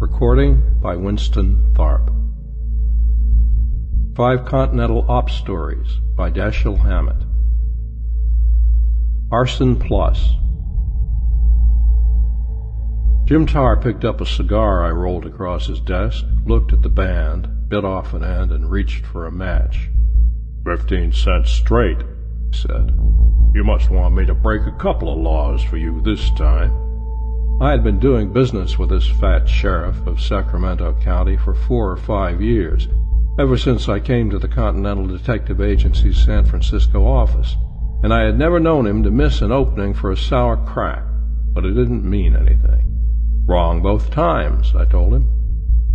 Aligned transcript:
Recording 0.00 0.78
by 0.80 0.96
Winston 0.96 1.74
Tharp. 1.74 2.08
Five 4.16 4.46
Continental 4.46 5.04
Op 5.10 5.28
Stories 5.28 5.98
by 6.16 6.30
Dashiell 6.30 6.78
Hammett. 6.78 7.22
Arson 9.30 9.78
Plus. 9.78 10.30
Jim 13.26 13.44
Tarr 13.44 13.76
picked 13.76 14.06
up 14.06 14.22
a 14.22 14.26
cigar 14.26 14.86
I 14.86 14.90
rolled 14.90 15.26
across 15.26 15.66
his 15.66 15.80
desk, 15.80 16.24
looked 16.46 16.72
at 16.72 16.80
the 16.80 16.88
band, 16.88 17.68
bit 17.68 17.84
off 17.84 18.14
an 18.14 18.24
end, 18.24 18.52
and 18.52 18.70
reached 18.70 19.04
for 19.04 19.26
a 19.26 19.30
match. 19.30 19.90
Fifteen 20.64 21.12
cents 21.12 21.50
straight, 21.50 21.98
he 22.00 22.56
said. 22.56 22.98
You 23.54 23.64
must 23.64 23.90
want 23.90 24.14
me 24.14 24.24
to 24.24 24.32
break 24.32 24.62
a 24.62 24.78
couple 24.78 25.12
of 25.12 25.18
laws 25.18 25.62
for 25.62 25.76
you 25.76 26.00
this 26.00 26.30
time. 26.30 26.89
I 27.62 27.72
had 27.72 27.84
been 27.84 27.98
doing 27.98 28.32
business 28.32 28.78
with 28.78 28.88
this 28.88 29.06
fat 29.06 29.46
sheriff 29.46 30.06
of 30.06 30.18
Sacramento 30.18 30.96
County 31.02 31.36
for 31.36 31.52
four 31.52 31.90
or 31.90 31.98
five 31.98 32.40
years, 32.40 32.88
ever 33.38 33.58
since 33.58 33.86
I 33.86 34.00
came 34.00 34.30
to 34.30 34.38
the 34.38 34.48
Continental 34.48 35.06
Detective 35.06 35.60
Agency's 35.60 36.16
San 36.24 36.46
Francisco 36.46 37.06
office, 37.06 37.58
and 38.02 38.14
I 38.14 38.22
had 38.22 38.38
never 38.38 38.60
known 38.60 38.86
him 38.86 39.02
to 39.02 39.10
miss 39.10 39.42
an 39.42 39.52
opening 39.52 39.92
for 39.92 40.10
a 40.10 40.16
sour 40.16 40.56
crack, 40.56 41.04
but 41.52 41.66
it 41.66 41.74
didn't 41.74 42.08
mean 42.08 42.34
anything. 42.34 43.44
Wrong 43.46 43.82
both 43.82 44.10
times, 44.10 44.74
I 44.74 44.86
told 44.86 45.12
him. 45.12 45.28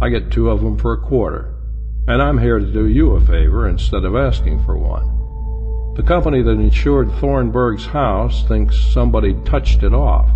I 0.04 0.09
get 0.09 0.30
two 0.30 0.52
of 0.52 0.62
them 0.62 0.78
for 0.78 0.94
a 0.94 1.02
quarter, 1.02 1.56
and 2.08 2.22
I'm 2.22 2.38
here 2.38 2.59
to 2.59 2.72
do 2.72 2.88
you 2.88 3.14
a 3.14 3.22
favor 3.22 3.68
instead 3.68 4.06
of 4.06 4.16
asking 4.16 4.64
for 4.66 4.78
one. 4.78 5.95
The 5.95 6.04
company 6.04 6.44
that 6.44 6.52
insured 6.52 7.12
Thornburg's 7.14 7.88
house 7.88 8.48
thinks 8.48 8.78
somebody 8.78 9.34
touched 9.45 9.82
it 9.82 9.95
off. 9.95 10.30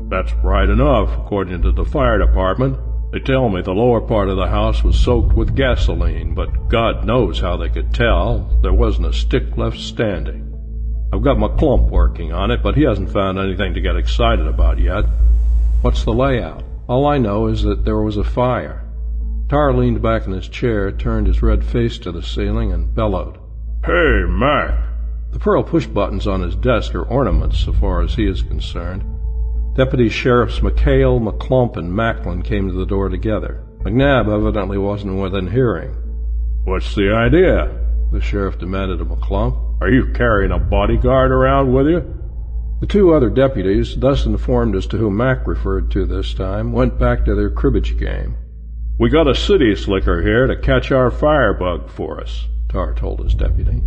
That's 0.00 0.32
right 0.44 0.68
enough, 0.68 1.10
according 1.18 1.62
to 1.62 1.72
the 1.72 1.84
fire 1.84 2.18
department. 2.18 2.78
They 3.12 3.20
tell 3.20 3.48
me 3.48 3.62
the 3.62 3.72
lower 3.72 4.00
part 4.00 4.28
of 4.28 4.36
the 4.36 4.48
house 4.48 4.84
was 4.84 4.98
soaked 4.98 5.34
with 5.34 5.56
gasoline, 5.56 6.34
but 6.34 6.68
God 6.68 7.04
knows 7.04 7.40
how 7.40 7.56
they 7.56 7.68
could 7.68 7.94
tell. 7.94 8.58
There 8.62 8.72
wasn't 8.72 9.08
a 9.08 9.12
stick 9.12 9.56
left 9.56 9.78
standing. 9.78 10.52
I've 11.12 11.22
got 11.22 11.38
McClump 11.38 11.88
working 11.88 12.32
on 12.32 12.50
it, 12.50 12.62
but 12.62 12.74
he 12.74 12.82
hasn't 12.82 13.12
found 13.12 13.38
anything 13.38 13.74
to 13.74 13.80
get 13.80 13.96
excited 13.96 14.46
about 14.46 14.78
yet. 14.78 15.04
What's 15.82 16.04
the 16.04 16.12
layout? 16.12 16.62
All 16.88 17.06
I 17.06 17.18
know 17.18 17.46
is 17.46 17.62
that 17.62 17.84
there 17.84 18.02
was 18.02 18.16
a 18.16 18.24
fire. 18.24 18.84
Tarr 19.48 19.72
leaned 19.72 20.02
back 20.02 20.26
in 20.26 20.32
his 20.32 20.48
chair, 20.48 20.90
turned 20.90 21.28
his 21.28 21.42
red 21.42 21.64
face 21.64 21.98
to 21.98 22.12
the 22.12 22.22
ceiling, 22.22 22.72
and 22.72 22.94
bellowed. 22.94 23.38
Hey, 23.84 24.24
Mac! 24.28 24.74
The 25.30 25.38
pearl 25.38 25.62
push 25.62 25.86
buttons 25.86 26.26
on 26.26 26.42
his 26.42 26.56
desk 26.56 26.94
are 26.94 27.04
ornaments 27.04 27.60
so 27.60 27.72
far 27.72 28.02
as 28.02 28.14
he 28.14 28.26
is 28.26 28.42
concerned. 28.42 29.04
Deputy 29.76 30.08
Sheriffs 30.08 30.60
McHale, 30.60 31.20
McClump, 31.20 31.76
and 31.76 31.94
Macklin 31.94 32.40
came 32.40 32.66
to 32.66 32.74
the 32.74 32.86
door 32.86 33.10
together. 33.10 33.62
McNabb 33.82 34.34
evidently 34.34 34.78
wasn't 34.78 35.20
within 35.20 35.46
hearing. 35.48 35.94
What's 36.64 36.94
the 36.94 37.12
idea? 37.12 37.78
The 38.10 38.22
sheriff 38.22 38.58
demanded 38.58 39.02
of 39.02 39.08
McClump. 39.08 39.82
Are 39.82 39.90
you 39.90 40.14
carrying 40.14 40.50
a 40.50 40.58
bodyguard 40.58 41.30
around 41.30 41.74
with 41.74 41.88
you? 41.88 42.00
The 42.80 42.86
two 42.86 43.12
other 43.12 43.28
deputies, 43.28 43.94
thus 43.96 44.24
informed 44.24 44.76
as 44.76 44.86
to 44.86 44.96
whom 44.96 45.18
Mac 45.18 45.46
referred 45.46 45.90
to 45.90 46.06
this 46.06 46.32
time, 46.32 46.72
went 46.72 46.98
back 46.98 47.26
to 47.26 47.34
their 47.34 47.50
cribbage 47.50 47.98
game. 47.98 48.34
We 48.98 49.10
got 49.10 49.28
a 49.28 49.34
city 49.34 49.74
slicker 49.76 50.22
here 50.22 50.46
to 50.46 50.56
catch 50.56 50.90
our 50.90 51.10
firebug 51.10 51.90
for 51.90 52.18
us, 52.18 52.46
Tarr 52.70 52.94
told 52.94 53.20
his 53.20 53.34
deputy. 53.34 53.82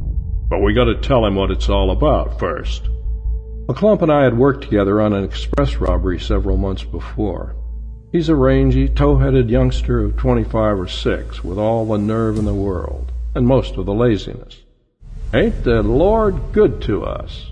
But 0.49 0.59
we 0.59 0.75
got 0.75 0.85
to 0.85 1.01
tell 1.01 1.25
him 1.25 1.33
what 1.33 1.49
it's 1.49 1.67
all 1.67 1.89
about 1.89 2.37
first. 2.37 2.87
McClump 3.70 4.02
and 4.02 4.12
I 4.12 4.23
had 4.23 4.36
worked 4.36 4.64
together 4.64 5.00
on 5.00 5.14
an 5.14 5.23
express 5.23 5.75
robbery 5.75 6.20
several 6.20 6.58
months 6.58 6.84
before. 6.84 7.56
He's 8.12 8.28
a 8.28 8.36
rangy, 8.36 8.89
tow-headed 8.89 9.48
youngster 9.48 10.03
of 10.03 10.17
25 10.17 10.80
or 10.80 10.88
6 10.88 11.44
with 11.44 11.59
all 11.59 11.86
the 11.86 12.00
nerve 12.00 12.40
in 12.40 12.45
the 12.45 12.53
world 12.56 13.12
and 13.36 13.45
most 13.45 13.75
of 13.75 13.86
the 13.86 13.94
laziness. 13.94 14.64
Ain't 15.36 15.64
the 15.64 15.84
Lord 15.84 16.52
good 16.52 16.81
to 16.81 17.03
us? 17.03 17.52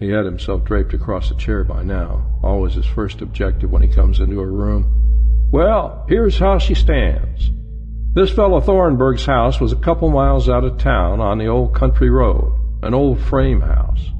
He 0.00 0.08
had 0.08 0.24
himself 0.24 0.64
draped 0.64 0.94
across 0.94 1.30
a 1.30 1.34
chair 1.34 1.64
by 1.64 1.82
now, 1.82 2.24
always 2.42 2.72
his 2.72 2.86
first 2.86 3.20
objective 3.20 3.70
when 3.70 3.82
he 3.82 3.88
comes 3.88 4.20
into 4.20 4.40
a 4.40 4.46
room. 4.46 5.50
Well, 5.52 6.06
here's 6.08 6.38
how 6.38 6.60
she 6.60 6.72
stands. 6.72 7.50
This 8.14 8.30
fellow 8.30 8.62
Thornburg's 8.62 9.26
house 9.26 9.60
was 9.60 9.72
a 9.72 9.76
couple 9.76 10.08
miles 10.08 10.48
out 10.48 10.64
of 10.64 10.78
town 10.78 11.20
on 11.20 11.36
the 11.36 11.48
old 11.48 11.74
country 11.74 12.08
road, 12.08 12.58
an 12.82 12.94
old 12.94 13.20
frame 13.20 13.60
house. 13.60 14.12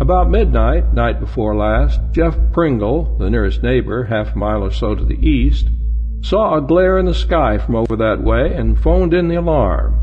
About 0.00 0.30
midnight, 0.30 0.92
night 0.92 1.20
before 1.20 1.54
last, 1.54 2.00
Jeff 2.12 2.36
Pringle, 2.52 3.16
the 3.18 3.30
nearest 3.30 3.62
neighbor, 3.62 4.04
half 4.04 4.34
a 4.34 4.38
mile 4.38 4.62
or 4.62 4.70
so 4.70 4.94
to 4.94 5.04
the 5.04 5.26
east, 5.26 5.68
saw 6.20 6.56
a 6.56 6.60
glare 6.60 6.98
in 6.98 7.06
the 7.06 7.14
sky 7.14 7.58
from 7.58 7.76
over 7.76 7.96
that 7.96 8.22
way 8.22 8.52
and 8.54 8.78
phoned 8.78 9.14
in 9.14 9.28
the 9.28 9.36
alarm. 9.36 9.98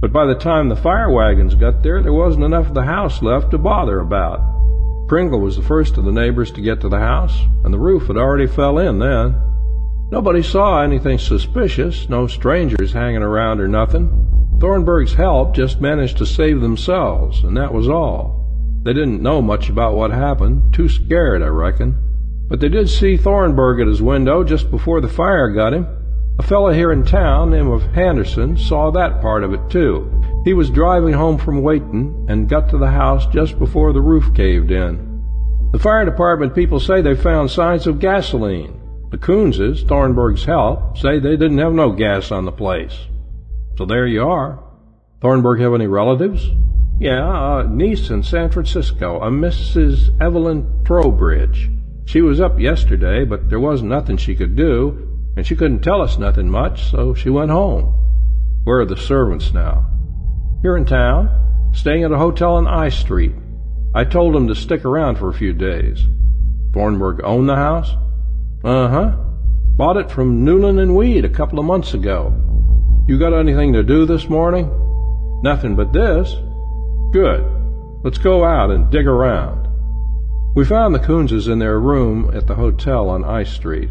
But 0.00 0.12
by 0.12 0.26
the 0.26 0.34
time 0.34 0.68
the 0.68 0.76
fire 0.76 1.10
wagons 1.10 1.54
got 1.54 1.82
there, 1.82 2.02
there 2.02 2.12
wasn't 2.12 2.44
enough 2.44 2.68
of 2.68 2.74
the 2.74 2.84
house 2.84 3.22
left 3.22 3.50
to 3.50 3.58
bother 3.58 4.00
about. 4.00 4.40
Pringle 5.08 5.40
was 5.40 5.56
the 5.56 5.62
first 5.62 5.98
of 5.98 6.04
the 6.04 6.12
neighbors 6.12 6.50
to 6.52 6.60
get 6.60 6.80
to 6.80 6.88
the 6.88 6.98
house, 6.98 7.38
and 7.64 7.74
the 7.74 7.78
roof 7.78 8.06
had 8.06 8.16
already 8.16 8.46
fell 8.46 8.78
in 8.78 8.98
then. 8.98 9.34
Nobody 10.10 10.42
saw 10.42 10.82
anything 10.82 11.18
suspicious, 11.18 12.08
no 12.08 12.26
strangers 12.26 12.92
hanging 12.92 13.22
around 13.22 13.60
or 13.60 13.68
nothing. 13.68 14.56
Thornburg's 14.60 15.14
help 15.14 15.54
just 15.54 15.80
managed 15.80 16.18
to 16.18 16.26
save 16.26 16.60
themselves, 16.60 17.42
and 17.42 17.56
that 17.56 17.72
was 17.72 17.88
all. 17.88 18.39
They 18.82 18.94
didn't 18.94 19.22
know 19.22 19.42
much 19.42 19.68
about 19.68 19.94
what 19.94 20.10
happened, 20.10 20.72
too 20.72 20.88
scared, 20.88 21.42
I 21.42 21.48
reckon. 21.48 21.94
But 22.48 22.60
they 22.60 22.68
did 22.68 22.88
see 22.88 23.16
Thornburg 23.16 23.80
at 23.80 23.86
his 23.86 24.00
window 24.00 24.42
just 24.42 24.70
before 24.70 25.00
the 25.00 25.08
fire 25.08 25.50
got 25.50 25.74
him. 25.74 25.86
A 26.38 26.42
fellow 26.42 26.72
here 26.72 26.90
in 26.90 27.04
town, 27.04 27.50
named 27.50 27.70
of 27.70 27.82
Henderson, 27.94 28.56
saw 28.56 28.90
that 28.90 29.20
part 29.20 29.44
of 29.44 29.52
it 29.52 29.60
too. 29.68 30.10
He 30.44 30.54
was 30.54 30.70
driving 30.70 31.12
home 31.12 31.36
from 31.36 31.62
Wayton 31.62 32.26
and 32.30 32.48
got 32.48 32.70
to 32.70 32.78
the 32.78 32.90
house 32.90 33.26
just 33.26 33.58
before 33.58 33.92
the 33.92 34.00
roof 34.00 34.34
caved 34.34 34.70
in. 34.70 35.06
The 35.72 35.78
fire 35.78 36.06
department 36.06 36.54
people 36.54 36.80
say 36.80 37.02
they 37.02 37.14
found 37.14 37.50
signs 37.50 37.86
of 37.86 38.00
gasoline. 38.00 38.80
The 39.10 39.18
Coonses, 39.18 39.82
Thornburg's 39.82 40.44
help, 40.44 40.96
say 40.96 41.18
they 41.18 41.36
didn't 41.36 41.58
have 41.58 41.74
no 41.74 41.92
gas 41.92 42.32
on 42.32 42.46
the 42.46 42.52
place. 42.52 42.96
So 43.76 43.84
there 43.84 44.06
you 44.06 44.22
are. 44.22 44.64
Thornburg 45.20 45.60
have 45.60 45.74
any 45.74 45.86
relatives? 45.86 46.48
Yeah, 46.98 47.60
a 47.60 47.68
niece 47.68 48.08
in 48.08 48.22
San 48.22 48.50
Francisco, 48.50 49.20
a 49.20 49.30
Mrs. 49.30 50.18
Evelyn 50.20 50.82
Trowbridge. 50.84 51.70
She 52.06 52.22
was 52.22 52.40
up 52.40 52.58
yesterday, 52.58 53.24
but 53.26 53.50
there 53.50 53.60
wasn't 53.60 53.90
nothing 53.90 54.16
she 54.16 54.34
could 54.34 54.56
do, 54.56 55.08
and 55.36 55.46
she 55.46 55.56
couldn't 55.56 55.82
tell 55.82 56.00
us 56.00 56.16
nothing 56.16 56.48
much, 56.48 56.90
so 56.90 57.12
she 57.12 57.28
went 57.28 57.50
home. 57.50 57.94
Where 58.64 58.80
are 58.80 58.86
the 58.86 58.96
servants 58.96 59.52
now? 59.52 59.86
Here 60.62 60.76
in 60.76 60.86
town, 60.86 61.70
staying 61.74 62.04
at 62.04 62.12
a 62.12 62.18
hotel 62.18 62.54
on 62.54 62.66
I 62.66 62.88
Street. 62.88 63.32
I 63.94 64.04
told 64.04 64.34
them 64.34 64.48
to 64.48 64.54
stick 64.54 64.86
around 64.86 65.18
for 65.18 65.28
a 65.28 65.34
few 65.34 65.52
days. 65.52 66.02
Thornburg 66.72 67.20
own 67.24 67.46
the 67.46 67.56
house? 67.56 67.90
Uh-huh. 68.64 69.16
Bought 69.76 69.98
it 69.98 70.10
from 70.10 70.44
Newland 70.44 70.80
and 70.80 70.96
Weed 70.96 71.26
a 71.26 71.30
couple 71.30 71.58
of 71.58 71.66
months 71.66 71.92
ago. 71.92 72.32
You 73.06 73.18
got 73.18 73.34
anything 73.34 73.74
to 73.74 73.82
do 73.82 74.06
this 74.06 74.28
morning? 74.28 74.70
Nothing 75.42 75.74
but 75.74 75.92
this. 75.92 76.34
Good. 77.12 77.44
Let's 78.02 78.18
go 78.18 78.44
out 78.44 78.70
and 78.70 78.90
dig 78.90 79.06
around. 79.06 79.68
We 80.54 80.64
found 80.64 80.94
the 80.94 80.98
Coonses 80.98 81.48
in 81.48 81.58
their 81.58 81.78
room 81.78 82.30
at 82.34 82.46
the 82.46 82.54
hotel 82.54 83.08
on 83.08 83.24
I 83.24 83.44
Street. 83.44 83.90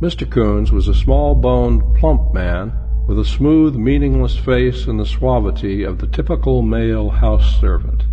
Mr. 0.00 0.28
Coons 0.28 0.72
was 0.72 0.88
a 0.88 0.94
small-boned, 0.94 1.94
plump 1.96 2.34
man 2.34 2.72
with 3.06 3.18
a 3.18 3.24
smooth, 3.24 3.74
meaningless 3.74 4.36
face 4.36 4.86
and 4.86 4.98
the 4.98 5.06
suavity 5.06 5.82
of 5.84 5.98
the 5.98 6.06
typical 6.06 6.62
male 6.62 7.10
house 7.10 7.60
servant. 7.60 8.04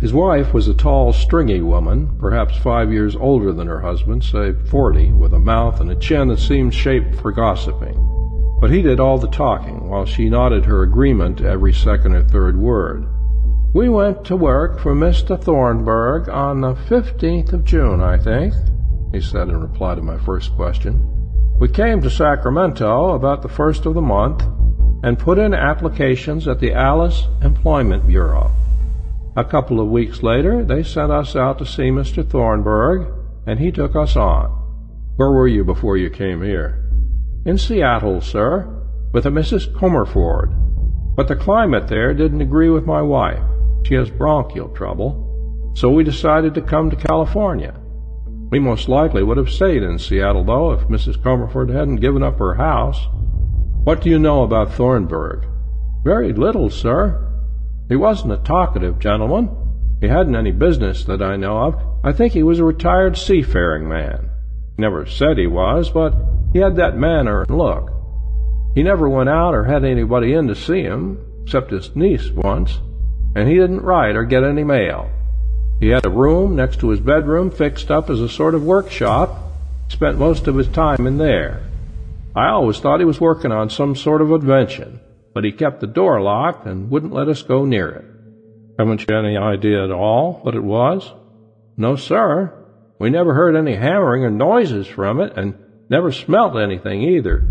His 0.00 0.12
wife 0.12 0.54
was 0.54 0.68
a 0.68 0.74
tall, 0.74 1.12
stringy 1.12 1.60
woman, 1.60 2.16
perhaps 2.18 2.56
five 2.56 2.92
years 2.92 3.16
older 3.16 3.52
than 3.52 3.66
her 3.66 3.80
husband, 3.80 4.24
say 4.24 4.52
forty, 4.52 5.12
with 5.12 5.34
a 5.34 5.38
mouth 5.38 5.80
and 5.80 5.90
a 5.90 5.96
chin 5.96 6.28
that 6.28 6.38
seemed 6.38 6.74
shaped 6.74 7.16
for 7.16 7.32
gossiping. 7.32 8.19
But 8.60 8.70
he 8.70 8.82
did 8.82 9.00
all 9.00 9.16
the 9.16 9.28
talking, 9.28 9.88
while 9.88 10.04
she 10.04 10.28
nodded 10.28 10.66
her 10.66 10.82
agreement 10.82 11.40
every 11.40 11.72
second 11.72 12.14
or 12.14 12.22
third 12.22 12.58
word. 12.58 13.06
We 13.72 13.88
went 13.88 14.24
to 14.26 14.36
work 14.36 14.80
for 14.80 14.94
Mr. 14.94 15.40
Thornburg 15.40 16.28
on 16.28 16.60
the 16.60 16.74
15th 16.74 17.54
of 17.54 17.64
June, 17.64 18.02
I 18.02 18.18
think, 18.18 18.52
he 19.12 19.20
said 19.20 19.48
in 19.48 19.60
reply 19.60 19.94
to 19.94 20.02
my 20.02 20.18
first 20.18 20.54
question. 20.56 21.06
We 21.58 21.68
came 21.68 22.02
to 22.02 22.10
Sacramento 22.10 23.14
about 23.14 23.42
the 23.42 23.48
first 23.48 23.86
of 23.86 23.94
the 23.94 24.02
month 24.02 24.42
and 25.02 25.18
put 25.18 25.38
in 25.38 25.54
applications 25.54 26.46
at 26.46 26.60
the 26.60 26.74
Alice 26.74 27.28
Employment 27.42 28.06
Bureau. 28.06 28.50
A 29.36 29.44
couple 29.44 29.80
of 29.80 29.88
weeks 29.88 30.22
later, 30.22 30.64
they 30.64 30.82
sent 30.82 31.10
us 31.12 31.34
out 31.34 31.58
to 31.58 31.64
see 31.64 31.90
Mr. 31.90 32.28
Thornburg, 32.28 33.06
and 33.46 33.58
he 33.58 33.72
took 33.72 33.96
us 33.96 34.16
on. 34.16 34.50
Where 35.16 35.30
were 35.30 35.48
you 35.48 35.64
before 35.64 35.96
you 35.96 36.10
came 36.10 36.42
here? 36.42 36.89
In 37.46 37.56
Seattle, 37.56 38.20
sir, 38.20 38.68
with 39.12 39.24
a 39.24 39.30
Mrs. 39.30 39.72
Comerford. 39.72 40.54
But 41.16 41.26
the 41.26 41.36
climate 41.36 41.88
there 41.88 42.12
didn't 42.12 42.42
agree 42.42 42.68
with 42.68 42.84
my 42.84 43.00
wife. 43.00 43.42
She 43.84 43.94
has 43.94 44.10
bronchial 44.10 44.68
trouble. 44.68 45.72
So 45.74 45.88
we 45.90 46.04
decided 46.04 46.54
to 46.54 46.60
come 46.60 46.90
to 46.90 46.96
California. 46.96 47.74
We 48.50 48.58
most 48.58 48.88
likely 48.88 49.22
would 49.22 49.38
have 49.38 49.48
stayed 49.48 49.82
in 49.82 49.98
Seattle, 49.98 50.44
though, 50.44 50.72
if 50.72 50.88
Mrs. 50.88 51.16
Comerford 51.16 51.70
hadn't 51.70 51.96
given 51.96 52.22
up 52.22 52.38
her 52.38 52.54
house. 52.54 53.06
What 53.84 54.02
do 54.02 54.10
you 54.10 54.18
know 54.18 54.42
about 54.42 54.74
Thornburg? 54.74 55.46
Very 56.04 56.34
little, 56.34 56.68
sir. 56.68 57.26
He 57.88 57.96
wasn't 57.96 58.34
a 58.34 58.38
talkative 58.38 58.98
gentleman. 58.98 59.48
He 60.00 60.08
hadn't 60.08 60.36
any 60.36 60.52
business 60.52 61.04
that 61.04 61.22
I 61.22 61.36
know 61.36 61.56
of. 61.58 61.76
I 62.04 62.12
think 62.12 62.34
he 62.34 62.42
was 62.42 62.58
a 62.58 62.64
retired 62.64 63.16
seafaring 63.16 63.88
man. 63.88 64.28
Never 64.76 65.06
said 65.06 65.38
he 65.38 65.46
was, 65.46 65.90
but 65.90 66.14
he 66.52 66.58
had 66.58 66.76
that 66.76 66.96
manner 66.96 67.42
and 67.42 67.56
look. 67.56 67.90
He 68.74 68.82
never 68.82 69.08
went 69.08 69.28
out 69.28 69.54
or 69.54 69.64
had 69.64 69.84
anybody 69.84 70.32
in 70.32 70.46
to 70.48 70.54
see 70.54 70.82
him, 70.82 71.18
except 71.42 71.70
his 71.70 71.94
niece 71.96 72.30
once, 72.30 72.78
and 73.34 73.48
he 73.48 73.54
didn't 73.54 73.82
write 73.82 74.16
or 74.16 74.24
get 74.24 74.44
any 74.44 74.64
mail. 74.64 75.10
He 75.80 75.88
had 75.88 76.04
a 76.04 76.10
room 76.10 76.56
next 76.56 76.80
to 76.80 76.90
his 76.90 77.00
bedroom 77.00 77.50
fixed 77.50 77.90
up 77.90 78.10
as 78.10 78.20
a 78.20 78.28
sort 78.28 78.54
of 78.54 78.64
workshop. 78.64 79.36
He 79.88 79.96
Spent 79.96 80.18
most 80.18 80.46
of 80.46 80.56
his 80.56 80.68
time 80.68 81.06
in 81.06 81.18
there. 81.18 81.62
I 82.36 82.48
always 82.48 82.78
thought 82.78 83.00
he 83.00 83.06
was 83.06 83.20
working 83.20 83.50
on 83.50 83.70
some 83.70 83.96
sort 83.96 84.22
of 84.22 84.30
invention, 84.30 85.00
but 85.34 85.42
he 85.42 85.52
kept 85.52 85.80
the 85.80 85.86
door 85.86 86.20
locked 86.20 86.66
and 86.66 86.90
wouldn't 86.90 87.12
let 87.12 87.28
us 87.28 87.42
go 87.42 87.64
near 87.64 87.88
it. 87.88 88.04
Haven't 88.78 89.04
you 89.08 89.16
any 89.16 89.36
idea 89.36 89.84
at 89.84 89.90
all 89.90 90.40
what 90.42 90.54
it 90.54 90.62
was? 90.62 91.10
No, 91.76 91.96
sir. 91.96 92.52
We 92.98 93.10
never 93.10 93.34
heard 93.34 93.56
any 93.56 93.74
hammering 93.74 94.24
or 94.24 94.30
noises 94.30 94.86
from 94.86 95.20
it, 95.20 95.32
and 95.36 95.54
never 95.90 96.12
smelt 96.12 96.56
anything 96.56 97.02
either. 97.02 97.44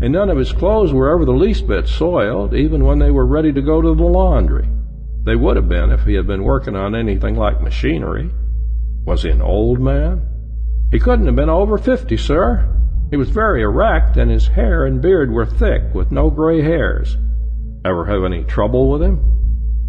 And 0.00 0.12
none 0.12 0.28
of 0.28 0.36
his 0.36 0.52
clothes 0.52 0.92
were 0.92 1.10
ever 1.12 1.24
the 1.24 1.32
least 1.32 1.66
bit 1.66 1.88
soiled, 1.88 2.54
even 2.54 2.84
when 2.84 2.98
they 2.98 3.10
were 3.10 3.26
ready 3.26 3.50
to 3.52 3.62
go 3.62 3.80
to 3.80 3.94
the 3.94 4.04
laundry. 4.04 4.68
They 5.24 5.34
would 5.34 5.56
have 5.56 5.68
been 5.68 5.90
if 5.90 6.04
he 6.04 6.14
had 6.14 6.26
been 6.26 6.44
working 6.44 6.76
on 6.76 6.94
anything 6.94 7.34
like 7.34 7.62
machinery. 7.62 8.30
Was 9.06 9.22
he 9.22 9.30
an 9.30 9.40
old 9.40 9.80
man? 9.80 10.28
He 10.92 11.00
couldn't 11.00 11.26
have 11.26 11.34
been 11.34 11.48
over 11.48 11.78
fifty, 11.78 12.16
sir. 12.16 12.72
He 13.10 13.16
was 13.16 13.30
very 13.30 13.62
erect, 13.62 14.16
and 14.16 14.30
his 14.30 14.48
hair 14.48 14.84
and 14.84 15.00
beard 15.00 15.32
were 15.32 15.46
thick, 15.46 15.82
with 15.94 16.12
no 16.12 16.28
gray 16.28 16.60
hairs. 16.60 17.16
Ever 17.84 18.04
have 18.04 18.24
any 18.24 18.44
trouble 18.44 18.90
with 18.90 19.02
him? 19.02 19.20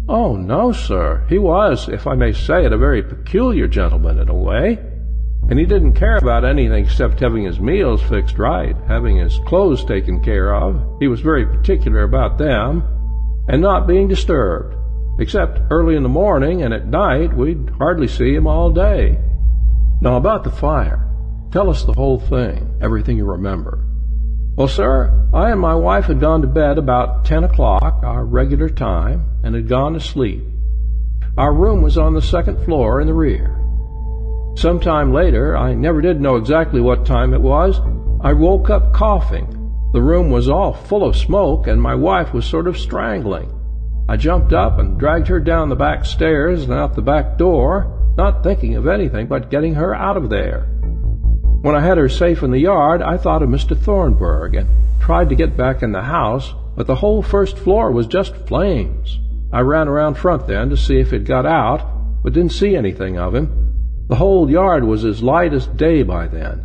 Oh, 0.08 0.36
no, 0.36 0.72
sir. 0.72 1.26
He 1.28 1.36
was, 1.36 1.88
if 1.88 2.06
I 2.06 2.14
may 2.14 2.32
say 2.32 2.64
it, 2.64 2.72
a 2.72 2.78
very 2.78 3.02
peculiar 3.02 3.66
gentleman 3.66 4.18
in 4.18 4.28
a 4.28 4.34
way. 4.34 4.78
And 5.48 5.58
he 5.58 5.64
didn't 5.64 5.94
care 5.94 6.16
about 6.16 6.44
anything 6.44 6.84
except 6.84 7.20
having 7.20 7.44
his 7.44 7.58
meals 7.58 8.02
fixed 8.02 8.38
right, 8.38 8.76
having 8.86 9.16
his 9.16 9.38
clothes 9.46 9.84
taken 9.84 10.22
care 10.22 10.54
of. 10.54 10.98
He 11.00 11.08
was 11.08 11.20
very 11.20 11.46
particular 11.46 12.02
about 12.02 12.36
them, 12.36 12.82
and 13.48 13.62
not 13.62 13.86
being 13.86 14.08
disturbed. 14.08 14.76
Except 15.18 15.60
early 15.70 15.96
in 15.96 16.02
the 16.02 16.08
morning 16.08 16.62
and 16.62 16.72
at 16.74 16.86
night, 16.86 17.34
we'd 17.34 17.70
hardly 17.78 18.06
see 18.06 18.34
him 18.34 18.46
all 18.46 18.70
day. 18.70 19.18
Now, 20.00 20.16
about 20.16 20.44
the 20.44 20.50
fire. 20.50 21.08
Tell 21.50 21.70
us 21.70 21.82
the 21.82 21.94
whole 21.94 22.20
thing, 22.20 22.78
everything 22.80 23.16
you 23.16 23.24
remember. 23.24 23.84
Well, 24.54 24.68
sir, 24.68 25.28
I 25.32 25.50
and 25.50 25.60
my 25.60 25.74
wife 25.74 26.04
had 26.04 26.20
gone 26.20 26.42
to 26.42 26.46
bed 26.46 26.78
about 26.78 27.24
ten 27.24 27.42
o'clock, 27.42 28.02
our 28.04 28.24
regular 28.24 28.68
time, 28.68 29.24
and 29.42 29.54
had 29.54 29.66
gone 29.66 29.94
to 29.94 30.00
sleep. 30.00 30.44
Our 31.36 31.54
room 31.54 31.80
was 31.80 31.96
on 31.96 32.12
the 32.12 32.22
second 32.22 32.64
floor 32.64 33.00
in 33.00 33.06
the 33.06 33.14
rear. 33.14 33.57
Some 34.56 34.80
time 34.80 35.12
later, 35.12 35.56
I 35.56 35.74
never 35.74 36.00
did 36.00 36.20
know 36.20 36.36
exactly 36.36 36.80
what 36.80 37.06
time 37.06 37.32
it 37.32 37.40
was, 37.40 37.80
I 38.20 38.32
woke 38.32 38.70
up 38.70 38.92
coughing. 38.92 39.46
The 39.92 40.02
room 40.02 40.30
was 40.30 40.48
all 40.48 40.72
full 40.72 41.04
of 41.04 41.16
smoke, 41.16 41.66
and 41.66 41.80
my 41.80 41.94
wife 41.94 42.34
was 42.34 42.44
sort 42.44 42.66
of 42.66 42.76
strangling. 42.76 43.52
I 44.08 44.16
jumped 44.16 44.52
up 44.52 44.78
and 44.78 44.98
dragged 44.98 45.28
her 45.28 45.38
down 45.38 45.68
the 45.68 45.76
back 45.76 46.04
stairs 46.04 46.64
and 46.64 46.72
out 46.72 46.94
the 46.94 47.02
back 47.02 47.38
door, 47.38 48.12
not 48.16 48.42
thinking 48.42 48.74
of 48.74 48.88
anything 48.88 49.26
but 49.28 49.50
getting 49.50 49.74
her 49.74 49.94
out 49.94 50.16
of 50.16 50.30
there. 50.30 50.66
When 51.62 51.74
I 51.74 51.80
had 51.80 51.98
her 51.98 52.08
safe 52.08 52.42
in 52.42 52.50
the 52.50 52.58
yard, 52.58 53.02
I 53.02 53.16
thought 53.16 53.42
of 53.42 53.48
Mr. 53.48 53.76
Thornburg 53.76 54.54
and 54.54 54.68
tried 55.00 55.28
to 55.28 55.34
get 55.34 55.56
back 55.56 55.82
in 55.82 55.92
the 55.92 56.02
house, 56.02 56.54
but 56.76 56.86
the 56.86 56.96
whole 56.96 57.22
first 57.22 57.58
floor 57.58 57.90
was 57.92 58.06
just 58.06 58.34
flames. 58.46 59.18
I 59.52 59.60
ran 59.60 59.88
around 59.88 60.14
front 60.14 60.46
then 60.46 60.70
to 60.70 60.76
see 60.76 60.98
if 61.00 61.10
he'd 61.10 61.24
got 61.24 61.46
out, 61.46 62.22
but 62.22 62.32
didn't 62.32 62.52
see 62.52 62.76
anything 62.76 63.18
of 63.18 63.34
him. 63.34 63.74
The 64.08 64.16
whole 64.16 64.50
yard 64.50 64.84
was 64.84 65.04
as 65.04 65.22
light 65.22 65.52
as 65.52 65.66
day 65.66 66.02
by 66.02 66.28
then. 66.28 66.64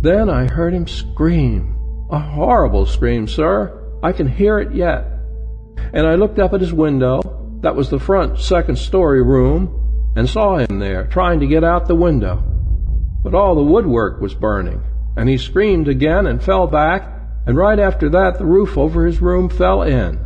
Then 0.00 0.28
I 0.28 0.48
heard 0.48 0.74
him 0.74 0.86
scream. 0.86 1.76
A 2.10 2.18
horrible 2.18 2.86
scream, 2.86 3.26
sir. 3.28 3.98
I 4.02 4.12
can 4.12 4.28
hear 4.28 4.58
it 4.58 4.74
yet 4.74 5.16
and 5.92 6.06
I 6.06 6.14
looked 6.14 6.38
up 6.38 6.52
at 6.52 6.60
his 6.60 6.72
window, 6.72 7.22
that 7.62 7.76
was 7.76 7.90
the 7.90 7.98
front 7.98 8.38
second 8.38 8.76
story 8.76 9.22
room, 9.22 10.12
and 10.16 10.28
saw 10.28 10.58
him 10.58 10.78
there, 10.78 11.06
trying 11.06 11.40
to 11.40 11.46
get 11.46 11.64
out 11.64 11.86
the 11.86 11.94
window. 11.94 12.42
But 13.22 13.34
all 13.34 13.54
the 13.54 13.62
woodwork 13.62 14.20
was 14.20 14.34
burning, 14.34 14.82
and 15.16 15.28
he 15.28 15.38
screamed 15.38 15.88
again 15.88 16.26
and 16.26 16.42
fell 16.42 16.66
back, 16.66 17.10
and 17.46 17.56
right 17.56 17.78
after 17.78 18.08
that 18.10 18.38
the 18.38 18.46
roof 18.46 18.76
over 18.76 19.06
his 19.06 19.22
room 19.22 19.48
fell 19.48 19.82
in. 19.82 20.24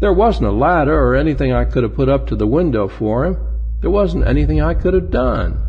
There 0.00 0.12
wasn't 0.12 0.48
a 0.48 0.52
ladder 0.52 0.98
or 0.98 1.14
anything 1.14 1.52
I 1.52 1.64
could 1.64 1.84
have 1.84 1.94
put 1.94 2.08
up 2.08 2.26
to 2.28 2.36
the 2.36 2.46
window 2.46 2.88
for 2.88 3.24
him. 3.24 3.36
There 3.82 3.90
wasn't 3.90 4.28
anything 4.28 4.62
I 4.62 4.74
could 4.74 4.94
have 4.94 5.10
done. 5.10 5.60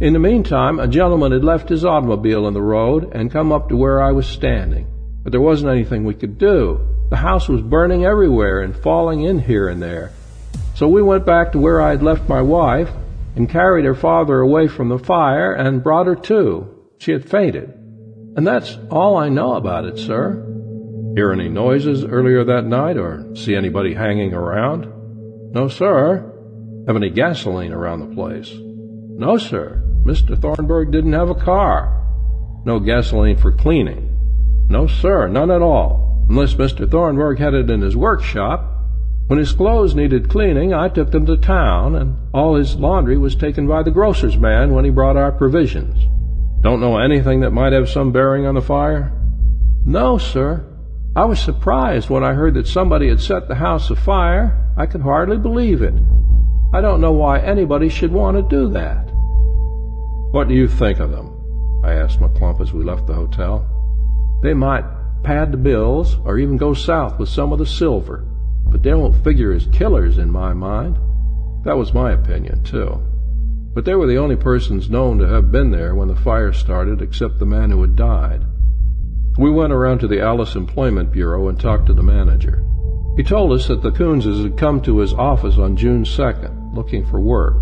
In 0.00 0.14
the 0.14 0.18
meantime, 0.18 0.80
a 0.80 0.88
gentleman 0.88 1.32
had 1.32 1.44
left 1.44 1.68
his 1.68 1.84
automobile 1.84 2.48
in 2.48 2.54
the 2.54 2.62
road 2.62 3.12
and 3.12 3.30
come 3.30 3.52
up 3.52 3.68
to 3.68 3.76
where 3.76 4.02
I 4.02 4.12
was 4.12 4.26
standing, 4.26 4.86
but 5.22 5.30
there 5.30 5.40
wasn't 5.40 5.70
anything 5.70 6.04
we 6.04 6.14
could 6.14 6.38
do. 6.38 6.80
The 7.10 7.16
house 7.16 7.46
was 7.46 7.60
burning 7.60 8.06
everywhere 8.06 8.62
and 8.62 8.74
falling 8.74 9.22
in 9.22 9.38
here 9.38 9.68
and 9.68 9.82
there. 9.82 10.12
So 10.74 10.88
we 10.88 11.02
went 11.02 11.26
back 11.26 11.52
to 11.52 11.58
where 11.58 11.82
I 11.82 11.90
had 11.90 12.02
left 12.02 12.26
my 12.26 12.40
wife 12.40 12.88
and 13.36 13.50
carried 13.50 13.84
her 13.84 13.94
father 13.94 14.40
away 14.40 14.68
from 14.68 14.88
the 14.88 14.98
fire 14.98 15.52
and 15.52 15.84
brought 15.84 16.06
her 16.06 16.16
to. 16.16 16.74
She 16.98 17.12
had 17.12 17.28
fainted. 17.28 17.68
And 18.36 18.46
that's 18.46 18.78
all 18.90 19.18
I 19.18 19.28
know 19.28 19.54
about 19.56 19.84
it, 19.84 19.98
sir. 19.98 20.46
Hear 21.16 21.32
any 21.32 21.50
noises 21.50 22.02
earlier 22.02 22.44
that 22.44 22.64
night 22.64 22.96
or 22.96 23.36
see 23.36 23.54
anybody 23.54 23.92
hanging 23.92 24.32
around? 24.32 24.86
No, 25.52 25.68
sir. 25.68 26.32
Have 26.86 26.96
any 26.96 27.10
gasoline 27.10 27.72
around 27.72 28.00
the 28.00 28.14
place? 28.14 28.52
No, 28.54 29.36
sir. 29.36 29.82
Mr. 30.04 30.40
Thornburg 30.40 30.90
didn't 30.90 31.12
have 31.12 31.30
a 31.30 31.34
car. 31.34 31.96
No 32.64 32.80
gasoline 32.80 33.36
for 33.36 33.52
cleaning? 33.52 34.66
No, 34.68 34.86
sir, 34.86 35.28
none 35.28 35.50
at 35.50 35.62
all 35.62 36.10
unless 36.30 36.54
Mr. 36.54 36.88
Thornburg 36.88 37.40
had 37.40 37.54
it 37.54 37.68
in 37.68 37.80
his 37.80 37.96
workshop. 37.96 38.64
When 39.26 39.40
his 39.40 39.52
clothes 39.52 39.96
needed 39.96 40.30
cleaning, 40.30 40.72
I 40.72 40.88
took 40.88 41.10
them 41.10 41.26
to 41.26 41.36
town, 41.36 41.96
and 41.96 42.16
all 42.32 42.54
his 42.54 42.76
laundry 42.76 43.18
was 43.18 43.34
taken 43.34 43.66
by 43.66 43.82
the 43.82 43.90
grocer's 43.90 44.36
man 44.36 44.72
when 44.72 44.84
he 44.84 44.92
brought 44.92 45.16
our 45.16 45.32
provisions. 45.32 46.06
Don't 46.62 46.80
know 46.80 46.98
anything 46.98 47.40
that 47.40 47.50
might 47.50 47.72
have 47.72 47.88
some 47.88 48.12
bearing 48.12 48.46
on 48.46 48.54
the 48.54 48.62
fire? 48.62 49.12
No, 49.84 50.18
sir. 50.18 50.64
I 51.16 51.24
was 51.24 51.40
surprised 51.40 52.10
when 52.10 52.22
I 52.22 52.34
heard 52.34 52.54
that 52.54 52.68
somebody 52.68 53.08
had 53.08 53.20
set 53.20 53.48
the 53.48 53.56
house 53.56 53.90
afire. 53.90 54.72
I 54.76 54.86
could 54.86 55.00
hardly 55.00 55.36
believe 55.36 55.82
it. 55.82 55.94
I 56.72 56.80
don't 56.80 57.00
know 57.00 57.12
why 57.12 57.40
anybody 57.40 57.88
should 57.88 58.12
want 58.12 58.36
to 58.36 58.42
do 58.42 58.68
that. 58.70 59.10
What 60.30 60.46
do 60.46 60.54
you 60.54 60.68
think 60.68 61.00
of 61.00 61.10
them? 61.10 61.36
I 61.82 61.94
asked 61.94 62.20
McClump 62.20 62.60
as 62.60 62.72
we 62.72 62.84
left 62.84 63.08
the 63.08 63.14
hotel. 63.14 63.66
They 64.44 64.54
might 64.54 64.84
pad 65.24 65.50
the 65.50 65.56
bills, 65.56 66.16
or 66.24 66.38
even 66.38 66.56
go 66.56 66.72
south 66.72 67.18
with 67.18 67.28
some 67.28 67.52
of 67.52 67.58
the 67.58 67.66
silver, 67.66 68.24
but 68.66 68.84
they 68.84 68.94
won't 68.94 69.24
figure 69.24 69.52
as 69.52 69.66
killers 69.72 70.16
in 70.18 70.30
my 70.30 70.52
mind. 70.52 70.96
That 71.64 71.76
was 71.76 71.92
my 71.92 72.12
opinion, 72.12 72.62
too. 72.62 73.02
But 73.74 73.84
they 73.84 73.94
were 73.94 74.06
the 74.06 74.18
only 74.18 74.36
persons 74.36 74.88
known 74.88 75.18
to 75.18 75.26
have 75.26 75.50
been 75.50 75.72
there 75.72 75.96
when 75.96 76.06
the 76.06 76.14
fire 76.16 76.52
started, 76.52 77.02
except 77.02 77.38
the 77.38 77.46
man 77.46 77.70
who 77.70 77.80
had 77.80 77.96
died. 77.96 78.44
We 79.38 79.50
went 79.50 79.72
around 79.72 79.98
to 80.00 80.08
the 80.08 80.20
Alice 80.20 80.54
Employment 80.54 81.10
Bureau 81.12 81.48
and 81.48 81.58
talked 81.58 81.86
to 81.86 81.94
the 81.94 82.02
manager. 82.02 82.64
He 83.16 83.24
told 83.24 83.52
us 83.52 83.66
that 83.66 83.82
the 83.82 83.90
Coonses 83.90 84.44
had 84.44 84.56
come 84.56 84.80
to 84.82 84.98
his 84.98 85.12
office 85.12 85.58
on 85.58 85.76
June 85.76 86.04
2nd, 86.04 86.59
looking 86.72 87.04
for 87.04 87.20
work, 87.20 87.56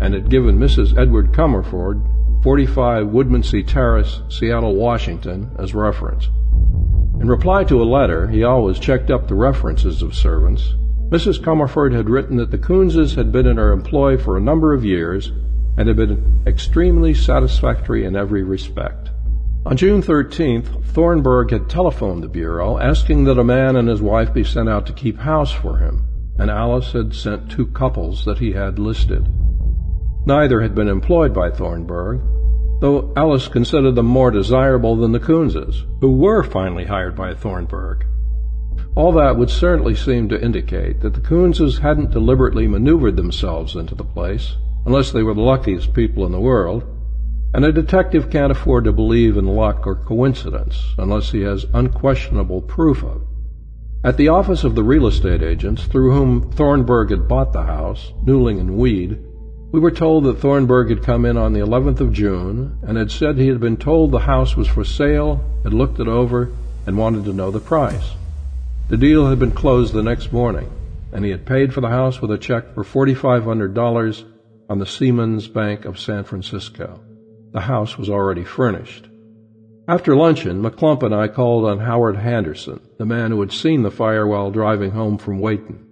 and 0.00 0.14
had 0.14 0.30
given 0.30 0.58
Mrs. 0.58 0.98
Edward 0.98 1.32
Comerford 1.32 2.02
45 2.42 3.06
Woodmansee 3.06 3.66
Terrace, 3.66 4.20
Seattle, 4.28 4.74
Washington, 4.74 5.50
as 5.58 5.74
reference. 5.74 6.28
In 7.20 7.28
reply 7.28 7.62
to 7.64 7.80
a 7.80 7.84
letter, 7.84 8.26
he 8.26 8.42
always 8.42 8.80
checked 8.80 9.10
up 9.10 9.28
the 9.28 9.36
references 9.36 10.02
of 10.02 10.14
servants. 10.14 10.74
Mrs. 11.10 11.40
Comerford 11.40 11.94
had 11.94 12.10
written 12.10 12.38
that 12.38 12.50
the 12.50 12.58
Coonses 12.58 13.14
had 13.14 13.30
been 13.30 13.46
in 13.46 13.58
her 13.58 13.70
employ 13.70 14.16
for 14.16 14.36
a 14.36 14.40
number 14.40 14.74
of 14.74 14.84
years 14.84 15.30
and 15.76 15.86
had 15.86 15.96
been 15.96 16.42
extremely 16.46 17.14
satisfactory 17.14 18.04
in 18.04 18.16
every 18.16 18.42
respect. 18.42 19.10
On 19.64 19.76
June 19.76 20.02
13th, 20.02 20.84
Thornburg 20.86 21.52
had 21.52 21.68
telephoned 21.68 22.24
the 22.24 22.28
Bureau 22.28 22.78
asking 22.78 23.24
that 23.24 23.38
a 23.38 23.44
man 23.44 23.76
and 23.76 23.88
his 23.88 24.02
wife 24.02 24.34
be 24.34 24.42
sent 24.42 24.68
out 24.68 24.86
to 24.86 24.92
keep 24.92 25.18
house 25.18 25.52
for 25.52 25.78
him, 25.78 26.02
and 26.38 26.50
Alice 26.50 26.92
had 26.92 27.14
sent 27.14 27.50
two 27.50 27.66
couples 27.66 28.24
that 28.24 28.38
he 28.38 28.52
had 28.52 28.78
listed. 28.78 29.28
Neither 30.26 30.60
had 30.60 30.74
been 30.74 30.88
employed 30.88 31.34
by 31.34 31.50
Thornburg, 31.50 32.20
though 32.80 33.12
Alice 33.16 33.48
considered 33.48 33.94
them 33.94 34.06
more 34.06 34.30
desirable 34.30 34.96
than 34.96 35.12
the 35.12 35.20
Coonses, 35.20 35.84
who 36.00 36.12
were 36.12 36.42
finally 36.42 36.84
hired 36.84 37.14
by 37.14 37.34
Thornburg. 37.34 38.06
All 38.94 39.12
that 39.12 39.36
would 39.36 39.50
certainly 39.50 39.94
seem 39.94 40.28
to 40.28 40.42
indicate 40.42 41.00
that 41.00 41.14
the 41.14 41.20
Coonses 41.20 41.78
hadn't 41.78 42.10
deliberately 42.10 42.66
maneuvered 42.66 43.16
themselves 43.16 43.76
into 43.76 43.94
the 43.94 44.04
place, 44.04 44.56
unless 44.86 45.12
they 45.12 45.22
were 45.22 45.34
the 45.34 45.40
luckiest 45.40 45.94
people 45.94 46.26
in 46.26 46.32
the 46.32 46.40
world. 46.40 46.84
and 47.54 47.64
a 47.64 47.72
detective 47.72 48.30
can't 48.30 48.50
afford 48.52 48.84
to 48.84 48.92
believe 48.92 49.36
in 49.36 49.46
luck 49.46 49.86
or 49.86 49.94
coincidence 49.94 50.94
unless 50.98 51.32
he 51.32 51.42
has 51.42 51.66
unquestionable 51.74 52.62
proof 52.62 53.02
of 53.02 53.22
it. 53.22 53.31
At 54.04 54.16
the 54.16 54.28
office 54.28 54.64
of 54.64 54.74
the 54.74 54.82
real 54.82 55.06
estate 55.06 55.42
agents 55.42 55.84
through 55.84 56.10
whom 56.10 56.50
Thornburg 56.50 57.10
had 57.10 57.28
bought 57.28 57.52
the 57.52 57.62
house, 57.62 58.12
Newling 58.24 58.58
and 58.58 58.76
Weed, 58.76 59.16
we 59.70 59.78
were 59.78 59.92
told 59.92 60.24
that 60.24 60.38
Thornburg 60.38 60.88
had 60.88 61.04
come 61.04 61.24
in 61.24 61.36
on 61.36 61.52
the 61.52 61.60
11th 61.60 62.00
of 62.00 62.12
June 62.12 62.78
and 62.82 62.98
had 62.98 63.12
said 63.12 63.38
he 63.38 63.46
had 63.46 63.60
been 63.60 63.76
told 63.76 64.10
the 64.10 64.18
house 64.18 64.56
was 64.56 64.66
for 64.66 64.82
sale, 64.82 65.40
had 65.62 65.72
looked 65.72 66.00
it 66.00 66.08
over, 66.08 66.50
and 66.84 66.98
wanted 66.98 67.24
to 67.26 67.32
know 67.32 67.52
the 67.52 67.60
price. 67.60 68.10
The 68.88 68.96
deal 68.96 69.28
had 69.28 69.38
been 69.38 69.52
closed 69.52 69.92
the 69.92 70.02
next 70.02 70.32
morning, 70.32 70.68
and 71.12 71.24
he 71.24 71.30
had 71.30 71.46
paid 71.46 71.72
for 71.72 71.80
the 71.80 71.88
house 71.88 72.20
with 72.20 72.32
a 72.32 72.38
check 72.38 72.74
for 72.74 72.82
$4,500 72.82 74.24
on 74.68 74.78
the 74.80 74.86
Seamen's 74.86 75.46
Bank 75.46 75.84
of 75.84 76.00
San 76.00 76.24
Francisco. 76.24 77.00
The 77.52 77.60
house 77.60 77.96
was 77.96 78.10
already 78.10 78.42
furnished. 78.42 79.06
After 79.92 80.16
luncheon, 80.16 80.62
McClump 80.62 81.02
and 81.02 81.14
I 81.14 81.28
called 81.28 81.66
on 81.66 81.80
Howard 81.80 82.16
Henderson, 82.16 82.80
the 82.96 83.04
man 83.04 83.30
who 83.30 83.40
had 83.40 83.52
seen 83.52 83.82
the 83.82 83.90
fire 83.90 84.26
while 84.26 84.50
driving 84.50 84.92
home 84.92 85.18
from 85.18 85.38
Wayton. 85.38 85.86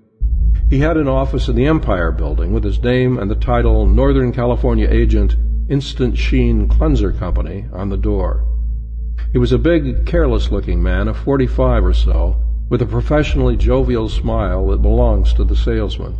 He 0.70 0.78
had 0.78 0.96
an 0.96 1.06
office 1.06 1.48
in 1.48 1.54
the 1.54 1.66
Empire 1.66 2.10
Building 2.10 2.54
with 2.54 2.64
his 2.64 2.82
name 2.82 3.18
and 3.18 3.30
the 3.30 3.34
title 3.34 3.84
Northern 3.84 4.32
California 4.32 4.88
Agent 4.90 5.36
Instant 5.68 6.16
Sheen 6.16 6.66
Cleanser 6.66 7.12
Company 7.12 7.66
on 7.74 7.90
the 7.90 7.98
door. 7.98 8.42
He 9.32 9.38
was 9.38 9.52
a 9.52 9.58
big, 9.58 10.06
careless 10.06 10.50
looking 10.50 10.82
man 10.82 11.06
of 11.06 11.18
forty 11.18 11.46
five 11.46 11.84
or 11.84 11.92
so, 11.92 12.42
with 12.70 12.80
a 12.80 12.86
professionally 12.86 13.58
jovial 13.58 14.08
smile 14.08 14.66
that 14.68 14.80
belongs 14.80 15.34
to 15.34 15.44
the 15.44 15.54
salesman. 15.54 16.16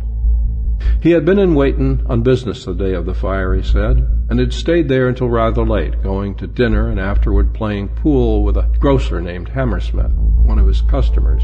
He 1.01 1.11
had 1.11 1.25
been 1.25 1.39
in 1.39 1.55
Wayton 1.55 2.03
on 2.07 2.21
business 2.21 2.63
the 2.63 2.73
day 2.73 2.93
of 2.93 3.05
the 3.05 3.15
fire, 3.15 3.55
he 3.55 3.63
said, 3.63 4.07
and 4.29 4.39
had 4.39 4.53
stayed 4.53 4.87
there 4.87 5.07
until 5.07 5.29
rather 5.29 5.65
late, 5.65 6.03
going 6.03 6.35
to 6.35 6.47
dinner 6.47 6.89
and 6.89 6.99
afterward 6.99 7.53
playing 7.53 7.89
pool 7.89 8.43
with 8.43 8.55
a 8.55 8.69
grocer 8.79 9.19
named 9.19 9.49
Hammersmith, 9.49 10.11
one 10.11 10.59
of 10.59 10.67
his 10.67 10.81
customers. 10.81 11.43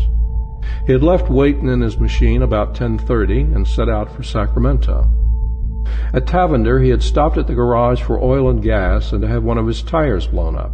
He 0.86 0.94
had 0.94 1.02
left 1.02 1.30
Wayton 1.30 1.70
in 1.70 1.82
his 1.82 2.00
machine 2.00 2.44
about 2.44 2.76
10.30 2.76 3.56
and 3.56 3.68
set 3.68 3.90
out 3.90 4.12
for 4.16 4.22
Sacramento. 4.22 5.10
At 6.14 6.28
Tavender, 6.28 6.80
he 6.80 6.90
had 6.90 7.02
stopped 7.02 7.38
at 7.38 7.48
the 7.48 7.56
garage 7.56 8.02
for 8.02 8.22
oil 8.22 8.50
and 8.50 8.62
gas 8.62 9.12
and 9.12 9.22
to 9.22 9.28
have 9.28 9.44
one 9.44 9.58
of 9.58 9.68
his 9.68 9.82
tires 9.82 10.28
blown 10.28 10.56
up. 10.56 10.72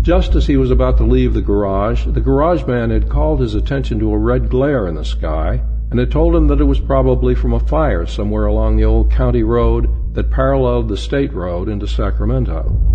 Just 0.00 0.34
as 0.34 0.46
he 0.46 0.56
was 0.56 0.70
about 0.70 0.96
to 0.98 1.04
leave 1.04 1.34
the 1.34 1.42
garage, 1.42 2.06
the 2.06 2.20
garage 2.20 2.64
man 2.64 2.90
had 2.90 3.10
called 3.10 3.40
his 3.40 3.54
attention 3.54 3.98
to 3.98 4.12
a 4.12 4.18
red 4.18 4.48
glare 4.48 4.86
in 4.86 4.94
the 4.94 5.04
sky 5.04 5.60
and 5.90 5.98
had 5.98 6.10
told 6.10 6.34
him 6.34 6.48
that 6.48 6.60
it 6.60 6.64
was 6.64 6.80
probably 6.80 7.34
from 7.34 7.52
a 7.52 7.60
fire 7.60 8.06
somewhere 8.06 8.46
along 8.46 8.76
the 8.76 8.84
old 8.84 9.10
county 9.10 9.42
road 9.42 10.14
that 10.14 10.30
paralleled 10.30 10.88
the 10.88 10.96
state 10.96 11.32
road 11.32 11.68
into 11.68 11.86
Sacramento. 11.86 12.86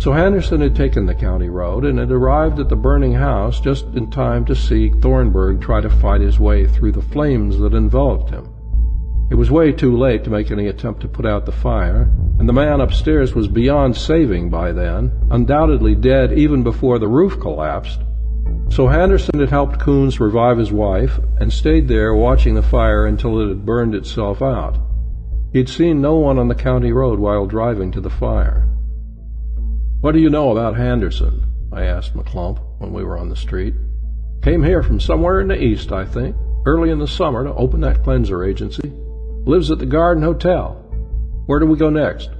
So 0.00 0.12
Henderson 0.12 0.62
had 0.62 0.74
taken 0.74 1.04
the 1.04 1.14
county 1.14 1.48
road 1.48 1.84
and 1.84 1.98
had 1.98 2.10
arrived 2.10 2.58
at 2.58 2.68
the 2.68 2.76
burning 2.76 3.12
house 3.12 3.60
just 3.60 3.84
in 3.94 4.10
time 4.10 4.46
to 4.46 4.54
see 4.54 4.88
Thornburg 4.88 5.60
try 5.60 5.80
to 5.80 5.90
fight 5.90 6.22
his 6.22 6.40
way 6.40 6.66
through 6.66 6.92
the 6.92 7.02
flames 7.02 7.58
that 7.58 7.74
enveloped 7.74 8.30
him. 8.30 8.48
It 9.30 9.34
was 9.34 9.50
way 9.50 9.72
too 9.72 9.96
late 9.96 10.24
to 10.24 10.30
make 10.30 10.50
any 10.50 10.66
attempt 10.66 11.02
to 11.02 11.08
put 11.08 11.26
out 11.26 11.46
the 11.46 11.52
fire, 11.52 12.10
and 12.38 12.48
the 12.48 12.52
man 12.52 12.80
upstairs 12.80 13.34
was 13.34 13.46
beyond 13.46 13.96
saving 13.96 14.50
by 14.50 14.72
then, 14.72 15.12
undoubtedly 15.30 15.94
dead 15.94 16.32
even 16.32 16.62
before 16.62 16.98
the 16.98 17.06
roof 17.06 17.38
collapsed, 17.38 18.00
so 18.70 18.86
Henderson 18.86 19.40
had 19.40 19.50
helped 19.50 19.80
Coons 19.80 20.20
revive 20.20 20.58
his 20.58 20.72
wife 20.72 21.18
and 21.38 21.52
stayed 21.52 21.88
there 21.88 22.14
watching 22.14 22.54
the 22.54 22.62
fire 22.62 23.06
until 23.06 23.40
it 23.40 23.48
had 23.48 23.66
burned 23.66 23.94
itself 23.94 24.40
out. 24.42 24.78
He'd 25.52 25.68
seen 25.68 26.00
no 26.00 26.16
one 26.16 26.38
on 26.38 26.48
the 26.48 26.54
county 26.54 26.92
road 26.92 27.18
while 27.18 27.46
driving 27.46 27.90
to 27.92 28.00
the 28.00 28.10
fire. 28.10 28.68
What 30.00 30.12
do 30.12 30.20
you 30.20 30.30
know 30.30 30.52
about 30.52 30.76
Henderson? 30.76 31.44
I 31.72 31.84
asked 31.84 32.14
McClump 32.14 32.60
when 32.78 32.92
we 32.92 33.04
were 33.04 33.18
on 33.18 33.28
the 33.28 33.36
street. 33.36 33.74
Came 34.42 34.62
here 34.62 34.82
from 34.82 35.00
somewhere 35.00 35.40
in 35.40 35.48
the 35.48 35.62
east, 35.62 35.92
I 35.92 36.04
think, 36.04 36.36
early 36.64 36.90
in 36.90 36.98
the 36.98 37.08
summer 37.08 37.44
to 37.44 37.54
open 37.54 37.80
that 37.80 38.02
cleanser 38.02 38.44
agency. 38.44 38.92
Lives 39.44 39.70
at 39.70 39.78
the 39.78 39.86
Garden 39.86 40.22
Hotel. 40.22 40.74
Where 41.46 41.58
do 41.58 41.66
we 41.66 41.76
go 41.76 41.90
next? 41.90 42.30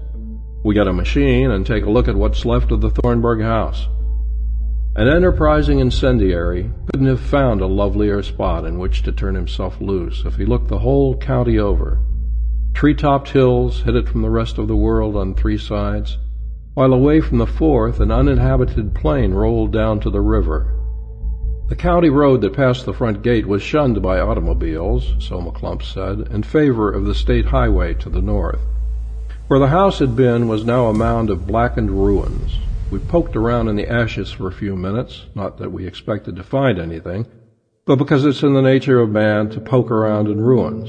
We 0.64 0.74
get 0.74 0.86
a 0.86 0.92
machine 0.92 1.50
and 1.50 1.66
take 1.66 1.84
a 1.84 1.90
look 1.90 2.08
at 2.08 2.14
what's 2.14 2.44
left 2.44 2.70
of 2.70 2.80
the 2.80 2.90
Thornburg 2.90 3.42
house. 3.42 3.88
An 4.96 5.06
enterprising 5.06 5.78
incendiary 5.78 6.68
couldn't 6.90 7.06
have 7.06 7.20
found 7.20 7.60
a 7.60 7.66
lovelier 7.66 8.22
spot 8.22 8.64
in 8.64 8.80
which 8.80 9.04
to 9.04 9.12
turn 9.12 9.36
himself 9.36 9.80
loose 9.80 10.24
if 10.24 10.34
he 10.34 10.44
looked 10.44 10.66
the 10.66 10.80
whole 10.80 11.16
county 11.16 11.60
over. 11.60 12.00
Tree-topped 12.74 13.30
hills 13.30 13.82
hid 13.82 13.94
it 13.94 14.08
from 14.08 14.22
the 14.22 14.30
rest 14.30 14.58
of 14.58 14.66
the 14.66 14.74
world 14.76 15.14
on 15.14 15.34
three 15.34 15.58
sides, 15.58 16.18
while 16.74 16.92
away 16.92 17.20
from 17.20 17.38
the 17.38 17.46
fourth 17.46 18.00
an 18.00 18.10
uninhabited 18.10 18.92
plain 18.92 19.32
rolled 19.32 19.72
down 19.72 20.00
to 20.00 20.10
the 20.10 20.20
river. 20.20 20.74
The 21.68 21.76
county 21.76 22.10
road 22.10 22.40
that 22.40 22.54
passed 22.54 22.84
the 22.84 22.92
front 22.92 23.22
gate 23.22 23.46
was 23.46 23.62
shunned 23.62 24.02
by 24.02 24.18
automobiles, 24.18 25.14
so 25.20 25.40
McClump 25.40 25.84
said, 25.84 26.32
in 26.34 26.42
favor 26.42 26.90
of 26.90 27.04
the 27.04 27.14
state 27.14 27.46
highway 27.46 27.94
to 27.94 28.08
the 28.08 28.20
north. 28.20 28.60
Where 29.46 29.60
the 29.60 29.68
house 29.68 30.00
had 30.00 30.16
been 30.16 30.48
was 30.48 30.64
now 30.64 30.86
a 30.86 30.92
mound 30.92 31.30
of 31.30 31.46
blackened 31.46 31.92
ruins, 31.92 32.56
we 32.90 32.98
poked 32.98 33.36
around 33.36 33.68
in 33.68 33.76
the 33.76 33.88
ashes 33.88 34.32
for 34.32 34.48
a 34.48 34.52
few 34.52 34.76
minutes, 34.76 35.26
not 35.34 35.58
that 35.58 35.72
we 35.72 35.86
expected 35.86 36.36
to 36.36 36.42
find 36.42 36.78
anything, 36.78 37.26
but 37.86 37.96
because 37.96 38.24
it's 38.24 38.42
in 38.42 38.54
the 38.54 38.62
nature 38.62 39.00
of 39.00 39.10
man 39.10 39.48
to 39.50 39.60
poke 39.60 39.90
around 39.90 40.28
in 40.28 40.40
ruins. 40.40 40.88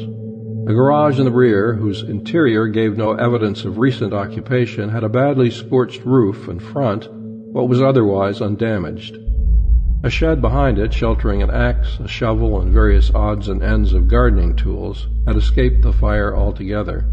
The 0.67 0.73
garage 0.73 1.19
in 1.19 1.25
the 1.25 1.31
rear, 1.31 1.73
whose 1.73 2.03
interior 2.03 2.67
gave 2.67 2.97
no 2.97 3.13
evidence 3.13 3.65
of 3.65 3.77
recent 3.77 4.13
occupation, 4.13 4.89
had 4.89 5.03
a 5.03 5.09
badly 5.09 5.49
scorched 5.49 6.05
roof 6.05 6.47
and 6.47 6.61
front, 6.61 7.07
what 7.11 7.67
was 7.67 7.81
otherwise 7.81 8.41
undamaged. 8.41 9.17
A 10.03 10.09
shed 10.09 10.41
behind 10.41 10.79
it, 10.79 10.93
sheltering 10.93 11.43
an 11.43 11.51
axe, 11.51 11.99
a 11.99 12.07
shovel, 12.07 12.59
and 12.59 12.73
various 12.73 13.13
odds 13.13 13.47
and 13.47 13.61
ends 13.61 13.93
of 13.93 14.07
gardening 14.07 14.55
tools, 14.55 15.07
had 15.27 15.35
escaped 15.35 15.83
the 15.83 15.93
fire 15.93 16.35
altogether. 16.35 17.05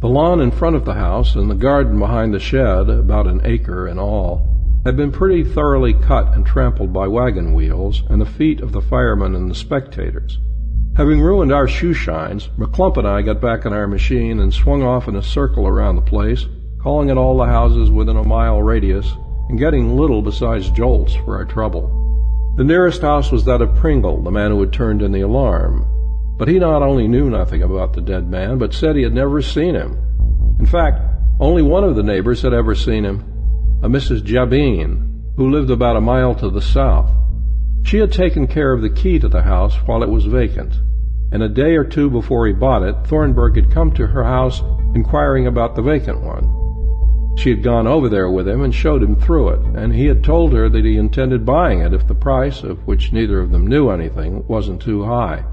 The 0.00 0.08
lawn 0.08 0.40
in 0.40 0.50
front 0.50 0.76
of 0.76 0.84
the 0.84 0.94
house 0.94 1.34
and 1.34 1.50
the 1.50 1.54
garden 1.54 1.98
behind 1.98 2.34
the 2.34 2.40
shed, 2.40 2.90
about 2.90 3.26
an 3.26 3.40
acre 3.44 3.86
in 3.86 3.98
all, 3.98 4.46
had 4.84 4.96
been 4.96 5.12
pretty 5.12 5.44
thoroughly 5.44 5.94
cut 5.94 6.34
and 6.34 6.44
trampled 6.44 6.92
by 6.92 7.06
wagon 7.06 7.54
wheels 7.54 8.02
and 8.10 8.20
the 8.20 8.26
feet 8.26 8.60
of 8.60 8.72
the 8.72 8.80
firemen 8.80 9.34
and 9.34 9.50
the 9.50 9.54
spectators. 9.54 10.40
Having 10.96 11.20
ruined 11.20 11.52
our 11.52 11.68
shoe 11.68 11.94
shines, 11.94 12.48
McClump 12.58 12.96
and 12.96 13.06
I 13.06 13.22
got 13.22 13.40
back 13.40 13.64
in 13.64 13.72
our 13.72 13.86
machine 13.86 14.40
and 14.40 14.52
swung 14.52 14.82
off 14.82 15.08
in 15.08 15.16
a 15.16 15.22
circle 15.22 15.66
around 15.66 15.96
the 15.96 16.02
place, 16.02 16.46
calling 16.82 17.10
at 17.10 17.16
all 17.16 17.38
the 17.38 17.46
houses 17.46 17.90
within 17.90 18.16
a 18.16 18.26
mile 18.26 18.60
radius 18.60 19.14
and 19.48 19.58
getting 19.58 19.96
little 19.96 20.20
besides 20.20 20.68
jolts 20.70 21.14
for 21.14 21.36
our 21.36 21.44
trouble. 21.44 22.54
The 22.56 22.64
nearest 22.64 23.02
house 23.02 23.32
was 23.32 23.44
that 23.46 23.62
of 23.62 23.74
Pringle, 23.76 24.22
the 24.22 24.30
man 24.30 24.50
who 24.50 24.60
had 24.60 24.72
turned 24.72 25.00
in 25.00 25.12
the 25.12 25.22
alarm, 25.22 25.86
but 26.42 26.48
he 26.48 26.58
not 26.58 26.82
only 26.82 27.06
knew 27.06 27.30
nothing 27.30 27.62
about 27.62 27.92
the 27.92 28.00
dead 28.00 28.28
man, 28.28 28.58
but 28.58 28.74
said 28.74 28.96
he 28.96 29.04
had 29.04 29.14
never 29.14 29.40
seen 29.40 29.76
him. 29.76 29.96
In 30.58 30.66
fact, 30.66 31.00
only 31.38 31.62
one 31.62 31.84
of 31.84 31.94
the 31.94 32.02
neighbors 32.02 32.42
had 32.42 32.52
ever 32.52 32.74
seen 32.74 33.04
him, 33.04 33.20
a 33.80 33.88
Mrs. 33.88 34.24
Jabine, 34.24 35.22
who 35.36 35.52
lived 35.52 35.70
about 35.70 35.94
a 35.94 36.00
mile 36.00 36.34
to 36.34 36.50
the 36.50 36.60
south. 36.60 37.08
She 37.84 37.98
had 37.98 38.10
taken 38.10 38.48
care 38.48 38.72
of 38.72 38.82
the 38.82 38.90
key 38.90 39.20
to 39.20 39.28
the 39.28 39.42
house 39.42 39.76
while 39.86 40.02
it 40.02 40.08
was 40.08 40.24
vacant, 40.24 40.80
and 41.30 41.44
a 41.44 41.48
day 41.48 41.76
or 41.76 41.84
two 41.84 42.10
before 42.10 42.48
he 42.48 42.52
bought 42.52 42.82
it, 42.82 42.96
Thornburg 43.06 43.54
had 43.54 43.70
come 43.70 43.92
to 43.92 44.08
her 44.08 44.24
house 44.24 44.62
inquiring 44.96 45.46
about 45.46 45.76
the 45.76 45.82
vacant 45.82 46.22
one. 46.22 47.36
She 47.38 47.50
had 47.50 47.62
gone 47.62 47.86
over 47.86 48.08
there 48.08 48.32
with 48.32 48.48
him 48.48 48.62
and 48.62 48.74
showed 48.74 49.04
him 49.04 49.14
through 49.14 49.50
it, 49.50 49.60
and 49.76 49.94
he 49.94 50.06
had 50.06 50.24
told 50.24 50.52
her 50.54 50.68
that 50.68 50.84
he 50.84 50.96
intended 50.96 51.46
buying 51.46 51.82
it 51.82 51.94
if 51.94 52.08
the 52.08 52.16
price, 52.16 52.64
of 52.64 52.84
which 52.84 53.12
neither 53.12 53.38
of 53.38 53.52
them 53.52 53.64
knew 53.64 53.90
anything, 53.90 54.44
wasn't 54.48 54.82
too 54.82 55.04
high. 55.04 55.44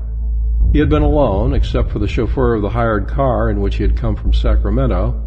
He 0.71 0.79
had 0.79 0.89
been 0.89 1.01
alone, 1.01 1.53
except 1.53 1.89
for 1.89 1.97
the 1.97 2.07
chauffeur 2.07 2.53
of 2.53 2.61
the 2.61 2.69
hired 2.69 3.07
car 3.07 3.49
in 3.49 3.59
which 3.59 3.77
he 3.77 3.83
had 3.83 3.97
come 3.97 4.15
from 4.15 4.33
Sacramento, 4.33 5.19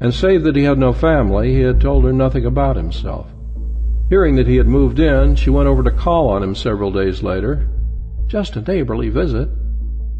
and 0.00 0.12
save 0.12 0.42
that 0.42 0.56
he 0.56 0.64
had 0.64 0.78
no 0.78 0.92
family, 0.92 1.54
he 1.54 1.60
had 1.60 1.80
told 1.80 2.04
her 2.04 2.12
nothing 2.12 2.44
about 2.44 2.76
himself. 2.76 3.26
Hearing 4.10 4.36
that 4.36 4.46
he 4.46 4.56
had 4.56 4.66
moved 4.66 4.98
in, 4.98 5.36
she 5.36 5.48
went 5.48 5.68
over 5.68 5.82
to 5.82 5.90
call 5.90 6.28
on 6.28 6.42
him 6.42 6.54
several 6.54 6.92
days 6.92 7.22
later, 7.22 7.68
just 8.26 8.56
a 8.56 8.60
neighborly 8.60 9.08
visit, 9.08 9.48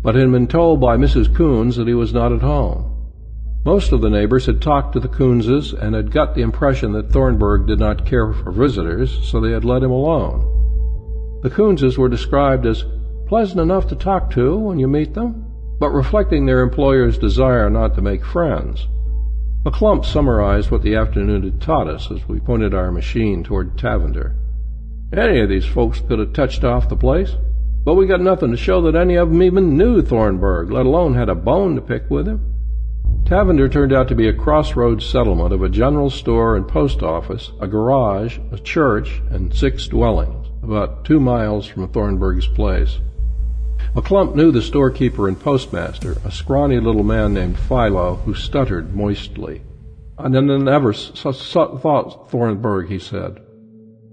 but 0.03 0.15
had 0.15 0.33
been 0.33 0.47
told 0.47 0.81
by 0.81 0.97
Mrs. 0.97 1.35
Coons 1.35 1.77
that 1.77 1.87
he 1.87 1.95
was 1.95 2.15
not 2.15 2.33
at 2.33 2.41
home. 2.41 2.89
Most 3.67 3.93
of 3.93 4.01
the 4.01 4.11
neighbors 4.11 4.47
had 4.47 4.63
talked 4.63 4.95
to 4.95 5.01
the 5.01 5.09
Coonses 5.09 5.75
and 5.75 5.95
had 5.95 6.11
got 6.11 6.35
the 6.35 6.43
impression 6.43 6.93
that 6.93 7.11
Thornburg 7.11 7.67
did 7.67 7.79
not 7.79 8.07
care 8.07 8.33
for 8.33 8.51
visitors, 8.51 9.21
so 9.23 9.39
they 9.39 9.53
had 9.53 9.65
let 9.65 9.83
him 9.83 9.91
alone. 9.91 11.41
The 11.43 11.51
Coonses 11.51 11.99
were 11.99 12.09
described 12.09 12.65
as 12.65 12.85
pleasant 13.33 13.61
enough 13.61 13.89
to 13.89 13.97
talk 13.97 14.31
to 14.31 14.59
when 14.59 14.79
you 14.79 14.87
meet 14.87 15.15
them, 15.15 15.43
but 15.81 15.89
reflecting 15.89 16.45
their 16.45 16.61
employer's 16.61 17.17
desire 17.17 17.71
not 17.71 17.95
to 17.95 18.03
make 18.03 18.23
friends. 18.23 18.87
McClump 19.65 20.05
summarized 20.05 20.71
what 20.71 20.83
the 20.83 20.95
afternoon 20.95 21.43
had 21.43 21.59
taught 21.59 21.89
us 21.89 22.11
as 22.11 22.29
we 22.29 22.39
pointed 22.39 22.75
our 22.75 22.93
machine 22.93 23.43
toward 23.43 23.79
Tavender. 23.79 24.35
Any 25.15 25.41
of 25.41 25.49
these 25.49 25.65
folks 25.65 26.01
could 26.01 26.19
have 26.19 26.35
touched 26.35 26.63
off 26.63 26.91
the 26.91 26.95
place, 26.95 27.35
but 27.87 27.95
we 27.95 28.07
got 28.07 28.21
nothing 28.21 28.51
to 28.51 28.57
show 28.59 28.83
that 28.83 28.95
any 28.95 29.15
of 29.15 29.31
them 29.31 29.43
even 29.43 29.79
knew 29.79 30.03
Thornburg, 30.03 30.71
let 30.71 30.85
alone 30.85 31.15
had 31.15 31.31
a 31.31 31.35
bone 31.35 31.75
to 31.77 31.81
pick 31.81 32.11
with 32.11 32.29
him. 32.29 32.55
Tavender 33.25 33.67
turned 33.67 33.95
out 33.95 34.09
to 34.09 34.15
be 34.15 34.29
a 34.29 34.35
crossroads 34.35 35.07
settlement 35.07 35.55
of 35.55 35.63
a 35.63 35.71
general 35.71 36.11
store 36.11 36.55
and 36.55 36.69
post 36.69 37.03
office, 37.03 37.51
a 37.63 37.67
garage, 37.67 38.37
a 38.51 38.59
church, 38.59 39.23
and 39.31 39.55
six 39.55 39.87
dwellings, 39.87 40.49
about 40.63 41.07
two 41.07 41.19
miles 41.19 41.67
from 41.67 41.89
Thornburg's 41.89 42.47
place. 42.47 42.99
McClump 43.95 44.35
knew 44.35 44.51
the 44.51 44.63
storekeeper 44.63 45.29
and 45.29 45.39
postmaster, 45.39 46.17
a 46.25 46.31
scrawny 46.31 46.81
little 46.81 47.03
man 47.05 47.35
named 47.35 47.59
Philo, 47.59 48.17
who 48.25 48.35
stuttered 48.35 48.95
moistly. 48.95 49.63
I 50.19 50.29
never 50.29 50.91
s- 50.91 51.11
s- 51.25 51.53
thought 51.53 52.29
Thornburg, 52.31 52.89
he 52.89 52.99
said, 52.99 53.39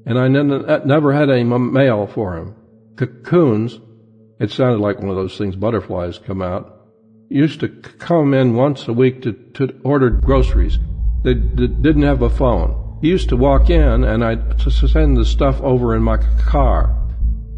and 0.06 0.18
I 0.18 0.28
never 0.28 1.14
had 1.14 1.30
any 1.30 1.42
m- 1.42 1.72
mail 1.72 2.08
for 2.08 2.36
him. 2.38 2.56
Cocoons, 2.98 3.80
it 4.40 4.52
sounded 4.52 4.80
like 4.82 5.00
one 5.00 5.10
of 5.10 5.16
those 5.16 5.38
things 5.38 5.56
butterflies 5.56 6.18
come 6.18 6.42
out, 6.42 6.74
used 7.30 7.60
to 7.60 7.68
c- 7.68 7.74
come 8.00 8.34
in 8.34 8.56
once 8.56 8.88
a 8.88 8.94
week 8.94 9.22
to, 9.22 9.34
to 9.54 9.70
order 9.84 10.10
groceries. 10.10 10.80
They, 11.24 11.34
they 11.34 11.68
didn't 11.68 12.04
have 12.04 12.22
a 12.22 12.30
phone. 12.30 12.98
He 13.02 13.10
used 13.10 13.30
to 13.30 13.38
walk 13.38 13.70
in, 13.70 14.04
and 14.04 14.24
I'd 14.24 14.60
send 14.62 15.16
the 15.16 15.26
stuff 15.26 15.62
over 15.62 15.96
in 15.96 16.02
my 16.04 16.20
c- 16.20 16.26
car. 16.40 16.96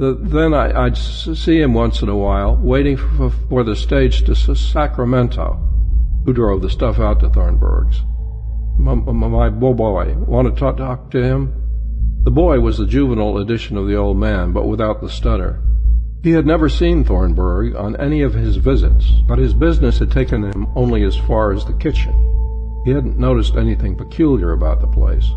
The, 0.02 0.16
then 0.20 0.56
I, 0.56 0.86
would 0.86 0.98
see 0.98 1.62
him 1.62 1.76
once 1.76 2.02
in 2.02 2.10
a 2.10 2.18
while, 2.18 2.56
waiting 2.56 2.98
for, 2.98 3.30
for 3.30 3.64
the 3.64 3.76
stage 3.76 4.24
to 4.24 4.34
Sacramento, 4.34 5.60
who 6.26 6.34
drove 6.34 6.64
the 6.64 6.72
stuff 6.72 6.98
out 6.98 7.20
to 7.20 7.30
Thornburg's. 7.30 8.02
My, 8.80 8.96
my 8.96 9.50
boy, 9.50 10.16
want 10.16 10.48
to 10.48 10.60
talk, 10.60 10.78
talk 10.78 11.12
to 11.12 11.24
him? 11.24 11.54
The 12.24 12.32
boy 12.32 12.62
was 12.62 12.80
the 12.80 12.88
juvenile 12.88 13.38
edition 13.38 13.78
of 13.78 13.86
the 13.86 13.96
old 13.96 14.18
man, 14.18 14.54
but 14.54 14.68
without 14.68 15.02
the 15.02 15.08
stutter. 15.08 15.62
He 16.24 16.32
had 16.32 16.48
never 16.48 16.68
seen 16.68 17.04
Thornburg 17.04 17.76
on 17.76 17.96
any 17.98 18.24
of 18.24 18.34
his 18.34 18.56
visits, 18.56 19.08
but 19.28 19.38
his 19.38 19.54
business 19.54 20.00
had 20.00 20.12
taken 20.12 20.42
him 20.42 20.66
only 20.76 21.04
as 21.04 21.16
far 21.16 21.54
as 21.54 21.64
the 21.64 21.74
kitchen. 21.74 22.16
He 22.86 22.92
hadn't 22.92 23.20
noticed 23.20 23.56
anything 23.56 23.96
peculiar 23.96 24.54
about 24.54 24.82
the 24.82 24.88
place. 24.88 25.30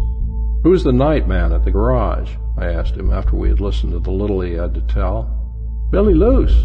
Who's 0.64 0.82
the 0.82 0.92
night 0.92 1.28
man 1.28 1.52
at 1.52 1.62
the 1.62 1.70
garage? 1.70 2.30
I 2.56 2.72
asked 2.72 2.96
him 2.96 3.12
after 3.12 3.36
we 3.36 3.50
had 3.50 3.60
listened 3.60 3.92
to 3.92 3.98
the 3.98 4.10
little 4.10 4.40
he 4.40 4.54
had 4.54 4.72
to 4.72 4.80
tell. 4.80 5.88
Billy 5.90 6.14
Luce. 6.14 6.56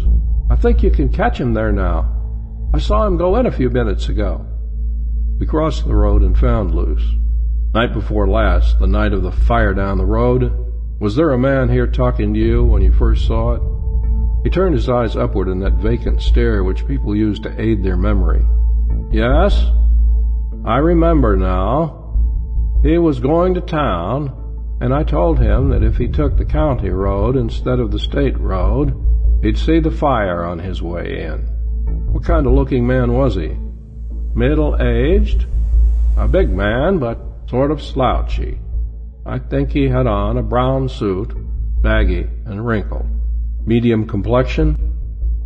I 0.50 0.56
think 0.56 0.82
you 0.82 0.90
can 0.90 1.10
catch 1.10 1.38
him 1.38 1.52
there 1.52 1.70
now. 1.70 2.10
I 2.72 2.78
saw 2.78 3.06
him 3.06 3.18
go 3.18 3.36
in 3.36 3.44
a 3.44 3.52
few 3.52 3.68
minutes 3.68 4.08
ago. 4.08 4.46
We 5.38 5.46
crossed 5.46 5.86
the 5.86 5.94
road 5.94 6.22
and 6.22 6.38
found 6.38 6.74
Luce. 6.74 7.04
Night 7.74 7.92
before 7.92 8.26
last, 8.26 8.78
the 8.78 8.86
night 8.86 9.12
of 9.12 9.22
the 9.22 9.32
fire 9.32 9.74
down 9.74 9.98
the 9.98 10.06
road, 10.06 10.50
was 10.98 11.14
there 11.14 11.32
a 11.32 11.38
man 11.38 11.68
here 11.68 11.86
talking 11.86 12.32
to 12.32 12.40
you 12.40 12.64
when 12.64 12.80
you 12.80 12.94
first 12.94 13.26
saw 13.26 13.52
it? 13.52 13.62
He 14.44 14.50
turned 14.50 14.76
his 14.76 14.88
eyes 14.88 15.14
upward 15.14 15.48
in 15.48 15.60
that 15.60 15.74
vacant 15.74 16.22
stare 16.22 16.64
which 16.64 16.86
people 16.86 17.14
use 17.14 17.38
to 17.40 17.60
aid 17.60 17.84
their 17.84 17.98
memory. 17.98 18.46
Yes, 19.12 19.62
I 20.64 20.78
remember 20.78 21.36
now. 21.36 21.99
He 22.82 22.96
was 22.96 23.20
going 23.20 23.54
to 23.54 23.60
town, 23.60 24.78
and 24.80 24.94
I 24.94 25.02
told 25.02 25.38
him 25.38 25.68
that 25.68 25.82
if 25.82 25.98
he 25.98 26.08
took 26.08 26.36
the 26.36 26.46
county 26.46 26.88
road 26.88 27.36
instead 27.36 27.78
of 27.78 27.90
the 27.90 27.98
state 27.98 28.38
road, 28.40 28.94
he'd 29.42 29.58
see 29.58 29.80
the 29.80 29.90
fire 29.90 30.44
on 30.44 30.58
his 30.58 30.80
way 30.80 31.24
in. 31.24 31.40
What 32.12 32.24
kind 32.24 32.46
of 32.46 32.54
looking 32.54 32.86
man 32.86 33.12
was 33.12 33.34
he? 33.34 33.56
Middle 34.34 34.80
aged? 34.80 35.46
A 36.16 36.26
big 36.26 36.50
man, 36.50 36.98
but 36.98 37.18
sort 37.48 37.70
of 37.70 37.82
slouchy. 37.82 38.58
I 39.26 39.38
think 39.38 39.70
he 39.70 39.88
had 39.88 40.06
on 40.06 40.38
a 40.38 40.42
brown 40.42 40.88
suit, 40.88 41.34
baggy 41.82 42.26
and 42.46 42.66
wrinkled. 42.66 43.06
Medium 43.66 44.06
complexion? 44.06 44.96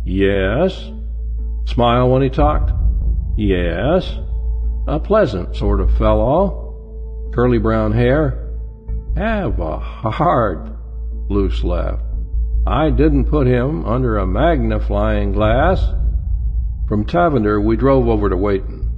Yes. 0.05 0.89
Smile 1.65 2.09
when 2.09 2.21
he 2.21 2.29
talked? 2.29 2.71
Yes. 3.35 4.09
A 4.87 4.99
pleasant 4.99 5.55
sort 5.55 5.81
of 5.81 5.97
fellow. 5.97 6.64
Curly 7.35 7.57
brown 7.57 7.91
hair? 7.91 8.49
Have 9.17 9.59
a 9.59 9.77
heart, 9.77 10.69
Luce 11.29 11.65
laughed. 11.65 12.01
I 12.65 12.89
didn't 12.89 13.25
put 13.25 13.45
him 13.45 13.83
under 13.83 14.17
a 14.17 14.25
magnifying 14.25 15.33
glass. 15.33 15.85
From 16.87 17.03
Tavender 17.03 17.59
we 17.59 17.75
drove 17.75 18.07
over 18.07 18.29
to 18.29 18.37
Wayton. 18.37 18.89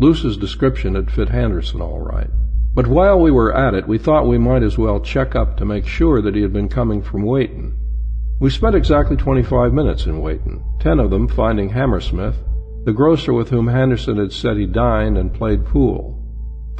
Luce's 0.00 0.36
description 0.36 0.96
had 0.96 1.12
fit 1.12 1.28
Henderson 1.28 1.80
all 1.80 2.00
right. 2.00 2.28
But 2.74 2.88
while 2.88 3.20
we 3.20 3.30
were 3.30 3.56
at 3.56 3.74
it, 3.74 3.86
we 3.86 3.96
thought 3.96 4.26
we 4.26 4.38
might 4.38 4.64
as 4.64 4.76
well 4.76 4.98
check 4.98 5.36
up 5.36 5.56
to 5.58 5.64
make 5.64 5.86
sure 5.86 6.20
that 6.20 6.34
he 6.34 6.42
had 6.42 6.52
been 6.52 6.68
coming 6.68 7.00
from 7.00 7.22
Wayton. 7.22 7.76
We 8.40 8.50
spent 8.50 8.74
exactly 8.74 9.16
25 9.16 9.72
minutes 9.72 10.06
in 10.06 10.20
Wayton, 10.20 10.64
ten 10.80 10.98
of 10.98 11.10
them 11.10 11.28
finding 11.28 11.68
Hammersmith, 11.68 12.38
the 12.86 12.92
grocer 12.92 13.32
with 13.32 13.50
whom 13.50 13.68
Henderson 13.68 14.18
had 14.18 14.32
said 14.32 14.56
he 14.56 14.66
dined 14.66 15.16
and 15.16 15.32
played 15.32 15.64
pool, 15.64 16.18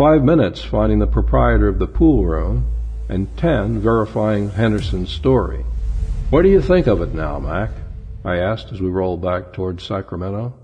five 0.03 0.25
minutes 0.25 0.65
finding 0.65 0.99
the 0.99 1.07
proprietor 1.07 1.69
of 1.69 1.79
the 1.79 1.87
pool 1.87 2.27
room, 2.27 2.67
and 3.09 3.39
ten 3.39 3.79
verifying 3.79 4.51
Henderson's 4.51 5.13
story. 5.13 5.65
What 6.31 6.43
do 6.43 6.49
you 6.49 6.61
think 6.61 6.89
of 6.89 7.01
it 7.03 7.15
now, 7.15 7.39
Mac? 7.39 7.71
I 8.25 8.39
asked 8.39 8.73
as 8.73 8.81
we 8.81 8.91
rolled 8.91 9.23
back 9.23 9.53
towards 9.53 9.85
Sacramento. 9.85 10.55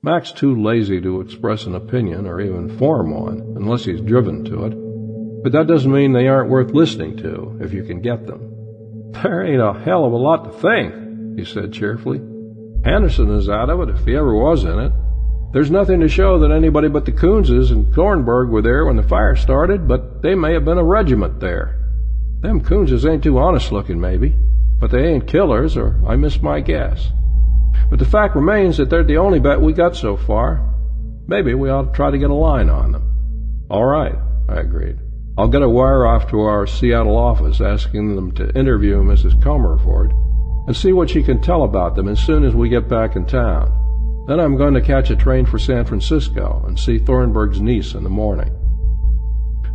Mac's 0.00 0.30
too 0.30 0.62
lazy 0.62 1.00
to 1.00 1.20
express 1.20 1.64
an 1.66 1.74
opinion 1.74 2.24
or 2.24 2.40
even 2.40 2.78
form 2.78 3.10
one, 3.10 3.54
unless 3.56 3.84
he's 3.84 4.00
driven 4.00 4.44
to 4.44 4.66
it. 4.66 5.42
But 5.42 5.50
that 5.50 5.66
doesn't 5.66 5.90
mean 5.90 6.12
they 6.12 6.28
aren't 6.28 6.50
worth 6.50 6.70
listening 6.70 7.16
to, 7.16 7.58
if 7.60 7.72
you 7.72 7.82
can 7.82 8.00
get 8.00 8.28
them. 8.28 9.10
There 9.10 9.44
ain't 9.44 9.60
a 9.60 9.72
hell 9.72 10.04
of 10.04 10.12
a 10.12 10.16
lot 10.16 10.44
to 10.44 10.52
think, 10.52 11.36
he 11.36 11.44
said 11.44 11.72
cheerfully. 11.72 12.18
Henderson 12.84 13.28
is 13.34 13.48
out 13.48 13.70
of 13.70 13.80
it 13.80 13.96
if 13.96 14.04
he 14.04 14.14
ever 14.14 14.36
was 14.36 14.62
in 14.62 14.78
it. 14.78 14.92
There's 15.50 15.70
nothing 15.70 16.00
to 16.00 16.08
show 16.08 16.38
that 16.40 16.50
anybody 16.50 16.88
but 16.88 17.06
the 17.06 17.12
Coonses 17.12 17.70
and 17.70 17.94
Thornburg 17.94 18.50
were 18.50 18.60
there 18.60 18.84
when 18.84 18.96
the 18.96 19.02
fire 19.02 19.34
started, 19.34 19.88
but 19.88 20.20
they 20.20 20.34
may 20.34 20.52
have 20.52 20.66
been 20.66 20.76
a 20.76 20.84
regiment 20.84 21.40
there. 21.40 21.74
Them 22.40 22.60
Coonses 22.60 23.06
ain't 23.06 23.22
too 23.22 23.38
honest 23.38 23.72
looking, 23.72 23.98
maybe, 23.98 24.34
but 24.78 24.90
they 24.90 25.06
ain't 25.06 25.26
killers, 25.26 25.74
or 25.74 26.00
I 26.06 26.16
miss 26.16 26.42
my 26.42 26.60
guess. 26.60 27.10
But 27.88 27.98
the 27.98 28.04
fact 28.04 28.36
remains 28.36 28.76
that 28.76 28.90
they're 28.90 29.02
the 29.02 29.16
only 29.16 29.40
bet 29.40 29.60
we 29.60 29.72
got 29.72 29.96
so 29.96 30.18
far. 30.18 30.62
Maybe 31.26 31.54
we 31.54 31.70
ought 31.70 31.92
to 31.92 31.96
try 31.96 32.10
to 32.10 32.18
get 32.18 32.30
a 32.30 32.34
line 32.34 32.68
on 32.68 32.92
them. 32.92 33.66
All 33.70 33.86
right, 33.86 34.16
I 34.50 34.56
agreed. 34.56 34.98
I'll 35.38 35.48
get 35.48 35.62
a 35.62 35.68
wire 35.68 36.06
off 36.06 36.28
to 36.30 36.40
our 36.40 36.66
Seattle 36.66 37.16
office 37.16 37.62
asking 37.62 38.16
them 38.16 38.32
to 38.32 38.54
interview 38.54 39.02
Mrs. 39.02 39.40
Comerford 39.40 40.10
and 40.66 40.76
see 40.76 40.92
what 40.92 41.08
she 41.08 41.22
can 41.22 41.40
tell 41.40 41.62
about 41.62 41.96
them 41.96 42.08
as 42.08 42.20
soon 42.20 42.44
as 42.44 42.54
we 42.54 42.68
get 42.68 42.88
back 42.88 43.16
in 43.16 43.24
town. 43.24 43.72
Then 44.28 44.40
I'm 44.40 44.58
going 44.58 44.74
to 44.74 44.82
catch 44.82 45.08
a 45.08 45.16
train 45.16 45.46
for 45.46 45.58
San 45.58 45.86
Francisco 45.86 46.62
and 46.66 46.78
see 46.78 46.98
Thornburg's 46.98 47.62
niece 47.62 47.94
in 47.94 48.04
the 48.04 48.10
morning. 48.10 48.54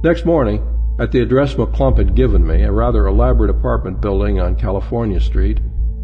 Next 0.04 0.26
morning, 0.26 0.64
at 1.00 1.12
the 1.12 1.22
address 1.22 1.56
McClump 1.56 1.98
had 1.98 2.14
given 2.14 2.46
me, 2.46 2.62
a 2.62 2.72
rather 2.72 3.08
elaborate 3.08 3.50
apartment 3.50 4.00
building 4.00 4.40
on 4.40 4.56
California 4.56 5.20
Street, 5.20 5.60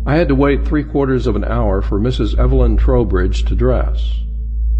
I 0.08 0.16
had 0.16 0.30
to 0.30 0.36
wait 0.36 0.66
three 0.66 0.84
quarters 0.84 1.28
of 1.28 1.36
an 1.36 1.44
hour 1.44 1.84
for 1.84 2.00
Mrs. 2.00 2.40
Evelyn 2.40 2.76
Trowbridge 2.76 3.46
to 3.46 3.56
dress. 3.56 4.16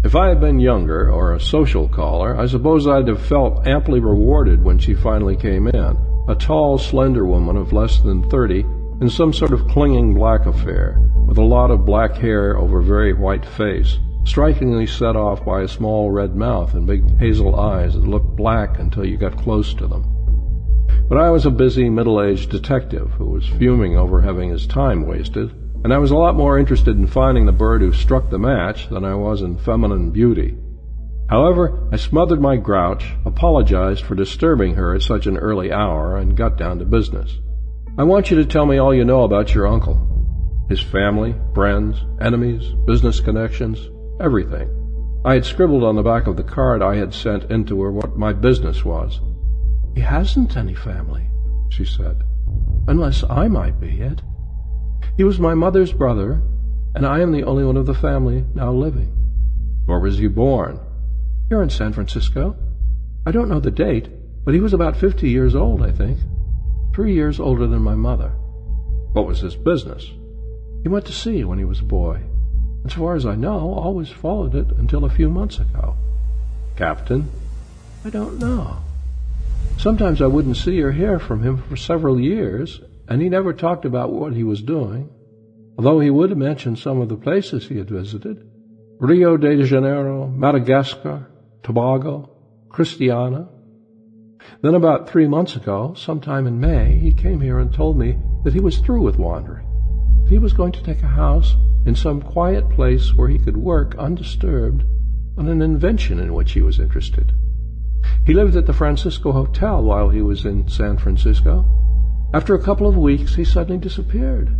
If 0.02 0.16
I 0.16 0.30
had 0.30 0.40
been 0.40 0.58
younger, 0.58 1.08
or 1.08 1.32
a 1.32 1.40
social 1.40 1.86
caller, 1.86 2.36
I 2.36 2.46
suppose 2.46 2.88
I'd 2.88 3.06
have 3.06 3.24
felt 3.24 3.68
amply 3.68 4.00
rewarded 4.00 4.64
when 4.64 4.80
she 4.80 4.94
finally 4.94 5.36
came 5.36 5.68
in, 5.68 5.96
a 6.26 6.34
tall, 6.34 6.76
slender 6.76 7.24
woman 7.24 7.56
of 7.56 7.72
less 7.72 8.00
than 8.00 8.28
thirty, 8.30 8.64
in 9.00 9.08
some 9.08 9.32
sort 9.32 9.52
of 9.52 9.66
clinging 9.68 10.14
black 10.14 10.44
affair, 10.46 11.00
with 11.26 11.38
a 11.38 11.42
lot 11.42 11.70
of 11.70 11.86
black 11.86 12.14
hair 12.16 12.56
over 12.56 12.80
a 12.80 12.84
very 12.84 13.12
white 13.12 13.44
face, 13.44 13.98
strikingly 14.24 14.86
set 14.86 15.16
off 15.16 15.44
by 15.44 15.62
a 15.62 15.68
small 15.68 16.10
red 16.10 16.36
mouth 16.36 16.74
and 16.74 16.86
big 16.86 17.18
hazel 17.18 17.58
eyes 17.58 17.94
that 17.94 18.06
looked 18.06 18.36
black 18.36 18.78
until 18.78 19.04
you 19.04 19.16
got 19.16 19.36
close 19.36 19.72
to 19.72 19.86
them. 19.86 20.04
But 21.08 21.18
I 21.18 21.30
was 21.30 21.46
a 21.46 21.50
busy, 21.50 21.88
middle-aged 21.88 22.50
detective 22.50 23.10
who 23.12 23.24
was 23.26 23.46
fuming 23.46 23.96
over 23.96 24.20
having 24.20 24.50
his 24.50 24.66
time 24.66 25.06
wasted, 25.06 25.50
and 25.82 25.94
I 25.94 25.98
was 25.98 26.10
a 26.10 26.16
lot 26.16 26.36
more 26.36 26.58
interested 26.58 26.96
in 26.96 27.06
finding 27.06 27.46
the 27.46 27.52
bird 27.52 27.80
who 27.80 27.92
struck 27.92 28.28
the 28.28 28.38
match 28.38 28.88
than 28.90 29.04
I 29.04 29.14
was 29.14 29.40
in 29.40 29.56
feminine 29.56 30.10
beauty. 30.10 30.58
However, 31.30 31.88
I 31.90 31.96
smothered 31.96 32.40
my 32.40 32.56
grouch, 32.56 33.14
apologized 33.24 34.04
for 34.04 34.14
disturbing 34.14 34.74
her 34.74 34.94
at 34.94 35.02
such 35.02 35.26
an 35.26 35.38
early 35.38 35.72
hour, 35.72 36.16
and 36.16 36.36
got 36.36 36.58
down 36.58 36.78
to 36.80 36.84
business. 36.84 37.38
I 37.98 38.04
want 38.04 38.30
you 38.30 38.36
to 38.36 38.46
tell 38.46 38.66
me 38.66 38.78
all 38.78 38.94
you 38.94 39.04
know 39.04 39.24
about 39.24 39.52
your 39.52 39.66
uncle. 39.66 40.06
His 40.68 40.80
family, 40.80 41.34
friends, 41.54 42.04
enemies, 42.20 42.72
business 42.86 43.18
connections, 43.18 43.90
everything. 44.20 44.70
I 45.24 45.34
had 45.34 45.44
scribbled 45.44 45.82
on 45.82 45.96
the 45.96 46.02
back 46.02 46.28
of 46.28 46.36
the 46.36 46.44
card 46.44 46.82
I 46.82 46.96
had 46.96 47.12
sent 47.12 47.50
into 47.50 47.82
her 47.82 47.90
what 47.90 48.16
my 48.16 48.32
business 48.32 48.84
was. 48.84 49.20
He 49.94 50.00
hasn't 50.00 50.56
any 50.56 50.74
family, 50.74 51.28
she 51.68 51.84
said, 51.84 52.22
unless 52.86 53.24
I 53.28 53.48
might 53.48 53.80
be 53.80 54.00
it. 54.00 54.22
He 55.16 55.24
was 55.24 55.40
my 55.40 55.54
mother's 55.54 55.92
brother, 55.92 56.40
and 56.94 57.04
I 57.04 57.20
am 57.20 57.32
the 57.32 57.44
only 57.44 57.64
one 57.64 57.76
of 57.76 57.86
the 57.86 57.94
family 57.94 58.44
now 58.54 58.72
living. 58.72 59.12
Where 59.86 59.98
was 59.98 60.16
he 60.16 60.28
born? 60.28 60.78
Here 61.48 61.60
in 61.60 61.70
San 61.70 61.92
Francisco. 61.92 62.56
I 63.26 63.32
don't 63.32 63.48
know 63.48 63.60
the 63.60 63.72
date, 63.72 64.08
but 64.44 64.54
he 64.54 64.60
was 64.60 64.72
about 64.72 64.96
fifty 64.96 65.28
years 65.28 65.56
old, 65.56 65.82
I 65.82 65.90
think. 65.90 66.18
Three 66.94 67.14
years 67.14 67.38
older 67.38 67.66
than 67.66 67.82
my 67.82 67.94
mother. 67.94 68.32
What 69.12 69.26
was 69.26 69.40
his 69.40 69.56
business? 69.56 70.10
He 70.82 70.88
went 70.88 71.06
to 71.06 71.12
sea 71.12 71.44
when 71.44 71.58
he 71.58 71.64
was 71.64 71.80
a 71.80 71.84
boy. 71.84 72.22
As 72.84 72.94
far 72.94 73.14
as 73.14 73.26
I 73.26 73.34
know, 73.34 73.74
always 73.74 74.10
followed 74.10 74.54
it 74.54 74.70
until 74.78 75.04
a 75.04 75.10
few 75.10 75.28
months 75.28 75.58
ago. 75.58 75.96
Captain? 76.76 77.30
I 78.04 78.10
don't 78.10 78.38
know. 78.38 78.78
Sometimes 79.76 80.22
I 80.22 80.26
wouldn't 80.26 80.56
see 80.56 80.80
or 80.80 80.92
hear 80.92 81.18
from 81.18 81.42
him 81.42 81.58
for 81.58 81.76
several 81.76 82.18
years, 82.18 82.80
and 83.08 83.20
he 83.20 83.28
never 83.28 83.52
talked 83.52 83.84
about 83.84 84.12
what 84.12 84.32
he 84.32 84.44
was 84.44 84.62
doing, 84.62 85.10
although 85.76 86.00
he 86.00 86.10
would 86.10 86.36
mention 86.36 86.76
some 86.76 87.00
of 87.00 87.08
the 87.08 87.16
places 87.16 87.66
he 87.66 87.76
had 87.76 87.90
visited. 87.90 88.48
Rio 88.98 89.36
de 89.36 89.64
Janeiro, 89.64 90.26
Madagascar, 90.26 91.28
Tobago, 91.62 92.30
Christiania. 92.68 93.48
Then 94.62 94.74
about 94.74 95.08
three 95.08 95.26
months 95.26 95.56
ago, 95.56 95.94
sometime 95.96 96.46
in 96.46 96.60
May, 96.60 96.98
he 96.98 97.12
came 97.12 97.40
here 97.40 97.58
and 97.58 97.72
told 97.72 97.98
me 97.98 98.18
that 98.44 98.54
he 98.54 98.60
was 98.60 98.78
through 98.78 99.02
with 99.02 99.18
wandering. 99.18 99.66
He 100.28 100.38
was 100.38 100.52
going 100.52 100.72
to 100.72 100.82
take 100.82 101.02
a 101.02 101.08
house 101.08 101.56
in 101.86 101.94
some 101.94 102.20
quiet 102.20 102.68
place 102.70 103.14
where 103.14 103.28
he 103.28 103.38
could 103.38 103.56
work 103.56 103.94
undisturbed 103.98 104.84
on 105.36 105.48
an 105.48 105.62
invention 105.62 106.20
in 106.20 106.34
which 106.34 106.52
he 106.52 106.62
was 106.62 106.78
interested. 106.78 107.32
He 108.26 108.34
lived 108.34 108.56
at 108.56 108.66
the 108.66 108.72
Francisco 108.72 109.32
Hotel 109.32 109.82
while 109.82 110.08
he 110.10 110.22
was 110.22 110.44
in 110.44 110.68
San 110.68 110.98
Francisco. 110.98 111.66
After 112.32 112.54
a 112.54 112.62
couple 112.62 112.86
of 112.86 112.96
weeks, 112.96 113.34
he 113.34 113.44
suddenly 113.44 113.78
disappeared. 113.78 114.56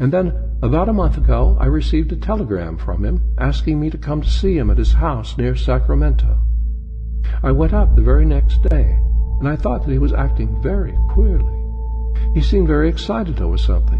And 0.00 0.12
then, 0.12 0.32
about 0.62 0.88
a 0.88 0.92
month 0.92 1.16
ago, 1.16 1.56
I 1.60 1.66
received 1.66 2.10
a 2.12 2.16
telegram 2.16 2.78
from 2.78 3.04
him 3.04 3.22
asking 3.38 3.78
me 3.78 3.90
to 3.90 3.98
come 3.98 4.22
to 4.22 4.28
see 4.28 4.56
him 4.56 4.70
at 4.70 4.78
his 4.78 4.94
house 4.94 5.36
near 5.38 5.54
Sacramento. 5.54 6.38
I 7.42 7.52
went 7.52 7.72
up 7.72 7.94
the 7.94 8.02
very 8.02 8.24
next 8.24 8.62
day, 8.62 8.98
and 9.42 9.48
I 9.48 9.56
thought 9.56 9.84
that 9.84 9.90
he 9.90 9.98
was 9.98 10.12
acting 10.12 10.62
very 10.62 10.96
queerly. 11.08 11.60
He 12.32 12.40
seemed 12.40 12.68
very 12.68 12.88
excited 12.88 13.40
over 13.40 13.58
something. 13.58 13.98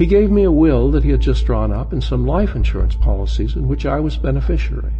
He 0.00 0.04
gave 0.04 0.32
me 0.32 0.42
a 0.42 0.50
will 0.50 0.90
that 0.90 1.04
he 1.04 1.10
had 1.10 1.20
just 1.20 1.46
drawn 1.46 1.72
up 1.72 1.92
and 1.92 2.02
some 2.02 2.26
life 2.26 2.56
insurance 2.56 2.96
policies 2.96 3.54
in 3.54 3.68
which 3.68 3.86
I 3.86 4.00
was 4.00 4.16
beneficiary. 4.16 4.92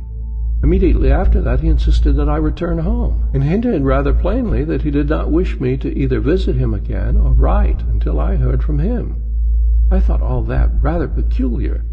Immediately 0.63 1.11
after 1.11 1.41
that, 1.41 1.59
he 1.59 1.67
insisted 1.67 2.13
that 2.13 2.29
I 2.29 2.37
return 2.37 2.79
home, 2.79 3.31
and 3.35 3.43
hinted 3.43 3.83
rather 3.83 4.15
plainly 4.15 4.63
that 4.63 4.83
he 4.83 4.93
did 4.93 5.09
not 5.09 5.33
wish 5.33 5.59
me 5.59 5.77
to 5.79 5.93
either 5.93 6.21
visit 6.21 6.55
him 6.55 6.73
again 6.73 7.17
or 7.17 7.33
write 7.33 7.83
until 7.83 8.21
I 8.21 8.37
heard 8.37 8.63
from 8.63 8.79
him. 8.79 9.21
I 9.91 9.99
thought 9.99 10.23
all 10.23 10.43
that 10.45 10.71
rather 10.81 11.09
peculiar, 11.09 11.85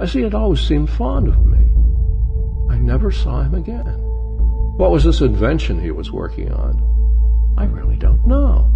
as 0.00 0.14
he 0.14 0.22
had 0.22 0.32
always 0.32 0.60
seemed 0.60 0.88
fond 0.88 1.28
of 1.28 1.44
me. 1.44 1.74
I 2.74 2.78
never 2.78 3.10
saw 3.10 3.42
him 3.42 3.54
again. 3.54 3.98
What 4.78 4.92
was 4.92 5.04
this 5.04 5.20
invention 5.20 5.78
he 5.78 5.90
was 5.90 6.10
working 6.10 6.50
on? 6.50 6.91
I 7.56 7.64
really 7.64 7.96
don't 7.96 8.26
know. 8.26 8.70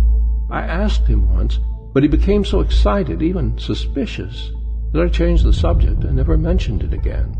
I 0.51 0.61
asked 0.61 1.07
him 1.07 1.33
once, 1.35 1.59
but 1.93 2.03
he 2.03 2.09
became 2.09 2.45
so 2.45 2.61
excited, 2.61 3.23
even 3.23 3.59
suspicious, 3.59 4.51
that 4.93 5.03
I 5.03 5.09
changed 5.09 5.45
the 5.45 5.53
subject 5.53 6.05
and 6.05 6.17
never 6.17 6.37
mentioned 6.37 6.83
it 6.83 6.93
again. 6.93 7.37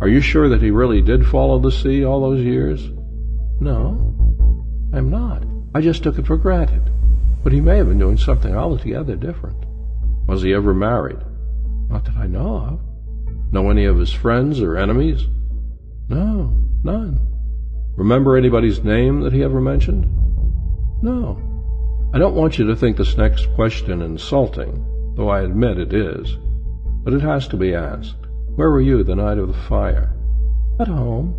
Are 0.00 0.08
you 0.08 0.20
sure 0.20 0.48
that 0.48 0.62
he 0.62 0.70
really 0.70 1.02
did 1.02 1.26
follow 1.26 1.58
the 1.58 1.70
sea 1.72 2.04
all 2.04 2.22
those 2.22 2.44
years? 2.44 2.88
No, 3.60 4.14
I'm 4.94 5.10
not. 5.10 5.44
I 5.74 5.80
just 5.80 6.02
took 6.02 6.18
it 6.18 6.26
for 6.26 6.36
granted. 6.36 6.90
But 7.42 7.52
he 7.52 7.60
may 7.60 7.76
have 7.78 7.88
been 7.88 7.98
doing 7.98 8.16
something 8.16 8.54
altogether 8.54 9.16
different. 9.16 9.64
Was 10.26 10.42
he 10.42 10.54
ever 10.54 10.74
married? 10.74 11.18
Not 11.88 12.04
that 12.04 12.16
I 12.16 12.26
know 12.26 12.56
of. 12.56 13.52
Know 13.52 13.70
any 13.70 13.84
of 13.84 13.98
his 13.98 14.12
friends 14.12 14.60
or 14.60 14.76
enemies? 14.76 15.26
No, 16.08 16.56
none. 16.84 17.26
Remember 17.96 18.36
anybody's 18.36 18.84
name 18.84 19.20
that 19.20 19.32
he 19.32 19.42
ever 19.42 19.60
mentioned? 19.60 20.04
No. 21.02 21.38
I 22.12 22.18
don't 22.18 22.34
want 22.34 22.58
you 22.58 22.66
to 22.66 22.76
think 22.76 22.96
this 22.96 23.16
next 23.16 23.46
question 23.54 24.02
insulting, 24.02 24.84
though 25.16 25.28
I 25.28 25.42
admit 25.42 25.78
it 25.78 25.94
is, 25.94 26.36
but 27.04 27.14
it 27.14 27.22
has 27.22 27.46
to 27.48 27.56
be 27.56 27.74
asked. 27.74 28.16
Where 28.56 28.70
were 28.70 28.80
you 28.80 29.02
the 29.02 29.14
night 29.14 29.38
of 29.38 29.48
the 29.48 29.54
fire? 29.54 30.12
At 30.78 30.88
home. 30.88 31.34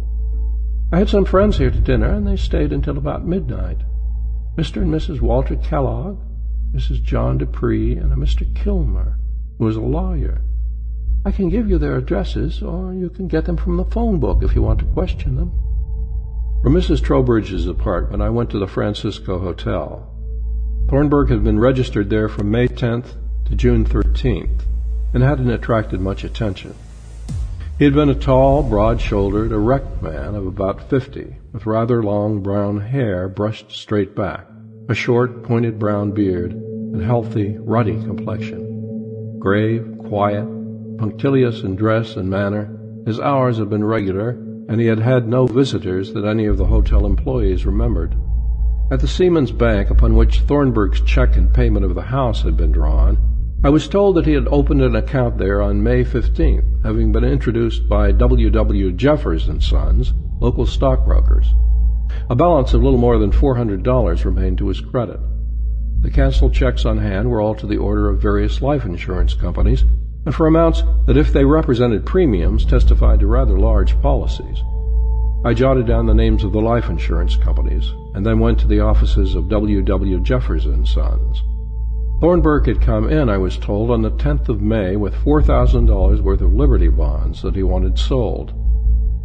I 0.92 0.98
had 0.98 1.10
some 1.10 1.26
friends 1.26 1.58
here 1.58 1.72
to 1.72 1.80
dinner, 1.80 2.12
and 2.12 2.26
they 2.28 2.38
stayed 2.38 2.74
until 2.74 2.98
about 2.98 3.26
midnight. 3.26 3.82
Mr. 4.58 4.82
and 4.82 4.94
Mrs. 4.94 5.22
Walter 5.22 5.56
Kellogg, 5.56 6.18
Mrs. 6.74 7.04
John 7.04 7.38
Dupree, 7.38 7.98
and 7.98 8.12
a 8.12 8.16
Mr. 8.16 8.54
Kilmer, 8.56 9.18
who 9.58 9.66
was 9.66 9.76
a 9.76 9.82
lawyer. 9.82 10.42
I 11.26 11.32
can 11.32 11.50
give 11.50 11.70
you 11.70 11.78
their 11.78 11.98
addresses, 11.98 12.64
or 12.64 12.94
you 12.94 13.10
can 13.10 13.28
get 13.28 13.46
them 13.46 13.58
from 13.58 13.78
the 13.78 13.86
phone 13.86 14.20
book 14.20 14.42
if 14.42 14.56
you 14.56 14.62
want 14.62 14.80
to 14.80 14.86
question 14.86 15.36
them. 15.36 15.52
From 16.64 16.76
Mrs. 16.76 17.02
Trowbridge's 17.02 17.66
apartment, 17.66 18.22
I 18.22 18.30
went 18.30 18.52
to 18.52 18.60
the 18.60 18.68
Francisco 18.68 19.40
Hotel. 19.40 20.08
Thornburg 20.90 21.30
had 21.30 21.44
been 21.44 21.60
registered 21.60 22.12
there 22.12 22.30
from 22.30 22.52
May 22.52 22.68
10th 22.68 23.16
to 23.46 23.56
June 23.56 23.84
13th, 23.84 24.62
and 25.12 25.24
hadn't 25.24 25.50
attracted 25.50 26.02
much 26.02 26.24
attention. 26.24 26.76
He 27.80 27.86
had 27.86 27.96
been 27.96 28.10
a 28.10 28.16
tall, 28.16 28.62
broad-shouldered, 28.62 29.52
erect 29.52 30.04
man 30.04 30.36
of 30.36 30.46
about 30.46 30.88
fifty, 30.88 31.36
with 31.52 31.66
rather 31.66 32.04
long 32.04 32.44
brown 32.44 32.80
hair 32.80 33.28
brushed 33.28 33.72
straight 33.72 34.16
back, 34.16 34.46
a 34.88 34.94
short, 34.94 35.42
pointed 35.42 35.80
brown 35.80 36.12
beard, 36.12 36.52
and 36.52 37.02
healthy, 37.02 37.58
ruddy 37.58 38.00
complexion. 38.04 39.40
Grave, 39.40 39.98
quiet, 40.08 40.46
punctilious 41.00 41.64
in 41.64 41.76
dress 41.76 42.18
and 42.18 42.30
manner, 42.30 42.70
his 43.08 43.20
hours 43.20 43.58
had 43.58 43.72
been 43.72 43.84
regular, 43.84 44.38
and 44.70 44.80
he 44.80 44.88
had 44.88 45.00
had 45.00 45.28
no 45.28 45.46
visitors 45.48 46.14
that 46.14 46.26
any 46.26 46.46
of 46.46 46.58
the 46.58 46.66
hotel 46.66 47.06
employees 47.06 47.66
remembered. 47.66 48.16
At 48.92 49.00
the 49.00 49.08
Seamen's 49.08 49.52
Bank 49.52 49.90
upon 49.90 50.16
which 50.16 50.42
Thornburg's 50.42 51.02
check 51.02 51.38
in 51.38 51.50
payment 51.50 51.86
of 51.86 51.96
the 51.96 52.02
house 52.02 52.42
had 52.42 52.58
been 52.58 52.72
drawn, 52.72 53.18
I 53.64 53.70
was 53.70 53.88
told 53.88 54.16
that 54.16 54.26
he 54.26 54.34
had 54.34 54.48
opened 54.48 54.82
an 54.82 54.96
account 54.96 55.38
there 55.38 55.62
on 55.62 55.84
May 55.84 56.04
15th, 56.04 56.84
having 56.84 57.12
been 57.12 57.24
introduced 57.24 57.88
by 57.88 58.12
W. 58.12 58.50
W. 58.50 58.92
Jeffers 58.92 59.48
and 59.48 59.62
Sons, 59.62 60.14
local 60.40 60.66
stockbrokers. 60.66 61.54
A 62.30 62.36
balance 62.36 62.74
of 62.74 62.84
little 62.84 63.00
more 63.00 63.18
than 63.18 63.32
$400 63.32 64.26
remained 64.26 64.58
to 64.58 64.68
his 64.68 64.82
credit. 64.82 65.20
The 66.02 66.10
canceled 66.10 66.54
checks 66.54 66.84
on 66.86 66.98
hand 66.98 67.30
were 67.30 67.40
all 67.40 67.54
to 67.56 67.68
the 67.68 67.78
order 67.78 68.10
of 68.10 68.22
various 68.22 68.62
life 68.62 68.84
insurance 68.84 69.36
companies, 69.36 69.86
and 70.26 70.36
for 70.36 70.48
amounts 70.48 70.84
that, 71.08 71.18
if 71.18 71.34
they 71.34 71.46
represented 71.46 72.06
premiums, 72.06 72.66
testified 72.66 73.20
to 73.20 73.28
rather 73.28 73.58
large 73.58 74.00
policies. 74.02 74.64
I 75.44 75.56
jotted 75.56 75.88
down 75.88 76.06
the 76.06 76.14
names 76.14 76.44
of 76.44 76.52
the 76.52 76.62
life 76.62 76.90
insurance 76.90 77.36
companies, 77.36 77.92
and 78.14 78.24
then 78.24 78.40
went 78.40 78.60
to 78.60 78.68
the 78.68 78.82
offices 78.82 79.34
of 79.34 79.50
W. 79.50 79.82
W. 79.82 80.20
Jeffers 80.20 80.68
and 80.68 80.88
Sons. 80.88 81.42
Thornburg 82.22 82.68
had 82.68 82.82
come 82.82 83.10
in, 83.10 83.30
I 83.30 83.40
was 83.40 83.58
told, 83.58 83.90
on 83.90 84.04
the 84.04 84.12
10th 84.12 84.48
of 84.50 84.62
May 84.62 84.96
with 84.96 85.16
$4,000 85.16 86.22
worth 86.22 86.42
of 86.42 86.54
Liberty 86.54 86.88
bonds 86.88 87.42
that 87.42 87.56
he 87.56 87.64
wanted 87.64 87.98
sold. 87.98 88.54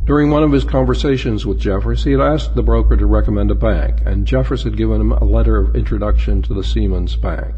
During 0.06 0.30
one 0.30 0.42
of 0.42 0.52
his 0.52 0.64
conversations 0.64 1.44
with 1.44 1.60
Jeffers, 1.60 2.04
he 2.04 2.12
had 2.12 2.20
asked 2.22 2.54
the 2.54 2.62
broker 2.62 2.96
to 2.96 3.04
recommend 3.04 3.50
a 3.50 3.54
bank, 3.54 4.00
and 4.06 4.26
Jeffers 4.26 4.62
had 4.62 4.78
given 4.78 5.00
him 5.00 5.12
a 5.12 5.24
letter 5.24 5.58
of 5.58 5.76
introduction 5.76 6.40
to 6.42 6.54
the 6.54 6.64
Seamen's 6.64 7.16
Bank. 7.16 7.54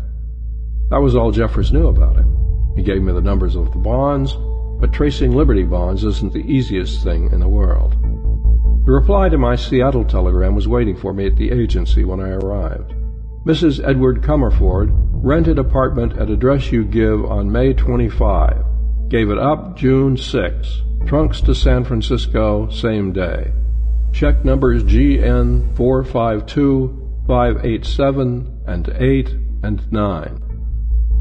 That 0.91 1.03
was 1.03 1.15
all 1.15 1.31
Jeffers 1.31 1.73
knew 1.73 1.87
about 1.87 2.17
him. 2.17 2.35
He 2.79 2.85
gave 2.85 3.03
me 3.03 3.13
the 3.13 3.21
numbers 3.21 3.57
of 3.57 3.73
the 3.73 3.79
bonds, 3.79 4.37
but 4.79 4.93
tracing 4.93 5.33
Liberty 5.33 5.65
bonds 5.65 6.05
isn't 6.05 6.33
the 6.33 6.49
easiest 6.49 7.03
thing 7.03 7.29
in 7.33 7.41
the 7.41 7.49
world. 7.49 7.97
The 8.87 8.93
reply 8.93 9.29
to 9.31 9.37
my 9.37 9.57
Seattle 9.57 10.05
telegram 10.05 10.55
was 10.55 10.69
waiting 10.69 10.97
for 10.97 11.13
me 11.13 11.27
at 11.27 11.35
the 11.35 11.51
agency 11.51 12.05
when 12.05 12.21
I 12.21 12.29
arrived. 12.29 12.95
Mrs. 13.45 13.85
Edward 13.85 14.23
Comerford 14.23 14.93
rented 14.93 15.59
apartment 15.59 16.17
at 16.19 16.31
address 16.31 16.71
you 16.71 16.85
give 16.85 17.25
on 17.25 17.51
May 17.51 17.73
25. 17.73 18.65
Gave 19.09 19.31
it 19.31 19.39
up 19.39 19.77
June 19.77 20.17
6. 20.17 20.83
Trunks 21.05 21.41
to 21.41 21.57
San 21.57 21.83
Francisco 21.83 22.71
same 22.71 23.13
day. 23.13 23.51
Check 24.13 24.45
numbers 24.45 24.85
GN 24.85 25.77
452, 25.77 27.25
587, 27.27 28.63
and 28.69 28.89
8 28.97 29.37
and 29.65 29.93
9. 29.93 30.48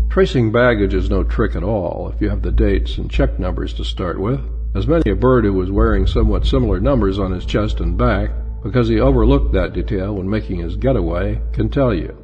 Tracing 0.10 0.52
baggage 0.52 0.94
is 0.94 1.10
no 1.10 1.24
trick 1.24 1.56
at 1.56 1.64
all 1.64 2.12
if 2.14 2.22
you 2.22 2.30
have 2.30 2.42
the 2.42 2.52
dates 2.52 2.98
and 2.98 3.12
check 3.12 3.38
numbers 3.38 3.74
to 3.74 3.84
start 3.84 4.20
with, 4.20 4.40
as 4.74 4.88
many 4.88 5.12
a 5.12 5.16
bird 5.16 5.44
who 5.44 5.54
was 5.54 5.70
wearing 5.70 6.08
somewhat 6.08 6.46
similar 6.46 6.80
numbers 6.80 7.20
on 7.20 7.32
his 7.32 7.46
chest 7.46 7.80
and 7.80 7.98
back 7.98 8.32
because 8.64 8.88
he 8.88 9.00
overlooked 9.00 9.54
that 9.54 9.74
detail 9.74 10.16
when 10.16 10.30
making 10.30 10.60
his 10.60 10.76
getaway, 10.76 11.40
can 11.54 11.70
tell 11.70 11.94
you. 11.94 12.16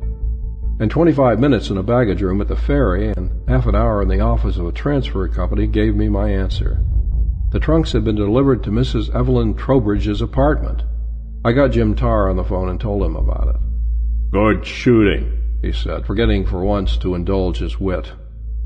And 0.80 0.90
25 0.90 1.40
minutes 1.40 1.70
in 1.70 1.78
a 1.78 1.84
baggage 1.84 2.22
room 2.22 2.42
at 2.42 2.48
the 2.48 2.56
ferry 2.56 3.12
and 3.12 3.48
half 3.48 3.68
an 3.68 3.76
hour 3.76 4.02
in 4.02 4.08
the 4.08 4.22
office 4.22 4.58
of 4.58 4.66
a 4.66 4.72
transfer 4.72 5.28
company 5.28 5.68
gave 5.68 5.96
me 5.96 6.10
my 6.10 6.30
answer. 6.30 6.84
The 7.52 7.60
trunks 7.60 7.92
had 7.92 8.04
been 8.04 8.16
delivered 8.16 8.64
to 8.64 8.72
Mrs. 8.72 9.14
Evelyn 9.14 9.54
Trowbridge's 9.54 10.22
apartment. 10.22 10.82
I 11.46 11.52
got 11.52 11.72
Jim 11.72 11.94
Tarr 11.94 12.30
on 12.30 12.38
the 12.38 12.44
phone 12.44 12.70
and 12.70 12.80
told 12.80 13.04
him 13.04 13.16
about 13.16 13.50
it. 13.50 13.62
Good 14.32 14.66
shooting, 14.66 15.43
he 15.64 15.72
said, 15.72 16.06
forgetting 16.06 16.46
for 16.46 16.62
once 16.62 16.98
to 16.98 17.16
indulge 17.16 17.58
his 17.58 17.80
wit. 17.80 18.12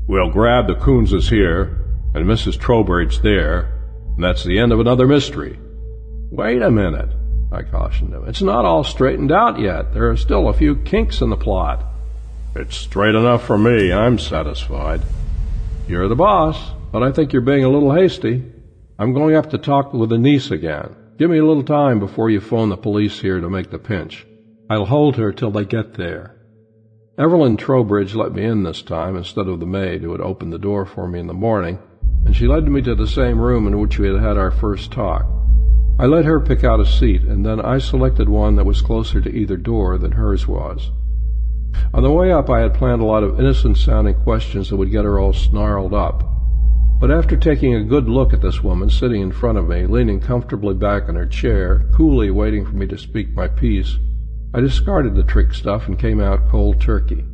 We'll 0.08 0.30
grab 0.30 0.66
the 0.66 0.74
Coonses 0.74 1.30
here, 1.30 1.84
and 2.14 2.26
Mrs. 2.26 2.58
Trowbridge 2.58 3.20
there, 3.20 3.72
and 4.16 4.24
that's 4.24 4.42
the 4.42 4.58
end 4.58 4.72
of 4.72 4.80
another 4.80 5.06
mystery. 5.06 5.58
Wait 6.30 6.60
a 6.60 6.70
minute, 6.70 7.10
I 7.52 7.62
cautioned 7.62 8.12
him. 8.12 8.28
It's 8.28 8.42
not 8.42 8.64
all 8.64 8.82
straightened 8.82 9.30
out 9.30 9.60
yet. 9.60 9.94
There 9.94 10.10
are 10.10 10.16
still 10.16 10.48
a 10.48 10.52
few 10.52 10.74
kinks 10.76 11.20
in 11.20 11.30
the 11.30 11.36
plot. 11.36 11.84
It's 12.56 12.76
straight 12.76 13.14
enough 13.14 13.44
for 13.44 13.56
me. 13.56 13.92
I'm 13.92 14.18
satisfied. 14.18 15.00
You're 15.86 16.08
the 16.08 16.16
boss. 16.16 16.58
but 16.90 17.02
I 17.02 17.12
think 17.12 17.32
you're 17.32 17.42
being 17.42 17.64
a 17.64 17.68
little 17.68 17.94
hasty. 17.94 18.42
I'm 18.98 19.12
going 19.12 19.36
up 19.36 19.50
to 19.50 19.58
talk 19.58 19.92
with 19.92 20.10
the 20.10 20.18
niece 20.18 20.50
again. 20.50 20.96
Give 21.18 21.30
me 21.30 21.38
a 21.38 21.44
little 21.44 21.62
time 21.62 22.00
before 22.00 22.30
you 22.30 22.40
phone 22.40 22.70
the 22.70 22.76
police 22.76 23.20
here 23.20 23.40
to 23.40 23.50
make 23.50 23.70
the 23.70 23.78
pinch. 23.78 24.26
I'll 24.70 24.86
hold 24.86 25.16
her 25.16 25.32
till 25.32 25.50
they 25.50 25.64
get 25.64 25.94
there. 25.94 26.37
Evelyn 27.18 27.56
Trowbridge 27.56 28.14
let 28.14 28.32
me 28.32 28.44
in 28.44 28.62
this 28.62 28.80
time 28.80 29.16
instead 29.16 29.48
of 29.48 29.58
the 29.58 29.66
maid 29.66 30.02
who 30.02 30.12
had 30.12 30.20
opened 30.20 30.52
the 30.52 30.58
door 30.58 30.86
for 30.86 31.08
me 31.08 31.18
in 31.18 31.26
the 31.26 31.34
morning, 31.34 31.80
and 32.24 32.36
she 32.36 32.46
led 32.46 32.68
me 32.68 32.80
to 32.82 32.94
the 32.94 33.08
same 33.08 33.40
room 33.40 33.66
in 33.66 33.80
which 33.80 33.98
we 33.98 34.06
had 34.06 34.20
had 34.20 34.38
our 34.38 34.52
first 34.52 34.92
talk. 34.92 35.26
I 35.98 36.06
let 36.06 36.24
her 36.26 36.38
pick 36.38 36.62
out 36.62 36.78
a 36.78 36.86
seat, 36.86 37.22
and 37.22 37.44
then 37.44 37.60
I 37.60 37.78
selected 37.78 38.28
one 38.28 38.54
that 38.54 38.66
was 38.66 38.80
closer 38.80 39.20
to 39.20 39.34
either 39.34 39.56
door 39.56 39.98
than 39.98 40.12
hers 40.12 40.46
was. 40.46 40.92
On 41.92 42.04
the 42.04 42.12
way 42.12 42.30
up, 42.30 42.48
I 42.48 42.60
had 42.60 42.74
planned 42.74 43.02
a 43.02 43.06
lot 43.06 43.24
of 43.24 43.40
innocent-sounding 43.40 44.22
questions 44.22 44.70
that 44.70 44.76
would 44.76 44.92
get 44.92 45.04
her 45.04 45.18
all 45.18 45.32
snarled 45.32 45.94
up. 45.94 46.22
But 47.00 47.10
after 47.10 47.36
taking 47.36 47.74
a 47.74 47.82
good 47.82 48.08
look 48.08 48.32
at 48.32 48.42
this 48.42 48.62
woman 48.62 48.90
sitting 48.90 49.22
in 49.22 49.32
front 49.32 49.58
of 49.58 49.66
me, 49.66 49.86
leaning 49.86 50.20
comfortably 50.20 50.74
back 50.74 51.08
in 51.08 51.16
her 51.16 51.26
chair, 51.26 51.84
coolly 51.96 52.30
waiting 52.30 52.64
for 52.64 52.76
me 52.76 52.86
to 52.86 52.96
speak 52.96 53.34
my 53.34 53.48
piece, 53.48 53.98
I 54.58 54.60
discarded 54.60 55.14
the 55.14 55.22
trick 55.22 55.54
stuff 55.54 55.86
and 55.86 55.96
came 55.96 56.20
out 56.20 56.48
cold 56.48 56.80
turkey. 56.80 57.24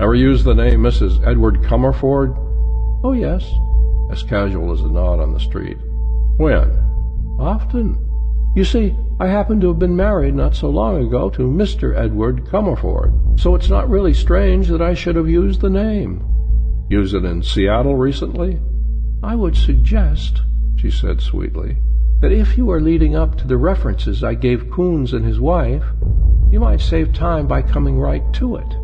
Ever 0.00 0.14
use 0.14 0.44
the 0.44 0.52
name 0.52 0.82
Mrs. 0.82 1.26
Edward 1.26 1.62
Comerford? 1.62 2.36
Oh, 3.02 3.14
yes, 3.14 3.50
as 4.12 4.22
casual 4.22 4.70
as 4.72 4.82
a 4.82 4.88
nod 4.88 5.18
on 5.18 5.32
the 5.32 5.40
street. 5.40 5.78
When? 6.36 6.68
Often. 7.40 7.96
You 8.54 8.66
see, 8.66 8.94
I 9.18 9.28
happen 9.28 9.62
to 9.62 9.68
have 9.68 9.78
been 9.78 9.96
married 9.96 10.34
not 10.34 10.54
so 10.54 10.68
long 10.68 11.02
ago 11.02 11.30
to 11.30 11.42
Mr. 11.44 11.96
Edward 11.96 12.44
Comerford, 12.44 13.40
so 13.40 13.54
it's 13.54 13.70
not 13.70 13.88
really 13.88 14.12
strange 14.12 14.68
that 14.68 14.82
I 14.82 14.92
should 14.92 15.16
have 15.16 15.26
used 15.26 15.62
the 15.62 15.70
name. 15.70 16.22
Use 16.90 17.14
it 17.14 17.24
in 17.24 17.42
Seattle 17.42 17.96
recently? 17.96 18.60
I 19.22 19.36
would 19.36 19.56
suggest, 19.56 20.42
she 20.76 20.90
said 20.90 21.22
sweetly, 21.22 21.78
that 22.20 22.32
if 22.32 22.58
you 22.58 22.70
are 22.70 22.80
leading 22.80 23.14
up 23.14 23.38
to 23.38 23.46
the 23.46 23.56
references 23.56 24.24
I 24.24 24.34
gave 24.34 24.70
Coons 24.70 25.12
and 25.12 25.24
his 25.24 25.38
wife, 25.38 25.84
you 26.50 26.58
might 26.58 26.80
save 26.80 27.12
time 27.12 27.46
by 27.46 27.62
coming 27.62 27.98
right 27.98 28.24
to 28.34 28.56
it. 28.56 28.76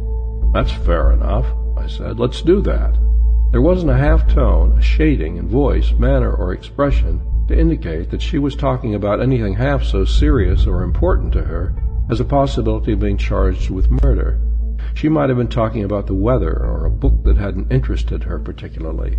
That's 0.53 0.73
fair 0.87 1.11
enough, 1.11 1.47
I 1.77 1.89
said. 1.89 2.21
Let's 2.21 2.43
do 2.43 2.61
that. 2.63 2.97
There 3.51 3.63
wasn't 3.63 3.91
a 3.91 3.97
half 3.97 4.29
tone, 4.29 4.79
a 4.79 4.83
shading 4.83 5.37
in 5.37 5.49
voice, 5.49 5.93
manner, 5.93 6.33
or 6.33 6.53
expression 6.53 7.21
to 7.49 7.59
indicate 7.59 8.11
that 8.11 8.23
she 8.23 8.39
was 8.39 8.55
talking 8.55 8.95
about 8.95 9.21
anything 9.21 9.55
half 9.55 9.83
so 9.83 10.05
serious 10.05 10.67
or 10.67 10.83
important 10.83 11.33
to 11.33 11.43
her 11.43 11.75
as 12.11 12.19
the 12.19 12.25
possibility 12.25 12.93
of 12.93 13.01
being 13.01 13.19
charged 13.19 13.71
with 13.71 13.91
murder. 14.03 14.39
She 14.95 15.09
might 15.09 15.29
have 15.29 15.39
been 15.39 15.49
talking 15.49 15.83
about 15.83 16.07
the 16.07 16.15
weather 16.15 16.53
or 16.53 16.87
a 16.87 16.91
book 16.91 17.25
that 17.25 17.37
hadn't 17.37 17.73
interested 17.73 18.23
her 18.25 18.39
particularly. 18.39 19.19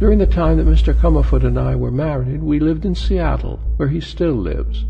During 0.00 0.18
the 0.18 0.26
time 0.26 0.56
that 0.56 0.66
Mr. 0.66 0.94
Comerford 0.94 1.44
and 1.44 1.58
I 1.58 1.76
were 1.76 1.90
married, 1.90 2.42
we 2.42 2.58
lived 2.58 2.86
in 2.86 2.94
Seattle, 2.94 3.60
where 3.76 3.90
he 3.90 4.00
still 4.00 4.32
lives. 4.32 4.86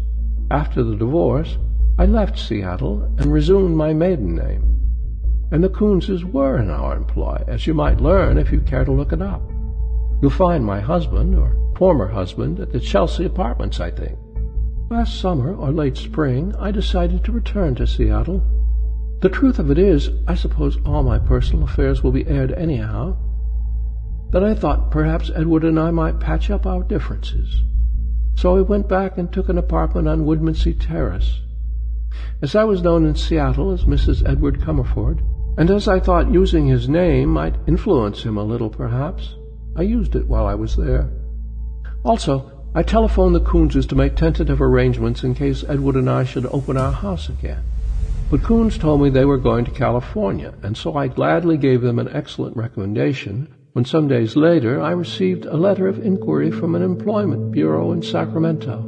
After 0.53 0.85
the 0.85 0.95
divorce, 0.95 1.59
I 1.99 2.07
left 2.07 2.39
Seattle 2.39 3.03
and 3.19 3.33
resumed 3.33 3.77
my 3.77 3.93
maiden 3.93 4.37
name. 4.37 4.63
And 5.51 5.65
the 5.65 5.69
Coonses 5.69 6.25
were 6.25 6.59
in 6.59 6.71
our 6.71 6.97
employ, 6.97 7.43
as 7.49 7.67
you 7.67 7.75
might 7.75 8.01
learn 8.01 8.39
if 8.39 8.53
you 8.53 8.61
care 8.61 8.85
to 8.85 8.93
look 8.93 9.13
it 9.13 9.21
up. 9.21 9.43
You'll 10.23 10.31
find 10.31 10.65
my 10.65 10.79
husband, 10.79 11.37
or 11.37 11.57
former 11.77 12.07
husband, 12.07 12.61
at 12.61 12.71
the 12.71 12.79
Chelsea 12.79 13.25
apartments, 13.25 13.81
I 13.81 13.91
think. 13.91 14.17
Last 14.91 15.21
summer 15.21 15.57
or 15.57 15.73
late 15.73 15.97
spring, 15.97 16.55
I 16.57 16.71
decided 16.71 17.25
to 17.25 17.33
return 17.33 17.75
to 17.75 17.87
Seattle. 17.89 18.45
The 19.23 19.29
truth 19.29 19.59
of 19.59 19.73
it 19.73 19.79
is, 19.79 20.09
I 20.29 20.37
suppose 20.37 20.79
all 20.87 21.03
my 21.03 21.19
personal 21.19 21.65
affairs 21.65 22.05
will 22.05 22.13
be 22.13 22.29
aired 22.29 22.53
anyhow, 22.53 23.17
that 24.31 24.45
I 24.45 24.55
thought 24.55 24.91
perhaps 24.91 25.31
Edward 25.35 25.65
and 25.65 25.79
I 25.79 25.91
might 25.91 26.21
patch 26.21 26.51
up 26.51 26.67
our 26.67 26.83
differences. 26.83 27.63
So 28.37 28.57
I 28.57 28.61
went 28.61 28.89
back 28.89 29.19
and 29.19 29.33
took 29.33 29.49
an 29.49 29.59
apartment 29.59 30.09
on 30.09 30.25
Woodmansee 30.25 30.79
Terrace. 30.81 31.41
As 32.41 32.55
I 32.55 32.65
was 32.65 32.83
known 32.83 33.05
in 33.05 33.17
Seattle 33.17 33.73
as 33.73 33.85
Mrs. 33.85 34.29
Edward 34.29 34.61
Comerford, 34.61 35.21
and 35.59 35.71
as 35.71 35.89
I 35.89 36.01
thought 36.01 36.33
using 36.33 36.67
his 36.67 36.89
name 36.89 37.29
might 37.29 37.57
influence 37.67 38.23
him 38.23 38.37
a 38.37 38.45
little 38.45 38.71
perhaps, 38.71 39.35
I 39.77 39.83
used 39.83 40.15
it 40.15 40.27
while 40.27 40.47
I 40.47 40.55
was 40.55 40.77
there. 40.77 41.11
Also, 42.05 42.51
I 42.75 42.83
telephoned 42.83 43.35
the 43.35 43.41
Coonses 43.41 43.87
to 43.87 43.97
make 43.97 44.15
tentative 44.15 44.63
arrangements 44.63 45.25
in 45.25 45.35
case 45.35 45.65
Edward 45.69 45.97
and 45.97 46.09
I 46.09 46.25
should 46.25 46.47
open 46.47 46.77
our 46.77 46.93
house 46.93 47.29
again. 47.29 47.65
But 48.31 48.45
Coons 48.45 48.79
told 48.79 49.03
me 49.03 49.11
they 49.11 49.25
were 49.25 49.39
going 49.39 49.65
to 49.65 49.73
California, 49.73 50.55
and 50.63 50.77
so 50.77 50.97
I 50.97 51.09
gladly 51.09 51.57
gave 51.57 51.81
them 51.81 51.99
an 51.99 52.09
excellent 52.13 52.57
recommendation 52.57 53.53
when 53.73 53.85
some 53.85 54.09
days 54.09 54.35
later 54.35 54.81
I 54.81 54.91
received 54.91 55.47
a 55.47 55.57
letter 55.57 55.87
of 55.87 56.05
inquiry 56.05 56.51
from 56.51 56.75
an 56.75 56.83
employment 56.83 57.53
bureau 57.53 57.93
in 57.93 58.03
Sacramento. 58.03 58.87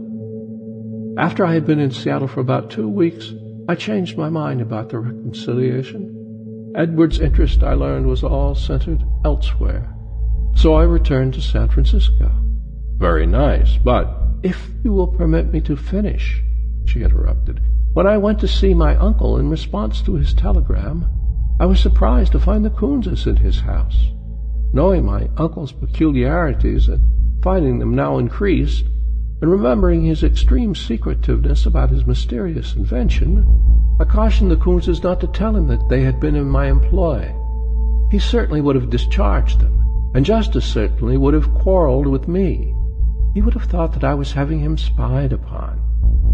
After 1.19 1.45
I 1.45 1.55
had 1.55 1.67
been 1.67 1.79
in 1.79 1.91
Seattle 1.91 2.27
for 2.27 2.41
about 2.41 2.71
two 2.71 2.89
weeks, 2.89 3.33
I 3.69 3.77
changed 3.77 4.19
my 4.19 4.29
mind 4.29 4.61
about 4.61 4.89
the 4.89 4.99
reconciliation. 4.99 6.73
Edward's 6.75 7.21
interest, 7.21 7.63
I 7.63 7.75
learned, 7.75 8.07
was 8.07 8.25
all 8.25 8.55
centered 8.55 9.05
elsewhere. 9.25 9.95
So 10.57 10.75
I 10.75 10.83
returned 10.83 11.35
to 11.35 11.43
San 11.43 11.69
Francisco. 11.69 12.33
Very 12.97 13.27
nice, 13.27 13.77
but 13.77 14.19
if 14.43 14.69
you 14.83 14.93
will 14.93 15.07
permit 15.07 15.53
me 15.53 15.61
to 15.63 15.77
finish, 15.77 16.43
she 16.87 17.03
interrupted. 17.03 17.61
When 17.93 18.07
I 18.07 18.17
went 18.17 18.41
to 18.41 18.49
see 18.49 18.75
my 18.75 18.97
uncle 18.97 19.39
in 19.39 19.49
response 19.49 20.03
to 20.03 20.15
his 20.15 20.35
telegram, 20.35 21.09
I 21.61 21.67
was 21.67 21.79
surprised 21.79 22.33
to 22.33 22.41
find 22.41 22.65
the 22.65 22.71
Coonses 22.71 23.27
in 23.27 23.37
his 23.37 23.61
house. 23.61 24.09
Knowing 24.75 25.05
my 25.05 25.29
uncle's 25.37 25.73
peculiarities 25.73 26.89
and 26.89 27.03
finding 27.43 27.79
them 27.79 27.95
now 27.95 28.17
increased, 28.17 28.87
and 29.43 29.51
remembering 29.51 30.03
his 30.03 30.23
extreme 30.23 30.75
secretiveness 30.75 31.67
about 31.67 31.91
his 31.91 32.07
mysterious 32.07 32.75
invention, 32.75 33.47
I 34.01 34.05
cautioned 34.05 34.51
the 34.51 34.57
Coonses 34.57 35.03
not 35.03 35.21
to 35.21 35.27
tell 35.27 35.55
him 35.55 35.67
that 35.67 35.89
they 35.89 36.03
had 36.03 36.21
been 36.21 36.37
in 36.37 36.49
my 36.49 36.69
employ. 36.69 37.35
He 38.11 38.19
certainly 38.19 38.61
would 38.61 38.77
have 38.77 38.89
discharged 38.89 39.61
them, 39.61 39.79
and 40.15 40.25
just 40.25 40.57
as 40.57 40.65
certainly 40.65 41.17
would 41.17 41.35
have 41.35 41.53
quarreled 41.55 42.07
with 42.07 42.27
me. 42.27 42.75
He 43.35 43.43
would 43.43 43.55
have 43.55 43.65
thought 43.65 43.93
that 43.93 44.05
I 44.05 44.15
was 44.15 44.33
having 44.33 44.61
him 44.61 44.79
spied 44.79 45.33
upon. 45.33 45.81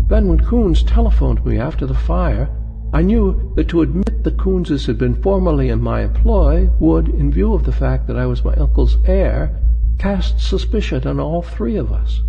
Then 0.08 0.28
when 0.28 0.40
Coons 0.40 0.82
telephoned 0.82 1.44
me 1.44 1.58
after 1.58 1.86
the 1.86 1.94
fire, 1.94 2.48
I 2.92 3.02
knew 3.02 3.52
that 3.56 3.68
to 3.68 3.82
admit 3.82 4.24
the 4.24 4.30
Coonses 4.30 4.86
had 4.86 4.96
been 4.96 5.20
formerly 5.22 5.68
in 5.68 5.82
my 5.82 6.02
employ 6.02 6.70
would, 6.80 7.08
in 7.08 7.30
view 7.30 7.52
of 7.52 7.64
the 7.64 7.72
fact 7.72 8.06
that 8.06 8.16
I 8.16 8.24
was 8.24 8.44
my 8.44 8.54
uncle's 8.54 8.96
heir, 9.04 9.58
cast 9.98 10.40
suspicion 10.40 11.06
on 11.06 11.20
all 11.20 11.42
three 11.42 11.76
of 11.76 11.92
us. 11.92 12.22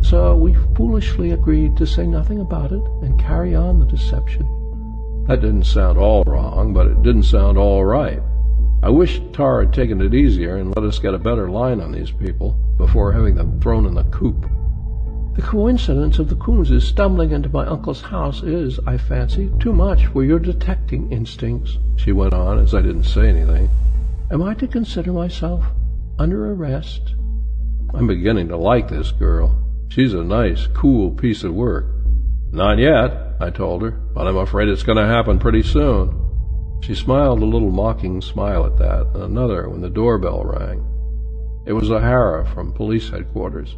So 0.00 0.34
we 0.36 0.54
foolishly 0.74 1.30
agreed 1.32 1.76
to 1.76 1.86
say 1.86 2.06
nothing 2.06 2.40
about 2.40 2.72
it 2.72 2.82
and 3.02 3.20
carry 3.20 3.54
on 3.54 3.78
the 3.78 3.86
deception. 3.86 4.46
That 5.26 5.42
didn't 5.42 5.64
sound 5.64 5.98
all 5.98 6.24
wrong, 6.24 6.72
but 6.72 6.86
it 6.86 7.02
didn't 7.02 7.24
sound 7.24 7.58
all 7.58 7.84
right. 7.84 8.22
I 8.82 8.88
wish 8.88 9.20
Tarr 9.32 9.64
had 9.64 9.74
taken 9.74 10.00
it 10.00 10.14
easier 10.14 10.56
and 10.56 10.74
let 10.74 10.84
us 10.84 10.98
get 10.98 11.12
a 11.12 11.18
better 11.18 11.50
line 11.50 11.80
on 11.80 11.92
these 11.92 12.10
people 12.10 12.52
before 12.78 13.12
having 13.12 13.34
them 13.34 13.60
thrown 13.60 13.84
in 13.84 13.94
the 13.94 14.04
coop. 14.04 14.48
The 15.38 15.46
coincidence 15.46 16.18
of 16.18 16.28
the 16.28 16.34
Coonses 16.34 16.84
stumbling 16.84 17.30
into 17.30 17.48
my 17.48 17.64
uncle's 17.64 18.00
house 18.00 18.42
is, 18.42 18.80
I 18.88 18.98
fancy, 18.98 19.52
too 19.60 19.72
much 19.72 20.06
for 20.06 20.24
your 20.24 20.40
detecting 20.40 21.12
instincts, 21.12 21.78
she 21.94 22.10
went 22.10 22.34
on 22.34 22.58
as 22.58 22.74
I 22.74 22.82
didn't 22.82 23.04
say 23.04 23.28
anything. 23.28 23.70
Am 24.32 24.42
I 24.42 24.54
to 24.54 24.66
consider 24.66 25.12
myself 25.12 25.64
under 26.18 26.52
arrest? 26.52 27.14
I'm 27.94 28.08
beginning 28.08 28.48
to 28.48 28.56
like 28.56 28.88
this 28.88 29.12
girl. 29.12 29.56
She's 29.90 30.12
a 30.12 30.24
nice, 30.24 30.66
cool 30.74 31.12
piece 31.12 31.44
of 31.44 31.54
work. 31.54 31.86
Not 32.50 32.78
yet, 32.78 33.36
I 33.38 33.50
told 33.50 33.82
her, 33.82 33.92
but 33.92 34.26
I'm 34.26 34.38
afraid 34.38 34.68
it's 34.68 34.82
going 34.82 34.98
to 34.98 35.06
happen 35.06 35.38
pretty 35.38 35.62
soon. 35.62 36.80
She 36.82 36.96
smiled 36.96 37.42
a 37.42 37.46
little 37.46 37.70
mocking 37.70 38.20
smile 38.22 38.66
at 38.66 38.76
that, 38.78 39.12
and 39.14 39.22
another 39.22 39.68
when 39.68 39.82
the 39.82 39.88
doorbell 39.88 40.42
rang. 40.42 40.84
It 41.64 41.74
was 41.74 41.92
O'Hara 41.92 42.44
from 42.44 42.72
police 42.72 43.10
headquarters. 43.10 43.76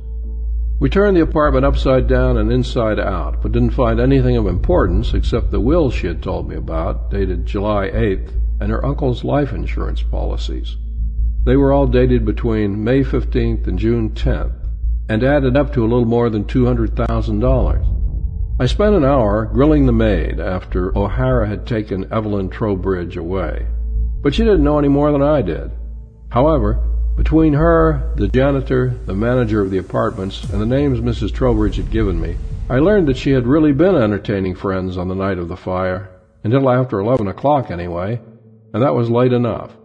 We 0.80 0.88
turned 0.88 1.14
the 1.14 1.20
apartment 1.20 1.66
upside 1.66 2.08
down 2.08 2.38
and 2.38 2.50
inside 2.50 2.98
out, 2.98 3.42
but 3.42 3.52
didn't 3.52 3.74
find 3.74 4.00
anything 4.00 4.38
of 4.38 4.46
importance 4.46 5.12
except 5.12 5.50
the 5.50 5.60
will 5.60 5.90
she 5.90 6.06
had 6.06 6.22
told 6.22 6.48
me 6.48 6.56
about, 6.56 7.10
dated 7.10 7.44
July 7.44 7.90
8th, 7.90 8.30
and 8.62 8.72
her 8.72 8.84
uncle's 8.84 9.22
life 9.22 9.52
insurance 9.52 10.02
policies. 10.02 10.78
They 11.44 11.56
were 11.56 11.70
all 11.70 11.86
dated 11.86 12.24
between 12.24 12.82
May 12.82 13.04
15th 13.04 13.66
and 13.66 13.78
June 13.78 14.12
10th, 14.12 14.54
and 15.10 15.22
added 15.22 15.54
up 15.54 15.70
to 15.74 15.82
a 15.82 15.86
little 15.86 16.06
more 16.06 16.30
than 16.30 16.44
$200,000. 16.44 18.56
I 18.58 18.64
spent 18.64 18.94
an 18.94 19.04
hour 19.04 19.50
grilling 19.52 19.84
the 19.84 19.92
maid 19.92 20.40
after 20.40 20.96
O'Hara 20.96 21.46
had 21.46 21.66
taken 21.66 22.10
Evelyn 22.10 22.48
Trowbridge 22.48 23.18
away, 23.18 23.66
but 24.22 24.34
she 24.34 24.44
didn't 24.44 24.64
know 24.64 24.78
any 24.78 24.88
more 24.88 25.12
than 25.12 25.22
I 25.22 25.42
did. 25.42 25.72
However, 26.30 26.82
between 27.20 27.52
her, 27.52 28.14
the 28.16 28.28
janitor, 28.28 28.94
the 29.04 29.14
manager 29.14 29.60
of 29.60 29.70
the 29.70 29.76
apartments, 29.76 30.42
and 30.44 30.58
the 30.58 30.64
names 30.64 31.00
Mrs. 31.00 31.34
Trowbridge 31.34 31.76
had 31.76 31.90
given 31.90 32.18
me, 32.18 32.34
I 32.70 32.78
learned 32.78 33.08
that 33.08 33.18
she 33.18 33.32
had 33.32 33.46
really 33.46 33.72
been 33.72 33.94
entertaining 33.94 34.54
friends 34.54 34.96
on 34.96 35.08
the 35.08 35.14
night 35.14 35.36
of 35.36 35.48
the 35.48 35.56
fire, 35.56 36.08
until 36.44 36.70
after 36.70 36.98
eleven 36.98 37.28
o'clock 37.28 37.70
anyway, 37.70 38.18
and 38.72 38.82
that 38.82 38.94
was 38.94 39.10
late 39.10 39.34
enough. 39.34 39.76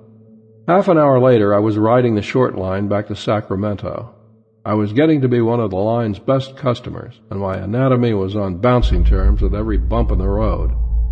Half 0.65 0.87
an 0.87 0.97
hour 0.97 1.19
later, 1.19 1.53
I 1.53 1.59
was 1.59 1.77
riding 1.77 2.15
the 2.15 2.21
short 2.21 2.55
line 2.55 2.87
back 2.87 3.07
to 3.07 3.17
Sacramento. 3.17 4.15
I 4.63 4.75
was 4.75 4.93
getting 4.93 5.19
to 5.19 5.27
be 5.27 5.41
one 5.41 5.59
of 5.59 5.71
the 5.71 5.75
line's 5.75 6.19
best 6.19 6.55
customers, 6.55 7.19
and 7.29 7.41
my 7.41 7.57
anatomy 7.57 8.13
was 8.13 8.37
on 8.37 8.61
bouncing 8.61 9.03
terms 9.03 9.41
with 9.41 9.53
every 9.53 9.77
bump 9.77 10.09
in 10.09 10.19
the 10.19 10.29
road. 10.29 10.71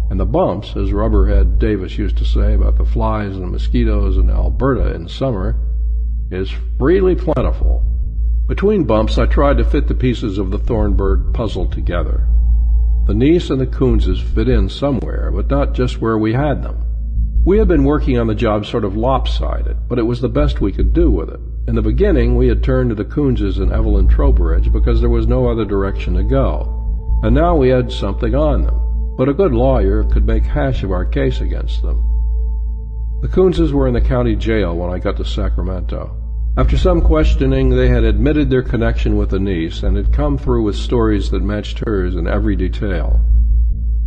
And 0.09 0.17
the 0.17 0.25
bumps, 0.25 0.69
as 0.69 0.93
Rubberhead 0.93 1.59
Davis 1.59 1.97
used 1.97 2.17
to 2.19 2.25
say 2.25 2.53
about 2.53 2.77
the 2.77 2.85
flies 2.85 3.35
and 3.35 3.51
mosquitoes 3.51 4.17
in 4.17 4.29
Alberta 4.29 4.95
in 4.95 5.09
summer, 5.09 5.57
is 6.33 6.51
freely 6.77 7.15
plentiful. 7.15 7.83
Between 8.47 8.83
bumps, 8.83 9.17
I 9.17 9.25
tried 9.25 9.57
to 9.57 9.63
fit 9.63 9.87
the 9.87 9.93
pieces 9.93 10.37
of 10.37 10.51
the 10.51 10.57
Thornburg 10.57 11.33
puzzle 11.33 11.67
together. 11.67 12.27
The 13.07 13.13
niece 13.13 13.49
and 13.49 13.61
the 13.61 13.67
Coonses 13.67 14.19
fit 14.19 14.49
in 14.49 14.67
somewhere, 14.69 15.31
but 15.31 15.49
not 15.49 15.73
just 15.73 16.01
where 16.01 16.17
we 16.17 16.33
had 16.33 16.63
them. 16.63 16.83
We 17.45 17.57
had 17.57 17.67
been 17.67 17.83
working 17.83 18.17
on 18.17 18.27
the 18.27 18.35
job 18.35 18.65
sort 18.65 18.85
of 18.85 18.97
lopsided, 18.97 19.77
but 19.87 19.99
it 19.99 20.03
was 20.03 20.21
the 20.21 20.29
best 20.29 20.61
we 20.61 20.71
could 20.71 20.93
do 20.93 21.11
with 21.11 21.29
it. 21.29 21.39
In 21.67 21.75
the 21.75 21.81
beginning, 21.81 22.35
we 22.35 22.47
had 22.47 22.63
turned 22.63 22.89
to 22.89 22.95
the 22.95 23.05
Coonses 23.05 23.59
and 23.59 23.71
Evelyn 23.71 24.07
Trowbridge 24.07 24.71
because 24.71 24.99
there 24.99 25.09
was 25.09 25.27
no 25.27 25.49
other 25.49 25.65
direction 25.65 26.15
to 26.15 26.23
go. 26.23 27.21
And 27.23 27.35
now 27.35 27.55
we 27.55 27.69
had 27.69 27.91
something 27.91 28.35
on 28.35 28.63
them 28.63 28.83
but 29.15 29.29
a 29.29 29.33
good 29.33 29.53
lawyer 29.53 30.03
could 30.03 30.25
make 30.25 30.43
hash 30.43 30.83
of 30.83 30.91
our 30.91 31.05
case 31.05 31.39
against 31.39 31.81
them. 31.81 32.03
The 33.21 33.27
Coonses 33.27 33.71
were 33.71 33.87
in 33.87 33.93
the 33.93 34.01
county 34.01 34.35
jail 34.35 34.75
when 34.75 34.89
I 34.89 34.99
got 34.99 35.17
to 35.17 35.25
Sacramento. 35.25 36.17
After 36.55 36.77
some 36.77 37.01
questioning, 37.01 37.71
they 37.71 37.87
had 37.87 38.03
admitted 38.03 38.47
their 38.47 38.61
connection 38.61 39.17
with 39.17 39.31
the 39.31 39.39
niece 39.39 39.81
and 39.81 39.97
had 39.97 40.13
come 40.13 40.37
through 40.37 40.61
with 40.61 40.75
stories 40.75 41.31
that 41.31 41.41
matched 41.41 41.79
hers 41.79 42.15
in 42.15 42.27
every 42.27 42.55
detail. 42.55 43.19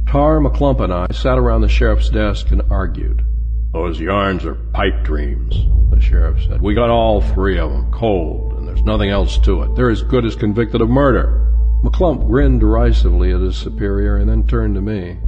Tarr 0.06 0.38
McClump 0.38 0.78
and 0.78 0.92
I 0.92 1.08
sat 1.10 1.38
around 1.38 1.62
the 1.62 1.68
sheriff's 1.68 2.08
desk 2.08 2.52
and 2.52 2.62
argued. 2.70 3.24
Those 3.72 3.98
yarns 3.98 4.44
are 4.44 4.54
pipe 4.54 5.02
dreams, 5.02 5.56
the 5.90 6.00
sheriff 6.00 6.40
said. 6.44 6.62
We 6.62 6.74
got 6.74 6.88
all 6.88 7.20
three 7.20 7.58
of 7.58 7.72
them, 7.72 7.90
cold, 7.90 8.52
and 8.52 8.68
there's 8.68 8.84
nothing 8.84 9.10
else 9.10 9.38
to 9.38 9.62
it. 9.62 9.74
They're 9.74 9.90
as 9.90 10.04
good 10.04 10.24
as 10.24 10.36
convicted 10.36 10.80
of 10.80 10.88
murder. 10.88 11.52
McClump 11.82 12.28
grinned 12.28 12.60
derisively 12.60 13.32
at 13.32 13.40
his 13.40 13.56
superior 13.56 14.18
and 14.18 14.30
then 14.30 14.46
turned 14.46 14.76
to 14.76 14.80
me. 14.80 15.18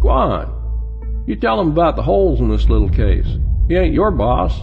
Go 0.00 0.10
on. 0.10 1.24
You 1.26 1.34
tell 1.34 1.60
him 1.60 1.72
about 1.72 1.96
the 1.96 2.02
holes 2.02 2.38
in 2.38 2.48
this 2.48 2.68
little 2.68 2.88
case. 2.88 3.26
He 3.66 3.74
ain't 3.74 3.94
your 3.94 4.12
boss. 4.12 4.60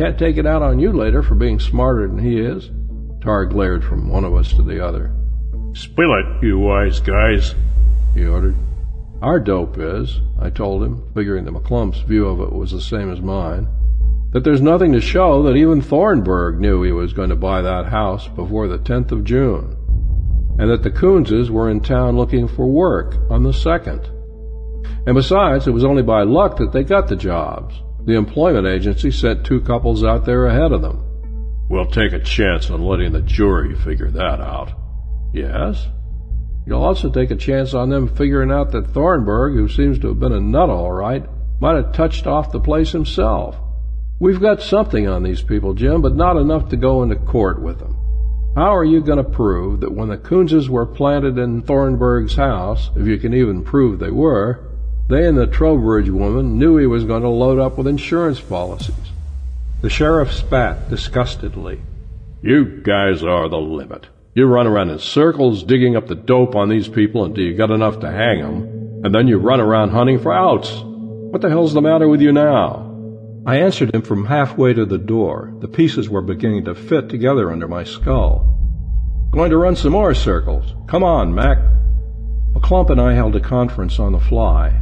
Can't 0.00 0.18
take 0.18 0.38
it 0.38 0.46
out 0.46 0.62
on 0.62 0.78
you 0.78 0.94
later 0.94 1.22
for 1.22 1.34
being 1.34 1.60
smarter 1.60 2.08
than 2.08 2.18
he 2.18 2.40
is. 2.40 2.70
Tarr 3.20 3.44
glared 3.44 3.84
from 3.84 4.08
one 4.08 4.24
of 4.24 4.34
us 4.34 4.50
to 4.54 4.62
the 4.62 4.82
other. 4.82 5.14
Spill 5.74 6.14
it, 6.14 6.42
you 6.42 6.58
wise 6.58 7.00
guys, 7.00 7.54
he 8.14 8.24
ordered. 8.24 8.56
Our 9.20 9.38
dope 9.38 9.76
is, 9.78 10.22
I 10.40 10.48
told 10.48 10.82
him, 10.82 11.06
figuring 11.12 11.44
that 11.44 11.52
McClump's 11.52 12.00
view 12.00 12.26
of 12.26 12.40
it 12.40 12.50
was 12.50 12.70
the 12.70 12.80
same 12.80 13.12
as 13.12 13.20
mine, 13.20 13.68
that 14.32 14.42
there's 14.42 14.62
nothing 14.62 14.94
to 14.94 15.02
show 15.02 15.42
that 15.42 15.56
even 15.56 15.82
Thornburg 15.82 16.58
knew 16.58 16.82
he 16.82 16.92
was 16.92 17.12
going 17.12 17.28
to 17.28 17.36
buy 17.36 17.60
that 17.60 17.84
house 17.84 18.26
before 18.26 18.68
the 18.68 18.78
10th 18.78 19.12
of 19.12 19.24
June 19.24 19.76
and 20.58 20.70
that 20.70 20.82
the 20.82 20.90
Coonses 20.90 21.50
were 21.50 21.68
in 21.68 21.80
town 21.80 22.16
looking 22.16 22.48
for 22.48 22.66
work 22.66 23.18
on 23.28 23.42
the 23.42 23.52
second. 23.52 24.00
And 25.06 25.14
besides, 25.14 25.66
it 25.66 25.72
was 25.72 25.84
only 25.84 26.02
by 26.02 26.22
luck 26.22 26.56
that 26.56 26.72
they 26.72 26.84
got 26.84 27.08
the 27.08 27.16
jobs. 27.16 27.82
The 28.06 28.14
employment 28.14 28.66
agency 28.66 29.10
sent 29.10 29.44
two 29.44 29.60
couples 29.60 30.04
out 30.04 30.24
there 30.24 30.46
ahead 30.46 30.72
of 30.72 30.82
them. 30.82 31.06
We'll 31.68 31.86
take 31.86 32.12
a 32.12 32.18
chance 32.18 32.70
on 32.70 32.82
letting 32.82 33.12
the 33.12 33.22
jury 33.22 33.74
figure 33.76 34.10
that 34.10 34.40
out. 34.40 34.72
Yes? 35.32 35.86
You'll 36.66 36.82
also 36.82 37.10
take 37.10 37.30
a 37.30 37.36
chance 37.36 37.74
on 37.74 37.90
them 37.90 38.08
figuring 38.08 38.50
out 38.50 38.72
that 38.72 38.88
Thornburg, 38.88 39.54
who 39.54 39.68
seems 39.68 39.98
to 40.00 40.08
have 40.08 40.20
been 40.20 40.32
a 40.32 40.40
nut 40.40 40.70
all 40.70 40.92
right, 40.92 41.24
might 41.60 41.76
have 41.76 41.92
touched 41.92 42.26
off 42.26 42.52
the 42.52 42.60
place 42.60 42.92
himself. 42.92 43.56
We've 44.18 44.40
got 44.40 44.62
something 44.62 45.08
on 45.08 45.22
these 45.22 45.42
people, 45.42 45.74
Jim, 45.74 46.02
but 46.02 46.14
not 46.14 46.36
enough 46.36 46.68
to 46.70 46.76
go 46.76 47.02
into 47.02 47.16
court 47.16 47.62
with 47.62 47.78
them. 47.78 47.96
How 48.56 48.74
are 48.74 48.84
you 48.84 49.00
going 49.00 49.22
to 49.22 49.30
prove 49.30 49.80
that 49.80 49.92
when 49.92 50.08
the 50.08 50.18
Coonses 50.18 50.68
were 50.68 50.86
planted 50.86 51.38
in 51.38 51.62
Thornburg's 51.62 52.34
house, 52.34 52.90
if 52.96 53.06
you 53.06 53.16
can 53.18 53.32
even 53.32 53.62
prove 53.62 53.98
they 53.98 54.10
were, 54.10 54.69
they 55.10 55.26
and 55.26 55.36
the 55.36 55.46
Trowbridge 55.46 56.08
woman 56.08 56.58
knew 56.58 56.76
he 56.76 56.86
was 56.86 57.04
going 57.04 57.22
to 57.22 57.28
load 57.28 57.58
up 57.58 57.76
with 57.76 57.86
insurance 57.86 58.40
policies? 58.40 58.94
The 59.82 59.90
sheriff 59.90 60.32
spat 60.32 60.88
disgustedly. 60.88 61.80
You 62.42 62.80
guys 62.82 63.22
are 63.22 63.48
the 63.48 63.58
limit. 63.58 64.06
You 64.34 64.46
run 64.46 64.66
around 64.66 64.90
in 64.90 64.98
circles 64.98 65.64
digging 65.64 65.96
up 65.96 66.06
the 66.06 66.14
dope 66.14 66.54
on 66.54 66.68
these 66.68 66.88
people 66.88 67.24
until 67.24 67.44
you 67.44 67.54
got 67.54 67.70
enough 67.70 68.00
to 68.00 68.10
hang 68.10 68.40
'em, 68.40 69.02
and 69.04 69.14
then 69.14 69.26
you 69.26 69.38
run 69.38 69.60
around 69.60 69.90
hunting 69.90 70.18
for 70.18 70.32
outs. 70.32 70.82
What 70.84 71.42
the 71.42 71.50
hell's 71.50 71.74
the 71.74 71.82
matter 71.82 72.08
with 72.08 72.20
you 72.20 72.32
now? 72.32 72.86
I 73.46 73.56
answered 73.56 73.94
him 73.94 74.02
from 74.02 74.26
halfway 74.26 74.74
to 74.74 74.84
the 74.84 74.98
door. 74.98 75.52
The 75.60 75.68
pieces 75.68 76.08
were 76.08 76.22
beginning 76.22 76.64
to 76.66 76.74
fit 76.74 77.08
together 77.08 77.50
under 77.50 77.66
my 77.66 77.84
skull. 77.84 78.46
Going 79.32 79.50
to 79.50 79.58
run 79.58 79.76
some 79.76 79.92
more 79.92 80.14
circles. 80.14 80.74
Come 80.86 81.02
on, 81.02 81.34
Mac. 81.34 81.58
McClump 82.52 82.90
and 82.90 83.00
I 83.00 83.14
held 83.14 83.36
a 83.36 83.40
conference 83.40 83.98
on 83.98 84.12
the 84.12 84.18
fly, 84.20 84.80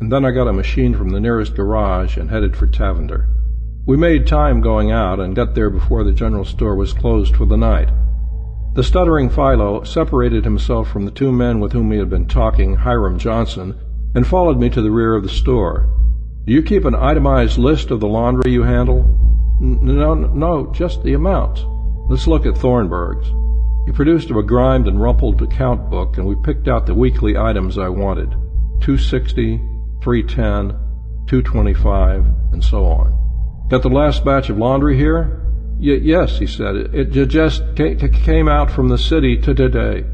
and 0.00 0.12
then 0.12 0.24
I 0.24 0.30
got 0.30 0.48
a 0.48 0.52
machine 0.52 0.94
from 0.94 1.10
the 1.10 1.20
nearest 1.20 1.54
garage 1.54 2.16
and 2.16 2.30
headed 2.30 2.56
for 2.56 2.66
Tavender. 2.66 3.28
We 3.86 3.96
made 3.96 4.26
time 4.26 4.60
going 4.60 4.90
out 4.90 5.20
and 5.20 5.36
got 5.36 5.54
there 5.54 5.70
before 5.70 6.04
the 6.04 6.12
general 6.12 6.44
store 6.44 6.74
was 6.74 6.92
closed 6.92 7.36
for 7.36 7.46
the 7.46 7.56
night. 7.56 7.88
The 8.74 8.82
stuttering 8.82 9.30
Philo 9.30 9.84
separated 9.84 10.44
himself 10.44 10.90
from 10.90 11.04
the 11.04 11.10
two 11.10 11.32
men 11.32 11.60
with 11.60 11.72
whom 11.72 11.90
he 11.92 11.98
had 11.98 12.10
been 12.10 12.26
talking, 12.26 12.74
Hiram 12.74 13.18
Johnson, 13.18 13.74
and 14.14 14.26
followed 14.26 14.58
me 14.58 14.68
to 14.70 14.82
the 14.82 14.90
rear 14.90 15.14
of 15.14 15.22
the 15.22 15.28
store. 15.28 15.88
Do 16.46 16.52
you 16.52 16.62
keep 16.62 16.84
an 16.84 16.94
itemized 16.94 17.58
list 17.58 17.90
of 17.90 18.00
the 18.00 18.08
laundry 18.08 18.52
you 18.52 18.64
handle? 18.64 19.02
No, 19.60 20.14
no, 20.14 20.72
just 20.72 21.02
the 21.02 21.14
amounts. 21.14 21.64
Let's 22.08 22.26
look 22.26 22.44
at 22.44 22.58
Thornburg's. 22.58 23.26
He 23.86 23.92
produced 23.92 24.30
a 24.30 24.34
begrimed 24.34 24.88
and 24.88 25.00
rumpled 25.00 25.40
account 25.40 25.88
book, 25.88 26.18
and 26.18 26.26
we 26.26 26.34
picked 26.34 26.68
out 26.68 26.86
the 26.86 26.94
weekly 26.94 27.36
items 27.36 27.78
I 27.78 27.88
wanted 27.88 28.30
260, 28.80 29.60
310, 30.06 30.78
225, 31.26 32.24
and 32.52 32.62
so 32.62 32.86
on. 32.86 33.66
Got 33.68 33.82
the 33.82 33.88
last 33.88 34.24
batch 34.24 34.48
of 34.48 34.56
laundry 34.56 34.96
here? 34.96 35.42
Y- 35.80 36.00
yes, 36.00 36.38
he 36.38 36.46
said. 36.46 36.76
It, 36.76 37.16
it 37.16 37.26
just 37.26 37.62
came 37.74 38.48
out 38.48 38.70
from 38.70 38.88
the 38.88 38.98
city 38.98 39.36
to 39.38 39.52
today. 39.52 40.04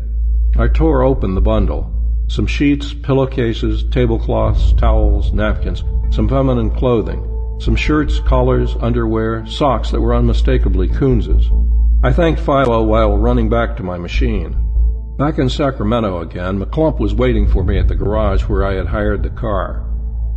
I 0.57 0.69
tore 0.69 1.03
open 1.03 1.35
the 1.35 1.43
bundle. 1.43 1.93
Some 2.29 2.47
sheets, 2.47 2.95
pillowcases, 2.95 3.85
tablecloths, 3.91 4.73
towels, 4.73 5.33
napkins 5.35 5.85
some 6.13 6.29
feminine 6.29 6.71
clothing, 6.71 7.59
some 7.59 7.75
shirts, 7.75 8.21
collars, 8.21 8.77
underwear, 8.81 9.47
socks 9.47 9.91
that 9.91 10.01
were 10.01 10.15
unmistakably 10.15 10.89
Coons's. 10.89 11.51
I 12.05 12.13
thanked 12.13 12.41
Philo 12.41 12.83
while 12.83 13.17
running 13.17 13.49
back 13.49 13.77
to 13.77 13.83
my 13.83 13.97
machine. 13.97 14.55
Back 15.19 15.39
in 15.39 15.51
Sacramento 15.51 16.21
again, 16.21 16.59
McClump 16.59 16.99
was 16.99 17.15
waiting 17.15 17.47
for 17.47 17.63
me 17.63 17.79
at 17.79 17.87
the 17.87 17.95
garage 17.95 18.45
where 18.45 18.65
I 18.65 18.75
had 18.75 18.87
hired 18.87 19.23
the 19.23 19.31
car. 19.31 19.85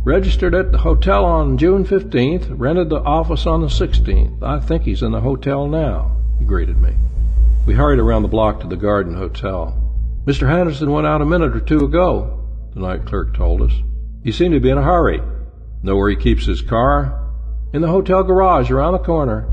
Registered 0.04 0.54
at 0.54 0.70
the 0.70 0.78
hotel 0.78 1.24
on 1.24 1.56
June 1.56 1.84
15th, 1.84 2.46
rented 2.50 2.90
the 2.90 3.00
office 3.00 3.46
on 3.46 3.62
the 3.62 3.68
16th. 3.68 4.42
I 4.42 4.60
think 4.60 4.82
he's 4.82 5.02
in 5.02 5.12
the 5.12 5.20
hotel 5.20 5.66
now, 5.66 6.16
he 6.38 6.44
greeted 6.44 6.80
me. 6.80 6.94
We 7.64 7.74
hurried 7.74 7.98
around 7.98 8.22
the 8.22 8.28
block 8.28 8.60
to 8.60 8.68
the 8.68 8.76
Garden 8.76 9.16
Hotel. 9.16 9.74
Mr. 10.26 10.48
Henderson 10.48 10.92
went 10.92 11.06
out 11.06 11.22
a 11.22 11.26
minute 11.26 11.56
or 11.56 11.60
two 11.60 11.84
ago, 11.84 12.46
the 12.74 12.80
night 12.80 13.06
clerk 13.06 13.34
told 13.34 13.62
us. 13.62 13.72
He 14.22 14.30
seemed 14.30 14.54
to 14.54 14.60
be 14.60 14.70
in 14.70 14.78
a 14.78 14.82
hurry. 14.82 15.22
Know 15.82 15.96
where 15.96 16.10
he 16.10 16.16
keeps 16.16 16.44
his 16.44 16.60
car? 16.60 17.32
In 17.72 17.80
the 17.80 17.88
hotel 17.88 18.22
garage 18.22 18.70
around 18.70 18.92
the 18.92 18.98
corner. 18.98 19.48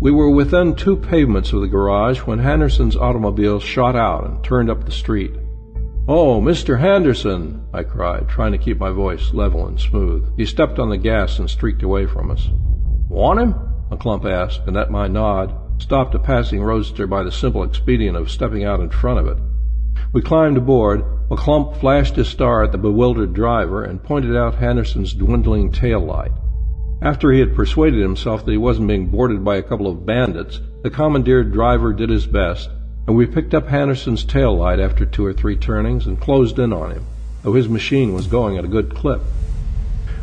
We 0.00 0.10
were 0.10 0.30
within 0.30 0.74
two 0.74 0.96
pavements 0.96 1.52
of 1.52 1.60
the 1.60 1.68
garage 1.68 2.20
when 2.20 2.38
Henderson's 2.38 2.96
automobile 2.96 3.60
shot 3.60 3.96
out 3.96 4.24
and 4.24 4.44
turned 4.44 4.68
up 4.68 4.84
the 4.84 4.90
street. 4.90 5.32
Oh, 6.06 6.40
Mr. 6.40 6.78
Henderson, 6.78 7.64
I 7.72 7.82
cried, 7.82 8.28
trying 8.28 8.52
to 8.52 8.58
keep 8.58 8.78
my 8.78 8.90
voice 8.90 9.32
level 9.32 9.66
and 9.66 9.80
smooth. 9.80 10.36
He 10.36 10.44
stepped 10.44 10.78
on 10.78 10.90
the 10.90 10.98
gas 10.98 11.38
and 11.38 11.48
streaked 11.48 11.82
away 11.82 12.04
from 12.04 12.30
us. 12.30 12.50
Want 13.08 13.40
him? 13.40 13.54
McClump 13.90 14.30
asked, 14.30 14.66
and 14.66 14.76
at 14.76 14.90
my 14.90 15.08
nod, 15.08 15.54
stopped 15.80 16.14
a 16.14 16.18
passing 16.18 16.62
roadster 16.62 17.06
by 17.06 17.22
the 17.22 17.32
simple 17.32 17.62
expedient 17.62 18.16
of 18.16 18.30
stepping 18.30 18.64
out 18.64 18.80
in 18.80 18.90
front 18.90 19.20
of 19.20 19.26
it. 19.26 19.38
We 20.12 20.20
climbed 20.20 20.58
aboard. 20.58 21.02
McClump 21.30 21.78
flashed 21.78 22.16
his 22.16 22.28
star 22.28 22.62
at 22.62 22.72
the 22.72 22.78
bewildered 22.78 23.32
driver 23.32 23.82
and 23.82 24.02
pointed 24.02 24.36
out 24.36 24.56
Henderson's 24.56 25.14
dwindling 25.14 25.72
tail 25.72 26.00
light. 26.00 26.32
After 27.04 27.30
he 27.30 27.40
had 27.40 27.54
persuaded 27.54 28.00
himself 28.00 28.46
that 28.46 28.50
he 28.50 28.56
wasn't 28.56 28.88
being 28.88 29.08
boarded 29.08 29.44
by 29.44 29.56
a 29.56 29.62
couple 29.62 29.86
of 29.86 30.06
bandits, 30.06 30.62
the 30.82 30.88
commandeered 30.88 31.52
driver 31.52 31.92
did 31.92 32.08
his 32.08 32.26
best, 32.26 32.70
and 33.06 33.14
we 33.14 33.26
picked 33.26 33.52
up 33.52 33.68
Henderson's 33.68 34.24
tail 34.24 34.56
light 34.56 34.80
after 34.80 35.04
two 35.04 35.26
or 35.26 35.34
three 35.34 35.54
turnings 35.54 36.06
and 36.06 36.18
closed 36.18 36.58
in 36.58 36.72
on 36.72 36.92
him, 36.92 37.04
though 37.42 37.52
his 37.52 37.68
machine 37.68 38.14
was 38.14 38.26
going 38.26 38.56
at 38.56 38.64
a 38.64 38.68
good 38.68 38.94
clip. 38.94 39.20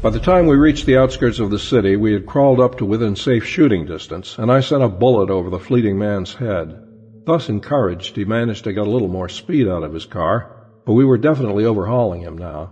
By 0.02 0.10
the 0.10 0.20
time 0.20 0.48
we 0.48 0.56
reached 0.56 0.88
the 0.88 0.98
outskirts 0.98 1.40
of 1.40 1.52
the 1.52 1.60
city, 1.60 1.96
we 1.98 2.14
had 2.14 2.26
crawled 2.26 2.60
up 2.60 2.80
to 2.80 2.86
within 2.86 3.16
safe 3.16 3.46
shooting 3.46 3.86
distance, 3.86 4.40
and 4.40 4.52
I 4.52 4.62
sent 4.62 4.82
a 4.82 4.90
bullet 4.90 5.30
over 5.30 5.52
the 5.52 5.60
fleeting 5.60 6.00
man's 6.00 6.34
head. 6.34 6.80
Thus 7.28 7.48
encouraged, 7.48 8.16
he 8.16 8.26
managed 8.26 8.64
to 8.64 8.74
get 8.74 8.88
a 8.88 8.90
little 8.90 9.08
more 9.08 9.30
speed 9.30 9.68
out 9.68 9.84
of 9.84 9.94
his 9.94 10.06
car, 10.06 10.50
but 10.88 10.94
we 10.94 11.06
were 11.06 11.20
definitely 11.20 11.64
overhauling 11.64 12.22
him 12.22 12.40
now. 12.40 12.72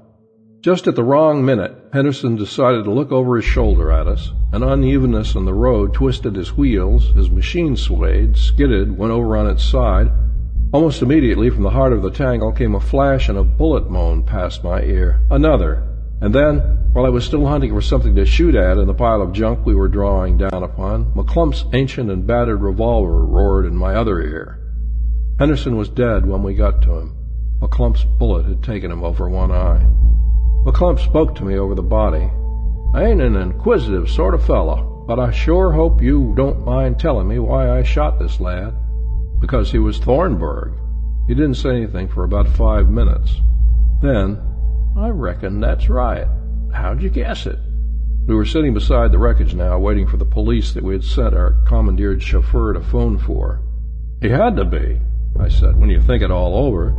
Just 0.62 0.88
at 0.88 0.96
the 0.96 1.06
wrong 1.06 1.46
minute, 1.46 1.74
Henderson 1.94 2.36
decided 2.36 2.84
to 2.84 2.92
look 2.92 3.14
over 3.14 3.38
his 3.38 3.46
shoulder 3.46 3.94
at 3.94 4.08
us. 4.08 4.34
An 4.52 4.62
unevenness 4.62 5.36
in 5.36 5.46
the 5.46 5.54
road 5.54 5.94
twisted 5.94 6.36
his 6.36 6.58
wheels, 6.58 7.14
his 7.16 7.32
machine 7.32 7.78
swayed, 7.78 8.36
skidded, 8.36 8.98
went 8.98 9.14
over 9.14 9.38
on 9.38 9.48
its 9.48 9.64
side. 9.64 10.12
Almost 10.74 11.02
immediately 11.02 11.50
from 11.50 11.64
the 11.64 11.70
heart 11.70 11.94
of 11.94 12.02
the 12.02 12.12
tangle 12.12 12.52
came 12.52 12.76
a 12.76 12.82
flash 12.82 13.30
and 13.30 13.38
a 13.38 13.44
bullet 13.44 13.90
moan 13.90 14.22
past 14.24 14.62
my 14.62 14.82
ear. 14.82 15.22
Another. 15.32 15.88
And 16.20 16.36
then, 16.36 16.58
while 16.92 17.06
I 17.06 17.10
was 17.10 17.24
still 17.24 17.48
hunting 17.48 17.72
for 17.72 17.82
something 17.82 18.16
to 18.16 18.26
shoot 18.26 18.54
at 18.54 18.78
in 18.78 18.86
the 18.86 18.94
pile 18.94 19.22
of 19.22 19.32
junk 19.32 19.66
we 19.66 19.76
were 19.76 19.88
drawing 19.88 20.38
down 20.38 20.64
upon, 20.64 21.14
McClump's 21.14 21.64
ancient 21.72 22.12
and 22.12 22.28
battered 22.28 22.62
revolver 22.62 23.26
roared 23.26 23.66
in 23.66 23.78
my 23.78 23.96
other 23.96 24.20
ear. 24.20 24.60
Henderson 25.40 25.78
was 25.78 25.88
dead 25.88 26.26
when 26.26 26.44
we 26.44 26.54
got 26.54 26.82
to 26.82 26.98
him. 26.98 27.16
McClump's 27.62 28.04
bullet 28.04 28.46
had 28.46 28.62
taken 28.62 28.92
him 28.92 29.06
over 29.06 29.30
one 29.30 29.52
eye. 29.52 29.86
McClump 30.66 31.00
spoke 31.00 31.36
to 31.36 31.46
me 31.46 31.58
over 31.58 31.74
the 31.74 31.82
body. 31.82 32.30
I 32.94 33.06
ain't 33.06 33.22
an 33.22 33.36
inquisitive 33.36 34.10
sort 34.10 34.34
of 34.34 34.46
fellow, 34.46 35.06
but 35.08 35.20
I 35.20 35.32
sure 35.32 35.72
hope 35.72 36.02
you 36.02 36.34
don't 36.36 36.66
mind 36.66 37.00
telling 37.00 37.28
me 37.28 37.40
why 37.40 37.78
I 37.78 37.84
shot 37.84 38.20
this 38.20 38.40
lad. 38.40 38.74
Because 39.40 39.72
he 39.72 39.80
was 39.80 40.00
Thornburg. 40.00 40.74
He 41.28 41.34
didn't 41.36 41.56
say 41.56 41.70
anything 41.70 42.08
for 42.08 42.24
about 42.24 42.48
five 42.48 42.90
minutes. 42.90 43.36
Then, 44.02 44.42
I 44.98 45.10
reckon 45.10 45.60
that's 45.60 45.88
right. 45.88 46.28
How'd 46.74 47.02
you 47.02 47.10
guess 47.10 47.46
it? 47.46 47.60
We 48.28 48.36
were 48.36 48.46
sitting 48.46 48.74
beside 48.74 49.12
the 49.12 49.18
wreckage 49.18 49.56
now, 49.56 49.80
waiting 49.80 50.08
for 50.08 50.18
the 50.18 50.26
police 50.26 50.74
that 50.74 50.84
we 50.84 50.94
had 50.94 51.04
sent 51.04 51.34
our 51.34 51.56
commandeered 51.66 52.22
chauffeur 52.22 52.74
to 52.74 52.82
phone 52.82 53.18
for. 53.18 53.62
He 54.22 54.30
had 54.30 54.56
to 54.58 54.66
be, 54.66 55.00
I 55.40 55.48
said, 55.48 55.80
when 55.80 55.90
you 55.90 56.02
think 56.02 56.22
it 56.22 56.32
all 56.32 56.56
over. 56.56 56.96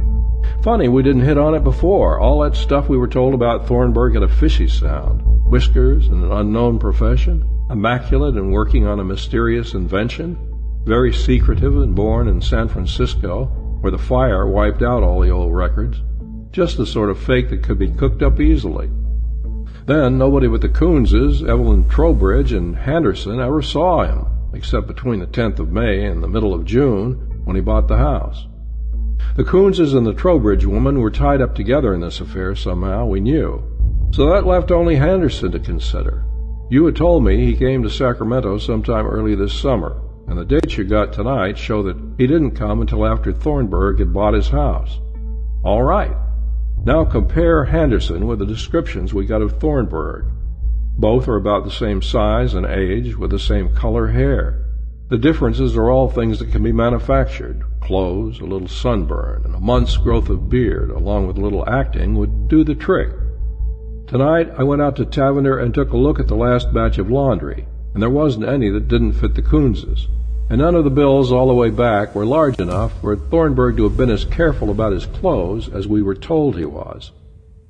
Funny 0.63 0.89
we 0.89 1.03
didn't 1.03 1.23
hit 1.23 1.39
on 1.39 1.55
it 1.55 1.65
before. 1.65 2.21
All 2.21 2.41
that 2.43 2.55
stuff 2.55 2.89
we 2.89 2.99
were 2.99 3.09
told 3.09 3.35
about 3.35 3.67
Thornburg 3.67 4.15
had 4.15 4.23
a 4.23 4.29
fishy 4.29 4.69
sound. 4.69 5.23
Whiskers 5.47 6.09
and 6.09 6.23
an 6.25 6.33
unknown 6.33 6.79
profession. 6.79 7.49
Immaculate 7.71 8.35
and 8.35 8.53
working 8.53 8.87
on 8.87 9.01
a 9.01 9.05
mysterious 9.05 9.75
invention. 9.75 10.39
Very 10.85 11.13
secretive 11.13 11.77
and 11.77 11.95
born 11.95 12.29
in 12.29 12.41
San 12.41 12.69
Francisco, 12.69 13.47
where 13.81 13.91
the 13.91 13.99
fire 13.99 14.47
wiped 14.47 14.83
out 14.83 15.03
all 15.03 15.21
the 15.21 15.31
old 15.31 15.55
records. 15.55 16.03
Just 16.53 16.77
the 16.77 16.87
sort 16.87 17.11
of 17.11 17.19
fake 17.19 17.49
that 17.51 17.63
could 17.63 17.79
be 17.79 17.91
cooked 17.91 18.23
up 18.23 18.41
easily. 18.41 18.91
Then 19.87 20.19
nobody 20.19 20.47
but 20.47 20.61
the 20.61 20.69
Coonses, 20.69 21.43
Evelyn 21.43 21.89
Trowbridge, 21.89 22.53
and 22.53 22.77
Henderson 22.77 23.41
ever 23.41 23.63
saw 23.63 24.05
him, 24.05 24.27
except 24.53 24.87
between 24.87 25.21
the 25.21 25.27
10th 25.27 25.59
of 25.59 25.73
May 25.73 26.05
and 26.05 26.23
the 26.23 26.29
middle 26.29 26.53
of 26.55 26.65
June, 26.65 27.43
when 27.45 27.57
he 27.57 27.63
bought 27.63 27.89
the 27.89 27.97
house. 27.97 28.47
The 29.37 29.45
Coonses 29.45 29.95
and 29.95 30.07
the 30.07 30.15
Trowbridge 30.15 30.67
woman 30.67 31.01
were 31.01 31.11
tied 31.11 31.41
up 31.41 31.55
together 31.55 31.95
in 31.95 32.01
this 32.01 32.21
affair 32.21 32.55
somehow, 32.55 33.07
we 33.07 33.21
knew. 33.21 33.63
So 34.13 34.29
that 34.31 34.47
left 34.47 34.71
only 34.71 34.97
Henderson 34.97 35.53
to 35.53 35.59
consider. 35.59 36.25
You 36.69 36.87
had 36.87 36.97
told 36.97 37.25
me 37.25 37.45
he 37.45 37.57
came 37.57 37.83
to 37.83 37.91
Sacramento 37.91 38.59
sometime 38.59 39.07
early 39.07 39.35
this 39.35 39.53
summer, 39.53 40.01
and 40.29 40.39
the 40.39 40.45
dates 40.45 40.77
you 40.77 40.85
got 40.85 41.13
tonight 41.13 41.59
show 41.59 41.83
that 41.83 41.97
he 42.19 42.27
didn't 42.27 42.53
come 42.53 42.81
until 42.81 43.07
after 43.07 43.33
Thornburg 43.33 43.99
had 43.99 44.13
bought 44.13 44.35
his 44.35 44.49
house. 44.49 44.99
All 45.65 45.83
right. 45.83 46.17
Now 46.85 47.05
compare 47.05 47.65
Henderson 47.65 48.27
with 48.27 48.39
the 48.39 48.47
descriptions 48.47 49.13
we 49.13 49.27
got 49.27 49.43
of 49.43 49.59
Thornburg. 49.59 50.27
Both 50.97 51.29
are 51.29 51.37
about 51.37 51.65
the 51.65 51.71
same 51.71 52.03
size 52.03 52.55
and 52.55 52.67
age, 52.67 53.17
with 53.17 53.31
the 53.31 53.39
same 53.39 53.75
color 53.75 54.09
hair. 54.09 54.67
The 55.09 55.19
differences 55.19 55.77
are 55.77 55.91
all 55.91 56.09
things 56.09 56.39
that 56.39 56.53
can 56.53 56.63
be 56.63 56.73
manufactured. 56.73 57.65
Clothes, 57.81 58.41
a 58.41 58.45
little 58.45 58.69
sunburn, 58.69 59.43
and 59.45 59.55
a 59.55 59.61
month's 59.61 59.97
growth 59.97 60.29
of 60.29 60.49
beard, 60.49 60.91
along 60.91 61.27
with 61.27 61.39
a 61.39 61.41
little 61.41 61.69
acting, 61.69 62.15
would 62.15 62.49
do 62.49 62.63
the 62.63 62.75
trick. 62.75 63.11
Tonight 64.07 64.51
I 64.59 64.65
went 64.65 64.83
out 64.83 64.97
to 64.97 65.05
Tavender 65.05 65.59
and 65.59 65.73
took 65.73 65.93
a 65.93 65.97
look 65.97 66.21
at 66.21 66.29
the 66.29 66.35
last 66.35 66.73
batch 66.73 66.99
of 66.99 67.11
laundry, 67.11 67.67
and 67.95 68.03
there 68.03 68.11
wasn't 68.11 68.49
any 68.49 68.69
that 68.71 68.89
didn't 68.89 69.15
fit 69.15 69.35
the 69.35 69.43
Coonses. 69.43 70.09
And 70.49 70.59
none 70.61 70.75
of 70.75 70.85
the 70.85 70.91
bills 70.91 71.31
all 71.31 71.47
the 71.47 71.55
way 71.55 71.71
back 71.71 72.15
were 72.15 72.27
large 72.27 72.59
enough 72.59 73.01
for 73.01 73.15
Thornburg 73.15 73.77
to 73.77 73.85
have 73.85 73.97
been 73.97 74.11
as 74.11 74.25
careful 74.25 74.71
about 74.71 74.93
his 74.93 75.07
clothes 75.07 75.69
as 75.69 75.87
we 75.87 76.03
were 76.03 76.17
told 76.17 76.57
he 76.57 76.65
was. 76.65 77.13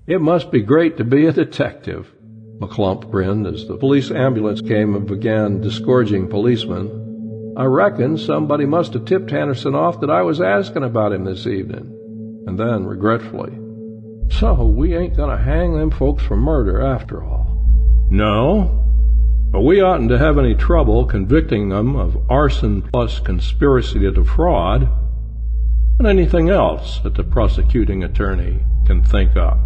It 0.07 0.21
must 0.21 0.51
be 0.51 0.63
great 0.63 0.97
to 0.97 1.05
be 1.05 1.27
a 1.27 1.33
detective. 1.33 2.11
McClump 2.59 3.11
grinned 3.11 3.47
as 3.47 3.67
the 3.67 3.77
police 3.77 4.11
ambulance 4.11 4.61
came 4.61 4.95
and 4.95 5.07
began 5.07 5.61
disgorging 5.61 6.29
policemen 6.29 7.00
I 7.57 7.65
reckon 7.65 8.17
somebody 8.17 8.65
must 8.65 8.95
have 8.95 9.05
tipped 9.05 9.31
Henderson 9.31 9.75
off 9.75 10.01
that 10.01 10.11
I 10.11 10.23
was 10.23 10.41
asking 10.41 10.85
about 10.85 11.13
him 11.13 11.25
this 11.25 11.47
evening. 11.47 11.97
And 12.47 12.59
then, 12.59 12.85
regretfully, 12.85 13.59
so 14.31 14.65
we 14.65 14.97
ain't 14.97 15.17
gonna 15.17 15.37
hang 15.37 15.77
them 15.77 15.91
folks 15.91 16.23
for 16.23 16.37
murder 16.37 16.81
after 16.81 17.23
all. 17.23 18.09
No, 18.11 18.85
but 19.53 19.63
we 19.63 19.83
oughtn't 19.83 20.09
to 20.11 20.19
have 20.19 20.39
any 20.39 20.55
trouble 20.55 21.05
convicting 21.05 21.69
them 21.69 21.97
of 21.97 22.17
arson 22.31 22.83
plus 22.83 23.19
conspiracy 23.19 23.99
to 24.01 24.11
defraud, 24.11 24.89
and 25.99 26.09
anything 26.09 26.49
else 26.49 27.01
that 27.01 27.15
the 27.15 27.25
prosecuting 27.25 28.03
attorney 28.05 28.61
can 28.87 29.03
think 29.03 29.37
up. 29.37 29.59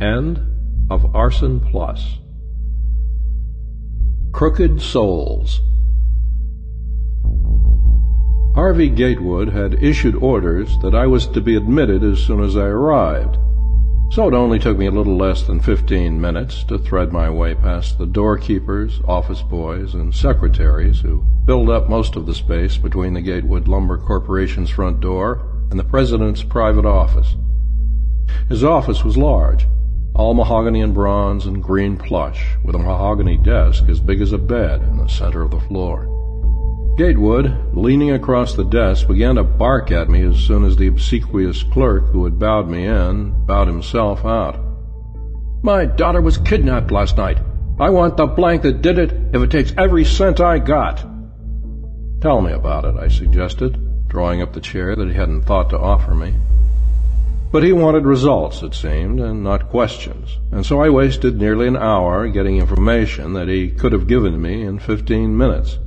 End 0.00 0.40
of 0.90 1.14
Arson 1.14 1.58
Plus. 1.58 2.18
Crooked 4.32 4.80
Souls. 4.80 5.60
Harvey 8.54 8.88
Gatewood 8.88 9.48
had 9.48 9.82
issued 9.82 10.14
orders 10.16 10.78
that 10.82 10.94
I 10.94 11.06
was 11.06 11.26
to 11.28 11.40
be 11.40 11.56
admitted 11.56 12.04
as 12.04 12.18
soon 12.18 12.44
as 12.44 12.56
I 12.56 12.66
arrived, 12.66 13.38
so 14.12 14.28
it 14.28 14.34
only 14.34 14.58
took 14.58 14.76
me 14.76 14.86
a 14.86 14.90
little 14.90 15.16
less 15.16 15.42
than 15.42 15.60
fifteen 15.60 16.20
minutes 16.20 16.62
to 16.64 16.78
thread 16.78 17.12
my 17.12 17.30
way 17.30 17.54
past 17.54 17.98
the 17.98 18.06
doorkeepers, 18.06 19.00
office 19.08 19.42
boys, 19.42 19.94
and 19.94 20.14
secretaries 20.14 21.00
who 21.00 21.24
filled 21.46 21.70
up 21.70 21.88
most 21.88 22.14
of 22.14 22.26
the 22.26 22.34
space 22.34 22.76
between 22.76 23.14
the 23.14 23.22
Gatewood 23.22 23.66
Lumber 23.66 23.96
Corporation's 23.96 24.70
front 24.70 25.00
door 25.00 25.40
and 25.70 25.80
the 25.80 25.84
president's 25.84 26.42
private 26.42 26.84
office. 26.84 27.34
His 28.48 28.62
office 28.62 29.02
was 29.04 29.16
large, 29.16 29.66
all 30.18 30.34
mahogany 30.34 30.82
and 30.82 30.92
bronze 30.92 31.46
and 31.46 31.62
green 31.62 31.96
plush, 31.96 32.44
with 32.64 32.74
a 32.74 32.78
mahogany 32.78 33.38
desk 33.38 33.84
as 33.88 34.00
big 34.00 34.20
as 34.20 34.32
a 34.32 34.38
bed 34.38 34.82
in 34.82 34.98
the 34.98 35.06
center 35.06 35.42
of 35.42 35.52
the 35.52 35.60
floor. 35.60 36.14
Gatewood, 36.98 37.76
leaning 37.76 38.10
across 38.10 38.54
the 38.54 38.64
desk, 38.64 39.06
began 39.06 39.36
to 39.36 39.44
bark 39.44 39.92
at 39.92 40.08
me 40.10 40.22
as 40.22 40.36
soon 40.36 40.64
as 40.64 40.76
the 40.76 40.88
obsequious 40.88 41.62
clerk 41.62 42.08
who 42.08 42.24
had 42.24 42.40
bowed 42.40 42.68
me 42.68 42.86
in 42.86 43.46
bowed 43.46 43.68
himself 43.68 44.24
out. 44.24 44.58
My 45.62 45.84
daughter 45.84 46.20
was 46.20 46.38
kidnapped 46.38 46.90
last 46.90 47.16
night. 47.16 47.38
I 47.78 47.90
want 47.90 48.16
the 48.16 48.26
blank 48.26 48.62
that 48.62 48.82
did 48.82 48.98
it 48.98 49.12
if 49.32 49.40
it 49.40 49.52
takes 49.52 49.72
every 49.78 50.04
cent 50.04 50.40
I 50.40 50.58
got. 50.58 50.96
Tell 52.20 52.40
me 52.40 52.50
about 52.50 52.84
it, 52.84 52.96
I 52.96 53.06
suggested, 53.06 54.08
drawing 54.08 54.42
up 54.42 54.52
the 54.52 54.60
chair 54.60 54.96
that 54.96 55.06
he 55.06 55.14
hadn't 55.14 55.42
thought 55.42 55.70
to 55.70 55.78
offer 55.78 56.12
me. 56.12 56.34
But 57.50 57.62
he 57.62 57.72
wanted 57.72 58.04
results, 58.04 58.62
it 58.62 58.74
seemed, 58.74 59.20
and 59.20 59.42
not 59.42 59.70
questions, 59.70 60.38
and 60.52 60.66
so 60.66 60.80
I 60.82 60.90
wasted 60.90 61.38
nearly 61.38 61.66
an 61.66 61.78
hour 61.78 62.28
getting 62.28 62.58
information 62.58 63.32
that 63.32 63.48
he 63.48 63.70
could 63.70 63.92
have 63.92 64.06
given 64.06 64.40
me 64.40 64.62
in 64.62 64.78
fifteen 64.78 65.34
minutes. 65.34 65.78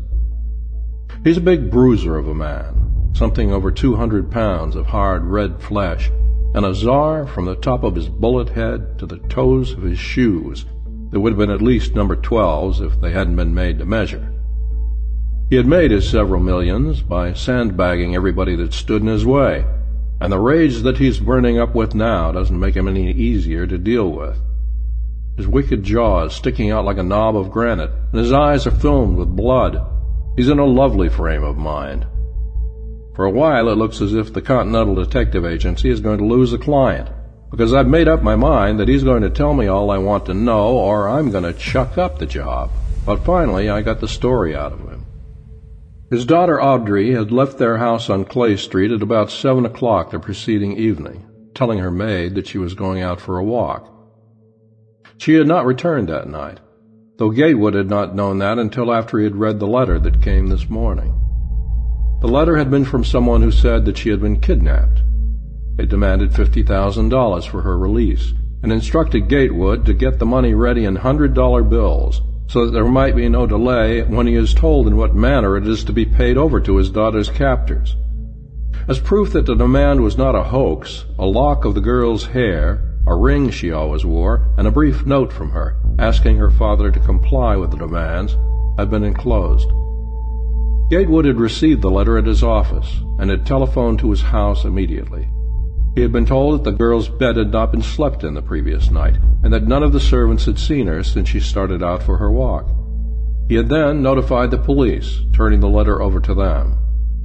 He's 1.23 1.37
a 1.37 1.41
big 1.41 1.69
bruiser 1.69 2.17
of 2.17 2.27
a 2.27 2.33
man, 2.33 3.11
something 3.13 3.53
over 3.53 3.69
two 3.69 3.95
hundred 3.95 4.31
pounds 4.31 4.75
of 4.75 4.87
hard 4.87 5.23
red 5.25 5.61
flesh, 5.61 6.09
and 6.55 6.65
a 6.65 6.73
czar 6.73 7.27
from 7.27 7.45
the 7.45 7.55
top 7.55 7.83
of 7.83 7.93
his 7.93 8.09
bullet 8.09 8.49
head 8.49 8.97
to 8.97 9.05
the 9.05 9.19
toes 9.29 9.73
of 9.73 9.83
his 9.83 9.99
shoes 9.99 10.65
that 11.11 11.19
would 11.19 11.33
have 11.33 11.39
been 11.39 11.51
at 11.51 11.61
least 11.61 11.93
number 11.93 12.15
twelves 12.15 12.81
if 12.81 12.99
they 12.99 13.11
hadn't 13.11 13.35
been 13.35 13.53
made 13.53 13.77
to 13.77 13.85
measure. 13.85 14.33
He 15.51 15.57
had 15.57 15.67
made 15.67 15.91
his 15.91 16.09
several 16.09 16.39
millions 16.39 17.03
by 17.03 17.33
sandbagging 17.33 18.15
everybody 18.15 18.55
that 18.55 18.73
stood 18.73 19.03
in 19.03 19.09
his 19.09 19.27
way, 19.27 19.63
and 20.21 20.31
the 20.31 20.39
rage 20.39 20.83
that 20.83 20.99
he's 20.99 21.19
burning 21.19 21.57
up 21.57 21.73
with 21.73 21.95
now 21.95 22.31
doesn't 22.31 22.59
make 22.59 22.75
him 22.75 22.87
any 22.87 23.11
easier 23.11 23.65
to 23.65 23.77
deal 23.77 24.07
with. 24.07 24.37
His 25.35 25.47
wicked 25.47 25.83
jaw 25.83 26.25
is 26.25 26.33
sticking 26.33 26.69
out 26.69 26.85
like 26.85 26.99
a 26.99 27.03
knob 27.03 27.35
of 27.35 27.49
granite, 27.49 27.89
and 28.11 28.19
his 28.19 28.31
eyes 28.31 28.67
are 28.67 28.71
filmed 28.71 29.17
with 29.17 29.35
blood. 29.35 29.83
He's 30.35 30.47
in 30.49 30.59
a 30.59 30.65
lovely 30.65 31.09
frame 31.09 31.43
of 31.43 31.57
mind. 31.57 32.05
For 33.15 33.25
a 33.25 33.31
while 33.31 33.67
it 33.67 33.77
looks 33.77 33.99
as 33.99 34.13
if 34.13 34.31
the 34.31 34.43
Continental 34.43 34.93
Detective 34.93 35.43
Agency 35.43 35.89
is 35.89 35.99
going 35.99 36.19
to 36.19 36.25
lose 36.25 36.53
a 36.53 36.59
client, 36.59 37.09
because 37.49 37.73
I've 37.73 37.87
made 37.87 38.07
up 38.07 38.21
my 38.21 38.35
mind 38.35 38.79
that 38.79 38.87
he's 38.87 39.03
going 39.03 39.23
to 39.23 39.29
tell 39.31 39.55
me 39.55 39.65
all 39.65 39.89
I 39.89 39.97
want 39.97 40.27
to 40.27 40.35
know, 40.35 40.77
or 40.77 41.09
I'm 41.09 41.31
going 41.31 41.45
to 41.45 41.53
chuck 41.53 41.97
up 41.97 42.19
the 42.19 42.27
job. 42.27 42.69
But 43.07 43.25
finally 43.25 43.69
I 43.69 43.81
got 43.81 43.99
the 43.99 44.07
story 44.07 44.55
out 44.55 44.71
of 44.71 44.81
him. 44.81 45.00
His 46.11 46.25
daughter 46.25 46.61
Audrey 46.61 47.11
had 47.11 47.31
left 47.31 47.57
their 47.57 47.77
house 47.77 48.09
on 48.09 48.25
Clay 48.25 48.57
Street 48.57 48.91
at 48.91 49.01
about 49.01 49.31
seven 49.31 49.65
o'clock 49.65 50.09
the 50.09 50.19
preceding 50.19 50.73
evening, 50.73 51.23
telling 51.55 51.79
her 51.79 51.89
maid 51.89 52.35
that 52.35 52.47
she 52.47 52.57
was 52.57 52.73
going 52.73 53.01
out 53.01 53.21
for 53.21 53.37
a 53.37 53.43
walk. 53.45 53.87
She 55.17 55.35
had 55.35 55.47
not 55.47 55.65
returned 55.65 56.09
that 56.09 56.27
night, 56.27 56.59
though 57.17 57.29
Gatewood 57.29 57.75
had 57.75 57.89
not 57.89 58.13
known 58.13 58.39
that 58.39 58.59
until 58.59 58.91
after 58.91 59.19
he 59.19 59.23
had 59.23 59.37
read 59.37 59.61
the 59.61 59.67
letter 59.67 59.99
that 59.99 60.21
came 60.21 60.47
this 60.47 60.69
morning. 60.69 61.17
The 62.19 62.27
letter 62.27 62.57
had 62.57 62.69
been 62.69 62.83
from 62.83 63.05
someone 63.05 63.41
who 63.41 63.51
said 63.51 63.85
that 63.85 63.97
she 63.97 64.09
had 64.09 64.19
been 64.19 64.41
kidnapped. 64.41 65.03
They 65.77 65.85
demanded 65.85 66.31
$50,000 66.31 67.47
for 67.47 67.61
her 67.61 67.77
release 67.77 68.33
and 68.61 68.73
instructed 68.73 69.29
Gatewood 69.29 69.85
to 69.85 69.93
get 69.93 70.19
the 70.19 70.25
money 70.25 70.53
ready 70.53 70.83
in 70.83 70.97
$100 70.97 71.69
bills 71.69 72.21
so 72.51 72.65
that 72.65 72.71
there 72.71 72.83
might 72.83 73.15
be 73.15 73.29
no 73.29 73.47
delay 73.47 74.03
when 74.03 74.27
he 74.27 74.35
is 74.35 74.53
told 74.53 74.85
in 74.85 74.97
what 74.97 75.15
manner 75.15 75.55
it 75.55 75.65
is 75.65 75.85
to 75.85 75.93
be 75.93 76.05
paid 76.05 76.35
over 76.35 76.59
to 76.59 76.75
his 76.75 76.89
daughter's 76.89 77.29
captors. 77.29 77.95
As 78.89 78.99
proof 78.99 79.31
that 79.31 79.45
the 79.45 79.55
demand 79.55 80.03
was 80.03 80.17
not 80.17 80.35
a 80.35 80.43
hoax, 80.43 81.05
a 81.17 81.25
lock 81.25 81.63
of 81.63 81.75
the 81.75 81.81
girl's 81.81 82.25
hair, 82.25 82.97
a 83.07 83.15
ring 83.15 83.51
she 83.51 83.71
always 83.71 84.03
wore, 84.03 84.53
and 84.57 84.67
a 84.67 84.71
brief 84.71 85.05
note 85.05 85.31
from 85.31 85.51
her, 85.51 85.77
asking 85.97 86.35
her 86.35 86.51
father 86.51 86.91
to 86.91 86.99
comply 86.99 87.55
with 87.55 87.71
the 87.71 87.77
demands, 87.77 88.35
had 88.77 88.89
been 88.89 89.05
enclosed. 89.05 89.69
Gatewood 90.89 91.23
had 91.23 91.39
received 91.39 91.81
the 91.81 91.89
letter 91.89 92.17
at 92.17 92.25
his 92.25 92.43
office 92.43 92.99
and 93.17 93.29
had 93.29 93.45
telephoned 93.45 93.99
to 93.99 94.09
his 94.09 94.21
house 94.21 94.65
immediately. 94.65 95.29
He 95.95 96.01
had 96.01 96.11
been 96.11 96.25
told 96.25 96.53
that 96.55 96.69
the 96.69 96.77
girl's 96.77 97.09
bed 97.09 97.35
had 97.35 97.51
not 97.51 97.71
been 97.71 97.81
slept 97.81 98.23
in 98.23 98.33
the 98.33 98.41
previous 98.41 98.89
night, 98.89 99.17
and 99.43 99.53
that 99.53 99.67
none 99.67 99.83
of 99.83 99.91
the 99.91 99.99
servants 99.99 100.45
had 100.45 100.57
seen 100.57 100.87
her 100.87 101.03
since 101.03 101.27
she 101.27 101.39
started 101.39 101.83
out 101.83 102.01
for 102.01 102.17
her 102.17 102.31
walk. 102.31 102.69
He 103.49 103.55
had 103.55 103.67
then 103.67 104.01
notified 104.01 104.51
the 104.51 104.57
police, 104.57 105.19
turning 105.33 105.59
the 105.59 105.67
letter 105.67 106.01
over 106.01 106.21
to 106.21 106.33
them, 106.33 106.77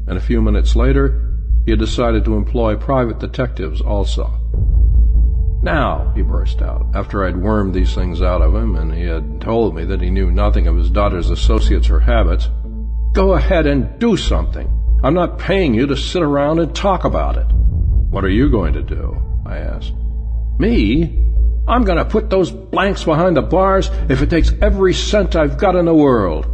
and 0.08 0.18
a 0.18 0.20
few 0.20 0.42
minutes 0.42 0.74
later 0.74 1.22
he 1.64 1.70
had 1.70 1.78
decided 1.78 2.24
to 2.24 2.34
employ 2.34 2.76
private 2.76 3.20
detectives 3.20 3.80
also. 3.80 4.32
Now, 5.62 6.12
he 6.14 6.22
burst 6.22 6.62
out, 6.62 6.86
after 6.94 7.24
I'd 7.24 7.36
wormed 7.36 7.74
these 7.74 7.94
things 7.94 8.22
out 8.22 8.42
of 8.42 8.54
him 8.54 8.76
and 8.76 8.92
he 8.92 9.02
had 9.02 9.40
told 9.40 9.74
me 9.74 9.84
that 9.84 10.00
he 10.00 10.10
knew 10.10 10.30
nothing 10.30 10.66
of 10.66 10.76
his 10.76 10.90
daughter's 10.90 11.30
associates 11.30 11.90
or 11.90 12.00
habits, 12.00 12.50
go 13.12 13.34
ahead 13.34 13.66
and 13.66 13.98
do 13.98 14.16
something. 14.16 14.68
I'm 15.02 15.14
not 15.14 15.38
paying 15.38 15.74
you 15.74 15.86
to 15.86 15.96
sit 15.96 16.22
around 16.22 16.58
and 16.58 16.74
talk 16.74 17.04
about 17.04 17.36
it. 17.36 17.46
What 18.16 18.24
are 18.24 18.30
you 18.30 18.48
going 18.48 18.72
to 18.72 18.82
do? 18.82 19.14
I 19.44 19.58
asked. 19.58 19.92
Me? 20.58 21.22
I'm 21.68 21.84
going 21.84 21.98
to 21.98 22.04
put 22.06 22.30
those 22.30 22.50
blanks 22.50 23.04
behind 23.04 23.36
the 23.36 23.42
bars 23.42 23.90
if 24.08 24.22
it 24.22 24.30
takes 24.30 24.54
every 24.62 24.94
cent 24.94 25.36
I've 25.36 25.58
got 25.58 25.76
in 25.76 25.84
the 25.84 25.94
world. 25.94 26.46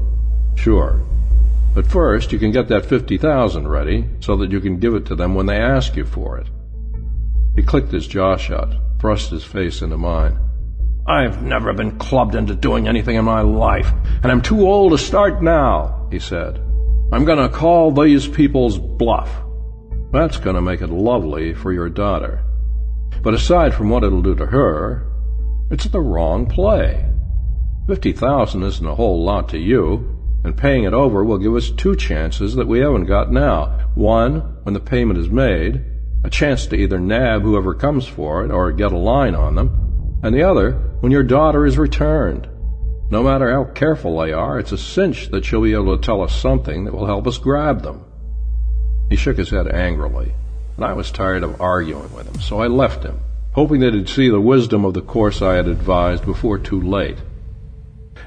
Sure. 0.57 1.01
But 1.73 1.87
first, 1.87 2.33
you 2.33 2.41
can 2.41 2.51
get 2.51 2.67
that 2.67 2.87
50,000 2.87 3.69
ready 3.69 4.09
so 4.19 4.35
that 4.39 4.51
you 4.51 4.59
can 4.59 4.81
give 4.81 4.95
it 4.95 5.07
to 5.07 5.15
them 5.15 5.37
when 5.37 5.47
they 5.47 5.59
ask 5.59 5.95
you 5.95 6.05
for 6.05 6.37
it. 6.37 6.49
He 7.55 7.63
clicked 7.63 7.93
his 7.93 8.09
jaw 8.09 8.37
shut, 8.37 8.75
thrust 8.99 9.31
his 9.31 9.45
face 9.45 9.83
into 9.83 9.97
mine. 9.97 10.37
I've 11.07 11.45
never 11.45 11.73
been 11.73 11.97
clubbed 11.97 12.35
into 12.35 12.57
doing 12.57 12.89
anything 12.89 13.15
in 13.15 13.25
my 13.25 13.43
life, 13.43 13.93
and 14.25 14.33
I'm 14.33 14.43
too 14.43 14.63
old 14.63 14.91
to 14.91 14.99
start 14.99 15.45
now, 15.45 16.09
he 16.11 16.19
said. 16.19 16.57
I'm 17.13 17.25
going 17.25 17.39
to 17.39 17.57
call 17.57 17.93
these 17.93 18.27
people's 18.27 18.79
bluff. 18.79 19.31
That's 20.13 20.37
going 20.37 20.57
to 20.57 20.63
make 20.63 20.83
it 20.83 20.91
lovely 20.91 21.55
for 21.55 21.73
your 21.73 21.89
daughter. 21.89 22.45
But 23.23 23.33
aside 23.33 23.73
from 23.73 23.89
what 23.89 24.05
it'll 24.05 24.21
do 24.21 24.35
to 24.35 24.47
her, 24.47 25.11
it's 25.71 25.85
the 25.85 26.01
wrong 26.01 26.45
play. 26.45 27.09
Fifty 27.89 28.13
thousand 28.13 28.63
isn't 28.63 28.87
a 28.87 28.95
whole 28.95 29.25
lot 29.25 29.49
to 29.49 29.59
you, 29.59 30.19
and 30.45 30.57
paying 30.57 30.85
it 30.85 30.93
over 30.93 31.25
will 31.25 31.39
give 31.39 31.55
us 31.57 31.71
two 31.71 31.97
chances 31.97 32.55
that 32.57 32.69
we 32.69 32.81
haven't 32.81 33.07
got 33.07 33.33
now. 33.33 33.91
One, 33.95 34.41
when 34.65 34.75
the 34.75 34.81
payment 34.81 35.19
is 35.19 35.31
made, 35.31 35.83
a 36.25 36.31
chance 36.31 36.67
to 36.67 36.77
either 36.77 37.01
nab 37.01 37.41
whoever 37.41 37.73
comes 37.73 38.07
for 38.07 38.45
it 38.45 38.51
or 38.51 38.71
get 38.71 38.93
a 38.93 38.99
line 38.99 39.35
on 39.35 39.55
them, 39.55 40.21
and 40.23 40.35
the 40.35 40.43
other, 40.43 40.73
when 41.01 41.11
your 41.11 41.23
daughter 41.23 41.65
is 41.65 41.79
returned. 41.79 42.47
No 43.11 43.23
matter 43.23 43.51
how 43.51 43.65
careful 43.73 44.19
they 44.19 44.33
are, 44.33 44.59
it's 44.59 44.73
a 44.73 44.79
cinch 44.79 45.31
that 45.31 45.47
she'll 45.47 45.63
be 45.63 45.73
able 45.73 45.97
to 45.97 46.05
tell 46.05 46.23
us 46.23 46.39
something 46.39 46.85
that 46.85 46.93
will 46.95 47.07
help 47.07 47.27
us 47.27 47.39
grab 47.39 47.83
them. 47.83 48.05
He 49.13 49.19
shook 49.19 49.37
his 49.37 49.51
head 49.51 49.69
angrily, 49.69 50.33
and 50.75 50.87
I 50.87 50.95
was 50.95 51.11
tired 51.11 51.43
of 51.43 51.61
arguing 51.61 52.15
with 52.15 52.27
him, 52.35 52.41
so 52.41 52.61
I 52.61 52.67
left 52.67 53.05
him, 53.05 53.19
hoping 53.53 53.81
that 53.81 53.93
he'd 53.93 54.09
see 54.09 54.31
the 54.31 54.41
wisdom 54.41 54.87
of 54.87 54.95
the 54.95 55.03
course 55.03 55.43
I 55.43 55.57
had 55.57 55.69
advised 55.69 56.25
before 56.25 56.57
too 56.57 56.81
late. 56.81 57.19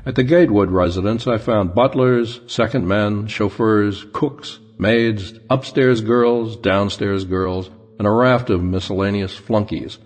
At 0.05 0.13
the 0.13 0.21
Gatewood 0.23 0.69
residence, 0.69 1.25
I 1.25 1.39
found 1.39 1.73
butlers, 1.73 2.39
second 2.45 2.87
men, 2.87 3.25
chauffeurs, 3.25 4.05
cooks, 4.13 4.59
maids, 4.77 5.33
upstairs 5.49 6.01
girls, 6.01 6.55
downstairs 6.55 7.25
girls, 7.25 7.71
and 7.97 8.07
a 8.07 8.11
raft 8.11 8.51
of 8.51 8.61
miscellaneous 8.63 9.35
flunkies. 9.35 9.97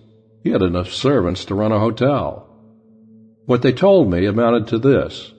He 0.46 0.52
had 0.52 0.62
enough 0.62 0.94
servants 0.94 1.44
to 1.44 1.56
run 1.56 1.74
a 1.74 1.80
hotel. 1.82 2.48
What 3.48 3.64
they 3.64 3.74
told 3.74 4.10
me 4.10 4.26
amounted 4.26 4.68
to 4.68 4.80
this. 4.80 5.34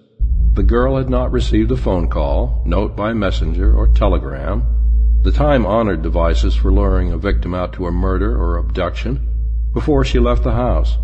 The 0.53 0.65
girl 0.65 0.99
had 0.99 1.09
not 1.09 1.33
received 1.33 1.71
a 1.71 1.79
phone 1.79 2.11
call, 2.11 2.63
note 2.67 2.95
by 2.95 3.15
messenger, 3.15 3.75
or 3.75 3.89
telegram, 3.89 4.77
the 5.23 5.33
time-honored 5.33 6.01
devices 6.01 6.57
for 6.57 6.73
luring 6.73 7.13
a 7.13 7.19
victim 7.19 7.55
out 7.55 7.75
to 7.75 7.87
a 7.87 7.93
murder 7.93 8.35
or 8.35 8.57
abduction, 8.57 9.21
before 9.75 10.03
she 10.05 10.19
left 10.19 10.43
the 10.43 10.53
house. 10.53 10.97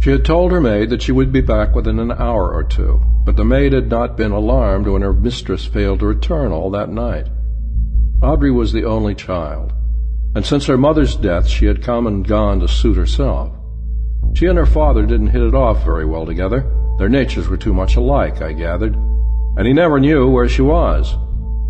She 0.00 0.10
had 0.10 0.24
told 0.24 0.50
her 0.50 0.60
maid 0.60 0.88
that 0.90 1.02
she 1.02 1.12
would 1.12 1.30
be 1.30 1.42
back 1.42 1.74
within 1.74 1.98
an 1.98 2.10
hour 2.10 2.50
or 2.52 2.64
two, 2.64 3.02
but 3.24 3.36
the 3.36 3.44
maid 3.44 3.74
had 3.74 3.90
not 3.90 4.16
been 4.16 4.32
alarmed 4.32 4.86
when 4.88 5.02
her 5.02 5.12
mistress 5.12 5.66
failed 5.66 6.00
to 6.00 6.06
return 6.06 6.52
all 6.52 6.70
that 6.70 6.88
night. 6.88 7.28
Audrey 8.22 8.50
was 8.50 8.72
the 8.72 8.84
only 8.84 9.14
child, 9.14 9.72
and 10.34 10.44
since 10.44 10.64
her 10.66 10.78
mother's 10.78 11.14
death 11.14 11.46
she 11.46 11.66
had 11.66 11.82
come 11.82 12.06
and 12.06 12.26
gone 12.26 12.60
to 12.60 12.68
suit 12.68 12.96
herself. 12.96 13.52
She 14.34 14.46
and 14.46 14.56
her 14.56 14.66
father 14.66 15.04
didn't 15.04 15.28
hit 15.28 15.42
it 15.42 15.54
off 15.54 15.84
very 15.84 16.06
well 16.06 16.24
together. 16.24 16.64
Their 16.98 17.08
natures 17.08 17.48
were 17.48 17.56
too 17.56 17.74
much 17.74 17.96
alike, 17.96 18.40
I 18.40 18.52
gathered, 18.52 18.94
and 18.94 19.66
he 19.66 19.72
never 19.72 20.00
knew 20.00 20.28
where 20.30 20.48
she 20.48 20.62
was 20.62 21.14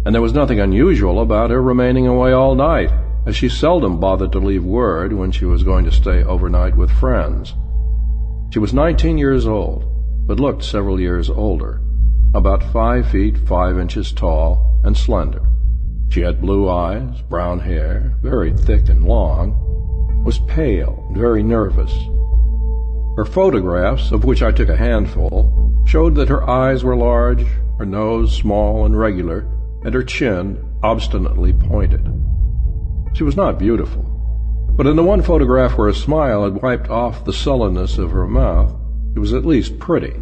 and 0.08 0.14
there 0.14 0.22
was 0.22 0.32
nothing 0.32 0.58
unusual 0.58 1.20
about 1.20 1.50
her 1.50 1.60
remaining 1.60 2.06
away 2.06 2.32
all 2.32 2.54
night, 2.54 2.90
as 3.26 3.36
she 3.36 3.46
seldom 3.46 4.00
bothered 4.00 4.32
to 4.32 4.38
leave 4.38 4.64
word 4.64 5.12
when 5.12 5.30
she 5.30 5.44
was 5.44 5.62
going 5.62 5.84
to 5.84 5.92
stay 5.92 6.24
overnight 6.24 6.74
with 6.74 6.90
friends. 6.90 7.52
She 8.50 8.58
was 8.58 8.72
nineteen 8.72 9.18
years 9.18 9.46
old, 9.46 9.84
but 10.26 10.40
looked 10.40 10.64
several 10.64 10.98
years 10.98 11.28
older, 11.28 11.82
about 12.32 12.72
five 12.72 13.10
feet 13.10 13.36
five 13.46 13.78
inches 13.78 14.10
tall 14.10 14.80
and 14.82 14.96
slender. 14.96 15.42
She 16.08 16.22
had 16.22 16.40
blue 16.40 16.70
eyes, 16.70 17.20
brown 17.28 17.60
hair, 17.60 18.14
very 18.22 18.54
thick 18.54 18.88
and 18.88 19.04
long, 19.04 20.24
was 20.24 20.38
pale 20.38 21.04
and 21.08 21.18
very 21.18 21.42
nervous. 21.42 21.92
Her 23.18 23.26
photographs, 23.26 24.10
of 24.10 24.24
which 24.24 24.42
I 24.42 24.52
took 24.52 24.70
a 24.70 24.74
handful, 24.74 25.52
showed 25.86 26.14
that 26.14 26.30
her 26.30 26.48
eyes 26.48 26.82
were 26.82 26.96
large, 26.96 27.44
her 27.78 27.84
nose 27.84 28.34
small 28.34 28.86
and 28.86 28.98
regular, 28.98 29.46
and 29.88 29.94
her 29.94 30.02
chin 30.02 30.62
obstinately 30.82 31.50
pointed. 31.50 32.04
She 33.14 33.24
was 33.24 33.38
not 33.38 33.58
beautiful, 33.58 34.02
but 34.76 34.86
in 34.86 34.96
the 34.96 35.02
one 35.02 35.22
photograph 35.22 35.78
where 35.78 35.88
a 35.88 35.94
smile 35.94 36.44
had 36.44 36.60
wiped 36.60 36.90
off 36.90 37.24
the 37.24 37.32
sullenness 37.32 37.96
of 37.96 38.10
her 38.10 38.26
mouth, 38.26 38.76
it 39.16 39.18
was 39.18 39.32
at 39.32 39.46
least 39.46 39.78
pretty. 39.78 40.12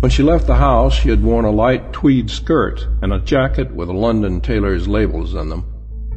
When 0.00 0.10
she 0.10 0.24
left 0.24 0.48
the 0.48 0.56
house, 0.56 0.94
she 0.94 1.08
had 1.08 1.22
worn 1.22 1.44
a 1.44 1.52
light 1.52 1.92
tweed 1.92 2.30
skirt 2.30 2.84
and 3.00 3.12
a 3.12 3.20
jacket 3.20 3.72
with 3.72 3.90
London 3.90 4.40
tailor's 4.40 4.88
labels 4.88 5.36
in 5.36 5.50
them, 5.50 5.64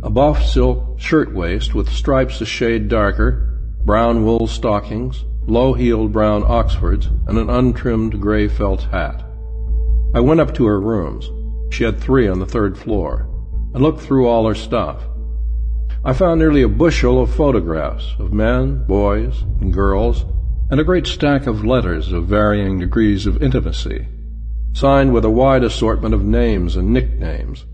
a 0.02 0.10
buff 0.10 0.44
silk 0.44 1.00
shirtwaist 1.00 1.76
with 1.76 1.90
stripes 1.90 2.42
a 2.42 2.46
shade 2.48 2.88
darker, 2.88 3.62
brown 3.86 4.26
wool 4.26 4.48
stockings, 4.48 5.26
low-heeled 5.46 6.12
brown 6.12 6.44
Oxfords, 6.44 7.06
and 7.28 7.38
an 7.38 7.52
untrimmed 7.52 8.20
gray 8.20 8.48
felt 8.48 8.82
hat. 8.86 9.24
I 10.16 10.22
went 10.22 10.40
up 10.40 10.56
to 10.56 10.66
her 10.66 10.82
rooms. 10.82 11.30
She 11.72 11.86
had 11.86 12.00
three 12.00 12.28
on 12.28 12.40
the 12.40 12.46
third 12.46 12.78
floor, 12.78 13.28
and 13.74 13.82
looked 13.82 14.02
through 14.02 14.28
all 14.28 14.46
her 14.48 14.54
stuff. 14.54 15.08
I 16.04 16.14
found 16.14 16.40
nearly 16.40 16.64
a 16.64 16.68
bushel 16.68 17.22
of 17.22 17.34
photographs 17.34 18.14
of 18.20 18.34
men, 18.34 18.84
boys, 18.86 19.44
and 19.62 19.72
girls, 19.72 20.26
and 20.70 20.80
a 20.80 20.84
great 20.84 21.08
stack 21.08 21.48
of 21.48 21.64
letters 21.64 22.12
of 22.12 22.26
varying 22.26 22.80
degrees 22.80 23.26
of 23.26 23.42
intimacy, 23.42 24.08
signed 24.74 25.14
with 25.14 25.24
a 25.24 25.30
wide 25.30 25.64
assortment 25.64 26.14
of 26.14 26.26
names 26.26 26.76
and 26.76 26.92
nicknames. 26.92 27.66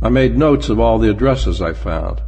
I 0.00 0.08
made 0.08 0.38
notes 0.38 0.68
of 0.70 0.80
all 0.80 0.98
the 0.98 1.10
addresses 1.10 1.60
I 1.60 1.74
found. 1.74 2.22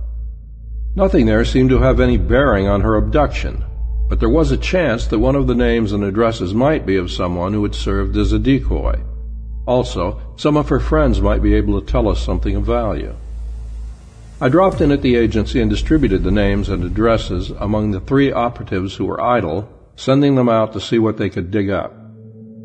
Nothing 0.94 1.24
there 1.24 1.44
seemed 1.44 1.70
to 1.70 1.78
have 1.78 2.00
any 2.00 2.18
bearing 2.18 2.66
on 2.66 2.82
her 2.82 2.96
abduction, 2.96 3.64
but 4.08 4.20
there 4.20 4.28
was 4.28 4.50
a 4.50 4.56
chance 4.58 5.06
that 5.06 5.20
one 5.20 5.36
of 5.36 5.46
the 5.46 5.54
names 5.54 5.92
and 5.92 6.04
addresses 6.04 6.52
might 6.52 6.84
be 6.84 6.96
of 6.96 7.10
someone 7.10 7.54
who 7.54 7.62
had 7.62 7.74
served 7.74 8.16
as 8.16 8.32
a 8.32 8.38
decoy. 8.38 9.00
Also, 9.68 10.18
some 10.36 10.56
of 10.56 10.70
her 10.70 10.80
friends 10.80 11.20
might 11.20 11.42
be 11.42 11.52
able 11.52 11.78
to 11.78 11.86
tell 11.86 12.08
us 12.08 12.24
something 12.24 12.56
of 12.56 12.64
value. 12.64 13.14
I 14.40 14.48
dropped 14.48 14.80
in 14.80 14.90
at 14.90 15.02
the 15.02 15.16
agency 15.16 15.60
and 15.60 15.68
distributed 15.68 16.24
the 16.24 16.30
names 16.30 16.70
and 16.70 16.82
addresses 16.82 17.50
among 17.50 17.90
the 17.90 18.00
three 18.00 18.32
operatives 18.32 18.96
who 18.96 19.04
were 19.04 19.20
idle, 19.20 19.68
sending 19.94 20.36
them 20.36 20.48
out 20.48 20.72
to 20.72 20.80
see 20.80 20.98
what 20.98 21.18
they 21.18 21.28
could 21.28 21.50
dig 21.50 21.68
up. 21.68 21.92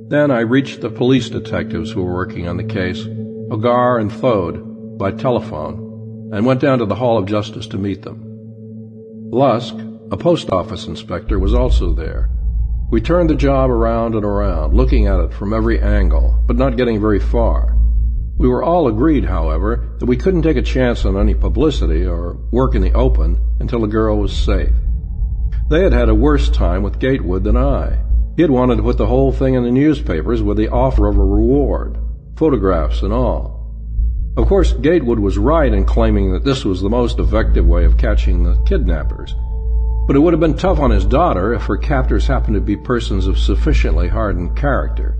Then 0.07 0.31
I 0.31 0.39
reached 0.39 0.79
the 0.79 0.89
police 0.89 1.29
detectives 1.29 1.91
who 1.91 2.03
were 2.03 2.13
working 2.13 2.47
on 2.47 2.55
the 2.55 2.63
case, 2.63 3.05
O'Gar 3.51 3.99
and 3.99 4.09
Thode, 4.09 4.97
by 4.97 5.11
telephone, 5.11 6.29
and 6.31 6.45
went 6.45 6.61
down 6.61 6.79
to 6.79 6.85
the 6.85 6.95
Hall 6.95 7.17
of 7.17 7.25
Justice 7.25 7.67
to 7.67 7.77
meet 7.77 8.03
them. 8.03 8.23
Lusk, 9.29 9.75
a 10.09 10.15
post 10.15 10.49
office 10.51 10.87
inspector, 10.87 11.37
was 11.37 11.53
also 11.53 11.93
there, 11.93 12.29
we 12.93 13.01
turned 13.01 13.27
the 13.27 13.33
job 13.33 13.71
around 13.71 14.13
and 14.13 14.23
around, 14.23 14.75
looking 14.75 15.07
at 15.07 15.19
it 15.19 15.33
from 15.33 15.51
every 15.51 15.81
angle, 15.81 16.39
but 16.45 16.55
not 16.55 16.77
getting 16.77 17.01
very 17.01 17.19
far. 17.19 17.75
We 18.37 18.47
were 18.47 18.61
all 18.61 18.87
agreed, 18.87 19.25
however, 19.25 19.97
that 19.97 20.05
we 20.05 20.15
couldn't 20.15 20.43
take 20.43 20.57
a 20.57 20.61
chance 20.61 21.03
on 21.03 21.17
any 21.17 21.33
publicity 21.33 22.05
or 22.05 22.37
work 22.51 22.75
in 22.75 22.83
the 22.83 22.93
open 22.93 23.39
until 23.59 23.81
the 23.81 23.87
girl 23.87 24.19
was 24.19 24.31
safe. 24.31 24.69
They 25.71 25.81
had 25.81 25.91
had 25.91 26.07
a 26.07 26.13
worse 26.13 26.51
time 26.51 26.83
with 26.83 26.99
Gatewood 26.99 27.43
than 27.43 27.57
I. 27.57 27.97
He 28.35 28.43
had 28.43 28.51
wanted 28.51 28.75
to 28.75 28.83
put 28.83 28.99
the 28.99 29.07
whole 29.07 29.31
thing 29.31 29.55
in 29.55 29.63
the 29.63 29.71
newspapers 29.71 30.43
with 30.43 30.57
the 30.57 30.69
offer 30.69 31.07
of 31.07 31.17
a 31.17 31.25
reward, 31.25 31.97
photographs 32.35 33.01
and 33.01 33.11
all. 33.11 33.73
Of 34.37 34.47
course, 34.47 34.71
Gatewood 34.71 35.17
was 35.17 35.39
right 35.39 35.73
in 35.73 35.85
claiming 35.85 36.31
that 36.33 36.43
this 36.43 36.63
was 36.63 36.83
the 36.83 36.91
most 36.91 37.17
effective 37.17 37.65
way 37.65 37.85
of 37.85 37.97
catching 37.97 38.43
the 38.43 38.55
kidnappers. 38.67 39.33
But 40.05 40.15
it 40.15 40.19
would 40.19 40.33
have 40.33 40.39
been 40.39 40.57
tough 40.57 40.79
on 40.79 40.91
his 40.91 41.05
daughter 41.05 41.53
if 41.53 41.63
her 41.63 41.77
captors 41.77 42.27
happened 42.27 42.55
to 42.55 42.61
be 42.61 42.75
persons 42.75 43.27
of 43.27 43.39
sufficiently 43.39 44.09
hardened 44.09 44.57
character 44.57 45.17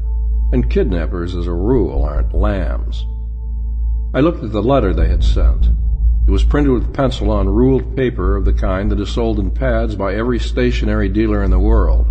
and 0.53 0.69
kidnappers, 0.69 1.35
as 1.35 1.47
a 1.47 1.53
rule, 1.53 2.03
aren't 2.03 2.33
lambs. 2.33 3.07
I 4.13 4.19
looked 4.19 4.43
at 4.43 4.51
the 4.51 4.61
letter 4.61 4.93
they 4.93 5.07
had 5.07 5.23
sent. 5.23 5.65
It 6.27 6.31
was 6.31 6.43
printed 6.43 6.71
with 6.71 6.93
pencil 6.93 7.31
on 7.31 7.49
ruled 7.49 7.95
paper 7.95 8.35
of 8.35 8.45
the 8.45 8.53
kind 8.53 8.91
that 8.91 8.99
is 8.99 9.09
sold 9.09 9.39
in 9.39 9.49
pads 9.49 9.95
by 9.95 10.13
every 10.13 10.37
stationery 10.37 11.09
dealer 11.09 11.43
in 11.43 11.49
the 11.49 11.59
world. 11.59 12.05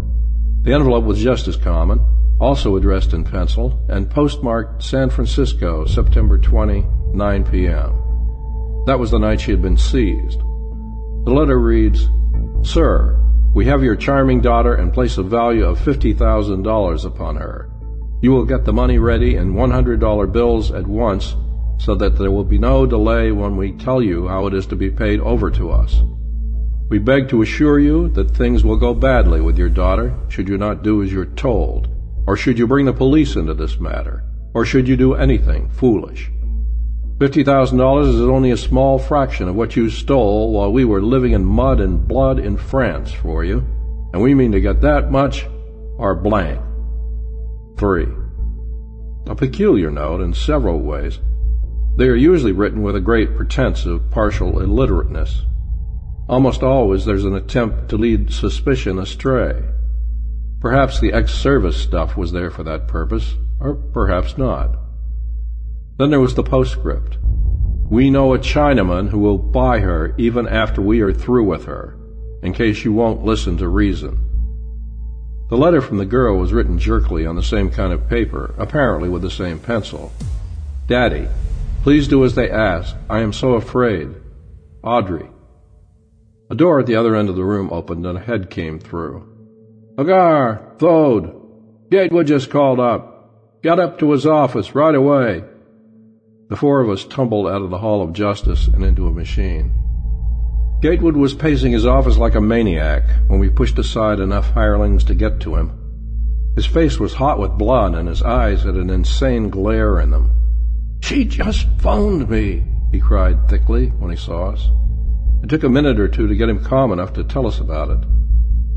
The 0.65 0.73
envelope 0.73 1.05
was 1.05 1.23
just 1.23 1.47
as 1.47 1.57
common, 1.57 2.01
also 2.41 2.75
addressed 2.75 3.13
in 3.13 3.23
pencil, 3.23 3.81
and 3.89 4.11
postmarked 4.11 4.83
San 4.83 5.09
Francisco, 5.09 5.85
September 5.85 6.37
20, 6.37 6.85
9 7.15 7.45
p.m. 7.45 8.85
That 8.87 8.99
was 8.99 9.13
the 9.13 9.19
night 9.19 9.41
she 9.41 9.53
had 9.53 9.63
been 9.63 9.77
seized. 9.77 10.41
The 10.41 11.33
letter 11.33 11.61
reads, 11.61 12.09
Sir, 12.63 13.19
we 13.55 13.67
have 13.67 13.83
your 13.83 13.97
charming 13.97 14.41
daughter 14.41 14.75
and 14.75 14.93
place 14.93 15.19
a 15.19 15.23
value 15.23 15.65
of 15.65 15.79
$50,000 15.79 17.05
upon 17.05 17.37
her. 17.37 17.69
You 18.23 18.31
will 18.31 18.45
get 18.45 18.65
the 18.65 18.73
money 18.73 18.99
ready 18.99 19.37
in 19.37 19.55
$100 19.55 20.33
bills 20.33 20.71
at 20.71 20.87
once 20.87 21.35
so 21.79 21.95
that 21.97 22.17
there 22.17 22.31
will 22.31 22.45
be 22.45 22.59
no 22.59 22.87
delay 22.87 23.33
when 23.33 23.57
we 23.57 23.73
tell 23.73 24.01
you 24.01 24.29
how 24.29 24.47
it 24.47 24.55
is 24.55 24.67
to 24.67 24.77
be 24.77 24.91
paid 24.91 25.21
over 25.21 25.51
to 25.51 25.71
us. 25.71 26.03
We 26.89 26.99
beg 26.99 27.29
to 27.31 27.43
assure 27.43 27.79
you 27.79 28.09
that 28.11 28.37
things 28.37 28.65
will 28.65 28.77
go 28.77 28.95
badly 28.95 29.41
with 29.41 29.59
your 29.59 29.69
daughter 29.69 30.15
should 30.29 30.49
you 30.49 30.59
not 30.59 30.83
do 30.83 31.03
as 31.03 31.11
you're 31.11 31.25
told, 31.25 31.89
or 32.27 32.37
should 32.37 32.59
you 32.59 32.67
bring 32.67 32.87
the 32.87 32.93
police 32.93 33.35
into 33.35 33.55
this 33.55 33.81
matter, 33.81 34.23
or 34.55 34.65
should 34.65 34.87
you 34.87 34.97
do 34.97 35.15
anything 35.15 35.69
foolish. 35.71 36.31
$50,000 37.23 38.15
is 38.15 38.21
only 38.21 38.51
a 38.51 38.57
small 38.57 38.99
fraction 38.99 39.47
of 39.47 39.55
what 39.55 39.77
you 39.77 39.89
stole 39.89 40.53
while 40.53 40.73
we 40.73 40.85
were 40.85 41.01
living 41.01 41.35
in 41.35 41.45
mud 41.45 41.79
and 41.79 42.09
blood 42.09 42.41
in 42.41 42.57
France 42.57 43.13
for 43.13 43.45
you, 43.45 43.59
and 44.13 44.21
we 44.21 44.35
mean 44.35 44.51
to 44.51 44.61
get 44.61 44.81
that 44.81 45.13
much 45.13 45.47
or 45.99 46.17
blank. 46.17 46.61
3. 47.79 48.09
A 49.29 49.37
peculiar 49.37 49.89
note 49.89 50.21
in 50.21 50.35
several 50.35 50.81
ways. 50.81 51.21
They 51.97 52.09
are 52.09 52.17
usually 52.17 52.51
written 52.51 52.83
with 52.83 52.97
a 52.97 53.01
great 53.01 53.37
pretense 53.37 53.87
of 53.87 54.11
partial 54.11 54.59
illiterateness. 54.59 55.43
Almost 56.29 56.65
always 56.65 57.05
there's 57.05 57.25
an 57.25 57.37
attempt 57.37 57.89
to 57.91 57.97
lead 57.97 58.33
suspicion 58.33 58.99
astray. 58.99 59.63
Perhaps 60.61 60.99
the 60.99 61.13
ex-service 61.13 61.77
stuff 61.77 62.17
was 62.17 62.33
there 62.33 62.51
for 62.51 62.65
that 62.65 62.89
purpose, 62.89 63.37
or 63.61 63.75
perhaps 63.75 64.37
not. 64.37 64.82
Then 66.03 66.11
there 66.11 66.19
was 66.19 66.35
the 66.35 66.43
postscript. 66.43 67.19
We 67.89 68.11
know 68.11 68.35
a 68.35 68.39
Chinaman 68.41 69.11
who 69.11 69.21
will 69.21 69.39
buy 69.39 69.79
her 69.79 70.17
even 70.19 70.49
after 70.49 70.83
we 70.83 71.01
are 71.01 71.13
through 71.13 71.45
with 71.45 71.67
her, 71.67 71.97
in 72.43 72.55
case 72.55 72.85
you 72.85 72.93
won't 72.93 73.25
listen 73.25 73.57
to 73.59 73.69
reason. 73.69 74.19
The 75.49 75.57
letter 75.57 75.81
from 75.81 75.99
the 75.99 76.05
girl 76.05 76.39
was 76.39 76.53
written 76.53 76.77
jerkily 76.77 77.25
on 77.25 77.37
the 77.37 77.43
same 77.45 77.71
kind 77.71 77.93
of 77.93 78.09
paper, 78.09 78.53
apparently 78.59 79.09
with 79.09 79.23
the 79.23 79.31
same 79.31 79.61
pencil. 79.61 80.13
Daddy, 80.89 81.29
please 81.85 82.09
do 82.09 82.25
as 82.25 82.35
they 82.35 82.51
ask. 82.51 82.97
I 83.09 83.21
am 83.21 83.33
so 83.33 83.53
afraid. 83.53 84.13
Audrey. 84.83 85.31
A 86.51 86.57
door 86.57 86.81
at 86.81 86.87
the 86.87 86.97
other 86.97 87.15
end 87.15 87.29
of 87.29 87.37
the 87.37 87.45
room 87.45 87.71
opened 87.73 88.05
and 88.07 88.19
a 88.19 88.21
head 88.21 88.51
came 88.51 88.81
through. 88.81 89.25
O'Gar, 89.97 90.75
Thode, 90.79 91.33
Gatewood 91.93 92.27
just 92.27 92.51
called 92.51 92.81
up. 92.81 93.63
Get 93.63 93.79
up 93.79 94.01
to 94.01 94.11
his 94.11 94.27
office 94.27 94.75
right 94.75 94.97
away. 94.97 95.45
The 96.53 96.59
four 96.59 96.83
of 96.83 96.91
us 96.91 97.07
tumbled 97.07 97.47
out 97.47 97.63
of 97.63 97.71
the 97.71 97.79
Hall 97.79 98.03
of 98.03 98.13
Justice 98.13 98.67
and 98.67 98.85
into 98.85 99.07
a 99.07 99.11
machine. 99.11 99.73
Gatewood 100.83 101.17
was 101.17 101.33
pacing 101.33 101.73
his 101.73 101.87
office 101.87 102.19
like 102.19 102.35
a 102.35 102.43
maniac 102.43 103.05
when 103.27 103.39
we 103.41 103.49
pushed 103.49 103.79
aside 103.79 104.21
enough 104.21 104.51
hirelings 104.51 105.03
to 105.05 105.15
get 105.15 105.41
to 105.41 105.55
him. 105.55 105.73
His 106.55 106.67
face 106.67 107.01
was 107.01 107.15
hot 107.15 107.39
with 107.39 107.57
blood 107.57 107.95
and 107.95 108.07
his 108.07 108.21
eyes 108.21 108.65
had 108.65 108.75
an 108.75 108.91
insane 108.91 109.49
glare 109.49 109.99
in 109.99 110.11
them. 110.11 110.31
She 111.01 111.25
just 111.25 111.69
phoned 111.79 112.29
me, 112.29 112.63
he 112.91 113.01
cried 113.01 113.49
thickly 113.49 113.87
when 113.87 114.11
he 114.11 114.17
saw 114.19 114.51
us. 114.51 114.69
It 115.43 115.49
took 115.49 115.63
a 115.63 115.71
minute 115.71 115.99
or 115.99 116.07
two 116.07 116.27
to 116.27 116.37
get 116.37 116.51
him 116.51 116.63
calm 116.63 116.93
enough 116.93 117.15
to 117.15 117.25
tell 117.25 117.47
us 117.47 117.61
about 117.61 117.89
it. 117.89 118.07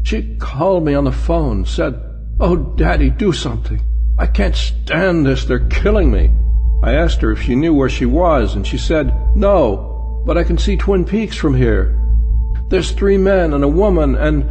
She 0.03 0.37
called 0.37 0.85
me 0.85 0.93
on 0.93 1.03
the 1.03 1.11
phone, 1.11 1.65
said, 1.65 2.01
Oh, 2.39 2.55
Daddy, 2.55 3.09
do 3.09 3.33
something. 3.33 3.81
I 4.17 4.27
can't 4.27 4.55
stand 4.55 5.25
this. 5.25 5.43
They're 5.43 5.67
killing 5.67 6.09
me. 6.09 6.31
I 6.83 6.93
asked 6.93 7.21
her 7.21 7.31
if 7.31 7.41
she 7.41 7.55
knew 7.55 7.73
where 7.73 7.89
she 7.89 8.05
was, 8.05 8.55
and 8.55 8.65
she 8.65 8.77
said, 8.77 9.35
No, 9.35 10.23
but 10.25 10.37
I 10.37 10.43
can 10.43 10.57
see 10.57 10.77
Twin 10.77 11.05
Peaks 11.05 11.35
from 11.35 11.55
here. 11.55 12.01
There's 12.69 12.91
three 12.91 13.17
men 13.17 13.53
and 13.53 13.63
a 13.63 13.67
woman, 13.67 14.15
and. 14.15 14.49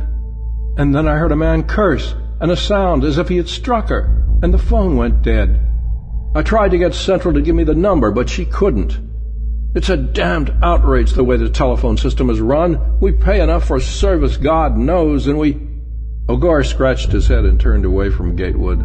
And 0.76 0.92
then 0.94 1.06
I 1.06 1.18
heard 1.18 1.30
a 1.30 1.36
man 1.36 1.64
curse, 1.64 2.14
and 2.40 2.50
a 2.50 2.56
sound 2.56 3.04
as 3.04 3.18
if 3.18 3.28
he 3.28 3.36
had 3.36 3.48
struck 3.48 3.88
her, 3.88 4.26
and 4.42 4.52
the 4.52 4.58
phone 4.58 4.96
went 4.96 5.22
dead. 5.22 5.60
I 6.34 6.42
tried 6.42 6.72
to 6.72 6.78
get 6.78 6.94
Central 6.94 7.34
to 7.34 7.40
give 7.40 7.54
me 7.54 7.62
the 7.62 7.74
number, 7.74 8.10
but 8.10 8.28
she 8.28 8.44
couldn't. 8.44 8.98
It's 9.74 9.88
a 9.88 9.96
damned 9.96 10.52
outrage 10.62 11.12
the 11.12 11.24
way 11.24 11.36
the 11.36 11.48
telephone 11.48 11.96
system 11.96 12.30
is 12.30 12.40
run. 12.40 12.98
We 13.00 13.12
pay 13.12 13.40
enough 13.40 13.66
for 13.66 13.80
service, 13.80 14.36
God 14.36 14.76
knows, 14.76 15.26
and 15.26 15.38
we. 15.38 15.60
O'Gar 16.28 16.64
scratched 16.64 17.12
his 17.12 17.28
head 17.28 17.44
and 17.44 17.60
turned 17.60 17.84
away 17.84 18.10
from 18.10 18.36
Gatewood. 18.36 18.80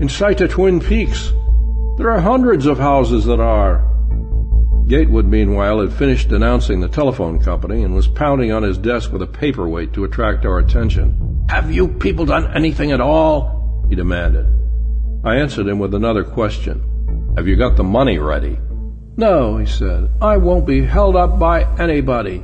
In 0.00 0.08
sight 0.08 0.40
of 0.40 0.50
Twin 0.50 0.80
Peaks. 0.80 1.32
There 1.98 2.10
are 2.10 2.20
hundreds 2.20 2.66
of 2.66 2.78
houses 2.78 3.26
that 3.26 3.40
are. 3.40 3.86
Gatewood, 4.88 5.26
meanwhile, 5.26 5.80
had 5.80 5.92
finished 5.92 6.32
announcing 6.32 6.80
the 6.80 6.88
telephone 6.88 7.38
company 7.38 7.82
and 7.82 7.94
was 7.94 8.08
pounding 8.08 8.50
on 8.50 8.62
his 8.62 8.78
desk 8.78 9.12
with 9.12 9.22
a 9.22 9.26
paperweight 9.26 9.92
to 9.92 10.04
attract 10.04 10.44
our 10.44 10.58
attention. 10.58 11.44
Have 11.48 11.70
you 11.70 11.88
people 11.88 12.24
done 12.24 12.50
anything 12.54 12.92
at 12.92 13.00
all? 13.00 13.86
he 13.88 13.94
demanded. 13.94 14.46
I 15.24 15.36
answered 15.36 15.66
him 15.66 15.78
with 15.78 15.94
another 15.94 16.24
question. 16.24 17.32
Have 17.36 17.46
you 17.46 17.56
got 17.56 17.76
the 17.76 17.84
money 17.84 18.18
ready? 18.18 18.58
No, 19.16 19.58
he 19.58 19.66
said. 19.66 20.10
I 20.20 20.38
won't 20.38 20.66
be 20.66 20.84
held 20.84 21.14
up 21.14 21.38
by 21.38 21.64
anybody. 21.78 22.42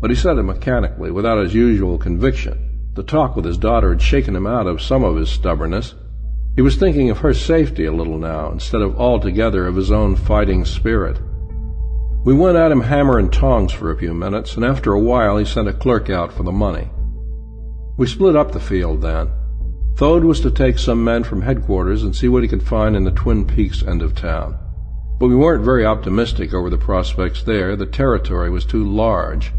But 0.00 0.10
he 0.10 0.16
said 0.16 0.36
it 0.36 0.42
mechanically, 0.42 1.12
without 1.12 1.42
his 1.42 1.54
usual 1.54 1.96
conviction. 1.96 2.90
The 2.94 3.04
talk 3.04 3.36
with 3.36 3.44
his 3.44 3.56
daughter 3.56 3.90
had 3.90 4.02
shaken 4.02 4.36
him 4.36 4.46
out 4.46 4.66
of 4.66 4.82
some 4.82 5.02
of 5.04 5.16
his 5.16 5.30
stubbornness. 5.30 5.94
He 6.56 6.62
was 6.62 6.76
thinking 6.76 7.10
of 7.10 7.18
her 7.18 7.34
safety 7.34 7.84
a 7.84 7.92
little 7.92 8.18
now, 8.18 8.52
instead 8.52 8.80
of 8.80 8.96
altogether 8.96 9.66
of 9.66 9.74
his 9.74 9.90
own 9.90 10.14
fighting 10.14 10.64
spirit. 10.64 11.18
We 12.24 12.32
went 12.32 12.56
at 12.56 12.70
him 12.70 12.80
hammer 12.80 13.18
and 13.18 13.32
tongs 13.32 13.72
for 13.72 13.90
a 13.90 13.98
few 13.98 14.14
minutes, 14.14 14.54
and 14.54 14.64
after 14.64 14.92
a 14.92 15.00
while 15.00 15.36
he 15.36 15.44
sent 15.44 15.68
a 15.68 15.72
clerk 15.72 16.08
out 16.08 16.32
for 16.32 16.42
the 16.44 16.52
money. 16.52 16.88
We 17.96 18.06
split 18.06 18.36
up 18.36 18.52
the 18.52 18.60
field 18.60 19.02
then. 19.02 19.30
Thode 19.96 20.24
was 20.24 20.40
to 20.40 20.50
take 20.50 20.78
some 20.78 21.04
men 21.04 21.22
from 21.22 21.42
headquarters 21.42 22.02
and 22.02 22.14
see 22.14 22.28
what 22.28 22.42
he 22.42 22.48
could 22.48 22.62
find 22.62 22.96
in 22.96 23.04
the 23.04 23.10
Twin 23.10 23.46
Peaks 23.46 23.82
end 23.82 24.02
of 24.02 24.14
town. 24.14 24.56
But 25.20 25.28
we 25.28 25.36
weren't 25.36 25.64
very 25.64 25.84
optimistic 25.84 26.54
over 26.54 26.70
the 26.70 26.78
prospects 26.78 27.42
there. 27.42 27.76
The 27.76 27.86
territory 27.86 28.50
was 28.50 28.64
too 28.64 28.84
large. 28.84 29.52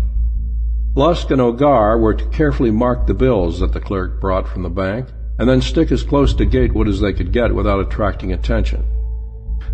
Lusk 0.95 1.29
and 1.31 1.41
O'Gar 1.41 1.97
were 1.97 2.13
to 2.13 2.25
carefully 2.25 2.71
mark 2.71 3.05
the 3.05 3.13
bills 3.13 3.59
that 3.59 3.73
the 3.73 3.79
clerk 3.79 4.19
brought 4.19 4.47
from 4.47 4.63
the 4.63 4.69
bank, 4.69 5.07
and 5.37 5.49
then 5.49 5.61
stick 5.61 5.91
as 5.91 6.03
close 6.03 6.33
to 6.33 6.45
Gatewood 6.45 6.87
as 6.87 6.99
they 6.99 7.13
could 7.13 7.31
get 7.31 7.53
without 7.53 7.79
attracting 7.79 8.31
attention. 8.31 8.85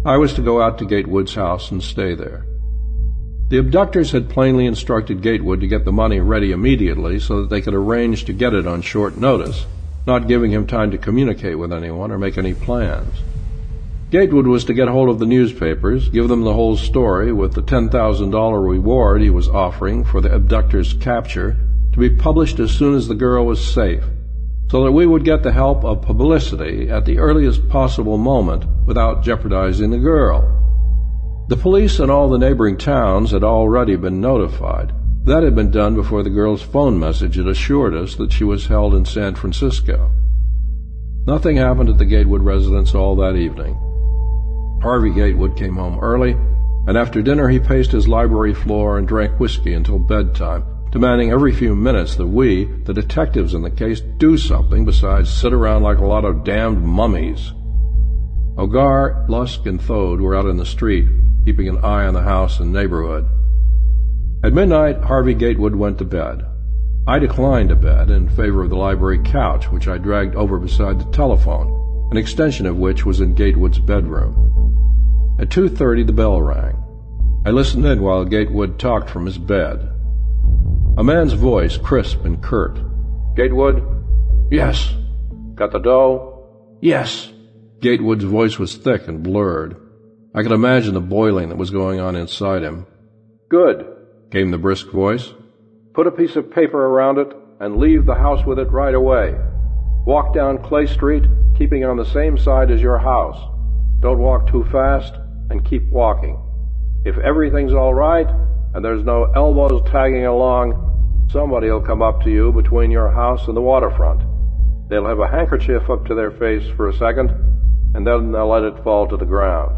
I 0.04 0.18
was 0.18 0.34
to 0.34 0.42
go 0.42 0.62
out 0.62 0.80
to 0.80 0.86
Gatewood's 0.86 1.36
house 1.36 1.70
and 1.70 1.84
stay 1.84 2.16
there. 2.16 2.46
The 3.50 3.60
abductors 3.60 4.12
had 4.12 4.30
plainly 4.30 4.66
instructed 4.66 5.22
Gatewood 5.22 5.60
to 5.60 5.68
get 5.68 5.86
the 5.86 5.92
money 5.92 6.20
ready 6.20 6.52
immediately 6.52 7.20
so 7.20 7.42
that 7.42 7.50
they 7.50 7.62
could 7.62 7.74
arrange 7.74 8.26
to 8.26 8.34
get 8.34 8.54
it 8.54 8.66
on 8.66 8.82
short 8.82 9.18
notice, 9.18 9.66
not 10.08 10.28
giving 10.28 10.52
him 10.52 10.66
time 10.66 10.90
to 10.92 10.98
communicate 10.98 11.60
with 11.60 11.74
anyone 11.74 12.12
or 12.12 12.18
make 12.18 12.38
any 12.38 12.54
plans. 12.54 13.14
Gatewood 14.10 14.48
was 14.48 14.66
to 14.66 14.74
get 14.74 14.88
hold 14.88 15.10
of 15.10 15.20
the 15.20 15.26
newspapers, 15.26 16.10
give 16.10 16.28
them 16.28 16.42
the 16.42 16.54
whole 16.54 16.76
story 16.76 17.32
with 17.32 17.54
the 17.54 17.62
$10,000 17.62 18.70
reward 18.70 19.22
he 19.22 19.30
was 19.30 19.48
offering 19.48 20.04
for 20.04 20.20
the 20.22 20.34
abductor's 20.34 20.94
capture 20.94 21.58
to 21.94 22.00
be 22.00 22.10
published 22.10 22.60
as 22.60 22.72
soon 22.72 22.96
as 22.96 23.08
the 23.08 23.16
girl 23.16 23.46
was 23.46 23.64
safe, 23.64 24.04
so 24.72 24.86
that 24.86 24.92
we 24.94 25.06
would 25.06 25.26
get 25.26 25.44
the 25.44 25.52
help 25.52 25.84
of 25.84 26.02
publicity 26.02 26.90
at 26.90 27.04
the 27.04 27.20
earliest 27.20 27.68
possible 27.68 28.18
moment 28.18 28.64
without 28.86 29.22
jeopardizing 29.22 29.92
the 29.92 29.98
girl. 29.98 30.48
The 31.50 31.58
police 31.58 32.00
in 32.00 32.10
all 32.10 32.30
the 32.30 32.38
neighboring 32.38 32.78
towns 32.78 33.32
had 33.32 33.44
already 33.44 33.98
been 33.98 34.22
notified. 34.22 34.94
That 35.26 35.44
had 35.44 35.56
been 35.56 35.72
done 35.72 35.94
before 35.96 36.24
the 36.24 36.30
girl's 36.30 36.62
phone 36.62 36.98
message 36.98 37.36
had 37.36 37.48
assured 37.48 37.94
us 37.94 38.16
that 38.16 38.32
she 38.32 38.46
was 38.46 38.68
held 38.68 38.96
in 38.96 39.04
San 39.04 39.36
Francisco. 39.36 40.10
Nothing 41.28 41.58
happened 41.58 41.90
at 41.90 41.98
the 41.98 42.06
Gatewood 42.06 42.42
residence 42.42 42.96
all 42.96 43.18
that 43.18 43.36
evening. 43.36 43.76
Harvey 44.82 45.10
Gatewood 45.14 45.58
came 45.58 45.76
home 45.76 46.00
early, 46.00 46.32
and 46.88 46.98
after 46.98 47.22
dinner 47.22 47.50
he 47.50 47.60
paced 47.60 47.92
his 47.92 48.08
library 48.08 48.54
floor 48.54 48.98
and 48.98 49.06
drank 49.06 49.38
whiskey 49.38 49.74
until 49.74 50.00
bedtime, 50.00 50.64
demanding 50.92 51.32
every 51.32 51.54
few 51.54 51.76
minutes 51.76 52.16
that 52.16 52.28
we, 52.28 52.66
the 52.84 52.94
detectives 52.94 53.54
in 53.54 53.62
the 53.62 53.72
case, 53.72 54.02
do 54.02 54.38
something 54.38 54.84
besides 54.84 55.34
sit 55.34 55.54
around 55.54 55.84
like 55.84 56.00
a 56.00 56.06
lot 56.06 56.26
of 56.26 56.44
damned 56.44 56.84
mummies. 56.84 57.54
O'Gar, 58.58 59.26
Lusk, 59.30 59.66
and 59.66 59.82
Thode 59.82 60.20
were 60.20 60.36
out 60.36 60.46
in 60.46 60.58
the 60.58 60.66
street, 60.66 61.08
keeping 61.46 61.70
an 61.70 61.78
eye 61.78 62.06
on 62.06 62.14
the 62.14 62.22
house 62.22 62.60
and 62.60 62.74
neighborhood. 62.74 63.28
At 64.44 64.54
midnight, 64.54 65.02
Harvey 65.04 65.34
Gatewood 65.34 65.76
went 65.76 65.98
to 66.00 66.06
bed. 66.06 66.46
I 67.08 67.20
declined 67.20 67.72
a 67.72 67.76
bed 67.76 68.10
in 68.10 68.28
favor 68.28 68.64
of 68.64 68.70
the 68.70 68.76
library 68.76 69.20
couch, 69.24 69.72
which 69.72 69.88
I 69.88 69.98
dragged 69.98 70.36
over 70.36 70.60
beside 70.60 71.00
the 71.00 71.12
telephone, 71.12 72.10
an 72.12 72.18
extension 72.18 72.66
of 72.66 72.78
which 72.78 73.06
was 73.06 73.22
in 73.22 73.34
Gatewood's 73.34 73.80
bedroom. 73.80 75.38
At 75.40 75.50
2.30 75.50 76.06
the 76.06 76.14
bell 76.14 76.42
rang. 76.42 76.78
I 77.46 77.50
listened 77.50 77.86
in 77.86 78.02
while 78.02 78.26
Gatewood 78.26 78.78
talked 78.78 79.10
from 79.10 79.26
his 79.26 79.38
bed. 79.38 79.90
A 80.98 81.04
man's 81.04 81.34
voice, 81.34 81.78
crisp 81.78 82.26
and 82.26 82.44
curt. 82.44 82.78
Gatewood? 83.36 83.82
Yes. 84.52 84.94
Got 85.56 85.72
the 85.72 85.80
dough? 85.80 86.78
Yes. 86.82 87.32
Gatewood's 87.80 88.26
voice 88.26 88.60
was 88.60 88.76
thick 88.76 89.08
and 89.08 89.24
blurred. 89.24 89.78
I 90.36 90.44
could 90.44 90.52
imagine 90.52 90.94
the 90.94 91.00
boiling 91.00 91.50
that 91.50 91.58
was 91.58 91.70
going 91.70 92.02
on 92.02 92.18
inside 92.18 92.62
him. 92.64 92.86
Good, 93.50 93.86
came 94.32 94.52
the 94.52 94.58
brisk 94.58 94.88
voice. 94.92 95.34
Put 95.94 96.08
a 96.08 96.12
piece 96.12 96.36
of 96.36 96.52
paper 96.52 96.86
around 96.86 97.20
it 97.20 97.32
and 97.62 97.78
leave 97.78 98.06
the 98.06 98.16
house 98.16 98.46
with 98.46 98.60
it 98.60 98.72
right 98.72 98.94
away. 98.94 99.36
Walk 100.06 100.34
down 100.34 100.62
Clay 100.62 100.88
Street, 100.88 101.24
keeping 101.58 101.86
on 101.86 101.96
the 101.96 102.06
same 102.06 102.38
side 102.38 102.70
as 102.70 102.82
your 102.82 102.98
house. 102.98 103.40
Don't 104.02 104.20
walk 104.20 104.52
too 104.52 104.66
fast 104.72 105.14
and 105.50 105.66
keep 105.66 105.90
walking. 105.90 106.38
If 107.06 107.18
everything's 107.18 107.74
all 107.74 107.94
right, 107.94 108.28
and 108.74 108.84
there's 108.84 109.04
no 109.04 109.26
elbows 109.36 109.82
tagging 109.92 110.26
along, 110.26 111.28
somebody 111.32 111.70
will 111.70 111.82
come 111.82 112.02
up 112.02 112.24
to 112.24 112.30
you 112.30 112.52
between 112.52 112.92
your 112.92 113.10
house 113.10 113.48
and 113.48 113.56
the 113.56 113.62
waterfront. 113.62 114.22
They'll 114.90 115.08
have 115.08 115.20
a 115.20 115.28
handkerchief 115.28 115.90
up 115.90 116.06
to 116.08 116.16
their 116.16 116.32
face 116.32 116.68
for 116.76 116.90
a 116.90 116.98
second, 116.98 117.30
and 117.94 118.06
then 118.06 118.32
they'll 118.32 118.50
let 118.50 118.64
it 118.64 118.84
fall 118.84 119.08
to 119.08 119.18
the 119.18 119.26
ground. 119.26 119.78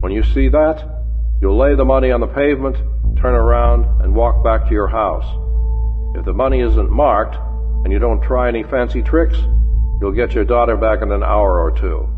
When 0.00 0.12
you 0.12 0.22
see 0.22 0.48
that, 0.48 0.84
you'll 1.40 1.56
lay 1.56 1.74
the 1.74 1.84
money 1.84 2.10
on 2.10 2.20
the 2.20 2.26
pavement, 2.26 2.76
turn 3.18 3.34
around, 3.34 4.02
and 4.02 4.14
walk 4.14 4.44
back 4.44 4.66
to 4.66 4.72
your 4.72 4.88
house. 4.88 5.26
If 6.16 6.24
the 6.24 6.32
money 6.32 6.60
isn't 6.60 6.90
marked, 6.90 7.36
and 7.84 7.92
you 7.92 7.98
don't 7.98 8.22
try 8.22 8.48
any 8.48 8.62
fancy 8.62 9.02
tricks, 9.02 9.36
you'll 10.00 10.12
get 10.12 10.32
your 10.32 10.44
daughter 10.44 10.76
back 10.76 11.02
in 11.02 11.12
an 11.12 11.22
hour 11.22 11.60
or 11.60 11.70
two. 11.70 12.08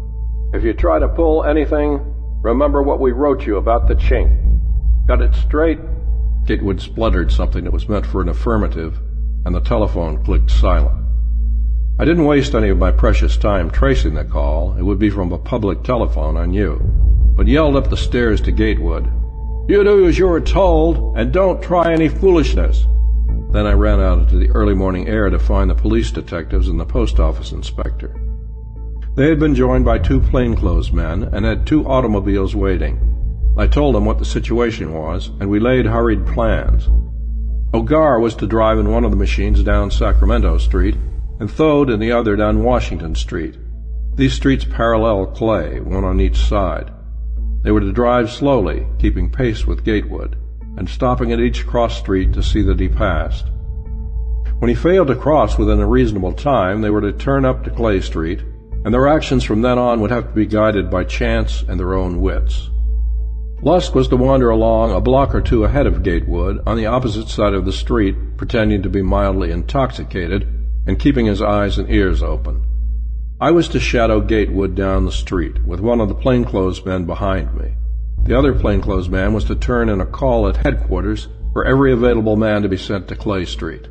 If 0.57 0.63
you 0.63 0.73
try 0.73 0.99
to 1.01 1.09
pull 1.09 1.45
anything, 1.45 2.01
remember 2.43 2.83
what 2.83 3.01
we 3.01 3.11
wrote 3.13 3.45
you 3.45 3.57
about 3.57 3.89
the 3.89 3.95
chink. 3.95 4.47
Got 5.07 5.23
it 5.23 5.35
straight? 5.35 5.79
Gatewood 6.47 6.81
spluttered 6.81 7.31
something 7.31 7.63
that 7.63 7.73
was 7.73 7.89
meant 7.89 8.07
for 8.07 8.21
an 8.21 8.29
affirmative, 8.29 8.99
and 9.45 9.55
the 9.55 9.61
telephone 9.61 10.25
clicked 10.25 10.51
silent. 10.51 11.07
I 11.99 12.05
didn't 12.05 12.25
waste 12.25 12.55
any 12.55 12.71
of 12.71 12.79
my 12.79 12.91
precious 12.91 13.37
time 13.37 13.71
tracing 13.71 14.15
the 14.15 14.25
call. 14.25 14.77
It 14.77 14.83
would 14.83 14.99
be 14.99 15.09
from 15.11 15.33
a 15.33 15.39
public 15.39 15.85
telephone, 15.85 16.37
I 16.37 16.47
knew, 16.47 16.79
but 17.37 17.47
yelled 17.47 17.77
up 17.77 17.89
the 17.89 17.97
stairs 17.97 18.41
to 18.43 18.53
Gatewood. 18.53 19.07
You 19.69 19.85
do 19.85 20.07
as 20.09 20.19
you 20.19 20.27
were 20.27 20.41
told, 20.41 21.17
and 21.17 21.33
don't 21.33 21.63
try 21.63 21.93
any 21.93 22.09
foolishness. 22.09 22.87
Then 23.53 23.67
I 23.67 23.73
ran 23.73 24.01
out 24.01 24.19
into 24.19 24.37
the 24.37 24.51
early 24.51 24.75
morning 24.75 25.09
air 25.09 25.31
to 25.31 25.39
find 25.39 25.71
the 25.71 25.75
police 25.75 26.11
detectives 26.11 26.69
and 26.69 26.79
the 26.81 26.85
post 26.85 27.21
office 27.21 27.53
inspector. 27.53 28.15
They 29.15 29.29
had 29.29 29.39
been 29.39 29.55
joined 29.55 29.85
by 29.85 29.99
two 29.99 30.21
plainclothes 30.21 30.93
men 30.93 31.23
and 31.33 31.45
had 31.45 31.65
two 31.65 31.87
automobiles 31.87 32.57
waiting. 32.57 33.16
I 33.59 33.67
told 33.67 33.95
them 33.95 34.05
what 34.05 34.19
the 34.19 34.25
situation 34.25 34.93
was, 34.93 35.31
and 35.41 35.49
we 35.49 35.61
laid 35.61 35.87
hurried 35.87 36.27
plans. 36.27 36.91
O'Gar 37.73 38.21
was 38.21 38.35
to 38.37 38.47
drive 38.47 38.79
in 38.79 38.91
one 38.91 39.05
of 39.05 39.11
the 39.11 39.17
machines 39.17 39.63
down 39.63 39.91
Sacramento 39.91 40.59
Street, 40.59 40.97
and 41.41 41.51
Thode 41.51 41.89
in 41.89 41.99
the 41.99 42.13
other 42.13 42.37
down 42.37 42.63
Washington 42.63 43.15
Street. 43.15 43.57
These 44.15 44.35
streets 44.35 44.65
parallel 44.65 45.27
Clay, 45.27 45.81
one 45.81 46.05
on 46.05 46.21
each 46.21 46.37
side. 46.37 46.91
They 47.63 47.71
were 47.71 47.81
to 47.81 47.93
drive 47.93 48.31
slowly, 48.31 48.87
keeping 48.99 49.31
pace 49.31 49.67
with 49.67 49.85
Gatewood, 49.85 50.37
and 50.77 50.89
stopping 50.89 51.33
at 51.33 51.41
each 51.41 51.67
cross 51.67 51.99
street 51.99 52.35
to 52.35 52.43
see 52.43 52.63
that 52.63 52.81
he 52.81 52.89
passed. 52.89 53.47
When 54.59 54.69
he 54.69 54.75
failed 54.75 55.09
to 55.09 55.17
cross 55.17 55.59
within 55.59 55.81
a 55.81 55.87
reasonable 55.87 56.33
time, 56.33 56.81
they 56.83 56.91
were 56.91 57.01
to 57.01 57.13
turn 57.13 57.45
up 57.45 57.65
to 57.65 57.71
Clay 57.71 58.01
Street, 58.01 58.41
and 58.85 58.93
their 58.93 59.09
actions 59.09 59.45
from 59.45 59.63
then 59.63 59.79
on 59.79 60.01
would 60.01 60.11
have 60.11 60.29
to 60.29 60.35
be 60.35 60.47
guided 60.47 60.91
by 60.91 61.05
chance 61.05 61.63
and 61.67 61.81
their 61.81 61.95
own 61.95 62.21
wits. 62.21 62.71
Lusk 63.63 63.95
was 63.95 64.09
to 64.09 64.17
wander 64.17 64.51
along 64.51 64.93
a 64.93 65.01
block 65.01 65.35
or 65.35 65.41
two 65.41 65.65
ahead 65.65 65.87
of 65.87 66.03
Gatewood 66.03 66.63
on 66.67 66.77
the 66.77 66.87
opposite 66.87 67.29
side 67.29 67.55
of 67.55 67.65
the 67.65 67.73
street, 67.73 68.15
pretending 68.37 68.83
to 68.83 68.91
be 68.91 69.01
mildly 69.01 69.51
intoxicated 69.51 70.47
and 70.87 70.99
keeping 70.99 71.25
his 71.25 71.41
eyes 71.41 71.79
and 71.79 71.91
ears 71.91 72.23
open. 72.23 72.63
I 73.41 73.51
was 73.51 73.69
to 73.69 73.81
shadow 73.81 74.21
Gatewood 74.21 74.75
down 74.75 75.05
the 75.05 75.11
street, 75.11 75.65
with 75.65 75.81
one 75.81 76.01
of 76.01 76.09
the 76.09 76.15
plainclothes 76.15 76.85
men 76.85 77.07
behind 77.07 77.55
me. 77.55 77.75
The 78.25 78.39
other 78.39 78.55
plainclothes 78.55 79.09
man 79.09 79.33
was 79.33 79.45
to 79.45 79.55
turn 79.55 79.89
in 79.89 80.01
a 80.01 80.07
call 80.07 80.47
at 80.49 80.59
headquarters 80.59 81.29
for 81.53 81.65
every 81.65 81.93
available 81.93 82.37
man 82.37 82.63
to 82.63 82.69
be 82.69 82.77
sent 82.77 83.09
to 83.09 83.17
Clay 83.17 83.47
Street. 83.47 83.89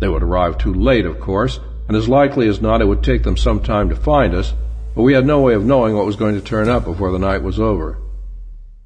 They 0.00 0.08
would 0.08 0.22
arrive 0.24 0.58
too 0.58 0.74
late, 0.74 1.06
of 1.06 1.20
course, 1.20 1.60
and 1.88 1.96
as 1.96 2.08
likely 2.08 2.48
as 2.48 2.60
not 2.60 2.80
it 2.80 2.88
would 2.88 3.04
take 3.04 3.22
them 3.22 3.36
some 3.36 3.60
time 3.60 3.88
to 3.88 3.96
find 3.96 4.34
us, 4.34 4.52
but 4.94 5.02
we 5.02 5.14
had 5.14 5.26
no 5.26 5.40
way 5.40 5.54
of 5.54 5.64
knowing 5.64 5.96
what 5.96 6.06
was 6.06 6.16
going 6.16 6.34
to 6.34 6.40
turn 6.40 6.68
up 6.68 6.84
before 6.84 7.12
the 7.12 7.18
night 7.18 7.42
was 7.42 7.60
over. 7.60 7.98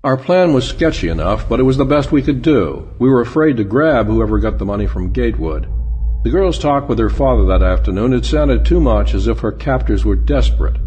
Our 0.02 0.16
plan 0.16 0.54
was 0.54 0.66
sketchy 0.66 1.10
enough, 1.10 1.46
but 1.46 1.60
it 1.60 1.64
was 1.64 1.76
the 1.76 1.84
best 1.84 2.10
we 2.10 2.22
could 2.22 2.40
do. 2.40 2.88
We 2.98 3.10
were 3.10 3.20
afraid 3.20 3.58
to 3.58 3.64
grab 3.64 4.06
whoever 4.06 4.38
got 4.38 4.56
the 4.56 4.64
money 4.64 4.86
from 4.86 5.12
Gatewood. 5.12 5.68
The 6.24 6.30
girl's 6.30 6.58
talk 6.58 6.88
with 6.88 6.98
her 6.98 7.10
father 7.10 7.44
that 7.48 7.62
afternoon 7.62 8.12
had 8.12 8.24
sounded 8.24 8.64
too 8.64 8.80
much 8.80 9.12
as 9.12 9.26
if 9.26 9.40
her 9.40 9.52
captors 9.52 10.02
were 10.02 10.16
desperate 10.16 10.78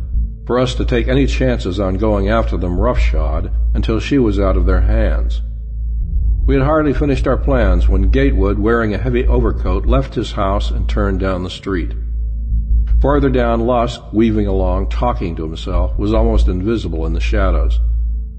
for 0.47 0.57
us 0.57 0.73
to 0.75 0.85
take 0.85 1.07
any 1.07 1.27
chances 1.27 1.79
on 1.79 1.97
going 1.97 2.27
after 2.27 2.57
them 2.57 2.79
roughshod 2.79 3.51
until 3.75 3.99
she 3.99 4.17
was 4.17 4.39
out 4.39 4.57
of 4.57 4.65
their 4.65 4.81
hands. 4.81 5.43
We 6.47 6.55
had 6.55 6.63
hardly 6.63 6.95
finished 6.95 7.27
our 7.27 7.37
plans 7.37 7.87
when 7.87 8.09
Gatewood, 8.09 8.57
wearing 8.57 8.95
a 8.95 8.97
heavy 8.97 9.27
overcoat, 9.27 9.85
left 9.85 10.15
his 10.15 10.31
house 10.31 10.71
and 10.71 10.89
turned 10.89 11.19
down 11.19 11.43
the 11.43 11.51
street. 11.51 11.93
Farther 12.99 13.29
down, 13.29 13.61
Lusk, 13.61 14.01
weaving 14.11 14.47
along, 14.47 14.89
talking 14.89 15.35
to 15.35 15.43
himself, 15.43 15.95
was 15.99 16.15
almost 16.15 16.47
invisible 16.47 17.05
in 17.05 17.13
the 17.13 17.21
shadows. 17.21 17.79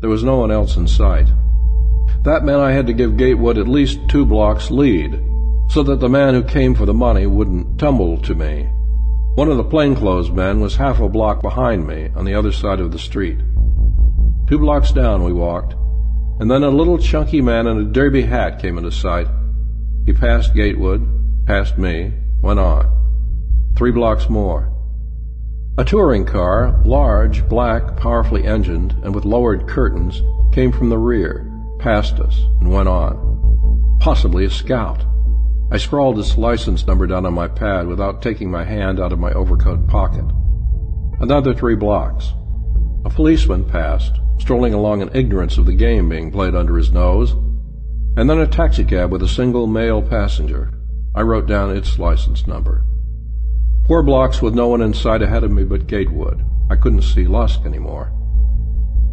There 0.05 0.11
was 0.11 0.23
no 0.23 0.37
one 0.37 0.51
else 0.51 0.77
in 0.77 0.87
sight. 0.87 1.29
That 2.25 2.45
meant 2.45 2.61
I 2.61 2.73
had 2.73 2.87
to 2.89 2.93
give 2.93 3.17
Gatewood 3.17 3.57
at 3.57 3.67
least 3.67 4.07
two 4.07 4.27
blocks 4.27 4.71
lead, 4.71 5.19
so 5.71 5.83
that 5.83 5.99
the 5.99 6.11
man 6.11 6.35
who 6.35 6.43
came 6.43 6.75
for 6.75 6.85
the 6.85 6.93
money 6.93 7.27
wouldn't 7.27 7.79
tumble 7.79 8.19
to 8.19 8.35
me. 8.35 8.69
One 9.37 9.49
of 9.51 9.57
the 9.57 9.65
plainclothes 9.65 10.31
men 10.31 10.61
was 10.61 10.77
half 10.77 11.01
a 11.01 11.09
block 11.09 11.41
behind 11.41 11.87
me 11.87 12.11
on 12.15 12.27
the 12.27 12.35
other 12.35 12.53
side 12.53 12.81
of 12.81 12.93
the 12.93 12.99
street. 12.99 13.39
Two 14.47 14.59
blocks 14.59 14.93
down 14.93 15.25
we 15.25 15.33
walked, 15.33 15.73
and 16.39 16.51
then 16.51 16.65
a 16.65 16.69
little 16.69 16.99
chunky 16.99 17.41
man 17.41 17.67
in 17.67 17.79
a 17.79 17.85
derby 17.85 18.27
hat 18.27 18.61
came 18.61 18.77
into 18.77 18.93
sight. 18.93 19.29
He 20.05 20.13
passed 20.13 20.55
Gatewood, 20.55 21.47
passed 21.47 21.79
me, 21.79 22.13
went 22.43 22.61
on. 22.61 23.73
Three 23.75 23.91
blocks 23.91 24.29
more. 24.29 24.71
A 25.77 25.85
touring 25.85 26.25
car, 26.25 26.81
large, 26.85 27.49
black, 27.49 27.97
powerfully 27.97 28.45
engined, 28.45 28.95
and 29.03 29.13
with 29.13 29.25
lowered 29.25 29.67
curtains, 29.67 30.23
came 30.53 30.71
from 30.71 30.89
the 30.89 30.99
rear, 30.99 31.51
passed 31.81 32.21
us, 32.21 32.43
and 32.61 32.73
went 32.73 32.89
on. 32.89 33.99
Possibly 33.99 34.45
a 34.45 34.51
scout. 34.51 35.05
I 35.73 35.79
scrawled 35.79 36.21
its 36.21 36.39
license 36.39 36.87
number 36.87 37.09
down 37.09 37.27
on 37.27 37.35
my 37.35 37.49
pad 37.49 37.89
without 37.89 38.23
taking 38.23 38.53
my 38.53 38.63
hand 38.63 39.01
out 39.01 39.13
of 39.13 39.19
my 39.19 39.33
overcoat 39.33 39.89
pocket. 39.89 40.25
Another 41.19 41.53
three 41.53 41.75
blocks. 41.75 42.33
A 43.05 43.11
policeman 43.11 43.65
passed, 43.65 44.21
strolling 44.39 44.75
along 44.75 45.03
in 45.03 45.11
ignorance 45.13 45.59
of 45.59 45.67
the 45.67 45.75
game 45.75 46.09
being 46.09 46.31
played 46.31 46.55
under 46.55 46.77
his 46.77 46.93
nose, 46.93 47.33
and 48.17 48.31
then 48.31 48.39
a 48.39 48.47
taxicab 48.47 49.11
with 49.11 49.25
a 49.25 49.29
single 49.29 49.67
male 49.67 50.01
passenger. 50.01 50.71
I 51.17 51.23
wrote 51.23 51.47
down 51.47 51.77
its 51.77 51.99
license 51.99 52.47
number. 52.47 52.85
Four 53.87 54.03
blocks 54.03 54.41
with 54.41 54.55
no 54.55 54.69
one 54.69 54.81
in 54.81 54.95
sight 54.95 55.21
ahead 55.21 55.45
of 55.45 55.51
me 55.51 55.63
but 55.63 55.87
Gatewood. 55.87 56.43
I 56.71 56.77
couldn't 56.77 57.03
see 57.03 57.27
Lusk 57.27 57.67
anymore. 57.67 58.13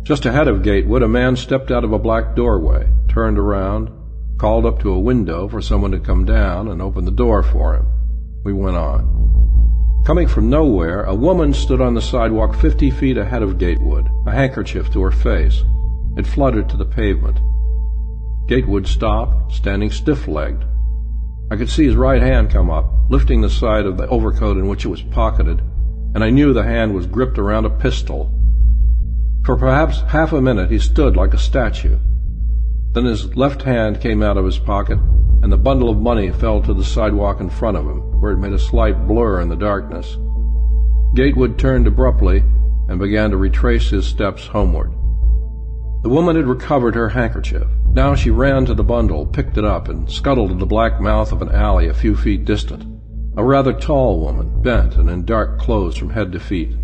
Just 0.03 0.25
ahead 0.25 0.47
of 0.47 0.63
Gatewood, 0.63 1.03
a 1.03 1.07
man 1.07 1.35
stepped 1.35 1.71
out 1.71 1.83
of 1.83 1.91
a 1.91 1.99
black 1.99 2.35
doorway, 2.35 2.89
turned 3.09 3.37
around, 3.37 3.89
called 4.37 4.65
up 4.65 4.79
to 4.79 4.93
a 4.93 4.99
window 4.99 5.49
for 5.49 5.61
someone 5.61 5.91
to 5.91 5.99
come 5.99 6.25
down, 6.25 6.69
and 6.69 6.81
opened 6.81 7.05
the 7.05 7.11
door 7.11 7.43
for 7.43 7.75
him. 7.75 7.85
We 8.45 8.53
went 8.53 8.77
on. 8.77 10.03
Coming 10.05 10.27
from 10.27 10.49
nowhere, 10.49 11.03
a 11.03 11.13
woman 11.13 11.53
stood 11.53 11.81
on 11.81 11.93
the 11.93 12.01
sidewalk 12.01 12.55
fifty 12.55 12.89
feet 12.89 13.17
ahead 13.17 13.43
of 13.43 13.59
Gatewood, 13.59 14.09
a 14.25 14.31
handkerchief 14.31 14.91
to 14.93 15.01
her 15.01 15.11
face. 15.11 15.63
It 16.17 16.25
fluttered 16.25 16.69
to 16.69 16.77
the 16.77 16.85
pavement. 16.85 17.39
Gatewood 18.47 18.87
stopped, 18.87 19.53
standing 19.53 19.91
stiff-legged, 19.91 20.65
I 21.51 21.57
could 21.57 21.69
see 21.69 21.83
his 21.85 21.97
right 21.97 22.21
hand 22.21 22.49
come 22.49 22.69
up, 22.69 22.85
lifting 23.11 23.41
the 23.41 23.49
side 23.49 23.85
of 23.85 23.97
the 23.97 24.07
overcoat 24.07 24.55
in 24.55 24.69
which 24.69 24.85
it 24.85 24.87
was 24.87 25.01
pocketed, 25.01 25.61
and 26.15 26.23
I 26.23 26.29
knew 26.29 26.53
the 26.53 26.63
hand 26.63 26.95
was 26.95 27.05
gripped 27.05 27.37
around 27.37 27.65
a 27.65 27.69
pistol. 27.69 28.31
For 29.43 29.57
perhaps 29.57 29.99
half 30.07 30.31
a 30.31 30.39
minute 30.39 30.71
he 30.71 30.79
stood 30.79 31.17
like 31.17 31.33
a 31.33 31.37
statue. 31.37 31.99
Then 32.93 33.03
his 33.03 33.35
left 33.35 33.63
hand 33.63 33.99
came 33.99 34.23
out 34.23 34.37
of 34.37 34.45
his 34.45 34.59
pocket, 34.59 34.97
and 35.43 35.51
the 35.51 35.57
bundle 35.57 35.89
of 35.89 35.97
money 35.97 36.31
fell 36.31 36.61
to 36.61 36.73
the 36.73 36.85
sidewalk 36.85 37.41
in 37.41 37.49
front 37.49 37.75
of 37.75 37.85
him, 37.85 38.21
where 38.21 38.31
it 38.31 38.37
made 38.37 38.53
a 38.53 38.59
slight 38.59 39.07
blur 39.07 39.41
in 39.41 39.49
the 39.49 39.57
darkness. 39.57 40.17
Gatewood 41.13 41.59
turned 41.59 41.87
abruptly 41.87 42.43
and 42.87 42.97
began 42.97 43.29
to 43.31 43.37
retrace 43.37 43.89
his 43.89 44.05
steps 44.05 44.47
homeward. 44.47 44.93
The 46.03 46.09
woman 46.09 46.37
had 46.37 46.47
recovered 46.47 46.95
her 46.95 47.09
handkerchief. 47.09 47.67
Now 47.93 48.15
she 48.15 48.29
ran 48.29 48.65
to 48.67 48.73
the 48.73 48.85
bundle, 48.85 49.25
picked 49.25 49.57
it 49.57 49.65
up, 49.65 49.89
and 49.89 50.09
scuttled 50.09 50.51
to 50.51 50.55
the 50.55 50.65
black 50.65 51.01
mouth 51.01 51.33
of 51.33 51.41
an 51.41 51.49
alley 51.49 51.89
a 51.89 51.93
few 51.93 52.15
feet 52.15 52.45
distant. 52.45 53.00
A 53.37 53.43
rather 53.43 53.71
tall 53.71 54.19
woman, 54.19 54.61
bent 54.61 54.97
and 54.97 55.09
in 55.09 55.23
dark 55.23 55.57
clothes 55.57 55.95
from 55.95 56.09
head 56.09 56.33
to 56.33 56.39
feet. 56.39 56.75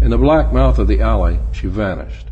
In 0.00 0.10
the 0.10 0.16
black 0.16 0.50
mouth 0.50 0.78
of 0.78 0.88
the 0.88 1.00
alley, 1.00 1.38
she 1.52 1.66
vanished. 1.66 2.28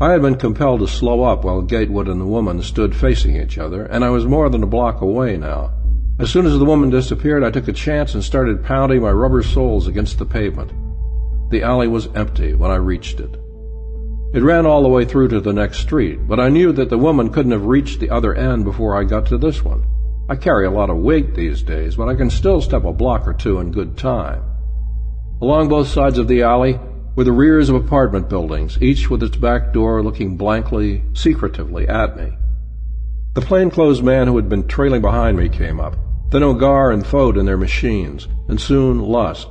I 0.00 0.12
had 0.12 0.22
been 0.22 0.36
compelled 0.36 0.80
to 0.80 0.86
slow 0.86 1.24
up 1.24 1.44
while 1.44 1.60
Gatewood 1.60 2.08
and 2.08 2.20
the 2.20 2.24
woman 2.24 2.62
stood 2.62 2.94
facing 2.94 3.36
each 3.36 3.58
other, 3.58 3.84
and 3.84 4.04
I 4.04 4.10
was 4.10 4.24
more 4.24 4.48
than 4.48 4.62
a 4.62 4.66
block 4.66 5.00
away 5.02 5.36
now. 5.36 5.72
As 6.18 6.30
soon 6.30 6.46
as 6.46 6.58
the 6.58 6.64
woman 6.64 6.88
disappeared, 6.88 7.44
I 7.44 7.50
took 7.50 7.68
a 7.68 7.72
chance 7.72 8.14
and 8.14 8.24
started 8.24 8.64
pounding 8.64 9.02
my 9.02 9.10
rubber 9.10 9.42
soles 9.42 9.86
against 9.86 10.18
the 10.18 10.24
pavement. 10.24 10.72
The 11.50 11.62
alley 11.62 11.88
was 11.88 12.08
empty 12.14 12.54
when 12.54 12.70
I 12.70 12.76
reached 12.76 13.20
it. 13.20 13.36
It 14.32 14.42
ran 14.42 14.64
all 14.66 14.82
the 14.82 14.88
way 14.88 15.04
through 15.04 15.28
to 15.28 15.40
the 15.40 15.52
next 15.52 15.78
street, 15.78 16.26
but 16.26 16.40
I 16.40 16.48
knew 16.48 16.72
that 16.72 16.90
the 16.90 16.98
woman 16.98 17.30
couldn't 17.30 17.52
have 17.52 17.66
reached 17.66 18.00
the 18.00 18.10
other 18.10 18.34
end 18.34 18.64
before 18.64 18.96
I 18.96 19.04
got 19.04 19.26
to 19.26 19.38
this 19.38 19.64
one. 19.64 19.84
I 20.30 20.36
carry 20.36 20.66
a 20.66 20.70
lot 20.70 20.90
of 20.90 20.98
weight 20.98 21.34
these 21.34 21.62
days, 21.62 21.96
but 21.96 22.08
I 22.08 22.14
can 22.14 22.28
still 22.28 22.60
step 22.60 22.84
a 22.84 22.92
block 22.92 23.26
or 23.26 23.32
two 23.32 23.60
in 23.60 23.72
good 23.72 23.96
time. 23.96 24.42
Along 25.40 25.68
both 25.68 25.88
sides 25.88 26.18
of 26.18 26.28
the 26.28 26.42
alley 26.42 26.78
were 27.16 27.24
the 27.24 27.32
rears 27.32 27.70
of 27.70 27.76
apartment 27.76 28.28
buildings, 28.28 28.76
each 28.82 29.08
with 29.08 29.22
its 29.22 29.36
back 29.38 29.72
door 29.72 30.02
looking 30.02 30.36
blankly, 30.36 31.02
secretively 31.14 31.88
at 31.88 32.16
me. 32.16 32.36
The 33.34 33.40
plainclothes 33.40 34.02
man 34.02 34.26
who 34.26 34.36
had 34.36 34.50
been 34.50 34.68
trailing 34.68 35.00
behind 35.00 35.38
me 35.38 35.48
came 35.48 35.80
up, 35.80 35.96
then 36.30 36.42
O'Gar 36.42 36.90
and 36.90 37.06
Thode 37.06 37.38
in 37.38 37.46
their 37.46 37.56
machines, 37.56 38.28
and 38.48 38.60
soon 38.60 39.00
Lusk, 39.00 39.48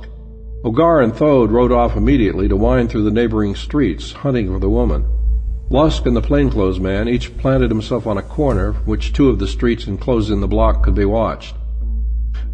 O'Gar 0.64 1.00
and 1.00 1.14
Thode 1.14 1.50
rode 1.50 1.72
off 1.72 1.96
immediately 1.96 2.46
to 2.48 2.56
wind 2.56 2.90
through 2.90 3.04
the 3.04 3.10
neighboring 3.10 3.56
streets, 3.56 4.12
hunting 4.12 4.52
for 4.52 4.60
the 4.60 4.68
woman. 4.68 5.04
Lusk 5.70 6.06
and 6.06 6.16
the 6.16 6.22
plainclothes 6.22 6.80
man 6.80 7.08
each 7.08 7.36
planted 7.36 7.70
himself 7.70 8.06
on 8.06 8.16
a 8.16 8.22
corner 8.22 8.72
which 8.86 9.12
two 9.12 9.28
of 9.28 9.38
the 9.38 9.46
streets 9.46 9.86
enclosing 9.86 10.40
the 10.40 10.48
block 10.48 10.82
could 10.82 10.94
be 10.94 11.04
watched. 11.04 11.54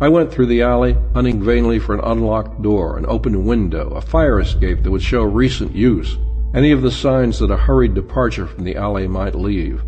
I 0.01 0.09
went 0.09 0.33
through 0.33 0.47
the 0.47 0.63
alley, 0.63 0.97
hunting 1.15 1.41
vainly 1.41 1.79
for 1.79 1.95
an 1.95 2.01
unlocked 2.03 2.61
door, 2.63 2.99
an 2.99 3.07
open 3.07 3.45
window, 3.45 3.91
a 3.91 4.01
fire 4.01 4.41
escape 4.41 4.83
that 4.83 4.91
would 4.91 5.03
show 5.03 5.23
recent 5.23 5.77
use, 5.77 6.19
any 6.55 6.73
of 6.73 6.83
the 6.83 6.91
signs 6.91 7.39
that 7.39 7.53
a 7.53 7.57
hurried 7.57 7.95
departure 7.95 8.49
from 8.49 8.65
the 8.65 8.75
alley 8.75 9.07
might 9.07 9.37
leave. 9.37 9.83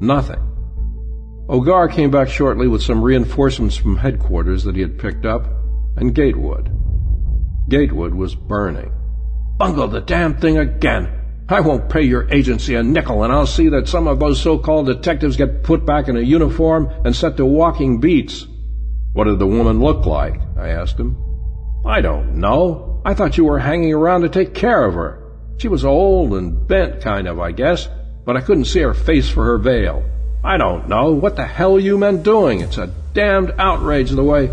Nothing. 0.00 0.40
O'Gar 1.48 1.88
came 1.88 2.10
back 2.10 2.28
shortly 2.28 2.68
with 2.68 2.82
some 2.82 3.02
reinforcements 3.02 3.76
from 3.76 3.96
headquarters 3.96 4.64
that 4.64 4.74
he 4.74 4.82
had 4.82 4.98
picked 4.98 5.24
up, 5.24 5.46
and 5.96 6.14
Gatewood. 6.14 6.70
Gatewood 7.70 8.14
was 8.14 8.34
burning. 8.34 8.92
Bungle 9.56 9.88
the 9.88 10.02
damn 10.02 10.36
thing 10.36 10.58
again. 10.58 11.17
I 11.50 11.60
won't 11.60 11.88
pay 11.88 12.02
your 12.02 12.30
agency 12.30 12.74
a 12.74 12.82
nickel, 12.82 13.24
and 13.24 13.32
I'll 13.32 13.46
see 13.46 13.70
that 13.70 13.88
some 13.88 14.06
of 14.06 14.18
those 14.18 14.38
so-called 14.40 14.86
detectives 14.86 15.36
get 15.36 15.62
put 15.62 15.86
back 15.86 16.08
in 16.08 16.16
a 16.18 16.20
uniform 16.20 16.90
and 17.06 17.16
set 17.16 17.38
to 17.38 17.46
walking 17.46 18.00
beats. 18.00 18.46
What 19.14 19.24
did 19.24 19.38
the 19.38 19.46
woman 19.46 19.80
look 19.80 20.04
like? 20.04 20.38
I 20.58 20.68
asked 20.68 21.00
him. 21.00 21.16
I 21.86 22.02
don't 22.02 22.34
know. 22.34 23.00
I 23.02 23.14
thought 23.14 23.38
you 23.38 23.46
were 23.46 23.58
hanging 23.58 23.94
around 23.94 24.22
to 24.22 24.28
take 24.28 24.52
care 24.52 24.84
of 24.84 24.92
her. 24.92 25.24
She 25.56 25.68
was 25.68 25.86
old 25.86 26.34
and 26.34 26.68
bent, 26.68 27.00
kind 27.00 27.26
of, 27.26 27.40
I 27.40 27.52
guess, 27.52 27.88
but 28.26 28.36
I 28.36 28.42
couldn't 28.42 28.66
see 28.66 28.80
her 28.80 28.92
face 28.92 29.30
for 29.30 29.44
her 29.46 29.58
veil. 29.58 30.04
I 30.44 30.58
don't 30.58 30.86
know. 30.86 31.12
What 31.12 31.36
the 31.36 31.46
hell 31.46 31.80
you 31.80 31.96
men 31.96 32.22
doing? 32.22 32.60
It's 32.60 32.76
a 32.76 32.92
damned 33.14 33.54
outrage 33.58 34.10
the 34.10 34.22
way. 34.22 34.50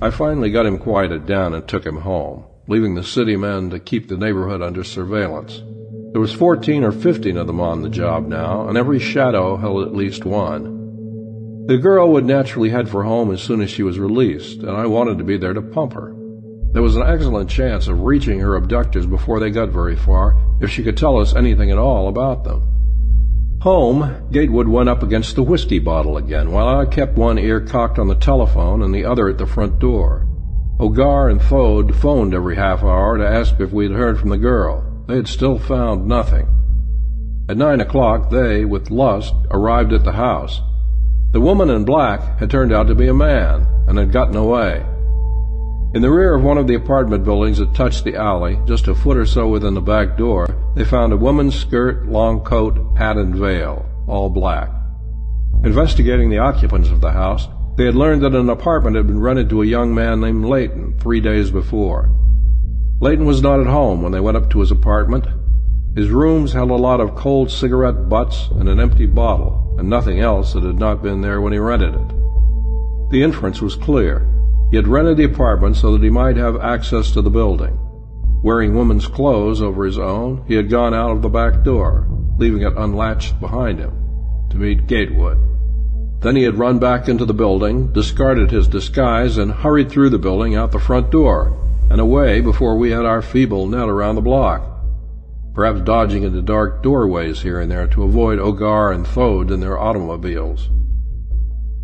I 0.00 0.10
finally 0.10 0.50
got 0.50 0.64
him 0.64 0.78
quieted 0.78 1.26
down 1.26 1.54
and 1.54 1.66
took 1.66 1.84
him 1.84 1.96
home, 1.96 2.44
leaving 2.68 2.94
the 2.94 3.02
city 3.02 3.36
men 3.36 3.70
to 3.70 3.80
keep 3.80 4.08
the 4.08 4.16
neighborhood 4.16 4.62
under 4.62 4.84
surveillance. 4.84 5.60
There 6.12 6.20
was 6.20 6.32
fourteen 6.32 6.82
or 6.82 6.90
fifteen 6.90 7.36
of 7.36 7.46
them 7.46 7.60
on 7.60 7.82
the 7.82 7.88
job 7.88 8.26
now, 8.26 8.66
and 8.68 8.76
every 8.76 8.98
shadow 8.98 9.56
held 9.56 9.86
at 9.86 9.94
least 9.94 10.24
one. 10.24 11.66
The 11.66 11.78
girl 11.78 12.10
would 12.12 12.24
naturally 12.24 12.70
head 12.70 12.88
for 12.88 13.04
home 13.04 13.30
as 13.30 13.40
soon 13.40 13.60
as 13.60 13.70
she 13.70 13.84
was 13.84 13.98
released, 13.98 14.58
and 14.58 14.70
I 14.70 14.86
wanted 14.86 15.18
to 15.18 15.24
be 15.24 15.36
there 15.36 15.54
to 15.54 15.62
pump 15.62 15.92
her. 15.92 16.12
There 16.72 16.82
was 16.82 16.96
an 16.96 17.06
excellent 17.06 17.48
chance 17.48 17.86
of 17.86 18.00
reaching 18.00 18.40
her 18.40 18.56
abductors 18.56 19.06
before 19.06 19.38
they 19.38 19.50
got 19.50 19.68
very 19.68 19.94
far, 19.94 20.36
if 20.60 20.70
she 20.70 20.82
could 20.82 20.96
tell 20.96 21.16
us 21.16 21.36
anything 21.36 21.70
at 21.70 21.78
all 21.78 22.08
about 22.08 22.42
them. 22.42 22.62
Home, 23.62 24.26
Gatewood 24.32 24.66
went 24.66 24.88
up 24.88 25.04
against 25.04 25.36
the 25.36 25.44
whiskey 25.44 25.78
bottle 25.78 26.16
again, 26.16 26.50
while 26.50 26.66
I 26.66 26.86
kept 26.86 27.16
one 27.16 27.38
ear 27.38 27.60
cocked 27.60 28.00
on 28.00 28.08
the 28.08 28.16
telephone 28.16 28.82
and 28.82 28.92
the 28.92 29.04
other 29.04 29.28
at 29.28 29.38
the 29.38 29.46
front 29.46 29.78
door. 29.78 30.26
O'Gar 30.80 31.28
and 31.28 31.40
Thode 31.40 31.94
phoned 31.94 32.34
every 32.34 32.56
half 32.56 32.82
hour 32.82 33.16
to 33.16 33.28
ask 33.28 33.60
if 33.60 33.70
we'd 33.70 33.92
heard 33.92 34.18
from 34.18 34.30
the 34.30 34.38
girl. 34.38 34.89
They 35.10 35.16
had 35.16 35.26
still 35.26 35.58
found 35.58 36.06
nothing. 36.06 36.46
At 37.48 37.56
nine 37.56 37.80
o'clock, 37.80 38.30
they, 38.30 38.64
with 38.64 38.92
Lusk, 38.92 39.34
arrived 39.50 39.92
at 39.92 40.04
the 40.04 40.12
house. 40.12 40.60
The 41.32 41.40
woman 41.40 41.68
in 41.68 41.84
black 41.84 42.38
had 42.38 42.48
turned 42.48 42.72
out 42.72 42.86
to 42.86 42.94
be 42.94 43.08
a 43.08 43.12
man 43.12 43.66
and 43.88 43.98
had 43.98 44.12
gotten 44.12 44.36
away. 44.36 44.86
In 45.96 46.02
the 46.02 46.12
rear 46.12 46.36
of 46.36 46.44
one 46.44 46.58
of 46.58 46.68
the 46.68 46.76
apartment 46.76 47.24
buildings 47.24 47.58
that 47.58 47.74
touched 47.74 48.04
the 48.04 48.14
alley, 48.14 48.56
just 48.66 48.86
a 48.86 48.94
foot 48.94 49.16
or 49.16 49.26
so 49.26 49.48
within 49.48 49.74
the 49.74 49.80
back 49.80 50.16
door, 50.16 50.46
they 50.76 50.84
found 50.84 51.12
a 51.12 51.16
woman's 51.16 51.58
skirt, 51.58 52.06
long 52.06 52.44
coat, 52.44 52.78
hat, 52.96 53.16
and 53.16 53.34
veil, 53.34 53.84
all 54.06 54.30
black. 54.30 54.70
Investigating 55.64 56.30
the 56.30 56.38
occupants 56.38 56.88
of 56.88 57.00
the 57.00 57.10
house, 57.10 57.48
they 57.76 57.86
had 57.86 57.96
learned 57.96 58.22
that 58.22 58.36
an 58.36 58.48
apartment 58.48 58.94
had 58.94 59.08
been 59.08 59.20
rented 59.20 59.50
to 59.50 59.62
a 59.62 59.66
young 59.66 59.92
man 59.92 60.20
named 60.20 60.44
Layton 60.44 61.00
three 61.00 61.20
days 61.20 61.50
before. 61.50 62.08
Layton 63.02 63.24
was 63.24 63.40
not 63.40 63.60
at 63.60 63.66
home 63.66 64.02
when 64.02 64.12
they 64.12 64.20
went 64.20 64.36
up 64.36 64.50
to 64.50 64.60
his 64.60 64.70
apartment. 64.70 65.26
His 65.96 66.10
rooms 66.10 66.52
held 66.52 66.70
a 66.70 66.74
lot 66.74 67.00
of 67.00 67.14
cold 67.14 67.50
cigarette 67.50 68.10
butts 68.10 68.48
and 68.54 68.68
an 68.68 68.78
empty 68.78 69.06
bottle, 69.06 69.74
and 69.78 69.88
nothing 69.88 70.20
else 70.20 70.52
that 70.52 70.64
had 70.64 70.78
not 70.78 71.02
been 71.02 71.22
there 71.22 71.40
when 71.40 71.54
he 71.54 71.58
rented 71.58 71.94
it. 71.94 73.10
The 73.10 73.22
inference 73.22 73.62
was 73.62 73.74
clear. 73.74 74.28
He 74.70 74.76
had 74.76 74.86
rented 74.86 75.16
the 75.16 75.24
apartment 75.24 75.76
so 75.76 75.92
that 75.92 76.02
he 76.02 76.10
might 76.10 76.36
have 76.36 76.60
access 76.60 77.10
to 77.12 77.22
the 77.22 77.30
building. 77.30 77.78
Wearing 78.42 78.74
woman's 78.74 79.06
clothes 79.06 79.62
over 79.62 79.86
his 79.86 79.98
own, 79.98 80.44
he 80.46 80.54
had 80.54 80.68
gone 80.68 80.92
out 80.92 81.10
of 81.10 81.22
the 81.22 81.30
back 81.30 81.64
door, 81.64 82.06
leaving 82.38 82.62
it 82.62 82.76
unlatched 82.76 83.40
behind 83.40 83.78
him, 83.78 83.92
to 84.50 84.58
meet 84.58 84.86
Gatewood. 84.86 85.38
Then 86.20 86.36
he 86.36 86.42
had 86.42 86.58
run 86.58 86.78
back 86.78 87.08
into 87.08 87.24
the 87.24 87.32
building, 87.32 87.92
discarded 87.94 88.50
his 88.50 88.68
disguise, 88.68 89.38
and 89.38 89.50
hurried 89.50 89.90
through 89.90 90.10
the 90.10 90.18
building 90.18 90.54
out 90.54 90.70
the 90.70 90.78
front 90.78 91.10
door, 91.10 91.56
and 91.90 92.00
away 92.00 92.40
before 92.40 92.76
we 92.76 92.90
had 92.90 93.04
our 93.04 93.20
feeble 93.20 93.66
net 93.66 93.88
around 93.88 94.14
the 94.14 94.20
block, 94.20 94.62
perhaps 95.54 95.80
dodging 95.80 96.22
into 96.22 96.40
dark 96.40 96.82
doorways 96.82 97.42
here 97.42 97.60
and 97.60 97.70
there 97.70 97.88
to 97.88 98.04
avoid 98.04 98.38
O'Gar 98.38 98.92
and 98.92 99.06
Thode 99.06 99.50
in 99.50 99.60
their 99.60 99.78
automobiles. 99.78 100.70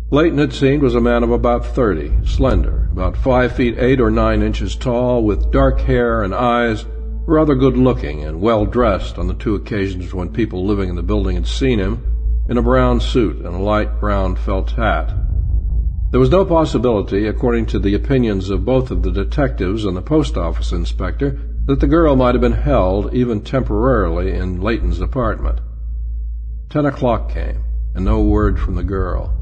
Layton, 0.09 0.39
it 0.39 0.53
seemed, 0.53 0.81
was 0.81 0.95
a 0.95 1.01
man 1.01 1.21
of 1.21 1.31
about 1.31 1.65
thirty, 1.65 2.13
slender, 2.25 2.87
about 2.93 3.17
five 3.17 3.53
feet 3.53 3.77
eight 3.77 3.99
or 3.99 4.09
nine 4.09 4.41
inches 4.41 4.77
tall, 4.77 5.21
with 5.21 5.51
dark 5.51 5.81
hair 5.81 6.23
and 6.23 6.33
eyes, 6.33 6.85
rather 7.25 7.55
good 7.55 7.75
looking 7.75 8.23
and 8.23 8.39
well 8.39 8.65
dressed 8.65 9.17
on 9.17 9.27
the 9.27 9.33
two 9.33 9.55
occasions 9.55 10.13
when 10.13 10.31
people 10.31 10.65
living 10.65 10.87
in 10.87 10.95
the 10.95 11.03
building 11.03 11.35
had 11.35 11.45
seen 11.45 11.77
him, 11.77 12.01
in 12.47 12.57
a 12.57 12.61
brown 12.61 13.01
suit 13.01 13.35
and 13.35 13.53
a 13.53 13.59
light 13.59 13.99
brown 13.99 14.37
felt 14.37 14.71
hat. 14.71 15.13
There 16.09 16.21
was 16.21 16.31
no 16.31 16.45
possibility, 16.45 17.27
according 17.27 17.65
to 17.67 17.79
the 17.79 17.93
opinions 17.93 18.49
of 18.49 18.63
both 18.63 18.91
of 18.91 19.03
the 19.03 19.11
detectives 19.11 19.83
and 19.83 19.97
the 19.97 20.01
post 20.01 20.37
office 20.37 20.71
inspector, 20.71 21.37
that 21.65 21.81
the 21.81 21.87
girl 21.87 22.15
might 22.15 22.33
have 22.33 22.41
been 22.41 22.53
held, 22.53 23.13
even 23.13 23.41
temporarily, 23.41 24.31
in 24.31 24.61
Layton's 24.61 25.01
apartment. 25.01 25.59
Ten 26.69 26.85
o'clock 26.85 27.29
came, 27.29 27.61
and 27.93 28.05
no 28.05 28.21
word 28.21 28.57
from 28.57 28.75
the 28.75 28.85
girl. 28.85 29.33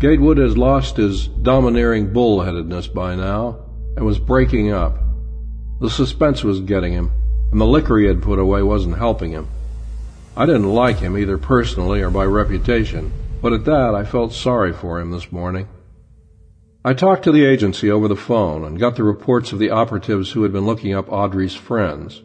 Gatewood 0.00 0.38
has 0.38 0.56
lost 0.56 0.96
his 0.96 1.28
domineering 1.28 2.10
bullheadedness 2.10 2.92
by 2.92 3.14
now 3.14 3.58
and 3.94 4.06
was 4.06 4.18
breaking 4.18 4.72
up. 4.72 4.96
The 5.80 5.90
suspense 5.90 6.42
was 6.42 6.60
getting 6.60 6.94
him, 6.94 7.12
and 7.50 7.60
the 7.60 7.66
liquor 7.66 7.98
he 7.98 8.06
had 8.06 8.22
put 8.22 8.38
away 8.38 8.62
wasn't 8.62 8.96
helping 8.96 9.32
him. 9.32 9.46
I 10.38 10.46
didn't 10.46 10.72
like 10.72 11.00
him 11.00 11.18
either 11.18 11.36
personally 11.36 12.00
or 12.00 12.08
by 12.08 12.24
reputation, 12.24 13.12
but 13.42 13.52
at 13.52 13.66
that 13.66 13.94
I 13.94 14.06
felt 14.06 14.32
sorry 14.32 14.72
for 14.72 14.98
him 14.98 15.10
this 15.10 15.30
morning. 15.30 15.68
I 16.84 16.94
talked 16.94 17.22
to 17.24 17.32
the 17.32 17.44
agency 17.44 17.88
over 17.88 18.08
the 18.08 18.16
phone 18.16 18.64
and 18.64 18.76
got 18.76 18.96
the 18.96 19.04
reports 19.04 19.52
of 19.52 19.60
the 19.60 19.70
operatives 19.70 20.32
who 20.32 20.42
had 20.42 20.52
been 20.52 20.66
looking 20.66 20.92
up 20.92 21.12
Audrey's 21.12 21.54
friends. 21.54 22.22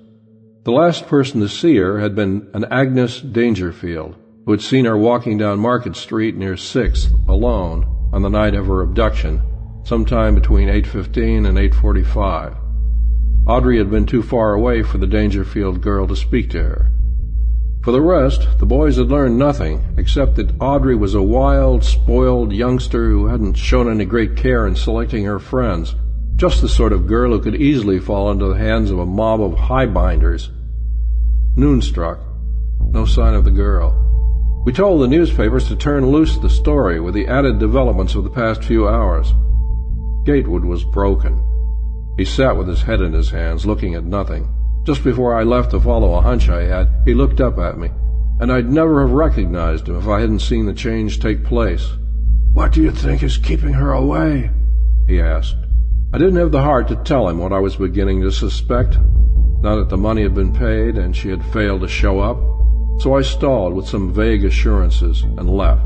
The 0.63 0.71
last 0.71 1.05
person 1.05 1.41
to 1.41 1.47
see 1.47 1.77
her 1.77 1.99
had 1.99 2.15
been 2.15 2.49
an 2.55 2.65
Agnes 2.71 3.21
Dangerfield, 3.21 4.15
who 4.45 4.51
had 4.51 4.61
seen 4.61 4.85
her 4.85 4.97
walking 4.97 5.37
down 5.37 5.59
Market 5.59 5.95
Street 5.95 6.35
near 6.35 6.55
6th 6.55 7.13
alone 7.29 7.85
on 8.11 8.23
the 8.23 8.29
night 8.29 8.55
of 8.55 8.65
her 8.65 8.81
abduction, 8.81 9.43
sometime 9.83 10.33
between 10.33 10.69
8.15 10.69 11.47
and 11.47 11.57
8.45. 11.57 12.57
Audrey 13.45 13.77
had 13.77 13.91
been 13.91 14.07
too 14.07 14.23
far 14.23 14.53
away 14.53 14.81
for 14.81 14.97
the 14.97 15.05
Dangerfield 15.05 15.81
girl 15.81 16.07
to 16.07 16.15
speak 16.15 16.49
to 16.49 16.63
her. 16.63 16.91
For 17.87 17.93
the 17.93 18.01
rest, 18.01 18.59
the 18.59 18.65
boys 18.65 18.97
had 18.97 19.07
learned 19.07 19.39
nothing, 19.39 19.81
except 19.95 20.35
that 20.35 20.51
Audrey 20.59 20.93
was 20.93 21.13
a 21.13 21.21
wild, 21.21 21.85
spoiled 21.85 22.51
youngster 22.51 23.09
who 23.09 23.27
hadn't 23.27 23.53
shown 23.53 23.89
any 23.89 24.03
great 24.03 24.35
care 24.35 24.67
in 24.67 24.75
selecting 24.75 25.23
her 25.23 25.39
friends, 25.39 25.95
just 26.35 26.59
the 26.59 26.67
sort 26.67 26.91
of 26.91 27.07
girl 27.07 27.31
who 27.31 27.39
could 27.39 27.55
easily 27.55 27.97
fall 27.97 28.29
into 28.29 28.47
the 28.47 28.57
hands 28.57 28.91
of 28.91 28.99
a 28.99 29.05
mob 29.05 29.39
of 29.39 29.53
highbinders. 29.53 30.51
Noon 31.55 31.81
struck. 31.81 32.19
No 32.81 33.05
sign 33.05 33.35
of 33.35 33.45
the 33.45 33.51
girl. 33.51 34.63
We 34.65 34.73
told 34.73 34.99
the 34.99 35.07
newspapers 35.07 35.69
to 35.69 35.77
turn 35.77 36.07
loose 36.07 36.35
the 36.35 36.49
story 36.49 36.99
with 36.99 37.13
the 37.13 37.27
added 37.27 37.57
developments 37.57 38.15
of 38.15 38.25
the 38.25 38.29
past 38.29 38.65
few 38.65 38.85
hours. 38.85 39.33
Gatewood 40.25 40.65
was 40.65 40.83
broken. 40.83 41.41
He 42.17 42.25
sat 42.25 42.57
with 42.57 42.67
his 42.67 42.81
head 42.81 42.99
in 42.99 43.13
his 43.13 43.29
hands, 43.29 43.65
looking 43.65 43.95
at 43.95 44.03
nothing. 44.03 44.56
Just 44.87 45.03
before 45.03 45.35
I 45.35 45.43
left 45.43 45.71
to 45.71 45.81
follow 45.81 46.13
a 46.13 46.21
hunch 46.21 46.47
I 46.47 46.63
had, 46.63 46.89
he 47.03 47.13
looked 47.13 47.41
up 47.41 47.57
at 47.57 47.77
me, 47.77 47.89
and 48.39 48.49
I'd 48.49 48.71
never 48.71 49.01
have 49.01 49.11
recognized 49.11 49.89
him 49.89 49.97
if 49.97 50.07
I 50.07 50.21
hadn't 50.21 50.39
seen 50.39 50.65
the 50.65 50.73
change 50.73 51.19
take 51.19 51.43
place. 51.43 51.91
What 52.53 52.71
do 52.71 52.81
you 52.81 52.91
think 52.91 53.21
is 53.21 53.35
keeping 53.35 53.73
her 53.73 53.91
away? 53.91 54.49
he 55.05 55.19
asked. 55.19 55.57
I 56.13 56.17
didn't 56.17 56.37
have 56.37 56.53
the 56.53 56.61
heart 56.61 56.87
to 56.87 56.95
tell 56.95 57.27
him 57.27 57.37
what 57.37 57.51
I 57.51 57.59
was 57.59 57.75
beginning 57.75 58.21
to 58.21 58.31
suspect. 58.31 58.97
Now 59.61 59.75
that 59.75 59.89
the 59.89 59.97
money 59.97 60.23
had 60.23 60.33
been 60.33 60.53
paid 60.53 60.97
and 60.97 61.13
she 61.13 61.27
had 61.27 61.43
failed 61.51 61.81
to 61.81 61.89
show 61.89 62.21
up, 62.21 62.37
so 63.01 63.13
I 63.13 63.23
stalled 63.23 63.73
with 63.73 63.89
some 63.89 64.13
vague 64.13 64.45
assurances 64.45 65.21
and 65.21 65.49
left. 65.49 65.85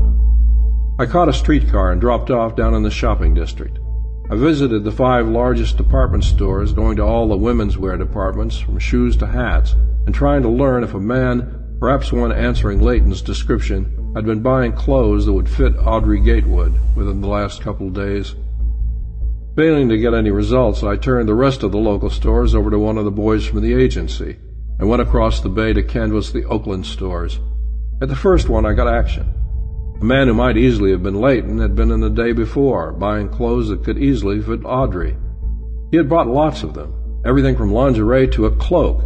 I 1.00 1.06
caught 1.06 1.28
a 1.28 1.32
streetcar 1.32 1.90
and 1.90 2.00
dropped 2.00 2.30
off 2.30 2.54
down 2.54 2.72
in 2.72 2.84
the 2.84 2.90
shopping 2.92 3.34
district. 3.34 3.80
I 4.32 4.34
visited 4.34 4.82
the 4.82 4.90
five 4.90 5.28
largest 5.28 5.76
department 5.76 6.24
stores, 6.24 6.72
going 6.72 6.96
to 6.96 7.04
all 7.04 7.28
the 7.28 7.36
women's 7.36 7.76
wear 7.76 7.98
departments, 7.98 8.58
from 8.58 8.78
shoes 8.78 9.14
to 9.18 9.26
hats, 9.26 9.76
and 10.06 10.14
trying 10.14 10.40
to 10.40 10.48
learn 10.48 10.82
if 10.82 10.94
a 10.94 10.98
man, 10.98 11.76
perhaps 11.78 12.10
one 12.10 12.32
answering 12.32 12.80
Layton's 12.80 13.20
description, 13.20 14.14
had 14.16 14.24
been 14.24 14.40
buying 14.40 14.72
clothes 14.72 15.26
that 15.26 15.34
would 15.34 15.50
fit 15.50 15.76
Audrey 15.76 16.18
Gatewood 16.18 16.72
within 16.96 17.20
the 17.20 17.28
last 17.28 17.60
couple 17.60 17.88
of 17.88 17.92
days. 17.92 18.34
Failing 19.54 19.90
to 19.90 19.98
get 19.98 20.14
any 20.14 20.30
results, 20.30 20.82
I 20.82 20.96
turned 20.96 21.28
the 21.28 21.34
rest 21.34 21.62
of 21.62 21.70
the 21.70 21.76
local 21.76 22.08
stores 22.08 22.54
over 22.54 22.70
to 22.70 22.78
one 22.78 22.96
of 22.96 23.04
the 23.04 23.10
boys 23.10 23.44
from 23.44 23.60
the 23.60 23.74
agency 23.74 24.38
and 24.78 24.88
went 24.88 25.02
across 25.02 25.40
the 25.40 25.50
bay 25.50 25.74
to 25.74 25.82
canvass 25.82 26.30
the 26.30 26.46
Oakland 26.46 26.86
stores. 26.86 27.38
At 28.00 28.08
the 28.08 28.16
first 28.16 28.48
one, 28.48 28.64
I 28.64 28.72
got 28.72 28.88
action. 28.88 29.41
A 30.02 30.04
man 30.04 30.26
who 30.26 30.34
might 30.34 30.56
easily 30.56 30.90
have 30.90 31.04
been 31.04 31.20
Layton 31.20 31.60
had 31.60 31.76
been 31.76 31.92
in 31.92 32.00
the 32.00 32.10
day 32.10 32.32
before, 32.32 32.90
buying 32.90 33.28
clothes 33.28 33.68
that 33.68 33.84
could 33.84 33.98
easily 33.98 34.42
fit 34.42 34.64
Audrey. 34.64 35.16
He 35.92 35.96
had 35.96 36.08
bought 36.08 36.26
lots 36.26 36.64
of 36.64 36.74
them, 36.74 36.92
everything 37.24 37.54
from 37.54 37.72
lingerie 37.72 38.26
to 38.30 38.46
a 38.46 38.56
cloak, 38.56 39.00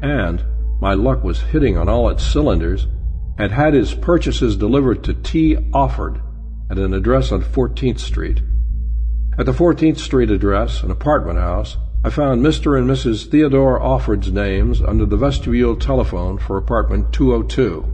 and, 0.00 0.42
my 0.80 0.94
luck 0.94 1.22
was 1.22 1.42
hitting 1.42 1.76
on 1.76 1.90
all 1.90 2.08
its 2.08 2.24
cylinders, 2.24 2.86
had 3.36 3.50
had 3.50 3.74
his 3.74 3.92
purchases 3.92 4.56
delivered 4.56 5.04
to 5.04 5.12
T. 5.12 5.54
Offord 5.74 6.22
at 6.70 6.78
an 6.78 6.94
address 6.94 7.30
on 7.30 7.42
14th 7.42 7.98
Street. 7.98 8.40
At 9.38 9.44
the 9.44 9.52
14th 9.52 9.98
Street 9.98 10.30
address, 10.30 10.82
an 10.82 10.90
apartment 10.90 11.40
house, 11.40 11.76
I 12.06 12.08
found 12.08 12.40
Mr. 12.40 12.78
and 12.78 12.88
Mrs. 12.88 13.30
Theodore 13.30 13.78
Offord's 13.78 14.32
names 14.32 14.80
under 14.80 15.04
the 15.04 15.18
vestibule 15.18 15.76
telephone 15.76 16.38
for 16.38 16.56
apartment 16.56 17.12
202. 17.12 17.84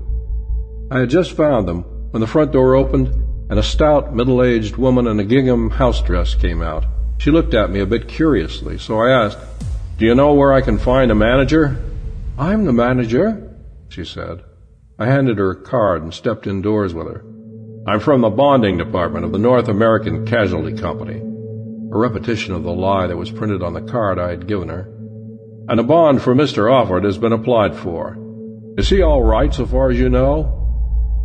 I 0.93 1.01
had 1.01 1.11
just 1.11 1.33
found 1.33 1.67
them 1.67 1.85
when 2.11 2.21
the 2.21 2.27
front 2.27 2.53
door 2.53 2.75
opened 2.75 3.09
and 3.51 3.59
a 3.59 3.63
stout, 3.63 4.15
middle-aged 4.15 4.77
woman 4.77 5.07
in 5.07 5.21
a 5.21 5.25
gingham 5.25 5.71
house 5.71 6.03
dress 6.03 6.35
came 6.35 6.63
out. 6.63 6.85
She 7.19 7.31
looked 7.31 7.55
at 7.55 7.71
me 7.71 7.81
a 7.81 7.87
bit 7.87 8.09
curiously, 8.09 8.79
so 8.79 9.01
I 9.01 9.25
asked, 9.25 9.39
Do 9.99 10.05
you 10.05 10.15
know 10.15 10.35
where 10.35 10.53
I 10.53 10.61
can 10.61 10.79
find 10.79 11.11
a 11.11 11.15
manager? 11.15 11.83
I'm 12.39 12.65
the 12.65 12.73
manager, 12.73 13.57
she 13.89 14.05
said. 14.05 14.45
I 14.99 15.07
handed 15.07 15.39
her 15.39 15.53
a 15.53 15.63
card 15.63 16.03
and 16.03 16.13
stepped 16.13 16.47
indoors 16.47 16.95
with 16.95 17.07
her. 17.07 17.25
I'm 17.87 18.01
from 18.01 18.21
the 18.21 18.31
bonding 18.31 18.77
department 18.77 19.25
of 19.25 19.33
the 19.33 19.39
North 19.39 19.69
American 19.69 20.27
Casualty 20.27 20.77
Company. 20.77 21.21
A 21.21 21.97
repetition 21.97 22.55
of 22.55 22.65
the 22.65 22.73
lie 22.73 23.07
that 23.07 23.17
was 23.17 23.31
printed 23.31 23.63
on 23.63 23.73
the 23.73 23.81
card 23.81 24.19
I 24.19 24.31
had 24.31 24.47
given 24.47 24.69
her. 24.69 24.83
And 25.69 25.81
a 25.81 25.83
bond 25.83 26.23
for 26.23 26.35
Mr. 26.35 26.71
Offord 26.71 27.05
has 27.05 27.17
been 27.17 27.33
applied 27.33 27.75
for. 27.75 28.17
Is 28.77 28.89
he 28.89 29.03
all 29.03 29.23
right 29.23 29.53
so 29.53 29.67
far 29.67 29.91
as 29.91 29.99
you 29.99 30.09
know? 30.09 30.58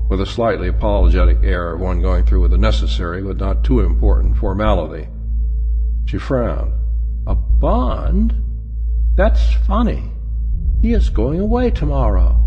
With 0.10 0.22
a 0.22 0.26
slightly 0.26 0.68
apologetic 0.68 1.38
air 1.44 1.74
of 1.74 1.80
one 1.80 2.02
going 2.02 2.26
through 2.26 2.42
with 2.42 2.54
a 2.54 2.58
necessary 2.58 3.22
but 3.22 3.38
not 3.38 3.64
too 3.64 3.80
important 3.80 4.38
formality. 4.38 5.08
She 6.06 6.18
frowned. 6.18 6.74
A 7.26 7.36
bond? 7.36 8.36
That's 9.16 9.54
funny. 9.68 10.12
He 10.82 10.94
is 10.94 11.10
going 11.10 11.40
away 11.40 11.72
tomorrow. 11.72 12.40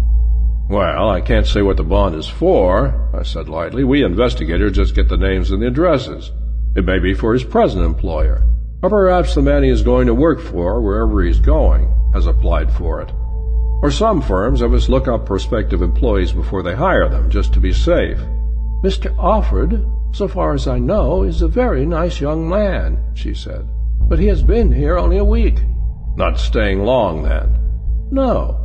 Well, 0.69 1.09
I 1.09 1.21
can't 1.21 1.47
say 1.47 1.63
what 1.63 1.77
the 1.77 1.85
bond 1.85 2.17
is 2.17 2.29
for, 2.29 3.09
I 3.15 3.23
said 3.23 3.49
lightly. 3.49 3.85
We 3.85 4.05
investigators 4.05 4.73
just 4.73 4.95
get 4.95 5.09
the 5.09 5.17
names 5.17 5.51
and 5.51 5.63
the 5.63 5.69
addresses. 5.69 6.33
It 6.75 6.85
may 6.85 6.99
be 6.99 7.15
for 7.15 7.33
his 7.33 7.45
present 7.45 7.85
employer, 7.85 8.45
or 8.83 8.91
perhaps 8.91 9.35
the 9.35 9.43
man 9.43 9.63
he 9.63 9.71
is 9.71 9.83
going 9.83 10.09
to 10.09 10.15
work 10.15 10.41
for, 10.41 10.83
wherever 10.83 11.23
he's 11.23 11.39
going, 11.39 11.91
has 12.13 12.27
applied 12.27 12.73
for 12.73 13.01
it. 13.01 13.13
Or 13.83 13.91
some 13.91 14.23
firms 14.23 14.61
have 14.61 14.73
us 14.73 14.89
look 14.89 15.07
up 15.07 15.27
prospective 15.27 15.83
employees 15.83 16.33
before 16.33 16.63
they 16.63 16.75
hire 16.75 17.09
them, 17.09 17.31
just 17.31 17.53
to 17.53 17.61
be 17.61 17.73
safe. 17.73 18.19
Mr. 18.83 19.15
Offord, 19.17 19.85
so 20.15 20.29
far 20.29 20.55
as 20.55 20.67
I 20.67 20.79
know, 20.79 21.23
is 21.23 21.43
a 21.43 21.49
very 21.49 21.85
nice 21.85 22.21
young 22.21 22.49
man, 22.49 22.99
she 23.15 23.35
said. 23.35 23.69
But 24.09 24.19
he 24.19 24.27
has 24.27 24.43
been 24.43 24.73
here 24.73 24.97
only 24.97 25.19
a 25.19 25.25
week. 25.25 25.61
Not 26.17 26.39
staying 26.39 26.85
long, 26.85 27.23
then? 27.23 27.59
No. 28.11 28.63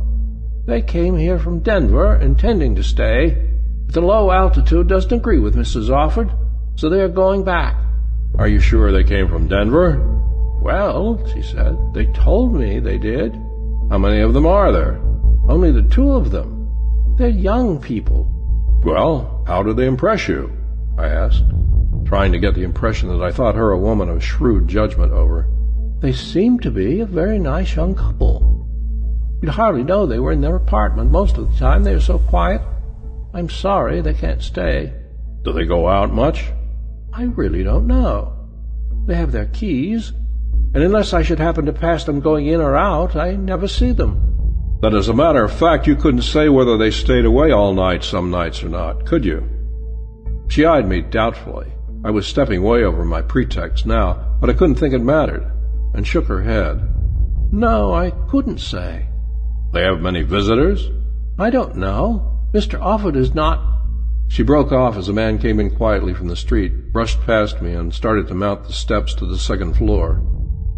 They 0.66 0.80
came 0.80 1.16
here 1.16 1.38
from 1.38 1.60
Denver, 1.60 2.16
intending 2.16 2.74
to 2.76 2.82
stay, 2.82 3.36
but 3.86 3.94
the 3.94 4.00
low 4.00 4.30
altitude 4.30 4.88
doesn't 4.88 5.12
agree 5.12 5.40
with 5.40 5.56
Mrs. 5.56 5.90
Offord, 5.90 6.36
so 6.76 6.88
they 6.88 7.00
are 7.00 7.08
going 7.08 7.44
back. 7.44 7.76
Are 8.38 8.48
you 8.48 8.60
sure 8.60 8.92
they 8.92 9.04
came 9.04 9.28
from 9.28 9.48
Denver? 9.48 10.00
Well, 10.62 11.22
she 11.34 11.42
said, 11.42 11.76
they 11.92 12.06
told 12.06 12.54
me 12.54 12.78
they 12.78 12.96
did. 12.96 13.36
How 13.90 13.98
many 13.98 14.20
of 14.20 14.34
them 14.34 14.46
are 14.46 14.72
there? 14.72 15.00
Only 15.48 15.70
the 15.72 15.82
two 15.82 16.12
of 16.12 16.30
them. 16.30 16.68
They're 17.16 17.28
young 17.28 17.80
people. 17.80 18.28
Well, 18.84 19.44
how 19.46 19.62
do 19.62 19.72
they 19.74 19.86
impress 19.86 20.28
you? 20.28 20.50
I 20.98 21.06
asked, 21.06 21.44
trying 22.04 22.32
to 22.32 22.38
get 22.38 22.54
the 22.54 22.64
impression 22.64 23.08
that 23.08 23.22
I 23.22 23.32
thought 23.32 23.54
her 23.54 23.70
a 23.72 23.78
woman 23.78 24.08
of 24.08 24.24
shrewd 24.24 24.68
judgment 24.68 25.12
over. 25.12 25.48
They 26.00 26.12
seem 26.12 26.58
to 26.60 26.70
be 26.70 27.00
a 27.00 27.06
very 27.06 27.38
nice 27.38 27.76
young 27.76 27.94
couple. 27.94 28.66
You'd 29.42 29.52
hardly 29.52 29.84
know 29.84 30.06
they 30.06 30.18
were 30.18 30.32
in 30.32 30.40
their 30.40 30.56
apartment 30.56 31.10
most 31.10 31.36
of 31.36 31.50
the 31.50 31.58
time. 31.58 31.84
They 31.84 31.94
are 31.94 32.00
so 32.00 32.18
quiet. 32.18 32.62
I'm 33.34 33.48
sorry 33.48 34.00
they 34.00 34.14
can't 34.14 34.42
stay. 34.42 34.92
Do 35.42 35.52
they 35.52 35.64
go 35.64 35.88
out 35.88 36.12
much? 36.12 36.44
I 37.12 37.24
really 37.24 37.62
don't 37.62 37.86
know. 37.86 38.48
They 39.06 39.14
have 39.14 39.32
their 39.32 39.46
keys, 39.46 40.12
and 40.74 40.82
unless 40.82 41.12
I 41.12 41.22
should 41.22 41.38
happen 41.38 41.66
to 41.66 41.72
pass 41.72 42.04
them 42.04 42.20
going 42.20 42.46
in 42.46 42.60
or 42.60 42.76
out, 42.76 43.14
I 43.16 43.32
never 43.32 43.68
see 43.68 43.92
them. 43.92 44.32
But 44.80 44.94
as 44.94 45.08
a 45.08 45.14
matter 45.14 45.44
of 45.44 45.52
fact, 45.52 45.86
you 45.86 45.94
couldn't 45.94 46.22
say 46.22 46.48
whether 46.48 46.76
they 46.76 46.90
stayed 46.90 47.24
away 47.24 47.52
all 47.52 47.72
night 47.72 48.02
some 48.02 48.30
nights 48.30 48.64
or 48.64 48.68
not, 48.68 49.06
could 49.06 49.24
you? 49.24 49.48
She 50.48 50.64
eyed 50.64 50.88
me 50.88 51.02
doubtfully. 51.02 51.72
I 52.04 52.10
was 52.10 52.26
stepping 52.26 52.62
way 52.62 52.82
over 52.82 53.04
my 53.04 53.22
pretext 53.22 53.86
now, 53.86 54.36
but 54.40 54.50
I 54.50 54.54
couldn't 54.54 54.74
think 54.74 54.92
it 54.92 54.98
mattered, 54.98 55.48
and 55.94 56.06
shook 56.06 56.26
her 56.26 56.42
head. 56.42 56.88
No, 57.52 57.94
I 57.94 58.10
couldn't 58.28 58.58
say. 58.58 59.06
They 59.72 59.82
have 59.82 60.00
many 60.00 60.22
visitors? 60.22 60.90
I 61.38 61.50
don't 61.50 61.76
know. 61.76 62.40
Mr. 62.52 62.80
Offord 62.80 63.14
is 63.14 63.34
not. 63.34 63.60
She 64.28 64.42
broke 64.42 64.72
off 64.72 64.96
as 64.96 65.08
a 65.08 65.12
man 65.12 65.38
came 65.38 65.60
in 65.60 65.74
quietly 65.76 66.12
from 66.12 66.28
the 66.28 66.36
street, 66.36 66.92
brushed 66.92 67.20
past 67.22 67.62
me, 67.62 67.72
and 67.72 67.94
started 67.94 68.26
to 68.28 68.34
mount 68.34 68.64
the 68.64 68.72
steps 68.72 69.14
to 69.14 69.26
the 69.26 69.38
second 69.38 69.74
floor. 69.74 70.20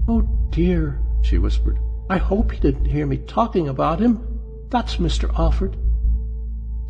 Oh, 0.07 0.23
dear, 0.51 1.01
she 1.23 1.39
whispered. 1.39 1.79
I 2.11 2.19
hope 2.19 2.53
he 2.53 2.61
didn't 2.61 2.85
hear 2.85 3.07
me 3.07 3.19
talking 3.19 3.69
about 3.69 4.01
him. 4.01 4.21
That's 4.71 4.97
Mr. 4.97 5.33
Offord." 5.35 5.75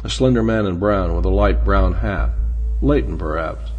A 0.03 0.11
slender 0.11 0.43
man 0.43 0.67
in 0.67 0.79
brown 0.79 1.15
with 1.15 1.25
a 1.25 1.31
light 1.31 1.65
brown 1.65 1.95
hat. 1.95 2.31
Layton, 2.83 3.17
perhaps. 3.17 3.71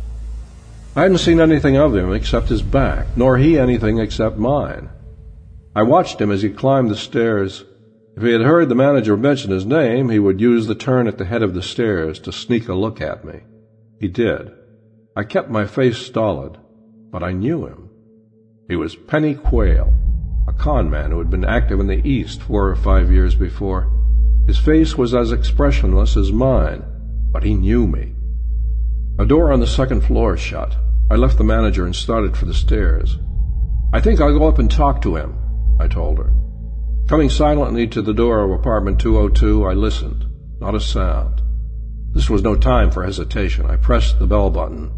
I 0.96 1.04
hadn't 1.04 1.18
seen 1.18 1.42
anything 1.42 1.76
of 1.76 1.94
him 1.94 2.14
except 2.14 2.48
his 2.48 2.62
back, 2.62 3.08
nor 3.18 3.38
he 3.38 3.60
anything 3.60 4.00
except 4.00 4.38
mine. 4.38 4.90
I 5.76 5.84
watched 5.84 6.22
him 6.22 6.32
as 6.32 6.42
he 6.42 6.50
climbed 6.50 6.90
the 6.90 6.96
stairs. 6.96 7.66
If 8.16 8.24
he 8.24 8.32
had 8.32 8.42
heard 8.42 8.70
the 8.70 8.76
manager 8.76 9.18
mention 9.18 9.52
his 9.52 9.66
name, 9.66 10.10
he 10.10 10.20
would 10.20 10.40
use 10.40 10.68
the 10.68 10.76
turn 10.76 11.06
at 11.06 11.18
the 11.18 11.26
head 11.26 11.44
of 11.44 11.54
the 11.54 11.62
stairs 11.62 12.18
to 12.20 12.32
sneak 12.32 12.70
a 12.70 12.74
look 12.74 13.02
at 13.02 13.26
me. 13.26 13.42
He 14.00 14.08
did. 14.08 14.52
I 15.18 15.26
kept 15.26 15.50
my 15.50 15.66
face 15.66 15.98
stolid, 15.98 16.58
but 17.12 17.24
I 17.24 17.34
knew 17.34 17.66
him. 17.66 17.85
He 18.68 18.76
was 18.76 18.96
Penny 18.96 19.36
Quayle, 19.36 19.94
a 20.48 20.54
con 20.54 20.90
man 20.90 21.12
who 21.12 21.20
had 21.20 21.30
been 21.30 21.46
active 21.46 21.80
in 21.80 21.86
the 21.86 22.08
East 22.08 22.42
four 22.42 22.68
or 22.68 22.76
five 22.76 23.12
years 23.12 23.36
before. 23.36 23.92
His 24.48 24.58
face 24.58 24.98
was 24.98 25.14
as 25.14 25.32
expressionless 25.32 26.18
as 26.18 26.32
mine, 26.32 26.84
but 27.32 27.44
he 27.44 27.54
knew 27.54 27.86
me. 27.86 28.16
A 29.20 29.26
door 29.26 29.52
on 29.52 29.60
the 29.60 29.68
second 29.68 30.02
floor 30.02 30.36
shut. 30.36 30.76
I 31.12 31.16
left 31.16 31.38
the 31.38 31.44
manager 31.44 31.86
and 31.86 31.96
started 31.96 32.36
for 32.36 32.46
the 32.46 32.56
stairs. 32.56 33.20
I 33.94 34.02
think 34.02 34.20
I'll 34.20 34.38
go 34.38 34.48
up 34.48 34.58
and 34.58 34.70
talk 34.70 35.00
to 35.04 35.16
him, 35.16 35.36
I 35.80 35.88
told 35.88 36.18
her. 36.18 36.34
Coming 37.08 37.30
silently 37.30 37.88
to 37.90 38.02
the 38.02 38.16
door 38.16 38.42
of 38.42 38.50
apartment 38.50 39.00
202, 39.00 39.64
I 39.64 39.74
listened. 39.74 40.26
Not 40.60 40.74
a 40.74 40.80
sound. 40.80 41.44
This 42.14 42.32
was 42.32 42.42
no 42.42 42.56
time 42.56 42.90
for 42.90 43.04
hesitation. 43.04 43.68
I 43.68 43.76
pressed 43.76 44.18
the 44.18 44.26
bell 44.26 44.50
button. 44.50 44.92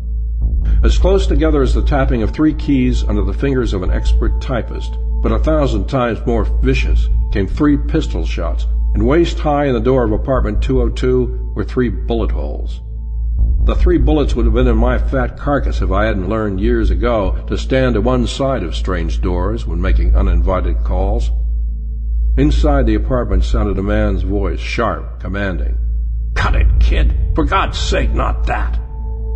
As 0.84 0.98
close 0.98 1.28
together 1.28 1.62
as 1.62 1.74
the 1.74 1.82
tapping 1.82 2.24
of 2.24 2.32
three 2.32 2.54
keys 2.54 3.04
under 3.04 3.24
the 3.24 3.34
fingers 3.34 3.74
of 3.74 3.84
an 3.84 3.92
expert 3.92 4.40
typist, 4.40 4.98
but 5.22 5.32
a 5.32 5.40
thousand 5.40 5.88
times 5.88 6.26
more 6.26 6.44
vicious, 6.44 7.10
came 7.32 7.48
three 7.48 7.78
pistol 7.78 8.26
shots, 8.26 8.66
and 8.94 9.06
waist 9.06 9.40
high 9.40 9.66
in 9.66 9.74
the 9.74 9.80
door 9.80 10.04
of 10.04 10.12
apartment 10.12 10.62
202 10.62 11.54
were 11.56 11.64
three 11.64 11.90
bullet 11.90 12.32
holes. 12.32 12.82
The 13.66 13.76
three 13.76 13.98
bullets 13.98 14.34
would 14.34 14.46
have 14.46 14.54
been 14.54 14.68
in 14.68 14.78
my 14.78 14.98
fat 14.98 15.38
carcass 15.38 15.82
if 15.82 15.92
I 15.92 16.06
hadn't 16.06 16.30
learned 16.30 16.62
years 16.62 16.90
ago 16.90 17.44
to 17.48 17.58
stand 17.58 17.96
to 17.96 18.02
one 18.02 18.26
side 18.26 18.64
of 18.64 18.76
strange 18.76 19.20
doors 19.22 19.68
when 19.68 19.82
making 19.82 20.16
uninvited 20.16 20.84
calls. 20.84 21.32
Inside 22.38 22.86
the 22.86 22.96
apartment 22.96 23.44
sounded 23.44 23.78
a 23.78 23.84
man's 23.84 24.22
voice, 24.22 24.60
sharp, 24.60 25.20
commanding. 25.20 25.78
Cut 26.36 26.56
it, 26.56 26.68
kid! 26.80 27.14
For 27.36 27.44
God's 27.44 27.78
sake, 27.78 28.12
not 28.12 28.46
that! 28.46 28.80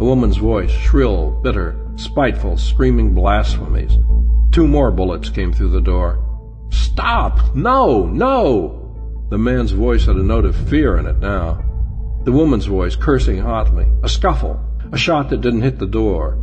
A 0.01 0.03
woman's 0.03 0.37
voice, 0.37 0.71
shrill, 0.71 1.29
bitter, 1.29 1.75
spiteful, 1.95 2.57
screaming 2.57 3.13
blasphemies. 3.13 3.99
Two 4.51 4.67
more 4.67 4.89
bullets 4.89 5.29
came 5.29 5.53
through 5.53 5.69
the 5.69 5.79
door. 5.79 6.17
Stop! 6.71 7.53
No! 7.53 8.07
No! 8.07 9.27
The 9.29 9.37
man's 9.37 9.73
voice 9.73 10.07
had 10.07 10.15
a 10.15 10.23
note 10.23 10.45
of 10.45 10.55
fear 10.55 10.97
in 10.97 11.05
it 11.05 11.19
now. 11.19 11.63
The 12.23 12.31
woman's 12.31 12.65
voice 12.65 12.95
cursing 12.95 13.37
hotly. 13.37 13.85
A 14.01 14.09
scuffle. 14.09 14.59
A 14.91 14.97
shot 14.97 15.29
that 15.29 15.41
didn't 15.41 15.61
hit 15.61 15.77
the 15.77 15.85
door. 15.85 16.35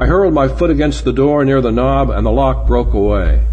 I 0.00 0.06
hurled 0.06 0.32
my 0.32 0.48
foot 0.48 0.70
against 0.70 1.04
the 1.04 1.12
door 1.12 1.44
near 1.44 1.60
the 1.60 1.70
knob, 1.70 2.08
and 2.08 2.24
the 2.24 2.32
lock 2.32 2.66
broke 2.66 2.94
away. 2.94 3.44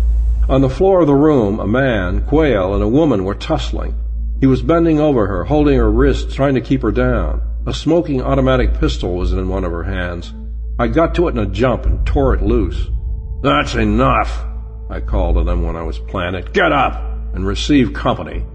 On 0.47 0.61
the 0.61 0.69
floor 0.69 1.01
of 1.01 1.07
the 1.07 1.15
room, 1.15 1.59
a 1.59 1.67
man, 1.67 2.25
Quayle, 2.27 2.75
and 2.75 2.81
a 2.81 2.87
woman 2.87 3.25
were 3.25 3.35
tussling. 3.35 3.93
He 4.39 4.47
was 4.47 4.61
bending 4.61 5.01
over 5.01 5.27
her, 5.27 5.43
holding 5.43 5.75
her 5.75 5.91
wrists, 5.91 6.33
trying 6.33 6.55
to 6.55 6.61
keep 6.61 6.81
her 6.81 6.91
down. 6.91 7.41
A 7.65 7.73
smoking 7.73 8.21
automatic 8.21 8.73
pistol 8.73 9.15
was 9.15 9.31
in 9.31 9.47
one 9.47 9.63
of 9.63 9.71
her 9.71 9.83
hands. 9.83 10.33
I 10.77 10.87
got 10.87 11.15
to 11.15 11.29
it 11.29 11.31
in 11.31 11.37
a 11.37 11.45
jump 11.45 11.85
and 11.85 12.05
tore 12.05 12.33
it 12.33 12.41
loose. 12.41 12.89
That's 13.41 13.75
enough, 13.75 14.43
I 14.89 14.99
called 14.99 15.35
to 15.35 15.45
them 15.45 15.63
when 15.63 15.77
I 15.77 15.83
was 15.83 15.97
planted. 15.97 16.51
Get 16.51 16.73
up 16.73 16.95
and 17.33 17.47
receive 17.47 17.93
company. 17.93 18.45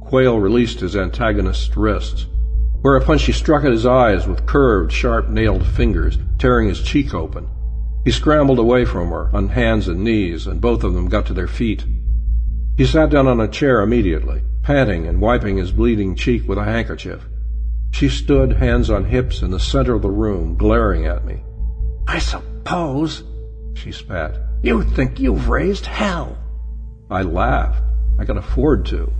Quayle 0.00 0.40
released 0.40 0.80
his 0.80 0.96
antagonist's 0.96 1.76
wrists, 1.76 2.26
whereupon 2.80 3.18
she 3.18 3.30
struck 3.30 3.62
at 3.62 3.70
his 3.70 3.86
eyes 3.86 4.26
with 4.26 4.46
curved, 4.46 4.90
sharp-nailed 4.90 5.64
fingers, 5.64 6.18
tearing 6.38 6.68
his 6.68 6.82
cheek 6.82 7.14
open. 7.14 7.48
He 8.04 8.10
scrambled 8.10 8.58
away 8.58 8.84
from 8.84 9.10
her 9.10 9.30
on 9.32 9.50
hands 9.50 9.86
and 9.86 10.02
knees, 10.02 10.48
and 10.48 10.60
both 10.60 10.82
of 10.82 10.94
them 10.94 11.08
got 11.08 11.26
to 11.26 11.34
their 11.34 11.46
feet. 11.46 11.86
He 12.76 12.84
sat 12.84 13.10
down 13.10 13.28
on 13.28 13.40
a 13.40 13.46
chair 13.46 13.80
immediately, 13.80 14.42
panting 14.62 15.06
and 15.06 15.20
wiping 15.20 15.56
his 15.56 15.70
bleeding 15.70 16.16
cheek 16.16 16.48
with 16.48 16.58
a 16.58 16.64
handkerchief. 16.64 17.24
She 17.90 18.08
stood, 18.08 18.52
hands 18.52 18.90
on 18.90 19.04
hips, 19.04 19.42
in 19.42 19.50
the 19.50 19.60
center 19.60 19.94
of 19.94 20.02
the 20.02 20.10
room, 20.10 20.56
glaring 20.56 21.06
at 21.06 21.24
me. 21.24 21.42
I 22.06 22.18
suppose, 22.18 23.24
she 23.74 23.92
spat, 23.92 24.38
you 24.62 24.82
think 24.82 25.20
you've 25.20 25.48
raised 25.48 25.86
hell. 25.86 26.38
I 27.10 27.22
laughed. 27.22 27.82
I 28.18 28.24
could 28.24 28.36
afford 28.36 28.86
to. 28.86 29.12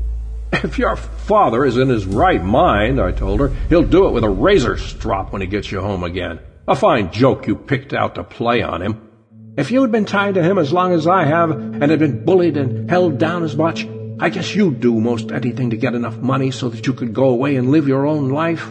If 0.52 0.78
your 0.78 0.96
father 0.96 1.64
is 1.64 1.76
in 1.76 1.88
his 1.88 2.06
right 2.06 2.42
mind, 2.42 3.00
I 3.00 3.12
told 3.12 3.40
her, 3.40 3.48
he'll 3.68 3.82
do 3.82 4.06
it 4.06 4.12
with 4.12 4.24
a 4.24 4.30
razor 4.30 4.76
strop 4.78 5.32
when 5.32 5.42
he 5.42 5.46
gets 5.46 5.70
you 5.70 5.80
home 5.80 6.02
again. 6.02 6.40
A 6.66 6.74
fine 6.74 7.12
joke 7.12 7.46
you 7.46 7.54
picked 7.54 7.92
out 7.92 8.14
to 8.16 8.24
play 8.24 8.62
on 8.62 8.82
him. 8.82 9.08
If 9.56 9.70
you'd 9.70 9.92
been 9.92 10.04
tied 10.04 10.34
to 10.34 10.42
him 10.42 10.58
as 10.58 10.72
long 10.72 10.92
as 10.92 11.06
I 11.06 11.24
have, 11.24 11.50
and 11.50 11.82
had 11.82 11.98
been 11.98 12.24
bullied 12.24 12.56
and 12.56 12.88
held 12.88 13.18
down 13.18 13.42
as 13.42 13.56
much, 13.56 13.86
I 14.20 14.30
guess 14.30 14.54
you'd 14.54 14.80
do 14.80 15.00
most 15.00 15.30
anything 15.30 15.70
to 15.70 15.76
get 15.76 15.94
enough 15.94 16.16
money 16.16 16.50
so 16.50 16.68
that 16.68 16.86
you 16.86 16.92
could 16.92 17.14
go 17.14 17.28
away 17.28 17.54
and 17.54 17.70
live 17.70 17.86
your 17.86 18.04
own 18.04 18.30
life. 18.30 18.66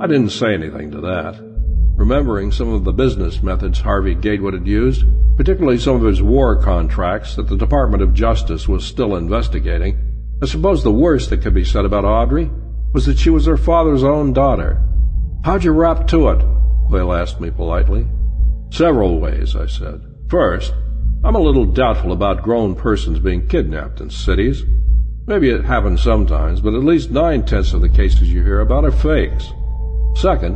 I 0.00 0.08
didn't 0.08 0.30
say 0.30 0.52
anything 0.52 0.90
to 0.90 1.00
that. 1.02 1.38
Remembering 1.96 2.50
some 2.50 2.72
of 2.72 2.82
the 2.82 2.92
business 2.92 3.40
methods 3.40 3.78
Harvey 3.78 4.16
Gatewood 4.16 4.54
had 4.54 4.66
used, 4.66 5.04
particularly 5.36 5.78
some 5.78 5.94
of 5.94 6.02
his 6.02 6.20
war 6.20 6.60
contracts 6.60 7.36
that 7.36 7.46
the 7.46 7.56
Department 7.56 8.02
of 8.02 8.14
Justice 8.14 8.66
was 8.66 8.84
still 8.84 9.14
investigating, 9.14 9.96
I 10.42 10.46
suppose 10.46 10.82
the 10.82 10.90
worst 10.90 11.30
that 11.30 11.42
could 11.42 11.54
be 11.54 11.64
said 11.64 11.84
about 11.84 12.04
Audrey 12.04 12.50
was 12.92 13.06
that 13.06 13.18
she 13.18 13.30
was 13.30 13.46
her 13.46 13.56
father's 13.56 14.02
own 14.02 14.32
daughter. 14.32 14.82
How'd 15.44 15.62
you 15.62 15.70
rap 15.70 16.08
to 16.08 16.30
it? 16.30 16.44
Quayle 16.88 17.12
asked 17.12 17.40
me 17.40 17.50
politely. 17.50 18.08
Several 18.70 19.20
ways, 19.20 19.54
I 19.54 19.66
said. 19.66 20.02
First, 20.28 20.74
I'm 21.24 21.36
a 21.36 21.40
little 21.40 21.66
doubtful 21.66 22.10
about 22.10 22.42
grown 22.42 22.74
persons 22.74 23.20
being 23.20 23.46
kidnapped 23.46 24.00
in 24.00 24.10
cities. 24.10 24.64
Maybe 25.28 25.50
it 25.50 25.64
happens 25.64 26.02
sometimes, 26.02 26.60
but 26.60 26.74
at 26.74 26.82
least 26.82 27.12
nine-tenths 27.12 27.72
of 27.72 27.80
the 27.80 27.88
cases 27.88 28.32
you 28.32 28.42
hear 28.42 28.58
about 28.58 28.84
are 28.84 28.90
fakes. 28.90 29.52
Second, 30.16 30.54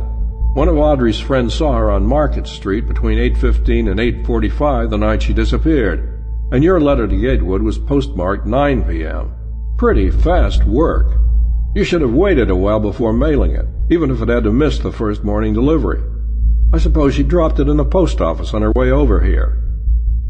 one 0.55 0.67
of 0.67 0.77
Audrey's 0.77 1.21
friends 1.21 1.53
saw 1.53 1.77
her 1.77 1.89
on 1.89 2.05
Market 2.05 2.47
Street 2.47 2.85
between 2.85 3.17
8.15 3.17 3.91
and 3.91 4.25
8.45 4.25 4.89
the 4.89 4.97
night 4.97 5.23
she 5.23 5.33
disappeared, 5.33 6.21
and 6.51 6.65
your 6.65 6.81
letter 6.81 7.07
to 7.07 7.15
Gatewood 7.15 7.61
was 7.61 7.77
postmarked 7.77 8.45
9 8.45 8.83
p.m. 8.83 9.33
Pretty 9.77 10.11
fast 10.11 10.65
work. 10.65 11.17
You 11.75 11.85
should 11.85 12.01
have 12.01 12.13
waited 12.13 12.49
a 12.49 12.55
while 12.57 12.81
before 12.81 13.13
mailing 13.13 13.51
it, 13.51 13.67
even 13.89 14.11
if 14.11 14.21
it 14.21 14.27
had 14.27 14.43
to 14.43 14.51
miss 14.51 14.79
the 14.79 14.91
first 14.91 15.23
morning 15.23 15.53
delivery. 15.53 16.03
I 16.73 16.77
suppose 16.77 17.15
she 17.15 17.23
dropped 17.23 17.59
it 17.59 17.69
in 17.69 17.77
the 17.77 17.85
post 17.85 18.19
office 18.19 18.53
on 18.53 18.63
her 18.63 18.73
way 18.75 18.91
over 18.91 19.21
here. 19.21 19.63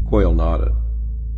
Quayle 0.08 0.34
nodded. 0.34 0.72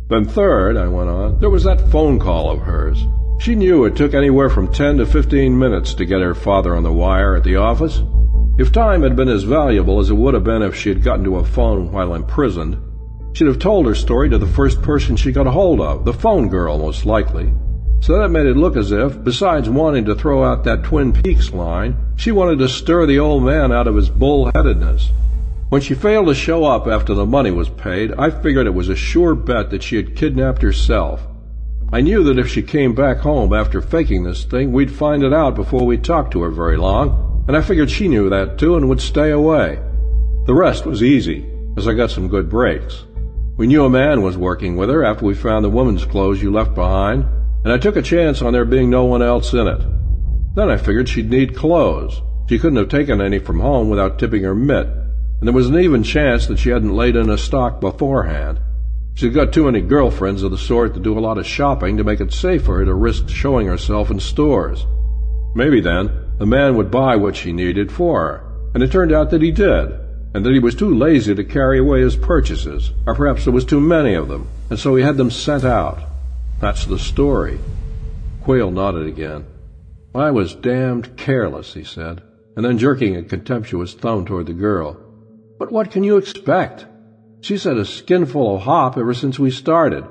Then 0.07 0.25
third, 0.25 0.77
I 0.77 0.87
went 0.87 1.09
on, 1.09 1.39
there 1.39 1.49
was 1.49 1.63
that 1.63 1.89
phone 1.89 2.19
call 2.19 2.49
of 2.49 2.59
hers. 2.59 3.05
She 3.39 3.55
knew 3.55 3.85
it 3.85 3.95
took 3.95 4.13
anywhere 4.13 4.49
from 4.49 4.71
ten 4.71 4.97
to 4.97 5.05
fifteen 5.05 5.57
minutes 5.57 5.93
to 5.95 6.05
get 6.05 6.21
her 6.21 6.35
father 6.35 6.75
on 6.75 6.83
the 6.83 6.91
wire 6.91 7.35
at 7.35 7.43
the 7.43 7.55
office. 7.55 8.01
If 8.57 8.71
time 8.71 9.03
had 9.03 9.15
been 9.15 9.29
as 9.29 9.43
valuable 9.43 9.99
as 9.99 10.09
it 10.09 10.15
would 10.15 10.33
have 10.33 10.43
been 10.43 10.61
if 10.61 10.75
she 10.75 10.89
had 10.89 11.03
gotten 11.03 11.23
to 11.25 11.37
a 11.37 11.45
phone 11.45 11.91
while 11.91 12.13
imprisoned, 12.13 12.77
she'd 13.33 13.47
have 13.47 13.59
told 13.59 13.87
her 13.87 13.95
story 13.95 14.29
to 14.29 14.37
the 14.37 14.45
first 14.45 14.81
person 14.81 15.15
she 15.15 15.31
got 15.31 15.47
a 15.47 15.51
hold 15.51 15.81
of, 15.81 16.05
the 16.05 16.13
phone 16.13 16.49
girl 16.49 16.77
most 16.77 17.05
likely. 17.05 17.51
So 18.01 18.19
that 18.19 18.29
made 18.29 18.45
it 18.45 18.57
look 18.57 18.75
as 18.75 18.91
if, 18.91 19.23
besides 19.23 19.69
wanting 19.69 20.05
to 20.05 20.15
throw 20.15 20.43
out 20.43 20.63
that 20.65 20.83
Twin 20.83 21.13
Peaks 21.13 21.51
line, 21.53 21.95
she 22.15 22.31
wanted 22.31 22.59
to 22.59 22.67
stir 22.67 23.05
the 23.05 23.19
old 23.19 23.43
man 23.43 23.71
out 23.71 23.87
of 23.87 23.95
his 23.95 24.09
bullheadedness. 24.09 25.09
When 25.71 25.79
she 25.79 25.93
failed 25.93 26.27
to 26.27 26.33
show 26.33 26.65
up 26.65 26.85
after 26.85 27.13
the 27.13 27.25
money 27.25 27.49
was 27.49 27.69
paid, 27.69 28.11
I 28.17 28.29
figured 28.29 28.67
it 28.67 28.73
was 28.73 28.89
a 28.89 28.95
sure 28.95 29.33
bet 29.33 29.69
that 29.69 29.81
she 29.81 29.95
had 29.95 30.17
kidnapped 30.17 30.61
herself. 30.61 31.25
I 31.93 32.01
knew 32.01 32.25
that 32.25 32.37
if 32.37 32.49
she 32.49 32.61
came 32.61 32.93
back 32.93 33.19
home 33.19 33.53
after 33.53 33.81
faking 33.81 34.25
this 34.25 34.43
thing, 34.43 34.73
we'd 34.73 34.91
find 34.91 35.23
it 35.23 35.31
out 35.31 35.55
before 35.55 35.85
we 35.85 35.97
talked 35.97 36.33
to 36.33 36.41
her 36.41 36.49
very 36.49 36.75
long, 36.75 37.45
and 37.47 37.55
I 37.55 37.61
figured 37.61 37.89
she 37.89 38.09
knew 38.09 38.29
that 38.29 38.57
too 38.57 38.75
and 38.75 38.89
would 38.89 38.99
stay 38.99 39.31
away. 39.31 39.79
The 40.45 40.53
rest 40.53 40.85
was 40.85 41.01
easy, 41.01 41.49
as 41.77 41.87
I 41.87 41.93
got 41.93 42.11
some 42.11 42.27
good 42.27 42.49
breaks. 42.49 43.05
We 43.55 43.65
knew 43.65 43.85
a 43.85 43.89
man 43.89 44.23
was 44.23 44.35
working 44.35 44.75
with 44.75 44.89
her 44.89 45.05
after 45.05 45.23
we 45.23 45.35
found 45.35 45.63
the 45.63 45.69
woman's 45.69 46.03
clothes 46.03 46.41
you 46.41 46.51
left 46.51 46.75
behind, 46.75 47.23
and 47.63 47.71
I 47.71 47.77
took 47.77 47.95
a 47.95 48.01
chance 48.01 48.41
on 48.41 48.51
there 48.51 48.65
being 48.65 48.89
no 48.89 49.05
one 49.05 49.21
else 49.21 49.53
in 49.53 49.67
it. 49.67 49.79
Then 50.53 50.69
I 50.69 50.75
figured 50.75 51.07
she'd 51.07 51.29
need 51.29 51.55
clothes. 51.55 52.21
She 52.49 52.59
couldn't 52.59 52.77
have 52.77 52.89
taken 52.89 53.21
any 53.21 53.39
from 53.39 53.61
home 53.61 53.89
without 53.89 54.19
tipping 54.19 54.43
her 54.43 54.53
mitt, 54.53 55.00
and 55.41 55.47
there 55.47 55.55
was 55.55 55.67
an 55.67 55.79
even 55.79 56.03
chance 56.03 56.45
that 56.45 56.59
she 56.59 56.69
hadn't 56.69 56.95
laid 56.95 57.15
in 57.15 57.31
a 57.31 57.37
stock 57.37 57.81
beforehand. 57.81 58.59
She'd 59.15 59.33
got 59.33 59.51
too 59.51 59.65
many 59.65 59.81
girlfriends 59.81 60.43
of 60.43 60.51
the 60.51 60.57
sort 60.57 60.93
to 60.93 60.99
do 60.99 61.17
a 61.17 61.19
lot 61.19 61.39
of 61.39 61.47
shopping 61.47 61.97
to 61.97 62.03
make 62.03 62.21
it 62.21 62.31
safe 62.31 62.63
for 62.63 62.77
her 62.77 62.85
to 62.85 62.93
risk 62.93 63.27
showing 63.27 63.65
herself 63.65 64.11
in 64.11 64.19
stores. 64.19 64.85
Maybe 65.55 65.81
then 65.81 66.11
the 66.37 66.45
man 66.45 66.77
would 66.77 66.91
buy 66.91 67.15
what 67.15 67.35
she 67.35 67.53
needed 67.53 67.91
for 67.91 68.21
her, 68.21 68.71
and 68.75 68.83
it 68.83 68.91
turned 68.91 69.11
out 69.11 69.31
that 69.31 69.41
he 69.41 69.51
did, 69.51 69.91
and 70.35 70.45
that 70.45 70.53
he 70.53 70.59
was 70.59 70.75
too 70.75 70.93
lazy 70.93 71.33
to 71.33 71.43
carry 71.43 71.79
away 71.79 72.01
his 72.01 72.15
purchases, 72.15 72.91
or 73.07 73.15
perhaps 73.15 73.43
there 73.43 73.53
was 73.53 73.65
too 73.65 73.81
many 73.81 74.13
of 74.13 74.27
them, 74.27 74.47
and 74.69 74.77
so 74.77 74.95
he 74.95 75.03
had 75.03 75.17
them 75.17 75.31
sent 75.31 75.65
out. 75.65 76.03
That's 76.59 76.85
the 76.85 76.99
story. 76.99 77.59
Quayle 78.43 78.69
nodded 78.69 79.07
again. 79.07 79.45
I 80.13 80.29
was 80.29 80.53
damned 80.53 81.17
careless, 81.17 81.73
he 81.73 81.83
said, 81.83 82.21
and 82.55 82.63
then 82.63 82.77
jerking 82.77 83.15
a 83.15 83.23
contemptuous 83.23 83.95
thumb 83.95 84.25
toward 84.25 84.45
the 84.45 84.53
girl. 84.53 85.10
But 85.61 85.71
what 85.71 85.91
can 85.91 86.03
you 86.03 86.17
expect? 86.17 86.87
She's 87.41 87.65
had 87.65 87.77
a 87.77 87.85
skinful 87.85 88.55
of 88.55 88.63
hop 88.63 88.97
ever 88.97 89.13
since 89.13 89.37
we 89.37 89.51
started. 89.51 90.03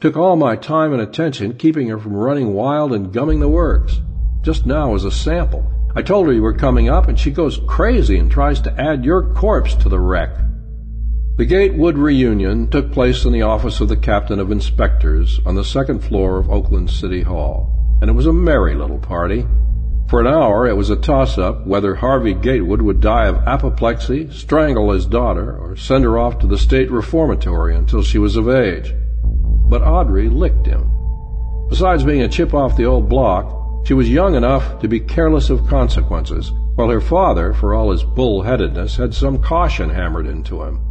Took 0.00 0.18
all 0.18 0.36
my 0.36 0.54
time 0.54 0.92
and 0.92 1.00
attention 1.00 1.56
keeping 1.56 1.88
her 1.88 1.98
from 1.98 2.12
running 2.12 2.52
wild 2.52 2.92
and 2.92 3.10
gumming 3.10 3.40
the 3.40 3.48
works. 3.48 4.02
Just 4.42 4.66
now 4.66 4.94
as 4.94 5.04
a 5.04 5.10
sample. 5.10 5.64
I 5.96 6.02
told 6.02 6.26
her 6.26 6.32
you 6.34 6.42
were 6.42 6.52
coming 6.52 6.90
up 6.90 7.08
and 7.08 7.18
she 7.18 7.30
goes 7.30 7.58
crazy 7.66 8.18
and 8.18 8.30
tries 8.30 8.60
to 8.60 8.78
add 8.78 9.02
your 9.02 9.32
corpse 9.32 9.74
to 9.76 9.88
the 9.88 9.98
wreck. 9.98 10.28
The 11.38 11.46
Gatewood 11.46 11.96
reunion 11.96 12.68
took 12.68 12.92
place 12.92 13.24
in 13.24 13.32
the 13.32 13.40
office 13.40 13.80
of 13.80 13.88
the 13.88 13.96
captain 13.96 14.38
of 14.38 14.52
inspectors 14.52 15.40
on 15.46 15.54
the 15.54 15.64
second 15.64 16.00
floor 16.00 16.36
of 16.36 16.50
Oakland 16.50 16.90
City 16.90 17.22
Hall, 17.22 17.98
and 18.02 18.10
it 18.10 18.14
was 18.14 18.26
a 18.26 18.32
merry 18.34 18.74
little 18.74 18.98
party. 18.98 19.46
For 20.08 20.20
an 20.20 20.26
hour 20.26 20.66
it 20.66 20.76
was 20.76 20.88
a 20.88 20.96
toss-up 20.96 21.66
whether 21.66 21.94
Harvey 21.94 22.32
Gatewood 22.32 22.80
would 22.80 23.00
die 23.00 23.26
of 23.26 23.46
apoplexy, 23.46 24.30
strangle 24.30 24.92
his 24.92 25.04
daughter, 25.04 25.54
or 25.58 25.76
send 25.76 26.04
her 26.04 26.18
off 26.18 26.38
to 26.38 26.46
the 26.46 26.56
state 26.56 26.90
reformatory 26.90 27.76
until 27.76 28.02
she 28.02 28.18
was 28.18 28.36
of 28.36 28.48
age. 28.48 28.94
but 29.68 29.82
Audrey 29.82 30.30
licked 30.30 30.66
him. 30.66 30.90
Besides 31.68 32.04
being 32.04 32.22
a 32.22 32.28
chip 32.28 32.54
off 32.54 32.76
the 32.76 32.86
old 32.86 33.08
block, 33.08 33.86
she 33.86 33.92
was 33.92 34.10
young 34.10 34.34
enough 34.34 34.80
to 34.80 34.88
be 34.88 34.98
careless 34.98 35.50
of 35.50 35.66
consequences, 35.66 36.52
while 36.76 36.88
her 36.88 37.02
father, 37.02 37.52
for 37.52 37.74
all 37.74 37.90
his 37.90 38.02
bull-headedness, 38.02 38.96
had 38.96 39.12
some 39.12 39.42
caution 39.42 39.90
hammered 39.90 40.26
into 40.26 40.62
him. 40.62 40.87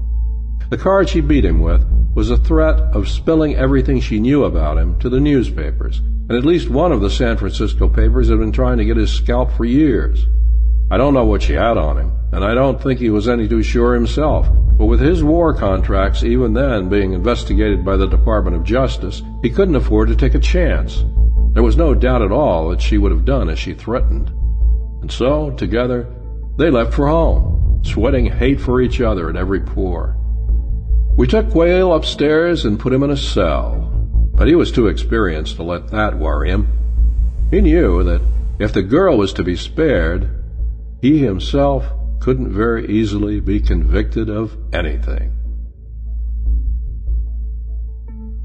The 0.70 0.78
card 0.78 1.08
she 1.08 1.22
beat 1.22 1.46
him 1.46 1.62
with 1.62 1.86
was 2.14 2.30
a 2.30 2.36
threat 2.36 2.76
of 2.94 3.08
spilling 3.08 3.56
everything 3.56 4.02
she 4.02 4.20
knew 4.20 4.44
about 4.44 4.78
him 4.78 5.00
to 5.00 5.08
the 5.08 5.20
newspapers, 5.20 6.00
and 6.00 6.34
at 6.34 6.44
least 6.44 6.70
one 6.70 6.92
of 6.92 7.00
the 7.00 7.10
San 7.10 7.38
Francisco 7.38 7.88
papers 7.88 8.28
had 8.28 8.40
been 8.40 8.52
trying 8.52 8.78
to 8.80 8.86
get 8.86 8.98
his 8.98 9.10
scalp 9.10 9.50
for 9.54 9.64
years. 9.64 10.26
I 10.92 10.98
don't 10.98 11.14
know 11.14 11.24
what 11.24 11.44
she 11.44 11.54
had 11.54 11.78
on 11.78 11.98
him, 11.98 12.12
and 12.34 12.44
I 12.44 12.54
don't 12.54 12.84
think 12.84 13.00
he 13.00 13.10
was 13.10 13.30
any 13.30 13.48
too 13.48 13.64
sure 13.64 13.94
himself, 13.94 14.50
but 14.78 14.88
with 14.88 15.00
his 15.00 15.24
war 15.24 15.54
contracts 15.54 16.22
even 16.22 16.52
then 16.52 16.90
being 16.90 17.14
investigated 17.14 17.86
by 17.86 17.96
the 17.96 18.08
Department 18.08 18.58
of 18.58 18.66
Justice, 18.66 19.22
he 19.42 19.50
couldn't 19.50 19.76
afford 19.76 20.10
to 20.10 20.18
take 20.18 20.36
a 20.36 20.40
chance. 20.40 21.06
There 21.54 21.64
was 21.64 21.78
no 21.78 21.96
doubt 21.96 22.24
at 22.24 22.34
all 22.34 22.70
that 22.72 22.82
she 22.82 22.98
would 22.98 23.14
have 23.14 23.24
done 23.24 23.50
as 23.50 23.58
she 23.58 23.74
threatened. 23.74 24.34
And 25.02 25.10
so, 25.10 25.52
together, 25.52 26.14
they 26.58 26.70
left 26.70 26.94
for 26.94 27.08
home, 27.08 27.82
sweating 27.86 28.26
hate 28.26 28.60
for 28.60 28.82
each 28.82 29.00
other 29.00 29.30
at 29.30 29.38
every 29.38 29.62
pore. 29.62 30.17
We 31.18 31.26
took 31.26 31.50
Quayle 31.50 31.96
upstairs 31.96 32.64
and 32.64 32.80
put 32.80 32.94
him 32.94 33.02
in 33.02 33.10
a 33.10 33.18
cell, 33.18 33.92
but 34.36 34.48
he 34.48 34.54
was 34.54 34.72
too 34.72 34.86
experienced 34.86 35.56
to 35.56 35.64
let 35.64 35.88
that 35.88 36.16
worry 36.16 36.52
him. 36.52 36.68
He 37.50 37.60
knew 37.60 38.04
that 38.04 38.22
if 38.60 38.72
the 38.72 38.84
girl 38.84 39.18
was 39.18 39.34
to 39.34 39.44
be 39.44 39.56
spared, 39.56 40.30
he 41.02 41.18
himself 41.18 41.92
couldn't 42.20 42.54
very 42.54 42.88
easily 42.88 43.40
be 43.40 43.60
convicted 43.60 44.30
of 44.30 44.56
anything. 44.72 45.34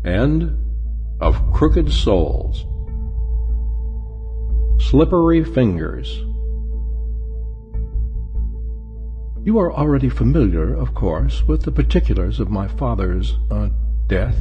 End 0.07 0.57
of 1.21 1.53
Crooked 1.53 1.93
Souls. 1.93 2.65
Slippery 4.83 5.45
Fingers. 5.45 6.25
You 9.45 9.59
are 9.59 9.73
already 9.73 10.09
familiar, 10.09 10.73
of 10.73 10.95
course, 10.95 11.43
with 11.49 11.63
the 11.63 11.73
particulars 11.73 12.39
of 12.39 12.49
my 12.49 12.69
father's 12.69 13.39
uh, 13.51 13.71
death. 14.07 14.37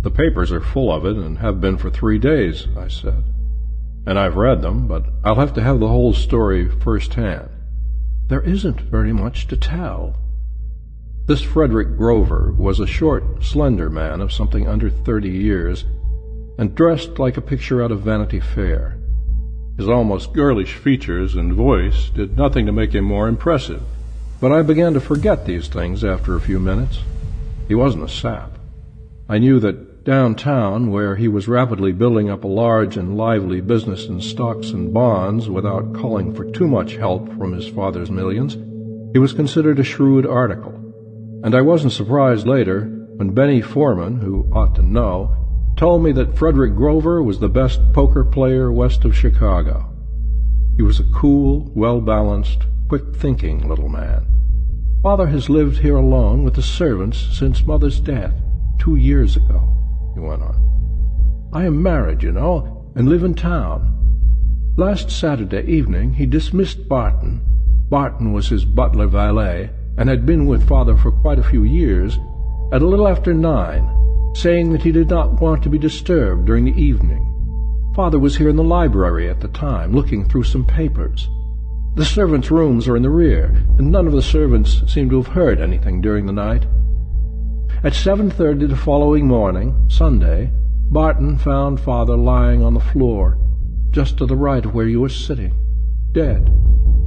The 0.00 0.10
papers 0.10 0.50
are 0.50 0.62
full 0.62 0.90
of 0.90 1.04
it 1.04 1.16
and 1.16 1.36
have 1.38 1.60
been 1.60 1.76
for 1.76 1.90
three 1.90 2.18
days, 2.18 2.66
I 2.74 2.88
said. 2.88 3.22
And 4.06 4.18
I've 4.18 4.36
read 4.36 4.62
them, 4.62 4.88
but 4.88 5.04
I'll 5.24 5.34
have 5.34 5.52
to 5.54 5.62
have 5.62 5.78
the 5.78 5.88
whole 5.88 6.14
story 6.14 6.70
first 6.70 7.12
hand. 7.14 7.50
there 8.30 8.40
isn't 8.40 8.80
very 8.80 9.12
much 9.12 9.48
to 9.48 9.56
tell. 9.56 10.14
This 11.26 11.42
Frederick 11.42 11.96
Grover 11.96 12.54
was 12.56 12.78
a 12.80 12.86
short, 12.86 13.42
slender 13.42 13.90
man 13.90 14.20
of 14.20 14.32
something 14.32 14.68
under 14.68 14.88
thirty 14.88 15.30
years, 15.30 15.84
and 16.56 16.74
dressed 16.74 17.18
like 17.18 17.36
a 17.36 17.42
picture 17.42 17.82
out 17.82 17.90
of 17.90 18.02
Vanity 18.02 18.40
Fair. 18.40 18.96
His 19.76 19.88
almost 19.88 20.32
girlish 20.32 20.74
features 20.74 21.34
and 21.34 21.52
voice 21.52 22.08
did 22.10 22.36
nothing 22.36 22.66
to 22.66 22.72
make 22.72 22.94
him 22.94 23.04
more 23.04 23.26
impressive, 23.28 23.82
but 24.40 24.52
I 24.52 24.62
began 24.62 24.94
to 24.94 25.00
forget 25.00 25.44
these 25.44 25.68
things 25.68 26.02
after 26.02 26.34
a 26.34 26.40
few 26.40 26.58
minutes. 26.58 27.00
He 27.68 27.74
wasn't 27.74 28.04
a 28.04 28.08
sap. 28.08 28.52
I 29.28 29.38
knew 29.38 29.60
that 29.60 30.02
downtown, 30.04 30.90
where 30.90 31.14
he 31.16 31.28
was 31.28 31.46
rapidly 31.46 31.92
building 31.92 32.30
up 32.30 32.42
a 32.42 32.48
large 32.48 32.96
and 32.96 33.16
lively 33.16 33.60
business 33.60 34.06
in 34.06 34.20
stocks 34.20 34.70
and 34.70 34.94
bonds 34.94 35.48
without 35.48 35.94
calling 35.94 36.34
for 36.34 36.50
too 36.50 36.66
much 36.66 36.96
help 36.96 37.28
from 37.36 37.52
his 37.52 37.68
father's 37.68 38.10
millions, 38.10 38.54
he 39.12 39.18
was 39.18 39.32
considered 39.32 39.78
a 39.78 39.84
shrewd 39.84 40.26
article. 40.26 40.72
And 41.44 41.54
I 41.54 41.60
wasn't 41.60 41.92
surprised 41.92 42.46
later 42.46 42.86
when 43.16 43.34
Benny 43.34 43.60
Foreman, 43.60 44.20
who 44.20 44.50
ought 44.52 44.74
to 44.76 44.82
know, 44.82 45.36
told 45.76 46.02
me 46.02 46.12
that 46.12 46.36
Frederick 46.36 46.74
Grover 46.74 47.22
was 47.22 47.38
the 47.38 47.48
best 47.48 47.80
poker 47.92 48.24
player 48.24 48.72
west 48.72 49.04
of 49.04 49.16
Chicago. 49.16 49.86
He 50.76 50.82
was 50.82 50.98
a 50.98 51.04
cool, 51.14 51.70
well-balanced, 52.90 53.20
quick-thinking 53.20 53.68
little 53.68 53.88
man. 53.88 54.26
Father 55.02 55.26
has 55.26 55.48
lived 55.48 55.78
here 55.78 55.96
alone 55.96 56.44
with 56.44 56.54
the 56.54 56.62
servants 56.62 57.18
since 57.32 57.66
Mother's 57.66 58.00
death, 58.00 58.34
two 58.78 58.96
years 58.96 59.36
ago 59.36 60.12
he 60.14 60.20
went 60.20 60.42
on. 60.42 61.50
I 61.52 61.64
am 61.64 61.82
married, 61.82 62.22
you 62.22 62.32
know, 62.32 62.92
and 62.94 63.08
live 63.08 63.24
in 63.24 63.34
town. 63.34 63.96
Last 64.76 65.10
Saturday 65.10 65.62
evening 65.66 66.14
he 66.14 66.26
dismissed 66.26 66.88
Barton. 66.88 67.40
Barton 67.88 68.32
was 68.32 68.48
his 68.48 68.64
butler 68.64 69.06
valet, 69.06 69.70
and 69.96 70.08
had 70.08 70.24
been 70.24 70.46
with 70.46 70.68
father 70.68 70.96
for 70.96 71.10
quite 71.10 71.38
a 71.38 71.42
few 71.42 71.64
years, 71.64 72.18
at 72.72 72.82
a 72.82 72.86
little 72.86 73.08
after 73.08 73.34
nine, 73.34 73.88
saying 74.34 74.72
that 74.72 74.82
he 74.82 74.92
did 74.92 75.10
not 75.10 75.40
want 75.40 75.62
to 75.62 75.68
be 75.68 75.78
disturbed 75.78 76.46
during 76.46 76.64
the 76.64 76.80
evening. 76.80 77.26
Father 77.96 78.18
was 78.18 78.36
here 78.36 78.48
in 78.48 78.56
the 78.56 78.62
library 78.62 79.28
at 79.28 79.40
the 79.40 79.48
time, 79.48 79.92
looking 79.92 80.28
through 80.28 80.44
some 80.44 80.64
papers. 80.64 81.28
The 82.00 82.06
servants' 82.06 82.50
rooms 82.50 82.88
are 82.88 82.96
in 82.96 83.02
the 83.02 83.10
rear, 83.10 83.54
and 83.76 83.90
none 83.90 84.06
of 84.06 84.14
the 84.14 84.22
servants 84.22 84.82
seem 84.90 85.10
to 85.10 85.16
have 85.16 85.34
heard 85.34 85.60
anything 85.60 86.00
during 86.00 86.24
the 86.24 86.32
night. 86.32 86.64
At 87.84 87.92
7.30 87.92 88.70
the 88.70 88.74
following 88.74 89.26
morning, 89.26 89.84
Sunday, 89.90 90.50
Barton 90.90 91.36
found 91.36 91.78
father 91.78 92.16
lying 92.16 92.62
on 92.62 92.72
the 92.72 92.80
floor, 92.80 93.36
just 93.90 94.16
to 94.16 94.24
the 94.24 94.34
right 94.34 94.64
of 94.64 94.72
where 94.72 94.88
you 94.88 95.02
were 95.02 95.10
sitting, 95.10 95.52
dead, 96.12 96.50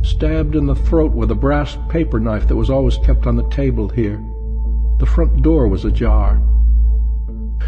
stabbed 0.03 0.55
in 0.55 0.67
the 0.67 0.75
throat 0.75 1.11
with 1.11 1.31
a 1.31 1.41
brass 1.43 1.75
paper 1.89 2.19
knife 2.19 2.47
that 2.47 2.55
was 2.55 2.69
always 2.69 2.99
kept 2.99 3.25
on 3.25 3.35
the 3.35 3.49
table 3.49 3.89
here. 3.89 4.23
The 4.99 5.07
front 5.07 5.41
door 5.41 5.67
was 5.69 5.85
ajar. 5.85 6.39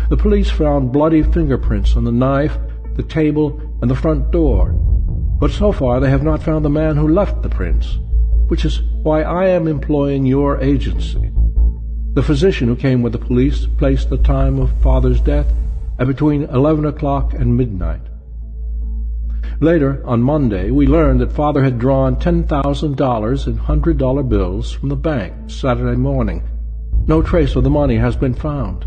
The 0.10 0.18
police 0.18 0.52
found 0.52 0.92
bloody 0.92 1.24
fingerprints 1.24 1.96
on 1.96 2.04
the 2.04 2.12
knife, 2.12 2.56
the 2.94 3.02
table, 3.02 3.60
and 3.82 3.90
the 3.90 3.96
front 3.96 4.30
door, 4.30 4.80
but 5.40 5.52
so 5.52 5.72
far 5.72 6.00
they 6.00 6.10
have 6.10 6.24
not 6.24 6.42
found 6.42 6.64
the 6.64 6.70
man 6.70 6.96
who 6.96 7.08
left 7.08 7.42
the 7.42 7.50
prints, 7.50 7.98
which 8.48 8.66
is 8.66 8.82
why 9.04 9.22
I 9.22 9.48
am 9.48 9.68
employing 9.68 10.26
your 10.26 10.62
agency. 10.62 11.32
The 12.14 12.24
physician 12.24 12.68
who 12.68 12.76
came 12.76 13.02
with 13.02 13.14
the 13.14 13.20
police 13.20 13.66
placed 13.66 14.10
the 14.10 14.18
time 14.18 14.60
of 14.60 14.82
father's 14.82 15.20
death 15.20 15.52
at 16.00 16.08
between 16.08 16.44
11 16.44 16.86
o'clock 16.86 17.34
and 17.34 17.58
midnight. 17.58 18.02
Later, 19.62 20.02
on 20.06 20.22
Monday, 20.22 20.72
we 20.72 20.88
learned 20.88 21.22
that 21.22 21.32
father 21.32 21.64
had 21.64 21.80
drawn 21.80 22.18
$10,000 22.18 23.48
in 23.48 23.58
$100 23.58 24.30
bills 24.30 24.72
from 24.72 24.90
the 24.90 24.96
bank 24.96 25.34
Saturday 25.50 25.98
morning. 25.98 26.44
No 27.08 27.22
trace 27.22 27.56
of 27.56 27.64
the 27.64 27.70
money 27.70 27.96
has 27.98 28.16
been 28.16 28.34
found. 28.34 28.86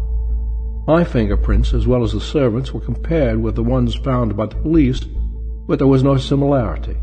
My 0.87 1.05
fingerprints, 1.05 1.73
as 1.73 1.87
well 1.87 2.03
as 2.03 2.13
the 2.13 2.21
servants', 2.21 2.73
were 2.73 2.81
compared 2.81 3.43
with 3.43 3.55
the 3.55 3.63
ones 3.63 3.95
found 3.95 4.37
by 4.37 4.47
the 4.47 4.57
police, 4.57 5.01
but 5.69 5.79
there 5.79 5.87
was 5.87 6.03
no 6.03 6.17
similarity. 6.17 6.97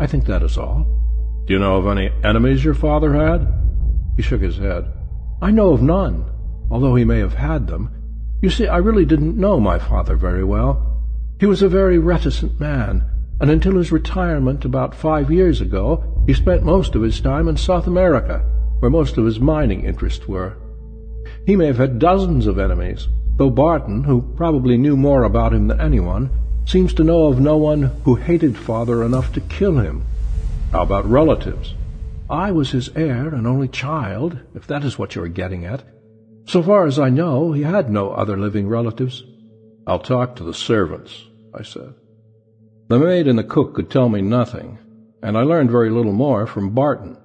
I 0.00 0.06
think 0.06 0.24
that 0.24 0.42
is 0.42 0.56
all. 0.56 0.86
Do 1.46 1.52
you 1.52 1.60
know 1.60 1.76
of 1.76 1.86
any 1.86 2.10
enemies 2.24 2.64
your 2.64 2.74
father 2.74 3.12
had? 3.12 3.46
He 4.16 4.22
shook 4.22 4.40
his 4.40 4.56
head. 4.56 4.90
I 5.42 5.50
know 5.50 5.74
of 5.74 5.82
none, 5.82 6.24
although 6.70 6.94
he 6.94 7.04
may 7.04 7.18
have 7.18 7.34
had 7.34 7.66
them. 7.66 7.90
You 8.42 8.48
see, 8.48 8.66
I 8.66 8.78
really 8.78 9.04
didn't 9.04 9.36
know 9.36 9.60
my 9.60 9.78
father 9.78 10.16
very 10.16 10.42
well. 10.42 11.02
He 11.38 11.46
was 11.46 11.60
a 11.60 11.68
very 11.68 11.98
reticent 11.98 12.58
man, 12.58 13.04
and 13.40 13.50
until 13.50 13.76
his 13.76 13.92
retirement 13.92 14.64
about 14.64 14.94
five 14.94 15.30
years 15.30 15.60
ago, 15.60 16.24
he 16.26 16.32
spent 16.32 16.62
most 16.62 16.94
of 16.94 17.02
his 17.02 17.20
time 17.20 17.48
in 17.48 17.56
South 17.58 17.86
America, 17.86 18.38
where 18.78 18.90
most 18.90 19.18
of 19.18 19.26
his 19.26 19.40
mining 19.40 19.84
interests 19.84 20.26
were. 20.26 20.56
He 21.46 21.54
may 21.54 21.66
have 21.66 21.78
had 21.78 21.98
dozens 21.98 22.46
of 22.46 22.58
enemies, 22.58 23.08
though 23.36 23.50
Barton, 23.50 24.04
who 24.04 24.22
probably 24.36 24.78
knew 24.78 24.96
more 24.96 25.24
about 25.24 25.52
him 25.52 25.68
than 25.68 25.80
anyone, 25.80 26.30
seems 26.66 26.94
to 26.94 27.04
know 27.04 27.26
of 27.26 27.40
no 27.40 27.56
one 27.56 27.82
who 28.04 28.14
hated 28.14 28.56
father 28.56 29.02
enough 29.04 29.32
to 29.32 29.40
kill 29.40 29.78
him. 29.78 30.04
How 30.72 30.82
about 30.82 31.08
relatives? 31.08 31.74
I 32.28 32.52
was 32.52 32.70
his 32.70 32.88
heir 32.96 33.28
and 33.34 33.46
only 33.46 33.68
child, 33.68 34.38
if 34.54 34.66
that 34.66 34.84
is 34.84 34.98
what 34.98 35.14
you 35.14 35.22
are 35.22 35.28
getting 35.28 35.64
at. 35.64 35.82
So 36.46 36.62
far 36.62 36.86
as 36.86 36.98
I 36.98 37.10
know, 37.10 37.52
he 37.52 37.62
had 37.62 37.90
no 37.90 38.10
other 38.10 38.36
living 38.36 38.68
relatives. 38.68 39.22
I'll 39.86 39.98
talk 39.98 40.36
to 40.36 40.44
the 40.44 40.54
servants, 40.54 41.26
I 41.54 41.62
said. 41.62 41.94
The 42.88 42.98
maid 42.98 43.28
and 43.28 43.38
the 43.38 43.44
cook 43.44 43.74
could 43.74 43.90
tell 43.90 44.08
me 44.08 44.22
nothing, 44.22 44.78
and 45.22 45.36
I 45.36 45.42
learned 45.42 45.70
very 45.70 45.90
little 45.90 46.12
more 46.12 46.46
from 46.46 46.74
Barton. 46.74 47.16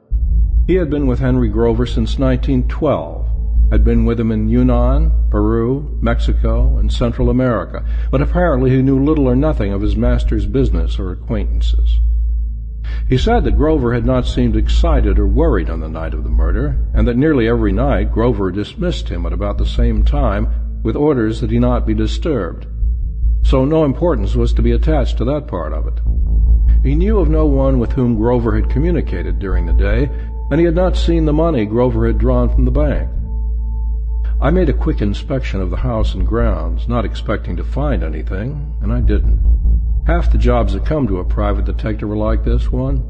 He 0.67 0.75
had 0.75 0.89
been 0.89 1.07
with 1.07 1.19
Henry 1.19 1.49
Grover 1.49 1.85
since 1.85 2.19
1912, 2.19 3.27
had 3.71 3.83
been 3.83 4.05
with 4.05 4.19
him 4.19 4.31
in 4.31 4.49
Yunnan, 4.49 5.11
Peru, 5.29 5.97
Mexico, 6.01 6.77
and 6.77 6.91
Central 6.91 7.29
America, 7.29 7.85
but 8.11 8.21
apparently 8.21 8.71
he 8.71 8.81
knew 8.81 9.03
little 9.03 9.27
or 9.27 9.35
nothing 9.35 9.71
of 9.71 9.81
his 9.81 9.95
master's 9.95 10.45
business 10.45 10.97
or 10.97 11.11
acquaintances. 11.11 11.99
He 13.07 13.17
said 13.17 13.43
that 13.43 13.57
Grover 13.57 13.93
had 13.93 14.05
not 14.05 14.25
seemed 14.25 14.55
excited 14.55 15.19
or 15.19 15.27
worried 15.27 15.69
on 15.69 15.79
the 15.79 15.89
night 15.89 16.13
of 16.13 16.23
the 16.23 16.29
murder, 16.29 16.77
and 16.93 17.07
that 17.07 17.17
nearly 17.17 17.47
every 17.47 17.71
night 17.71 18.11
Grover 18.11 18.51
dismissed 18.51 19.09
him 19.09 19.25
at 19.25 19.33
about 19.33 19.57
the 19.57 19.65
same 19.65 20.03
time 20.03 20.81
with 20.83 20.95
orders 20.95 21.41
that 21.41 21.51
he 21.51 21.59
not 21.59 21.85
be 21.85 21.93
disturbed. 21.93 22.65
So 23.43 23.65
no 23.65 23.83
importance 23.83 24.35
was 24.35 24.53
to 24.53 24.61
be 24.61 24.71
attached 24.71 25.17
to 25.17 25.25
that 25.25 25.47
part 25.47 25.73
of 25.73 25.87
it. 25.87 25.99
He 26.83 26.95
knew 26.95 27.19
of 27.19 27.29
no 27.29 27.45
one 27.45 27.79
with 27.79 27.91
whom 27.91 28.15
Grover 28.15 28.55
had 28.55 28.69
communicated 28.69 29.39
during 29.39 29.65
the 29.65 29.73
day, 29.73 30.09
and 30.49 30.59
he 30.59 30.65
had 30.65 30.75
not 30.75 30.95
seen 30.95 31.25
the 31.25 31.33
money 31.33 31.65
Grover 31.65 32.07
had 32.07 32.17
drawn 32.17 32.49
from 32.49 32.65
the 32.65 32.71
bank. 32.71 33.09
I 34.41 34.51
made 34.51 34.69
a 34.69 34.73
quick 34.73 35.01
inspection 35.01 35.59
of 35.59 35.69
the 35.69 35.75
house 35.75 36.13
and 36.13 36.25
grounds, 36.25 36.87
not 36.87 37.03
expecting 37.03 37.57
to 37.57 37.63
find 37.63 38.01
anything, 38.03 38.73
and 38.81 38.93
I 38.93 39.01
didn't. 39.01 39.43
Half 40.07 40.31
the 40.31 40.37
jobs 40.37 40.71
that 40.71 40.85
come 40.85 41.07
to 41.07 41.19
a 41.19 41.25
private 41.25 41.65
detective 41.65 42.09
are 42.09 42.15
like 42.15 42.45
this 42.45 42.71
one. 42.71 43.03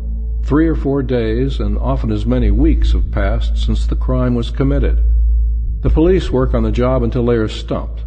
Three 0.43 0.67
or 0.67 0.75
four 0.75 1.03
days, 1.03 1.59
and 1.59 1.77
often 1.77 2.11
as 2.11 2.25
many 2.25 2.49
weeks, 2.49 2.93
have 2.93 3.11
passed 3.11 3.59
since 3.59 3.85
the 3.85 3.95
crime 3.95 4.33
was 4.33 4.49
committed. 4.49 5.03
The 5.81 5.91
police 5.91 6.31
work 6.31 6.55
on 6.55 6.63
the 6.63 6.71
job 6.71 7.03
until 7.03 7.27
they 7.27 7.35
are 7.35 7.47
stumped. 7.47 8.01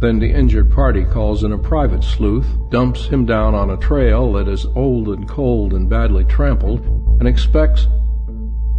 Then 0.00 0.18
the 0.18 0.32
injured 0.32 0.72
party 0.72 1.04
calls 1.04 1.44
in 1.44 1.52
a 1.52 1.58
private 1.58 2.04
sleuth, 2.04 2.48
dumps 2.70 3.04
him 3.04 3.26
down 3.26 3.54
on 3.54 3.68
a 3.68 3.76
trail 3.76 4.32
that 4.32 4.48
is 4.48 4.64
old 4.74 5.08
and 5.08 5.28
cold 5.28 5.74
and 5.74 5.90
badly 5.90 6.24
trampled, 6.24 6.80
and 7.20 7.28
expects, 7.28 7.86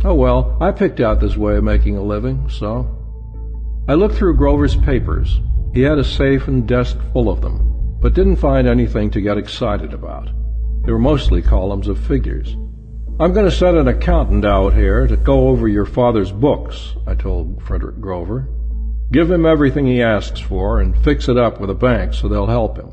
oh 0.04 0.16
well, 0.16 0.58
I 0.60 0.72
picked 0.72 1.00
out 1.00 1.20
this 1.20 1.38
way 1.38 1.58
of 1.58 1.64
making 1.64 1.96
a 1.96 2.02
living, 2.02 2.50
so. 2.50 2.97
I 3.90 3.94
looked 3.94 4.16
through 4.16 4.36
Grover's 4.36 4.76
papers. 4.76 5.40
He 5.74 5.82
had 5.82 5.98
a 5.98 6.04
safe 6.04 6.50
and 6.50 6.68
desk 6.68 6.98
full 7.14 7.30
of 7.30 7.40
them, 7.40 7.98
but 8.02 8.14
didn't 8.14 8.36
find 8.36 8.68
anything 8.68 9.10
to 9.12 9.22
get 9.22 9.38
excited 9.38 9.94
about. 9.94 10.30
They 10.84 10.92
were 10.92 11.00
mostly 11.00 11.42
columns 11.42 11.88
of 11.88 11.98
figures. 11.98 12.58
I'm 13.18 13.32
going 13.32 13.46
to 13.46 13.52
send 13.52 13.78
an 13.78 13.88
accountant 13.88 14.44
out 14.44 14.74
here 14.74 15.08
to 15.08 15.16
go 15.16 15.48
over 15.48 15.70
your 15.70 15.86
father's 15.86 16.34
books, 16.34 16.96
I 17.08 17.16
told 17.16 17.64
Frederick 17.64 18.02
Grover. 18.02 18.50
Give 19.14 19.32
him 19.32 19.46
everything 19.46 19.88
he 19.88 20.02
asks 20.02 20.42
for 20.42 20.82
and 20.82 21.02
fix 21.02 21.30
it 21.30 21.38
up 21.38 21.62
with 21.62 21.70
a 21.70 21.74
bank 21.74 22.14
so 22.14 22.28
they'll 22.28 22.46
help 22.46 22.78
him. 22.78 22.92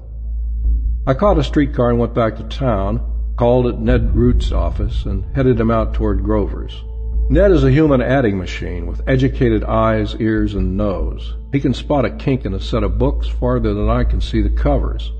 I 1.08 1.14
caught 1.14 1.38
a 1.38 1.44
streetcar 1.44 1.90
and 1.90 1.98
went 1.98 2.14
back 2.14 2.36
to 2.36 2.44
town, 2.44 3.34
called 3.36 3.66
at 3.66 3.80
Ned 3.80 4.14
Root's 4.14 4.52
office, 4.52 5.04
and 5.06 5.24
headed 5.34 5.58
him 5.58 5.72
out 5.72 5.92
toward 5.92 6.22
Grover's. 6.22 6.84
Ned 7.30 7.52
is 7.52 7.64
a 7.64 7.70
human 7.70 8.02
adding 8.02 8.36
machine 8.36 8.86
with 8.86 9.00
educated 9.06 9.64
eyes, 9.64 10.14
ears, 10.16 10.54
and 10.54 10.76
nose. 10.76 11.34
He 11.52 11.60
can 11.60 11.72
spot 11.72 12.04
a 12.04 12.10
kink 12.10 12.44
in 12.44 12.52
a 12.52 12.60
set 12.60 12.82
of 12.82 12.98
books 12.98 13.26
farther 13.26 13.72
than 13.72 13.88
I 13.88 14.04
can 14.04 14.20
see 14.20 14.42
the 14.42 14.50
covers. 14.50 15.10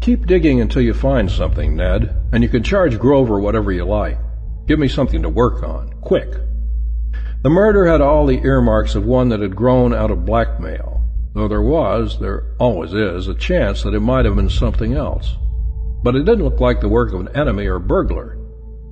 Keep 0.00 0.26
digging 0.26 0.62
until 0.62 0.80
you 0.80 0.94
find 0.94 1.30
something, 1.30 1.76
Ned, 1.76 2.16
and 2.32 2.42
you 2.42 2.48
can 2.48 2.62
charge 2.62 2.98
Grover 2.98 3.38
whatever 3.38 3.70
you 3.72 3.84
like. 3.84 4.18
Give 4.66 4.78
me 4.78 4.88
something 4.88 5.20
to 5.20 5.28
work 5.28 5.62
on, 5.62 5.92
quick. 6.00 6.30
The 7.42 7.50
murder 7.50 7.84
had 7.84 8.00
all 8.00 8.24
the 8.24 8.40
earmarks 8.42 8.94
of 8.94 9.04
one 9.04 9.28
that 9.28 9.40
had 9.40 9.54
grown 9.54 9.94
out 9.94 10.10
of 10.10 10.24
blackmail, 10.24 11.02
though 11.34 11.48
there 11.48 11.60
was, 11.60 12.18
there 12.18 12.54
always 12.58 12.94
is, 12.94 13.28
a 13.28 13.34
chance 13.34 13.82
that 13.82 13.92
it 13.92 14.00
might 14.00 14.24
have 14.24 14.36
been 14.36 14.48
something 14.48 14.94
else. 14.94 15.36
But 16.02 16.16
it 16.16 16.24
didn't 16.24 16.44
look 16.44 16.60
like 16.60 16.80
the 16.80 16.88
work 16.88 17.12
of 17.12 17.20
an 17.20 17.36
enemy 17.36 17.66
or 17.66 17.78
burglar. 17.78 18.38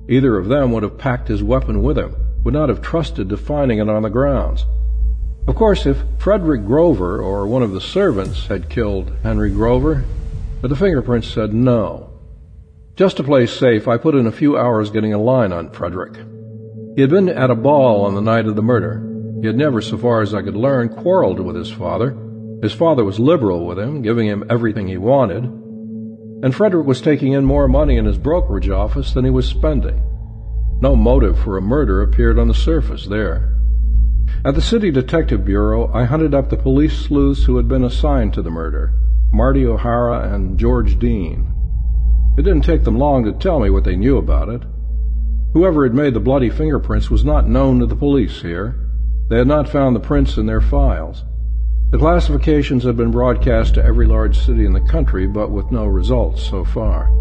Either 0.07 0.37
of 0.37 0.47
them 0.47 0.71
would 0.71 0.83
have 0.83 0.99
packed 0.99 1.27
his 1.27 1.41
weapon 1.41 1.81
with 1.81 1.97
him, 1.97 2.15
would 2.43 2.53
not 2.53 2.69
have 2.69 2.81
trusted 2.81 3.29
to 3.29 3.37
finding 3.37 3.79
it 3.79 3.89
on 3.89 4.03
the 4.03 4.09
grounds. 4.09 4.65
Of 5.47 5.55
course, 5.55 5.85
if 5.85 6.03
Frederick 6.19 6.65
Grover 6.65 7.21
or 7.21 7.47
one 7.47 7.63
of 7.63 7.71
the 7.71 7.81
servants 7.81 8.47
had 8.47 8.69
killed 8.69 9.11
Henry 9.23 9.49
Grover, 9.49 10.05
but 10.61 10.69
the 10.69 10.75
fingerprints 10.75 11.27
said 11.27 11.53
no. 11.53 12.11
Just 12.95 13.17
to 13.17 13.23
play 13.23 13.45
safe, 13.45 13.87
I 13.87 13.97
put 13.97 14.15
in 14.15 14.27
a 14.27 14.31
few 14.31 14.57
hours 14.57 14.91
getting 14.91 15.13
a 15.13 15.17
line 15.17 15.51
on 15.51 15.71
Frederick. 15.71 16.17
He 16.95 17.01
had 17.01 17.09
been 17.09 17.29
at 17.29 17.49
a 17.49 17.55
ball 17.55 18.05
on 18.05 18.13
the 18.13 18.21
night 18.21 18.45
of 18.45 18.55
the 18.55 18.61
murder. 18.61 19.01
He 19.41 19.47
had 19.47 19.55
never, 19.55 19.81
so 19.81 19.97
far 19.97 20.21
as 20.21 20.33
I 20.33 20.41
could 20.41 20.55
learn, 20.55 20.89
quarreled 20.89 21.39
with 21.39 21.55
his 21.55 21.71
father. 21.71 22.17
His 22.61 22.73
father 22.73 23.05
was 23.05 23.19
liberal 23.19 23.65
with 23.65 23.79
him, 23.79 24.01
giving 24.01 24.27
him 24.27 24.43
everything 24.49 24.87
he 24.87 24.97
wanted. 24.97 25.45
And 25.45 26.53
Frederick 26.53 26.85
was 26.85 26.99
taking 26.99 27.31
in 27.31 27.45
more 27.45 27.67
money 27.69 27.95
in 27.95 28.05
his 28.05 28.17
brokerage 28.17 28.69
office 28.69 29.13
than 29.13 29.23
he 29.23 29.31
was 29.31 29.47
spending. 29.47 30.03
No 30.81 30.95
motive 30.95 31.37
for 31.37 31.57
a 31.57 31.61
murder 31.61 32.01
appeared 32.01 32.39
on 32.39 32.47
the 32.47 32.53
surface 32.53 33.05
there. 33.07 33.53
At 34.45 34.55
the 34.55 34.61
City 34.61 34.91
Detective 34.91 35.43
Bureau, 35.43 35.91
I 35.93 36.05
hunted 36.05 36.33
up 36.33 36.49
the 36.49 36.55
police 36.55 36.97
sleuths 36.97 37.43
who 37.43 37.57
had 37.57 37.67
been 37.67 37.83
assigned 37.83 38.33
to 38.33 38.41
the 38.41 38.49
murder 38.49 38.93
Marty 39.33 39.65
O'Hara 39.65 40.33
and 40.33 40.57
George 40.57 40.97
Dean. 40.97 41.53
It 42.37 42.43
didn't 42.43 42.61
take 42.61 42.85
them 42.85 42.97
long 42.97 43.25
to 43.25 43.33
tell 43.33 43.59
me 43.59 43.69
what 43.69 43.83
they 43.83 43.97
knew 43.97 44.17
about 44.17 44.47
it. 44.47 44.61
Whoever 45.53 45.83
had 45.83 45.93
made 45.93 46.13
the 46.13 46.21
bloody 46.21 46.49
fingerprints 46.49 47.09
was 47.09 47.25
not 47.25 47.49
known 47.49 47.79
to 47.79 47.85
the 47.85 47.95
police 47.95 48.41
here. 48.41 48.79
They 49.29 49.37
had 49.37 49.47
not 49.47 49.67
found 49.67 49.95
the 49.95 49.99
prints 49.99 50.37
in 50.37 50.45
their 50.45 50.61
files. 50.61 51.25
The 51.91 51.97
classifications 51.97 52.85
had 52.85 52.95
been 52.95 53.11
broadcast 53.11 53.73
to 53.73 53.83
every 53.83 54.07
large 54.07 54.39
city 54.39 54.65
in 54.65 54.73
the 54.73 54.79
country, 54.79 55.27
but 55.27 55.51
with 55.51 55.71
no 55.71 55.85
results 55.85 56.41
so 56.41 56.63
far. 56.63 57.11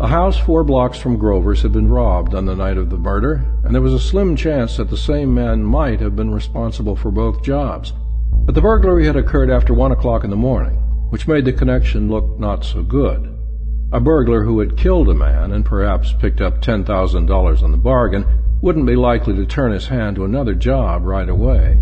A 0.00 0.08
house 0.08 0.36
four 0.36 0.64
blocks 0.64 0.98
from 0.98 1.18
Grover's 1.18 1.62
had 1.62 1.70
been 1.70 1.88
robbed 1.88 2.34
on 2.34 2.46
the 2.46 2.56
night 2.56 2.76
of 2.76 2.90
the 2.90 2.98
murder, 2.98 3.44
and 3.62 3.72
there 3.72 3.80
was 3.80 3.94
a 3.94 4.00
slim 4.00 4.34
chance 4.34 4.76
that 4.76 4.90
the 4.90 4.96
same 4.96 5.32
man 5.32 5.62
might 5.62 6.00
have 6.00 6.16
been 6.16 6.34
responsible 6.34 6.96
for 6.96 7.12
both 7.12 7.44
jobs. 7.44 7.92
But 8.44 8.56
the 8.56 8.60
burglary 8.60 9.06
had 9.06 9.14
occurred 9.14 9.50
after 9.50 9.72
one 9.72 9.92
o'clock 9.92 10.24
in 10.24 10.30
the 10.30 10.36
morning, 10.36 10.74
which 11.10 11.28
made 11.28 11.44
the 11.44 11.52
connection 11.52 12.08
look 12.08 12.40
not 12.40 12.64
so 12.64 12.82
good. 12.82 13.38
A 13.92 14.00
burglar 14.00 14.42
who 14.42 14.58
had 14.58 14.76
killed 14.76 15.08
a 15.08 15.14
man 15.14 15.52
and 15.52 15.64
perhaps 15.64 16.12
picked 16.12 16.40
up 16.40 16.60
$10,000 16.60 17.62
on 17.62 17.70
the 17.70 17.76
bargain 17.76 18.26
wouldn't 18.62 18.86
be 18.86 18.96
likely 18.96 19.36
to 19.36 19.46
turn 19.46 19.70
his 19.70 19.86
hand 19.86 20.16
to 20.16 20.24
another 20.24 20.54
job 20.54 21.04
right 21.04 21.28
away. 21.28 21.80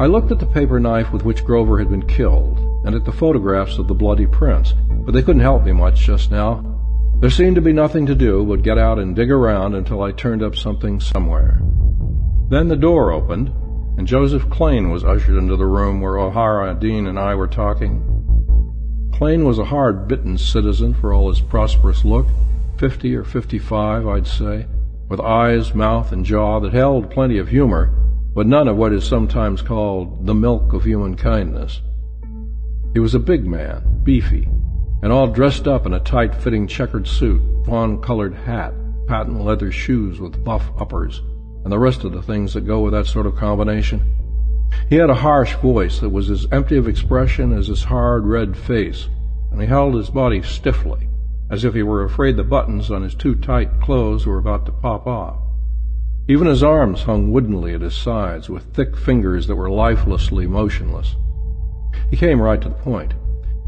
I 0.00 0.06
looked 0.06 0.32
at 0.32 0.40
the 0.40 0.46
paper 0.46 0.80
knife 0.80 1.12
with 1.12 1.24
which 1.24 1.44
Grover 1.44 1.78
had 1.78 1.88
been 1.88 2.06
killed 2.08 2.58
and 2.84 2.96
at 2.96 3.04
the 3.04 3.12
photographs 3.12 3.78
of 3.78 3.86
the 3.86 3.94
bloody 3.94 4.26
prints, 4.26 4.74
but 5.04 5.12
they 5.12 5.22
couldn't 5.22 5.42
help 5.42 5.64
me 5.64 5.70
much 5.70 6.00
just 6.00 6.32
now. 6.32 6.75
There 7.20 7.30
seemed 7.30 7.56
to 7.56 7.62
be 7.62 7.72
nothing 7.72 8.04
to 8.06 8.14
do 8.14 8.44
but 8.44 8.62
get 8.62 8.76
out 8.76 8.98
and 8.98 9.16
dig 9.16 9.30
around 9.30 9.74
until 9.74 10.02
I 10.02 10.12
turned 10.12 10.42
up 10.42 10.54
something 10.54 11.00
somewhere. 11.00 11.60
Then 12.50 12.68
the 12.68 12.76
door 12.76 13.10
opened, 13.10 13.48
and 13.96 14.06
Joseph 14.06 14.44
Klain 14.50 14.92
was 14.92 15.02
ushered 15.02 15.36
into 15.36 15.56
the 15.56 15.66
room 15.66 16.02
where 16.02 16.18
O'Hara, 16.18 16.74
Dean, 16.78 17.06
and 17.06 17.18
I 17.18 17.34
were 17.34 17.48
talking. 17.48 18.02
Klain 19.14 19.46
was 19.46 19.58
a 19.58 19.64
hard-bitten 19.64 20.36
citizen 20.36 20.92
for 20.92 21.14
all 21.14 21.30
his 21.30 21.40
prosperous 21.40 22.04
look, 22.04 22.26
fifty 22.76 23.16
or 23.16 23.24
fifty-five, 23.24 24.06
I'd 24.06 24.26
say, 24.26 24.66
with 25.08 25.18
eyes, 25.18 25.74
mouth, 25.74 26.12
and 26.12 26.22
jaw 26.22 26.60
that 26.60 26.74
held 26.74 27.10
plenty 27.10 27.38
of 27.38 27.48
humor, 27.48 27.94
but 28.34 28.46
none 28.46 28.68
of 28.68 28.76
what 28.76 28.92
is 28.92 29.04
sometimes 29.04 29.62
called 29.62 30.26
the 30.26 30.34
milk 30.34 30.74
of 30.74 30.84
human 30.84 31.16
kindness. 31.16 31.80
He 32.92 33.00
was 33.00 33.14
a 33.14 33.18
big 33.18 33.46
man, 33.46 34.02
beefy, 34.02 34.46
and 35.02 35.12
all 35.12 35.26
dressed 35.26 35.68
up 35.68 35.86
in 35.86 35.92
a 35.92 36.00
tight-fitting 36.00 36.66
checkered 36.66 37.06
suit, 37.06 37.40
fawn-colored 37.64 38.34
hat, 38.34 38.72
patent 39.06 39.44
leather 39.44 39.70
shoes 39.70 40.20
with 40.20 40.42
buff 40.44 40.70
uppers, 40.78 41.20
and 41.64 41.72
the 41.72 41.78
rest 41.78 42.04
of 42.04 42.12
the 42.12 42.22
things 42.22 42.54
that 42.54 42.66
go 42.66 42.80
with 42.80 42.92
that 42.92 43.06
sort 43.06 43.26
of 43.26 43.36
combination. 43.36 44.14
He 44.88 44.96
had 44.96 45.10
a 45.10 45.14
harsh 45.14 45.54
voice 45.56 46.00
that 46.00 46.10
was 46.10 46.30
as 46.30 46.46
empty 46.52 46.76
of 46.76 46.88
expression 46.88 47.52
as 47.52 47.68
his 47.68 47.84
hard 47.84 48.24
red 48.24 48.56
face, 48.56 49.08
and 49.50 49.60
he 49.60 49.66
held 49.66 49.94
his 49.94 50.10
body 50.10 50.42
stiffly, 50.42 51.08
as 51.50 51.64
if 51.64 51.74
he 51.74 51.82
were 51.82 52.04
afraid 52.04 52.36
the 52.36 52.44
buttons 52.44 52.90
on 52.90 53.02
his 53.02 53.14
too 53.14 53.34
tight 53.34 53.80
clothes 53.80 54.26
were 54.26 54.38
about 54.38 54.66
to 54.66 54.72
pop 54.72 55.06
off. 55.06 55.36
Even 56.28 56.48
his 56.48 56.62
arms 56.62 57.02
hung 57.02 57.30
woodenly 57.30 57.72
at 57.74 57.80
his 57.80 57.94
sides, 57.94 58.50
with 58.50 58.74
thick 58.74 58.96
fingers 58.96 59.46
that 59.46 59.54
were 59.54 59.70
lifelessly 59.70 60.46
motionless. 60.46 61.14
He 62.10 62.16
came 62.16 62.40
right 62.40 62.60
to 62.60 62.68
the 62.68 62.74
point. 62.74 63.14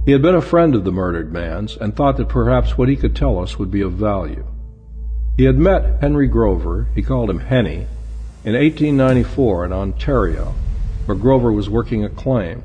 He 0.09 0.13
had 0.13 0.23
been 0.23 0.37
a 0.37 0.41
friend 0.41 0.75
of 0.75 0.85
the 0.85 0.91
murdered 0.91 1.35
man's, 1.35 1.77
and 1.77 1.95
thought 1.95 2.17
that 2.17 2.31
perhaps 2.31 2.79
what 2.79 2.89
he 2.89 2.97
could 2.97 3.15
tell 3.15 3.39
us 3.39 3.59
would 3.59 3.71
be 3.71 3.83
of 3.83 3.93
value. 3.93 4.43
He 5.37 5.45
had 5.45 5.59
met 5.59 6.01
Henry 6.01 6.29
Grover, 6.29 6.89
he 6.95 7.03
called 7.03 7.29
him 7.29 7.41
Henny, 7.41 7.87
in 8.43 8.55
1894 8.55 9.67
in 9.67 9.73
Ontario, 9.75 10.55
where 11.05 11.15
Grover 11.15 11.53
was 11.53 11.69
working 11.69 12.05
a 12.05 12.09
claim, 12.09 12.65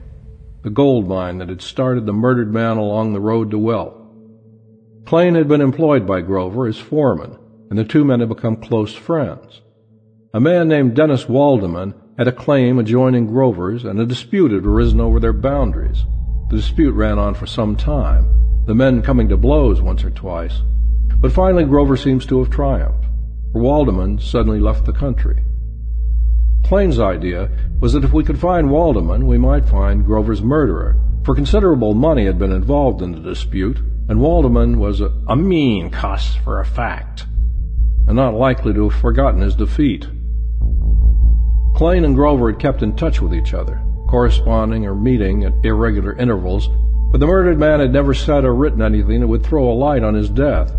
the 0.62 0.70
gold 0.70 1.10
mine 1.10 1.40
that 1.40 1.50
had 1.50 1.62
started 1.62 2.06
the 2.06 2.14
murdered 2.14 2.54
man 2.54 2.78
along 2.78 3.12
the 3.12 3.20
road 3.20 3.52
to 3.52 3.58
wealth. 3.58 4.00
Klain 5.04 5.36
had 5.36 5.50
been 5.50 5.60
employed 5.60 6.08
by 6.08 6.22
Grover 6.22 6.66
as 6.66 6.78
foreman, 6.78 7.38
and 7.70 7.78
the 7.78 7.84
two 7.84 8.06
men 8.06 8.22
had 8.22 8.30
become 8.30 8.56
close 8.56 8.94
friends. 8.94 9.60
A 10.34 10.40
man 10.40 10.70
named 10.70 10.96
Dennis 10.96 11.26
Waldeman 11.26 11.94
had 12.18 12.30
a 12.30 12.32
claim 12.32 12.80
adjoining 12.80 13.28
Grover's, 13.28 13.84
and 13.84 14.00
a 14.00 14.06
dispute 14.06 14.54
had 14.54 14.66
arisen 14.66 15.02
over 15.02 15.20
their 15.20 15.34
boundaries. 15.34 16.06
The 16.54 16.60
dispute 16.60 16.92
ran 16.92 17.18
on 17.18 17.34
for 17.34 17.48
some 17.48 17.76
time, 17.76 18.28
the 18.68 18.76
men 18.76 19.02
coming 19.02 19.28
to 19.30 19.38
blows 19.38 19.82
once 19.82 20.04
or 20.04 20.12
twice. 20.12 20.62
But 21.18 21.32
finally 21.32 21.64
Grover 21.64 21.98
seems 21.98 22.28
to 22.28 22.38
have 22.38 22.52
triumphed, 22.52 23.06
for 23.52 23.60
Waldeman 23.60 24.22
suddenly 24.22 24.60
left 24.60 24.86
the 24.86 24.94
country. 24.94 25.44
Klain's 26.64 27.00
idea 27.00 27.50
was 27.80 27.94
that 27.94 28.04
if 28.04 28.14
we 28.14 28.24
could 28.24 28.38
find 28.38 28.70
Waldeman, 28.70 29.24
we 29.24 29.40
might 29.40 29.68
find 29.68 30.06
Grover's 30.06 30.44
murderer, 30.44 30.96
for 31.26 31.34
considerable 31.34 31.96
money 31.96 32.28
had 32.28 32.38
been 32.38 32.52
involved 32.52 33.02
in 33.02 33.14
the 33.14 33.20
dispute, 33.20 33.80
and 34.08 34.20
Waldeman 34.20 34.78
was 34.78 35.02
a, 35.02 35.12
a 35.28 35.36
mean 35.36 35.90
cuss 35.90 36.36
for 36.36 36.60
a 36.60 36.66
fact, 36.68 37.26
and 38.06 38.16
not 38.16 38.36
likely 38.36 38.76
to 38.76 38.90
have 38.90 39.02
forgotten 39.02 39.42
his 39.42 39.56
defeat. 39.56 40.08
Klain 41.74 42.06
and 42.06 42.14
Grover 42.14 42.52
had 42.52 42.62
kept 42.62 42.84
in 42.84 42.96
touch 42.96 43.24
with 43.24 43.34
each 43.34 43.56
other, 43.56 43.82
corresponding 44.14 44.86
or 44.86 44.94
meeting 44.94 45.44
at 45.44 45.66
irregular 45.66 46.16
intervals, 46.20 46.70
but 47.12 47.20
the 47.20 47.26
murdered 47.26 47.58
man 47.58 47.80
had 47.80 47.92
never 47.92 48.14
said 48.14 48.46
or 48.46 48.54
written 48.54 48.80
anything 48.80 49.20
that 49.20 49.28
would 49.28 49.44
throw 49.44 49.68
a 49.68 49.74
light 49.74 50.04
on 50.04 50.14
his 50.14 50.30
death. 50.30 50.72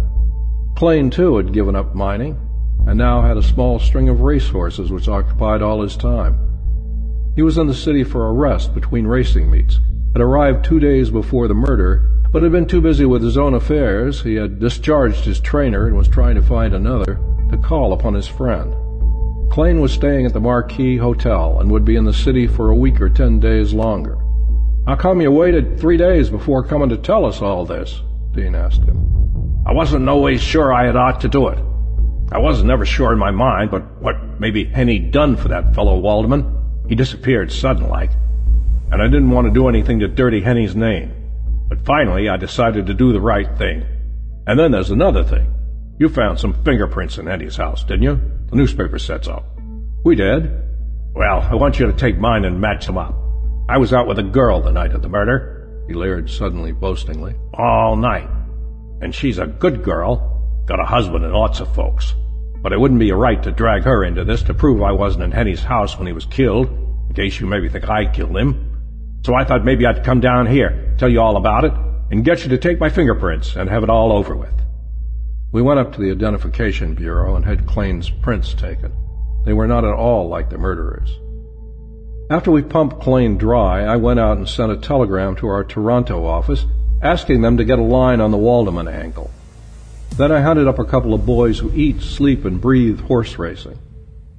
Klain, 0.76 1.10
too, 1.10 1.36
had 1.36 1.52
given 1.52 1.74
up 1.74 1.96
mining, 1.96 2.38
and 2.86 2.96
now 2.96 3.22
had 3.22 3.36
a 3.36 3.42
small 3.42 3.80
string 3.80 4.08
of 4.08 4.20
racehorses 4.20 4.92
which 4.92 5.08
occupied 5.08 5.62
all 5.62 5.82
his 5.82 5.96
time. 5.96 6.38
He 7.34 7.42
was 7.42 7.58
in 7.58 7.66
the 7.66 7.74
city 7.74 8.04
for 8.04 8.28
a 8.28 8.32
rest 8.32 8.72
between 8.72 9.04
racing 9.04 9.50
meets, 9.50 9.80
had 10.12 10.22
arrived 10.22 10.64
two 10.64 10.78
days 10.78 11.10
before 11.10 11.48
the 11.48 11.54
murder, 11.54 12.08
but 12.30 12.44
had 12.44 12.52
been 12.52 12.66
too 12.66 12.80
busy 12.80 13.04
with 13.04 13.24
his 13.24 13.36
own 13.36 13.54
affairs. 13.54 14.22
He 14.22 14.36
had 14.36 14.60
discharged 14.60 15.24
his 15.24 15.40
trainer 15.40 15.88
and 15.88 15.96
was 15.96 16.06
trying 16.06 16.36
to 16.36 16.42
find 16.42 16.72
another 16.72 17.18
to 17.50 17.56
call 17.56 17.92
upon 17.92 18.14
his 18.14 18.28
friend. 18.28 18.76
Klain 19.54 19.80
was 19.80 19.92
staying 19.92 20.26
at 20.26 20.32
the 20.32 20.40
Marquis 20.40 20.96
Hotel 20.96 21.60
and 21.60 21.70
would 21.70 21.84
be 21.84 21.94
in 21.94 22.02
the 22.02 22.12
city 22.12 22.48
for 22.48 22.70
a 22.70 22.74
week 22.74 23.00
or 23.00 23.08
ten 23.08 23.38
days 23.38 23.72
longer. 23.72 24.18
How 24.84 24.96
come 24.96 25.20
you 25.20 25.30
waited 25.30 25.78
three 25.78 25.96
days 25.96 26.28
before 26.28 26.64
coming 26.64 26.88
to 26.88 26.96
tell 26.96 27.24
us 27.24 27.40
all 27.40 27.64
this? 27.64 28.02
Dean 28.32 28.56
asked 28.56 28.82
him. 28.82 29.62
I 29.64 29.72
wasn't 29.72 30.04
no 30.04 30.18
way 30.18 30.38
sure 30.38 30.74
I 30.74 30.86
had 30.86 30.96
ought 30.96 31.20
to 31.20 31.28
do 31.28 31.46
it. 31.50 31.58
I 32.32 32.38
wasn't 32.38 32.66
never 32.66 32.84
sure 32.84 33.12
in 33.12 33.18
my 33.20 33.30
mind, 33.30 33.70
but 33.70 34.02
what 34.02 34.40
maybe 34.40 34.64
Henny 34.64 34.98
done 34.98 35.36
for 35.36 35.46
that 35.46 35.72
fellow 35.72 36.02
Waldeman. 36.02 36.88
He 36.88 36.96
disappeared 36.96 37.52
sudden 37.52 37.88
like, 37.88 38.10
and 38.90 39.00
I 39.00 39.04
didn't 39.04 39.30
want 39.30 39.46
to 39.46 39.54
do 39.54 39.68
anything 39.68 40.00
to 40.00 40.08
dirty 40.08 40.40
Henny's 40.40 40.74
name. 40.74 41.12
But 41.68 41.86
finally 41.86 42.28
I 42.28 42.38
decided 42.38 42.86
to 42.86 42.94
do 42.94 43.12
the 43.12 43.20
right 43.20 43.56
thing. 43.56 43.86
And 44.48 44.58
then 44.58 44.72
there's 44.72 44.90
another 44.90 45.22
thing. 45.22 45.54
You 46.00 46.08
found 46.08 46.40
some 46.40 46.64
fingerprints 46.64 47.18
in 47.18 47.28
Henny's 47.28 47.54
house, 47.54 47.84
didn't 47.84 48.02
you? 48.02 48.20
The 48.54 48.58
newspaper 48.58 49.00
said 49.00 49.24
so. 49.24 49.44
We 50.04 50.14
did. 50.14 50.48
Well, 51.12 51.40
I 51.40 51.56
want 51.56 51.80
you 51.80 51.86
to 51.86 51.92
take 51.92 52.18
mine 52.18 52.44
and 52.44 52.60
match 52.60 52.86
them 52.86 52.96
up. 52.96 53.12
I 53.68 53.78
was 53.78 53.92
out 53.92 54.06
with 54.06 54.20
a 54.20 54.22
girl 54.22 54.62
the 54.62 54.70
night 54.70 54.92
of 54.92 55.02
the 55.02 55.08
murder. 55.08 55.82
He 55.88 55.94
leered 55.94 56.30
suddenly, 56.30 56.70
boastingly. 56.70 57.34
All 57.54 57.96
night. 57.96 58.30
And 59.00 59.12
she's 59.12 59.38
a 59.38 59.48
good 59.48 59.82
girl. 59.82 60.62
Got 60.66 60.78
a 60.78 60.84
husband 60.84 61.24
and 61.24 61.34
lots 61.34 61.58
of 61.58 61.74
folks. 61.74 62.14
But 62.62 62.72
it 62.72 62.78
wouldn't 62.78 63.00
be 63.00 63.10
right 63.10 63.42
to 63.42 63.50
drag 63.50 63.82
her 63.82 64.04
into 64.04 64.22
this 64.22 64.44
to 64.44 64.54
prove 64.54 64.84
I 64.84 64.92
wasn't 64.92 65.24
in 65.24 65.32
Henny's 65.32 65.64
house 65.64 65.98
when 65.98 66.06
he 66.06 66.12
was 66.12 66.24
killed, 66.24 66.68
in 67.08 67.14
case 67.16 67.40
you 67.40 67.48
maybe 67.48 67.68
think 67.68 67.88
I 67.88 68.06
killed 68.06 68.36
him. 68.36 69.20
So 69.26 69.34
I 69.34 69.42
thought 69.42 69.64
maybe 69.64 69.84
I'd 69.84 70.04
come 70.04 70.20
down 70.20 70.46
here, 70.46 70.94
tell 70.96 71.08
you 71.08 71.20
all 71.20 71.38
about 71.38 71.64
it, 71.64 71.72
and 72.12 72.24
get 72.24 72.44
you 72.44 72.50
to 72.50 72.58
take 72.58 72.78
my 72.78 72.88
fingerprints 72.88 73.56
and 73.56 73.68
have 73.68 73.82
it 73.82 73.90
all 73.90 74.12
over 74.12 74.36
with. 74.36 74.63
We 75.54 75.62
went 75.62 75.78
up 75.78 75.92
to 75.92 76.00
the 76.00 76.10
Identification 76.10 76.96
Bureau 76.96 77.36
and 77.36 77.44
had 77.44 77.64
Klain's 77.64 78.10
prints 78.10 78.54
taken. 78.54 78.92
They 79.44 79.52
were 79.52 79.68
not 79.68 79.84
at 79.84 79.94
all 79.94 80.28
like 80.28 80.50
the 80.50 80.58
murderer's. 80.58 81.16
After 82.28 82.50
we 82.50 82.60
pumped 82.60 82.98
Klain 82.98 83.38
dry, 83.38 83.84
I 83.84 83.94
went 83.94 84.18
out 84.18 84.36
and 84.36 84.48
sent 84.48 84.72
a 84.72 84.76
telegram 84.76 85.36
to 85.36 85.46
our 85.46 85.62
Toronto 85.62 86.26
office 86.26 86.66
asking 87.00 87.42
them 87.42 87.58
to 87.58 87.64
get 87.64 87.78
a 87.78 87.82
line 87.82 88.20
on 88.20 88.32
the 88.32 88.36
Waldeman 88.36 88.92
angle. 88.92 89.30
Then 90.16 90.32
I 90.32 90.40
hunted 90.40 90.66
up 90.66 90.80
a 90.80 90.84
couple 90.84 91.14
of 91.14 91.24
boys 91.24 91.60
who 91.60 91.70
eat, 91.72 92.02
sleep, 92.02 92.44
and 92.44 92.60
breathe 92.60 92.98
horse 93.02 93.38
racing. 93.38 93.78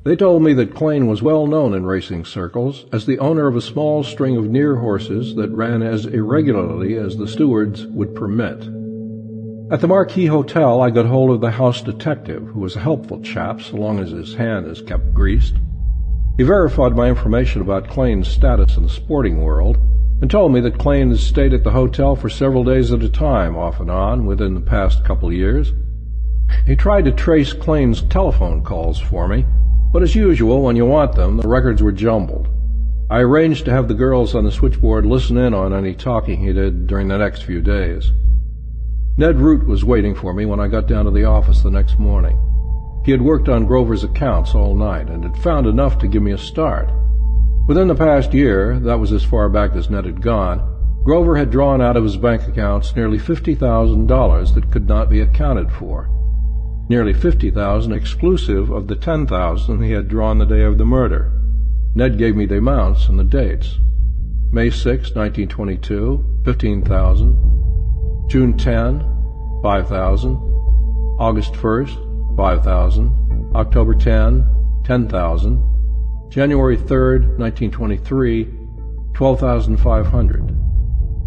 They 0.04 0.18
told 0.18 0.44
me 0.44 0.52
that 0.56 0.74
Klain 0.74 1.08
was 1.08 1.22
well 1.22 1.48
known 1.48 1.74
in 1.74 1.86
racing 1.86 2.26
circles 2.26 2.84
as 2.92 3.06
the 3.06 3.20
owner 3.20 3.48
of 3.48 3.56
a 3.56 3.62
small 3.62 4.04
string 4.04 4.36
of 4.36 4.50
near 4.50 4.76
horses 4.76 5.34
that 5.36 5.52
ran 5.52 5.82
as 5.82 6.06
irregularly 6.06 6.96
as 6.96 7.16
the 7.16 7.30
stewards 7.30 7.86
would 7.86 8.16
permit. 8.16 8.75
At 9.72 9.82
the 9.82 9.88
Marquis 9.88 10.28
Hotel, 10.28 10.80
I 10.80 10.92
got 10.92 11.08
hold 11.08 11.32
of 11.32 11.42
the 11.42 11.50
house 11.50 11.82
detective, 11.82 12.44
who 12.44 12.60
was 12.60 12.76
a 12.76 12.82
helpful 12.82 13.20
chap 13.22 13.60
so 13.62 13.78
long 13.78 13.98
as 13.98 14.12
his 14.12 14.36
hand 14.36 14.68
is 14.68 14.84
kept 14.84 15.12
greased. 15.12 15.56
He 16.38 16.44
verified 16.44 16.96
my 16.96 17.10
information 17.10 17.62
about 17.62 17.88
Klain's 17.88 18.28
status 18.28 18.78
in 18.78 18.84
the 18.84 18.90
sporting 18.90 19.42
world 19.42 19.78
and 20.22 20.30
told 20.30 20.54
me 20.54 20.60
that 20.60 20.78
Klain 20.78 21.10
had 21.10 21.18
stayed 21.18 21.52
at 21.52 21.64
the 21.64 21.72
hotel 21.72 22.16
for 22.16 22.30
several 22.30 22.64
days 22.64 22.94
at 22.94 23.02
a 23.02 23.10
time, 23.10 23.58
off 23.58 23.80
and 23.80 23.90
on, 23.90 24.28
within 24.28 24.54
the 24.54 24.62
past 24.62 25.04
couple 25.04 25.30
of 25.30 25.34
years. 25.34 25.74
He 26.68 26.76
tried 26.76 27.06
to 27.06 27.12
trace 27.12 27.52
Klain's 27.52 28.04
telephone 28.04 28.64
calls 28.64 29.00
for 29.00 29.28
me, 29.28 29.48
but 29.92 30.04
as 30.04 30.14
usual, 30.14 30.62
when 30.62 30.76
you 30.76 30.86
want 30.86 31.16
them, 31.16 31.38
the 31.38 31.48
records 31.48 31.82
were 31.82 31.92
jumbled. 31.92 32.48
I 33.10 33.22
arranged 33.22 33.66
to 33.66 33.72
have 33.72 33.88
the 33.88 33.96
girls 33.96 34.36
on 34.36 34.44
the 34.44 34.52
switchboard 34.52 35.08
listen 35.08 35.38
in 35.38 35.56
on 35.56 35.74
any 35.74 35.96
talking 35.96 36.40
he 36.40 36.54
did 36.54 36.86
during 36.86 37.08
the 37.08 37.18
next 37.18 37.46
few 37.46 37.62
days. 37.62 38.12
Ned 39.18 39.40
Root 39.40 39.66
was 39.66 39.86
waiting 39.86 40.14
for 40.14 40.34
me 40.34 40.46
when 40.46 40.60
I 40.60 40.68
got 40.68 40.88
down 40.88 41.06
to 41.06 41.12
the 41.12 41.24
office 41.24 41.62
the 41.62 41.72
next 41.72 41.98
morning. 41.98 42.38
He 43.06 43.12
had 43.12 43.22
worked 43.22 43.48
on 43.48 43.66
Grover's 43.66 44.04
accounts 44.04 44.54
all 44.54 44.76
night 44.76 45.10
and 45.10 45.24
had 45.24 45.38
found 45.38 45.68
enough 45.68 45.98
to 46.00 46.08
give 46.08 46.22
me 46.22 46.34
a 46.34 46.38
start. 46.38 46.92
Within 47.66 47.88
the 47.88 47.96
past 47.96 48.34
year, 48.34 48.78
that 48.80 49.00
was 49.00 49.14
as 49.14 49.24
far 49.24 49.48
back 49.48 49.74
as 49.74 49.90
Ned 49.90 50.04
had 50.04 50.22
gone, 50.22 50.60
Grover 51.06 51.38
had 51.38 51.50
drawn 51.50 51.82
out 51.82 51.96
of 51.96 52.04
his 52.04 52.18
bank 52.18 52.48
accounts 52.48 52.96
nearly 52.96 53.18
$50,000 53.18 54.54
that 54.54 54.72
could 54.72 54.88
not 54.88 55.10
be 55.10 55.22
accounted 55.22 55.72
for. 55.72 56.10
Nearly 56.90 57.14
50,000 57.14 57.94
exclusive 57.94 58.70
of 58.70 58.88
the 58.88 58.96
10,000 58.96 59.82
he 59.82 59.92
had 59.92 60.10
drawn 60.10 60.40
the 60.40 60.46
day 60.46 60.64
of 60.64 60.78
the 60.78 60.86
murder. 60.86 61.32
Ned 61.94 62.18
gave 62.18 62.36
me 62.36 62.48
the 62.48 62.58
amounts 62.58 63.08
and 63.08 63.18
the 63.18 63.24
dates. 63.24 63.78
May 64.52 64.70
6, 64.70 65.16
1922, 65.16 66.42
15,000. 66.44 67.56
June 68.28 68.58
10, 68.58 69.04
5,000. 69.62 70.36
August 71.20 71.54
1st, 71.54 72.36
5,000. 72.36 73.52
October 73.56 73.94
10, 73.94 74.44
10,000. 74.84 75.64
January 76.30 76.76
3rd, 76.76 77.38
1923, 77.38 78.50
12,500. 79.14 80.48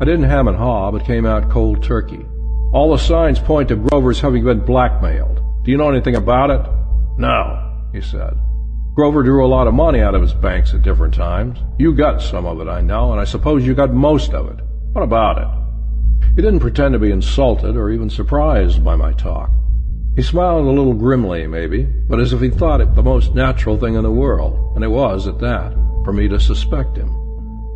I 0.00 0.06
didn't 0.06 0.30
ham 0.30 0.48
and 0.48 0.56
haw, 0.56 0.90
but 0.90 1.04
came 1.04 1.26
out 1.26 1.50
cold 1.50 1.82
turkey. 1.82 2.24
All 2.72 2.92
the 2.92 2.98
signs 2.98 3.38
point 3.38 3.68
to 3.68 3.76
Grover's 3.76 4.20
having 4.20 4.44
been 4.44 4.64
blackmailed. 4.64 5.42
Do 5.64 5.70
you 5.70 5.76
know 5.76 5.90
anything 5.90 6.16
about 6.16 6.50
it? 6.50 6.66
No, 7.18 7.88
he 7.92 8.00
said. 8.00 8.38
Grover 8.94 9.22
drew 9.22 9.44
a 9.44 9.48
lot 9.48 9.66
of 9.66 9.74
money 9.74 10.00
out 10.00 10.14
of 10.14 10.22
his 10.22 10.34
banks 10.34 10.72
at 10.72 10.82
different 10.82 11.12
times. 11.12 11.58
You 11.78 11.94
got 11.94 12.22
some 12.22 12.46
of 12.46 12.60
it, 12.60 12.68
I 12.68 12.80
know, 12.80 13.12
and 13.12 13.20
I 13.20 13.24
suppose 13.24 13.66
you 13.66 13.74
got 13.74 13.92
most 13.92 14.32
of 14.32 14.48
it. 14.48 14.64
What 14.92 15.02
about 15.02 15.38
it? 15.38 15.67
He 16.38 16.42
didn't 16.42 16.60
pretend 16.60 16.92
to 16.92 17.00
be 17.00 17.10
insulted 17.10 17.76
or 17.76 17.90
even 17.90 18.08
surprised 18.08 18.84
by 18.84 18.94
my 18.94 19.12
talk. 19.12 19.50
He 20.14 20.22
smiled 20.22 20.66
a 20.66 20.70
little 20.70 20.94
grimly, 20.94 21.48
maybe, 21.48 21.82
but 21.82 22.20
as 22.20 22.32
if 22.32 22.40
he 22.40 22.48
thought 22.48 22.80
it 22.80 22.94
the 22.94 23.02
most 23.02 23.34
natural 23.34 23.76
thing 23.76 23.96
in 23.96 24.04
the 24.04 24.10
world, 24.12 24.76
and 24.76 24.84
it 24.84 24.88
was, 24.88 25.26
at 25.26 25.40
that, 25.40 25.72
for 26.04 26.12
me 26.12 26.28
to 26.28 26.38
suspect 26.38 26.96
him. 26.96 27.10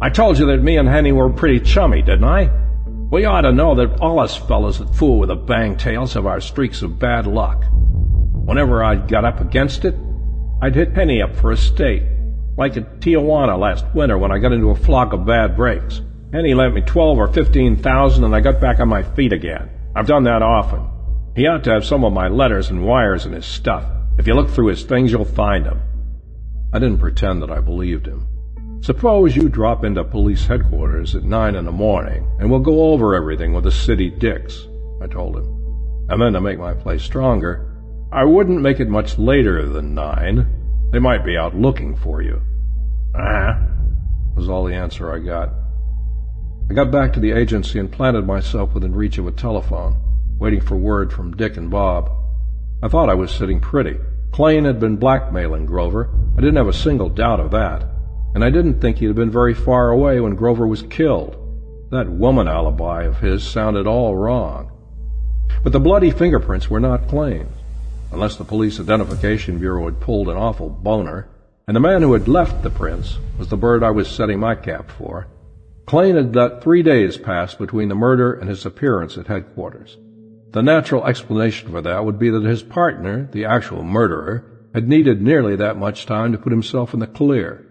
I 0.00 0.10
told 0.10 0.38
you 0.38 0.46
that 0.46 0.62
me 0.62 0.76
and 0.76 0.88
Henny 0.88 1.10
were 1.10 1.28
pretty 1.30 1.58
chummy, 1.58 2.02
didn't 2.02 2.22
I? 2.22 2.52
We 3.10 3.24
ought 3.24 3.40
to 3.40 3.50
know 3.50 3.74
that 3.74 4.00
all 4.00 4.20
us 4.20 4.36
fellows 4.36 4.78
that 4.78 4.94
fool 4.94 5.18
with 5.18 5.30
the 5.30 5.34
bang 5.34 5.76
tails 5.76 6.14
have 6.14 6.26
our 6.26 6.40
streaks 6.40 6.82
of 6.82 7.00
bad 7.00 7.26
luck. 7.26 7.64
Whenever 7.72 8.84
I'd 8.84 9.08
got 9.08 9.24
up 9.24 9.40
against 9.40 9.84
it, 9.84 9.96
I'd 10.62 10.76
hit 10.76 10.94
Henny 10.94 11.20
up 11.20 11.34
for 11.34 11.50
a 11.50 11.56
stake, 11.56 12.04
like 12.56 12.76
at 12.76 13.00
Tijuana 13.00 13.58
last 13.58 13.86
winter 13.92 14.18
when 14.18 14.30
I 14.30 14.38
got 14.38 14.52
into 14.52 14.70
a 14.70 14.76
flock 14.76 15.12
of 15.12 15.26
bad 15.26 15.56
breaks. 15.56 16.00
Henny 16.32 16.54
lent 16.54 16.74
me 16.74 16.80
twelve 16.80 17.18
or 17.18 17.28
fifteen 17.28 17.76
thousand 17.76 18.24
and 18.24 18.34
I 18.34 18.40
got 18.40 18.60
back 18.60 18.80
on 18.80 18.88
my 18.88 19.02
feet 19.02 19.32
again. 19.32 19.68
I've 19.94 20.06
done 20.06 20.24
that 20.24 20.42
often. 20.42 20.88
He 21.36 21.46
ought 21.46 21.64
to 21.64 21.72
have 21.72 21.84
some 21.84 22.04
of 22.04 22.12
my 22.12 22.28
letters 22.28 22.70
and 22.70 22.86
wires 22.86 23.26
in 23.26 23.32
his 23.32 23.44
stuff. 23.44 23.84
If 24.18 24.26
you 24.26 24.34
look 24.34 24.50
through 24.50 24.68
his 24.68 24.84
things, 24.84 25.10
you'll 25.10 25.24
find 25.24 25.66
them. 25.66 25.82
I 26.72 26.78
didn't 26.78 26.98
pretend 26.98 27.42
that 27.42 27.50
I 27.50 27.60
believed 27.60 28.06
him. 28.06 28.26
Suppose 28.80 29.36
you 29.36 29.48
drop 29.48 29.84
into 29.84 30.02
police 30.04 30.46
headquarters 30.46 31.14
at 31.14 31.22
nine 31.22 31.54
in 31.54 31.66
the 31.66 31.72
morning, 31.72 32.26
and 32.38 32.50
we'll 32.50 32.60
go 32.60 32.92
over 32.92 33.14
everything 33.14 33.52
with 33.52 33.64
the 33.64 33.70
city 33.70 34.10
dicks, 34.10 34.66
I 35.00 35.06
told 35.06 35.36
him. 35.36 36.06
And 36.08 36.20
then 36.20 36.32
to 36.32 36.40
make 36.40 36.58
my 36.58 36.74
play 36.74 36.98
stronger, 36.98 37.70
I 38.10 38.24
wouldn't 38.24 38.60
make 38.60 38.80
it 38.80 38.88
much 38.88 39.18
later 39.18 39.68
than 39.68 39.94
nine. 39.94 40.90
They 40.92 40.98
might 40.98 41.24
be 41.24 41.36
out 41.36 41.54
looking 41.54 41.94
for 41.96 42.22
you. 42.22 42.42
Ah, 43.14 43.20
uh-huh. 43.20 43.66
was 44.34 44.48
all 44.48 44.64
the 44.64 44.74
answer 44.74 45.12
I 45.12 45.18
got. 45.18 45.50
I 46.70 46.74
got 46.74 46.90
back 46.90 47.12
to 47.12 47.20
the 47.20 47.32
agency 47.32 47.78
and 47.78 47.92
planted 47.92 48.26
myself 48.26 48.74
within 48.74 48.94
reach 48.94 49.18
of 49.18 49.26
a 49.26 49.32
telephone 49.32 49.96
waiting 50.42 50.60
for 50.60 50.76
word 50.76 51.12
from 51.12 51.36
Dick 51.36 51.56
and 51.56 51.70
Bob. 51.70 52.10
I 52.82 52.88
thought 52.88 53.08
I 53.08 53.14
was 53.14 53.30
sitting 53.30 53.60
pretty. 53.60 53.96
Klain 54.32 54.64
had 54.64 54.80
been 54.80 54.96
blackmailing 54.96 55.66
Grover. 55.66 56.10
I 56.36 56.40
didn't 56.40 56.56
have 56.56 56.66
a 56.66 56.72
single 56.72 57.08
doubt 57.08 57.38
of 57.38 57.52
that. 57.52 57.84
And 58.34 58.42
I 58.42 58.50
didn't 58.50 58.80
think 58.80 58.98
he'd 58.98 59.06
have 59.06 59.14
been 59.14 59.30
very 59.30 59.54
far 59.54 59.90
away 59.90 60.18
when 60.18 60.34
Grover 60.34 60.66
was 60.66 60.82
killed. 60.82 61.36
That 61.92 62.10
woman 62.10 62.48
alibi 62.48 63.04
of 63.04 63.20
his 63.20 63.44
sounded 63.46 63.86
all 63.86 64.16
wrong. 64.16 64.72
But 65.62 65.72
the 65.72 65.78
bloody 65.78 66.10
fingerprints 66.10 66.68
were 66.68 66.80
not 66.80 67.06
Klain's, 67.06 67.54
unless 68.10 68.34
the 68.34 68.44
Police 68.44 68.80
Identification 68.80 69.58
Bureau 69.60 69.84
had 69.84 70.00
pulled 70.00 70.28
an 70.28 70.36
awful 70.36 70.70
boner, 70.70 71.28
and 71.68 71.76
the 71.76 71.80
man 71.80 72.02
who 72.02 72.14
had 72.14 72.26
left 72.26 72.64
the 72.64 72.70
prints 72.70 73.18
was 73.38 73.46
the 73.46 73.56
bird 73.56 73.84
I 73.84 73.90
was 73.90 74.08
setting 74.08 74.40
my 74.40 74.56
cap 74.56 74.90
for. 74.90 75.28
Klain 75.86 76.16
had 76.16 76.34
let 76.34 76.62
three 76.62 76.82
days 76.82 77.16
pass 77.16 77.54
between 77.54 77.88
the 77.88 77.94
murder 77.94 78.32
and 78.32 78.48
his 78.48 78.64
appearance 78.64 79.18
at 79.18 79.26
headquarters. 79.26 79.98
The 80.52 80.62
natural 80.62 81.06
explanation 81.06 81.70
for 81.70 81.80
that 81.80 82.04
would 82.04 82.18
be 82.18 82.30
that 82.30 82.44
his 82.44 82.62
partner, 82.62 83.28
the 83.32 83.44
actual 83.44 83.82
murderer, 83.82 84.44
had 84.74 84.88
needed 84.88 85.20
nearly 85.20 85.56
that 85.56 85.76
much 85.76 86.06
time 86.06 86.32
to 86.32 86.38
put 86.38 86.52
himself 86.52 86.94
in 86.94 87.00
the 87.00 87.06
clear. 87.06 87.66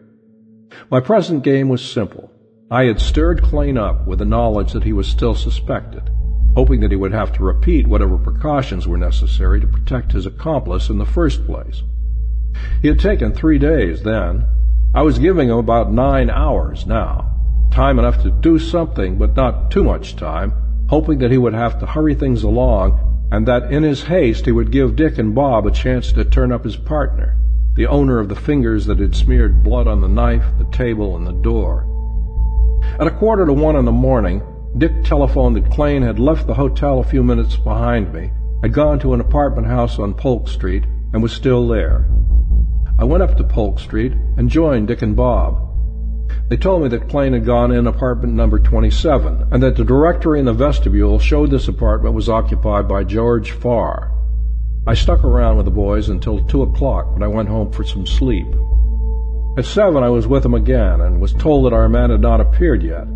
My 0.89 0.99
present 0.99 1.43
game 1.43 1.69
was 1.69 1.83
simple. 1.83 2.31
I 2.69 2.85
had 2.85 2.99
stirred 2.99 3.41
Klain 3.41 3.77
up 3.77 4.07
with 4.07 4.19
the 4.19 4.25
knowledge 4.25 4.73
that 4.73 4.83
he 4.83 4.93
was 4.93 5.07
still 5.07 5.35
suspected, 5.35 6.09
hoping 6.55 6.79
that 6.81 6.91
he 6.91 6.97
would 6.97 7.11
have 7.11 7.33
to 7.33 7.43
repeat 7.43 7.87
whatever 7.87 8.17
precautions 8.17 8.87
were 8.87 8.97
necessary 8.97 9.59
to 9.59 9.67
protect 9.67 10.11
his 10.11 10.25
accomplice 10.25 10.89
in 10.89 10.97
the 10.97 11.05
first 11.05 11.45
place. 11.45 11.83
He 12.81 12.87
had 12.87 12.99
taken 12.99 13.33
three 13.33 13.57
days 13.57 14.03
then. 14.03 14.45
I 14.93 15.01
was 15.03 15.19
giving 15.19 15.49
him 15.49 15.57
about 15.57 15.91
nine 15.91 16.29
hours 16.29 16.85
now. 16.85 17.30
Time 17.71 17.99
enough 17.99 18.21
to 18.23 18.31
do 18.31 18.59
something, 18.59 19.17
but 19.17 19.35
not 19.35 19.71
too 19.71 19.83
much 19.83 20.15
time 20.15 20.53
hoping 20.91 21.19
that 21.19 21.31
he 21.31 21.37
would 21.37 21.53
have 21.53 21.79
to 21.79 21.85
hurry 21.85 22.13
things 22.13 22.43
along 22.43 22.99
and 23.31 23.47
that 23.47 23.71
in 23.71 23.81
his 23.81 24.03
haste 24.03 24.45
he 24.45 24.51
would 24.51 24.71
give 24.71 24.97
Dick 24.97 25.17
and 25.17 25.33
Bob 25.33 25.65
a 25.65 25.71
chance 25.71 26.11
to 26.11 26.25
turn 26.25 26.51
up 26.51 26.65
his 26.65 26.75
partner, 26.75 27.37
the 27.75 27.87
owner 27.87 28.19
of 28.19 28.27
the 28.27 28.35
fingers 28.35 28.85
that 28.85 28.99
had 28.99 29.15
smeared 29.15 29.63
blood 29.63 29.87
on 29.87 30.01
the 30.01 30.09
knife, 30.09 30.43
the 30.57 30.65
table, 30.65 31.15
and 31.15 31.25
the 31.25 31.31
door. 31.31 31.87
At 32.99 33.07
a 33.07 33.11
quarter 33.11 33.45
to 33.45 33.53
one 33.53 33.77
in 33.77 33.85
the 33.85 33.91
morning, 33.93 34.43
Dick 34.77 35.05
telephoned 35.05 35.55
that 35.55 35.71
Klain 35.71 36.03
had 36.03 36.19
left 36.19 36.45
the 36.45 36.55
hotel 36.55 36.99
a 36.99 37.05
few 37.05 37.23
minutes 37.23 37.55
behind 37.55 38.13
me, 38.13 38.31
had 38.61 38.73
gone 38.73 38.99
to 38.99 39.13
an 39.13 39.21
apartment 39.21 39.67
house 39.67 39.97
on 39.97 40.13
Polk 40.13 40.49
Street, 40.49 40.83
and 41.13 41.23
was 41.23 41.31
still 41.31 41.69
there. 41.69 42.05
I 42.99 43.05
went 43.05 43.23
up 43.23 43.37
to 43.37 43.45
Polk 43.45 43.79
Street 43.79 44.11
and 44.35 44.49
joined 44.49 44.89
Dick 44.89 45.01
and 45.01 45.15
Bob. 45.15 45.70
They 46.51 46.57
told 46.57 46.83
me 46.83 46.89
that 46.89 47.07
Klain 47.07 47.31
had 47.31 47.45
gone 47.45 47.71
in 47.71 47.87
apartment 47.87 48.33
number 48.33 48.59
27, 48.59 49.47
and 49.51 49.63
that 49.63 49.77
the 49.77 49.85
directory 49.85 50.37
in 50.37 50.43
the 50.43 50.51
vestibule 50.51 51.17
showed 51.17 51.49
this 51.49 51.69
apartment 51.69 52.13
was 52.13 52.27
occupied 52.27 52.89
by 52.89 53.05
George 53.05 53.51
Farr. 53.51 54.11
I 54.85 54.93
stuck 54.93 55.23
around 55.23 55.55
with 55.55 55.63
the 55.63 55.71
boys 55.71 56.09
until 56.09 56.43
two 56.43 56.63
o'clock 56.63 57.13
when 57.13 57.23
I 57.23 57.27
went 57.27 57.47
home 57.47 57.71
for 57.71 57.85
some 57.85 58.05
sleep. 58.05 58.47
At 59.57 59.63
seven 59.63 60.03
I 60.03 60.09
was 60.09 60.27
with 60.27 60.43
him 60.43 60.53
again 60.53 60.99
and 60.99 61.21
was 61.21 61.31
told 61.31 61.65
that 61.65 61.73
our 61.73 61.87
man 61.87 62.09
had 62.09 62.19
not 62.19 62.41
appeared 62.41 62.83
yet. 62.83 63.07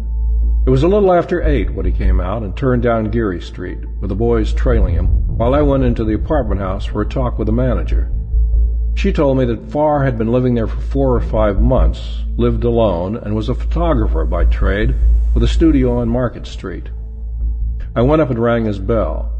It 0.65 0.69
was 0.69 0.83
a 0.83 0.87
little 0.87 1.11
after 1.11 1.43
eight 1.43 1.73
when 1.73 1.85
he 1.85 1.91
came 1.91 2.21
out 2.21 2.41
and 2.41 2.55
turned 2.55 2.83
down 2.83 3.11
Geary 3.11 3.41
Street, 3.41 3.79
with 3.99 4.07
the 4.07 4.15
boys 4.15 4.53
trailing 4.53 4.95
him, 4.95 5.07
while 5.37 5.53
I 5.53 5.61
went 5.61 5.83
into 5.83 6.05
the 6.05 6.13
apartment 6.15 6.61
house 6.61 6.85
for 6.85 7.01
a 7.01 7.05
talk 7.05 7.37
with 7.37 7.47
the 7.47 7.51
manager. 7.51 8.09
She 8.95 9.13
told 9.13 9.37
me 9.37 9.45
that 9.45 9.71
Farr 9.71 10.03
had 10.03 10.17
been 10.17 10.31
living 10.31 10.55
there 10.55 10.67
for 10.67 10.81
four 10.81 11.15
or 11.15 11.21
five 11.21 11.61
months, 11.61 12.23
lived 12.37 12.63
alone, 12.63 13.17
and 13.17 13.35
was 13.35 13.49
a 13.49 13.55
photographer 13.55 14.25
by 14.25 14.45
trade, 14.45 14.95
with 15.33 15.43
a 15.43 15.47
studio 15.47 15.99
on 15.99 16.09
Market 16.09 16.47
Street. 16.47 16.89
I 17.95 18.01
went 18.01 18.21
up 18.21 18.29
and 18.29 18.39
rang 18.39 18.65
his 18.65 18.79
bell. 18.79 19.31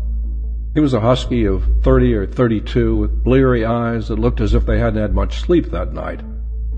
He 0.73 0.82
was 0.82 0.94
a 0.94 0.99
husky 0.99 1.45
of 1.45 1.64
thirty 1.82 2.14
or 2.14 2.27
thirty-two, 2.27 2.98
with 2.98 3.23
bleary 3.23 3.65
eyes 3.65 4.10
that 4.10 4.19
looked 4.19 4.41
as 4.41 4.53
if 4.53 4.65
they 4.65 4.77
hadn't 4.77 5.02
had 5.02 5.15
much 5.15 5.40
sleep 5.40 5.72
that 5.72 5.94
night. 5.94 6.19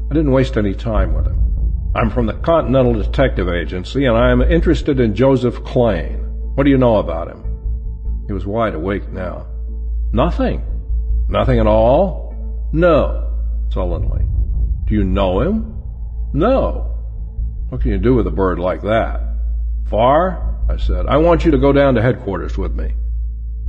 I 0.10 0.14
didn't 0.14 0.32
waste 0.32 0.56
any 0.56 0.76
time 0.76 1.14
with 1.14 1.26
him. 1.26 1.92
I'm 1.96 2.12
from 2.12 2.28
the 2.28 2.34
Continental 2.34 2.94
Detective 2.94 3.50
Agency, 3.50 4.06
and 4.06 4.16
I 4.16 4.30
am 4.30 4.42
interested 4.44 5.00
in 5.00 5.16
Joseph 5.16 5.56
Klain. 5.64 6.24
What 6.56 6.64
do 6.64 6.70
you 6.70 6.78
know 6.78 6.98
about 6.98 7.28
him? 7.28 7.44
He 8.28 8.34
was 8.34 8.46
wide 8.46 8.76
awake 8.76 9.10
now. 9.10 9.48
Nothing. 10.14 10.64
Nothing 11.28 11.60
at 11.60 11.66
all? 11.68 12.27
No, 12.72 13.32
sullenly. 13.70 14.26
Do 14.86 14.94
you 14.94 15.04
know 15.04 15.42
him? 15.42 15.82
No. 16.34 16.94
What 17.70 17.82
can 17.82 17.92
you 17.92 17.98
do 17.98 18.16
with 18.16 18.28
a 18.28 18.32
bird 18.32 18.60
like 18.60 18.82
that? 18.82 19.22
Farr? 19.90 20.56
I 20.70 20.78
said. 20.78 21.06
I 21.08 21.18
want 21.18 21.46
you 21.46 21.52
to 21.52 21.58
go 21.58 21.72
down 21.72 21.96
to 21.96 22.02
headquarters 22.02 22.58
with 22.58 22.76
me. 22.76 22.94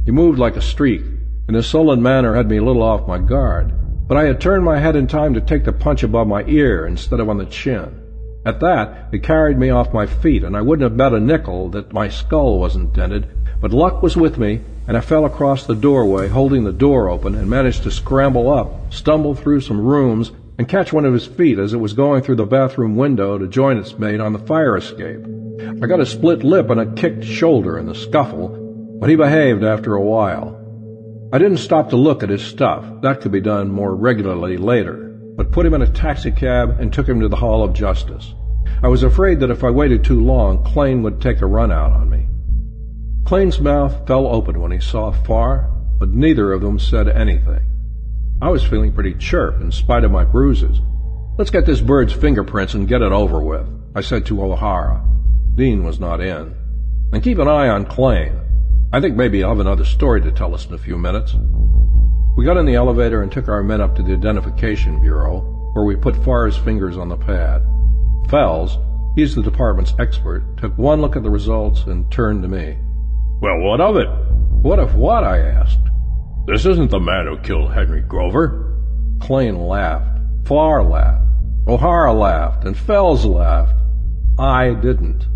He 0.05 0.11
moved 0.11 0.39
like 0.39 0.57
a 0.57 0.61
streak, 0.61 1.03
and 1.47 1.57
his 1.57 1.67
sullen 1.67 2.03
manner 2.03 2.35
had 2.35 2.49
me 2.49 2.57
a 2.57 2.65
little 2.65 2.83
off 2.83 3.07
my 3.07 3.19
guard, 3.19 3.73
but 4.09 4.17
I 4.17 4.25
had 4.25 4.41
turned 4.41 4.65
my 4.65 4.79
head 4.79 4.97
in 4.97 5.07
time 5.07 5.35
to 5.35 5.41
take 5.41 5.65
the 5.65 5.73
punch 5.73 6.03
above 6.03 6.27
my 6.27 6.45
ear 6.45 6.87
instead 6.87 7.21
of 7.21 7.29
on 7.29 7.39
the 7.39 7.47
chin. 7.47 8.03
At 8.45 8.61
that, 8.61 9.11
it 9.13 9.23
carried 9.23 9.59
me 9.59 9.71
off 9.71 9.93
my 9.93 10.07
feet, 10.07 10.43
and 10.43 10.57
I 10.57 10.63
wouldn't 10.63 10.89
have 10.89 10.97
bet 10.97 11.13
a 11.13 11.21
nickel 11.21 11.69
that 11.71 11.93
my 11.93 12.09
skull 12.09 12.59
wasn't 12.59 12.95
dented, 12.95 13.29
but 13.61 13.73
luck 13.73 14.03
was 14.03 14.17
with 14.17 14.39
me, 14.39 14.61
and 14.89 14.97
I 14.97 15.03
fell 15.03 15.27
across 15.27 15.67
the 15.67 15.75
doorway, 15.75 16.29
holding 16.29 16.65
the 16.65 16.73
door 16.73 17.11
open, 17.11 17.35
and 17.35 17.49
managed 17.49 17.83
to 17.83 17.91
scramble 17.91 18.51
up, 18.51 18.91
stumble 18.93 19.35
through 19.35 19.61
some 19.61 19.81
rooms, 19.81 20.33
and 20.57 20.67
catch 20.67 20.95
one 20.95 21.05
of 21.05 21.13
his 21.13 21.27
feet 21.27 21.59
as 21.59 21.75
it 21.75 21.79
was 21.79 21.93
going 21.93 22.23
through 22.23 22.37
the 22.37 22.47
bathroom 22.47 22.97
window 22.97 23.37
to 23.37 23.47
join 23.47 23.77
its 23.77 23.99
mate 23.99 24.19
on 24.19 24.33
the 24.33 24.39
fire 24.39 24.79
escape. 24.79 25.21
I 25.83 25.87
got 25.87 26.01
a 26.01 26.07
split 26.07 26.43
lip 26.43 26.71
and 26.71 26.81
a 26.81 26.93
kicked 26.95 27.23
shoulder 27.23 27.79
in 27.79 27.85
the 27.85 27.95
scuffle, 27.95 28.97
but 28.99 29.11
he 29.11 29.15
behaved 29.15 29.63
after 29.63 29.95
a 29.95 30.03
while. 30.03 30.57
I 31.35 31.39
didn't 31.39 31.59
stop 31.59 31.91
to 31.91 31.97
look 31.97 32.23
at 32.23 32.31
his 32.31 32.43
stuff. 32.43 32.83
That 33.03 33.21
could 33.21 33.31
be 33.31 33.43
done 33.43 33.71
more 33.71 33.95
regularly 33.95 34.57
later, 34.57 35.15
but 35.37 35.53
put 35.53 35.67
him 35.67 35.75
in 35.75 35.83
a 35.83 35.93
taxicab 35.93 36.81
and 36.81 36.91
took 36.91 37.07
him 37.07 37.21
to 37.21 37.29
the 37.29 37.37
Hall 37.37 37.63
of 37.63 37.75
Justice. 37.75 38.35
I 38.83 38.89
was 38.89 39.03
afraid 39.03 39.41
that 39.41 39.51
if 39.51 39.65
I 39.65 39.71
waited 39.71 40.03
too 40.03 40.25
long, 40.25 40.65
Klain 40.65 41.03
would 41.03 41.21
take 41.21 41.43
a 41.43 41.47
run 41.47 41.71
out 41.71 41.93
on 41.93 42.09
me. 42.09 42.27
Klain's 43.29 43.61
mouth 43.61 44.07
fell 44.07 44.27
open 44.27 44.59
when 44.59 44.73
he 44.73 44.81
saw 44.81 45.13
Farr, 45.13 45.71
but 45.99 46.09
neither 46.09 46.51
of 46.51 46.63
them 46.63 46.79
said 46.79 47.09
anything. 47.09 47.61
I 48.41 48.49
was 48.49 48.65
feeling 48.65 48.91
pretty 48.91 49.13
chirp 49.13 49.61
in 49.61 49.71
spite 49.71 50.03
of 50.03 50.11
my 50.11 50.25
bruises. 50.25 50.81
Let's 51.37 51.51
get 51.51 51.67
this 51.67 51.83
bird's 51.83 52.15
fingerprints 52.15 52.73
and 52.73 52.89
get 52.89 53.03
it 53.03 53.13
over 53.13 53.43
with, 53.43 53.69
I 53.95 54.01
said 54.01 54.25
to 54.27 54.43
O'Hara. 54.43 55.05
Dean 55.57 55.85
was 55.85 56.01
not 56.01 56.23
in. 56.23 56.55
And 57.13 57.23
keep 57.23 57.39
an 57.39 57.49
eye 57.49 57.69
on 57.69 57.85
Klain. 57.85 58.43
I 58.95 59.01
think 59.03 59.15
maybe 59.15 59.45
I'll 59.45 59.51
have 59.51 59.61
another 59.61 59.85
story 59.85 60.23
to 60.23 60.33
tell 60.33 60.55
us 60.55 60.65
in 60.65 60.73
a 60.73 60.79
few 60.79 60.97
minutes. 60.97 61.35
We 62.35 62.47
got 62.47 62.57
in 62.57 62.65
the 62.65 62.77
elevator 62.77 63.21
and 63.21 63.31
took 63.31 63.49
our 63.49 63.63
men 63.63 63.83
up 63.83 63.95
to 63.97 64.03
the 64.03 64.15
Identification 64.15 65.03
Bureau, 65.03 65.41
where 65.75 65.85
we 65.85 65.97
put 65.97 66.17
Farr's 66.25 66.57
fingers 66.57 66.97
on 66.97 67.11
the 67.11 67.19
pad. 67.19 67.61
Phels, 68.29 68.83
he's 69.17 69.35
the 69.35 69.43
department's 69.43 69.93
expert, 69.99 70.57
took 70.57 70.79
one 70.79 71.03
look 71.03 71.15
at 71.15 71.23
the 71.23 71.29
results 71.29 71.83
and 71.83 72.11
turned 72.11 72.41
to 72.41 72.49
me. 72.49 72.79
Well, 73.41 73.61
what 73.61 73.81
of 73.81 73.97
it? 73.97 74.09
What 74.63 74.81
of 74.81 74.97
what? 74.97 75.23
I 75.23 75.39
asked. 75.39 75.79
This 76.47 76.67
isn't 76.67 76.91
the 76.91 76.99
man 76.99 77.27
who 77.27 77.39
killed 77.39 77.73
Henry 77.73 78.01
Grover. 78.01 78.77
Klain 79.19 79.69
laughed. 79.69 80.19
Farr 80.47 80.83
laughed. 80.83 81.25
O'Hara 81.69 82.13
laughed. 82.13 82.65
And 82.65 82.75
Phels 82.75 83.25
laughed. 83.25 83.75
I 84.39 84.75
didn't. 84.75 85.27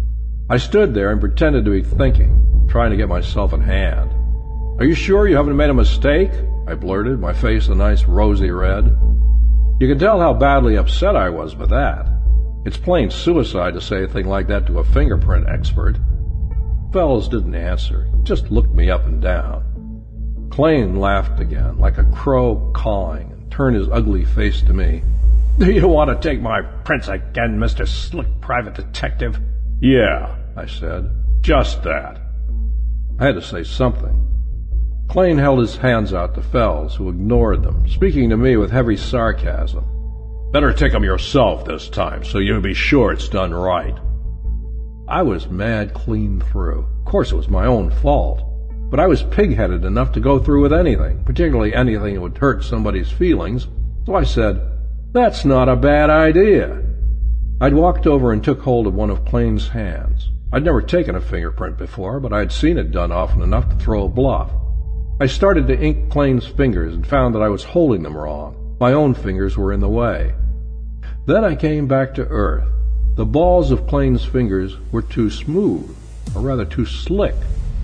I 0.50 0.56
stood 0.56 0.94
there 0.94 1.12
and 1.12 1.20
pretended 1.20 1.64
to 1.64 1.70
be 1.70 1.82
thinking, 1.82 2.66
trying 2.68 2.90
to 2.90 2.96
get 2.96 3.08
myself 3.08 3.52
in 3.52 3.60
hand. 3.60 4.10
Are 4.80 4.84
you 4.84 4.94
sure 4.94 5.28
you 5.28 5.36
haven't 5.36 5.56
made 5.56 5.70
a 5.70 5.74
mistake? 5.74 6.32
I 6.66 6.74
blurted, 6.74 7.20
my 7.20 7.32
face 7.32 7.68
a 7.68 7.74
nice 7.74 8.04
rosy 8.04 8.50
red. 8.50 8.84
You 9.80 9.88
can 9.88 9.98
tell 9.98 10.18
how 10.18 10.34
badly 10.34 10.76
upset 10.76 11.14
I 11.14 11.28
was 11.28 11.54
by 11.54 11.66
that. 11.66 12.08
It's 12.64 12.76
plain 12.76 13.10
suicide 13.10 13.74
to 13.74 13.80
say 13.80 14.02
a 14.02 14.08
thing 14.08 14.26
like 14.26 14.48
that 14.48 14.66
to 14.66 14.78
a 14.78 14.84
fingerprint 14.84 15.48
expert. 15.48 15.96
Phels 16.92 17.30
didn't 17.30 17.54
answer, 17.54 18.06
just 18.22 18.50
looked 18.50 18.74
me 18.74 18.90
up 18.90 19.06
and 19.06 19.22
down. 19.22 19.64
Klain 20.50 20.98
laughed 20.98 21.40
again, 21.40 21.78
like 21.78 21.96
a 21.96 22.04
crow 22.04 22.70
cawing, 22.74 23.32
and 23.32 23.50
turned 23.50 23.76
his 23.76 23.88
ugly 23.88 24.26
face 24.26 24.60
to 24.60 24.74
me. 24.74 25.02
Do 25.58 25.70
you 25.70 25.88
want 25.88 26.10
to 26.10 26.28
take 26.28 26.42
my 26.42 26.60
prints 26.60 27.08
again, 27.08 27.58
Mr. 27.58 27.88
Slick 27.88 28.26
Private 28.42 28.74
Detective? 28.74 29.40
Yeah, 29.80 30.36
I 30.54 30.66
said. 30.66 31.10
Just 31.40 31.82
that. 31.84 32.20
I 33.18 33.24
had 33.24 33.36
to 33.36 33.42
say 33.42 33.64
something. 33.64 34.28
Klain 35.06 35.38
held 35.38 35.60
his 35.60 35.76
hands 35.76 36.12
out 36.12 36.34
to 36.34 36.42
Phels, 36.42 36.94
who 36.94 37.08
ignored 37.08 37.62
them, 37.62 37.88
speaking 37.88 38.28
to 38.28 38.36
me 38.36 38.58
with 38.58 38.70
heavy 38.70 38.98
sarcasm. 38.98 39.84
Better 40.52 40.74
take 40.74 40.92
'em 40.92 41.04
yourself 41.04 41.64
this 41.64 41.88
time, 41.88 42.22
so 42.22 42.38
you'll 42.38 42.60
be 42.60 42.74
sure 42.74 43.12
it's 43.12 43.28
done 43.28 43.54
right. 43.54 43.98
I 45.12 45.20
was 45.20 45.46
mad 45.46 45.92
clean 45.92 46.40
through. 46.40 46.86
Of 47.00 47.04
course 47.04 47.32
it 47.32 47.36
was 47.36 47.50
my 47.50 47.66
own 47.66 47.90
fault. 47.90 48.42
But 48.88 48.98
I 48.98 49.06
was 49.06 49.22
pig-headed 49.22 49.84
enough 49.84 50.10
to 50.12 50.20
go 50.20 50.38
through 50.38 50.62
with 50.62 50.72
anything, 50.72 51.22
particularly 51.24 51.74
anything 51.74 52.14
that 52.14 52.22
would 52.22 52.38
hurt 52.38 52.64
somebody's 52.64 53.10
feelings, 53.10 53.68
so 54.06 54.14
I 54.14 54.24
said, 54.24 54.58
That's 55.12 55.44
not 55.44 55.68
a 55.68 55.76
bad 55.76 56.08
idea. 56.08 56.82
I'd 57.60 57.74
walked 57.74 58.06
over 58.06 58.32
and 58.32 58.42
took 58.42 58.62
hold 58.62 58.86
of 58.86 58.94
one 58.94 59.10
of 59.10 59.26
Klain's 59.26 59.68
hands. 59.68 60.30
I'd 60.50 60.64
never 60.64 60.80
taken 60.80 61.14
a 61.14 61.20
fingerprint 61.20 61.76
before, 61.76 62.18
but 62.18 62.32
I'd 62.32 62.50
seen 62.50 62.78
it 62.78 62.90
done 62.90 63.12
often 63.12 63.42
enough 63.42 63.68
to 63.68 63.76
throw 63.76 64.06
a 64.06 64.08
bluff. 64.08 64.50
I 65.20 65.26
started 65.26 65.66
to 65.66 65.78
ink 65.78 66.10
Klain's 66.10 66.46
fingers 66.46 66.94
and 66.94 67.06
found 67.06 67.34
that 67.34 67.42
I 67.42 67.50
was 67.50 67.64
holding 67.64 68.02
them 68.02 68.16
wrong. 68.16 68.78
My 68.80 68.94
own 68.94 69.12
fingers 69.12 69.58
were 69.58 69.74
in 69.74 69.80
the 69.80 69.90
way. 69.90 70.32
Then 71.26 71.44
I 71.44 71.54
came 71.54 71.86
back 71.86 72.14
to 72.14 72.26
earth. 72.28 72.66
The 73.14 73.26
balls 73.26 73.70
of 73.70 73.86
Klain's 73.86 74.24
fingers 74.24 74.78
were 74.90 75.02
too 75.02 75.28
smooth, 75.28 75.94
or 76.34 76.40
rather 76.40 76.64
too 76.64 76.86
slick, 76.86 77.34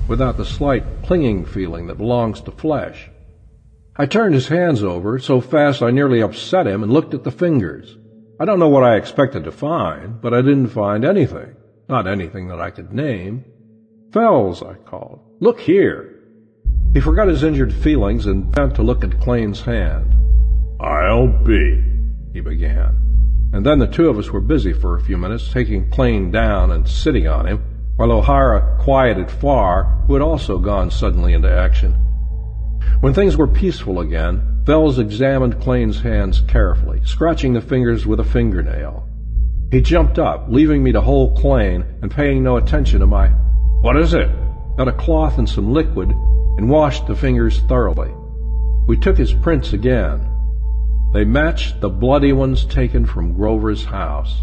without 0.09 0.39
the 0.39 0.45
slight 0.45 0.85
clinging 1.03 1.45
feeling 1.45 1.87
that 1.89 1.99
belongs 1.99 2.41
to 2.43 2.51
flesh. 2.51 3.11
I 3.95 4.07
turned 4.07 4.33
his 4.35 4.49
hands 4.49 4.83
over 4.83 5.19
so 5.19 5.43
fast 5.43 5.83
I 5.83 5.91
nearly 5.91 6.23
upset 6.23 6.67
him 6.67 6.83
and 6.83 6.91
looked 6.91 7.13
at 7.13 7.25
the 7.25 7.31
fingers. 7.31 7.95
I 8.41 8.47
don't 8.47 8.59
know 8.59 8.71
what 8.71 8.85
I 8.85 8.97
expected 8.97 9.45
to 9.45 9.53
find, 9.53 10.19
but 10.19 10.33
I 10.33 10.41
didn't 10.41 10.69
find 10.69 11.05
anything. 11.05 11.57
Not 11.91 12.07
anything 12.07 12.49
that 12.49 12.61
I 12.61 12.71
could 12.71 12.95
name. 12.95 13.45
Phels, 14.11 14.67
I 14.67 14.77
called. 14.89 15.21
Look 15.41 15.61
here. 15.61 16.23
He 16.95 17.01
forgot 17.01 17.29
his 17.29 17.43
injured 17.43 17.75
feelings 17.75 18.25
and 18.25 18.51
bent 18.51 18.77
to 18.77 18.83
look 18.83 19.05
at 19.05 19.21
Klain's 19.21 19.61
hand. 19.61 20.15
I'll 20.81 21.27
be, 21.27 21.85
he 22.33 22.41
began. 22.41 23.08
And 23.53 23.65
then 23.65 23.79
the 23.79 23.87
two 23.87 24.09
of 24.09 24.19
us 24.19 24.31
were 24.31 24.41
busy 24.41 24.73
for 24.73 24.97
a 24.97 25.01
few 25.01 25.17
minutes, 25.17 25.51
taking 25.51 25.91
Klain 25.91 26.31
down 26.31 26.71
and 26.71 26.87
sitting 26.87 27.27
on 27.27 27.47
him, 27.47 27.63
while 27.97 28.13
O'Hara 28.13 28.79
quieted 28.81 29.31
Farr, 29.31 29.85
who 30.07 30.15
had 30.15 30.23
also 30.23 30.59
gone 30.59 30.91
suddenly 30.91 31.33
into 31.33 31.51
action. 31.51 31.93
When 33.01 33.15
things 33.15 33.37
were 33.37 33.47
peaceful 33.47 34.01
again, 34.01 34.63
Phels 34.65 34.99
examined 34.99 35.61
Klain's 35.61 36.01
hands 36.01 36.43
carefully, 36.43 37.01
scratching 37.05 37.55
the 37.55 37.61
fingers 37.61 38.07
with 38.07 38.21
a 38.21 38.25
fingernail. 38.25 39.09
He 39.71 39.81
jumped 39.81 40.19
up, 40.19 40.47
leaving 40.49 40.83
me 40.83 40.93
to 40.93 41.01
hold 41.01 41.39
Klain 41.39 41.85
and 42.03 42.11
paying 42.11 42.43
no 42.43 42.57
attention 42.57 43.01
to 43.01 43.07
my, 43.07 43.29
What 43.81 43.97
is 43.97 44.15
it? 44.15 44.31
Got 44.77 44.89
a 44.89 44.93
cloth 44.93 45.39
and 45.39 45.49
some 45.49 45.73
liquid 45.73 46.11
and 46.11 46.69
washed 46.69 47.07
the 47.07 47.17
fingers 47.17 47.61
thoroughly. 47.61 48.13
We 48.87 48.97
took 48.97 49.17
his 49.17 49.33
prints 49.33 49.73
again. 49.73 50.29
They 51.13 51.25
matched 51.25 51.81
the 51.81 51.89
bloody 51.89 52.33
ones 52.33 52.65
taken 52.65 53.07
from 53.07 53.33
Grover's 53.33 53.85
house. 53.85 54.43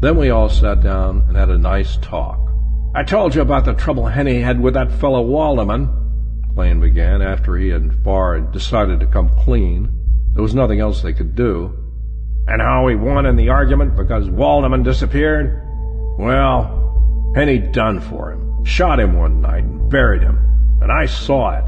Then 0.00 0.16
we 0.16 0.30
all 0.30 0.48
sat 0.48 0.82
down 0.82 1.24
and 1.28 1.36
had 1.36 1.48
a 1.48 1.58
nice 1.58 1.96
talk. 1.98 2.38
I 2.94 3.02
told 3.02 3.34
you 3.34 3.40
about 3.40 3.64
the 3.64 3.74
trouble 3.74 4.06
Henny 4.06 4.40
had 4.40 4.60
with 4.60 4.74
that 4.74 4.92
fellow 4.92 5.24
Waldeman, 5.24 5.88
Klain 6.54 6.80
began 6.80 7.22
after 7.22 7.56
he 7.56 7.70
and 7.70 7.92
Farr 8.04 8.36
had 8.36 8.52
decided 8.52 9.00
to 9.00 9.06
come 9.06 9.28
clean. 9.28 9.88
There 10.34 10.42
was 10.42 10.54
nothing 10.54 10.80
else 10.80 11.02
they 11.02 11.12
could 11.12 11.34
do. 11.34 11.72
And 12.46 12.60
how 12.60 12.86
he 12.88 12.94
won 12.94 13.26
in 13.26 13.36
the 13.36 13.48
argument 13.48 13.96
because 13.96 14.28
Waldeman 14.28 14.84
disappeared? 14.84 15.62
Well, 16.18 17.32
Henny 17.34 17.58
done 17.58 18.00
for 18.00 18.32
him. 18.32 18.64
Shot 18.64 19.00
him 19.00 19.14
one 19.14 19.40
night 19.40 19.64
and 19.64 19.90
buried 19.90 20.22
him. 20.22 20.38
And 20.80 20.92
I 20.92 21.06
saw 21.06 21.58
it. 21.58 21.64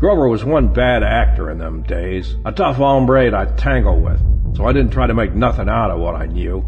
Grover 0.00 0.30
was 0.30 0.42
one 0.42 0.72
bad 0.72 1.02
actor 1.02 1.50
in 1.50 1.58
them 1.58 1.82
days, 1.82 2.34
a 2.46 2.52
tough 2.52 2.76
hombre 2.76 3.30
to 3.30 3.54
tangle 3.58 4.00
with, 4.00 4.18
so 4.56 4.64
I 4.64 4.72
didn't 4.72 4.94
try 4.94 5.06
to 5.06 5.12
make 5.12 5.34
nothing 5.34 5.68
out 5.68 5.90
of 5.90 6.00
what 6.00 6.14
I 6.14 6.24
knew. 6.24 6.64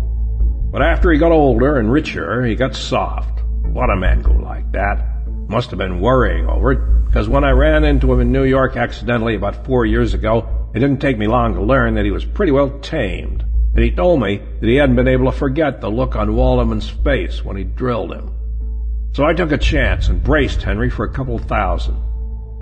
But 0.71 0.83
after 0.83 1.11
he 1.11 1.19
got 1.19 1.33
older 1.33 1.79
and 1.79 1.91
richer, 1.91 2.45
he 2.45 2.55
got 2.55 2.75
soft. 2.75 3.43
What 3.63 3.89
a 3.89 3.97
men 3.97 4.21
go 4.21 4.33
like 4.33 4.71
that. 4.73 5.27
Must 5.49 5.71
have 5.71 5.79
been 5.79 6.03
worrying 6.03 6.47
over 6.47 6.73
it, 6.73 7.07
because 7.07 7.27
when 7.27 7.43
I 7.43 7.53
ran 7.53 7.85
into 7.85 8.13
him 8.13 8.21
in 8.21 8.33
New 8.33 8.45
York 8.45 8.77
accidentally 8.77 9.35
about 9.35 9.65
four 9.65 9.87
years 9.87 10.13
ago, 10.13 10.69
it 10.75 10.81
didn't 10.81 11.01
take 11.01 11.17
me 11.17 11.27
long 11.27 11.55
to 11.55 11.63
learn 11.63 11.95
that 11.95 12.05
he 12.05 12.11
was 12.11 12.27
pretty 12.27 12.53
well 12.53 12.69
tamed. 12.81 13.47
And 13.75 13.83
he 13.83 13.93
told 13.93 14.21
me 14.21 14.43
that 14.61 14.69
he 14.69 14.77
hadn't 14.77 14.97
been 14.97 15.09
able 15.09 15.33
to 15.33 15.39
forget 15.39 15.81
the 15.81 15.91
look 15.91 16.17
on 16.17 16.37
Waldeman's 16.37 16.91
face 16.91 17.43
when 17.43 17.57
he 17.57 17.65
drilled 17.65 18.13
him. 18.13 18.31
So 19.15 19.25
I 19.25 19.33
took 19.33 19.53
a 19.53 19.59
chance 19.59 20.09
and 20.09 20.23
braced 20.23 20.63
Henry 20.63 20.91
for 20.91 21.07
a 21.07 21.13
couple 21.15 21.39
thousand. 21.39 22.12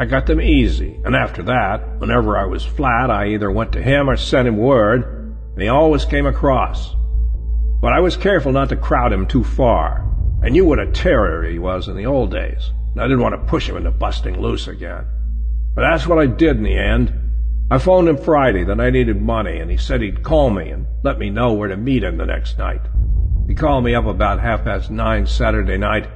I 0.01 0.07
got 0.07 0.25
them 0.25 0.41
easy, 0.41 0.99
and 1.05 1.15
after 1.15 1.43
that, 1.43 1.99
whenever 1.99 2.35
I 2.39 2.47
was 2.47 2.65
flat, 2.65 3.11
I 3.11 3.35
either 3.35 3.51
went 3.51 3.73
to 3.73 3.83
him 3.83 4.09
or 4.09 4.17
sent 4.17 4.49
him 4.49 4.57
word, 4.57 5.05
and 5.53 5.61
he 5.61 5.69
always 5.69 6.07
came 6.07 6.25
across. 6.25 6.97
But 7.83 7.93
I 7.93 8.01
was 8.01 8.17
careful 8.17 8.51
not 8.51 8.71
to 8.71 8.77
crowd 8.77 9.13
him 9.13 9.27
too 9.27 9.45
far. 9.45 10.11
I 10.43 10.49
knew 10.49 10.65
what 10.65 10.79
a 10.79 10.91
terror 10.91 11.45
he 11.45 11.59
was 11.59 11.87
in 11.87 11.99
the 11.99 12.07
old 12.07 12.31
days, 12.31 12.71
and 12.93 13.03
I 13.03 13.05
didn't 13.05 13.21
want 13.21 13.35
to 13.35 13.51
push 13.51 13.69
him 13.69 13.77
into 13.77 13.91
busting 13.91 14.41
loose 14.41 14.69
again. 14.69 15.05
But 15.75 15.83
that's 15.83 16.07
what 16.07 16.19
I 16.19 16.25
did 16.25 16.57
in 16.57 16.63
the 16.63 16.79
end. 16.79 17.13
I 17.71 17.77
phoned 17.77 18.09
him 18.09 18.17
Friday 18.17 18.65
that 18.65 18.81
I 18.81 18.89
needed 18.89 19.21
money, 19.21 19.59
and 19.59 19.71
he 19.71 19.77
said 19.77 20.01
he'd 20.01 20.23
call 20.23 20.49
me 20.49 20.71
and 20.71 20.87
let 21.05 21.19
me 21.19 21.29
know 21.29 21.53
where 21.53 21.69
to 21.69 21.77
meet 21.77 22.05
him 22.05 22.17
the 22.17 22.25
next 22.25 22.57
night. 22.57 22.81
He 23.47 23.55
called 23.55 23.85
me 23.85 23.95
up 23.95 24.07
about 24.07 24.41
half 24.41 24.65
past 24.65 24.91
nine 24.91 25.27
Saturday 25.27 25.77
night, 25.77 26.09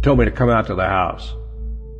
told 0.00 0.20
me 0.20 0.24
to 0.24 0.30
come 0.30 0.48
out 0.48 0.68
to 0.68 0.74
the 0.74 0.86
house. 0.86 1.34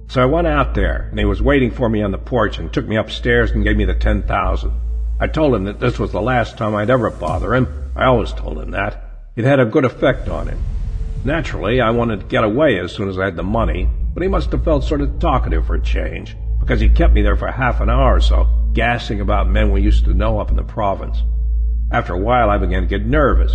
So 0.09 0.23
I 0.23 0.27
went 0.27 0.47
out 0.47 0.75
there, 0.75 1.09
and 1.11 1.19
he 1.19 1.25
was 1.25 1.43
waiting 1.43 1.71
for 1.71 1.89
me 1.89 2.03
on 2.03 2.13
the 2.13 2.19
porch 2.19 2.59
and 2.59 2.73
took 2.73 2.87
me 2.87 2.97
upstairs 2.97 3.51
and 3.51 3.65
gave 3.65 3.77
me 3.77 3.85
the 3.85 3.95
ten 3.95 4.23
thousand. 4.23 4.73
I 5.19 5.27
told 5.27 5.55
him 5.55 5.65
that 5.65 5.81
this 5.81 5.99
was 5.99 6.13
the 6.13 6.21
last 6.21 6.57
time 6.57 6.75
I'd 6.75 6.91
ever 6.91 7.11
bother 7.11 7.55
him. 7.55 7.91
I 7.97 8.05
always 8.05 8.33
told 8.33 8.59
him 8.59 8.71
that. 8.71 9.03
It 9.35 9.45
had 9.45 9.61
a 9.61 9.65
good 9.65 9.85
effect 9.85 10.29
on 10.29 10.49
him. 10.49 10.63
Naturally, 11.25 11.81
I 11.81 11.91
wanted 11.91 12.21
to 12.21 12.27
get 12.27 12.45
away 12.45 12.79
as 12.79 12.93
soon 12.93 13.09
as 13.09 13.19
I 13.19 13.25
had 13.25 13.37
the 13.37 13.43
money, 13.43 13.89
but 14.15 14.23
he 14.23 14.29
must 14.29 14.53
have 14.53 14.65
felt 14.65 14.85
sort 14.85 15.01
of 15.01 15.19
talkative 15.19 15.67
for 15.67 15.75
a 15.75 15.83
change, 15.83 16.37
because 16.61 16.81
he 16.81 16.89
kept 16.89 17.15
me 17.15 17.23
there 17.23 17.37
for 17.37 17.51
half 17.51 17.81
an 17.81 17.91
hour 17.91 18.15
or 18.15 18.21
so, 18.21 18.47
gassing 18.75 19.21
about 19.21 19.49
men 19.49 19.73
we 19.73 19.83
used 19.83 20.05
to 20.05 20.15
know 20.15 20.39
up 20.39 20.51
in 20.51 20.57
the 20.57 20.63
province. 20.63 21.23
After 21.91 22.15
a 22.15 22.19
while, 22.19 22.49
I 22.49 22.59
began 22.59 22.83
to 22.83 22.89
get 22.89 23.05
nervous. 23.05 23.53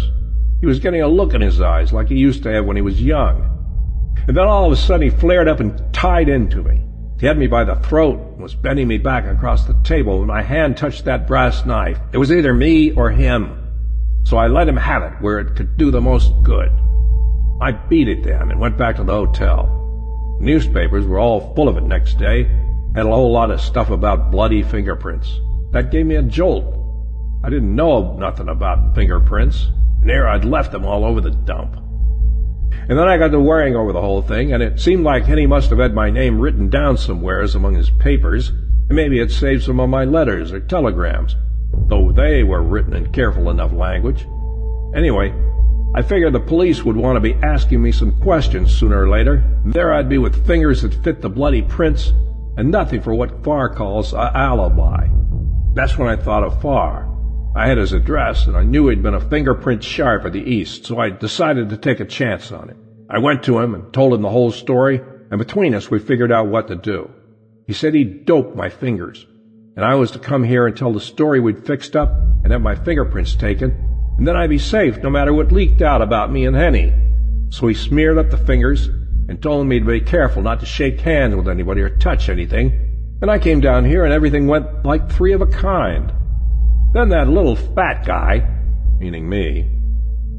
He 0.59 0.65
was 0.67 0.79
getting 0.79 1.01
a 1.01 1.07
look 1.07 1.33
in 1.33 1.41
his 1.41 1.61
eyes 1.61 1.93
like 1.93 2.09
he 2.09 2.15
used 2.15 2.43
to 2.43 2.51
have 2.51 2.65
when 2.65 2.75
he 2.75 2.81
was 2.81 3.01
young. 3.01 3.60
And 4.27 4.37
then 4.37 4.47
all 4.47 4.65
of 4.65 4.71
a 4.71 4.75
sudden 4.75 5.09
he 5.09 5.09
flared 5.09 5.47
up 5.47 5.59
and 5.59 5.93
tied 5.93 6.29
into 6.29 6.63
me. 6.63 6.81
He 7.19 7.27
had 7.27 7.37
me 7.37 7.47
by 7.47 7.63
the 7.63 7.75
throat 7.75 8.19
and 8.19 8.41
was 8.41 8.55
bending 8.55 8.87
me 8.87 8.97
back 8.97 9.25
across 9.25 9.65
the 9.65 9.79
table 9.83 10.19
when 10.19 10.27
my 10.27 10.41
hand 10.41 10.77
touched 10.77 11.05
that 11.05 11.27
brass 11.27 11.65
knife. 11.65 11.99
It 12.13 12.17
was 12.17 12.31
either 12.31 12.53
me 12.53 12.91
or 12.91 13.11
him. 13.11 13.57
So 14.23 14.37
I 14.37 14.47
let 14.47 14.67
him 14.67 14.77
have 14.77 15.03
it 15.03 15.21
where 15.21 15.39
it 15.39 15.55
could 15.55 15.77
do 15.77 15.91
the 15.91 16.01
most 16.01 16.31
good. 16.43 16.71
I 17.61 17.71
beat 17.71 18.07
it 18.07 18.23
then 18.23 18.49
and 18.49 18.59
went 18.59 18.77
back 18.77 18.95
to 18.95 19.03
the 19.03 19.13
hotel. 19.13 20.37
Newspapers 20.39 21.05
were 21.05 21.19
all 21.19 21.53
full 21.53 21.69
of 21.69 21.77
it 21.77 21.83
next 21.83 22.17
day. 22.17 22.43
Had 22.95 23.05
a 23.05 23.09
whole 23.09 23.31
lot 23.31 23.51
of 23.51 23.61
stuff 23.61 23.89
about 23.89 24.31
bloody 24.31 24.63
fingerprints. 24.63 25.39
That 25.71 25.91
gave 25.91 26.05
me 26.05 26.15
a 26.15 26.23
jolt. 26.23 26.65
I 27.43 27.49
didn't 27.49 27.75
know 27.75 28.17
nothing 28.17 28.49
about 28.49 28.95
fingerprints, 28.95 29.69
and 30.01 30.09
there 30.09 30.27
I'd 30.27 30.45
left 30.45 30.71
them 30.71 30.85
all 30.85 31.05
over 31.05 31.21
the 31.21 31.31
dump. 31.31 31.80
And 32.89 32.97
then 32.97 33.07
I 33.07 33.17
got 33.17 33.29
to 33.29 33.39
worrying 33.39 33.75
over 33.75 33.93
the 33.93 34.01
whole 34.01 34.21
thing, 34.21 34.53
and 34.53 34.61
it 34.61 34.79
seemed 34.79 35.03
like 35.03 35.25
Henny 35.25 35.45
must 35.45 35.69
have 35.69 35.79
had 35.79 35.93
my 35.93 36.09
name 36.09 36.39
written 36.39 36.69
down 36.69 36.97
somewheres 36.97 37.55
among 37.55 37.75
his 37.75 37.89
papers, 37.89 38.49
and 38.49 38.95
maybe 38.95 39.19
it 39.19 39.31
saved 39.31 39.63
some 39.63 39.79
of 39.79 39.89
my 39.89 40.05
letters 40.05 40.51
or 40.51 40.59
telegrams, 40.59 41.35
though 41.87 42.11
they 42.11 42.43
were 42.43 42.61
written 42.63 42.95
in 42.95 43.11
careful 43.11 43.49
enough 43.49 43.71
language. 43.71 44.25
Anyway, 44.95 45.33
I 45.93 46.01
figured 46.01 46.33
the 46.33 46.39
police 46.39 46.83
would 46.83 46.95
want 46.95 47.17
to 47.17 47.21
be 47.21 47.35
asking 47.43 47.81
me 47.81 47.91
some 47.91 48.19
questions 48.21 48.73
sooner 48.73 49.03
or 49.03 49.09
later. 49.09 49.43
There 49.65 49.93
I'd 49.93 50.09
be 50.09 50.17
with 50.17 50.45
fingers 50.47 50.81
that 50.81 50.93
fit 51.03 51.21
the 51.21 51.29
bloody 51.29 51.61
prints 51.61 52.13
and 52.57 52.71
nothing 52.71 53.01
for 53.01 53.13
what 53.13 53.43
Farr 53.43 53.73
calls 53.73 54.13
a 54.13 54.31
alibi. 54.33 55.07
That's 55.73 55.97
when 55.97 56.07
I 56.07 56.15
thought 56.15 56.43
of 56.43 56.61
Farr. 56.61 57.10
I 57.53 57.67
had 57.67 57.77
his 57.77 57.91
address 57.91 58.47
and 58.47 58.55
I 58.55 58.63
knew 58.63 58.87
he'd 58.87 59.03
been 59.03 59.13
a 59.13 59.29
fingerprint 59.29 59.83
sharp 59.83 60.25
at 60.25 60.31
the 60.31 60.39
East, 60.39 60.85
so 60.85 60.99
I 60.99 61.09
decided 61.09 61.69
to 61.69 61.77
take 61.77 61.99
a 61.99 62.05
chance 62.05 62.51
on 62.51 62.69
him. 62.69 62.77
I 63.09 63.19
went 63.19 63.43
to 63.43 63.59
him 63.59 63.75
and 63.75 63.91
told 63.91 64.13
him 64.13 64.21
the 64.21 64.29
whole 64.29 64.51
story, 64.51 65.01
and 65.29 65.37
between 65.37 65.75
us 65.75 65.91
we 65.91 65.99
figured 65.99 66.31
out 66.31 66.47
what 66.47 66.69
to 66.69 66.75
do. 66.75 67.11
He 67.67 67.73
said 67.73 67.93
he'd 67.93 68.25
dope 68.25 68.55
my 68.55 68.69
fingers, 68.69 69.25
and 69.75 69.83
I 69.83 69.95
was 69.95 70.11
to 70.11 70.19
come 70.19 70.45
here 70.45 70.65
and 70.65 70.77
tell 70.77 70.93
the 70.93 71.01
story 71.01 71.41
we'd 71.41 71.65
fixed 71.65 71.97
up 71.97 72.09
and 72.43 72.53
have 72.53 72.61
my 72.61 72.75
fingerprints 72.75 73.35
taken, 73.35 73.71
and 74.17 74.25
then 74.25 74.37
I'd 74.37 74.49
be 74.49 74.57
safe 74.57 74.97
no 75.03 75.09
matter 75.09 75.33
what 75.33 75.51
leaked 75.51 75.81
out 75.81 76.01
about 76.01 76.31
me 76.31 76.45
and 76.45 76.55
Henny. 76.55 76.93
So 77.49 77.67
he 77.67 77.73
smeared 77.73 78.17
up 78.17 78.29
the 78.29 78.37
fingers 78.37 78.87
and 78.87 79.41
told 79.41 79.67
me 79.67 79.79
to 79.79 79.85
be 79.85 79.99
careful 79.99 80.41
not 80.41 80.61
to 80.61 80.65
shake 80.65 81.01
hands 81.01 81.35
with 81.35 81.49
anybody 81.49 81.81
or 81.81 81.89
touch 81.89 82.29
anything, 82.29 83.17
and 83.21 83.29
I 83.29 83.39
came 83.39 83.59
down 83.59 83.83
here 83.83 84.05
and 84.05 84.13
everything 84.13 84.47
went 84.47 84.85
like 84.85 85.11
three 85.11 85.33
of 85.33 85.41
a 85.41 85.47
kind. 85.47 86.13
Then 86.93 87.09
that 87.09 87.29
little 87.29 87.55
fat 87.55 88.05
guy, 88.05 88.47
meaning 88.99 89.27
me, 89.27 89.69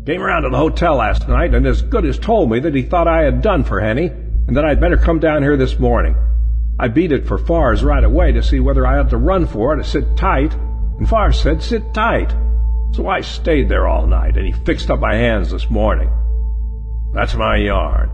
came 0.04 0.20
around 0.20 0.42
to 0.42 0.50
the 0.50 0.56
hotel 0.56 0.96
last 0.96 1.28
night 1.28 1.54
and 1.54 1.66
as 1.66 1.82
good 1.82 2.04
as 2.04 2.18
told 2.18 2.50
me 2.50 2.60
that 2.60 2.74
he 2.74 2.82
thought 2.82 3.08
I 3.08 3.22
had 3.22 3.40
done 3.40 3.64
for 3.64 3.80
Henny 3.80 4.06
and 4.06 4.56
that 4.56 4.64
I'd 4.64 4.80
better 4.80 4.96
come 4.96 5.18
down 5.18 5.42
here 5.42 5.56
this 5.56 5.78
morning. 5.78 6.16
I 6.78 6.88
beat 6.88 7.12
it 7.12 7.26
for 7.26 7.38
Farr's 7.38 7.84
right 7.84 8.02
away 8.02 8.32
to 8.32 8.42
see 8.42 8.60
whether 8.60 8.86
I 8.86 8.96
had 8.96 9.10
to 9.10 9.16
run 9.16 9.46
for 9.46 9.72
it 9.72 9.80
or 9.80 9.84
sit 9.84 10.16
tight, 10.16 10.52
and 10.98 11.08
Farr's 11.08 11.40
said 11.40 11.62
sit 11.62 11.94
tight. 11.94 12.34
So 12.92 13.06
I 13.06 13.20
stayed 13.20 13.68
there 13.68 13.86
all 13.86 14.06
night, 14.06 14.36
and 14.36 14.46
he 14.46 14.52
fixed 14.52 14.90
up 14.90 15.00
my 15.00 15.14
hands 15.14 15.50
this 15.50 15.70
morning. 15.70 16.10
That's 17.14 17.34
my 17.34 17.56
yarn. 17.56 18.10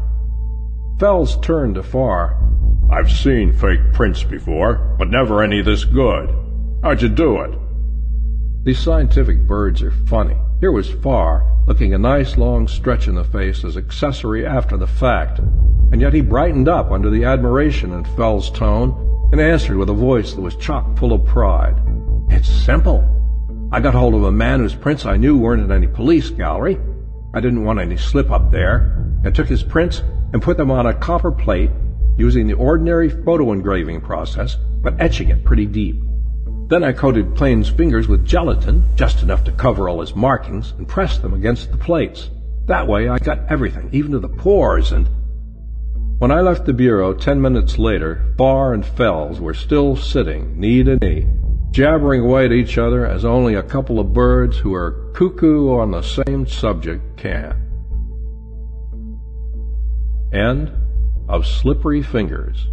Phels 0.98 1.40
turned 1.42 1.76
to 1.76 1.82
Farr. 1.82 2.36
I've 2.90 3.10
seen 3.10 3.52
fake 3.52 3.92
prints 3.92 4.22
before, 4.22 4.96
but 4.98 5.08
never 5.08 5.42
any 5.42 5.62
this 5.62 5.84
good. 5.84 6.28
How'd 6.82 7.02
you 7.02 7.08
do 7.08 7.40
it? 7.40 7.58
These 8.64 8.80
scientific 8.80 9.46
birds 9.46 9.82
are 9.82 9.90
funny. 9.90 10.36
Here 10.60 10.72
was 10.72 10.90
Farr 10.90 11.44
looking 11.66 11.94
a 11.94 11.98
nice 11.98 12.36
long 12.36 12.66
stretch 12.66 13.08
in 13.08 13.14
the 13.14 13.24
face 13.24 13.64
as 13.64 13.76
accessory 13.76 14.44
after 14.44 14.76
the 14.76 14.86
fact, 14.86 15.38
and 15.38 16.00
yet 16.00 16.12
he 16.12 16.20
brightened 16.20 16.68
up 16.68 16.90
under 16.90 17.08
the 17.08 17.24
admiration 17.24 17.92
in 17.92 18.04
Phels' 18.04 18.52
tone 18.52 19.30
and 19.32 19.40
answered 19.40 19.76
with 19.76 19.90
a 19.90 19.94
voice 19.94 20.34
that 20.34 20.40
was 20.40 20.56
chock 20.56 20.98
full 20.98 21.12
of 21.12 21.24
pride. 21.24 21.76
It's 22.30 22.48
simple. 22.48 23.04
I 23.70 23.80
got 23.80 23.94
hold 23.94 24.14
of 24.14 24.24
a 24.24 24.32
man 24.32 24.60
whose 24.60 24.74
prints 24.74 25.06
I 25.06 25.16
knew 25.16 25.38
weren't 25.38 25.62
in 25.62 25.70
any 25.70 25.86
police 25.86 26.30
gallery. 26.30 26.78
I 27.34 27.40
didn't 27.40 27.64
want 27.64 27.78
any 27.78 27.96
slip 27.96 28.30
up 28.30 28.50
there, 28.50 29.04
and 29.24 29.34
took 29.34 29.48
his 29.48 29.62
prints 29.62 30.02
and 30.32 30.42
put 30.42 30.56
them 30.56 30.70
on 30.70 30.86
a 30.86 30.94
copper 30.94 31.30
plate 31.30 31.70
using 32.16 32.46
the 32.46 32.54
ordinary 32.54 33.08
photo 33.08 33.52
engraving 33.52 34.00
process, 34.00 34.56
but 34.82 35.00
etching 35.00 35.28
it 35.28 35.44
pretty 35.44 35.66
deep. 35.66 36.02
Then 36.68 36.84
I 36.84 36.92
coated 36.92 37.34
Klain's 37.34 37.70
fingers 37.70 38.08
with 38.08 38.26
gelatin, 38.26 38.84
just 38.94 39.22
enough 39.22 39.42
to 39.44 39.52
cover 39.52 39.88
all 39.88 40.00
his 40.00 40.14
markings, 40.14 40.74
and 40.76 40.86
pressed 40.86 41.22
them 41.22 41.32
against 41.32 41.72
the 41.72 41.78
plates. 41.78 42.30
That 42.66 42.86
way 42.86 43.08
I 43.08 43.18
got 43.18 43.50
everything, 43.50 43.88
even 43.92 44.12
to 44.12 44.18
the 44.18 44.28
pores, 44.28 44.92
and 44.92 45.08
when 46.18 46.30
I 46.30 46.40
left 46.40 46.66
the 46.66 46.72
bureau 46.72 47.14
ten 47.14 47.40
minutes 47.40 47.78
later, 47.78 48.34
Farr 48.36 48.74
and 48.74 48.84
Phels 48.84 49.38
were 49.38 49.54
still 49.54 49.96
sitting, 49.96 50.58
knee 50.58 50.82
to 50.82 50.96
knee, 50.96 51.26
jabbering 51.70 52.22
away 52.22 52.44
at 52.44 52.52
each 52.52 52.76
other 52.76 53.06
as 53.06 53.24
only 53.24 53.54
a 53.54 53.62
couple 53.62 54.00
of 54.00 54.12
birds 54.12 54.58
who 54.58 54.74
are 54.74 55.12
cuckoo 55.14 55.70
on 55.70 55.92
the 55.92 56.02
same 56.02 56.46
subject 56.46 57.16
can. 57.16 57.54
End 60.32 60.70
of 61.28 61.46
Slippery 61.46 62.02
Fingers. 62.02 62.66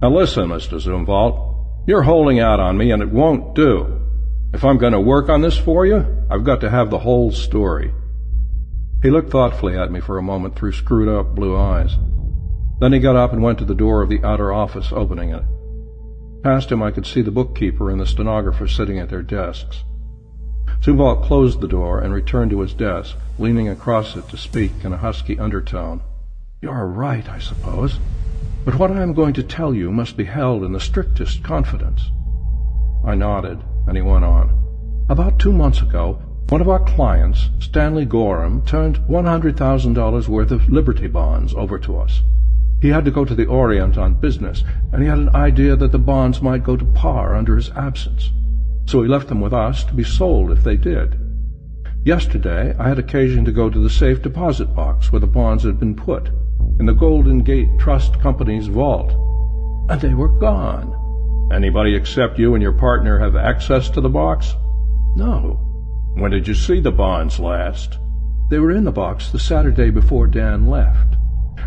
Now 0.00 0.10
listen, 0.10 0.48
Mr. 0.48 0.80
Zumwalt, 0.80 1.84
you're 1.88 2.02
holding 2.02 2.38
out 2.38 2.60
on 2.60 2.78
me 2.78 2.92
and 2.92 3.02
it 3.02 3.10
won't 3.10 3.54
do. 3.54 4.00
If 4.54 4.64
I'm 4.64 4.78
going 4.78 4.92
to 4.92 5.00
work 5.00 5.28
on 5.28 5.42
this 5.42 5.58
for 5.58 5.84
you, 5.86 6.24
I've 6.30 6.44
got 6.44 6.60
to 6.60 6.70
have 6.70 6.90
the 6.90 7.00
whole 7.00 7.32
story. 7.32 7.92
He 9.02 9.10
looked 9.10 9.30
thoughtfully 9.30 9.76
at 9.76 9.90
me 9.90 10.00
for 10.00 10.16
a 10.16 10.22
moment 10.22 10.54
through 10.54 10.72
screwed 10.72 11.08
up 11.08 11.34
blue 11.34 11.56
eyes. 11.56 11.96
Then 12.80 12.92
he 12.92 13.00
got 13.00 13.16
up 13.16 13.32
and 13.32 13.42
went 13.42 13.58
to 13.58 13.64
the 13.64 13.74
door 13.74 14.02
of 14.02 14.08
the 14.08 14.22
outer 14.22 14.52
office, 14.52 14.92
opening 14.92 15.30
it. 15.30 15.42
Past 16.44 16.70
him 16.70 16.82
I 16.82 16.92
could 16.92 17.06
see 17.06 17.22
the 17.22 17.32
bookkeeper 17.32 17.90
and 17.90 18.00
the 18.00 18.06
stenographer 18.06 18.68
sitting 18.68 19.00
at 19.00 19.08
their 19.08 19.22
desks. 19.22 19.82
Zumwalt 20.80 21.24
closed 21.24 21.60
the 21.60 21.66
door 21.66 21.98
and 21.98 22.14
returned 22.14 22.52
to 22.52 22.60
his 22.60 22.72
desk, 22.72 23.16
leaning 23.38 23.68
across 23.68 24.14
it 24.14 24.28
to 24.28 24.36
speak 24.36 24.72
in 24.84 24.92
a 24.92 24.96
husky 24.96 25.38
undertone. 25.38 26.02
You're 26.62 26.86
right, 26.86 27.28
I 27.28 27.40
suppose. 27.40 27.98
But 28.68 28.78
what 28.78 28.90
I 28.90 29.00
am 29.00 29.14
going 29.14 29.32
to 29.32 29.42
tell 29.42 29.72
you 29.72 29.90
must 29.90 30.14
be 30.18 30.24
held 30.24 30.62
in 30.62 30.72
the 30.72 30.78
strictest 30.78 31.42
confidence. 31.42 32.10
I 33.02 33.14
nodded, 33.14 33.60
and 33.86 33.96
he 33.96 34.02
went 34.02 34.26
on. 34.26 34.50
About 35.08 35.38
two 35.38 35.54
months 35.54 35.80
ago, 35.80 36.20
one 36.50 36.60
of 36.60 36.68
our 36.68 36.84
clients, 36.84 37.48
Stanley 37.60 38.04
Gorham, 38.04 38.60
turned 38.66 38.98
$100,000 39.08 40.28
worth 40.28 40.50
of 40.50 40.68
Liberty 40.68 41.06
bonds 41.06 41.54
over 41.54 41.78
to 41.78 41.96
us. 41.96 42.22
He 42.82 42.90
had 42.90 43.06
to 43.06 43.10
go 43.10 43.24
to 43.24 43.34
the 43.34 43.46
Orient 43.46 43.96
on 43.96 44.20
business, 44.20 44.62
and 44.92 45.00
he 45.00 45.08
had 45.08 45.16
an 45.16 45.34
idea 45.34 45.74
that 45.74 45.90
the 45.90 45.98
bonds 45.98 46.42
might 46.42 46.62
go 46.62 46.76
to 46.76 46.84
par 46.84 47.34
under 47.34 47.56
his 47.56 47.70
absence. 47.70 48.32
So 48.84 49.00
he 49.00 49.08
left 49.08 49.28
them 49.28 49.40
with 49.40 49.54
us 49.54 49.82
to 49.84 49.94
be 49.94 50.04
sold 50.04 50.50
if 50.50 50.62
they 50.62 50.76
did. 50.76 51.18
Yesterday 52.04 52.76
I 52.78 52.90
had 52.90 52.98
occasion 52.98 53.46
to 53.46 53.50
go 53.50 53.70
to 53.70 53.78
the 53.78 53.88
safe 53.88 54.20
deposit 54.20 54.74
box 54.74 55.10
where 55.10 55.20
the 55.20 55.26
bonds 55.26 55.64
had 55.64 55.80
been 55.80 55.96
put, 55.96 56.28
in 56.78 56.86
the 56.86 56.92
Golden 56.92 57.42
Gate 57.42 57.78
Trust 57.78 58.20
Company's 58.20 58.66
vault, 58.66 59.10
and 59.90 60.00
they 60.00 60.14
were 60.14 60.38
gone. 60.38 60.94
Anybody 61.52 61.94
except 61.94 62.38
you 62.38 62.54
and 62.54 62.62
your 62.62 62.72
partner 62.72 63.18
have 63.18 63.36
access 63.36 63.88
to 63.90 64.00
the 64.00 64.08
box? 64.08 64.54
No. 65.16 65.64
When 66.14 66.30
did 66.30 66.46
you 66.46 66.54
see 66.54 66.80
the 66.80 66.92
bonds 66.92 67.38
last? 67.38 67.98
They 68.50 68.58
were 68.58 68.70
in 68.70 68.84
the 68.84 68.92
box 68.92 69.30
the 69.30 69.38
Saturday 69.38 69.90
before 69.90 70.26
Dan 70.26 70.66
left, 70.66 71.16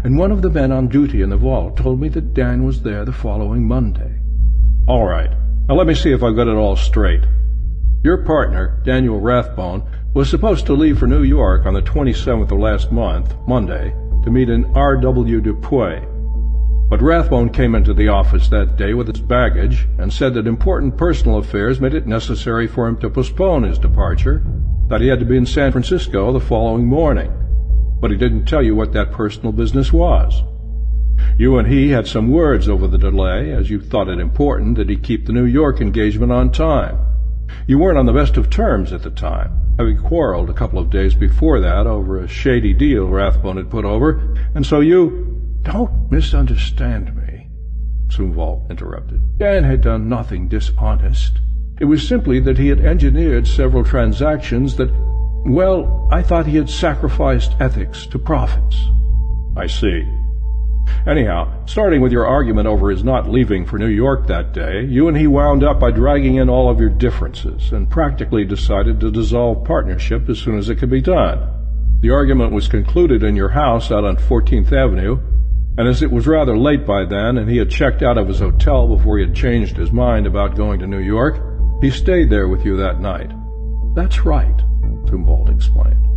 and 0.03 0.17
one 0.17 0.31
of 0.31 0.41
the 0.41 0.49
men 0.49 0.71
on 0.71 0.87
duty 0.87 1.21
in 1.21 1.29
the 1.29 1.37
vault 1.37 1.77
told 1.77 1.99
me 1.99 2.09
that 2.09 2.33
Dan 2.33 2.63
was 2.63 2.81
there 2.81 3.05
the 3.05 3.11
following 3.11 3.67
Monday. 3.67 4.19
All 4.87 5.05
right. 5.05 5.31
Now 5.67 5.75
let 5.75 5.87
me 5.87 5.95
see 5.95 6.11
if 6.11 6.23
I've 6.23 6.35
got 6.35 6.47
it 6.47 6.55
all 6.55 6.75
straight. 6.75 7.23
Your 8.03 8.25
partner, 8.25 8.81
Daniel 8.83 9.19
Rathbone, 9.19 9.83
was 10.13 10.29
supposed 10.29 10.65
to 10.65 10.73
leave 10.73 10.97
for 10.97 11.07
New 11.07 11.23
York 11.23 11.65
on 11.65 11.73
the 11.73 11.81
27th 11.81 12.51
of 12.51 12.57
last 12.57 12.91
month, 12.91 13.35
Monday, 13.47 13.93
to 14.23 14.31
meet 14.31 14.49
an 14.49 14.71
R.W. 14.75 15.41
Dupuy. 15.41 16.01
But 16.89 17.01
Rathbone 17.01 17.49
came 17.51 17.73
into 17.73 17.93
the 17.93 18.09
office 18.09 18.49
that 18.49 18.75
day 18.75 18.93
with 18.93 19.07
his 19.07 19.21
baggage 19.21 19.87
and 19.97 20.11
said 20.11 20.33
that 20.33 20.45
important 20.45 20.97
personal 20.97 21.37
affairs 21.37 21.79
made 21.79 21.93
it 21.93 22.05
necessary 22.05 22.67
for 22.67 22.87
him 22.87 22.97
to 22.97 23.09
postpone 23.09 23.63
his 23.63 23.79
departure, 23.79 24.43
that 24.89 24.99
he 24.99 25.07
had 25.07 25.19
to 25.19 25.25
be 25.25 25.37
in 25.37 25.45
San 25.45 25.71
Francisco 25.71 26.33
the 26.33 26.39
following 26.41 26.85
morning. 26.85 27.31
But 28.01 28.11
he 28.11 28.17
didn't 28.17 28.45
tell 28.45 28.61
you 28.61 28.75
what 28.75 28.91
that 28.91 29.13
personal 29.13 29.53
business 29.53 29.93
was. 29.93 30.43
You 31.37 31.57
and 31.57 31.67
he 31.67 31.89
had 31.89 32.07
some 32.07 32.29
words 32.29 32.67
over 32.67 32.87
the 32.87 32.97
delay, 32.97 33.53
as 33.53 33.69
you 33.69 33.79
thought 33.79 34.09
it 34.09 34.19
important 34.19 34.75
that 34.75 34.89
he 34.89 34.97
keep 34.97 35.25
the 35.25 35.33
New 35.33 35.45
York 35.45 35.79
engagement 35.79 36.31
on 36.31 36.51
time. 36.51 36.99
You 37.67 37.79
weren't 37.79 37.97
on 37.97 38.05
the 38.05 38.13
best 38.13 38.37
of 38.37 38.49
terms 38.49 38.91
at 38.91 39.03
the 39.03 39.11
time, 39.11 39.60
having 39.77 39.97
quarreled 39.97 40.49
a 40.49 40.53
couple 40.53 40.79
of 40.79 40.89
days 40.89 41.15
before 41.15 41.59
that 41.59 41.87
over 41.87 42.19
a 42.19 42.27
shady 42.27 42.73
deal 42.73 43.07
Rathbone 43.07 43.57
had 43.57 43.69
put 43.69 43.85
over, 43.85 44.35
and 44.55 44.65
so 44.65 44.79
you 44.79 45.59
don't 45.63 46.11
misunderstand 46.11 47.15
me, 47.15 47.47
Zumwalt 48.07 48.69
interrupted. 48.69 49.37
Dan 49.37 49.63
had 49.63 49.81
done 49.81 50.09
nothing 50.09 50.47
dishonest. 50.47 51.39
It 51.79 51.85
was 51.85 52.07
simply 52.07 52.39
that 52.41 52.57
he 52.57 52.67
had 52.67 52.79
engineered 52.79 53.47
several 53.47 53.83
transactions 53.83 54.75
that, 54.75 54.91
well, 55.45 56.07
I 56.11 56.21
thought 56.21 56.45
he 56.45 56.57
had 56.57 56.69
sacrificed 56.69 57.55
ethics 57.59 58.05
to 58.07 58.19
profits. 58.19 58.77
I 59.57 59.67
see. 59.67 60.07
Anyhow, 61.07 61.65
starting 61.65 62.01
with 62.01 62.11
your 62.11 62.25
argument 62.25 62.67
over 62.67 62.89
his 62.89 63.03
not 63.03 63.29
leaving 63.29 63.65
for 63.65 63.77
New 63.77 63.87
York 63.87 64.27
that 64.27 64.53
day, 64.53 64.85
you 64.85 65.07
and 65.07 65.17
he 65.17 65.27
wound 65.27 65.63
up 65.63 65.79
by 65.79 65.91
dragging 65.91 66.35
in 66.35 66.49
all 66.49 66.69
of 66.69 66.79
your 66.79 66.89
differences 66.89 67.71
and 67.71 67.89
practically 67.89 68.45
decided 68.45 68.99
to 68.99 69.11
dissolve 69.11 69.63
partnership 69.65 70.29
as 70.29 70.39
soon 70.39 70.57
as 70.57 70.69
it 70.69 70.75
could 70.75 70.89
be 70.89 71.01
done. 71.01 71.47
The 72.01 72.11
argument 72.11 72.51
was 72.51 72.67
concluded 72.67 73.23
in 73.23 73.35
your 73.35 73.49
house 73.49 73.91
out 73.91 74.05
on 74.05 74.17
14th 74.17 74.71
Avenue, 74.71 75.19
and 75.77 75.87
as 75.87 76.01
it 76.01 76.11
was 76.11 76.27
rather 76.27 76.57
late 76.57 76.85
by 76.85 77.05
then, 77.05 77.37
and 77.37 77.49
he 77.49 77.57
had 77.57 77.69
checked 77.69 78.01
out 78.01 78.17
of 78.17 78.27
his 78.27 78.39
hotel 78.39 78.87
before 78.87 79.17
he 79.17 79.25
had 79.25 79.35
changed 79.35 79.77
his 79.77 79.91
mind 79.91 80.27
about 80.27 80.55
going 80.55 80.79
to 80.79 80.87
New 80.87 80.99
York, 80.99 81.41
he 81.81 81.89
stayed 81.89 82.29
there 82.29 82.47
with 82.47 82.65
you 82.65 82.77
that 82.77 82.99
night. 82.99 83.31
That's 83.95 84.25
right, 84.25 84.57
Zumwalt 85.05 85.53
explained. 85.53 86.07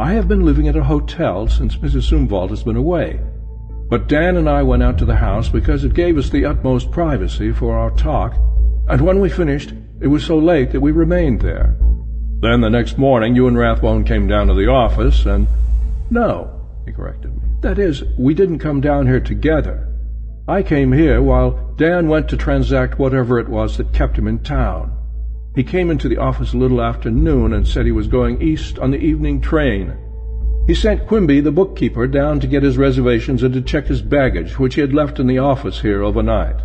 I 0.00 0.12
have 0.12 0.28
been 0.28 0.44
living 0.44 0.68
at 0.68 0.76
a 0.76 0.84
hotel 0.84 1.46
since 1.48 1.76
Mrs. 1.76 2.10
Zumwalt 2.10 2.50
has 2.50 2.62
been 2.62 2.76
away. 2.76 3.20
But 3.90 4.06
Dan 4.06 4.36
and 4.36 4.48
I 4.48 4.62
went 4.62 4.84
out 4.84 4.98
to 4.98 5.04
the 5.04 5.16
house 5.16 5.48
because 5.48 5.82
it 5.82 5.94
gave 5.94 6.16
us 6.16 6.30
the 6.30 6.44
utmost 6.44 6.92
privacy 6.92 7.50
for 7.50 7.76
our 7.76 7.90
talk, 7.90 8.36
and 8.88 9.00
when 9.00 9.18
we 9.18 9.28
finished, 9.28 9.74
it 10.00 10.06
was 10.06 10.24
so 10.24 10.38
late 10.38 10.70
that 10.70 10.80
we 10.80 10.92
remained 10.92 11.40
there. 11.40 11.76
Then 12.40 12.60
the 12.60 12.70
next 12.70 12.98
morning 12.98 13.34
you 13.34 13.48
and 13.48 13.58
Rathbone 13.58 14.04
came 14.04 14.28
down 14.28 14.46
to 14.46 14.54
the 14.54 14.68
office, 14.68 15.26
and... 15.26 15.48
No, 16.08 16.68
he 16.86 16.92
corrected 16.92 17.34
me. 17.34 17.42
That 17.62 17.80
is, 17.80 18.04
we 18.16 18.32
didn't 18.32 18.60
come 18.60 18.80
down 18.80 19.08
here 19.08 19.20
together. 19.20 19.88
I 20.46 20.62
came 20.62 20.92
here 20.92 21.20
while 21.20 21.74
Dan 21.76 22.08
went 22.08 22.28
to 22.28 22.36
transact 22.36 22.98
whatever 22.98 23.40
it 23.40 23.48
was 23.48 23.76
that 23.76 23.92
kept 23.92 24.16
him 24.16 24.28
in 24.28 24.38
town. 24.38 24.96
He 25.56 25.64
came 25.64 25.90
into 25.90 26.08
the 26.08 26.18
office 26.18 26.52
a 26.52 26.58
little 26.58 26.80
after 26.80 27.10
noon 27.10 27.52
and 27.52 27.66
said 27.66 27.86
he 27.86 27.92
was 27.92 28.06
going 28.06 28.40
east 28.40 28.78
on 28.78 28.92
the 28.92 28.98
evening 28.98 29.40
train. 29.40 29.96
He 30.66 30.74
sent 30.74 31.06
Quimby, 31.06 31.40
the 31.40 31.50
bookkeeper, 31.50 32.06
down 32.06 32.40
to 32.40 32.46
get 32.46 32.62
his 32.62 32.78
reservations 32.78 33.42
and 33.42 33.52
to 33.54 33.60
check 33.60 33.86
his 33.86 34.02
baggage, 34.02 34.58
which 34.58 34.76
he 34.76 34.80
had 34.80 34.92
left 34.92 35.18
in 35.18 35.26
the 35.26 35.38
office 35.38 35.80
here 35.80 36.02
overnight. 36.02 36.56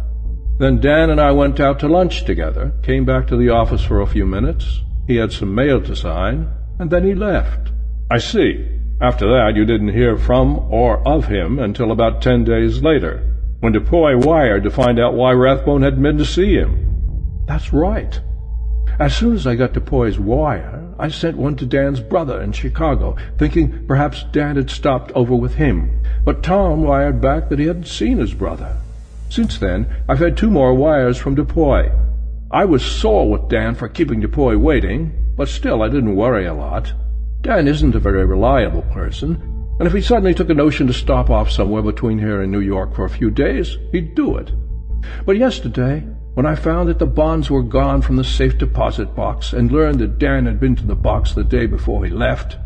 Then 0.60 0.80
Dan 0.80 1.10
and 1.10 1.20
I 1.20 1.32
went 1.32 1.60
out 1.60 1.80
to 1.80 1.88
lunch 1.88 2.24
together, 2.24 2.74
came 2.84 3.04
back 3.04 3.28
to 3.28 3.38
the 3.38 3.50
office 3.50 3.84
for 3.84 4.02
a 4.02 4.08
few 4.08 4.26
minutes. 4.26 4.82
He 5.08 5.18
had 5.18 5.32
some 5.32 5.54
mail 5.54 5.82
to 5.82 5.96
sign, 5.96 6.50
and 6.80 6.90
then 6.90 7.04
he 7.04 7.14
left. 7.14 7.72
I 8.10 8.20
see. 8.20 8.68
After 9.02 9.28
that, 9.28 9.56
you 9.56 9.66
didn't 9.66 9.90
hear 9.90 10.18
from 10.18 10.58
or 10.72 11.06
of 11.06 11.26
him 11.26 11.60
until 11.60 11.92
about 11.92 12.22
ten 12.22 12.46
days 12.46 12.82
later, 12.82 13.22
when 13.60 13.74
Dupuy 13.74 14.16
wired 14.16 14.64
to 14.64 14.72
find 14.72 15.00
out 15.00 15.16
why 15.16 15.32
Rathbone 15.34 15.82
hadn't 15.82 16.02
been 16.02 16.18
to 16.18 16.26
see 16.26 16.54
him. 16.54 17.44
That's 17.48 17.74
right. 17.74 18.20
As 19.00 19.16
soon 19.16 19.34
as 19.36 19.46
I 19.46 19.56
got 19.56 19.74
Dupuy's 19.74 20.18
wire, 20.18 20.85
I 20.98 21.10
sent 21.10 21.38
one 21.38 21.56
to 21.58 21.66
Dan's 21.66 22.00
brother 22.00 22.42
in 22.42 22.54
Chicago, 22.54 23.18
thinking 23.38 23.86
perhaps 23.86 24.24
Dan 24.32 24.56
had 24.56 24.70
stopped 24.70 25.12
over 25.14 25.36
with 25.36 25.56
him. 25.56 26.02
But 26.24 26.42
Tom 26.42 26.84
wired 26.84 27.20
back 27.20 27.50
that 27.50 27.60
he 27.60 27.68
hadn't 27.68 27.88
seen 27.88 28.18
his 28.18 28.34
brother. 28.34 28.78
Since 29.30 29.58
then, 29.58 29.88
I've 30.08 30.20
had 30.20 30.38
two 30.38 30.50
more 30.50 30.74
wires 30.74 31.18
from 31.18 31.36
Dupuy. 31.36 31.90
I 32.52 32.64
was 32.66 32.86
sore 32.86 33.30
with 33.30 33.50
Dan 33.50 33.76
for 33.76 33.90
keeping 33.90 34.22
Dupuy 34.22 34.56
waiting, 34.56 35.12
but 35.36 35.50
still 35.50 35.84
I 35.84 35.90
didn't 35.90 36.16
worry 36.16 36.46
a 36.46 36.54
lot. 36.54 36.94
Dan 37.42 37.68
isn't 37.68 37.96
a 37.96 38.00
very 38.00 38.26
reliable 38.26 38.84
person, 38.84 39.42
and 39.80 39.88
if 39.88 39.94
he 39.94 40.02
suddenly 40.02 40.34
took 40.34 40.50
a 40.50 40.54
notion 40.54 40.88
to 40.88 40.94
stop 40.94 41.30
off 41.30 41.52
somewhere 41.52 41.82
between 41.82 42.20
here 42.20 42.42
and 42.42 42.52
New 42.52 42.62
York 42.62 42.96
for 42.96 43.04
a 43.04 43.10
few 43.10 43.30
days, 43.30 43.78
he'd 43.92 44.16
do 44.16 44.38
it. 44.38 44.52
But 45.26 45.38
yesterday, 45.38 46.04
when 46.36 46.46
I 46.46 46.56
found 46.56 46.90
that 46.90 47.00
the 47.00 47.06
bonds 47.06 47.50
were 47.50 47.64
gone 47.64 48.02
from 48.02 48.18
the 48.18 48.24
safe 48.26 48.58
deposit 48.58 49.16
box 49.16 49.54
and 49.54 49.72
learned 49.72 50.00
that 50.00 50.20
Dan 50.20 50.46
had 50.46 50.60
been 50.60 50.76
to 50.76 50.86
the 50.86 50.94
box 50.94 51.32
the 51.32 51.46
day 51.46 51.66
before 51.66 52.04
he 52.04 52.12
left, 52.12 52.58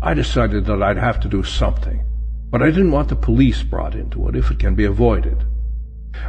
I 0.00 0.14
decided 0.14 0.64
that 0.64 0.82
I'd 0.82 0.96
have 0.96 1.20
to 1.20 1.28
do 1.28 1.42
something. 1.42 2.02
But 2.50 2.62
I 2.62 2.70
didn't 2.70 2.90
want 2.90 3.10
the 3.10 3.16
police 3.16 3.62
brought 3.62 3.94
into 3.94 4.28
it 4.28 4.36
if 4.36 4.50
it 4.50 4.58
can 4.58 4.74
be 4.74 4.86
avoided. 4.86 5.44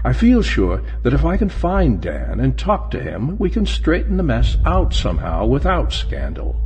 I 0.04 0.12
feel 0.12 0.42
sure 0.42 0.84
that 1.04 1.14
if 1.14 1.24
I 1.24 1.38
can 1.38 1.48
find 1.48 2.02
Dan 2.02 2.42
and 2.42 2.58
talk 2.58 2.92
to 2.92 3.02
him, 3.02 3.38
we 3.38 3.50
can 3.50 3.66
straighten 3.66 4.18
the 4.18 4.24
mess 4.24 4.58
out 4.66 4.94
somehow 4.94 5.46
without 5.46 5.94
scandal. 5.94 6.60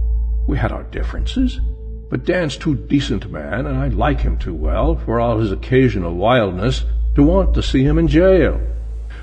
We 0.48 0.58
had 0.58 0.72
our 0.72 0.84
differences, 0.86 1.62
but 2.10 2.26
Dan's 2.26 2.58
too 2.58 2.74
decent 2.74 3.26
a 3.26 3.30
man, 3.30 3.68
and 3.68 3.78
I 3.78 3.90
like 3.90 4.22
him 4.22 4.40
too 4.40 4.56
well, 4.56 4.96
for 4.96 5.20
all 5.20 5.38
his 5.38 5.52
occasional 5.52 6.16
wildness, 6.16 6.86
to 7.14 7.22
want 7.22 7.54
to 7.54 7.62
see 7.62 7.84
him 7.84 8.00
in 8.00 8.08
jail 8.08 8.60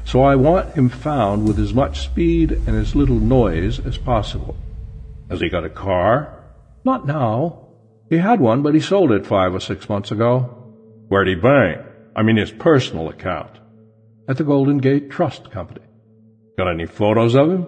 so 0.04 0.22
I 0.22 0.36
want 0.36 0.74
him 0.74 0.88
found 0.88 1.46
with 1.46 1.58
as 1.58 1.74
much 1.74 2.00
speed 2.00 2.52
and 2.52 2.76
as 2.76 2.96
little 2.96 3.18
noise 3.18 3.78
as 3.84 3.98
possible. 3.98 4.56
Has 5.28 5.40
he 5.40 5.48
got 5.48 5.64
a 5.64 5.70
car? 5.70 6.44
Not 6.84 7.06
now. 7.06 7.68
He 8.08 8.16
had 8.18 8.40
one, 8.40 8.62
but 8.62 8.74
he 8.74 8.80
sold 8.80 9.12
it 9.12 9.26
five 9.26 9.54
or 9.54 9.60
six 9.60 9.88
months 9.88 10.10
ago. 10.10 10.40
Where'd 11.08 11.28
he 11.28 11.36
bank? 11.36 11.80
I 12.16 12.22
mean 12.22 12.36
his 12.36 12.50
personal 12.50 13.08
account. 13.08 13.58
At 14.28 14.36
the 14.36 14.44
Golden 14.44 14.78
Gate 14.78 15.10
Trust 15.10 15.50
Company. 15.50 15.86
Got 16.58 16.72
any 16.72 16.86
photos 16.86 17.34
of 17.34 17.50
him? 17.50 17.66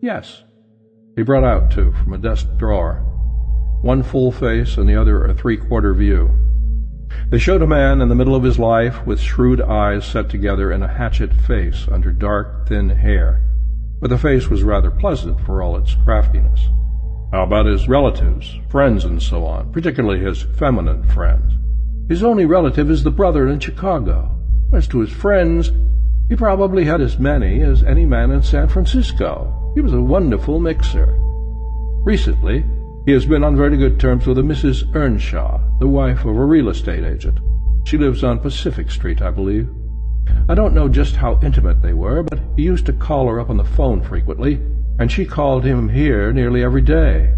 Yes. 0.00 0.42
He 1.16 1.22
brought 1.22 1.44
out 1.44 1.70
two 1.70 1.92
from 1.92 2.12
a 2.12 2.18
desk 2.18 2.46
drawer. 2.56 3.04
One 3.82 4.02
full 4.02 4.32
face 4.32 4.76
and 4.76 4.88
the 4.88 5.00
other 5.00 5.24
a 5.24 5.34
three-quarter 5.34 5.94
view. 5.94 6.47
They 7.30 7.38
showed 7.38 7.62
a 7.62 7.66
man 7.66 8.00
in 8.00 8.08
the 8.08 8.14
middle 8.14 8.34
of 8.34 8.42
his 8.42 8.58
life 8.58 9.06
with 9.06 9.20
shrewd 9.20 9.60
eyes 9.60 10.04
set 10.04 10.28
together 10.28 10.70
and 10.70 10.82
a 10.82 10.88
hatchet 10.88 11.32
face 11.34 11.86
under 11.90 12.10
dark, 12.10 12.66
thin 12.66 12.88
hair. 12.88 13.42
But 14.00 14.10
the 14.10 14.18
face 14.18 14.48
was 14.48 14.62
rather 14.62 14.90
pleasant 14.90 15.40
for 15.40 15.62
all 15.62 15.76
its 15.76 15.94
craftiness. 16.04 16.68
How 17.32 17.42
about 17.42 17.66
his 17.66 17.88
relatives, 17.88 18.58
friends, 18.70 19.04
and 19.04 19.22
so 19.22 19.44
on, 19.44 19.72
particularly 19.72 20.20
his 20.20 20.42
feminine 20.42 21.02
friends? 21.02 21.54
His 22.08 22.22
only 22.22 22.46
relative 22.46 22.90
is 22.90 23.04
the 23.04 23.10
brother 23.10 23.46
in 23.48 23.60
Chicago. 23.60 24.34
As 24.72 24.88
to 24.88 25.00
his 25.00 25.12
friends, 25.12 25.70
he 26.28 26.36
probably 26.36 26.84
had 26.84 27.00
as 27.00 27.18
many 27.18 27.62
as 27.62 27.82
any 27.82 28.06
man 28.06 28.30
in 28.30 28.42
San 28.42 28.68
Francisco. 28.68 29.72
He 29.74 29.82
was 29.82 29.92
a 29.92 30.00
wonderful 30.00 30.58
mixer. 30.58 31.14
Recently, 32.04 32.64
he 33.08 33.14
has 33.14 33.24
been 33.24 33.42
on 33.42 33.56
very 33.56 33.78
good 33.78 33.98
terms 33.98 34.26
with 34.26 34.36
a 34.36 34.42
Mrs. 34.42 34.94
Earnshaw, 34.94 35.58
the 35.78 35.88
wife 35.88 36.26
of 36.26 36.36
a 36.36 36.44
real 36.44 36.68
estate 36.68 37.04
agent. 37.04 37.38
She 37.86 37.96
lives 37.96 38.22
on 38.22 38.38
Pacific 38.38 38.90
Street, 38.90 39.22
I 39.22 39.30
believe. 39.30 39.66
I 40.46 40.54
don't 40.54 40.74
know 40.74 40.90
just 40.90 41.16
how 41.16 41.40
intimate 41.42 41.80
they 41.80 41.94
were, 41.94 42.22
but 42.22 42.38
he 42.54 42.64
used 42.64 42.84
to 42.84 42.92
call 42.92 43.26
her 43.28 43.40
up 43.40 43.48
on 43.48 43.56
the 43.56 43.64
phone 43.64 44.02
frequently, 44.02 44.60
and 44.98 45.10
she 45.10 45.24
called 45.24 45.64
him 45.64 45.88
here 45.88 46.34
nearly 46.34 46.62
every 46.62 46.82
day. 46.82 47.32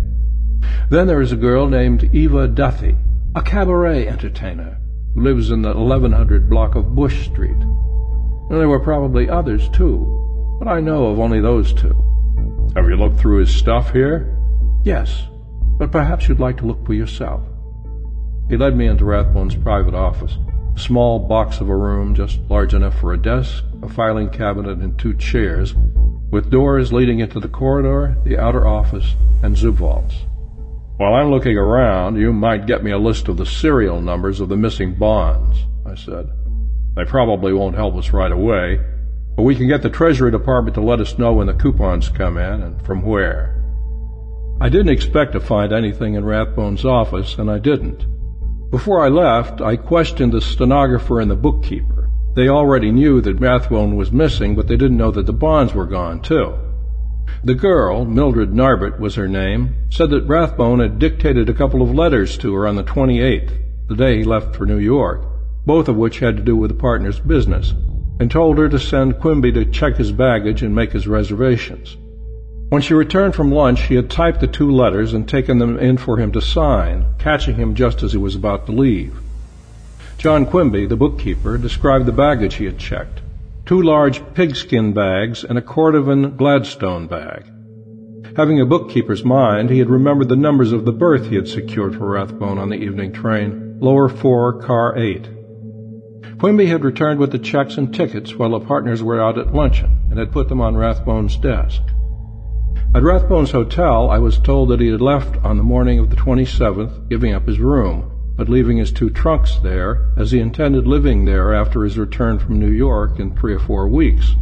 Then 0.89 1.07
there 1.07 1.21
is 1.21 1.31
a 1.31 1.37
girl 1.37 1.69
named 1.69 2.13
Eva 2.13 2.49
Duthie, 2.49 2.97
a 3.37 3.41
cabaret 3.41 4.09
entertainer, 4.09 4.77
who 5.15 5.23
lives 5.23 5.53
in 5.53 5.63
the 5.63 5.73
1100 5.73 6.51
block 6.51 6.75
of 6.75 6.97
Bush 6.97 7.27
Street. 7.29 7.51
And 7.53 8.59
there 8.59 8.69
were 8.69 8.81
probably 8.81 9.31
others, 9.31 9.69
too, 9.69 10.57
but 10.59 10.67
I 10.67 10.81
know 10.81 11.07
of 11.07 11.21
only 11.21 11.41
those 11.41 11.73
two. 11.73 11.95
Have 12.75 12.89
you 12.89 12.97
looked 12.97 13.21
through 13.21 13.39
his 13.39 13.55
stuff 13.55 13.93
here? 13.93 14.37
Yes, 14.83 15.29
but 15.81 15.91
perhaps 15.91 16.29
you'd 16.29 16.39
like 16.39 16.59
to 16.59 16.67
look 16.67 16.85
for 16.85 16.93
yourself. 16.93 17.41
He 18.51 18.57
led 18.59 18.77
me 18.77 18.87
into 18.87 19.07
Rathbone's 19.07 19.57
private 19.57 19.95
office, 19.95 20.37
a 20.77 20.79
small 20.79 21.19
box 21.19 21.59
of 21.59 21.71
a 21.71 21.75
room 21.75 22.15
just 22.15 22.39
large 22.51 22.75
enough 22.75 23.01
for 23.01 23.15
a 23.15 23.17
desk, 23.17 23.65
a 23.83 23.89
filing 23.89 24.29
cabinet, 24.29 24.77
and 24.77 24.99
two 24.99 25.15
chairs, 25.15 25.75
with 26.31 26.51
doors 26.51 26.93
leading 26.93 27.21
into 27.21 27.41
the 27.41 27.49
corridor, 27.49 28.15
the 28.25 28.37
outer 28.37 28.67
office, 28.67 29.15
and 29.43 29.57
zoo 29.57 29.73
vaults. 29.73 30.17
While 30.99 31.15
I'm 31.15 31.31
looking 31.31 31.57
around, 31.57 32.17
you 32.17 32.31
might 32.31 32.67
get 32.67 32.85
me 32.85 32.91
a 32.91 32.99
list 32.99 33.29
of 33.29 33.39
the 33.39 33.47
serial 33.47 34.03
numbers 34.03 34.39
of 34.39 34.51
the 34.51 34.59
missing 34.59 34.97
bonds, 34.97 35.65
I 35.87 35.95
said. 35.95 36.29
They 36.95 37.07
probably 37.07 37.55
won't 37.55 37.75
help 37.75 37.97
us 37.97 38.13
right 38.13 38.31
away, 38.31 38.81
but 39.35 39.45
we 39.45 39.57
can 39.57 39.67
get 39.67 39.81
the 39.81 39.89
Treasury 39.89 40.31
Department 40.31 40.75
to 40.75 40.83
let 40.83 41.01
us 41.01 41.19
know 41.19 41.33
when 41.33 41.47
the 41.47 41.55
coupons 41.55 42.11
come 42.11 42.37
in 42.37 42.63
and 42.63 42.85
from 42.85 43.01
where. 43.01 43.60
I 44.63 44.69
didn't 44.69 44.93
expect 44.93 45.33
to 45.33 45.41
find 45.41 45.73
anything 45.73 46.15
in 46.15 46.25
Rathbone's 46.27 46.85
office, 46.85 47.39
and 47.39 47.51
I 47.51 47.59
didn't. 47.59 48.05
Before 48.71 49.03
I 49.03 49.09
left, 49.09 49.63
I 49.63 49.77
questioned 49.77 50.33
the 50.33 50.43
stenographer 50.43 51.19
and 51.19 51.31
the 51.31 51.35
bookkeeper. 51.35 52.11
They 52.37 52.49
already 52.49 52.93
knew 52.93 53.23
that 53.23 53.41
Rathbone 53.41 53.97
was 53.97 54.13
missing, 54.13 54.55
but 54.55 54.69
they 54.69 54.77
didn't 54.77 54.99
know 54.99 55.11
that 55.13 55.25
the 55.25 55.33
bonds 55.33 55.73
were 55.73 55.87
gone, 55.87 56.21
too. 56.21 56.55
The 57.43 57.55
girl, 57.55 58.05
Mildred 58.05 58.53
Narbert 58.53 59.01
was 59.01 59.15
her 59.15 59.27
name, 59.27 59.77
said 59.89 60.11
that 60.11 60.29
Rathbone 60.29 60.81
had 60.81 60.99
dictated 60.99 61.49
a 61.49 61.55
couple 61.55 61.81
of 61.81 61.95
letters 61.95 62.37
to 62.39 62.53
her 62.55 62.67
on 62.67 62.77
the 62.77 62.85
28th, 62.85 63.53
the 63.89 63.97
day 63.97 64.19
he 64.19 64.25
left 64.25 64.55
for 64.55 64.67
New 64.67 64.79
York, 64.79 65.25
both 65.65 65.89
of 65.89 65.97
which 65.97 66.19
had 66.19 66.37
to 66.37 66.43
do 66.43 66.55
with 66.55 66.71
the 66.71 66.77
partner's 66.77 67.19
business, 67.19 67.73
and 68.21 68.31
told 68.31 68.59
her 68.59 68.69
to 68.69 68.79
send 68.79 69.21
Quimby 69.21 69.53
to 69.53 69.65
check 69.65 69.97
his 69.97 70.13
baggage 70.13 70.63
and 70.63 70.75
make 70.75 70.93
his 70.93 71.09
reservations. 71.09 71.97
When 72.71 72.83
she 72.83 72.95
returned 72.95 73.35
from 73.35 73.51
lunch, 73.51 73.89
he 73.89 73.97
had 73.97 74.09
typed 74.09 74.39
the 74.39 74.47
two 74.47 74.71
letters 74.71 75.13
and 75.13 75.29
taken 75.29 75.59
them 75.59 75.77
in 75.77 75.97
for 75.97 76.19
him 76.19 76.31
to 76.31 76.41
sign, 76.41 77.05
catching 77.19 77.57
him 77.57 77.75
just 77.75 78.05
as 78.05 78.13
he 78.13 78.19
was 78.19 78.37
about 78.37 78.67
to 78.67 78.73
leave. 78.73 79.19
John 80.19 80.47
Quimby, 80.47 80.87
the 80.87 80.97
bookkeeper, 80.97 81.59
described 81.59 82.07
the 82.07 82.13
baggage 82.13 82.55
he 82.55 82.67
had 82.67 82.79
checked. 82.79 83.23
Two 83.67 83.83
large 83.83 84.23
pigskin 84.35 84.93
bags 84.93 85.43
and 85.43 85.59
a 85.59 85.63
Cordovan 85.63 86.37
Gladstone 86.37 87.09
bag. 87.09 87.45
Having 88.37 88.61
a 88.61 88.67
bookkeeper's 88.67 89.25
mind, 89.25 89.71
he 89.71 89.81
had 89.81 89.91
remembered 89.91 90.29
the 90.29 90.37
numbers 90.37 90.71
of 90.71 90.85
the 90.85 90.93
berth 90.93 91.29
he 91.29 91.35
had 91.35 91.49
secured 91.49 91.97
for 91.97 92.11
Rathbone 92.11 92.59
on 92.59 92.69
the 92.69 92.77
evening 92.77 93.13
train, 93.13 93.79
lower 93.81 94.09
4, 94.09 94.63
car 94.63 94.97
8. 94.97 95.29
Quimby 96.39 96.67
had 96.67 96.85
returned 96.85 97.19
with 97.19 97.33
the 97.33 97.39
checks 97.41 97.77
and 97.77 97.93
tickets 97.93 98.37
while 98.37 98.51
the 98.51 98.61
partners 98.61 99.03
were 99.03 99.21
out 99.21 99.39
at 99.39 99.53
luncheon 99.53 99.99
and 100.09 100.21
had 100.21 100.31
put 100.31 100.49
them 100.49 100.61
on 100.61 100.77
Rathbone's 100.77 101.37
desk. 101.37 101.83
At 102.93 103.05
Rathbone's 103.05 103.53
hotel, 103.53 104.11
I 104.11 104.19
was 104.19 104.37
told 104.37 104.69
that 104.71 104.81
he 104.81 104.89
had 104.89 105.01
left 105.01 105.37
on 105.45 105.57
the 105.57 105.63
morning 105.63 106.01
of 106.01 106.11
the 106.11 106.17
27th, 106.17 107.09
giving 107.09 107.33
up 107.33 107.47
his 107.47 107.61
room, 107.61 108.11
but 108.37 108.49
leaving 108.49 108.79
his 108.79 108.91
two 108.91 109.11
trunks 109.11 109.59
there, 109.63 110.13
as 110.17 110.33
he 110.33 110.41
intended 110.41 110.89
living 110.89 111.25
there 111.25 111.55
after 111.55 111.85
his 111.85 111.97
return 111.97 112.41
from 112.41 112.59
New 112.59 112.71
York 112.71 113.21
in 113.21 113.37
three 113.37 113.55
or 113.55 113.61
four 113.61 113.87
weeks. 113.87 114.35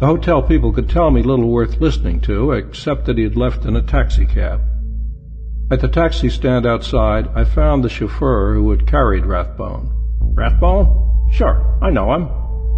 The 0.00 0.06
hotel 0.06 0.42
people 0.42 0.70
could 0.70 0.90
tell 0.90 1.10
me 1.10 1.22
little 1.22 1.48
worth 1.48 1.80
listening 1.80 2.20
to, 2.22 2.52
except 2.52 3.06
that 3.06 3.16
he 3.16 3.24
had 3.24 3.36
left 3.36 3.64
in 3.64 3.74
a 3.74 3.82
taxicab. 3.82 4.60
At 5.70 5.80
the 5.80 5.88
taxi 5.88 6.28
stand 6.28 6.66
outside, 6.66 7.28
I 7.34 7.44
found 7.44 7.82
the 7.82 7.88
chauffeur 7.88 8.52
who 8.52 8.70
had 8.70 8.86
carried 8.86 9.24
Rathbone. 9.24 9.90
Rathbone? 10.34 11.30
Sure, 11.30 11.78
I 11.80 11.88
know 11.88 12.12
him, 12.12 12.28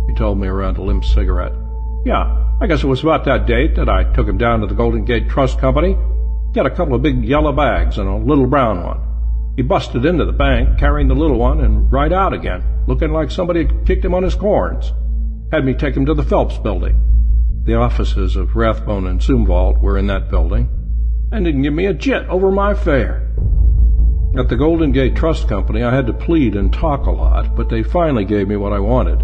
he 0.08 0.14
told 0.14 0.38
me 0.38 0.46
around 0.46 0.76
a 0.76 0.82
limp 0.82 1.04
cigarette. 1.04 1.54
Yeah, 2.06 2.43
I 2.64 2.66
guess 2.66 2.82
it 2.82 2.86
was 2.86 3.02
about 3.02 3.26
that 3.26 3.44
date 3.44 3.74
that 3.74 3.90
I 3.90 4.04
took 4.14 4.26
him 4.26 4.38
down 4.38 4.62
to 4.62 4.66
the 4.66 4.74
Golden 4.74 5.04
Gate 5.04 5.28
Trust 5.28 5.58
Company. 5.58 5.98
He 6.54 6.58
had 6.58 6.64
a 6.64 6.74
couple 6.74 6.94
of 6.94 7.02
big 7.02 7.22
yellow 7.22 7.52
bags 7.52 7.98
and 7.98 8.08
a 8.08 8.16
little 8.16 8.46
brown 8.46 8.82
one. 8.82 9.52
He 9.54 9.62
busted 9.62 10.06
into 10.06 10.24
the 10.24 10.32
bank 10.32 10.78
carrying 10.78 11.08
the 11.08 11.14
little 11.14 11.36
one 11.36 11.60
and 11.60 11.92
right 11.92 12.10
out 12.10 12.32
again, 12.32 12.64
looking 12.86 13.12
like 13.12 13.30
somebody 13.30 13.66
had 13.66 13.86
kicked 13.86 14.02
him 14.02 14.14
on 14.14 14.22
his 14.22 14.34
corns. 14.34 14.94
Had 15.52 15.66
me 15.66 15.74
take 15.74 15.94
him 15.94 16.06
to 16.06 16.14
the 16.14 16.22
Phelps 16.22 16.56
building. 16.56 16.98
The 17.66 17.74
offices 17.74 18.34
of 18.34 18.56
Rathbone 18.56 19.08
and 19.08 19.20
Zumwalt 19.20 19.82
were 19.82 19.98
in 19.98 20.06
that 20.06 20.30
building, 20.30 20.70
and 21.32 21.44
didn't 21.44 21.64
give 21.64 21.74
me 21.74 21.84
a 21.84 21.92
jit 21.92 22.26
over 22.30 22.50
my 22.50 22.72
fare. 22.72 23.30
At 24.38 24.48
the 24.48 24.56
Golden 24.56 24.90
Gate 24.90 25.16
Trust 25.16 25.48
Company, 25.48 25.82
I 25.82 25.94
had 25.94 26.06
to 26.06 26.14
plead 26.14 26.56
and 26.56 26.72
talk 26.72 27.04
a 27.04 27.10
lot, 27.10 27.54
but 27.56 27.68
they 27.68 27.82
finally 27.82 28.24
gave 28.24 28.48
me 28.48 28.56
what 28.56 28.72
I 28.72 28.78
wanted. 28.78 29.22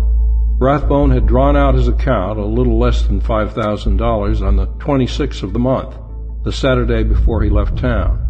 Rathbone 0.61 1.11
had 1.11 1.27
drawn 1.27 1.57
out 1.57 1.75
his 1.75 1.89
account 1.89 2.39
a 2.39 2.45
little 2.45 2.79
less 2.79 3.05
than 3.05 3.23
$5,000 3.23 4.47
on 4.47 4.57
the 4.57 4.67
26th 4.67 5.43
of 5.43 5.55
the 5.55 5.59
month, 5.59 5.97
the 6.45 6.53
Saturday 6.53 7.03
before 7.03 7.43
he 7.43 7.49
left 7.49 7.79
town. 7.79 8.27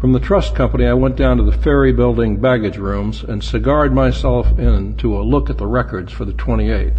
From 0.00 0.14
the 0.14 0.18
trust 0.18 0.54
company, 0.54 0.86
I 0.86 0.94
went 0.94 1.16
down 1.16 1.36
to 1.36 1.42
the 1.42 1.52
ferry 1.52 1.92
building 1.92 2.40
baggage 2.40 2.78
rooms 2.78 3.22
and 3.22 3.44
cigared 3.44 3.92
myself 3.92 4.58
in 4.58 4.96
to 4.96 5.18
a 5.18 5.20
look 5.20 5.50
at 5.50 5.58
the 5.58 5.66
records 5.66 6.10
for 6.10 6.24
the 6.24 6.32
28th. 6.32 6.96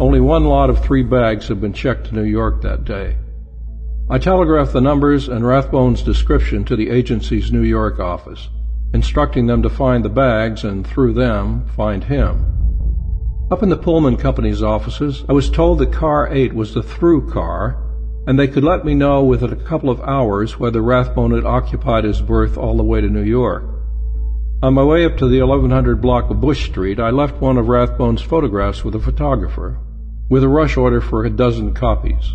Only 0.00 0.18
one 0.18 0.44
lot 0.44 0.68
of 0.68 0.84
three 0.84 1.04
bags 1.04 1.46
had 1.46 1.60
been 1.60 1.72
checked 1.72 2.08
to 2.08 2.16
New 2.16 2.24
York 2.24 2.60
that 2.62 2.84
day. 2.84 3.18
I 4.10 4.18
telegraphed 4.18 4.72
the 4.72 4.80
numbers 4.80 5.28
and 5.28 5.46
Rathbone's 5.46 6.02
description 6.02 6.64
to 6.64 6.74
the 6.74 6.90
agency's 6.90 7.52
New 7.52 7.62
York 7.62 8.00
office, 8.00 8.48
instructing 8.92 9.46
them 9.46 9.62
to 9.62 9.70
find 9.70 10.04
the 10.04 10.08
bags 10.08 10.64
and, 10.64 10.84
through 10.84 11.12
them, 11.12 11.68
find 11.68 12.02
him. 12.02 12.61
Up 13.52 13.62
in 13.62 13.68
the 13.68 13.76
Pullman 13.76 14.16
Company's 14.16 14.62
offices, 14.62 15.26
I 15.28 15.34
was 15.34 15.50
told 15.50 15.78
that 15.80 15.92
Car 15.92 16.26
8 16.32 16.54
was 16.54 16.72
the 16.72 16.82
through 16.82 17.30
car, 17.30 17.76
and 18.26 18.38
they 18.38 18.48
could 18.48 18.64
let 18.64 18.86
me 18.86 18.94
know 18.94 19.22
within 19.22 19.52
a 19.52 19.56
couple 19.56 19.90
of 19.90 20.00
hours 20.00 20.58
whether 20.58 20.80
Rathbone 20.80 21.32
had 21.32 21.44
occupied 21.44 22.04
his 22.04 22.22
berth 22.22 22.56
all 22.56 22.78
the 22.78 22.82
way 22.82 23.02
to 23.02 23.10
New 23.10 23.22
York. 23.22 23.64
On 24.62 24.72
my 24.72 24.82
way 24.82 25.04
up 25.04 25.18
to 25.18 25.28
the 25.28 25.42
1100 25.42 26.00
block 26.00 26.30
of 26.30 26.40
Bush 26.40 26.64
Street, 26.70 26.98
I 26.98 27.10
left 27.10 27.42
one 27.42 27.58
of 27.58 27.68
Rathbone's 27.68 28.22
photographs 28.22 28.84
with 28.84 28.94
a 28.94 29.00
photographer, 29.00 29.76
with 30.30 30.42
a 30.42 30.48
rush 30.48 30.78
order 30.78 31.02
for 31.02 31.22
a 31.22 31.28
dozen 31.28 31.74
copies. 31.74 32.32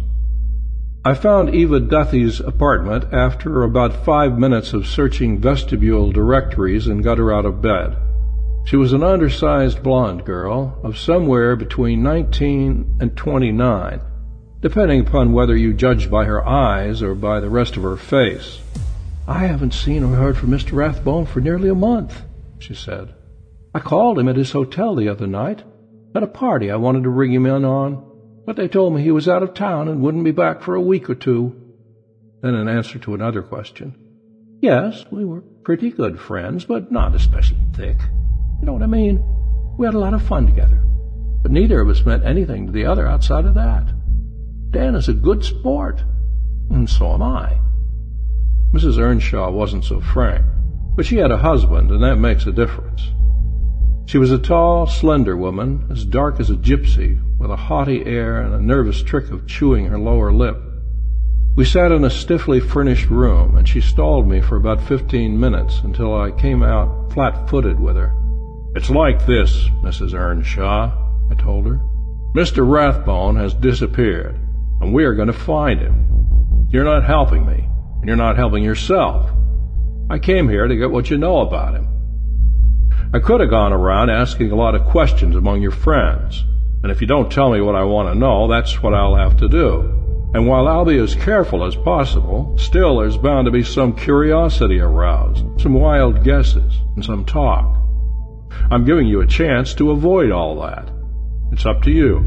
I 1.04 1.16
found 1.16 1.56
Eva 1.56 1.80
Duthie's 1.80 2.42
apartment 2.42 3.12
after 3.12 3.64
about 3.64 4.06
five 4.06 4.38
minutes 4.38 4.72
of 4.72 4.86
searching 4.86 5.40
vestibule 5.40 6.12
directories 6.12 6.86
and 6.86 7.04
got 7.04 7.18
her 7.18 7.34
out 7.34 7.48
of 7.48 7.60
bed. 7.60 7.98
She 8.68 8.76
was 8.76 8.92
an 8.92 9.02
undersized 9.02 9.82
blonde 9.82 10.26
girl 10.26 10.78
of 10.84 10.98
somewhere 10.98 11.56
between 11.56 12.04
19 12.04 12.98
and 13.00 13.16
29, 13.16 14.02
depending 14.60 15.00
upon 15.00 15.32
whether 15.32 15.56
you 15.56 15.74
judged 15.74 16.12
by 16.12 16.26
her 16.26 16.46
eyes 16.46 17.02
or 17.02 17.16
by 17.16 17.40
the 17.40 17.50
rest 17.50 17.78
of 17.78 17.84
her 17.84 17.96
face. 17.96 18.60
I 19.26 19.46
haven't 19.46 19.74
seen 19.74 20.04
or 20.04 20.18
heard 20.18 20.36
from 20.36 20.50
Mr. 20.50 20.74
Rathbone 20.74 21.28
for 21.28 21.40
nearly 21.40 21.70
a 21.70 21.76
month, 21.76 22.24
she 22.60 22.74
said. 22.74 23.14
I 23.74 23.80
called 23.80 24.20
him 24.20 24.28
at 24.28 24.36
his 24.36 24.52
hotel 24.52 24.96
the 24.96 25.08
other 25.08 25.28
night, 25.28 25.64
at 26.14 26.24
a 26.24 26.28
party 26.28 26.70
I 26.70 26.76
wanted 26.76 27.04
to 27.04 27.10
ring 27.10 27.32
him 27.32 27.46
in 27.46 27.64
on, 27.64 28.04
but 28.46 28.58
they 28.58 28.68
told 28.68 28.94
me 28.94 29.02
he 29.02 29.12
was 29.12 29.30
out 29.30 29.44
of 29.44 29.54
town 29.54 29.88
and 29.88 30.02
wouldn't 30.02 30.26
be 30.26 30.32
back 30.32 30.62
for 30.62 30.76
a 30.76 30.82
week 30.82 31.10
or 31.10 31.16
two. 31.16 31.56
Then 32.42 32.54
in 32.54 32.68
answer 32.68 33.00
to 33.00 33.14
another 33.14 33.44
question, 33.44 33.96
Yes, 34.62 35.06
we 35.10 35.24
were 35.24 35.40
pretty 35.64 35.90
good 35.90 36.20
friends, 36.20 36.66
but 36.66 36.92
not 36.92 37.16
especially 37.16 37.60
thick. 37.74 38.00
You 38.60 38.66
know 38.66 38.74
what 38.74 38.84
I 38.84 38.88
mean? 38.88 39.24
We 39.78 39.86
had 39.86 39.96
a 39.96 40.00
lot 40.00 40.14
of 40.14 40.24
fun 40.24 40.46
together. 40.46 40.82
But 41.44 41.52
neither 41.52 41.80
of 41.80 41.90
us 41.90 42.06
meant 42.06 42.26
anything 42.26 42.66
to 42.66 42.72
the 42.72 42.86
other 42.86 43.08
outside 43.08 43.46
of 43.46 43.54
that. 43.56 43.94
Dan 44.72 44.96
is 44.96 45.08
a 45.08 45.14
good 45.14 45.44
sport, 45.44 46.04
and 46.70 46.90
so 46.90 47.14
am 47.14 47.22
I. 47.22 47.60
Mrs. 48.74 48.98
Earnshaw 48.98 49.52
wasn't 49.52 49.86
so 49.86 50.02
frank, 50.02 50.44
but 50.96 51.06
she 51.06 51.18
had 51.18 51.32
a 51.32 51.38
husband, 51.38 51.92
and 51.92 52.04
that 52.04 52.18
makes 52.18 52.46
a 52.46 52.52
difference. 52.52 53.02
She 54.08 54.18
was 54.18 54.32
a 54.32 54.38
tall, 54.38 54.88
slender 54.88 55.38
woman, 55.38 55.88
as 55.92 56.04
dark 56.04 56.40
as 56.40 56.50
a 56.50 56.56
gypsy, 56.56 57.22
with 57.38 57.52
a 57.52 57.56
haughty 57.56 58.06
air 58.06 58.42
and 58.42 58.54
a 58.54 58.62
nervous 58.62 59.04
trick 59.04 59.32
of 59.32 59.48
chewing 59.48 59.86
her 59.86 60.00
lower 60.00 60.34
lip. 60.34 60.58
We 61.56 61.66
sat 61.66 61.92
in 61.92 62.04
a 62.04 62.10
stiffly 62.10 62.60
furnished 62.60 63.10
room, 63.10 63.58
and 63.58 63.68
she 63.68 63.82
stalled 63.82 64.28
me 64.28 64.42
for 64.42 64.56
about 64.58 64.82
fifteen 64.82 65.40
minutes 65.40 65.82
until 65.84 66.16
I 66.16 66.32
came 66.32 66.64
out 66.64 67.14
flat-footed 67.14 67.80
with 67.80 67.96
her. 67.96 68.14
It's 68.78 68.92
like 68.92 69.26
this, 69.26 69.70
Mrs. 69.82 70.14
Earnshaw, 70.14 70.92
I 71.32 71.34
told 71.34 71.66
her. 71.66 71.80
Mr. 72.36 72.58
Rathbone 72.58 73.36
has 73.38 73.56
disappeared, 73.56 74.40
and 74.80 74.94
we 74.94 75.04
are 75.04 75.16
going 75.16 75.30
to 75.30 75.34
find 75.34 75.80
him. 75.80 76.68
You're 76.70 76.84
not 76.84 77.04
helping 77.04 77.48
me, 77.48 77.68
and 77.98 78.06
you're 78.06 78.16
not 78.16 78.38
helping 78.38 78.64
yourself. 78.64 79.32
I 80.12 80.20
came 80.20 80.48
here 80.48 80.68
to 80.68 80.76
get 80.76 80.92
what 80.92 81.10
you 81.10 81.18
know 81.18 81.40
about 81.40 81.74
him. 81.74 81.90
I 83.16 83.18
could 83.18 83.42
have 83.42 83.50
gone 83.50 83.74
around 83.74 84.12
asking 84.12 84.52
a 84.52 84.56
lot 84.56 84.76
of 84.76 84.86
questions 84.86 85.36
among 85.36 85.60
your 85.64 85.72
friends, 85.72 86.46
and 86.84 86.92
if 86.92 87.02
you 87.02 87.08
don't 87.08 87.32
tell 87.32 87.52
me 87.52 87.62
what 87.62 87.76
I 87.76 87.84
want 87.84 88.14
to 88.14 88.20
know, 88.20 88.48
that's 88.48 88.84
what 88.84 88.94
I'll 88.94 89.16
have 89.16 89.38
to 89.38 89.50
do. 89.50 90.30
And 90.36 90.46
while 90.46 90.68
I'll 90.68 90.86
be 90.86 91.00
as 91.00 91.16
careful 91.16 91.66
as 91.66 91.76
possible, 91.76 92.56
still 92.60 93.00
there's 93.00 93.18
bound 93.18 93.46
to 93.46 93.52
be 93.52 93.64
some 93.64 93.96
curiosity 93.96 94.80
aroused, 94.80 95.44
some 95.60 95.74
wild 95.74 96.24
guesses, 96.24 96.76
and 96.96 97.04
some 97.04 97.26
talk. 97.26 97.74
I'm 98.72 98.86
giving 98.86 99.08
you 99.08 99.22
a 99.22 99.28
chance 99.28 99.74
to 99.76 99.92
avoid 99.92 100.32
all 100.32 100.62
that. 100.62 100.90
It's 101.52 101.66
up 101.66 101.82
to 101.84 101.92
you. 101.92 102.26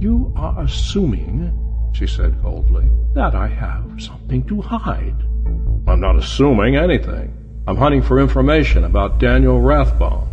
You 0.00 0.32
are 0.36 0.62
assuming, 0.62 1.52
she 1.92 2.06
said 2.06 2.40
coldly, 2.42 2.88
that 3.14 3.34
I 3.34 3.48
have 3.48 4.00
something 4.00 4.44
to 4.46 4.60
hide. 4.60 5.16
I'm 5.86 6.00
not 6.00 6.16
assuming 6.16 6.76
anything. 6.76 7.36
I'm 7.66 7.76
hunting 7.76 8.02
for 8.02 8.18
information 8.18 8.84
about 8.84 9.18
Daniel 9.18 9.60
Rathbone. 9.60 10.28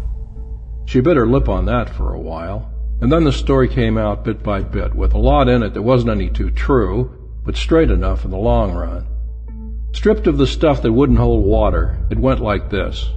She 0.85 1.01
bit 1.01 1.17
her 1.17 1.27
lip 1.27 1.49
on 1.49 1.65
that 1.65 1.89
for 1.89 2.13
a 2.13 2.19
while, 2.19 2.71
and 3.01 3.11
then 3.11 3.23
the 3.23 3.31
story 3.31 3.67
came 3.67 3.97
out 3.97 4.23
bit 4.23 4.41
by 4.41 4.61
bit, 4.61 4.95
with 4.95 5.13
a 5.13 5.17
lot 5.17 5.49
in 5.49 5.63
it 5.63 5.73
that 5.73 5.81
wasn't 5.81 6.11
any 6.11 6.29
too 6.29 6.49
true, 6.49 7.29
but 7.43 7.57
straight 7.57 7.91
enough 7.91 8.25
in 8.25 8.31
the 8.31 8.37
long 8.37 8.73
run. 8.73 9.05
Stripped 9.93 10.27
of 10.27 10.37
the 10.37 10.47
stuff 10.47 10.81
that 10.81 10.93
wouldn't 10.93 11.19
hold 11.19 11.45
water, 11.45 11.97
it 12.09 12.17
went 12.17 12.39
like 12.39 12.69
this. 12.69 13.09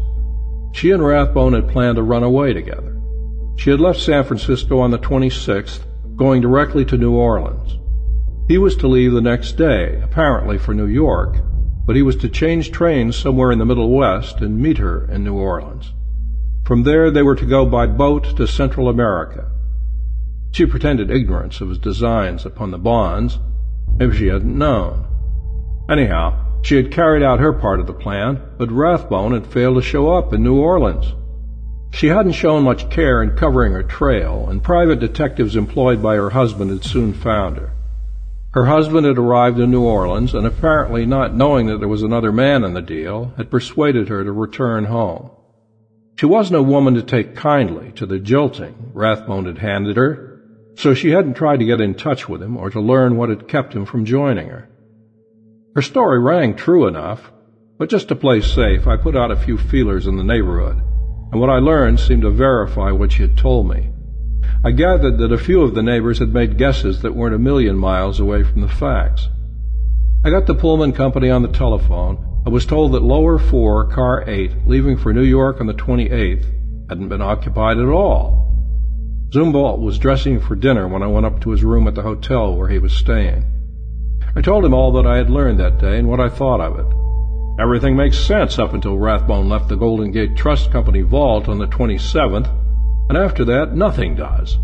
She 0.72 0.90
and 0.90 1.04
Rathbone 1.04 1.52
had 1.52 1.68
planned 1.68 1.96
to 1.96 2.02
run 2.02 2.22
away 2.22 2.52
together. 2.52 3.00
She 3.56 3.70
had 3.70 3.80
left 3.80 4.00
San 4.00 4.24
Francisco 4.24 4.78
on 4.78 4.90
the 4.90 4.98
26th, 4.98 5.80
going 6.16 6.40
directly 6.40 6.84
to 6.86 6.96
New 6.96 7.12
Orleans. 7.12 7.78
He 8.48 8.58
was 8.58 8.76
to 8.76 8.88
leave 8.88 9.12
the 9.12 9.20
next 9.20 9.52
day, 9.52 10.00
apparently 10.02 10.58
for 10.58 10.74
New 10.74 10.86
York, 10.86 11.38
but 11.86 11.96
he 11.96 12.02
was 12.02 12.16
to 12.16 12.28
change 12.28 12.70
trains 12.70 13.16
somewhere 13.16 13.52
in 13.52 13.58
the 13.58 13.64
Middle 13.64 13.90
West 13.90 14.40
and 14.40 14.58
meet 14.60 14.78
her 14.78 15.04
in 15.10 15.24
New 15.24 15.34
Orleans. 15.34 15.92
From 16.64 16.84
there 16.84 17.10
they 17.10 17.22
were 17.22 17.36
to 17.36 17.46
go 17.46 17.66
by 17.66 17.86
boat 17.86 18.36
to 18.36 18.46
Central 18.46 18.88
America. 18.88 19.50
She 20.52 20.66
pretended 20.66 21.10
ignorance 21.10 21.60
of 21.60 21.68
his 21.68 21.78
designs 21.78 22.44
upon 22.44 22.70
the 22.70 22.78
bonds. 22.78 23.38
Maybe 23.98 24.16
she 24.16 24.26
hadn't 24.26 24.56
known. 24.56 25.06
Anyhow, 25.88 26.49
she 26.62 26.76
had 26.76 26.90
carried 26.90 27.22
out 27.22 27.40
her 27.40 27.52
part 27.52 27.80
of 27.80 27.86
the 27.86 27.92
plan, 27.92 28.40
but 28.58 28.70
Rathbone 28.70 29.32
had 29.32 29.46
failed 29.46 29.76
to 29.76 29.82
show 29.82 30.12
up 30.12 30.32
in 30.32 30.42
New 30.42 30.58
Orleans. 30.58 31.14
She 31.92 32.06
hadn't 32.06 32.32
shown 32.32 32.62
much 32.62 32.88
care 32.90 33.22
in 33.22 33.36
covering 33.36 33.72
her 33.72 33.82
trail, 33.82 34.46
and 34.48 34.62
private 34.62 35.00
detectives 35.00 35.56
employed 35.56 36.02
by 36.02 36.16
her 36.16 36.30
husband 36.30 36.70
had 36.70 36.84
soon 36.84 37.12
found 37.12 37.56
her. 37.56 37.72
Her 38.52 38.66
husband 38.66 39.06
had 39.06 39.18
arrived 39.18 39.60
in 39.60 39.70
New 39.70 39.82
Orleans, 39.82 40.34
and 40.34 40.46
apparently 40.46 41.06
not 41.06 41.34
knowing 41.34 41.66
that 41.66 41.78
there 41.78 41.88
was 41.88 42.02
another 42.02 42.32
man 42.32 42.64
in 42.64 42.74
the 42.74 42.82
deal, 42.82 43.32
had 43.36 43.50
persuaded 43.50 44.08
her 44.08 44.24
to 44.24 44.32
return 44.32 44.84
home. 44.84 45.30
She 46.16 46.26
wasn't 46.26 46.58
a 46.58 46.62
woman 46.62 46.94
to 46.94 47.02
take 47.02 47.34
kindly 47.34 47.92
to 47.92 48.06
the 48.06 48.18
jilting 48.18 48.90
Rathbone 48.92 49.46
had 49.46 49.58
handed 49.58 49.96
her, 49.96 50.42
so 50.74 50.94
she 50.94 51.10
hadn't 51.10 51.34
tried 51.34 51.60
to 51.60 51.64
get 51.64 51.80
in 51.80 51.94
touch 51.94 52.28
with 52.28 52.42
him 52.42 52.56
or 52.56 52.70
to 52.70 52.80
learn 52.80 53.16
what 53.16 53.28
had 53.28 53.48
kept 53.48 53.72
him 53.72 53.84
from 53.84 54.04
joining 54.04 54.48
her. 54.48 54.68
Her 55.72 55.82
story 55.82 56.18
rang 56.18 56.56
true 56.56 56.88
enough, 56.88 57.30
but 57.78 57.88
just 57.88 58.08
to 58.08 58.16
play 58.16 58.40
safe, 58.40 58.88
I 58.88 58.96
put 58.96 59.16
out 59.16 59.30
a 59.30 59.36
few 59.36 59.56
feelers 59.56 60.08
in 60.08 60.16
the 60.16 60.24
neighborhood, 60.24 60.82
and 61.30 61.40
what 61.40 61.48
I 61.48 61.58
learned 61.58 62.00
seemed 62.00 62.22
to 62.22 62.30
verify 62.30 62.90
what 62.90 63.12
she 63.12 63.22
had 63.22 63.38
told 63.38 63.68
me. 63.68 63.90
I 64.64 64.72
gathered 64.72 65.18
that 65.18 65.32
a 65.32 65.38
few 65.38 65.62
of 65.62 65.74
the 65.74 65.82
neighbors 65.82 66.18
had 66.18 66.34
made 66.34 66.58
guesses 66.58 67.02
that 67.02 67.14
weren't 67.14 67.36
a 67.36 67.38
million 67.38 67.76
miles 67.76 68.18
away 68.18 68.42
from 68.42 68.62
the 68.62 68.68
facts. 68.68 69.28
I 70.24 70.30
got 70.30 70.46
the 70.46 70.56
Pullman 70.56 70.92
Company 70.92 71.30
on 71.30 71.42
the 71.42 71.48
telephone. 71.48 72.42
I 72.44 72.50
was 72.50 72.66
told 72.66 72.90
that 72.92 73.04
Lower 73.04 73.38
4, 73.38 73.90
Car 73.90 74.24
8, 74.28 74.66
leaving 74.66 74.96
for 74.96 75.12
New 75.12 75.22
York 75.22 75.60
on 75.60 75.68
the 75.68 75.74
28th, 75.74 76.46
hadn't 76.88 77.08
been 77.08 77.22
occupied 77.22 77.78
at 77.78 77.88
all. 77.88 78.56
Zumwalt 79.30 79.78
was 79.78 80.00
dressing 80.00 80.40
for 80.40 80.56
dinner 80.56 80.88
when 80.88 81.04
I 81.04 81.06
went 81.06 81.26
up 81.26 81.40
to 81.42 81.50
his 81.50 81.62
room 81.62 81.86
at 81.86 81.94
the 81.94 82.02
hotel 82.02 82.56
where 82.56 82.68
he 82.68 82.80
was 82.80 82.92
staying. 82.92 83.44
I 84.36 84.40
told 84.40 84.64
him 84.64 84.74
all 84.74 84.92
that 84.92 85.06
I 85.06 85.16
had 85.16 85.28
learned 85.28 85.58
that 85.58 85.78
day 85.78 85.98
and 85.98 86.08
what 86.08 86.20
I 86.20 86.28
thought 86.28 86.60
of 86.60 86.78
it. 86.78 86.86
Everything 87.60 87.96
makes 87.96 88.16
sense 88.16 88.58
up 88.58 88.72
until 88.74 88.96
Rathbone 88.96 89.48
left 89.48 89.68
the 89.68 89.76
Golden 89.76 90.12
Gate 90.12 90.36
Trust 90.36 90.70
Company 90.70 91.02
vault 91.02 91.48
on 91.48 91.58
the 91.58 91.66
27th, 91.66 92.48
and 93.08 93.18
after 93.18 93.44
that, 93.46 93.74
nothing 93.74 94.14
does. 94.14 94.56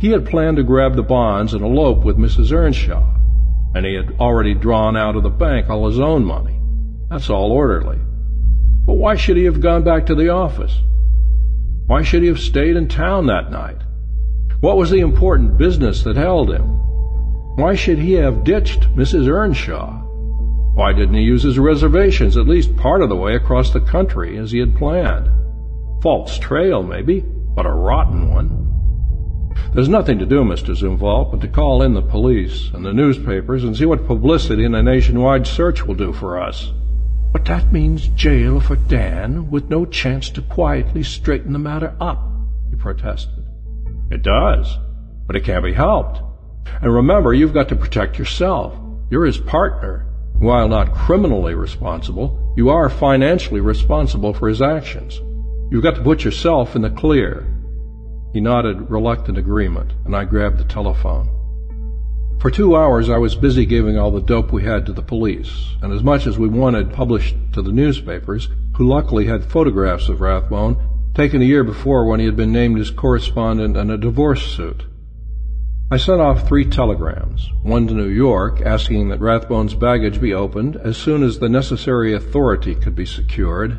He 0.00 0.10
had 0.10 0.26
planned 0.26 0.56
to 0.56 0.64
grab 0.64 0.96
the 0.96 1.02
bonds 1.02 1.54
and 1.54 1.62
elope 1.62 2.04
with 2.04 2.18
Mrs. 2.18 2.52
Earnshaw, 2.52 3.06
and 3.74 3.86
he 3.86 3.94
had 3.94 4.16
already 4.18 4.54
drawn 4.54 4.96
out 4.96 5.14
of 5.14 5.22
the 5.22 5.30
bank 5.30 5.70
all 5.70 5.86
his 5.86 6.00
own 6.00 6.24
money. 6.24 6.60
That's 7.08 7.30
all 7.30 7.52
orderly. 7.52 7.98
But 8.86 8.94
why 8.94 9.14
should 9.14 9.36
he 9.36 9.44
have 9.44 9.60
gone 9.60 9.84
back 9.84 10.06
to 10.06 10.14
the 10.16 10.30
office? 10.30 10.76
Why 11.86 12.02
should 12.02 12.22
he 12.22 12.28
have 12.28 12.40
stayed 12.40 12.76
in 12.76 12.88
town 12.88 13.26
that 13.26 13.52
night? 13.52 13.78
What 14.60 14.76
was 14.76 14.90
the 14.90 15.00
important 15.00 15.58
business 15.58 16.02
that 16.02 16.16
held 16.16 16.50
him? 16.50 16.80
Why 17.60 17.74
should 17.74 17.98
he 17.98 18.12
have 18.14 18.42
ditched 18.42 18.96
Mrs. 18.96 19.28
Earnshaw? 19.28 20.00
Why 20.72 20.94
didn't 20.94 21.16
he 21.16 21.20
use 21.20 21.42
his 21.42 21.58
reservations 21.58 22.38
at 22.38 22.48
least 22.48 22.74
part 22.74 23.02
of 23.02 23.10
the 23.10 23.16
way 23.16 23.34
across 23.34 23.70
the 23.70 23.82
country 23.82 24.38
as 24.38 24.50
he 24.50 24.60
had 24.60 24.76
planned? 24.76 25.28
False 26.02 26.38
trail, 26.38 26.82
maybe, 26.82 27.20
but 27.20 27.66
a 27.66 27.70
rotten 27.70 28.32
one. 28.32 29.52
There's 29.74 29.90
nothing 29.90 30.18
to 30.20 30.24
do, 30.24 30.42
Mr. 30.42 30.74
Zumwalt, 30.74 31.32
but 31.32 31.42
to 31.42 31.48
call 31.48 31.82
in 31.82 31.92
the 31.92 32.00
police 32.00 32.70
and 32.72 32.82
the 32.82 32.94
newspapers 32.94 33.62
and 33.62 33.76
see 33.76 33.84
what 33.84 34.06
publicity 34.06 34.64
and 34.64 34.74
a 34.74 34.82
nationwide 34.82 35.46
search 35.46 35.84
will 35.84 35.94
do 35.94 36.14
for 36.14 36.40
us. 36.40 36.72
But 37.30 37.44
that 37.44 37.74
means 37.74 38.08
jail 38.08 38.60
for 38.60 38.76
Dan 38.76 39.50
with 39.50 39.68
no 39.68 39.84
chance 39.84 40.30
to 40.30 40.40
quietly 40.40 41.02
straighten 41.02 41.52
the 41.52 41.58
matter 41.58 41.94
up, 42.00 42.26
he 42.70 42.76
protested. 42.76 43.44
It 44.10 44.22
does, 44.22 44.78
but 45.26 45.36
it 45.36 45.44
can't 45.44 45.62
be 45.62 45.74
helped. 45.74 46.29
And 46.82 46.94
remember, 46.94 47.34
you've 47.34 47.54
got 47.54 47.68
to 47.68 47.76
protect 47.76 48.18
yourself. 48.18 48.74
You're 49.10 49.26
his 49.26 49.38
partner. 49.38 50.06
While 50.38 50.68
not 50.68 50.94
criminally 50.94 51.54
responsible, 51.54 52.54
you 52.56 52.70
are 52.70 52.88
financially 52.88 53.60
responsible 53.60 54.32
for 54.32 54.48
his 54.48 54.62
actions. 54.62 55.20
You've 55.70 55.82
got 55.82 55.96
to 55.96 56.02
put 56.02 56.24
yourself 56.24 56.74
in 56.74 56.82
the 56.82 56.90
clear. 56.90 57.46
He 58.32 58.40
nodded 58.40 58.90
reluctant 58.90 59.36
agreement, 59.36 59.92
and 60.04 60.16
I 60.16 60.24
grabbed 60.24 60.58
the 60.58 60.64
telephone. 60.64 61.28
For 62.40 62.50
two 62.50 62.74
hours 62.74 63.10
I 63.10 63.18
was 63.18 63.34
busy 63.34 63.66
giving 63.66 63.98
all 63.98 64.10
the 64.10 64.22
dope 64.22 64.50
we 64.50 64.62
had 64.64 64.86
to 64.86 64.94
the 64.94 65.02
police, 65.02 65.76
and 65.82 65.92
as 65.92 66.02
much 66.02 66.26
as 66.26 66.38
we 66.38 66.48
wanted 66.48 66.92
published 66.92 67.36
to 67.52 67.60
the 67.60 67.72
newspapers, 67.72 68.48
who 68.76 68.88
luckily 68.88 69.26
had 69.26 69.44
photographs 69.44 70.08
of 70.08 70.22
Rathbone, 70.22 70.76
taken 71.14 71.42
a 71.42 71.44
year 71.44 71.64
before 71.64 72.06
when 72.06 72.18
he 72.18 72.24
had 72.24 72.36
been 72.36 72.52
named 72.52 72.78
as 72.80 72.90
correspondent 72.90 73.76
in 73.76 73.90
a 73.90 73.98
divorce 73.98 74.42
suit. 74.56 74.84
I 75.92 75.96
sent 75.96 76.20
off 76.20 76.46
three 76.46 76.64
telegrams, 76.66 77.50
one 77.64 77.88
to 77.88 77.94
New 77.94 78.06
York 78.06 78.60
asking 78.60 79.08
that 79.08 79.18
Rathbone's 79.18 79.74
baggage 79.74 80.20
be 80.20 80.32
opened 80.32 80.76
as 80.76 80.96
soon 80.96 81.24
as 81.24 81.40
the 81.40 81.48
necessary 81.48 82.14
authority 82.14 82.76
could 82.76 82.94
be 82.94 83.04
secured. 83.04 83.76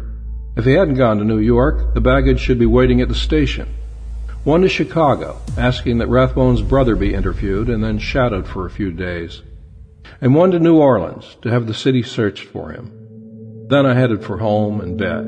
If 0.57 0.65
he 0.65 0.73
hadn't 0.73 0.95
gone 0.95 1.19
to 1.19 1.23
New 1.23 1.39
York, 1.39 1.93
the 1.93 2.01
baggage 2.01 2.41
should 2.41 2.59
be 2.59 2.65
waiting 2.65 2.99
at 2.99 3.07
the 3.07 3.15
station. 3.15 3.73
One 4.43 4.61
to 4.63 4.67
Chicago, 4.67 5.37
asking 5.57 5.99
that 5.99 6.09
Rathbone's 6.09 6.61
brother 6.61 6.97
be 6.97 7.13
interviewed 7.13 7.69
and 7.69 7.81
then 7.81 7.97
shadowed 7.97 8.45
for 8.45 8.65
a 8.65 8.71
few 8.71 8.91
days. 8.91 9.41
And 10.19 10.35
one 10.35 10.51
to 10.51 10.59
New 10.59 10.79
Orleans, 10.79 11.37
to 11.43 11.49
have 11.49 11.65
the 11.65 11.73
city 11.73 12.03
searched 12.03 12.43
for 12.43 12.73
him. 12.73 12.91
Then 13.69 13.85
I 13.85 13.93
headed 13.93 14.21
for 14.21 14.37
home 14.37 14.81
and 14.81 14.97
bed. 14.97 15.27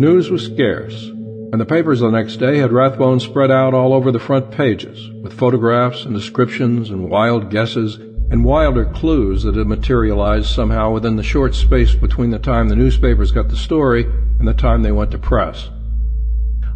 News 0.00 0.30
was 0.30 0.46
scarce, 0.46 1.10
and 1.52 1.60
the 1.60 1.66
papers 1.66 2.00
the 2.00 2.10
next 2.10 2.36
day 2.36 2.58
had 2.58 2.72
Rathbone 2.72 3.18
spread 3.18 3.50
out 3.50 3.74
all 3.74 3.92
over 3.92 4.12
the 4.12 4.20
front 4.20 4.52
pages, 4.52 5.10
with 5.22 5.32
photographs 5.32 6.04
and 6.04 6.14
descriptions 6.14 6.90
and 6.90 7.10
wild 7.10 7.50
guesses 7.50 7.96
and 8.30 8.44
wilder 8.44 8.84
clues 8.84 9.42
that 9.42 9.56
had 9.56 9.66
materialized 9.66 10.46
somehow 10.46 10.92
within 10.92 11.16
the 11.16 11.22
short 11.22 11.54
space 11.54 11.94
between 11.96 12.30
the 12.30 12.38
time 12.38 12.68
the 12.68 12.76
newspapers 12.76 13.32
got 13.32 13.48
the 13.48 13.56
story 13.56 14.04
and 14.38 14.46
the 14.46 14.54
time 14.54 14.82
they 14.82 14.92
went 14.92 15.10
to 15.10 15.18
press. 15.18 15.68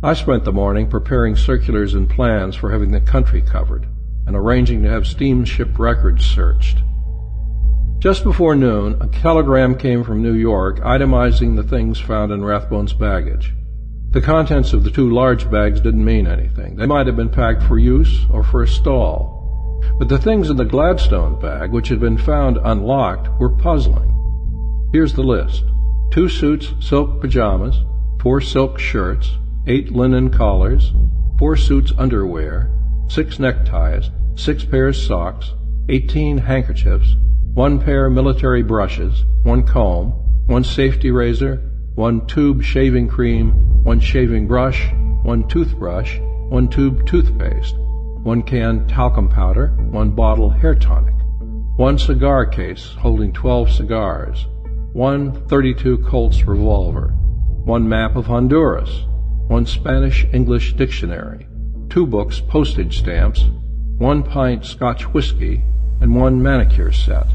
I 0.02 0.14
spent 0.14 0.44
the 0.44 0.52
morning 0.52 0.90
preparing 0.90 1.36
circulars 1.36 1.94
and 1.94 2.10
plans 2.10 2.56
for 2.56 2.72
having 2.72 2.90
the 2.90 3.00
country 3.00 3.40
covered 3.40 3.86
and 4.26 4.34
arranging 4.34 4.82
to 4.82 4.90
have 4.90 5.06
steamship 5.06 5.78
records 5.78 6.26
searched. 6.26 6.78
Just 8.00 8.24
before 8.24 8.56
noon, 8.56 9.00
a 9.00 9.06
telegram 9.06 9.76
came 9.78 10.02
from 10.02 10.22
New 10.22 10.34
York 10.34 10.80
itemizing 10.80 11.54
the 11.54 11.62
things 11.62 12.00
found 12.00 12.32
in 12.32 12.44
Rathbone's 12.44 12.92
baggage. 12.92 13.54
The 14.14 14.22
contents 14.22 14.72
of 14.72 14.84
the 14.84 14.92
two 14.92 15.10
large 15.12 15.50
bags 15.50 15.80
didn't 15.80 16.04
mean 16.04 16.28
anything. 16.28 16.76
They 16.76 16.86
might 16.86 17.08
have 17.08 17.16
been 17.16 17.30
packed 17.30 17.64
for 17.64 17.80
use 17.80 18.26
or 18.30 18.44
for 18.44 18.62
a 18.62 18.68
stall. 18.68 19.82
But 19.98 20.08
the 20.08 20.20
things 20.20 20.50
in 20.50 20.56
the 20.56 20.64
Gladstone 20.64 21.40
bag, 21.40 21.72
which 21.72 21.88
had 21.88 21.98
been 21.98 22.16
found 22.16 22.56
unlocked, 22.62 23.28
were 23.40 23.50
puzzling. 23.50 24.08
Here's 24.92 25.14
the 25.14 25.24
list. 25.24 25.64
Two 26.12 26.28
suits 26.28 26.74
silk 26.78 27.20
pajamas, 27.20 27.74
four 28.20 28.40
silk 28.40 28.78
shirts, 28.78 29.36
eight 29.66 29.90
linen 29.90 30.30
collars, 30.30 30.92
four 31.36 31.56
suits 31.56 31.92
underwear, 31.98 32.70
six 33.08 33.40
neckties, 33.40 34.10
six 34.36 34.64
pairs 34.64 35.04
socks, 35.04 35.54
eighteen 35.88 36.38
handkerchiefs, 36.38 37.16
one 37.54 37.80
pair 37.80 38.08
military 38.08 38.62
brushes, 38.62 39.24
one 39.42 39.66
comb, 39.66 40.10
one 40.46 40.62
safety 40.62 41.10
razor, 41.10 41.68
one 41.94 42.26
tube 42.26 42.62
shaving 42.62 43.06
cream, 43.06 43.52
one 43.84 44.00
shaving 44.00 44.48
brush, 44.48 44.90
one 45.22 45.46
toothbrush, 45.46 46.18
one 46.48 46.68
tube 46.68 47.06
toothpaste, 47.06 47.76
one 48.24 48.42
can 48.42 48.86
talcum 48.88 49.28
powder, 49.28 49.68
one 49.90 50.10
bottle 50.10 50.50
hair 50.50 50.74
tonic, 50.74 51.14
one 51.76 51.96
cigar 51.96 52.46
case 52.46 52.94
holding 52.98 53.32
12 53.32 53.70
cigars, 53.70 54.46
one 54.92 55.32
32 55.48 55.98
Colts 55.98 56.42
revolver, 56.42 57.08
one 57.64 57.88
map 57.88 58.16
of 58.16 58.26
Honduras, 58.26 59.06
one 59.46 59.64
Spanish 59.64 60.26
English 60.32 60.72
dictionary, 60.72 61.46
two 61.90 62.06
books 62.06 62.40
postage 62.40 62.98
stamps, 62.98 63.44
one 63.98 64.24
pint 64.24 64.64
Scotch 64.64 65.04
whiskey, 65.14 65.62
and 66.00 66.14
one 66.14 66.42
manicure 66.42 66.90
set. 66.90 67.26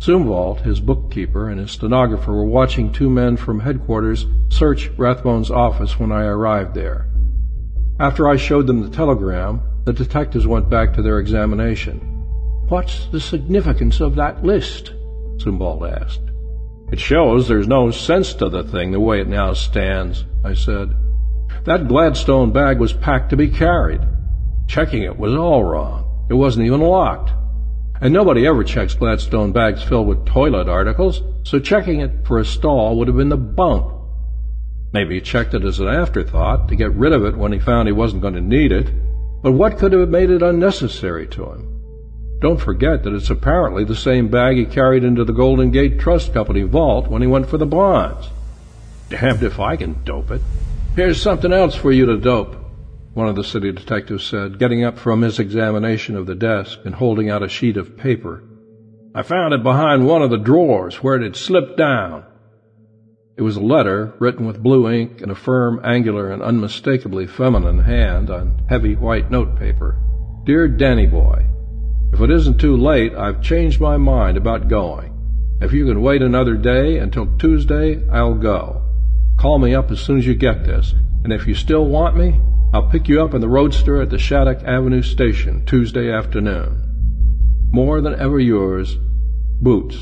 Zumwalt, 0.00 0.62
his 0.62 0.80
bookkeeper, 0.80 1.50
and 1.50 1.60
his 1.60 1.72
stenographer 1.72 2.32
were 2.32 2.46
watching 2.46 2.90
two 2.90 3.10
men 3.10 3.36
from 3.36 3.60
headquarters 3.60 4.26
search 4.48 4.90
Rathbone's 4.96 5.50
office 5.50 6.00
when 6.00 6.10
I 6.10 6.24
arrived 6.24 6.74
there. 6.74 7.06
After 7.98 8.26
I 8.26 8.36
showed 8.36 8.66
them 8.66 8.80
the 8.80 8.88
telegram, 8.88 9.60
the 9.84 9.92
detectives 9.92 10.46
went 10.46 10.70
back 10.70 10.94
to 10.94 11.02
their 11.02 11.18
examination. 11.18 11.98
What's 12.68 13.08
the 13.08 13.20
significance 13.20 14.00
of 14.00 14.14
that 14.14 14.42
list? 14.42 14.94
Zumwalt 15.36 16.02
asked. 16.02 16.22
It 16.90 16.98
shows 16.98 17.46
there's 17.46 17.68
no 17.68 17.90
sense 17.90 18.32
to 18.34 18.48
the 18.48 18.64
thing 18.64 18.92
the 18.92 19.00
way 19.00 19.20
it 19.20 19.28
now 19.28 19.52
stands, 19.52 20.24
I 20.42 20.54
said. 20.54 20.94
That 21.64 21.88
Gladstone 21.88 22.52
bag 22.52 22.78
was 22.78 22.94
packed 22.94 23.30
to 23.30 23.36
be 23.36 23.48
carried. 23.48 24.00
Checking 24.66 25.02
it 25.02 25.18
was 25.18 25.34
all 25.34 25.62
wrong. 25.62 26.26
It 26.30 26.34
wasn't 26.34 26.66
even 26.66 26.80
locked. 26.80 27.32
And 28.02 28.14
nobody 28.14 28.46
ever 28.46 28.64
checks 28.64 28.94
Gladstone 28.94 29.52
bags 29.52 29.82
filled 29.82 30.06
with 30.06 30.24
toilet 30.24 30.68
articles, 30.68 31.22
so 31.42 31.58
checking 31.58 32.00
it 32.00 32.26
for 32.26 32.38
a 32.38 32.44
stall 32.44 32.96
would 32.96 33.08
have 33.08 33.16
been 33.16 33.28
the 33.28 33.36
bunk. 33.36 33.92
Maybe 34.92 35.16
he 35.16 35.20
checked 35.20 35.52
it 35.52 35.64
as 35.64 35.80
an 35.80 35.88
afterthought 35.88 36.68
to 36.68 36.76
get 36.76 36.94
rid 36.94 37.12
of 37.12 37.24
it 37.24 37.36
when 37.36 37.52
he 37.52 37.58
found 37.58 37.88
he 37.88 37.92
wasn't 37.92 38.22
going 38.22 38.34
to 38.34 38.40
need 38.40 38.72
it, 38.72 38.90
but 39.42 39.52
what 39.52 39.78
could 39.78 39.92
have 39.92 40.08
made 40.08 40.30
it 40.30 40.42
unnecessary 40.42 41.26
to 41.28 41.44
him? 41.44 41.66
Don't 42.40 42.60
forget 42.60 43.02
that 43.02 43.14
it's 43.14 43.28
apparently 43.28 43.84
the 43.84 43.94
same 43.94 44.28
bag 44.28 44.56
he 44.56 44.64
carried 44.64 45.04
into 45.04 45.24
the 45.24 45.34
Golden 45.34 45.70
Gate 45.70 46.00
Trust 46.00 46.32
Company 46.32 46.62
vault 46.62 47.08
when 47.08 47.20
he 47.20 47.28
went 47.28 47.50
for 47.50 47.58
the 47.58 47.66
bonds. 47.66 48.28
Damned 49.10 49.42
if 49.42 49.60
I 49.60 49.76
can 49.76 50.02
dope 50.04 50.30
it. 50.30 50.40
Here's 50.96 51.20
something 51.20 51.52
else 51.52 51.74
for 51.74 51.92
you 51.92 52.06
to 52.06 52.16
dope 52.16 52.59
one 53.12 53.28
of 53.28 53.34
the 53.34 53.44
city 53.44 53.72
detectives 53.72 54.24
said, 54.24 54.58
getting 54.58 54.84
up 54.84 54.98
from 54.98 55.22
his 55.22 55.38
examination 55.38 56.16
of 56.16 56.26
the 56.26 56.34
desk 56.34 56.78
and 56.84 56.94
holding 56.94 57.28
out 57.28 57.42
a 57.42 57.48
sheet 57.48 57.76
of 57.76 57.96
paper. 57.96 58.44
I 59.14 59.22
found 59.22 59.52
it 59.52 59.64
behind 59.64 60.06
one 60.06 60.22
of 60.22 60.30
the 60.30 60.38
drawers 60.38 61.02
where 61.02 61.16
it 61.16 61.22
had 61.22 61.34
slipped 61.34 61.76
down. 61.76 62.24
It 63.36 63.42
was 63.42 63.56
a 63.56 63.60
letter 63.60 64.14
written 64.20 64.46
with 64.46 64.62
blue 64.62 64.88
ink 64.90 65.20
in 65.20 65.30
a 65.30 65.34
firm, 65.34 65.80
angular, 65.82 66.30
and 66.30 66.42
unmistakably 66.42 67.26
feminine 67.26 67.80
hand 67.80 68.30
on 68.30 68.66
heavy 68.68 68.94
white 68.94 69.30
notepaper. 69.30 69.96
Dear 70.44 70.68
Danny 70.68 71.06
Boy, 71.06 71.46
if 72.12 72.20
it 72.20 72.30
isn't 72.30 72.58
too 72.58 72.76
late, 72.76 73.14
I've 73.14 73.42
changed 73.42 73.80
my 73.80 73.96
mind 73.96 74.36
about 74.36 74.68
going. 74.68 75.16
If 75.60 75.72
you 75.72 75.86
can 75.86 76.02
wait 76.02 76.22
another 76.22 76.54
day 76.56 76.98
until 76.98 77.36
Tuesday, 77.38 78.06
I'll 78.08 78.34
go. 78.34 78.82
Call 79.36 79.58
me 79.58 79.74
up 79.74 79.90
as 79.90 80.00
soon 80.00 80.18
as 80.18 80.26
you 80.26 80.34
get 80.34 80.64
this, 80.64 80.94
and 81.24 81.32
if 81.32 81.46
you 81.46 81.54
still 81.54 81.86
want 81.86 82.16
me, 82.16 82.40
I'll 82.72 82.88
pick 82.88 83.08
you 83.08 83.20
up 83.20 83.34
in 83.34 83.40
the 83.40 83.48
roadster 83.48 84.00
at 84.00 84.10
the 84.10 84.18
Shattuck 84.18 84.62
Avenue 84.62 85.02
station 85.02 85.66
Tuesday 85.66 86.12
afternoon. 86.12 86.80
More 87.72 88.00
than 88.00 88.14
ever 88.14 88.38
yours, 88.38 88.96
Boots. 89.60 89.96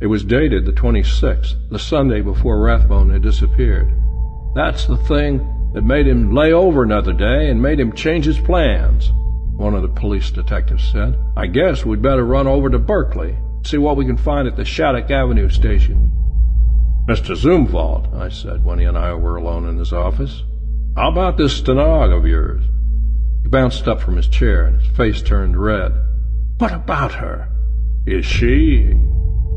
It 0.00 0.06
was 0.06 0.22
dated 0.22 0.64
the 0.66 0.72
26th, 0.72 1.68
the 1.68 1.78
Sunday 1.80 2.20
before 2.20 2.60
Rathbone 2.60 3.10
had 3.10 3.22
disappeared. 3.22 3.92
That's 4.54 4.86
the 4.86 4.96
thing 4.96 5.38
that 5.74 5.82
made 5.82 6.06
him 6.06 6.32
lay 6.32 6.52
over 6.52 6.84
another 6.84 7.12
day 7.12 7.50
and 7.50 7.60
made 7.60 7.80
him 7.80 7.92
change 7.92 8.24
his 8.24 8.38
plans, 8.38 9.10
one 9.56 9.74
of 9.74 9.82
the 9.82 9.88
police 9.88 10.30
detectives 10.30 10.88
said. 10.92 11.18
I 11.36 11.48
guess 11.48 11.84
we'd 11.84 12.00
better 12.00 12.24
run 12.24 12.46
over 12.46 12.70
to 12.70 12.78
Berkeley, 12.78 13.36
see 13.64 13.78
what 13.78 13.96
we 13.96 14.06
can 14.06 14.16
find 14.16 14.46
at 14.46 14.54
the 14.54 14.64
Shattuck 14.64 15.10
Avenue 15.10 15.48
station. 15.48 16.12
Mr. 17.08 17.36
Zumwalt, 17.36 18.14
I 18.14 18.28
said 18.28 18.64
when 18.64 18.78
he 18.78 18.84
and 18.84 18.96
I 18.96 19.12
were 19.14 19.36
alone 19.36 19.68
in 19.68 19.76
his 19.76 19.92
office, 19.92 20.44
how 20.98 21.10
about 21.10 21.36
this 21.36 21.60
stenog 21.60 22.12
of 22.12 22.26
yours? 22.26 22.60
He 23.44 23.48
bounced 23.48 23.86
up 23.86 24.00
from 24.00 24.16
his 24.16 24.26
chair 24.26 24.66
and 24.66 24.82
his 24.82 24.96
face 24.96 25.22
turned 25.22 25.56
red. 25.56 25.92
What 26.58 26.72
about 26.72 27.12
her? 27.12 27.48
Is 28.04 28.26
she? 28.26 28.92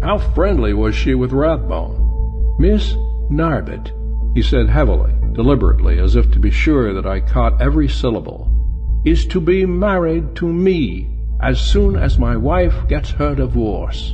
How 0.04 0.20
friendly 0.20 0.76
was 0.76 0.94
she 0.94 1.16
with 1.16 1.32
Rathbone? 1.32 2.58
Miss 2.60 2.94
Narbet, 3.32 3.92
he 4.36 4.44
said 4.44 4.70
heavily, 4.70 5.16
deliberately, 5.34 5.98
as 5.98 6.16
if 6.16 6.32
to 6.32 6.40
be 6.40 6.52
sure 6.52 6.94
that 6.94 7.08
I 7.08 7.22
caught 7.22 7.60
every 7.60 7.88
syllable, 7.88 9.02
is 9.04 9.26
to 9.26 9.42
be 9.42 9.66
married 9.66 10.36
to 10.36 10.46
me 10.46 11.10
as 11.42 11.60
soon 11.60 11.96
as 11.96 12.20
my 12.20 12.38
wife 12.38 12.88
gets 12.88 13.10
her 13.10 13.34
divorce. 13.34 14.14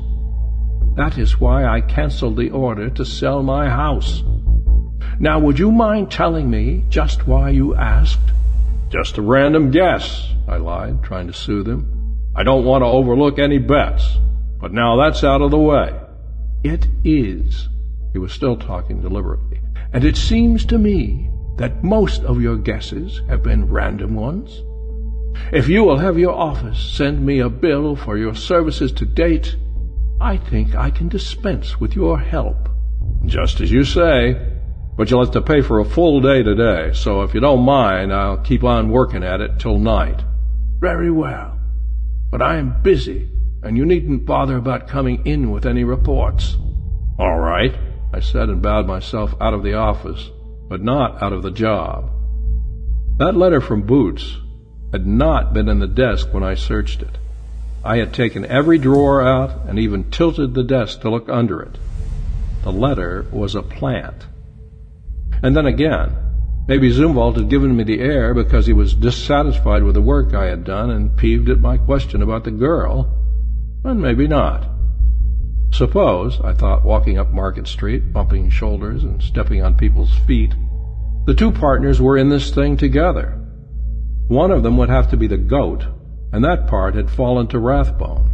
That 0.96 1.18
is 1.18 1.42
why 1.42 1.66
I 1.66 1.82
canceled 1.82 2.38
the 2.38 2.52
order 2.52 2.90
to 2.92 3.04
sell 3.04 3.44
my 3.44 3.68
house. 3.68 4.24
Now, 5.20 5.40
would 5.40 5.58
you 5.58 5.72
mind 5.72 6.12
telling 6.12 6.50
me 6.50 6.86
just 6.90 7.28
why 7.28 7.50
you 7.50 7.76
asked? 7.76 8.20
Just 8.90 9.18
a 9.18 9.22
random 9.22 9.72
guess, 9.72 10.32
I 10.48 10.58
lied, 10.58 11.04
trying 11.04 11.28
to 11.28 11.34
soothe 11.34 11.68
him. 11.68 12.20
I 12.36 12.44
don't 12.44 12.66
want 12.66 12.84
to 12.84 12.88
overlook 12.88 13.40
any 13.40 13.58
bets, 13.58 14.18
but 14.62 14.72
now 14.72 14.96
that's 14.96 15.24
out 15.24 15.42
of 15.42 15.50
the 15.50 15.58
way. 15.58 16.00
It 16.64 16.88
is. 17.04 17.68
He 18.14 18.20
was 18.20 18.32
still 18.32 18.56
talking 18.56 19.02
deliberately. 19.02 19.60
And 19.92 20.04
it 20.04 20.16
seems 20.16 20.66
to 20.66 20.78
me 20.78 21.32
that 21.58 21.84
most 21.84 22.24
of 22.24 22.40
your 22.40 22.56
guesses 22.56 23.22
have 23.28 23.42
been 23.42 23.72
random 23.72 24.14
ones. 24.14 24.62
If 25.52 25.68
you 25.68 25.84
will 25.84 25.98
have 25.98 26.20
your 26.20 26.34
office 26.34 26.80
send 26.80 27.26
me 27.26 27.40
a 27.40 27.50
bill 27.50 27.96
for 27.96 28.18
your 28.18 28.36
services 28.36 28.92
to 28.94 29.06
date, 29.06 29.56
I 30.22 30.38
think 30.38 30.76
I 30.76 30.92
can 30.92 31.08
dispense 31.08 31.80
with 31.80 31.96
your 31.96 32.20
help. 32.20 32.70
Just 33.26 33.62
as 33.62 33.72
you 33.72 33.84
say. 33.84 34.57
But 34.98 35.12
you'll 35.12 35.24
have 35.24 35.34
to 35.34 35.42
pay 35.42 35.62
for 35.62 35.80
a 35.80 35.86
full 35.86 36.22
day 36.22 36.42
today, 36.42 36.92
so 36.94 37.22
if 37.22 37.36
you 37.36 37.40
don't 37.40 37.64
mind, 37.64 38.12
I'll 38.12 38.40
keep 38.40 38.64
on 38.64 38.90
working 38.90 39.24
at 39.24 39.42
it 39.42 39.60
till 39.60 39.78
night. 39.78 40.24
Very 40.80 41.12
well. 41.12 41.60
But 42.32 42.42
I 42.42 42.58
am 42.58 42.82
busy, 42.82 43.30
and 43.62 43.78
you 43.78 43.86
needn't 43.86 44.26
bother 44.26 44.58
about 44.58 44.88
coming 44.88 45.24
in 45.24 45.52
with 45.52 45.68
any 45.68 45.84
reports. 45.84 46.58
All 47.20 47.38
right, 47.38 47.76
I 48.12 48.20
said 48.22 48.50
and 48.50 48.60
bowed 48.60 48.88
myself 48.88 49.36
out 49.40 49.54
of 49.54 49.62
the 49.62 49.76
office, 49.76 50.32
but 50.68 50.82
not 50.82 51.22
out 51.22 51.32
of 51.32 51.44
the 51.44 51.52
job. 51.52 52.10
That 53.20 53.38
letter 53.38 53.62
from 53.62 53.84
Boots 53.84 54.38
had 54.92 55.06
not 55.06 55.54
been 55.54 55.70
in 55.70 55.78
the 55.78 55.88
desk 55.88 56.34
when 56.34 56.44
I 56.44 56.56
searched 56.56 57.04
it. 57.04 57.20
I 57.84 57.98
had 57.98 58.14
taken 58.14 58.46
every 58.46 58.80
drawer 58.80 59.22
out 59.22 59.68
and 59.68 59.78
even 59.78 60.10
tilted 60.10 60.56
the 60.56 60.64
desk 60.64 61.02
to 61.02 61.12
look 61.12 61.30
under 61.30 61.62
it. 61.62 61.78
The 62.64 62.72
letter 62.72 63.28
was 63.32 63.54
a 63.54 63.62
plant. 63.62 64.26
And 65.42 65.56
then 65.56 65.66
again, 65.66 66.16
maybe 66.68 66.92
Zumwalt 66.92 67.36
had 67.36 67.50
given 67.50 67.76
me 67.76 67.84
the 67.84 68.00
air 68.00 68.34
because 68.34 68.66
he 68.66 68.74
was 68.74 68.94
dissatisfied 68.94 69.84
with 69.84 69.96
the 69.96 70.02
work 70.02 70.34
I 70.34 70.46
had 70.46 70.64
done 70.64 70.90
and 70.90 71.16
peeved 71.16 71.50
at 71.50 71.60
my 71.60 71.78
question 71.78 72.22
about 72.22 72.44
the 72.44 72.52
girl, 72.52 73.14
and 73.84 74.02
maybe 74.02 74.28
not. 74.28 74.70
Suppose, 75.72 76.40
I 76.42 76.54
thought, 76.54 76.86
walking 76.86 77.18
up 77.18 77.32
Market 77.32 77.68
Street, 77.68 78.12
bumping 78.12 78.50
shoulders 78.50 79.04
and 79.04 79.22
stepping 79.22 79.62
on 79.62 79.76
people's 79.76 80.18
feet, 80.20 80.54
the 81.26 81.36
two 81.36 81.52
partners 81.52 82.02
were 82.02 82.18
in 82.18 82.30
this 82.30 82.52
thing 82.52 82.78
together. 82.78 83.38
One 84.28 84.50
of 84.50 84.64
them 84.64 84.78
would 84.78 84.90
have 84.90 85.10
to 85.12 85.18
be 85.18 85.28
the 85.28 85.38
goat, 85.38 85.86
and 86.32 86.44
that 86.44 86.68
part 86.68 86.96
had 86.96 87.10
fallen 87.10 87.48
to 87.48 87.60
Rathbone. 87.60 88.34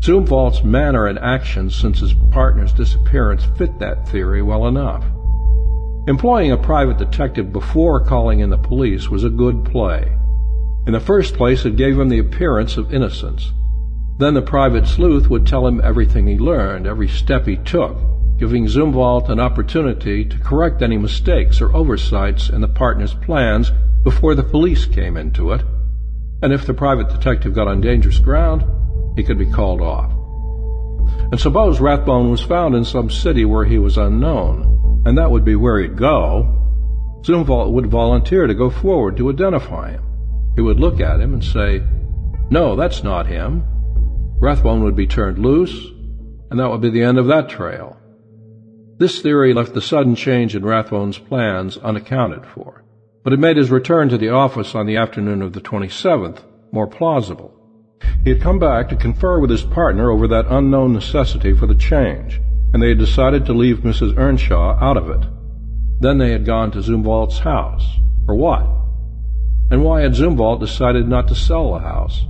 Zumwalt's 0.00 0.62
manner 0.62 1.06
and 1.06 1.18
actions 1.18 1.74
since 1.74 2.00
his 2.00 2.14
partner's 2.30 2.72
disappearance 2.72 3.44
fit 3.56 3.78
that 3.78 4.08
theory 4.08 4.42
well 4.42 4.66
enough. 4.66 5.04
Employing 6.08 6.52
a 6.52 6.56
private 6.56 6.98
detective 6.98 7.52
before 7.52 7.98
calling 7.98 8.38
in 8.38 8.50
the 8.50 8.56
police 8.56 9.08
was 9.08 9.24
a 9.24 9.28
good 9.28 9.64
play. 9.64 10.16
In 10.86 10.92
the 10.92 11.00
first 11.00 11.34
place, 11.34 11.64
it 11.64 11.74
gave 11.74 11.98
him 11.98 12.08
the 12.08 12.20
appearance 12.20 12.76
of 12.76 12.94
innocence. 12.94 13.52
Then 14.18 14.34
the 14.34 14.42
private 14.42 14.86
sleuth 14.86 15.28
would 15.28 15.48
tell 15.48 15.66
him 15.66 15.80
everything 15.82 16.28
he 16.28 16.38
learned, 16.38 16.86
every 16.86 17.08
step 17.08 17.44
he 17.44 17.56
took, 17.56 17.96
giving 18.38 18.66
Zumwalt 18.66 19.28
an 19.28 19.40
opportunity 19.40 20.24
to 20.24 20.38
correct 20.38 20.80
any 20.80 20.96
mistakes 20.96 21.60
or 21.60 21.74
oversights 21.74 22.50
in 22.50 22.60
the 22.60 22.68
partner's 22.68 23.14
plans 23.14 23.72
before 24.04 24.36
the 24.36 24.44
police 24.44 24.84
came 24.84 25.16
into 25.16 25.50
it, 25.50 25.64
and 26.40 26.52
if 26.52 26.66
the 26.66 26.74
private 26.74 27.08
detective 27.08 27.52
got 27.52 27.66
on 27.66 27.80
dangerous 27.80 28.20
ground, 28.20 28.64
he 29.16 29.24
could 29.24 29.38
be 29.38 29.50
called 29.50 29.80
off. 29.80 30.12
And 31.32 31.40
suppose 31.40 31.80
Rathbone 31.80 32.30
was 32.30 32.42
found 32.42 32.76
in 32.76 32.84
some 32.84 33.10
city 33.10 33.44
where 33.44 33.64
he 33.64 33.78
was 33.78 33.98
unknown, 33.98 34.76
and 35.06 35.16
that 35.16 35.30
would 35.30 35.44
be 35.44 35.56
where 35.56 35.80
he'd 35.80 35.96
go, 35.96 36.52
Zumwalt 37.22 37.72
would 37.72 37.86
volunteer 37.86 38.46
to 38.46 38.54
go 38.54 38.68
forward 38.68 39.16
to 39.16 39.30
identify 39.30 39.92
him. 39.92 40.04
He 40.54 40.60
would 40.60 40.78
look 40.78 41.00
at 41.00 41.20
him 41.20 41.32
and 41.32 41.42
say, 41.42 41.82
No, 42.50 42.76
that's 42.76 43.02
not 43.02 43.26
him. 43.26 43.64
Rathbone 44.38 44.84
would 44.84 44.96
be 44.96 45.06
turned 45.06 45.38
loose, 45.38 45.86
and 46.50 46.60
that 46.60 46.68
would 46.68 46.82
be 46.82 46.90
the 46.90 47.02
end 47.02 47.18
of 47.18 47.26
that 47.28 47.48
trail. 47.48 47.96
This 48.98 49.22
theory 49.22 49.54
left 49.54 49.72
the 49.72 49.80
sudden 49.80 50.14
change 50.14 50.54
in 50.54 50.64
Rathbone's 50.64 51.18
plans 51.18 51.78
unaccounted 51.78 52.44
for 52.44 52.86
but 53.26 53.32
it 53.32 53.40
made 53.40 53.56
his 53.56 53.72
return 53.72 54.08
to 54.08 54.16
the 54.16 54.28
office 54.28 54.72
on 54.76 54.86
the 54.86 54.96
afternoon 54.96 55.42
of 55.42 55.52
the 55.52 55.60
27th 55.60 56.44
more 56.70 56.86
plausible. 56.86 57.52
He 58.22 58.30
had 58.30 58.40
come 58.40 58.60
back 58.60 58.88
to 58.88 58.94
confer 58.94 59.40
with 59.40 59.50
his 59.50 59.64
partner 59.64 60.12
over 60.12 60.28
that 60.28 60.46
unknown 60.48 60.92
necessity 60.92 61.52
for 61.52 61.66
the 61.66 61.74
change, 61.74 62.40
and 62.76 62.82
they 62.82 62.90
had 62.90 62.98
decided 62.98 63.46
to 63.46 63.54
leave 63.54 63.78
Mrs. 63.78 64.18
Earnshaw 64.18 64.76
out 64.78 64.98
of 64.98 65.08
it. 65.08 65.26
Then 66.00 66.18
they 66.18 66.32
had 66.32 66.44
gone 66.44 66.70
to 66.72 66.80
Zumwalt's 66.80 67.38
house. 67.38 67.82
For 68.26 68.34
what? 68.34 68.66
And 69.70 69.82
why 69.82 70.02
had 70.02 70.12
Zumwalt 70.12 70.60
decided 70.60 71.08
not 71.08 71.26
to 71.28 71.34
sell 71.34 71.72
the 71.72 71.78
house? 71.78 72.26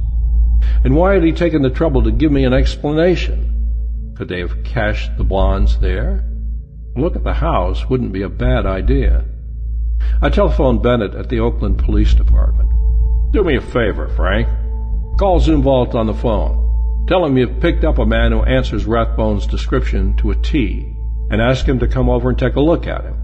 And 0.84 0.94
why 0.94 1.14
had 1.14 1.24
he 1.24 1.32
taken 1.32 1.62
the 1.62 1.70
trouble 1.70 2.00
to 2.04 2.12
give 2.12 2.30
me 2.30 2.44
an 2.44 2.52
explanation? 2.52 4.14
Could 4.16 4.28
they 4.28 4.38
have 4.38 4.62
cached 4.62 5.18
the 5.18 5.24
bonds 5.24 5.80
there? 5.80 6.24
Look 6.94 7.16
at 7.16 7.24
the 7.24 7.34
house 7.34 7.90
wouldn't 7.90 8.12
be 8.12 8.22
a 8.22 8.28
bad 8.28 8.66
idea. 8.66 9.24
I 10.22 10.28
telephoned 10.28 10.80
Bennett 10.80 11.16
at 11.16 11.28
the 11.28 11.40
Oakland 11.40 11.78
Police 11.78 12.14
Department. 12.14 12.70
Do 13.32 13.42
me 13.42 13.56
a 13.56 13.60
favor, 13.60 14.06
Frank. 14.10 14.46
Call 15.18 15.40
Zumwalt 15.40 15.96
on 15.96 16.06
the 16.06 16.14
phone. 16.14 16.65
Tell 17.06 17.24
him 17.24 17.36
you've 17.38 17.60
picked 17.60 17.84
up 17.84 17.98
a 17.98 18.06
man 18.06 18.32
who 18.32 18.42
answers 18.42 18.84
Rathbone's 18.84 19.46
description 19.46 20.16
to 20.16 20.32
a 20.32 20.36
T, 20.36 20.92
and 21.30 21.40
ask 21.40 21.64
him 21.64 21.78
to 21.78 21.88
come 21.88 22.08
over 22.08 22.30
and 22.30 22.38
take 22.38 22.56
a 22.56 22.60
look 22.60 22.86
at 22.86 23.04
him. 23.04 23.14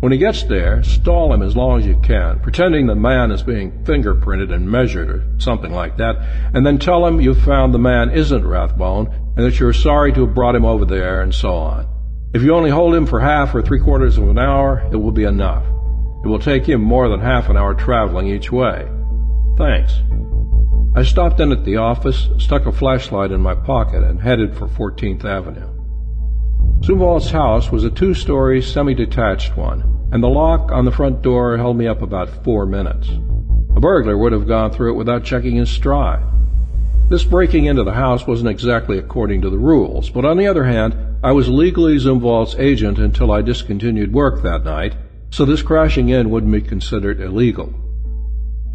When 0.00 0.12
he 0.12 0.18
gets 0.18 0.42
there, 0.42 0.82
stall 0.82 1.32
him 1.32 1.40
as 1.40 1.56
long 1.56 1.78
as 1.78 1.86
you 1.86 1.96
can, 2.02 2.40
pretending 2.40 2.86
the 2.86 2.94
man 2.94 3.30
is 3.30 3.42
being 3.42 3.84
fingerprinted 3.84 4.52
and 4.52 4.70
measured 4.70 5.08
or 5.08 5.24
something 5.38 5.72
like 5.72 5.96
that, 5.96 6.16
and 6.52 6.66
then 6.66 6.78
tell 6.78 7.06
him 7.06 7.20
you've 7.20 7.42
found 7.42 7.72
the 7.72 7.78
man 7.78 8.10
isn't 8.10 8.46
Rathbone 8.46 9.06
and 9.36 9.46
that 9.46 9.58
you're 9.58 9.72
sorry 9.72 10.12
to 10.12 10.26
have 10.26 10.34
brought 10.34 10.54
him 10.54 10.64
over 10.64 10.84
there 10.84 11.22
and 11.22 11.34
so 11.34 11.54
on. 11.54 11.88
If 12.34 12.42
you 12.42 12.54
only 12.54 12.70
hold 12.70 12.94
him 12.94 13.06
for 13.06 13.20
half 13.20 13.54
or 13.54 13.62
three 13.62 13.80
quarters 13.80 14.18
of 14.18 14.28
an 14.28 14.38
hour, 14.38 14.86
it 14.92 14.96
will 14.96 15.12
be 15.12 15.24
enough. 15.24 15.64
It 16.24 16.28
will 16.28 16.40
take 16.40 16.66
him 16.66 16.82
more 16.82 17.08
than 17.08 17.20
half 17.20 17.48
an 17.48 17.56
hour 17.56 17.72
traveling 17.72 18.26
each 18.26 18.52
way. 18.52 18.86
Thanks. 19.56 20.02
I 20.96 21.02
stopped 21.02 21.40
in 21.40 21.52
at 21.52 21.62
the 21.62 21.76
office, 21.76 22.30
stuck 22.38 22.64
a 22.64 22.72
flashlight 22.72 23.30
in 23.30 23.42
my 23.42 23.54
pocket, 23.54 24.02
and 24.02 24.18
headed 24.18 24.56
for 24.56 24.66
14th 24.66 25.26
Avenue. 25.26 25.68
Zumwalt's 26.80 27.30
house 27.30 27.70
was 27.70 27.84
a 27.84 27.90
two-story, 27.90 28.62
semi-detached 28.62 29.58
one, 29.58 30.08
and 30.10 30.22
the 30.22 30.28
lock 30.28 30.72
on 30.72 30.86
the 30.86 30.90
front 30.90 31.20
door 31.20 31.58
held 31.58 31.76
me 31.76 31.86
up 31.86 32.00
about 32.00 32.42
four 32.42 32.64
minutes. 32.64 33.10
A 33.76 33.80
burglar 33.80 34.16
would 34.16 34.32
have 34.32 34.48
gone 34.48 34.70
through 34.70 34.94
it 34.94 34.96
without 34.96 35.22
checking 35.22 35.56
his 35.56 35.68
stride. 35.68 36.24
This 37.10 37.24
breaking 37.24 37.66
into 37.66 37.84
the 37.84 37.92
house 37.92 38.26
wasn't 38.26 38.48
exactly 38.48 38.96
according 38.96 39.42
to 39.42 39.50
the 39.50 39.58
rules, 39.58 40.08
but 40.08 40.24
on 40.24 40.38
the 40.38 40.46
other 40.46 40.64
hand, 40.64 40.96
I 41.22 41.32
was 41.32 41.46
legally 41.46 41.98
Zumwalt's 41.98 42.56
agent 42.58 42.98
until 42.98 43.32
I 43.32 43.42
discontinued 43.42 44.14
work 44.14 44.42
that 44.44 44.64
night, 44.64 44.94
so 45.28 45.44
this 45.44 45.60
crashing 45.60 46.08
in 46.08 46.30
wouldn't 46.30 46.52
be 46.52 46.62
considered 46.62 47.20
illegal. 47.20 47.74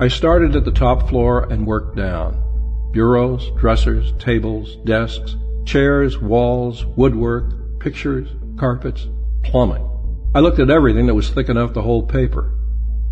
I 0.02 0.08
started 0.08 0.56
at 0.56 0.66
the 0.66 0.72
top 0.72 1.10
floor 1.10 1.44
and 1.52 1.68
worked 1.68 1.96
down. 1.96 2.90
Bureaus, 2.92 3.52
dressers, 3.56 4.14
tables, 4.18 4.78
desks, 4.84 5.36
chairs, 5.64 6.18
walls, 6.18 6.84
woodwork, 6.98 7.80
pictures, 7.80 8.28
carpets, 8.58 9.08
plumbing. 9.44 9.88
I 10.34 10.40
looked 10.40 10.58
at 10.58 10.72
everything 10.72 11.06
that 11.06 11.14
was 11.14 11.30
thick 11.30 11.50
enough 11.50 11.74
to 11.74 11.84
hold 11.84 12.10
paper. 12.10 12.52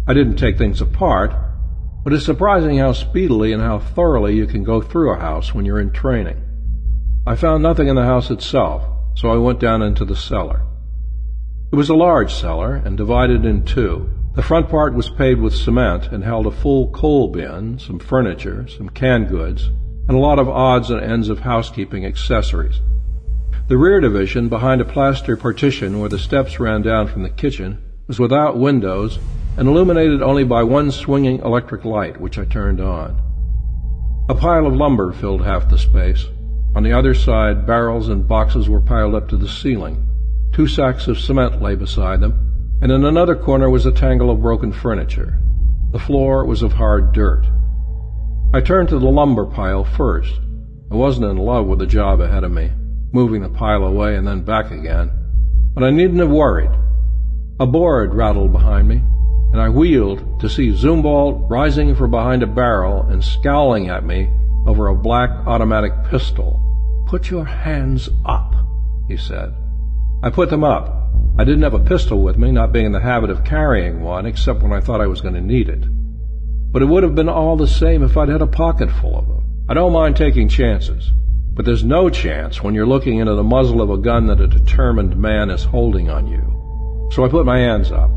I 0.07 0.16
didn't 0.16 0.38
take 0.38 0.57
things 0.57 0.82
apart, 0.82 1.32
but 2.03 2.11
it's 2.11 2.26
surprising 2.26 2.80
how 2.80 2.94
speedily 2.94 3.53
and 3.53 3.61
how 3.61 3.78
thoroughly 3.78 4.36
you 4.36 4.48
can 4.48 4.64
go 4.64 4.82
through 4.82 5.14
a 5.14 5.20
house 5.20 5.53
when 5.53 5.66
you're 5.66 5.80
in 5.80 5.94
training. 5.94 6.41
I 7.28 7.36
found 7.36 7.61
nothing 7.61 7.88
in 7.88 7.98
the 7.98 8.03
house 8.03 8.32
itself, 8.32 8.84
so 9.16 9.30
I 9.30 9.38
went 9.38 9.60
down 9.60 9.84
into 9.84 10.06
the 10.06 10.16
cellar. 10.16 10.66
It 11.72 11.76
was 11.76 11.90
a 11.90 11.94
large 11.94 12.34
cellar 12.34 12.78
and 12.78 12.98
divided 12.98 13.45
in 13.45 13.64
two. 13.64 14.10
The 14.40 14.45
front 14.45 14.70
part 14.70 14.94
was 14.94 15.10
paved 15.10 15.41
with 15.41 15.53
cement 15.53 16.14
and 16.14 16.24
held 16.24 16.48
a 16.48 16.52
full 16.52 16.88
coal 16.91 17.28
bin, 17.28 17.78
some 17.78 17.99
furniture, 17.99 18.66
some 18.70 18.88
canned 18.88 19.28
goods, 19.28 19.66
and 20.07 20.11
a 20.11 20.18
lot 20.18 20.40
of 20.40 20.48
odds 20.48 20.90
and 20.90 21.02
ends 21.02 21.28
of 21.28 21.40
housekeeping 21.40 22.06
accessories. 22.06 22.80
The 23.68 23.78
rear 23.78 23.99
division, 23.99 24.48
behind 24.48 24.80
a 24.80 24.86
plaster 24.86 25.36
partition 25.36 25.99
where 25.99 26.07
the 26.07 26.18
steps 26.18 26.57
ran 26.57 26.84
down 26.84 27.07
from 27.07 27.24
the 27.24 27.30
kitchen, 27.30 27.80
was 28.07 28.18
without 28.18 28.57
windows 28.57 29.20
and 29.57 29.68
illuminated 29.68 30.22
only 30.22 30.45
by 30.45 30.64
one 30.64 30.90
swinging 30.91 31.40
electric 31.40 31.84
light, 31.84 32.22
which 32.22 32.40
I 32.40 32.45
turned 32.45 32.80
on. 32.80 33.22
A 34.30 34.36
pile 34.36 34.68
of 34.68 34.74
lumber 34.74 35.11
filled 35.11 35.44
half 35.44 35.68
the 35.68 35.78
space. 35.78 36.26
On 36.78 36.84
the 36.84 36.94
other 36.94 37.14
side, 37.14 37.68
barrels 37.68 38.07
and 38.07 38.26
boxes 38.26 38.70
were 38.70 38.80
piled 38.80 39.16
up 39.16 39.28
to 39.28 39.36
the 39.38 39.49
ceiling. 39.49 40.07
Two 40.53 40.66
sacks 40.66 41.10
of 41.10 41.20
cement 41.20 41.61
lay 41.61 41.76
beside 41.76 42.22
them, 42.22 42.48
and 42.81 42.91
in 42.91 43.06
another 43.06 43.35
corner 43.35 43.69
was 43.69 43.85
a 43.85 43.91
tangle 43.91 44.30
of 44.31 44.41
broken 44.41 44.72
furniture. 44.72 45.39
The 45.91 45.99
floor 45.99 46.45
was 46.45 46.61
of 46.61 46.73
hard 46.73 47.14
dirt. 47.14 47.45
I 48.53 48.61
turned 48.61 48.89
to 48.89 48.99
the 48.99 49.07
lumber 49.07 49.45
pile 49.45 49.84
first. 49.84 50.39
I 50.91 50.95
wasn't 50.95 51.31
in 51.31 51.38
love 51.38 51.68
with 51.68 51.80
the 51.80 51.85
job 51.85 52.19
ahead 52.19 52.43
of 52.43 52.51
me. 52.51 52.72
moving 53.11 53.41
the 53.41 53.49
pile 53.49 53.84
away 53.84 54.15
and 54.15 54.27
then 54.27 54.43
back 54.43 54.72
again. 54.72 55.10
But 55.73 55.84
I 55.84 55.89
needn't 55.89 56.19
have 56.19 56.30
worried. 56.30 56.72
A 57.60 57.65
board 57.65 58.14
rattled 58.14 58.51
behind 58.51 58.88
me, 58.88 59.01
and 59.51 59.61
I 59.61 59.69
wheeled 59.69 60.39
to 60.41 60.49
see 60.49 60.69
Zumwalt 60.72 61.49
rising 61.49 61.95
from 61.95 62.11
behind 62.11 62.43
a 62.43 62.47
barrel 62.47 63.03
and 63.10 63.23
scowling 63.23 63.89
at 63.89 64.06
me 64.06 64.30
over 64.68 64.88
a 64.88 64.95
black 64.95 65.30
automatic 65.47 65.91
pistol. 66.10 66.61
Put 67.07 67.30
your 67.30 67.45
hands 67.45 68.10
up, 68.26 68.53
he 69.07 69.18
said. 69.18 69.56
I 70.22 70.30
put 70.30 70.49
them 70.49 70.64
up. 70.64 70.98
I 71.38 71.43
didn't 71.43 71.64
have 71.64 71.73
a 71.73 71.80
pistol 71.80 72.22
with 72.22 72.38
me, 72.38 72.51
not 72.51 72.73
being 72.73 72.85
in 72.85 72.91
the 72.91 72.99
habit 72.99 73.30
of 73.30 73.45
carrying 73.45 74.01
one, 74.01 74.26
except 74.26 74.61
when 74.61 74.73
I 74.73 74.81
thought 74.81 75.01
I 75.01 75.07
was 75.07 75.22
going 75.22 75.35
to 75.35 75.41
need 75.41 75.69
it. 75.69 75.84
But 76.72 76.81
it 76.81 76.85
would 76.85 77.03
have 77.03 77.15
been 77.15 77.30
all 77.30 77.56
the 77.56 77.68
same 77.68 78.03
if 78.03 78.18
I'd 78.18 78.30
had 78.30 78.41
a 78.41 78.47
pocket 78.47 78.91
full 78.91 79.18
of 79.18 79.27
them. 79.27 79.65
I 79.69 79.73
don't 79.73 79.93
mind 79.93 80.15
taking 80.15 80.49
chances, 80.49 81.11
but 81.53 81.65
there's 81.65 81.84
no 81.84 82.10
chance 82.10 82.61
when 82.61 82.76
you're 82.76 82.85
looking 82.85 83.19
into 83.19 83.35
the 83.35 83.43
muzzle 83.43 83.81
of 83.81 83.89
a 83.89 83.97
gun 83.97 84.27
that 84.27 84.41
a 84.41 84.47
determined 84.47 85.18
man 85.18 85.49
is 85.49 85.64
holding 85.64 86.10
on 86.10 86.27
you. 86.27 87.10
So 87.14 87.26
I 87.26 87.30
put 87.30 87.45
my 87.45 87.60
hands 87.60 87.91
up, 87.91 88.15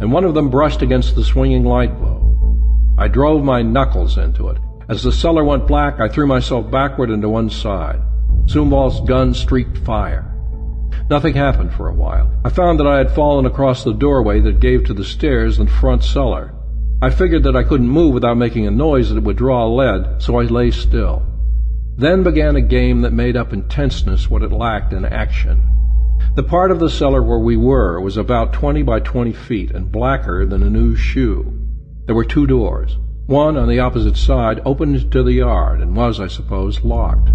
and 0.00 0.12
one 0.12 0.24
of 0.24 0.34
them 0.34 0.50
brushed 0.50 0.82
against 0.82 1.14
the 1.14 1.24
swinging 1.24 1.64
light 1.64 1.98
bulb. 2.00 2.98
I 2.98 3.08
drove 3.08 3.42
my 3.42 3.62
knuckles 3.62 4.18
into 4.18 4.48
it. 4.48 4.58
As 4.88 5.02
the 5.02 5.12
cellar 5.12 5.44
went 5.44 5.66
black, 5.66 6.00
I 6.00 6.08
threw 6.08 6.26
myself 6.26 6.70
backward 6.70 7.10
into 7.10 7.28
one 7.28 7.50
side. 7.50 8.00
Zumwalt's 8.46 9.00
gun 9.00 9.34
streaked 9.34 9.78
fire. 9.78 10.29
Nothing 11.10 11.34
happened 11.34 11.74
for 11.74 11.88
a 11.88 11.92
while. 11.92 12.30
I 12.44 12.50
found 12.50 12.78
that 12.78 12.86
I 12.86 12.98
had 12.98 13.10
fallen 13.10 13.44
across 13.44 13.82
the 13.82 13.92
doorway 13.92 14.38
that 14.42 14.60
gave 14.60 14.84
to 14.84 14.94
the 14.94 15.04
stairs 15.04 15.58
and 15.58 15.68
front 15.68 16.04
cellar. 16.04 16.54
I 17.02 17.10
figured 17.10 17.42
that 17.42 17.56
I 17.56 17.64
couldn't 17.64 17.88
move 17.88 18.14
without 18.14 18.36
making 18.36 18.68
a 18.68 18.70
noise 18.70 19.10
that 19.10 19.24
would 19.24 19.36
draw 19.36 19.66
lead, 19.66 20.22
so 20.22 20.38
I 20.38 20.44
lay 20.44 20.70
still. 20.70 21.26
Then 21.96 22.22
began 22.22 22.54
a 22.54 22.60
game 22.60 23.00
that 23.00 23.12
made 23.12 23.36
up 23.36 23.52
in 23.52 23.66
tenseness 23.68 24.30
what 24.30 24.44
it 24.44 24.52
lacked 24.52 24.92
in 24.92 25.04
action. 25.04 25.66
The 26.36 26.44
part 26.44 26.70
of 26.70 26.78
the 26.78 26.88
cellar 26.88 27.24
where 27.24 27.40
we 27.40 27.56
were 27.56 28.00
was 28.00 28.16
about 28.16 28.52
20 28.52 28.82
by 28.82 29.00
20 29.00 29.32
feet 29.32 29.72
and 29.72 29.90
blacker 29.90 30.46
than 30.46 30.62
a 30.62 30.70
new 30.70 30.94
shoe. 30.94 31.52
There 32.06 32.14
were 32.14 32.24
two 32.24 32.46
doors. 32.46 32.96
One 33.26 33.56
on 33.56 33.68
the 33.68 33.80
opposite 33.80 34.16
side 34.16 34.60
opened 34.64 35.10
to 35.10 35.22
the 35.24 35.32
yard 35.32 35.80
and 35.80 35.96
was, 35.96 36.20
I 36.20 36.28
suppose, 36.28 36.84
locked. 36.84 37.30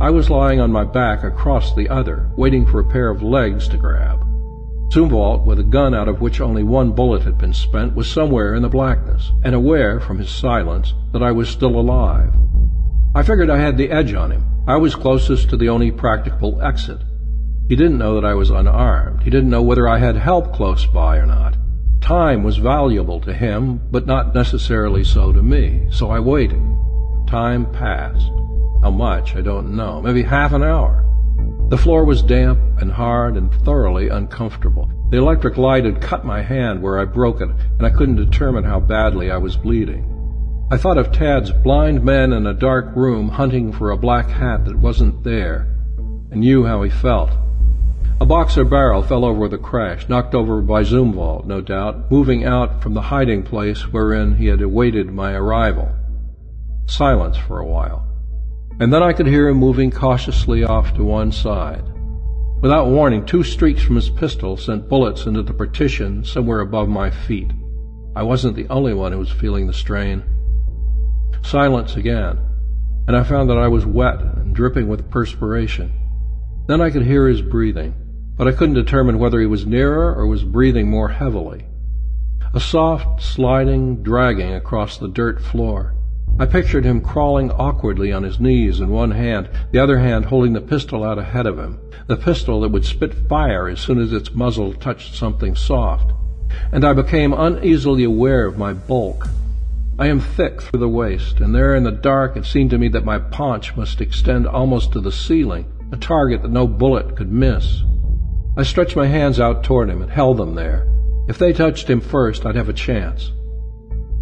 I 0.00 0.08
was 0.08 0.30
lying 0.30 0.60
on 0.60 0.72
my 0.72 0.84
back 0.84 1.24
across 1.24 1.74
the 1.74 1.90
other, 1.90 2.30
waiting 2.34 2.64
for 2.64 2.80
a 2.80 2.88
pair 2.88 3.10
of 3.10 3.22
legs 3.22 3.68
to 3.68 3.76
grab. 3.76 4.26
Zumwalt, 4.90 5.44
with 5.44 5.58
a 5.58 5.62
gun 5.62 5.94
out 5.94 6.08
of 6.08 6.22
which 6.22 6.40
only 6.40 6.62
one 6.62 6.92
bullet 6.92 7.22
had 7.22 7.36
been 7.36 7.52
spent, 7.52 7.94
was 7.94 8.10
somewhere 8.10 8.54
in 8.54 8.62
the 8.62 8.68
blackness, 8.70 9.30
and 9.44 9.54
aware, 9.54 10.00
from 10.00 10.18
his 10.18 10.30
silence, 10.30 10.94
that 11.12 11.22
I 11.22 11.32
was 11.32 11.50
still 11.50 11.78
alive. 11.78 12.32
I 13.14 13.22
figured 13.22 13.50
I 13.50 13.58
had 13.58 13.76
the 13.76 13.90
edge 13.90 14.14
on 14.14 14.30
him. 14.30 14.46
I 14.66 14.78
was 14.78 14.94
closest 14.94 15.50
to 15.50 15.58
the 15.58 15.68
only 15.68 15.92
practicable 15.92 16.62
exit. 16.62 17.02
He 17.68 17.76
didn't 17.76 17.98
know 17.98 18.14
that 18.14 18.24
I 18.24 18.32
was 18.32 18.48
unarmed. 18.48 19.22
He 19.22 19.30
didn't 19.30 19.50
know 19.50 19.62
whether 19.62 19.86
I 19.86 19.98
had 19.98 20.16
help 20.16 20.54
close 20.54 20.86
by 20.86 21.18
or 21.18 21.26
not. 21.26 21.58
Time 22.00 22.42
was 22.42 22.56
valuable 22.56 23.20
to 23.20 23.34
him, 23.34 23.82
but 23.90 24.06
not 24.06 24.34
necessarily 24.34 25.04
so 25.04 25.30
to 25.30 25.42
me, 25.42 25.88
so 25.90 26.10
I 26.10 26.20
waited. 26.20 26.62
Time 27.26 27.70
passed. 27.70 28.30
How 28.82 28.90
much, 28.90 29.36
I 29.36 29.42
don't 29.42 29.76
know. 29.76 30.00
Maybe 30.00 30.22
half 30.22 30.52
an 30.52 30.62
hour. 30.62 31.04
The 31.68 31.76
floor 31.76 32.04
was 32.04 32.22
damp 32.22 32.58
and 32.80 32.90
hard 32.90 33.36
and 33.36 33.52
thoroughly 33.62 34.08
uncomfortable. 34.08 34.90
The 35.10 35.18
electric 35.18 35.58
light 35.58 35.84
had 35.84 36.00
cut 36.00 36.24
my 36.24 36.40
hand 36.40 36.82
where 36.82 36.98
I 36.98 37.04
broke 37.04 37.42
it, 37.42 37.50
and 37.50 37.86
I 37.86 37.90
couldn't 37.90 38.16
determine 38.16 38.64
how 38.64 38.80
badly 38.80 39.30
I 39.30 39.36
was 39.36 39.56
bleeding. 39.56 40.06
I 40.70 40.78
thought 40.78 40.96
of 40.96 41.12
Tad's 41.12 41.50
blind 41.50 42.02
men 42.02 42.32
in 42.32 42.46
a 42.46 42.54
dark 42.54 42.96
room 42.96 43.28
hunting 43.28 43.70
for 43.70 43.90
a 43.90 43.98
black 43.98 44.30
hat 44.30 44.64
that 44.64 44.78
wasn't 44.78 45.24
there, 45.24 45.68
and 46.30 46.40
knew 46.40 46.64
how 46.64 46.82
he 46.82 46.90
felt. 46.90 47.30
A 48.20 48.26
boxer 48.26 48.64
barrel 48.64 49.02
fell 49.02 49.24
over 49.24 49.46
the 49.46 49.58
crash, 49.58 50.08
knocked 50.08 50.34
over 50.34 50.62
by 50.62 50.84
Zumwalt, 50.84 51.44
no 51.44 51.60
doubt, 51.60 52.10
moving 52.10 52.44
out 52.44 52.82
from 52.82 52.94
the 52.94 53.02
hiding 53.02 53.42
place 53.42 53.82
wherein 53.92 54.36
he 54.36 54.46
had 54.46 54.62
awaited 54.62 55.12
my 55.12 55.34
arrival. 55.34 55.88
Silence 56.86 57.36
for 57.36 57.58
a 57.58 57.66
while 57.66 58.09
and 58.80 58.90
then 58.90 59.02
I 59.02 59.12
could 59.12 59.26
hear 59.26 59.48
him 59.48 59.58
moving 59.58 59.90
cautiously 59.90 60.64
off 60.64 60.94
to 60.94 61.04
one 61.04 61.32
side. 61.32 61.84
Without 62.62 62.88
warning, 62.88 63.26
two 63.26 63.42
streaks 63.42 63.82
from 63.82 63.96
his 63.96 64.08
pistol 64.08 64.56
sent 64.56 64.88
bullets 64.88 65.26
into 65.26 65.42
the 65.42 65.52
partition 65.52 66.24
somewhere 66.24 66.60
above 66.60 66.88
my 66.88 67.10
feet. 67.10 67.50
I 68.16 68.22
wasn't 68.22 68.56
the 68.56 68.68
only 68.68 68.94
one 68.94 69.12
who 69.12 69.18
was 69.18 69.30
feeling 69.30 69.66
the 69.66 69.74
strain. 69.74 70.24
Silence 71.42 71.96
again, 71.96 72.38
and 73.06 73.14
I 73.14 73.22
found 73.22 73.50
that 73.50 73.58
I 73.58 73.68
was 73.68 73.84
wet 73.84 74.20
and 74.20 74.54
dripping 74.54 74.88
with 74.88 75.10
perspiration. 75.10 75.92
Then 76.66 76.80
I 76.80 76.90
could 76.90 77.04
hear 77.04 77.28
his 77.28 77.42
breathing, 77.42 77.94
but 78.36 78.48
I 78.48 78.52
couldn't 78.52 78.74
determine 78.74 79.18
whether 79.18 79.40
he 79.40 79.46
was 79.46 79.66
nearer 79.66 80.14
or 80.14 80.26
was 80.26 80.42
breathing 80.42 80.88
more 80.88 81.08
heavily. 81.08 81.66
A 82.54 82.60
soft, 82.60 83.22
sliding, 83.22 84.02
dragging 84.02 84.54
across 84.54 84.96
the 84.96 85.08
dirt 85.08 85.42
floor. 85.42 85.94
I 86.38 86.46
pictured 86.46 86.84
him 86.84 87.00
crawling 87.00 87.50
awkwardly 87.50 88.12
on 88.12 88.22
his 88.22 88.40
knees 88.40 88.80
in 88.80 88.88
one 88.88 89.10
hand, 89.10 89.48
the 89.72 89.78
other 89.78 89.98
hand 89.98 90.26
holding 90.26 90.52
the 90.52 90.60
pistol 90.60 91.04
out 91.04 91.18
ahead 91.18 91.46
of 91.46 91.58
him, 91.58 91.78
the 92.06 92.16
pistol 92.16 92.60
that 92.60 92.70
would 92.70 92.84
spit 92.84 93.28
fire 93.28 93.68
as 93.68 93.80
soon 93.80 93.98
as 93.98 94.12
its 94.12 94.34
muzzle 94.34 94.72
touched 94.72 95.14
something 95.14 95.54
soft. 95.54 96.12
And 96.72 96.84
I 96.84 96.92
became 96.92 97.32
uneasily 97.32 98.04
aware 98.04 98.46
of 98.46 98.58
my 98.58 98.72
bulk. 98.72 99.28
I 99.98 100.06
am 100.06 100.20
thick 100.20 100.62
through 100.62 100.80
the 100.80 100.88
waist, 100.88 101.40
and 101.40 101.54
there 101.54 101.74
in 101.74 101.84
the 101.84 101.90
dark 101.90 102.36
it 102.36 102.46
seemed 102.46 102.70
to 102.70 102.78
me 102.78 102.88
that 102.88 103.04
my 103.04 103.18
paunch 103.18 103.76
must 103.76 104.00
extend 104.00 104.46
almost 104.46 104.92
to 104.92 105.00
the 105.00 105.12
ceiling, 105.12 105.66
a 105.92 105.96
target 105.98 106.40
that 106.40 106.50
no 106.50 106.66
bullet 106.66 107.16
could 107.16 107.30
miss. 107.30 107.82
I 108.56 108.62
stretched 108.62 108.96
my 108.96 109.06
hands 109.06 109.38
out 109.38 109.62
toward 109.62 109.90
him 109.90 110.00
and 110.00 110.10
held 110.10 110.38
them 110.38 110.54
there. 110.54 110.86
If 111.28 111.38
they 111.38 111.52
touched 111.52 111.90
him 111.90 112.00
first, 112.00 112.46
I'd 112.46 112.56
have 112.56 112.68
a 112.68 112.72
chance. 112.72 113.30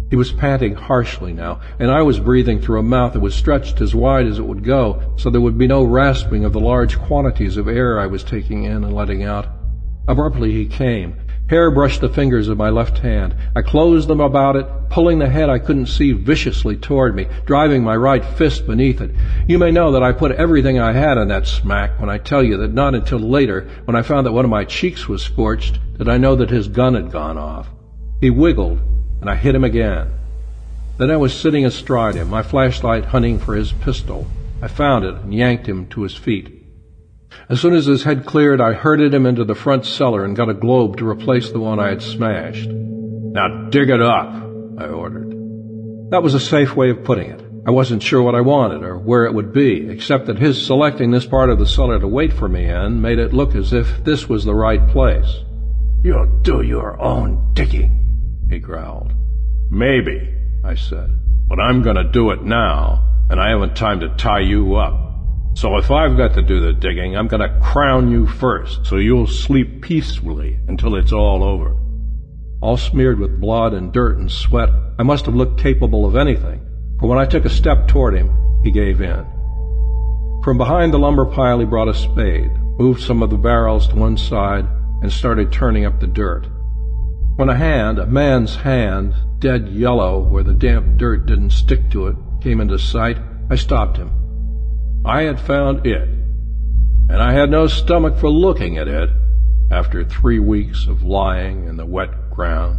He 0.09 0.15
was 0.15 0.31
panting 0.31 0.73
harshly 0.73 1.33
now, 1.33 1.59
and 1.77 1.91
I 1.91 2.01
was 2.01 2.19
breathing 2.19 2.59
through 2.59 2.79
a 2.79 2.83
mouth 2.83 3.13
that 3.13 3.19
was 3.19 3.35
stretched 3.35 3.79
as 3.79 3.93
wide 3.93 4.25
as 4.25 4.39
it 4.39 4.45
would 4.45 4.63
go, 4.63 5.13
so 5.17 5.29
there 5.29 5.41
would 5.41 5.57
be 5.57 5.67
no 5.67 5.83
rasping 5.83 6.45
of 6.45 6.53
the 6.53 6.59
large 6.59 6.97
quantities 6.97 7.57
of 7.57 7.67
air 7.67 7.99
I 7.99 8.07
was 8.07 8.23
taking 8.23 8.63
in 8.63 8.83
and 8.83 8.93
letting 8.93 9.23
out. 9.23 9.47
Abruptly 10.07 10.51
he 10.51 10.65
came. 10.65 11.15
Hair 11.49 11.71
brushed 11.71 12.01
the 12.01 12.09
fingers 12.09 12.47
of 12.47 12.57
my 12.57 12.69
left 12.69 12.99
hand. 12.99 13.35
I 13.55 13.61
closed 13.61 14.07
them 14.07 14.19
about 14.19 14.55
it, 14.55 14.65
pulling 14.89 15.19
the 15.19 15.29
head 15.29 15.49
I 15.49 15.59
couldn't 15.59 15.87
see 15.87 16.11
viciously 16.13 16.75
toward 16.75 17.15
me, 17.15 17.27
driving 17.45 17.83
my 17.83 17.95
right 17.95 18.25
fist 18.25 18.65
beneath 18.65 19.01
it. 19.01 19.11
You 19.47 19.59
may 19.59 19.69
know 19.69 19.91
that 19.91 20.03
I 20.03 20.11
put 20.11 20.31
everything 20.31 20.79
I 20.79 20.93
had 20.93 21.19
on 21.19 21.27
that 21.27 21.45
smack 21.45 21.99
when 21.99 22.09
I 22.09 22.17
tell 22.17 22.43
you 22.43 22.57
that 22.57 22.73
not 22.73 22.95
until 22.95 23.19
later, 23.19 23.67
when 23.85 23.95
I 23.95 24.01
found 24.01 24.25
that 24.25 24.31
one 24.31 24.45
of 24.45 24.51
my 24.51 24.65
cheeks 24.65 25.07
was 25.07 25.21
scorched, 25.21 25.79
did 25.97 26.09
I 26.09 26.17
know 26.17 26.35
that 26.35 26.49
his 26.49 26.67
gun 26.67 26.95
had 26.95 27.11
gone 27.11 27.37
off. 27.37 27.67
He 28.21 28.29
wiggled, 28.29 28.79
and 29.21 29.29
I 29.29 29.35
hit 29.35 29.55
him 29.55 29.63
again. 29.63 30.11
Then 30.97 31.11
I 31.11 31.17
was 31.17 31.33
sitting 31.33 31.65
astride 31.65 32.15
him, 32.15 32.29
my 32.29 32.43
flashlight 32.43 33.05
hunting 33.05 33.39
for 33.39 33.55
his 33.55 33.71
pistol. 33.71 34.27
I 34.61 34.67
found 34.67 35.05
it 35.05 35.15
and 35.15 35.33
yanked 35.33 35.67
him 35.67 35.87
to 35.87 36.03
his 36.03 36.15
feet. 36.15 36.59
As 37.47 37.61
soon 37.61 37.73
as 37.73 37.85
his 37.85 38.03
head 38.03 38.25
cleared, 38.25 38.59
I 38.59 38.73
herded 38.73 39.13
him 39.13 39.25
into 39.25 39.45
the 39.45 39.55
front 39.55 39.85
cellar 39.85 40.25
and 40.25 40.35
got 40.35 40.49
a 40.49 40.53
globe 40.53 40.97
to 40.97 41.07
replace 41.07 41.51
the 41.51 41.59
one 41.59 41.79
I 41.79 41.89
had 41.89 42.01
smashed. 42.01 42.69
Now 42.69 43.69
dig 43.69 43.89
it 43.89 44.01
up, 44.01 44.33
I 44.77 44.87
ordered. 44.87 45.29
That 46.11 46.23
was 46.23 46.33
a 46.33 46.39
safe 46.39 46.75
way 46.75 46.89
of 46.89 47.03
putting 47.03 47.29
it. 47.29 47.41
I 47.67 47.71
wasn't 47.71 48.01
sure 48.01 48.23
what 48.23 48.35
I 48.35 48.41
wanted 48.41 48.83
or 48.83 48.97
where 48.97 49.25
it 49.25 49.33
would 49.33 49.53
be, 49.53 49.89
except 49.89 50.25
that 50.25 50.39
his 50.39 50.65
selecting 50.65 51.11
this 51.11 51.25
part 51.25 51.49
of 51.49 51.59
the 51.59 51.67
cellar 51.67 51.99
to 51.99 52.07
wait 52.07 52.33
for 52.33 52.47
me 52.47 52.65
in 52.65 53.01
made 53.01 53.19
it 53.19 53.33
look 53.33 53.53
as 53.53 53.73
if 53.73 54.03
this 54.03 54.27
was 54.27 54.43
the 54.43 54.55
right 54.55 54.87
place. 54.89 55.43
You'll 56.03 56.41
do 56.41 56.61
your 56.61 56.99
own 56.99 57.53
digging, 57.53 58.08
he 58.49 58.59
growled. 58.59 59.13
Maybe, 59.69 60.33
I 60.63 60.75
said, 60.75 61.09
but 61.47 61.59
I'm 61.59 61.83
to 61.95 62.03
do 62.03 62.31
it 62.31 62.43
now, 62.43 63.05
and 63.29 63.39
I 63.39 63.49
haven't 63.49 63.75
time 63.75 63.99
to 63.99 64.09
tie 64.15 64.39
you 64.39 64.75
up. 64.75 65.07
So 65.53 65.77
if 65.77 65.91
I've 65.91 66.17
got 66.17 66.33
to 66.35 66.41
do 66.41 66.59
the 66.59 66.73
digging, 66.73 67.15
I'm 67.15 67.27
to 67.41 67.59
crown 67.61 68.11
you 68.11 68.27
first, 68.27 68.85
so 68.85 68.97
you'll 68.97 69.27
sleep 69.27 69.81
peacefully 69.81 70.59
until 70.67 70.95
it's 70.95 71.11
all 71.11 71.43
over. 71.43 71.75
All 72.61 72.77
smeared 72.77 73.19
with 73.19 73.39
blood 73.39 73.73
and 73.73 73.91
dirt 73.91 74.17
and 74.17 74.31
sweat, 74.31 74.69
I 74.97 75.03
must 75.03 75.25
have 75.25 75.35
looked 75.35 75.59
capable 75.59 76.05
of 76.05 76.15
anything, 76.15 76.65
for 76.99 77.07
when 77.07 77.19
I 77.19 77.25
took 77.25 77.45
a 77.45 77.49
step 77.49 77.87
toward 77.87 78.15
him, 78.15 78.31
he 78.63 78.71
gave 78.71 79.01
in. 79.01 79.25
From 80.43 80.57
behind 80.57 80.93
the 80.93 80.99
lumber 80.99 81.25
pile, 81.25 81.59
he 81.59 81.65
brought 81.65 81.89
a 81.89 81.93
spade, 81.93 82.51
moved 82.79 83.01
some 83.01 83.21
of 83.21 83.29
the 83.29 83.37
barrels 83.37 83.87
to 83.89 83.95
one 83.95 84.17
side, 84.17 84.65
and 85.01 85.11
started 85.11 85.51
turning 85.51 85.85
up 85.85 85.99
the 85.99 86.07
dirt. 86.07 86.47
When 87.39 87.47
a 87.47 87.55
hand, 87.55 87.99
a 87.99 88.05
man's 88.05 88.53
hand, 88.53 89.13
dead 89.39 89.69
yellow 89.69 90.19
where 90.19 90.43
the 90.43 90.53
damp 90.53 90.97
dirt 90.97 91.25
didn't 91.25 91.51
stick 91.51 91.89
to 91.91 92.07
it, 92.07 92.17
came 92.41 92.59
into 92.59 92.77
sight, 92.77 93.17
I 93.49 93.55
stopped 93.55 93.95
him. 93.95 94.11
I 95.05 95.21
had 95.21 95.39
found 95.39 95.87
it, 95.87 96.09
and 97.09 97.21
I 97.21 97.31
had 97.31 97.49
no 97.49 97.67
stomach 97.67 98.17
for 98.17 98.29
looking 98.29 98.77
at 98.77 98.89
it 98.89 99.09
after 99.71 100.03
three 100.03 100.39
weeks 100.39 100.85
of 100.85 101.03
lying 101.03 101.65
in 101.65 101.77
the 101.77 101.85
wet 101.85 102.09
ground. 102.29 102.77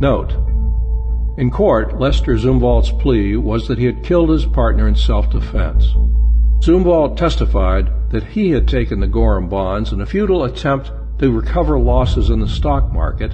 Note. 0.00 0.30
In 1.38 1.50
court, 1.50 1.98
Lester 1.98 2.38
Zumwalt's 2.38 2.92
plea 2.92 3.34
was 3.34 3.66
that 3.66 3.78
he 3.78 3.86
had 3.86 4.04
killed 4.04 4.30
his 4.30 4.46
partner 4.46 4.86
in 4.86 4.94
self-defense. 4.94 5.86
Zumwalt 6.60 7.16
testified 7.16 8.12
that 8.12 8.22
he 8.22 8.52
had 8.52 8.68
taken 8.68 9.00
the 9.00 9.08
Gorham 9.08 9.48
bonds 9.48 9.90
in 9.90 10.00
a 10.00 10.06
futile 10.06 10.44
attempt 10.44 10.92
to 11.22 11.30
recover 11.30 11.78
losses 11.78 12.30
in 12.30 12.40
the 12.40 12.48
stock 12.48 12.92
market, 12.92 13.32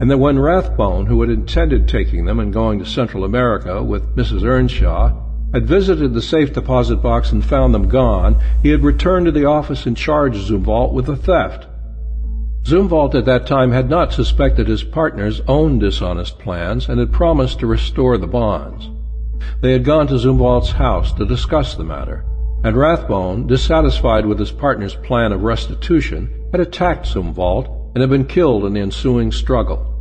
and 0.00 0.10
that 0.10 0.16
when 0.16 0.38
Rathbone, 0.38 1.04
who 1.04 1.20
had 1.20 1.28
intended 1.28 1.86
taking 1.86 2.24
them 2.24 2.40
and 2.40 2.54
going 2.54 2.78
to 2.78 2.86
Central 2.86 3.22
America 3.22 3.82
with 3.82 4.16
Mrs. 4.16 4.44
Earnshaw, 4.44 5.12
had 5.52 5.66
visited 5.66 6.14
the 6.14 6.22
safe 6.22 6.54
deposit 6.54 7.02
box 7.02 7.30
and 7.30 7.44
found 7.44 7.74
them 7.74 7.86
gone, 7.86 8.40
he 8.62 8.70
had 8.70 8.82
returned 8.82 9.26
to 9.26 9.32
the 9.32 9.44
office 9.44 9.84
and 9.84 9.94
charged 9.94 10.48
Zumwalt 10.48 10.94
with 10.94 11.04
the 11.04 11.16
theft. 11.16 11.66
Zumwalt 12.62 13.14
at 13.14 13.26
that 13.26 13.46
time 13.46 13.72
had 13.72 13.90
not 13.90 14.14
suspected 14.14 14.66
his 14.66 14.82
partner's 14.82 15.42
own 15.46 15.78
dishonest 15.78 16.38
plans 16.38 16.88
and 16.88 16.98
had 16.98 17.12
promised 17.12 17.58
to 17.60 17.66
restore 17.66 18.16
the 18.16 18.26
bonds. 18.26 18.88
They 19.60 19.72
had 19.72 19.84
gone 19.84 20.06
to 20.06 20.18
Zumwalt's 20.18 20.72
house 20.72 21.12
to 21.12 21.26
discuss 21.26 21.74
the 21.74 21.84
matter, 21.84 22.24
and 22.64 22.74
Rathbone, 22.74 23.46
dissatisfied 23.46 24.24
with 24.24 24.38
his 24.38 24.50
partner's 24.50 24.94
plan 24.94 25.32
of 25.32 25.42
restitution, 25.42 26.30
had 26.52 26.60
attacked 26.60 27.06
Zumwalt 27.06 27.92
and 27.94 28.00
had 28.00 28.10
been 28.10 28.26
killed 28.26 28.64
in 28.64 28.72
the 28.72 28.80
ensuing 28.80 29.32
struggle. 29.32 29.94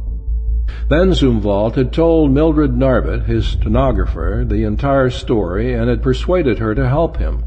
Then 0.90 1.12
Zumwalt 1.12 1.76
had 1.76 1.92
told 1.92 2.32
Mildred 2.32 2.72
Narbut, 2.72 3.26
his 3.26 3.46
stenographer, 3.46 4.46
the 4.48 4.64
entire 4.64 5.10
story 5.10 5.74
and 5.74 5.90
had 5.90 6.04
persuaded 6.04 6.60
her 6.60 6.74
to 6.76 6.88
help 6.88 7.18
him. 7.18 7.44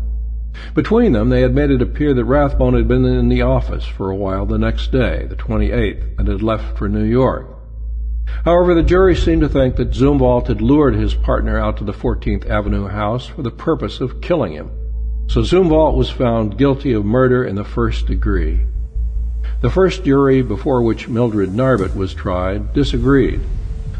Between 0.74 1.12
them, 1.12 1.28
they 1.28 1.40
had 1.40 1.54
made 1.54 1.70
it 1.70 1.80
appear 1.80 2.12
that 2.12 2.24
Rathbone 2.24 2.74
had 2.74 2.88
been 2.88 3.04
in 3.04 3.28
the 3.28 3.42
office 3.42 3.86
for 3.86 4.10
a 4.10 4.16
while 4.16 4.46
the 4.46 4.58
next 4.58 4.90
day, 4.92 5.26
the 5.28 5.36
28th, 5.36 6.18
and 6.18 6.28
had 6.28 6.42
left 6.42 6.76
for 6.76 6.88
New 6.88 7.04
York. 7.04 7.46
However, 8.44 8.74
the 8.74 8.82
jury 8.82 9.14
seemed 9.16 9.42
to 9.42 9.48
think 9.48 9.76
that 9.76 9.92
Zumwalt 9.92 10.48
had 10.48 10.60
lured 10.60 10.94
his 10.94 11.14
partner 11.14 11.58
out 11.58 11.76
to 11.78 11.84
the 11.84 11.92
14th 11.92 12.48
Avenue 12.48 12.88
house 12.88 13.26
for 13.26 13.42
the 13.42 13.50
purpose 13.50 14.00
of 14.00 14.20
killing 14.20 14.52
him. 14.52 14.70
So 15.28 15.42
Zumwalt 15.42 15.96
was 15.96 16.10
found 16.10 16.58
guilty 16.58 16.92
of 16.92 17.04
murder 17.04 17.44
in 17.44 17.54
the 17.54 17.64
first 17.64 18.06
degree. 18.06 18.60
The 19.60 19.70
first 19.70 20.04
jury 20.04 20.42
before 20.42 20.82
which 20.82 21.08
Mildred 21.08 21.50
Narbut 21.50 21.94
was 21.94 22.14
tried 22.14 22.72
disagreed. 22.72 23.40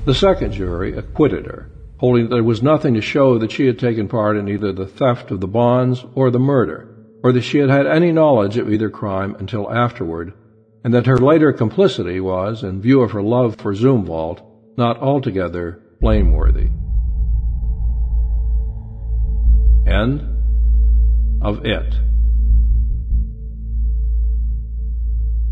The 0.06 0.14
second 0.14 0.52
jury 0.52 0.96
acquitted 0.96 1.46
her, 1.46 1.70
holding 1.98 2.24
that 2.24 2.34
there 2.36 2.44
was 2.44 2.62
nothing 2.62 2.94
to 2.94 3.02
show 3.02 3.38
that 3.38 3.50
she 3.50 3.66
had 3.66 3.78
taken 3.78 4.08
part 4.08 4.36
in 4.36 4.48
either 4.48 4.72
the 4.72 4.86
theft 4.86 5.30
of 5.30 5.40
the 5.40 5.46
bonds 5.46 6.04
or 6.14 6.30
the 6.30 6.38
murder, 6.38 6.88
or 7.22 7.32
that 7.32 7.42
she 7.42 7.58
had 7.58 7.68
had 7.68 7.86
any 7.86 8.10
knowledge 8.10 8.56
of 8.56 8.72
either 8.72 8.88
crime 8.88 9.36
until 9.38 9.70
afterward, 9.70 10.32
and 10.82 10.94
that 10.94 11.06
her 11.06 11.18
later 11.18 11.52
complicity 11.52 12.20
was, 12.20 12.62
in 12.62 12.80
view 12.80 13.02
of 13.02 13.10
her 13.10 13.22
love 13.22 13.56
for 13.56 13.74
Zumwalt, 13.74 14.40
not 14.78 14.98
altogether 15.02 15.82
blameworthy. 16.00 16.68
End 19.86 20.22
of 21.42 21.64
it. 21.66 21.94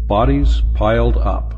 Bodies 0.09 0.63
piled 0.73 1.19
up. 1.19 1.53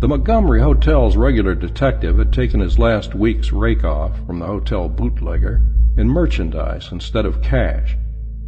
The 0.00 0.06
Montgomery 0.06 0.60
Hotel's 0.60 1.16
regular 1.16 1.54
detective 1.54 2.18
had 2.18 2.34
taken 2.34 2.60
his 2.60 2.78
last 2.78 3.14
week's 3.14 3.50
rake 3.50 3.82
off 3.82 4.26
from 4.26 4.40
the 4.40 4.46
hotel 4.46 4.90
bootlegger 4.90 5.62
in 5.96 6.06
merchandise 6.06 6.92
instead 6.92 7.24
of 7.24 7.40
cash, 7.40 7.96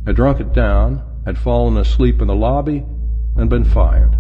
had 0.05 0.17
drunk 0.17 0.41
it 0.41 0.53
down, 0.53 1.03
had 1.25 1.39
fallen 1.39 1.79
asleep 1.79 2.21
in 2.21 2.29
the 2.29 2.35
lobby, 2.35 2.85
and 3.35 3.49
been 3.49 3.65
fired. 3.65 4.15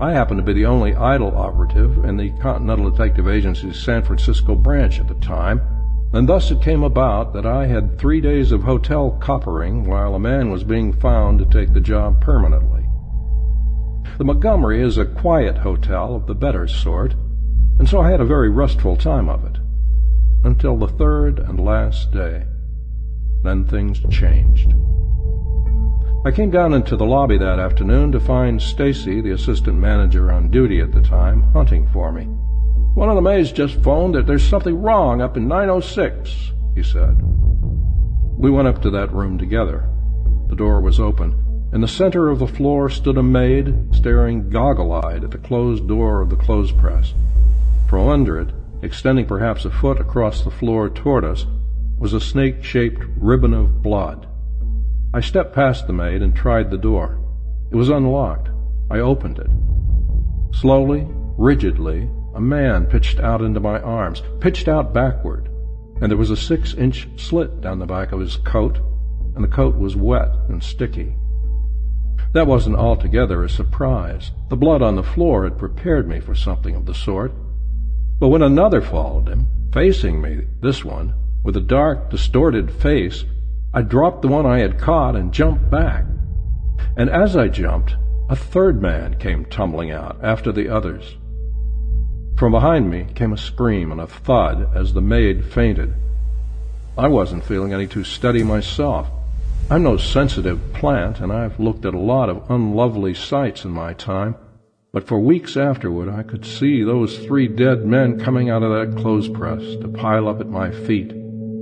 I 0.00 0.12
happened 0.12 0.38
to 0.38 0.44
be 0.44 0.52
the 0.52 0.66
only 0.66 0.94
idle 0.94 1.36
operative 1.36 2.04
in 2.04 2.16
the 2.16 2.30
Continental 2.38 2.88
Detective 2.88 3.26
Agency's 3.26 3.80
San 3.80 4.04
Francisco 4.04 4.54
branch 4.54 5.00
at 5.00 5.08
the 5.08 5.14
time, 5.14 5.60
and 6.14 6.28
thus 6.28 6.52
it 6.52 6.62
came 6.62 6.84
about 6.84 7.32
that 7.32 7.44
I 7.44 7.66
had 7.66 7.98
three 7.98 8.20
days 8.20 8.52
of 8.52 8.62
hotel 8.62 9.18
coppering 9.20 9.84
while 9.84 10.14
a 10.14 10.20
man 10.20 10.48
was 10.48 10.62
being 10.62 10.92
found 10.92 11.40
to 11.40 11.44
take 11.44 11.72
the 11.72 11.80
job 11.80 12.20
permanently. 12.20 12.86
The 14.18 14.24
Montgomery 14.24 14.80
is 14.80 14.96
a 14.96 15.06
quiet 15.06 15.58
hotel 15.58 16.14
of 16.14 16.28
the 16.28 16.34
better 16.36 16.68
sort, 16.68 17.14
and 17.80 17.88
so 17.88 18.00
I 18.00 18.12
had 18.12 18.20
a 18.20 18.24
very 18.24 18.48
restful 18.48 18.96
time 18.96 19.28
of 19.28 19.44
it. 19.44 19.58
Until 20.44 20.76
the 20.76 20.86
third 20.86 21.40
and 21.40 21.58
last 21.58 22.12
day. 22.12 22.44
Then 23.42 23.64
things 23.64 24.00
changed. 24.08 24.72
I 26.24 26.30
came 26.30 26.52
down 26.52 26.74
into 26.74 26.96
the 26.96 27.04
lobby 27.04 27.38
that 27.38 27.58
afternoon 27.58 28.12
to 28.12 28.20
find 28.20 28.62
Stacy, 28.62 29.20
the 29.20 29.32
assistant 29.32 29.78
manager 29.78 30.30
on 30.30 30.48
duty 30.48 30.80
at 30.80 30.92
the 30.92 31.02
time, 31.02 31.42
hunting 31.52 31.88
for 31.92 32.12
me. 32.12 32.28
One 32.94 33.08
of 33.08 33.16
the 33.16 33.22
maids 33.22 33.50
just 33.50 33.82
phoned 33.82 34.14
that 34.14 34.24
there's 34.26 34.46
something 34.46 34.80
wrong 34.80 35.20
up 35.20 35.36
in 35.36 35.48
906, 35.48 36.52
he 36.76 36.82
said. 36.84 37.16
We 38.38 38.52
went 38.52 38.68
up 38.68 38.82
to 38.82 38.90
that 38.90 39.12
room 39.12 39.36
together. 39.36 39.88
The 40.48 40.54
door 40.54 40.80
was 40.80 41.00
open. 41.00 41.34
In 41.72 41.80
the 41.80 41.88
center 41.88 42.28
of 42.28 42.38
the 42.38 42.46
floor 42.46 42.88
stood 42.88 43.18
a 43.18 43.22
maid, 43.22 43.92
staring 43.92 44.48
goggle-eyed 44.48 45.24
at 45.24 45.32
the 45.32 45.38
closed 45.38 45.88
door 45.88 46.20
of 46.20 46.30
the 46.30 46.36
clothes 46.36 46.70
press. 46.70 47.14
From 47.88 48.08
under 48.08 48.38
it, 48.38 48.50
extending 48.80 49.26
perhaps 49.26 49.64
a 49.64 49.70
foot 49.70 49.98
across 49.98 50.42
the 50.42 50.52
floor 50.52 50.88
toward 50.88 51.24
us, 51.24 51.46
was 51.98 52.12
a 52.12 52.20
snake-shaped 52.20 53.02
ribbon 53.16 53.54
of 53.54 53.82
blood. 53.82 54.28
I 55.12 55.20
stepped 55.20 55.52
past 55.52 55.88
the 55.88 55.92
maid 55.92 56.22
and 56.22 56.34
tried 56.34 56.70
the 56.70 56.78
door. 56.78 57.18
It 57.72 57.76
was 57.76 57.88
unlocked. 57.88 58.50
I 58.88 59.00
opened 59.00 59.40
it. 59.40 59.50
Slowly, 60.56 61.08
rigidly, 61.36 62.08
a 62.34 62.40
man 62.40 62.86
pitched 62.86 63.20
out 63.20 63.40
into 63.40 63.60
my 63.60 63.80
arms, 63.80 64.22
pitched 64.40 64.66
out 64.66 64.92
backward, 64.92 65.48
and 66.00 66.10
there 66.10 66.18
was 66.18 66.30
a 66.30 66.36
six 66.36 66.74
inch 66.74 67.08
slit 67.16 67.60
down 67.60 67.78
the 67.78 67.86
back 67.86 68.12
of 68.12 68.20
his 68.20 68.36
coat, 68.36 68.78
and 69.34 69.44
the 69.44 69.48
coat 69.48 69.76
was 69.76 69.96
wet 69.96 70.28
and 70.48 70.62
sticky. 70.62 71.14
That 72.32 72.48
wasn't 72.48 72.76
altogether 72.76 73.44
a 73.44 73.48
surprise. 73.48 74.32
The 74.48 74.56
blood 74.56 74.82
on 74.82 74.96
the 74.96 75.04
floor 75.04 75.44
had 75.44 75.56
prepared 75.56 76.08
me 76.08 76.18
for 76.18 76.34
something 76.34 76.74
of 76.74 76.86
the 76.86 76.94
sort. 76.94 77.32
But 78.18 78.28
when 78.28 78.42
another 78.42 78.82
followed 78.82 79.28
him, 79.28 79.46
facing 79.72 80.20
me, 80.20 80.46
this 80.60 80.84
one, 80.84 81.14
with 81.44 81.56
a 81.56 81.60
dark, 81.60 82.10
distorted 82.10 82.72
face, 82.72 83.24
I 83.72 83.82
dropped 83.82 84.22
the 84.22 84.28
one 84.28 84.46
I 84.46 84.58
had 84.58 84.80
caught 84.80 85.14
and 85.14 85.32
jumped 85.32 85.70
back. 85.70 86.04
And 86.96 87.08
as 87.08 87.36
I 87.36 87.48
jumped, 87.48 87.94
a 88.28 88.36
third 88.36 88.82
man 88.82 89.18
came 89.18 89.44
tumbling 89.44 89.92
out 89.92 90.18
after 90.22 90.50
the 90.50 90.68
others. 90.68 91.16
From 92.36 92.50
behind 92.50 92.90
me 92.90 93.06
came 93.14 93.32
a 93.32 93.36
scream 93.36 93.92
and 93.92 94.00
a 94.00 94.08
thud 94.08 94.68
as 94.74 94.92
the 94.92 95.00
maid 95.00 95.44
fainted. 95.44 95.94
I 96.98 97.06
wasn't 97.06 97.44
feeling 97.44 97.72
any 97.72 97.86
too 97.86 98.02
steady 98.02 98.42
myself. 98.42 99.08
I'm 99.70 99.84
no 99.84 99.96
sensitive 99.96 100.72
plant, 100.72 101.20
and 101.20 101.32
I've 101.32 101.60
looked 101.60 101.84
at 101.84 101.94
a 101.94 101.98
lot 101.98 102.28
of 102.28 102.50
unlovely 102.50 103.14
sights 103.14 103.64
in 103.64 103.70
my 103.70 103.94
time, 103.94 104.34
but 104.92 105.06
for 105.06 105.18
weeks 105.20 105.56
afterward 105.56 106.08
I 106.08 106.24
could 106.24 106.44
see 106.44 106.82
those 106.82 107.18
three 107.20 107.46
dead 107.46 107.86
men 107.86 108.18
coming 108.18 108.50
out 108.50 108.64
of 108.64 108.70
that 108.72 109.00
clothes 109.00 109.28
press 109.28 109.62
to 109.76 109.88
pile 109.88 110.28
up 110.28 110.40
at 110.40 110.48
my 110.48 110.72
feet, 110.72 111.10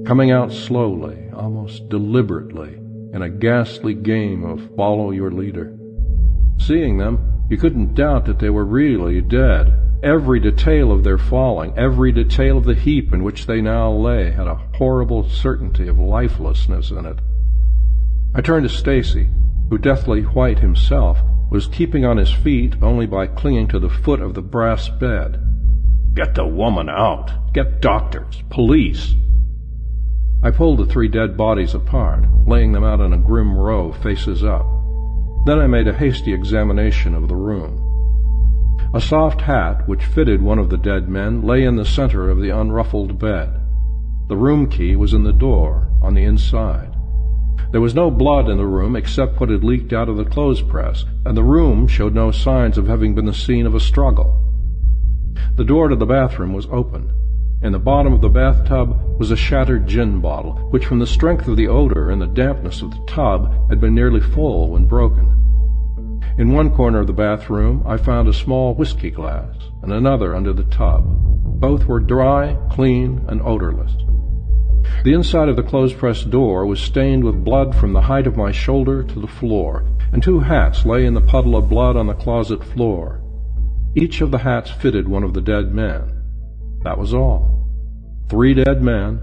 coming 0.06 0.30
out 0.30 0.52
slowly, 0.52 1.30
almost 1.34 1.90
deliberately, 1.90 2.74
in 3.12 3.20
a 3.20 3.30
ghastly 3.30 3.92
game 3.92 4.42
of 4.42 4.74
follow 4.74 5.10
your 5.10 5.30
leader. 5.30 5.76
Seeing 6.58 6.96
them, 6.96 7.44
you 7.50 7.58
couldn't 7.58 7.94
doubt 7.94 8.24
that 8.24 8.38
they 8.38 8.50
were 8.50 8.64
really 8.64 9.20
dead, 9.20 9.78
Every 10.02 10.40
detail 10.40 10.90
of 10.90 11.04
their 11.04 11.16
falling, 11.16 11.74
every 11.76 12.10
detail 12.10 12.58
of 12.58 12.64
the 12.64 12.74
heap 12.74 13.12
in 13.12 13.22
which 13.22 13.46
they 13.46 13.60
now 13.60 13.92
lay, 13.92 14.32
had 14.32 14.48
a 14.48 14.60
horrible 14.74 15.28
certainty 15.28 15.86
of 15.86 15.96
lifelessness 15.96 16.90
in 16.90 17.06
it. 17.06 17.20
I 18.34 18.40
turned 18.40 18.64
to 18.64 18.68
Stacy, 18.68 19.28
who, 19.70 19.78
deathly 19.78 20.22
white 20.22 20.58
himself, 20.58 21.20
was 21.50 21.68
keeping 21.68 22.04
on 22.04 22.16
his 22.16 22.32
feet 22.32 22.74
only 22.82 23.06
by 23.06 23.28
clinging 23.28 23.68
to 23.68 23.78
the 23.78 23.88
foot 23.88 24.20
of 24.20 24.34
the 24.34 24.42
brass 24.42 24.88
bed. 24.88 25.40
Get 26.14 26.34
the 26.34 26.46
woman 26.46 26.88
out! 26.88 27.52
Get 27.54 27.80
doctors! 27.80 28.42
Police! 28.50 29.14
I 30.42 30.50
pulled 30.50 30.78
the 30.78 30.86
three 30.86 31.08
dead 31.08 31.36
bodies 31.36 31.74
apart, 31.74 32.24
laying 32.48 32.72
them 32.72 32.82
out 32.82 33.00
in 33.00 33.12
a 33.12 33.18
grim 33.18 33.56
row, 33.56 33.92
faces 33.92 34.42
up. 34.42 34.66
Then 35.46 35.60
I 35.60 35.68
made 35.68 35.86
a 35.86 35.94
hasty 35.94 36.32
examination 36.32 37.14
of 37.14 37.28
the 37.28 37.36
room. 37.36 37.81
A 38.94 39.00
soft 39.00 39.40
hat, 39.40 39.88
which 39.88 40.04
fitted 40.04 40.42
one 40.42 40.58
of 40.58 40.68
the 40.68 40.76
dead 40.76 41.08
men, 41.08 41.42
lay 41.42 41.64
in 41.64 41.76
the 41.76 41.84
center 41.84 42.28
of 42.28 42.40
the 42.40 42.50
unruffled 42.50 43.18
bed. 43.18 43.50
The 44.28 44.36
room 44.36 44.68
key 44.68 44.96
was 44.96 45.14
in 45.14 45.24
the 45.24 45.32
door, 45.32 45.88
on 46.00 46.14
the 46.14 46.24
inside. 46.24 46.94
There 47.70 47.80
was 47.80 47.94
no 47.94 48.10
blood 48.10 48.48
in 48.48 48.58
the 48.58 48.66
room 48.66 48.96
except 48.96 49.40
what 49.40 49.48
had 49.48 49.64
leaked 49.64 49.92
out 49.92 50.08
of 50.08 50.16
the 50.18 50.24
clothes 50.24 50.60
press, 50.60 51.06
and 51.24 51.36
the 51.36 51.42
room 51.42 51.86
showed 51.86 52.14
no 52.14 52.30
signs 52.30 52.76
of 52.76 52.86
having 52.86 53.14
been 53.14 53.24
the 53.24 53.32
scene 53.32 53.66
of 53.66 53.74
a 53.74 53.80
struggle. 53.80 54.42
The 55.56 55.64
door 55.64 55.88
to 55.88 55.96
the 55.96 56.06
bathroom 56.06 56.52
was 56.52 56.66
open. 56.70 57.12
In 57.62 57.72
the 57.72 57.78
bottom 57.78 58.12
of 58.12 58.20
the 58.20 58.28
bathtub 58.28 59.18
was 59.18 59.30
a 59.30 59.36
shattered 59.36 59.86
gin 59.86 60.20
bottle, 60.20 60.54
which 60.70 60.84
from 60.84 60.98
the 60.98 61.06
strength 61.06 61.48
of 61.48 61.56
the 61.56 61.68
odor 61.68 62.10
and 62.10 62.20
the 62.20 62.26
dampness 62.26 62.82
of 62.82 62.90
the 62.90 63.04
tub 63.06 63.70
had 63.70 63.80
been 63.80 63.94
nearly 63.94 64.20
full 64.20 64.70
when 64.70 64.84
broken. 64.84 65.41
In 66.38 66.52
one 66.52 66.74
corner 66.74 67.00
of 67.00 67.06
the 67.06 67.12
bathroom 67.12 67.82
I 67.86 67.98
found 67.98 68.26
a 68.26 68.32
small 68.32 68.74
whiskey 68.74 69.10
glass, 69.10 69.54
and 69.82 69.92
another 69.92 70.34
under 70.34 70.54
the 70.54 70.64
tub. 70.64 71.04
Both 71.60 71.84
were 71.86 72.00
dry, 72.00 72.56
clean, 72.70 73.24
and 73.28 73.42
odorless. 73.42 73.92
The 75.04 75.12
inside 75.12 75.48
of 75.48 75.56
the 75.56 75.62
clothes-press 75.62 76.24
door 76.24 76.64
was 76.64 76.80
stained 76.80 77.22
with 77.22 77.44
blood 77.44 77.74
from 77.74 77.92
the 77.92 78.00
height 78.00 78.26
of 78.26 78.36
my 78.36 78.50
shoulder 78.50 79.02
to 79.02 79.20
the 79.20 79.26
floor, 79.26 79.84
and 80.10 80.22
two 80.22 80.40
hats 80.40 80.86
lay 80.86 81.04
in 81.04 81.14
the 81.14 81.20
puddle 81.20 81.54
of 81.54 81.68
blood 81.68 81.96
on 81.96 82.06
the 82.06 82.14
closet 82.14 82.64
floor. 82.64 83.20
Each 83.94 84.22
of 84.22 84.30
the 84.30 84.38
hats 84.38 84.70
fitted 84.70 85.06
one 85.06 85.24
of 85.24 85.34
the 85.34 85.40
dead 85.42 85.74
men. 85.74 86.22
That 86.82 86.98
was 86.98 87.12
all. 87.12 87.68
Three 88.28 88.54
dead 88.54 88.82
men, 88.82 89.20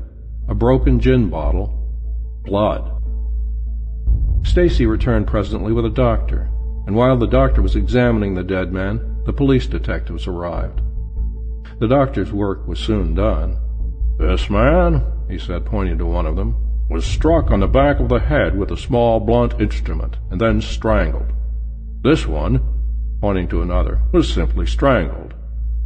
a 0.47 0.53
broken 0.53 0.99
gin 0.99 1.29
bottle, 1.29 1.73
blood. 2.45 3.01
Stacy 4.43 4.85
returned 4.85 5.27
presently 5.27 5.73
with 5.73 5.85
a 5.85 5.89
doctor, 5.89 6.48
and 6.89 6.95
while 6.95 7.17
the 7.17 7.27
doctor 7.27 7.61
was 7.61 7.75
examining 7.75 8.33
the 8.33 8.43
dead 8.43 8.73
man, 8.73 9.21
the 9.27 9.31
police 9.31 9.67
detectives 9.67 10.25
arrived. 10.25 10.81
The 11.77 11.87
doctor's 11.87 12.33
work 12.33 12.67
was 12.67 12.79
soon 12.79 13.13
done. 13.13 13.59
This 14.17 14.49
man, 14.49 15.05
he 15.29 15.37
said, 15.37 15.67
pointing 15.67 15.99
to 15.99 16.07
one 16.07 16.25
of 16.25 16.35
them, 16.35 16.55
was 16.89 17.05
struck 17.05 17.51
on 17.51 17.59
the 17.59 17.67
back 17.67 17.99
of 17.99 18.09
the 18.09 18.19
head 18.19 18.57
with 18.57 18.71
a 18.71 18.75
small 18.75 19.19
blunt 19.19 19.61
instrument 19.61 20.17
and 20.31 20.41
then 20.41 20.61
strangled. 20.61 21.31
This 22.01 22.25
one, 22.25 22.59
pointing 23.21 23.47
to 23.49 23.61
another, 23.61 24.01
was 24.11 24.33
simply 24.33 24.65
strangled. 24.65 25.35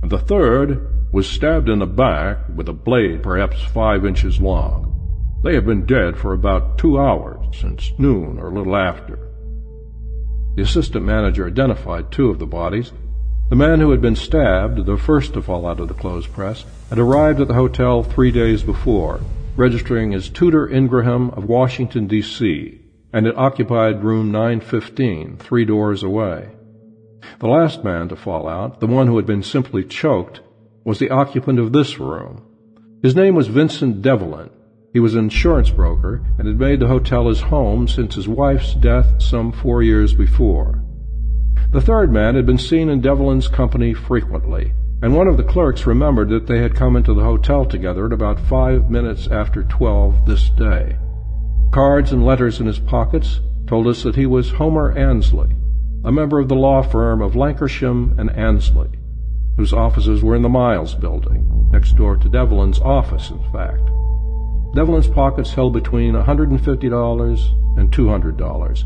And 0.03 0.09
the 0.09 0.19
third 0.19 1.11
was 1.11 1.27
stabbed 1.27 1.67
in 1.67 1.79
the 1.79 1.85
back 1.85 2.37
with 2.55 2.69
a 2.69 2.73
blade 2.73 3.21
perhaps 3.21 3.61
five 3.61 4.05
inches 4.05 4.39
long. 4.39 5.41
They 5.43 5.53
have 5.55 5.65
been 5.65 5.85
dead 5.85 6.17
for 6.17 6.31
about 6.31 6.77
two 6.77 6.97
hours, 6.97 7.45
since 7.59 7.91
noon 7.97 8.39
or 8.39 8.47
a 8.47 8.53
little 8.53 8.77
after. 8.77 9.32
The 10.55 10.61
assistant 10.61 11.03
manager 11.03 11.47
identified 11.47 12.11
two 12.11 12.29
of 12.29 12.37
the 12.37 12.45
bodies. 12.45 12.91
The 13.49 13.55
man 13.55 13.79
who 13.79 13.89
had 13.89 14.01
been 14.01 14.15
stabbed, 14.15 14.85
the 14.85 14.97
first 14.97 15.33
to 15.33 15.41
fall 15.41 15.65
out 15.65 15.79
of 15.79 15.87
the 15.87 15.95
clothes 15.95 16.27
press, 16.27 16.63
had 16.89 16.99
arrived 16.99 17.41
at 17.41 17.47
the 17.47 17.55
hotel 17.55 18.03
three 18.03 18.31
days 18.31 18.61
before, 18.61 19.19
registering 19.55 20.13
as 20.13 20.29
Tudor 20.29 20.67
Ingraham 20.67 21.31
of 21.31 21.45
Washington, 21.45 22.05
D.C., 22.05 22.79
and 23.11 23.25
had 23.25 23.35
occupied 23.35 24.03
room 24.03 24.31
915, 24.31 25.37
three 25.37 25.65
doors 25.65 26.03
away. 26.03 26.49
The 27.39 27.47
last 27.47 27.83
man 27.83 28.09
to 28.09 28.15
fall 28.15 28.47
out, 28.47 28.79
the 28.79 28.87
one 28.87 29.07
who 29.07 29.15
had 29.17 29.25
been 29.25 29.43
simply 29.43 29.83
choked, 29.83 30.41
was 30.83 30.99
the 30.99 31.09
occupant 31.09 31.59
of 31.59 31.71
this 31.73 31.99
room. 31.99 32.43
His 33.01 33.15
name 33.15 33.35
was 33.35 33.47
Vincent 33.47 34.01
Devlin, 34.01 34.49
he 34.93 34.99
was 34.99 35.15
an 35.15 35.23
insurance 35.23 35.71
broker 35.71 36.23
and 36.37 36.47
had 36.47 36.59
made 36.59 36.79
the 36.79 36.87
hotel 36.87 37.27
his 37.27 37.41
home 37.41 37.87
since 37.87 38.13
his 38.13 38.27
wife's 38.27 38.75
death 38.75 39.19
some 39.19 39.51
four 39.51 39.81
years 39.81 40.13
before. 40.13 40.83
The 41.71 41.81
third 41.81 42.13
man 42.13 42.35
had 42.35 42.45
been 42.45 42.59
seen 42.59 42.89
in 42.89 43.01
Devlin's 43.01 43.47
company 43.47 43.95
frequently, 43.95 44.71
and 45.01 45.15
one 45.15 45.27
of 45.27 45.37
the 45.37 45.43
clerks 45.43 45.87
remembered 45.87 46.29
that 46.29 46.45
they 46.45 46.59
had 46.59 46.75
come 46.75 46.95
into 46.95 47.15
the 47.15 47.23
hotel 47.23 47.65
together 47.65 48.05
at 48.05 48.13
about 48.13 48.39
five 48.39 48.91
minutes 48.91 49.27
after 49.27 49.63
twelve 49.63 50.27
this 50.27 50.51
day. 50.51 50.95
Cards 51.71 52.11
and 52.11 52.23
letters 52.23 52.59
in 52.59 52.67
his 52.67 52.77
pockets 52.79 53.41
told 53.65 53.87
us 53.87 54.03
that 54.03 54.15
he 54.15 54.27
was 54.27 54.51
Homer 54.51 54.95
Ansley, 54.95 55.55
a 56.05 56.11
member 56.11 56.39
of 56.39 56.49
the 56.49 56.55
law 56.55 56.83
firm 56.83 57.19
of 57.19 57.33
Lankershim 57.33 58.19
and 58.19 58.29
Ansley, 58.29 58.91
whose 59.57 59.73
offices 59.73 60.21
were 60.21 60.35
in 60.35 60.43
the 60.43 60.49
Miles 60.49 60.93
building, 60.93 61.69
next 61.71 61.93
door 61.93 62.15
to 62.15 62.29
Devlin's 62.29 62.79
office, 62.79 63.31
in 63.31 63.39
fact. 63.51 63.89
Devlin's 64.73 65.07
pockets 65.07 65.53
held 65.53 65.73
between 65.73 66.15
$150 66.15 67.77
and 67.77 67.91
$200. 67.91 68.83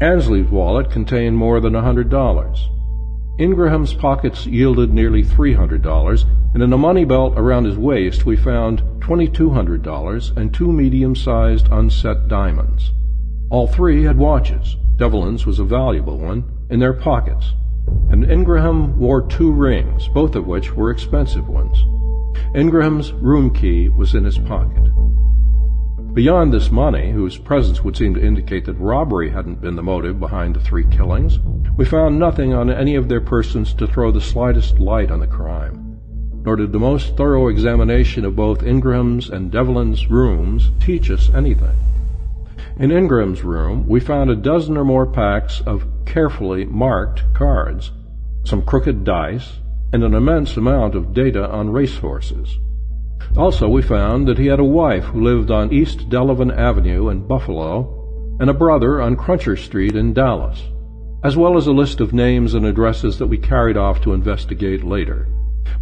Ansley's 0.00 0.50
wallet 0.50 0.90
contained 0.90 1.36
more 1.36 1.60
than 1.60 1.74
$100. 1.74 3.38
Ingraham's 3.38 3.92
pockets 3.92 4.46
yielded 4.46 4.94
nearly 4.94 5.22
$300, 5.22 6.24
and 6.54 6.62
in 6.62 6.72
a 6.72 6.78
money 6.78 7.04
belt 7.04 7.34
around 7.36 7.64
his 7.64 7.76
waist 7.76 8.24
we 8.24 8.34
found 8.34 8.80
$2,200 9.00 10.36
and 10.38 10.54
two 10.54 10.72
medium-sized 10.72 11.68
unset 11.70 12.28
diamonds. 12.28 12.92
All 13.50 13.66
three 13.66 14.04
had 14.04 14.16
watches. 14.16 14.76
Devlin's 14.96 15.44
was 15.44 15.58
a 15.58 15.64
valuable 15.64 16.18
one, 16.18 16.44
in 16.70 16.80
their 16.80 16.94
pockets, 16.94 17.52
and 18.10 18.24
Ingraham 18.24 18.98
wore 18.98 19.20
two 19.20 19.52
rings, 19.52 20.08
both 20.08 20.34
of 20.34 20.46
which 20.46 20.72
were 20.72 20.90
expensive 20.90 21.46
ones. 21.46 21.84
Ingraham's 22.54 23.12
room 23.12 23.52
key 23.52 23.90
was 23.90 24.14
in 24.14 24.24
his 24.24 24.38
pocket. 24.38 24.90
Beyond 26.16 26.50
this 26.50 26.70
money, 26.70 27.10
whose 27.10 27.36
presence 27.36 27.84
would 27.84 27.94
seem 27.94 28.14
to 28.14 28.24
indicate 28.24 28.64
that 28.64 28.80
robbery 28.80 29.28
hadn't 29.28 29.60
been 29.60 29.76
the 29.76 29.82
motive 29.82 30.18
behind 30.18 30.56
the 30.56 30.60
three 30.60 30.86
killings, 30.86 31.38
we 31.76 31.84
found 31.84 32.18
nothing 32.18 32.54
on 32.54 32.70
any 32.70 32.94
of 32.94 33.06
their 33.06 33.20
persons 33.20 33.74
to 33.74 33.86
throw 33.86 34.10
the 34.10 34.18
slightest 34.18 34.78
light 34.78 35.10
on 35.10 35.20
the 35.20 35.26
crime. 35.26 36.00
Nor 36.42 36.56
did 36.56 36.72
the 36.72 36.78
most 36.78 37.18
thorough 37.18 37.48
examination 37.48 38.24
of 38.24 38.34
both 38.34 38.62
Ingraham's 38.62 39.28
and 39.28 39.52
Devlin's 39.52 40.06
rooms 40.06 40.70
teach 40.80 41.10
us 41.10 41.28
anything. 41.34 41.76
In 42.78 42.90
Ingraham's 42.90 43.44
room, 43.44 43.86
we 43.86 44.00
found 44.00 44.30
a 44.30 44.36
dozen 44.36 44.78
or 44.78 44.86
more 44.86 45.04
packs 45.04 45.60
of 45.66 45.86
carefully 46.06 46.64
marked 46.64 47.24
cards, 47.34 47.92
some 48.42 48.62
crooked 48.62 49.04
dice, 49.04 49.58
and 49.92 50.02
an 50.02 50.14
immense 50.14 50.56
amount 50.56 50.94
of 50.94 51.12
data 51.12 51.46
on 51.50 51.68
racehorses. 51.68 52.58
Also, 53.36 53.68
we 53.68 53.82
found 53.82 54.26
that 54.26 54.38
he 54.38 54.46
had 54.46 54.60
a 54.60 54.64
wife 54.64 55.04
who 55.04 55.22
lived 55.22 55.50
on 55.50 55.70
East 55.70 56.08
Delavan 56.08 56.50
Avenue 56.56 57.10
in 57.10 57.26
Buffalo 57.26 58.36
and 58.40 58.48
a 58.48 58.54
brother 58.54 59.02
on 59.02 59.14
Cruncher 59.14 59.56
Street 59.56 59.94
in 59.94 60.14
Dallas, 60.14 60.62
as 61.22 61.36
well 61.36 61.58
as 61.58 61.66
a 61.66 61.72
list 61.72 62.00
of 62.00 62.14
names 62.14 62.54
and 62.54 62.64
addresses 62.64 63.18
that 63.18 63.26
we 63.26 63.36
carried 63.36 63.76
off 63.76 64.00
to 64.00 64.14
investigate 64.14 64.84
later. 64.84 65.28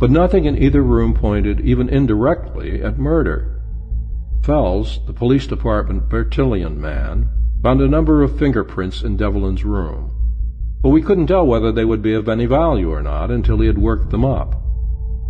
But 0.01 0.11
nothing 0.11 0.47
in 0.47 0.61
either 0.61 0.83
room 0.83 1.15
pointed 1.15 1.61
even 1.61 1.89
indirectly 1.89 2.83
at 2.83 2.99
murder. 2.99 3.63
Phels, 4.41 5.07
the 5.07 5.13
police 5.13 5.47
department 5.47 6.09
Bertillon 6.09 6.81
man, 6.81 7.29
found 7.63 7.81
a 7.81 7.89
number 7.89 8.23
of 8.23 8.37
fingerprints 8.37 9.03
in 9.03 9.17
Devlin's 9.17 9.65
room, 9.65 10.11
but 10.83 10.89
we 10.89 11.03
couldn't 11.03 11.29
tell 11.29 11.47
whether 11.47 11.71
they 11.71 11.85
would 11.85 12.03
be 12.03 12.15
of 12.15 12.29
any 12.29 12.47
value 12.47 12.91
or 12.91 13.01
not 13.01 13.31
until 13.31 13.61
he 13.61 13.69
had 13.69 13.79
worked 13.79 14.11
them 14.11 14.25
up. 14.25 14.64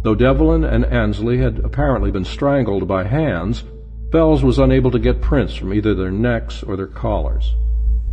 Though 0.05 0.15
Devlin 0.15 0.65
and 0.65 0.85
Ansley 0.85 1.39
had 1.39 1.61
apparently 1.65 2.11
been 2.11 2.27
strangled 2.27 2.87
by 2.87 3.05
hands, 3.05 3.65
Phels 4.11 4.43
was 4.43 4.59
unable 4.59 4.91
to 4.91 4.99
get 4.99 5.23
prints 5.23 5.55
from 5.55 5.73
either 5.73 5.95
their 5.95 6.11
necks 6.11 6.63
or 6.63 6.77
their 6.77 6.87
collars. 6.87 7.55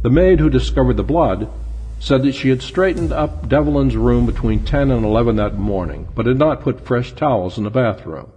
The 0.01 0.09
maid 0.09 0.39
who 0.39 0.49
discovered 0.49 0.95
the 0.95 1.03
blood 1.03 1.49
said 1.99 2.23
that 2.23 2.34
she 2.34 2.47
had 2.47 2.61
straightened 2.61 3.11
up 3.11 3.49
Devlin's 3.49 3.97
room 3.97 4.26
between 4.26 4.63
10 4.63 4.89
and 4.89 5.03
11 5.03 5.35
that 5.35 5.57
morning, 5.57 6.07
but 6.15 6.27
had 6.27 6.39
not 6.39 6.61
put 6.61 6.80
fresh 6.80 7.11
towels 7.11 7.57
in 7.57 7.65
the 7.65 7.69
bathroom. 7.69 8.31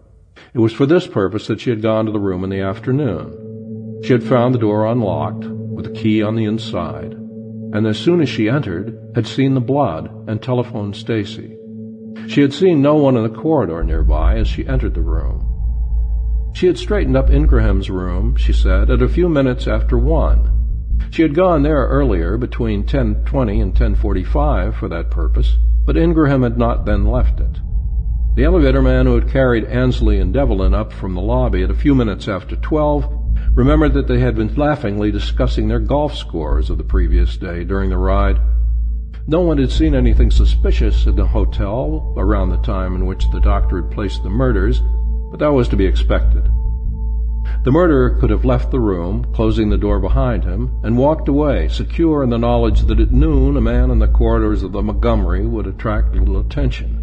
It 0.52 0.59
was 0.59 0.72
for 0.72 0.85
this 0.85 1.06
purpose 1.06 1.47
that 1.47 1.60
she 1.60 1.70
had 1.70 1.81
gone 1.81 2.06
to 2.06 2.12
the 2.12 2.18
room 2.18 2.43
in 2.43 2.51
the 2.51 2.60
afternoon. 2.60 4.01
She 4.02 4.12
had 4.12 4.24
found 4.24 4.52
the 4.52 4.59
door 4.59 4.85
unlocked, 4.85 5.44
with 5.44 5.85
the 5.85 5.93
key 5.93 6.24
on 6.24 6.35
the 6.35 6.44
inside, 6.44 7.12
and 7.12 7.86
as 7.86 7.98
soon 7.98 8.20
as 8.20 8.28
she 8.28 8.48
entered, 8.48 9.12
had 9.14 9.28
seen 9.28 9.55
the 9.55 9.60
blood 9.60 10.10
and 10.28 10.43
telephoned 10.43 10.97
Stacy. 10.97 11.56
She 12.27 12.41
had 12.41 12.53
seen 12.53 12.82
no 12.82 12.95
one 12.97 13.16
in 13.16 13.23
the 13.23 13.28
corridor 13.28 13.82
nearby 13.85 14.36
as 14.36 14.49
she 14.49 14.66
entered 14.66 14.95
the 14.95 15.03
room. 15.03 15.51
She 16.55 16.66
had 16.66 16.78
straightened 16.78 17.16
up 17.16 17.31
Ingraham's 17.31 17.91
room, 17.91 18.36
she 18.36 18.53
said, 18.53 18.91
at 18.91 19.03
a 19.03 19.09
few 19.09 19.28
minutes 19.28 19.66
after 19.66 19.99
one. 19.99 20.51
She 21.11 21.23
had 21.23 21.35
gone 21.35 21.62
there 21.62 21.86
earlier, 21.86 22.36
between 22.36 22.85
10.20 22.85 23.62
and 23.62 23.74
10.45, 23.74 24.74
for 24.74 24.89
that 24.89 25.11
purpose, 25.11 25.59
but 25.85 25.97
Ingraham 25.97 26.43
had 26.43 26.59
not 26.59 26.86
then 26.86 27.05
left 27.05 27.41
it. 27.41 27.59
The 28.36 28.45
elevator 28.45 28.82
man 28.82 29.07
who 29.07 29.15
had 29.15 29.31
carried 29.31 29.65
Ansley 29.65 30.19
and 30.19 30.32
Devlin 30.32 30.74
up 30.74 30.93
from 30.93 31.15
the 31.15 31.20
lobby 31.20 31.62
at 31.62 31.70
a 31.70 31.74
few 31.74 31.95
minutes 31.95 32.27
after 32.27 32.57
12 32.57 33.07
remembered 33.55 33.95
that 33.95 34.09
they 34.09 34.19
had 34.19 34.35
been 34.35 34.55
laughingly 34.57 35.12
discussing 35.12 35.69
their 35.69 35.78
golf 35.78 36.16
scores 36.16 36.69
of 36.70 36.78
the 36.78 36.85
previous 36.85 37.36
day 37.36 37.62
during 37.62 37.91
the 37.91 37.99
ride 37.99 38.41
no 39.26 39.40
one 39.40 39.59
had 39.59 39.70
seen 39.70 39.94
anything 39.94 40.30
suspicious 40.30 41.06
in 41.06 41.16
the 41.16 41.26
hotel 41.26 42.12
around 42.16 42.51
the 42.51 42.59
time 42.59 42.94
in 42.94 43.06
which 43.06 43.30
the 43.30 43.40
doctor 43.40 43.80
had 43.80 43.90
placed 43.90 44.22
the 44.22 44.28
murders, 44.28 44.82
but 45.30 45.40
that 45.40 45.52
was 45.52 45.68
to 45.68 45.76
be 45.76 45.86
expected. 45.86 46.44
The 47.64 47.72
murderer 47.72 48.10
could 48.20 48.28
have 48.28 48.44
left 48.44 48.70
the 48.70 48.80
room, 48.80 49.24
closing 49.32 49.70
the 49.70 49.78
door 49.78 49.98
behind 49.98 50.44
him, 50.44 50.70
and 50.82 50.98
walked 50.98 51.28
away, 51.28 51.68
secure 51.68 52.22
in 52.22 52.28
the 52.28 52.38
knowledge 52.38 52.82
that 52.82 53.01
at 53.01 53.12
noon 53.12 53.56
a 53.56 53.62
man 53.62 53.90
in 53.90 53.98
the 53.98 54.06
corridors 54.06 54.62
of 54.62 54.72
the 54.72 54.82
Montgomery 54.82 55.46
would 55.46 55.66
attract 55.66 56.14
little 56.14 56.38
attention. 56.38 57.01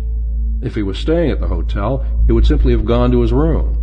If 0.62 0.76
he 0.76 0.84
was 0.84 1.00
staying 1.00 1.32
at 1.32 1.40
the 1.40 1.48
hotel, 1.48 2.06
he 2.28 2.34
would 2.34 2.46
simply 2.46 2.72
have 2.74 2.86
gone 2.86 3.12
to 3.12 3.22
his 3.22 3.34
room. 3.34 3.78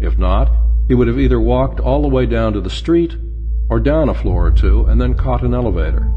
If 0.00 0.18
not, 0.18 0.50
he 0.88 0.94
would 0.94 1.08
have 1.08 1.18
either 1.18 1.40
walked 1.40 1.80
all 1.80 2.02
the 2.02 2.08
way 2.08 2.26
down 2.26 2.52
to 2.52 2.60
the 2.60 2.68
street 2.68 3.16
or 3.70 3.80
down 3.80 4.10
a 4.10 4.14
floor 4.14 4.46
or 4.46 4.50
two 4.50 4.84
and 4.84 5.00
then 5.00 5.14
caught 5.14 5.42
an 5.42 5.54
elevator. 5.54 6.10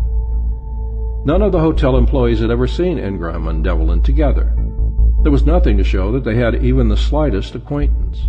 None 1.25 1.41
of 1.41 1.53
the 1.53 1.59
hotel 1.59 1.95
employees 1.95 2.39
had 2.39 2.51
ever 2.51 2.67
seen 2.67 2.99
Ingraham 2.99 3.47
and 3.47 3.63
Devlin 3.63 4.01
together. 4.01 4.53
There 5.21 5.31
was 5.31 5.45
nothing 5.45 5.77
to 5.77 5.83
show 5.83 6.11
that 6.11 6.25
they 6.25 6.35
had 6.35 6.63
even 6.63 6.89
the 6.89 6.97
slightest 6.97 7.55
acquaintance. 7.55 8.21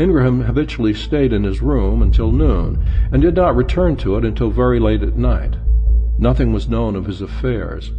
Ingraham 0.00 0.40
habitually 0.40 0.94
stayed 0.94 1.32
in 1.32 1.44
his 1.44 1.62
room 1.62 2.02
until 2.02 2.32
noon, 2.32 2.84
and 3.12 3.22
did 3.22 3.36
not 3.36 3.54
return 3.54 3.94
to 3.98 4.16
it 4.16 4.24
until 4.24 4.50
very 4.50 4.80
late 4.80 5.02
at 5.02 5.16
night. 5.16 5.54
Nothing 6.18 6.52
was 6.52 6.68
known 6.68 6.96
of 6.96 7.06
his 7.06 7.22
affairs. 7.22 7.92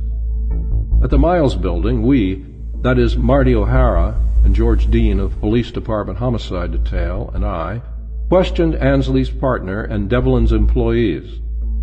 At 1.02 1.12
the 1.12 1.18
Miles 1.18 1.56
building, 1.56 2.02
we, 2.02 2.46
that 2.82 3.00
is, 3.00 3.16
Marty 3.16 3.56
O'Hara 3.56 4.22
and 4.44 4.54
George 4.54 4.92
Dean 4.92 5.22
of 5.22 5.40
Police 5.40 5.72
Department 5.72 6.20
Homicide 6.20 6.74
Detail, 6.74 7.32
and 7.34 7.46
I, 7.46 7.82
questioned 8.28 8.76
Ansley's 8.76 9.30
partner 9.30 9.82
and 9.82 10.10
Devlin's 10.10 10.52
employees. 10.52 11.40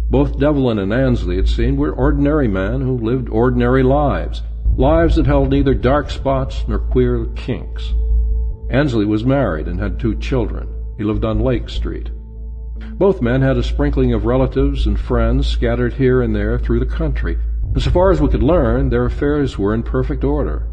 Both 0.09 0.39
Devlin 0.39 0.79
and 0.79 0.93
Ansley, 0.93 1.37
it 1.37 1.49
seemed, 1.49 1.79
were 1.79 1.93
ordinary 1.93 2.47
men 2.47 2.81
who 2.81 2.97
lived 2.97 3.29
ordinary 3.29 3.83
lives, 3.83 4.43
lives 4.77 5.17
that 5.17 5.27
held 5.27 5.51
neither 5.51 5.75
dark 5.75 6.11
spots 6.11 6.65
nor 6.69 6.79
queer 6.79 7.27
kinks. 7.35 7.93
Ansley 8.71 9.05
was 9.05 9.25
married 9.25 9.67
and 9.67 9.81
had 9.81 9.99
two 9.99 10.15
children. 10.17 10.69
He 10.97 11.05
lived 11.05 11.25
on 11.25 11.41
Lake 11.41 11.69
Street. 11.69 12.11
Both 12.99 13.21
men 13.21 13.43
had 13.43 13.57
a 13.57 13.63
sprinkling 13.63 14.13
of 14.13 14.27
relatives 14.27 14.87
and 14.87 14.99
friends 14.99 15.47
scattered 15.47 15.95
here 15.95 16.23
and 16.23 16.35
there 16.35 16.59
through 16.59 16.81
the 16.81 16.87
country, 16.87 17.37
and 17.75 17.83
so 17.83 17.91
far 17.91 18.11
as 18.11 18.21
we 18.21 18.29
could 18.29 18.43
learn, 18.43 18.89
their 18.89 19.07
affairs 19.07 19.59
were 19.59 19.75
in 19.75 19.83
perfect 19.83 20.25
order. 20.25 20.69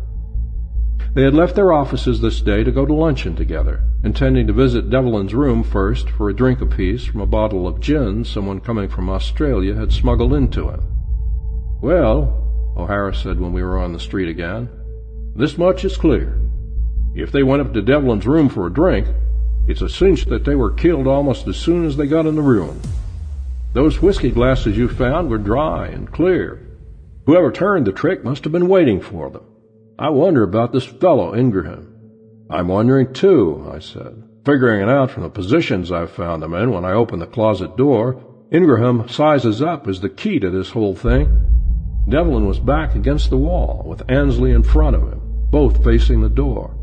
They 1.13 1.23
had 1.23 1.33
left 1.33 1.55
their 1.55 1.71
offices 1.71 2.21
this 2.21 2.41
day 2.41 2.63
to 2.63 2.71
go 2.71 2.85
to 2.85 2.93
luncheon 2.93 3.35
together, 3.35 3.83
intending 4.03 4.47
to 4.47 4.53
visit 4.53 4.89
Devlin's 4.89 5.33
room 5.33 5.63
first 5.63 6.09
for 6.09 6.29
a 6.29 6.35
drink 6.35 6.61
apiece 6.61 7.05
from 7.05 7.21
a 7.21 7.27
bottle 7.27 7.67
of 7.67 7.79
gin 7.79 8.25
someone 8.25 8.59
coming 8.59 8.89
from 8.89 9.09
Australia 9.09 9.75
had 9.75 9.91
smuggled 9.91 10.33
into 10.33 10.69
him. 10.69 10.81
Well, 11.81 12.73
O'Hara 12.75 13.13
said 13.13 13.39
when 13.39 13.53
we 13.53 13.61
were 13.61 13.77
on 13.77 13.93
the 13.93 13.99
street 13.99 14.27
again, 14.27 14.69
this 15.35 15.57
much 15.57 15.85
is 15.85 15.97
clear. 15.97 16.39
If 17.15 17.31
they 17.31 17.43
went 17.43 17.61
up 17.61 17.73
to 17.73 17.81
Devlin's 17.81 18.25
room 18.25 18.49
for 18.49 18.65
a 18.65 18.73
drink, 18.73 19.07
it's 19.67 19.81
a 19.81 19.89
cinch 19.89 20.25
that 20.25 20.45
they 20.45 20.55
were 20.55 20.71
killed 20.71 21.07
almost 21.07 21.47
as 21.47 21.57
soon 21.57 21.85
as 21.85 21.95
they 21.95 22.07
got 22.07 22.25
in 22.25 22.35
the 22.35 22.41
room. 22.41 22.81
Those 23.73 24.01
whiskey 24.01 24.31
glasses 24.31 24.77
you 24.77 24.89
found 24.89 25.29
were 25.29 25.37
dry 25.37 25.87
and 25.87 26.11
clear. 26.11 26.59
Whoever 27.25 27.51
turned 27.51 27.87
the 27.87 27.91
trick 27.91 28.23
must 28.23 28.43
have 28.43 28.51
been 28.51 28.67
waiting 28.67 28.99
for 28.99 29.29
them. 29.29 29.43
I 30.03 30.09
wonder 30.09 30.43
about 30.43 30.73
this 30.73 30.83
fellow 30.83 31.33
Ingraham. 31.33 31.87
I'm 32.49 32.67
wondering 32.67 33.13
too, 33.13 33.71
I 33.73 33.79
said, 33.79 34.21
figuring 34.43 34.81
it 34.81 34.89
out 34.89 35.09
from 35.09 35.23
the 35.23 35.29
positions 35.29 35.93
I've 35.93 36.11
found 36.11 36.43
him 36.43 36.53
in 36.53 36.71
when 36.71 36.83
I 36.83 36.91
opened 36.91 37.21
the 37.21 37.25
closet 37.25 37.77
door. 37.77 38.21
Ingraham 38.51 39.07
sizes 39.07 39.61
up 39.61 39.87
as 39.87 40.01
the 40.01 40.09
key 40.09 40.39
to 40.39 40.49
this 40.49 40.71
whole 40.71 40.93
thing. 40.93 41.39
Devlin 42.09 42.45
was 42.45 42.59
back 42.59 42.95
against 42.95 43.29
the 43.29 43.37
wall, 43.37 43.85
with 43.87 44.03
Ansley 44.11 44.51
in 44.51 44.61
front 44.63 44.97
of 44.97 45.03
him, 45.03 45.21
both 45.49 45.81
facing 45.85 46.19
the 46.19 46.27
door. 46.27 46.75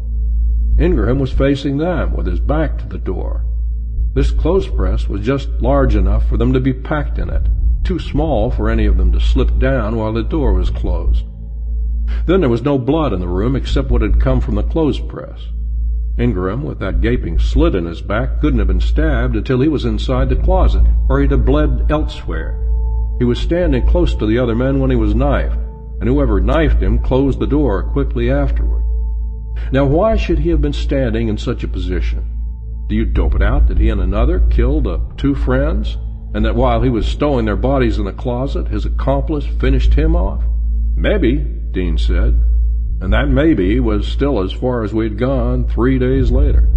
Ingraham 0.78 1.18
was 1.18 1.30
facing 1.30 1.76
them, 1.76 2.16
with 2.16 2.26
his 2.26 2.40
back 2.40 2.78
to 2.78 2.86
the 2.86 2.96
door. 2.96 3.44
This 4.14 4.30
clothes 4.30 4.66
press 4.66 5.10
was 5.10 5.20
just 5.20 5.50
large 5.60 5.94
enough 5.94 6.26
for 6.26 6.38
them 6.38 6.54
to 6.54 6.60
be 6.60 6.72
packed 6.72 7.18
in 7.18 7.28
it, 7.28 7.46
too 7.84 7.98
small 7.98 8.50
for 8.50 8.70
any 8.70 8.86
of 8.86 8.96
them 8.96 9.12
to 9.12 9.20
slip 9.20 9.58
down 9.58 9.96
while 9.96 10.14
the 10.14 10.22
door 10.22 10.54
was 10.54 10.70
closed. 10.70 11.26
Then 12.26 12.40
there 12.40 12.50
was 12.50 12.62
no 12.62 12.78
blood 12.78 13.12
in 13.12 13.20
the 13.20 13.28
room 13.28 13.56
except 13.56 13.90
what 13.90 14.02
had 14.02 14.20
come 14.20 14.40
from 14.40 14.54
the 14.54 14.62
clothes 14.62 15.00
press. 15.00 15.40
Ingram, 16.18 16.62
with 16.62 16.78
that 16.80 17.00
gaping 17.00 17.38
slit 17.38 17.74
in 17.74 17.86
his 17.86 18.02
back, 18.02 18.40
couldn't 18.40 18.58
have 18.58 18.68
been 18.68 18.80
stabbed 18.80 19.36
until 19.36 19.60
he 19.60 19.68
was 19.68 19.84
inside 19.84 20.28
the 20.28 20.36
closet, 20.36 20.84
or 21.08 21.20
he'd 21.20 21.30
have 21.30 21.44
bled 21.44 21.86
elsewhere. 21.90 22.56
He 23.18 23.24
was 23.24 23.38
standing 23.38 23.86
close 23.86 24.14
to 24.14 24.26
the 24.26 24.38
other 24.38 24.54
men 24.54 24.80
when 24.80 24.90
he 24.90 24.96
was 24.96 25.14
knifed, 25.14 25.56
and 26.00 26.08
whoever 26.08 26.40
knifed 26.40 26.82
him 26.82 26.98
closed 26.98 27.38
the 27.38 27.46
door 27.46 27.82
quickly 27.82 28.30
afterward. 28.30 28.82
Now, 29.72 29.84
why 29.84 30.16
should 30.16 30.38
he 30.38 30.50
have 30.50 30.62
been 30.62 30.72
standing 30.72 31.28
in 31.28 31.38
such 31.38 31.62
a 31.62 31.68
position? 31.68 32.24
Do 32.88 32.96
you 32.96 33.04
dope 33.04 33.34
it 33.34 33.42
out 33.42 33.68
that 33.68 33.78
he 33.78 33.88
and 33.88 34.00
another 34.00 34.40
killed 34.40 34.86
uh, 34.86 34.98
two 35.16 35.34
friends, 35.34 35.96
and 36.34 36.44
that 36.44 36.56
while 36.56 36.82
he 36.82 36.90
was 36.90 37.06
stowing 37.06 37.44
their 37.44 37.56
bodies 37.56 37.98
in 37.98 38.04
the 38.04 38.12
closet, 38.12 38.68
his 38.68 38.84
accomplice 38.84 39.46
finished 39.46 39.94
him 39.94 40.16
off? 40.16 40.42
Maybe, 40.96 41.59
Dean 41.72 41.98
said, 41.98 42.40
and 43.00 43.12
that 43.12 43.28
maybe 43.28 43.80
was 43.80 44.06
still 44.06 44.42
as 44.42 44.52
far 44.52 44.82
as 44.82 44.92
we'd 44.92 45.18
gone 45.18 45.66
three 45.66 45.98
days 45.98 46.30
later. 46.30 46.68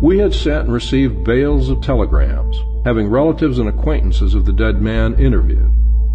We 0.00 0.18
had 0.18 0.34
sent 0.34 0.64
and 0.64 0.72
received 0.72 1.24
bales 1.24 1.68
of 1.68 1.80
telegrams, 1.80 2.56
having 2.84 3.08
relatives 3.08 3.58
and 3.58 3.68
acquaintances 3.68 4.34
of 4.34 4.44
the 4.44 4.52
dead 4.52 4.82
man 4.82 5.14
interviewed, 5.14 5.72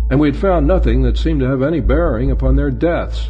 and 0.09 0.19
we 0.19 0.29
had 0.29 0.39
found 0.39 0.67
nothing 0.67 1.03
that 1.03 1.17
seemed 1.17 1.39
to 1.41 1.47
have 1.47 1.61
any 1.61 1.79
bearing 1.79 2.31
upon 2.31 2.55
their 2.55 2.71
deaths. 2.71 3.29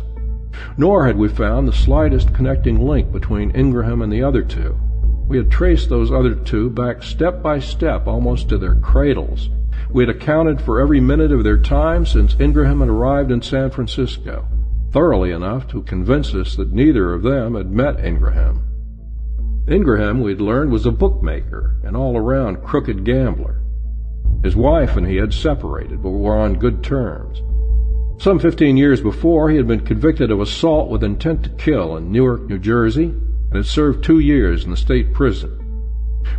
Nor 0.78 1.06
had 1.06 1.18
we 1.18 1.28
found 1.28 1.68
the 1.68 1.74
slightest 1.74 2.34
connecting 2.34 2.86
link 2.86 3.12
between 3.12 3.56
Ingraham 3.56 4.02
and 4.02 4.12
the 4.12 4.24
other 4.24 4.42
two. 4.42 4.76
We 5.28 5.38
had 5.38 5.52
traced 5.52 5.90
those 5.90 6.12
other 6.12 6.34
two 6.34 6.70
back 6.70 7.04
step 7.04 7.44
by 7.44 7.60
step 7.60 8.08
almost 8.08 8.50
to 8.50 8.58
their 8.58 8.76
cradles, 8.76 9.50
we 9.92 10.04
had 10.06 10.16
accounted 10.16 10.62
for 10.62 10.80
every 10.80 11.00
minute 11.00 11.32
of 11.32 11.44
their 11.44 11.58
time 11.58 12.06
since 12.06 12.36
Ingraham 12.40 12.80
had 12.80 12.90
arrived 12.90 13.32
in 13.32 13.42
San 13.42 13.72
Francisco, 13.72 14.48
thoroughly 14.92 15.32
enough 15.32 15.68
to 15.70 15.82
convince 15.84 16.34
us 16.34 16.56
that 16.56 16.72
neither 16.72 17.14
of 17.14 17.24
them 17.24 17.56
had 17.56 17.72
met 17.72 18.04
Ingraham. 18.04 18.66
Ingraham, 19.68 20.22
we'd 20.22 20.42
learned, 20.42 20.72
was 20.72 20.86
a 20.86 20.92
bookmaker, 20.92 21.80
an 21.84 21.96
all-around 21.96 22.64
crooked 22.64 23.04
gambler. 23.04 23.62
His 24.44 24.56
wife 24.56 24.96
and 24.96 25.08
he 25.08 25.18
had 25.18 25.34
separated, 25.34 26.02
but 26.02 26.12
were 26.12 26.36
on 26.36 26.60
good 26.60 26.84
terms. 26.84 27.42
Some 28.22 28.40
fifteen 28.40 28.78
years 28.78 29.02
before, 29.02 29.50
he 29.50 29.58
had 29.58 29.68
been 29.68 29.86
convicted 29.86 30.32
of 30.32 30.40
assault 30.40 30.90
with 30.90 31.04
intent 31.04 31.44
to 31.44 31.50
kill 31.52 31.98
in 31.98 32.12
Newark, 32.12 32.48
New 32.50 32.60
Jersey, 32.60 33.06
and 33.06 33.56
had 33.56 33.66
served 33.66 34.04
two 34.04 34.20
years 34.20 34.64
in 34.66 34.72
the 34.72 34.78
state 34.78 35.14
prison. 35.14 35.56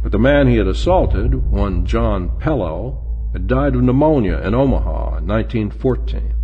But 0.03 0.13
the 0.13 0.19
man 0.19 0.47
he 0.47 0.57
had 0.57 0.67
assaulted, 0.67 1.51
one 1.51 1.87
John 1.87 2.39
Pello, 2.39 3.10
had 3.33 3.47
died 3.47 3.75
of 3.75 3.83
pneumonia 3.83 4.39
in 4.39 4.55
Omaha 4.55 5.19
in 5.19 5.27
1914. 5.27 6.35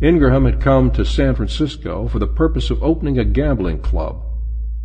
Ingraham 0.00 0.44
had 0.44 0.60
come 0.60 0.92
to 0.92 1.04
San 1.04 1.34
Francisco 1.34 2.06
for 2.06 2.18
the 2.18 2.26
purpose 2.26 2.70
of 2.70 2.82
opening 2.82 3.18
a 3.18 3.24
gambling 3.24 3.80
club, 3.80 4.22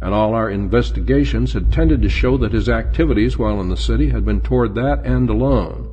and 0.02 0.14
all 0.14 0.34
our 0.34 0.50
investigations 0.50 1.54
had 1.54 1.72
tended 1.72 2.02
to 2.02 2.10
show 2.10 2.36
that 2.38 2.52
his 2.52 2.68
activities 2.68 3.38
while 3.38 3.62
in 3.62 3.70
the 3.70 3.78
city 3.78 4.10
had 4.10 4.26
been 4.26 4.42
toward 4.42 4.74
that 4.74 5.06
end 5.06 5.30
alone. 5.30 5.90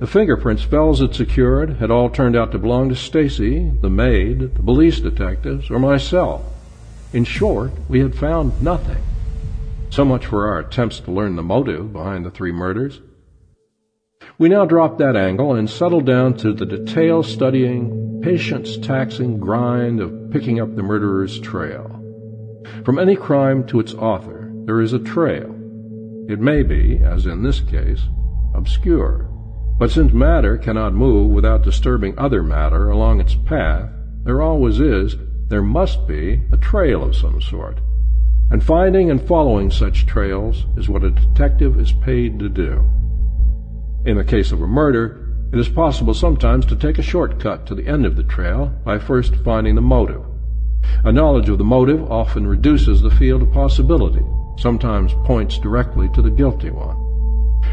The 0.00 0.06
fingerprints 0.06 0.64
Phels 0.64 1.00
had 1.00 1.14
secured 1.14 1.78
had 1.78 1.90
all 1.90 2.10
turned 2.10 2.36
out 2.36 2.52
to 2.52 2.58
belong 2.58 2.88
to 2.90 2.94
Stacy, 2.94 3.72
the 3.80 3.90
maid, 3.90 4.54
the 4.54 4.62
police 4.62 5.00
detectives, 5.00 5.70
or 5.70 5.78
myself. 5.78 6.42
In 7.12 7.24
short, 7.24 7.72
we 7.88 8.00
had 8.00 8.14
found 8.14 8.62
nothing. 8.62 9.02
So 9.90 10.04
much 10.04 10.26
for 10.26 10.46
our 10.46 10.60
attempts 10.60 11.00
to 11.00 11.10
learn 11.10 11.36
the 11.36 11.42
motive 11.42 11.92
behind 11.92 12.24
the 12.26 12.30
three 12.30 12.52
murders. 12.52 13.00
We 14.40 14.48
now 14.48 14.66
drop 14.66 14.98
that 14.98 15.16
angle 15.16 15.54
and 15.54 15.68
settle 15.68 16.00
down 16.00 16.34
to 16.34 16.52
the 16.52 16.64
detail 16.64 17.24
studying, 17.24 18.20
patience 18.22 18.76
taxing 18.78 19.40
grind 19.40 20.00
of 20.00 20.30
picking 20.30 20.60
up 20.60 20.76
the 20.76 20.82
murderer's 20.84 21.40
trail. 21.40 21.90
From 22.84 23.00
any 23.00 23.16
crime 23.16 23.66
to 23.66 23.80
its 23.80 23.94
author, 23.94 24.48
there 24.64 24.80
is 24.80 24.92
a 24.92 25.00
trail. 25.00 25.52
It 26.28 26.38
may 26.38 26.62
be, 26.62 27.00
as 27.02 27.26
in 27.26 27.42
this 27.42 27.58
case, 27.58 28.02
obscure. 28.54 29.28
But 29.76 29.90
since 29.90 30.12
matter 30.12 30.56
cannot 30.56 30.94
move 30.94 31.32
without 31.32 31.62
disturbing 31.62 32.16
other 32.16 32.44
matter 32.44 32.90
along 32.90 33.20
its 33.20 33.34
path, 33.34 33.90
there 34.22 34.40
always 34.40 34.78
is, 34.78 35.16
there 35.48 35.62
must 35.62 36.06
be, 36.06 36.42
a 36.52 36.56
trail 36.58 37.02
of 37.02 37.16
some 37.16 37.40
sort. 37.40 37.80
And 38.52 38.62
finding 38.62 39.10
and 39.10 39.20
following 39.20 39.72
such 39.72 40.06
trails 40.06 40.64
is 40.76 40.88
what 40.88 41.02
a 41.02 41.10
detective 41.10 41.80
is 41.80 41.90
paid 41.90 42.38
to 42.38 42.48
do. 42.48 42.88
In 44.04 44.16
the 44.16 44.24
case 44.24 44.52
of 44.52 44.62
a 44.62 44.66
murder, 44.66 45.28
it 45.52 45.58
is 45.58 45.68
possible 45.68 46.14
sometimes 46.14 46.64
to 46.66 46.76
take 46.76 46.98
a 46.98 47.02
shortcut 47.02 47.66
to 47.66 47.74
the 47.74 47.86
end 47.86 48.06
of 48.06 48.16
the 48.16 48.22
trail 48.22 48.72
by 48.84 48.98
first 48.98 49.34
finding 49.36 49.74
the 49.74 49.80
motive. 49.80 50.22
A 51.04 51.12
knowledge 51.12 51.48
of 51.48 51.58
the 51.58 51.64
motive 51.64 52.10
often 52.10 52.46
reduces 52.46 53.02
the 53.02 53.10
field 53.10 53.42
of 53.42 53.52
possibility, 53.52 54.24
sometimes 54.56 55.14
points 55.24 55.58
directly 55.58 56.08
to 56.10 56.22
the 56.22 56.30
guilty 56.30 56.70
one. 56.70 56.96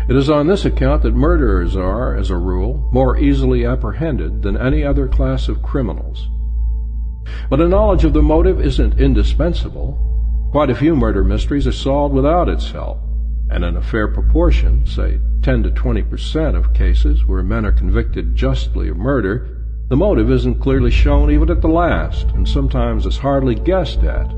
It 0.10 0.16
is 0.16 0.30
on 0.30 0.48
this 0.48 0.66
account 0.66 1.04
that 1.04 1.14
murderers 1.14 1.76
are, 1.76 2.16
as 2.16 2.32
a 2.32 2.38
rule, 2.38 2.90
more 2.92 3.18
easily 3.18 3.66
apprehended 3.66 4.42
than 4.42 4.58
any 4.58 4.84
other 4.84 5.08
class 5.08 5.48
of 5.48 5.62
criminals. 5.62 6.28
But 7.50 7.62
a 7.62 7.68
knowledge 7.68 8.04
of 8.04 8.14
the 8.14 8.22
motive 8.22 8.60
isn't 8.60 9.00
indispensable. 9.00 10.00
Quite 10.52 10.70
a 10.70 10.76
few 10.76 10.96
murder 10.96 11.24
mysteries 11.24 11.68
are 11.68 11.72
solved 11.72 12.16
without 12.16 12.50
its 12.50 12.72
help 12.72 13.00
and 13.50 13.64
in 13.64 13.78
a 13.78 13.82
fair 13.82 14.08
proportion, 14.08 14.86
say 14.86 15.20
10 15.44 15.64
to 15.64 15.72
20 15.72 16.02
percent 16.04 16.56
of 16.56 16.74
cases 16.74 17.26
where 17.26 17.44
men 17.44 17.66
are 17.66 17.72
convicted 17.72 18.36
justly 18.36 18.90
of 18.90 18.98
murder, 18.98 19.56
the 19.88 19.96
motive 19.96 20.32
isn't 20.32 20.60
clearly 20.60 20.90
shown 20.90 21.30
even 21.30 21.52
at 21.52 21.62
the 21.62 21.68
last, 21.68 22.28
and 22.32 22.48
sometimes 22.48 23.06
is 23.06 23.18
hardly 23.18 23.54
guessed 23.54 24.04
at. 24.04 24.32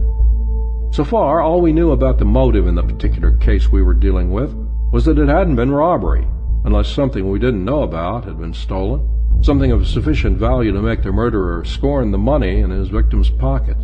So 0.92 1.06
far, 1.06 1.42
all 1.42 1.62
we 1.62 1.72
knew 1.72 1.92
about 1.92 2.18
the 2.18 2.26
motive 2.26 2.68
in 2.68 2.76
the 2.76 2.84
particular 2.84 3.32
case 3.38 3.70
we 3.70 3.82
were 3.82 3.94
dealing 3.94 4.32
with 4.32 4.54
was 4.92 5.06
that 5.06 5.20
it 5.20 5.30
hadn't 5.30 5.56
been 5.56 5.72
robbery, 5.72 6.28
unless 6.66 6.90
something 6.90 7.30
we 7.30 7.40
didn't 7.40 7.64
know 7.64 7.84
about 7.84 8.26
had 8.26 8.40
been 8.40 8.54
stolen, 8.54 9.08
something 9.42 9.72
of 9.72 9.88
sufficient 9.88 10.38
value 10.38 10.74
to 10.74 10.82
make 10.82 11.04
the 11.04 11.12
murderer 11.12 11.64
scorn 11.64 12.12
the 12.12 12.18
money 12.18 12.60
in 12.60 12.70
his 12.70 12.90
victim's 12.90 13.30
pocket. 13.30 13.78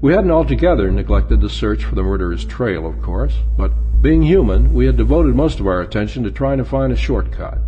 We 0.00 0.12
hadn't 0.12 0.30
altogether 0.30 0.90
neglected 0.90 1.40
the 1.40 1.48
search 1.48 1.84
for 1.84 1.94
the 1.94 2.02
murderer's 2.02 2.44
trail, 2.44 2.86
of 2.86 3.00
course, 3.02 3.34
but 3.56 3.72
being 4.02 4.22
human, 4.22 4.74
we 4.74 4.86
had 4.86 4.96
devoted 4.96 5.34
most 5.34 5.58
of 5.58 5.66
our 5.66 5.80
attention 5.80 6.22
to 6.24 6.30
trying 6.30 6.58
to 6.58 6.64
find 6.64 6.92
a 6.92 6.96
shortcut. 6.96 7.58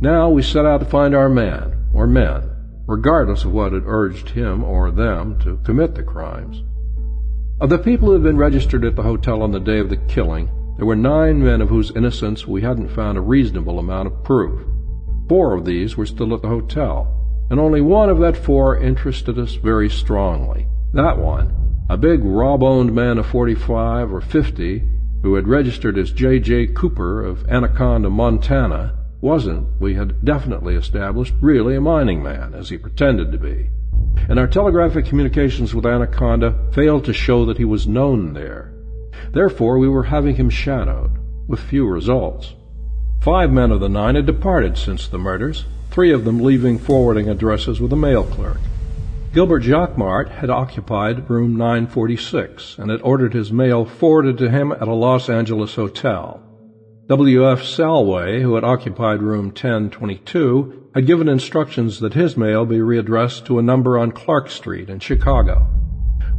Now 0.00 0.30
we 0.30 0.42
set 0.42 0.64
out 0.64 0.78
to 0.78 0.86
find 0.86 1.14
our 1.14 1.28
man, 1.28 1.76
or 1.92 2.06
men, 2.06 2.50
regardless 2.86 3.44
of 3.44 3.52
what 3.52 3.72
had 3.72 3.82
urged 3.84 4.30
him 4.30 4.64
or 4.64 4.90
them 4.90 5.38
to 5.40 5.58
commit 5.64 5.94
the 5.94 6.02
crimes. 6.02 6.62
Of 7.60 7.70
the 7.70 7.78
people 7.78 8.08
who 8.08 8.14
had 8.14 8.22
been 8.22 8.36
registered 8.36 8.84
at 8.84 8.96
the 8.96 9.02
hotel 9.02 9.42
on 9.42 9.50
the 9.50 9.58
day 9.58 9.80
of 9.80 9.90
the 9.90 9.96
killing, 9.96 10.48
there 10.76 10.86
were 10.86 10.96
nine 10.96 11.42
men 11.42 11.60
of 11.60 11.68
whose 11.68 11.90
innocence 11.96 12.46
we 12.46 12.62
hadn't 12.62 12.90
found 12.94 13.18
a 13.18 13.20
reasonable 13.20 13.80
amount 13.80 14.06
of 14.06 14.22
proof. 14.22 14.64
Four 15.28 15.54
of 15.54 15.64
these 15.64 15.96
were 15.96 16.06
still 16.06 16.32
at 16.34 16.42
the 16.42 16.48
hotel, 16.48 17.12
and 17.50 17.58
only 17.58 17.80
one 17.80 18.08
of 18.08 18.20
that 18.20 18.36
four 18.36 18.78
interested 18.78 19.38
us 19.38 19.54
very 19.54 19.90
strongly. 19.90 20.68
That 20.92 21.18
one, 21.18 21.84
a 21.90 21.96
big 21.96 22.24
raw-boned 22.24 22.94
man 22.94 23.18
of 23.18 23.26
forty-five 23.26 24.12
or 24.12 24.20
fifty, 24.20 24.82
who 25.22 25.34
had 25.34 25.46
registered 25.46 25.98
as 25.98 26.12
J.J. 26.12 26.68
Cooper 26.68 27.22
of 27.22 27.46
Anaconda, 27.48 28.08
Montana, 28.08 28.94
wasn't, 29.20 29.66
we 29.80 29.94
had 29.94 30.24
definitely 30.24 30.76
established, 30.76 31.34
really 31.40 31.76
a 31.76 31.80
mining 31.80 32.22
man, 32.22 32.54
as 32.54 32.70
he 32.70 32.78
pretended 32.78 33.32
to 33.32 33.38
be. 33.38 33.68
And 34.28 34.38
our 34.38 34.46
telegraphic 34.46 35.06
communications 35.06 35.74
with 35.74 35.84
Anaconda 35.84 36.70
failed 36.72 37.04
to 37.04 37.12
show 37.12 37.44
that 37.46 37.58
he 37.58 37.64
was 37.64 37.86
known 37.86 38.32
there. 38.32 38.72
Therefore, 39.32 39.78
we 39.78 39.88
were 39.88 40.04
having 40.04 40.36
him 40.36 40.48
shadowed, 40.48 41.10
with 41.46 41.60
few 41.60 41.86
results. 41.86 42.54
Five 43.20 43.50
men 43.50 43.72
of 43.72 43.80
the 43.80 43.88
nine 43.88 44.14
had 44.14 44.26
departed 44.26 44.78
since 44.78 45.08
the 45.08 45.18
murders, 45.18 45.66
three 45.90 46.12
of 46.12 46.24
them 46.24 46.40
leaving 46.40 46.78
forwarding 46.78 47.28
addresses 47.28 47.80
with 47.80 47.92
a 47.92 47.96
mail 47.96 48.24
clerk. 48.24 48.58
Gilbert 49.32 49.60
Jacquemart 49.60 50.30
had 50.30 50.48
occupied 50.48 51.28
room 51.28 51.54
946 51.54 52.76
and 52.78 52.90
had 52.90 53.02
ordered 53.02 53.34
his 53.34 53.52
mail 53.52 53.84
forwarded 53.84 54.38
to 54.38 54.50
him 54.50 54.72
at 54.72 54.88
a 54.88 54.94
Los 54.94 55.28
Angeles 55.28 55.74
hotel. 55.74 56.42
W.F. 57.08 57.62
Salway, 57.62 58.40
who 58.40 58.54
had 58.54 58.64
occupied 58.64 59.22
room 59.22 59.46
1022, 59.46 60.72
had 60.94 61.06
given 61.06 61.28
instructions 61.28 62.00
that 62.00 62.14
his 62.14 62.38
mail 62.38 62.64
be 62.64 62.78
readdressed 62.78 63.44
to 63.44 63.58
a 63.58 63.62
number 63.62 63.98
on 63.98 64.12
Clark 64.12 64.48
Street 64.48 64.88
in 64.88 64.98
Chicago. 64.98 65.66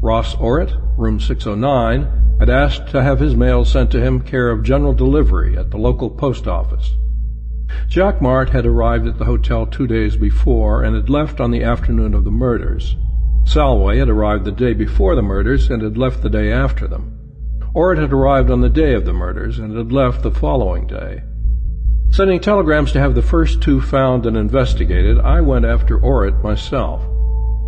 Ross 0.02 0.36
Orrit, 0.36 0.76
room 0.98 1.20
609, 1.20 2.38
had 2.40 2.50
asked 2.50 2.88
to 2.88 3.04
have 3.04 3.20
his 3.20 3.36
mail 3.36 3.66
sent 3.66 3.92
to 3.92 4.02
him 4.02 4.20
care 4.20 4.50
of 4.50 4.64
general 4.64 4.94
delivery 4.94 5.56
at 5.56 5.70
the 5.70 5.78
local 5.78 6.10
post 6.10 6.48
office. 6.48 6.96
Jacquemart 7.88 8.50
had 8.50 8.66
arrived 8.66 9.08
at 9.08 9.18
the 9.18 9.26
hotel 9.26 9.66
two 9.66 9.88
days 9.88 10.16
before 10.16 10.84
and 10.84 10.96
had 10.96 11.10
left 11.10 11.40
on 11.40 11.52
the 11.52 11.64
afternoon 11.64 12.14
of 12.14 12.24
the 12.24 12.32
murders. 12.32 12.96
Salway 13.46 13.98
had 13.98 14.10
arrived 14.10 14.46
the 14.46 14.52
day 14.52 14.74
before 14.74 15.16
the 15.16 15.22
murders 15.22 15.70
and 15.70 15.82
had 15.82 15.98
left 15.98 16.22
the 16.22 16.30
day 16.30 16.52
after 16.52 16.88
them. 16.88 17.18
Orrit 17.74 17.98
had 17.98 18.14
arrived 18.14 18.52
on 18.52 18.62
the 18.62 18.70
day 18.70 18.94
of 18.94 19.06
the 19.06 19.14
murders 19.14 19.60
and 19.60 19.76
had 19.76 19.92
left 19.92 20.24
the 20.24 20.32
following 20.32 20.88
day. 20.88 21.22
Sending 22.12 22.40
telegrams 22.40 22.92
to 22.92 23.00
have 23.00 23.16
the 23.16 23.22
first 23.22 23.62
two 23.62 23.80
found 23.80 24.26
and 24.26 24.36
investigated, 24.36 25.20
I 25.20 25.42
went 25.42 25.66
after 25.66 26.00
Orrit 26.00 26.44
myself. 26.44 27.04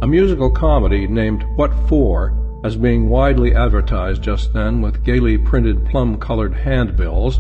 A 0.01 0.07
musical 0.07 0.49
comedy 0.49 1.07
named 1.07 1.43
What 1.55 1.73
For 1.87 2.33
as 2.63 2.75
being 2.75 3.09
widely 3.09 3.55
advertised 3.55 4.21
just 4.21 4.53
then 4.53 4.81
with 4.81 5.03
gaily 5.03 5.37
printed 5.37 5.85
plum-colored 5.85 6.53
handbills, 6.53 7.39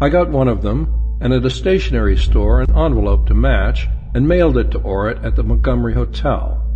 I 0.00 0.08
got 0.08 0.28
one 0.28 0.48
of 0.48 0.62
them, 0.62 0.99
and 1.20 1.32
at 1.32 1.44
a 1.44 1.50
stationery 1.50 2.16
store 2.16 2.60
an 2.62 2.74
envelope 2.74 3.26
to 3.26 3.34
match, 3.34 3.88
and 4.14 4.26
mailed 4.26 4.56
it 4.56 4.70
to 4.70 4.78
Orrit 4.80 5.24
at 5.24 5.36
the 5.36 5.42
Montgomery 5.42 5.94
Hotel. 5.94 6.66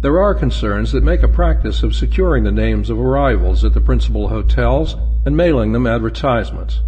There 0.00 0.20
are 0.22 0.34
concerns 0.34 0.92
that 0.92 1.02
make 1.02 1.22
a 1.22 1.28
practice 1.28 1.82
of 1.82 1.94
securing 1.94 2.44
the 2.44 2.52
names 2.52 2.90
of 2.90 2.98
arrivals 2.98 3.64
at 3.64 3.72
the 3.72 3.80
principal 3.80 4.28
hotels 4.28 4.96
and 5.24 5.36
mailing 5.36 5.72
them 5.72 5.86
advertisements. 5.86 6.82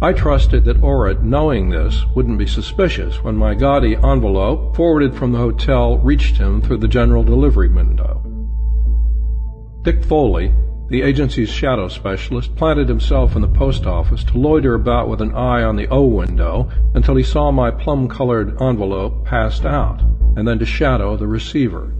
I 0.00 0.12
trusted 0.12 0.64
that 0.64 0.80
Orrit, 0.80 1.22
knowing 1.22 1.70
this, 1.70 2.04
wouldn't 2.14 2.38
be 2.38 2.46
suspicious 2.46 3.22
when 3.22 3.36
my 3.36 3.54
gaudy 3.54 3.96
envelope, 3.96 4.76
forwarded 4.76 5.14
from 5.14 5.32
the 5.32 5.38
hotel, 5.38 5.98
reached 5.98 6.36
him 6.36 6.62
through 6.62 6.78
the 6.78 6.88
general 6.88 7.24
delivery 7.24 7.68
window. 7.68 8.22
Dick 9.82 10.04
Foley, 10.04 10.54
the 10.90 11.02
agency's 11.02 11.48
shadow 11.48 11.86
specialist, 11.88 12.54
planted 12.56 12.88
himself 12.88 13.36
in 13.36 13.42
the 13.42 13.48
post 13.48 13.86
office 13.86 14.24
to 14.24 14.36
loiter 14.36 14.74
about 14.74 15.08
with 15.08 15.22
an 15.22 15.32
eye 15.34 15.62
on 15.62 15.76
the 15.76 15.86
O 15.88 16.04
window 16.04 16.68
until 16.94 17.14
he 17.14 17.22
saw 17.22 17.52
my 17.52 17.70
plum-colored 17.70 18.60
envelope 18.60 19.24
passed 19.24 19.64
out, 19.64 20.02
and 20.36 20.46
then 20.46 20.58
to 20.58 20.66
shadow 20.66 21.16
the 21.16 21.28
receiver. 21.28 21.94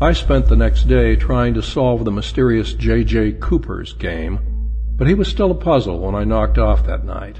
I 0.00 0.12
spent 0.12 0.46
the 0.46 0.56
next 0.56 0.84
day 0.84 1.16
trying 1.16 1.52
to 1.54 1.62
solve 1.62 2.04
the 2.04 2.12
mysterious 2.12 2.74
J.J. 2.74 3.32
Cooper's 3.40 3.92
game, 3.92 4.38
but 4.96 5.08
he 5.08 5.14
was 5.14 5.26
still 5.26 5.50
a 5.50 5.54
puzzle 5.54 5.98
when 5.98 6.14
I 6.14 6.22
knocked 6.22 6.58
off 6.58 6.86
that 6.86 7.04
night. 7.04 7.36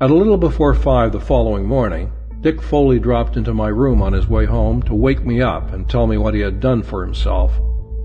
At 0.00 0.10
a 0.10 0.14
little 0.14 0.38
before 0.38 0.72
five 0.72 1.10
the 1.10 1.20
following 1.20 1.66
morning, 1.66 2.12
Dick 2.42 2.62
Foley 2.62 3.00
dropped 3.00 3.36
into 3.36 3.52
my 3.52 3.68
room 3.68 4.02
on 4.02 4.12
his 4.12 4.28
way 4.28 4.44
home 4.44 4.82
to 4.82 4.94
wake 4.94 5.24
me 5.24 5.42
up 5.42 5.72
and 5.72 5.88
tell 5.88 6.06
me 6.06 6.16
what 6.16 6.34
he 6.34 6.40
had 6.40 6.60
done 6.60 6.82
for 6.84 7.04
himself. 7.04 7.58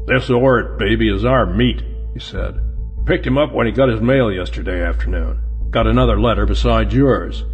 This 0.08 0.30
Orrit 0.30 0.78
baby 0.78 1.10
is 1.14 1.26
our 1.26 1.46
meat, 1.46 1.84
he 2.14 2.20
said. 2.20 2.60
Picked 3.06 3.26
him 3.26 3.38
up 3.38 3.54
when 3.54 3.68
he 3.68 3.72
got 3.72 3.90
his 3.90 4.02
mail 4.02 4.32
yesterday 4.32 4.84
afternoon. 4.84 5.40
Got 5.70 5.88
another 5.88 6.20
letter 6.20 6.46
besides 6.46 6.94
yours. 6.94 7.46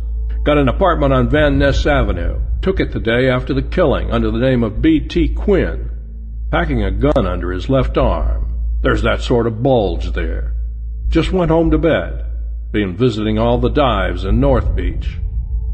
Got 0.44 0.58
an 0.58 0.70
apartment 0.70 1.14
on 1.14 1.30
Van 1.30 1.60
Ness 1.60 1.86
Avenue. 1.86 2.40
Took 2.62 2.80
it 2.80 2.92
the 2.92 3.00
day 3.00 3.30
after 3.30 3.54
the 3.54 3.62
killing 3.62 4.12
under 4.12 4.32
the 4.32 4.40
name 4.40 4.64
of 4.64 4.82
B.T. 4.82 5.30
Quinn. 5.36 5.92
Packing 6.52 6.84
a 6.84 6.92
gun 6.92 7.28
under 7.28 7.52
his 7.52 7.70
left 7.70 7.98
arm. 7.98 8.54
There's 8.82 9.02
that 9.04 9.22
sort 9.22 9.46
of 9.46 9.62
bulge 9.62 10.14
there. 10.14 10.54
Just 11.10 11.32
went 11.32 11.52
home 11.52 11.70
to 11.72 11.78
bed. 11.78 12.26
Been 12.72 12.96
visiting 12.96 13.38
all 13.38 13.58
the 13.58 13.70
dives 13.70 14.24
in 14.24 14.40
North 14.40 14.76
Beach. 14.76 15.18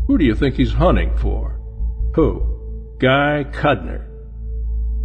Who 0.08 0.18
do 0.18 0.26
you 0.26 0.36
think 0.36 0.56
he's 0.56 0.74
hunting 0.74 1.16
for? 1.18 1.60
Who? 2.16 2.96
Guy 3.00 3.46
Cudner. 3.52 4.06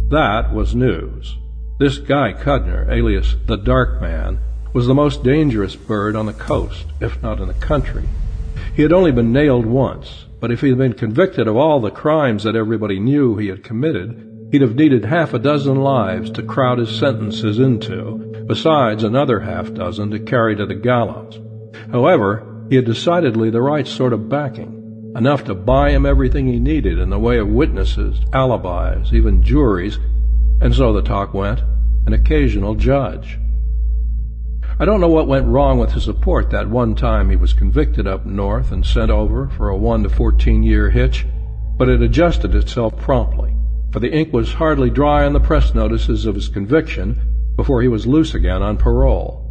That 0.09 0.53
was 0.53 0.75
news. 0.75 1.37
This 1.79 1.97
Guy 1.97 2.33
Cudner, 2.33 2.91
alias 2.91 3.37
the 3.45 3.55
Dark 3.55 4.01
Man, 4.01 4.39
was 4.73 4.85
the 4.85 4.93
most 4.93 5.23
dangerous 5.23 5.77
bird 5.77 6.13
on 6.13 6.25
the 6.25 6.33
coast, 6.33 6.87
if 6.99 7.23
not 7.23 7.39
in 7.39 7.47
the 7.47 7.53
country. 7.53 8.03
He 8.75 8.81
had 8.81 8.91
only 8.91 9.13
been 9.13 9.31
nailed 9.31 9.65
once, 9.65 10.25
but 10.41 10.51
if 10.51 10.59
he 10.59 10.67
had 10.67 10.77
been 10.77 10.91
convicted 10.91 11.47
of 11.47 11.55
all 11.55 11.79
the 11.79 11.89
crimes 11.89 12.43
that 12.43 12.57
everybody 12.57 12.99
knew 12.99 13.37
he 13.37 13.47
had 13.47 13.63
committed, 13.63 14.49
he'd 14.51 14.61
have 14.61 14.75
needed 14.75 15.05
half 15.05 15.33
a 15.33 15.39
dozen 15.39 15.77
lives 15.79 16.29
to 16.31 16.43
crowd 16.43 16.79
his 16.79 16.93
sentences 16.93 17.59
into, 17.59 18.43
besides 18.45 19.05
another 19.05 19.39
half 19.39 19.73
dozen 19.73 20.11
to 20.11 20.19
carry 20.19 20.57
to 20.57 20.65
the 20.65 20.75
gallows. 20.75 21.39
However, 21.93 22.65
he 22.69 22.75
had 22.75 22.83
decidedly 22.83 23.51
the 23.51 23.61
right 23.61 23.87
sort 23.87 24.11
of 24.11 24.27
backing, 24.27 25.13
enough 25.15 25.45
to 25.45 25.55
buy 25.55 25.91
him 25.91 26.05
everything 26.05 26.45
he 26.45 26.59
needed 26.59 26.99
in 26.99 27.09
the 27.09 27.19
way 27.19 27.37
of 27.37 27.47
witnesses, 27.47 28.19
alibis, 28.33 29.13
even 29.13 29.41
juries, 29.41 29.97
and 30.61 30.73
so 30.73 30.93
the 30.93 31.01
talk 31.01 31.33
went, 31.33 31.61
an 32.05 32.13
occasional 32.13 32.75
judge. 32.75 33.39
I 34.79 34.85
don't 34.85 35.01
know 35.01 35.09
what 35.09 35.27
went 35.27 35.47
wrong 35.47 35.77
with 35.77 35.91
his 35.91 36.05
support 36.05 36.49
that 36.51 36.69
one 36.69 36.95
time 36.95 37.29
he 37.29 37.35
was 37.35 37.53
convicted 37.53 38.07
up 38.07 38.25
north 38.25 38.71
and 38.71 38.85
sent 38.85 39.11
over 39.11 39.49
for 39.49 39.69
a 39.69 39.77
1 39.77 40.03
to 40.03 40.09
14 40.09 40.63
year 40.63 40.89
hitch, 40.89 41.25
but 41.77 41.89
it 41.89 42.01
adjusted 42.01 42.55
itself 42.55 42.95
promptly, 42.97 43.53
for 43.91 43.99
the 43.99 44.11
ink 44.11 44.33
was 44.33 44.53
hardly 44.53 44.89
dry 44.89 45.25
on 45.25 45.33
the 45.33 45.39
press 45.39 45.73
notices 45.73 46.25
of 46.25 46.35
his 46.35 46.47
conviction 46.47 47.53
before 47.55 47.81
he 47.81 47.87
was 47.87 48.07
loose 48.07 48.33
again 48.33 48.61
on 48.61 48.77
parole. 48.77 49.45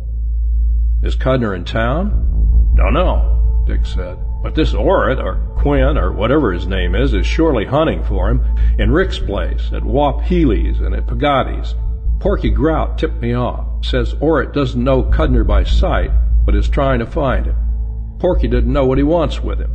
Is 1.03 1.15
Cudner 1.15 1.55
in 1.55 1.65
town? 1.65 2.73
Don't 2.75 2.95
know, 2.95 3.65
Dick 3.67 3.85
said. 3.85 4.19
But 4.43 4.55
this 4.55 4.73
Orrit, 4.73 5.23
or 5.23 5.37
Quinn, 5.61 5.99
or 5.99 6.13
whatever 6.13 6.53
his 6.53 6.67
name 6.67 6.95
is, 6.95 7.13
is 7.13 7.27
surely 7.27 7.65
hunting 7.65 8.05
for 8.05 8.31
him 8.31 8.43
in 8.79 8.93
Rick's 8.93 9.19
place, 9.19 9.71
at 9.73 9.85
Wop 9.85 10.23
Healy's, 10.23 10.81
and 10.81 10.95
at 10.95 11.07
Pigatti's. 11.07 11.75
Porky 12.21 12.51
Grout 12.51 12.99
tipped 12.99 13.21
me 13.21 13.35
off. 13.35 13.67
Says 13.85 14.15
Orrit 14.15 14.53
doesn't 14.53 14.83
know 14.83 15.03
Cudner 15.03 15.47
by 15.47 15.65
sight, 15.65 16.11
but 16.45 16.55
is 16.55 16.69
trying 16.69 16.99
to 17.01 17.07
find 17.07 17.47
him. 17.47 17.57
Porky 18.19 18.49
didn't 18.49 18.73
know 18.73 18.87
what 18.87 18.99
he 18.99 19.05
wants 19.05 19.41
with 19.41 19.61
him. 19.61 19.71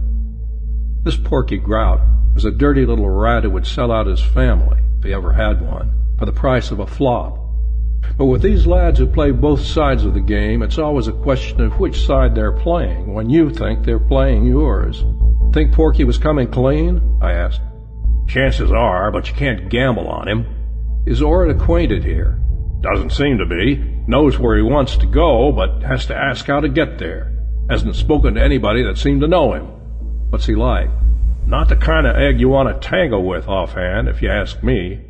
This 1.03 1.17
Porky 1.17 1.57
Grout 1.57 2.01
was 2.33 2.45
a 2.45 2.51
dirty 2.51 2.85
little 2.85 3.09
rat 3.09 3.43
who 3.43 3.49
would 3.51 3.67
sell 3.67 3.91
out 3.91 4.07
his 4.07 4.21
family, 4.21 4.79
if 4.97 5.03
he 5.03 5.13
ever 5.13 5.33
had 5.33 5.61
one, 5.61 5.91
for 6.17 6.25
the 6.25 6.31
price 6.31 6.71
of 6.71 6.79
a 6.79 6.87
flop. 6.87 7.42
But 8.17 8.25
with 8.25 8.41
these 8.41 8.67
lads 8.67 8.99
who 8.99 9.07
play 9.07 9.31
both 9.31 9.61
sides 9.61 10.05
of 10.05 10.13
the 10.13 10.21
game, 10.21 10.61
it's 10.61 10.77
always 10.77 11.07
a 11.07 11.13
question 11.13 11.61
of 11.61 11.79
which 11.79 12.05
side 12.05 12.35
they're 12.35 12.51
playing 12.51 13.13
when 13.13 13.29
you 13.29 13.49
think 13.49 13.83
they're 13.83 13.99
playing 13.99 14.45
yours. 14.45 15.03
Think 15.51 15.73
Porky 15.73 16.03
was 16.03 16.17
coming 16.17 16.49
clean? 16.49 17.19
I 17.21 17.33
asked. 17.33 17.61
Chances 18.27 18.71
are, 18.71 19.11
but 19.11 19.27
you 19.29 19.35
can't 19.35 19.69
gamble 19.69 20.07
on 20.07 20.27
him. 20.27 20.45
Is 21.05 21.21
Orrit 21.21 21.51
acquainted 21.51 22.03
here? 22.03 22.39
Doesn't 22.81 23.11
seem 23.11 23.37
to 23.37 23.45
be. 23.45 23.77
Knows 24.07 24.37
where 24.37 24.55
he 24.57 24.61
wants 24.61 24.97
to 24.97 25.05
go, 25.05 25.51
but 25.51 25.83
has 25.83 26.05
to 26.07 26.15
ask 26.15 26.45
how 26.45 26.59
to 26.59 26.69
get 26.69 26.97
there. 26.97 27.33
Hasn't 27.69 27.95
spoken 27.95 28.35
to 28.35 28.43
anybody 28.43 28.83
that 28.83 28.97
seemed 28.97 29.21
to 29.21 29.27
know 29.27 29.53
him. 29.53 29.65
What's 30.29 30.45
he 30.45 30.55
like? 30.55 30.89
Not 31.45 31.69
the 31.69 31.75
kind 31.75 32.07
of 32.07 32.15
egg 32.15 32.39
you 32.39 32.49
want 32.49 32.69
to 32.69 32.87
tangle 32.87 33.23
with 33.23 33.47
offhand, 33.47 34.07
if 34.07 34.21
you 34.21 34.29
ask 34.29 34.63
me. 34.63 35.01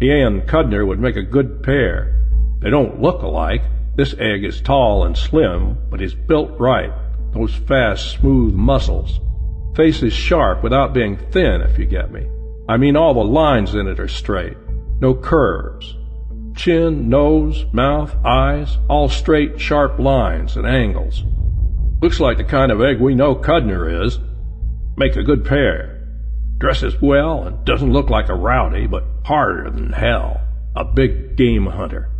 He 0.00 0.10
and 0.10 0.42
Cudner 0.42 0.86
would 0.86 1.00
make 1.00 1.16
a 1.16 1.22
good 1.22 1.62
pair. 1.62 2.17
They 2.60 2.70
don't 2.70 3.00
look 3.00 3.22
alike. 3.22 3.62
This 3.96 4.14
egg 4.18 4.44
is 4.44 4.60
tall 4.60 5.04
and 5.04 5.16
slim, 5.16 5.76
but 5.90 6.02
is 6.02 6.14
built 6.14 6.58
right. 6.58 6.92
Those 7.32 7.54
fast, 7.54 8.12
smooth 8.12 8.54
muscles. 8.54 9.20
Face 9.76 10.02
is 10.02 10.12
sharp 10.12 10.62
without 10.62 10.92
being 10.92 11.16
thin, 11.16 11.60
if 11.60 11.78
you 11.78 11.84
get 11.84 12.10
me. 12.10 12.26
I 12.68 12.76
mean 12.76 12.96
all 12.96 13.14
the 13.14 13.20
lines 13.20 13.74
in 13.74 13.86
it 13.86 14.00
are 14.00 14.08
straight. 14.08 14.56
No 15.00 15.14
curves. 15.14 15.96
Chin, 16.56 17.08
nose, 17.08 17.64
mouth, 17.72 18.14
eyes, 18.24 18.76
all 18.88 19.08
straight, 19.08 19.60
sharp 19.60 19.98
lines 19.98 20.56
and 20.56 20.66
angles. 20.66 21.22
Looks 22.02 22.18
like 22.18 22.36
the 22.36 22.44
kind 22.44 22.72
of 22.72 22.80
egg 22.80 23.00
we 23.00 23.14
know 23.14 23.36
Cudner 23.36 24.04
is. 24.04 24.18
Make 24.96 25.16
a 25.16 25.22
good 25.22 25.44
pair. 25.44 26.06
Dresses 26.58 27.00
well 27.00 27.44
and 27.44 27.64
doesn't 27.64 27.92
look 27.92 28.10
like 28.10 28.28
a 28.28 28.34
rowdy, 28.34 28.88
but 28.88 29.04
harder 29.24 29.70
than 29.70 29.92
hell. 29.92 30.40
A 30.74 30.84
big 30.84 31.36
game 31.36 31.66
hunter. 31.66 32.10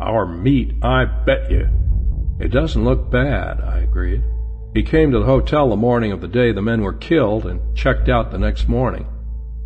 Our 0.00 0.26
meat, 0.26 0.72
I 0.82 1.04
bet 1.04 1.50
you. 1.50 1.68
It 2.40 2.48
doesn't 2.48 2.84
look 2.84 3.10
bad, 3.10 3.60
I 3.60 3.78
agreed. 3.78 4.22
He 4.74 4.82
came 4.82 5.12
to 5.12 5.20
the 5.20 5.24
hotel 5.24 5.68
the 5.68 5.76
morning 5.76 6.10
of 6.10 6.20
the 6.20 6.28
day 6.28 6.50
the 6.50 6.60
men 6.60 6.82
were 6.82 6.92
killed 6.92 7.46
and 7.46 7.76
checked 7.76 8.08
out 8.08 8.32
the 8.32 8.38
next 8.38 8.68
morning. 8.68 9.06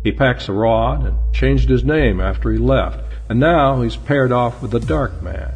He 0.03 0.11
packs 0.11 0.47
a 0.47 0.53
rod 0.53 1.05
and 1.05 1.17
changed 1.33 1.67
his 1.67 1.83
name 1.83 2.21
after 2.21 2.51
he 2.51 2.59
left, 2.59 3.03
and 3.27 3.39
now 3.39 3.81
he's 3.81 3.95
paired 3.95 4.31
off 4.31 4.61
with 4.61 4.71
the 4.71 4.79
dark 4.79 5.21
man. 5.21 5.55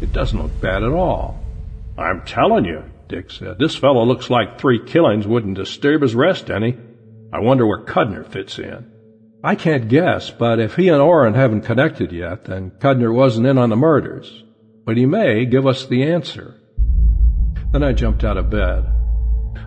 It 0.00 0.12
doesn't 0.12 0.40
look 0.40 0.60
bad 0.60 0.82
at 0.82 0.92
all. 0.92 1.40
I'm 1.96 2.22
telling 2.22 2.64
you, 2.64 2.82
Dick 3.08 3.30
said, 3.30 3.58
this 3.58 3.76
fellow 3.76 4.04
looks 4.04 4.28
like 4.28 4.58
three 4.58 4.84
killings 4.84 5.26
wouldn't 5.28 5.56
disturb 5.56 6.02
his 6.02 6.14
rest 6.14 6.50
any. 6.50 6.76
I 7.32 7.38
wonder 7.38 7.66
where 7.66 7.84
Cudner 7.84 8.26
fits 8.26 8.58
in. 8.58 8.91
I 9.44 9.56
can't 9.56 9.88
guess, 9.88 10.30
but 10.30 10.60
if 10.60 10.76
he 10.76 10.88
and 10.88 11.00
Orrit 11.00 11.34
haven't 11.34 11.62
connected 11.62 12.12
yet, 12.12 12.44
then 12.44 12.70
Cudner 12.78 13.12
wasn't 13.12 13.48
in 13.48 13.58
on 13.58 13.70
the 13.70 13.76
murders. 13.76 14.44
But 14.84 14.96
he 14.96 15.04
may 15.04 15.46
give 15.46 15.66
us 15.66 15.86
the 15.86 16.04
answer. 16.04 16.60
Then 17.72 17.82
I 17.82 17.92
jumped 17.92 18.22
out 18.22 18.36
of 18.36 18.50
bed. 18.50 18.84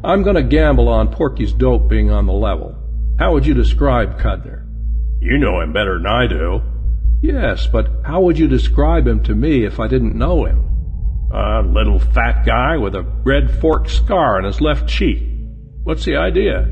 I'm 0.02 0.24
going 0.24 0.38
to 0.38 0.44
gamble 0.44 0.88
on 0.88 1.12
Porky's 1.12 1.52
dope 1.52 1.90
being 1.90 2.10
on 2.10 2.26
the 2.26 2.34
level. 2.34 2.74
How 3.20 3.34
would 3.34 3.46
you 3.46 3.54
describe 3.54 4.20
Cudner? 4.20 4.66
You 5.20 5.40
know 5.40 5.60
him 5.60 5.74
better 5.74 5.98
than 5.98 6.08
I 6.08 6.28
do. 6.28 6.62
Yes, 7.22 7.68
but 7.68 7.90
how 8.06 8.22
would 8.22 8.40
you 8.40 8.48
describe 8.48 9.06
him 9.08 9.24
to 9.24 9.36
me 9.36 9.66
if 9.66 9.80
I 9.80 9.88
didn't 9.88 10.16
know 10.16 10.46
him? 10.46 10.70
A 11.34 11.62
little 11.66 12.00
fat 12.00 12.46
guy 12.46 12.78
with 12.78 12.96
a 12.96 13.02
red 13.02 13.60
forked 13.60 13.90
scar 13.90 14.38
on 14.38 14.46
his 14.46 14.62
left 14.62 14.88
cheek. 14.88 15.22
What's 15.84 16.06
the 16.06 16.16
idea? 16.16 16.70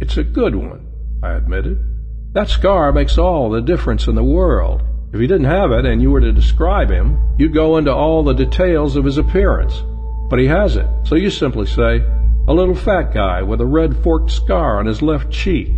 It's 0.00 0.18
a 0.18 0.24
good 0.24 0.54
one, 0.54 0.90
I 1.22 1.34
admitted. 1.34 1.93
That 2.34 2.48
scar 2.48 2.92
makes 2.92 3.16
all 3.16 3.48
the 3.48 3.60
difference 3.60 4.08
in 4.08 4.16
the 4.16 4.24
world. 4.24 4.82
If 5.12 5.20
he 5.20 5.28
didn't 5.28 5.46
have 5.46 5.70
it 5.70 5.86
and 5.86 6.02
you 6.02 6.10
were 6.10 6.20
to 6.20 6.32
describe 6.32 6.90
him, 6.90 7.16
you'd 7.38 7.54
go 7.54 7.76
into 7.76 7.94
all 7.94 8.24
the 8.24 8.34
details 8.34 8.96
of 8.96 9.04
his 9.04 9.18
appearance. 9.18 9.84
But 10.28 10.40
he 10.40 10.46
has 10.46 10.74
it, 10.74 10.86
so 11.04 11.14
you 11.14 11.30
simply 11.30 11.66
say, 11.66 12.04
a 12.48 12.52
little 12.52 12.74
fat 12.74 13.14
guy 13.14 13.42
with 13.42 13.60
a 13.60 13.66
red 13.66 14.02
forked 14.02 14.32
scar 14.32 14.80
on 14.80 14.86
his 14.86 15.00
left 15.00 15.30
cheek. 15.30 15.68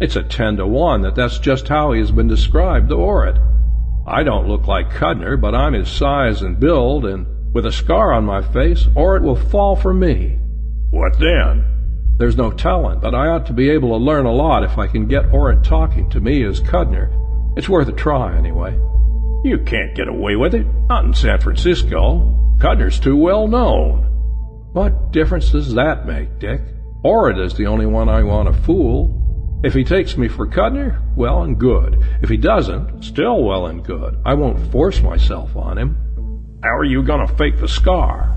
It's 0.00 0.14
a 0.14 0.22
ten 0.22 0.56
to 0.58 0.66
one 0.66 1.02
that 1.02 1.16
that's 1.16 1.40
just 1.40 1.66
how 1.66 1.90
he 1.90 1.98
has 1.98 2.12
been 2.12 2.28
described 2.28 2.88
to 2.90 2.94
Orrit. 2.94 3.40
I 4.06 4.22
don't 4.22 4.46
look 4.46 4.68
like 4.68 4.90
Cudner, 4.90 5.40
but 5.40 5.56
I'm 5.56 5.72
his 5.72 5.88
size 5.88 6.42
and 6.42 6.60
build, 6.60 7.04
and 7.04 7.26
with 7.52 7.66
a 7.66 7.72
scar 7.72 8.12
on 8.12 8.24
my 8.24 8.42
face, 8.42 8.84
Orrit 8.94 9.22
will 9.22 9.34
fall 9.34 9.74
for 9.74 9.92
me. 9.92 10.38
What 10.90 11.18
then? 11.18 11.73
There's 12.16 12.36
no 12.36 12.52
telling, 12.52 13.00
but 13.00 13.14
I 13.14 13.28
ought 13.28 13.46
to 13.46 13.52
be 13.52 13.70
able 13.70 13.88
to 13.90 14.04
learn 14.04 14.24
a 14.24 14.32
lot 14.32 14.62
if 14.62 14.78
I 14.78 14.86
can 14.86 15.08
get 15.08 15.32
Orrit 15.32 15.64
talking 15.64 16.08
to 16.10 16.20
me 16.20 16.44
as 16.44 16.60
Cudner. 16.60 17.10
It's 17.56 17.68
worth 17.68 17.88
a 17.88 17.92
try, 17.92 18.36
anyway. 18.36 18.78
You 19.44 19.58
can't 19.66 19.96
get 19.96 20.06
away 20.06 20.36
with 20.36 20.54
it. 20.54 20.66
Not 20.88 21.04
in 21.04 21.12
San 21.12 21.40
Francisco. 21.40 22.56
Cudner's 22.58 23.00
too 23.00 23.16
well 23.16 23.48
known. 23.48 24.04
What 24.72 25.10
difference 25.10 25.50
does 25.50 25.74
that 25.74 26.06
make, 26.06 26.38
Dick? 26.38 26.60
Orrit 27.04 27.44
is 27.44 27.54
the 27.54 27.66
only 27.66 27.86
one 27.86 28.08
I 28.08 28.22
want 28.22 28.46
to 28.48 28.62
fool. 28.62 29.60
If 29.64 29.74
he 29.74 29.82
takes 29.82 30.16
me 30.16 30.28
for 30.28 30.46
Cudner, 30.46 31.02
well 31.16 31.42
and 31.42 31.58
good. 31.58 32.00
If 32.22 32.28
he 32.28 32.36
doesn't, 32.36 33.02
still 33.02 33.42
well 33.42 33.66
and 33.66 33.84
good. 33.84 34.20
I 34.24 34.34
won't 34.34 34.70
force 34.70 35.02
myself 35.02 35.56
on 35.56 35.78
him. 35.78 36.60
How 36.62 36.76
are 36.76 36.84
you 36.84 37.02
going 37.02 37.26
to 37.26 37.34
fake 37.34 37.58
the 37.58 37.68
scar? 37.68 38.36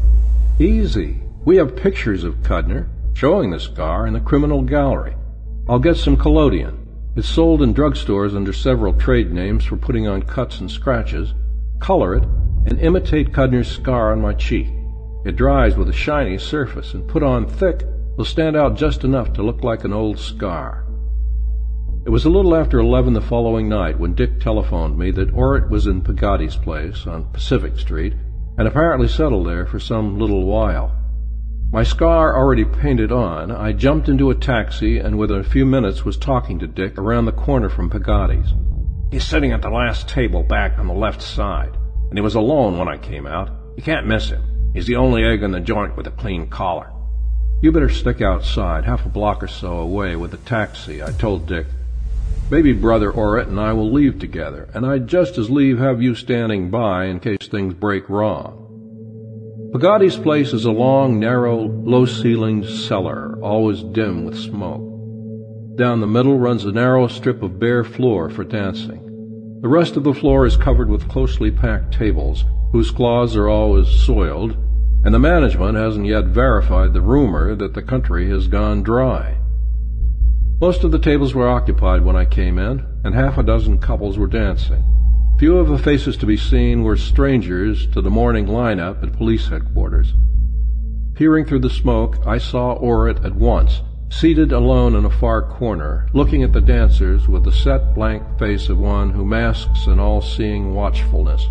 Easy. 0.59 1.21
We 1.45 1.57
have 1.57 1.75
pictures 1.75 2.23
of 2.23 2.37
Cudner 2.37 2.89
showing 3.17 3.49
the 3.49 3.59
scar 3.59 4.05
in 4.05 4.13
the 4.13 4.19
criminal 4.19 4.61
gallery. 4.61 5.15
I'll 5.67 5.79
get 5.79 5.97
some 5.97 6.17
collodion. 6.17 6.87
It's 7.15 7.27
sold 7.27 7.63
in 7.63 7.73
drugstores 7.73 8.35
under 8.35 8.53
several 8.53 8.93
trade 8.93 9.31
names 9.31 9.65
for 9.65 9.75
putting 9.75 10.07
on 10.07 10.21
cuts 10.21 10.59
and 10.59 10.69
scratches. 10.69 11.33
Color 11.79 12.17
it 12.17 12.23
and 12.67 12.79
imitate 12.79 13.33
Cudner's 13.33 13.69
scar 13.69 14.11
on 14.11 14.21
my 14.21 14.35
cheek. 14.35 14.67
It 15.25 15.35
dries 15.35 15.75
with 15.75 15.89
a 15.89 15.93
shiny 15.93 16.37
surface, 16.37 16.93
and 16.93 17.07
put 17.07 17.23
on 17.23 17.47
thick 17.47 17.81
will 18.17 18.25
stand 18.25 18.55
out 18.55 18.77
just 18.77 19.03
enough 19.03 19.33
to 19.33 19.41
look 19.41 19.63
like 19.63 19.83
an 19.83 19.93
old 19.93 20.19
scar. 20.19 20.85
It 22.05 22.11
was 22.11 22.25
a 22.25 22.29
little 22.29 22.55
after 22.55 22.77
eleven 22.77 23.13
the 23.13 23.21
following 23.21 23.67
night 23.67 23.99
when 23.99 24.13
Dick 24.13 24.39
telephoned 24.39 24.95
me 24.95 25.09
that 25.09 25.33
Orrit 25.33 25.71
was 25.71 25.87
in 25.87 26.03
Pigatti's 26.03 26.55
place 26.55 27.07
on 27.07 27.33
Pacific 27.33 27.79
Street, 27.79 28.13
and 28.59 28.67
apparently 28.67 29.07
settled 29.07 29.47
there 29.47 29.65
for 29.65 29.79
some 29.79 30.19
little 30.19 30.45
while. 30.45 30.93
My 31.69 31.83
scar 31.83 32.33
already 32.33 32.63
painted 32.63 33.11
on, 33.11 33.51
I 33.51 33.73
jumped 33.73 34.07
into 34.07 34.29
a 34.29 34.35
taxi 34.35 34.99
and 34.99 35.17
within 35.17 35.39
a 35.39 35.43
few 35.43 35.65
minutes 35.65 36.05
was 36.05 36.15
talking 36.15 36.59
to 36.59 36.67
Dick 36.67 36.97
around 36.97 37.25
the 37.25 37.33
corner 37.33 37.69
from 37.69 37.89
Pigatti's. 37.89 38.53
He's 39.11 39.25
sitting 39.25 39.51
at 39.51 39.61
the 39.61 39.69
last 39.69 40.07
table 40.07 40.43
back 40.43 40.79
on 40.79 40.87
the 40.87 40.93
left 40.93 41.21
side 41.21 41.77
and 42.09 42.17
he 42.17 42.21
was 42.21 42.35
alone 42.35 42.77
when 42.77 42.87
I 42.87 42.97
came 42.97 43.27
out. 43.27 43.49
You 43.75 43.83
can't 43.83 44.07
miss 44.07 44.29
him. 44.29 44.71
He's 44.73 44.87
the 44.87 44.95
only 44.95 45.25
egg 45.25 45.43
in 45.43 45.51
the 45.51 45.59
joint 45.59 45.97
with 45.97 46.07
a 46.07 46.11
clean 46.11 46.47
collar. 46.47 46.89
You 47.61 47.73
better 47.73 47.89
stick 47.89 48.21
outside, 48.21 48.85
half 48.85 49.05
a 49.05 49.09
block 49.09 49.43
or 49.43 49.47
so 49.47 49.79
away, 49.79 50.15
with 50.15 50.33
a 50.33 50.37
taxi, 50.37 51.03
I 51.03 51.11
told 51.11 51.47
Dick. 51.47 51.67
Maybe 52.49 52.71
Brother 52.71 53.11
Orrit 53.11 53.47
and 53.47 53.59
I 53.59 53.73
will 53.73 53.91
leave 53.91 54.19
together, 54.19 54.69
and 54.73 54.85
I'd 54.85 55.07
just 55.07 55.37
as 55.37 55.49
leave 55.49 55.79
have 55.79 56.01
you 56.01 56.15
standing 56.15 56.69
by 56.69 57.05
in 57.05 57.19
case 57.19 57.47
things 57.49 57.73
break 57.73 58.07
wrong. 58.07 58.66
Pigatti's 59.73 60.15
place 60.15 60.53
is 60.53 60.63
a 60.63 60.71
long, 60.71 61.19
narrow, 61.19 61.57
low-ceilinged 61.57 62.87
cellar, 62.87 63.37
always 63.41 63.83
dim 63.83 64.23
with 64.23 64.39
smoke. 64.39 64.81
Down 65.75 65.99
the 65.99 66.07
middle 66.07 66.39
runs 66.39 66.63
a 66.63 66.71
narrow 66.71 67.07
strip 67.09 67.43
of 67.43 67.59
bare 67.59 67.83
floor 67.83 68.29
for 68.29 68.45
dancing. 68.45 69.59
The 69.61 69.67
rest 69.67 69.97
of 69.97 70.05
the 70.05 70.13
floor 70.13 70.45
is 70.45 70.55
covered 70.55 70.89
with 70.89 71.09
closely 71.09 71.51
packed 71.51 71.93
tables, 71.93 72.45
whose 72.71 72.91
cloths 72.91 73.35
are 73.35 73.49
always 73.49 73.89
soiled, 73.89 74.55
and 75.03 75.13
the 75.13 75.19
management 75.19 75.75
hasn't 75.75 76.05
yet 76.05 76.27
verified 76.27 76.93
the 76.93 77.01
rumor 77.01 77.53
that 77.53 77.73
the 77.73 77.81
country 77.81 78.29
has 78.29 78.47
gone 78.47 78.83
dry. 78.83 79.35
Most 80.61 80.85
of 80.85 80.91
the 80.91 80.99
tables 80.99 81.35
were 81.35 81.49
occupied 81.49 82.05
when 82.05 82.15
I 82.15 82.23
came 82.23 82.57
in, 82.57 82.85
and 83.03 83.13
half 83.13 83.37
a 83.37 83.43
dozen 83.43 83.79
couples 83.79 84.17
were 84.17 84.27
dancing. 84.27 84.85
Few 85.37 85.59
of 85.59 85.67
the 85.67 85.77
faces 85.77 86.17
to 86.17 86.25
be 86.25 86.35
seen 86.35 86.81
were 86.81 86.97
strangers 86.97 87.85
to 87.91 88.01
the 88.01 88.09
morning 88.09 88.47
lineup 88.47 89.03
at 89.03 89.13
police 89.13 89.47
headquarters. 89.47 90.15
Peering 91.13 91.45
through 91.45 91.59
the 91.59 91.69
smoke, 91.69 92.17
I 92.25 92.39
saw 92.39 92.75
Orrit 92.79 93.23
at 93.23 93.35
once, 93.35 93.83
seated 94.09 94.51
alone 94.51 94.95
in 94.95 95.05
a 95.05 95.11
far 95.11 95.43
corner, 95.43 96.07
looking 96.11 96.41
at 96.41 96.53
the 96.53 96.61
dancers 96.61 97.27
with 97.27 97.43
the 97.43 97.51
set 97.51 97.93
blank 97.93 98.23
face 98.39 98.67
of 98.69 98.79
one 98.79 99.11
who 99.11 99.23
masks 99.23 99.85
an 99.85 99.99
all-seeing 99.99 100.73
watchfulness. 100.73 101.45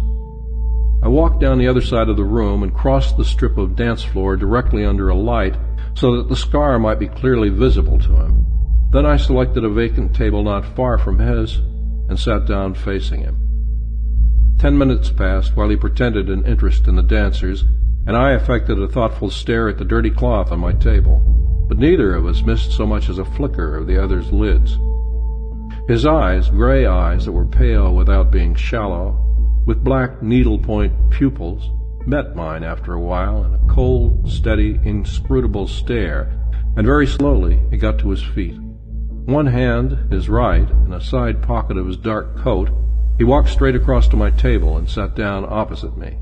I 1.04 1.06
walked 1.06 1.40
down 1.40 1.58
the 1.58 1.68
other 1.68 1.80
side 1.80 2.08
of 2.08 2.16
the 2.16 2.24
room 2.24 2.64
and 2.64 2.74
crossed 2.74 3.16
the 3.16 3.24
strip 3.24 3.56
of 3.56 3.76
dance 3.76 4.02
floor 4.02 4.36
directly 4.36 4.84
under 4.84 5.10
a 5.10 5.14
light 5.14 5.54
so 5.94 6.16
that 6.16 6.28
the 6.28 6.34
scar 6.34 6.80
might 6.80 6.98
be 6.98 7.06
clearly 7.06 7.50
visible 7.50 8.00
to 8.00 8.16
him. 8.16 8.46
Then 8.90 9.06
I 9.06 9.16
selected 9.16 9.62
a 9.62 9.68
vacant 9.68 10.12
table 10.12 10.42
not 10.42 10.74
far 10.74 10.98
from 10.98 11.20
his 11.20 11.58
and 12.08 12.18
sat 12.18 12.46
down 12.46 12.74
facing 12.74 13.20
him. 13.20 13.45
Ten 14.58 14.78
minutes 14.78 15.10
passed 15.10 15.56
while 15.56 15.68
he 15.68 15.76
pretended 15.76 16.28
an 16.28 16.44
interest 16.46 16.88
in 16.88 16.96
the 16.96 17.02
dancers, 17.02 17.64
and 18.06 18.16
I 18.16 18.32
affected 18.32 18.80
a 18.80 18.88
thoughtful 18.88 19.30
stare 19.30 19.68
at 19.68 19.78
the 19.78 19.84
dirty 19.84 20.10
cloth 20.10 20.52
on 20.52 20.60
my 20.60 20.72
table 20.72 21.36
but 21.68 21.78
neither 21.78 22.14
of 22.14 22.26
us 22.26 22.42
missed 22.42 22.72
so 22.72 22.86
much 22.86 23.08
as 23.08 23.18
a 23.18 23.24
flicker 23.24 23.76
of 23.76 23.86
the 23.86 24.02
other's 24.02 24.32
lids. 24.32 24.78
His 25.88 26.06
eyes, 26.06 26.48
gray 26.48 26.86
eyes 26.86 27.24
that 27.24 27.32
were 27.32 27.46
pale 27.46 27.94
without 27.94 28.30
being 28.30 28.54
shallow, 28.54 29.22
with 29.66 29.84
black 29.84 30.22
needlepoint 30.22 31.10
pupils, 31.10 31.70
met 32.06 32.36
mine 32.36 32.62
after 32.62 32.92
a 32.92 33.00
while 33.00 33.44
in 33.44 33.54
a 33.54 33.74
cold, 33.74 34.30
steady, 34.30 34.78
inscrutable 34.84 35.66
stare, 35.66 36.40
and 36.76 36.86
very 36.86 37.06
slowly 37.06 37.60
he 37.70 37.76
got 37.76 37.98
to 37.98 38.10
his 38.10 38.22
feet. 38.22 38.56
One 39.24 39.46
hand, 39.46 40.12
his 40.12 40.28
right, 40.28 40.68
in 40.70 40.92
a 40.92 41.00
side 41.00 41.42
pocket 41.42 41.76
of 41.76 41.86
his 41.86 41.96
dark 41.96 42.36
coat, 42.38 42.70
he 43.18 43.24
walked 43.24 43.48
straight 43.48 43.74
across 43.74 44.08
to 44.08 44.16
my 44.16 44.30
table 44.30 44.76
and 44.76 44.88
sat 44.88 45.14
down 45.14 45.46
opposite 45.48 45.96
me. 45.96 46.18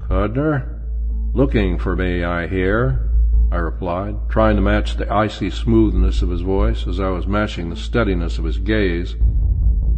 Cudner? 0.00 0.80
Looking 1.34 1.78
for 1.78 1.94
me, 1.94 2.24
I 2.24 2.46
hear, 2.46 3.10
I 3.50 3.56
replied, 3.56 4.28
trying 4.28 4.56
to 4.56 4.62
match 4.62 4.96
the 4.96 5.10
icy 5.12 5.50
smoothness 5.50 6.20
of 6.20 6.30
his 6.30 6.42
voice 6.42 6.86
as 6.86 7.00
I 7.00 7.08
was 7.08 7.26
matching 7.26 7.70
the 7.70 7.76
steadiness 7.76 8.38
of 8.38 8.44
his 8.44 8.58
gaze. 8.58 9.16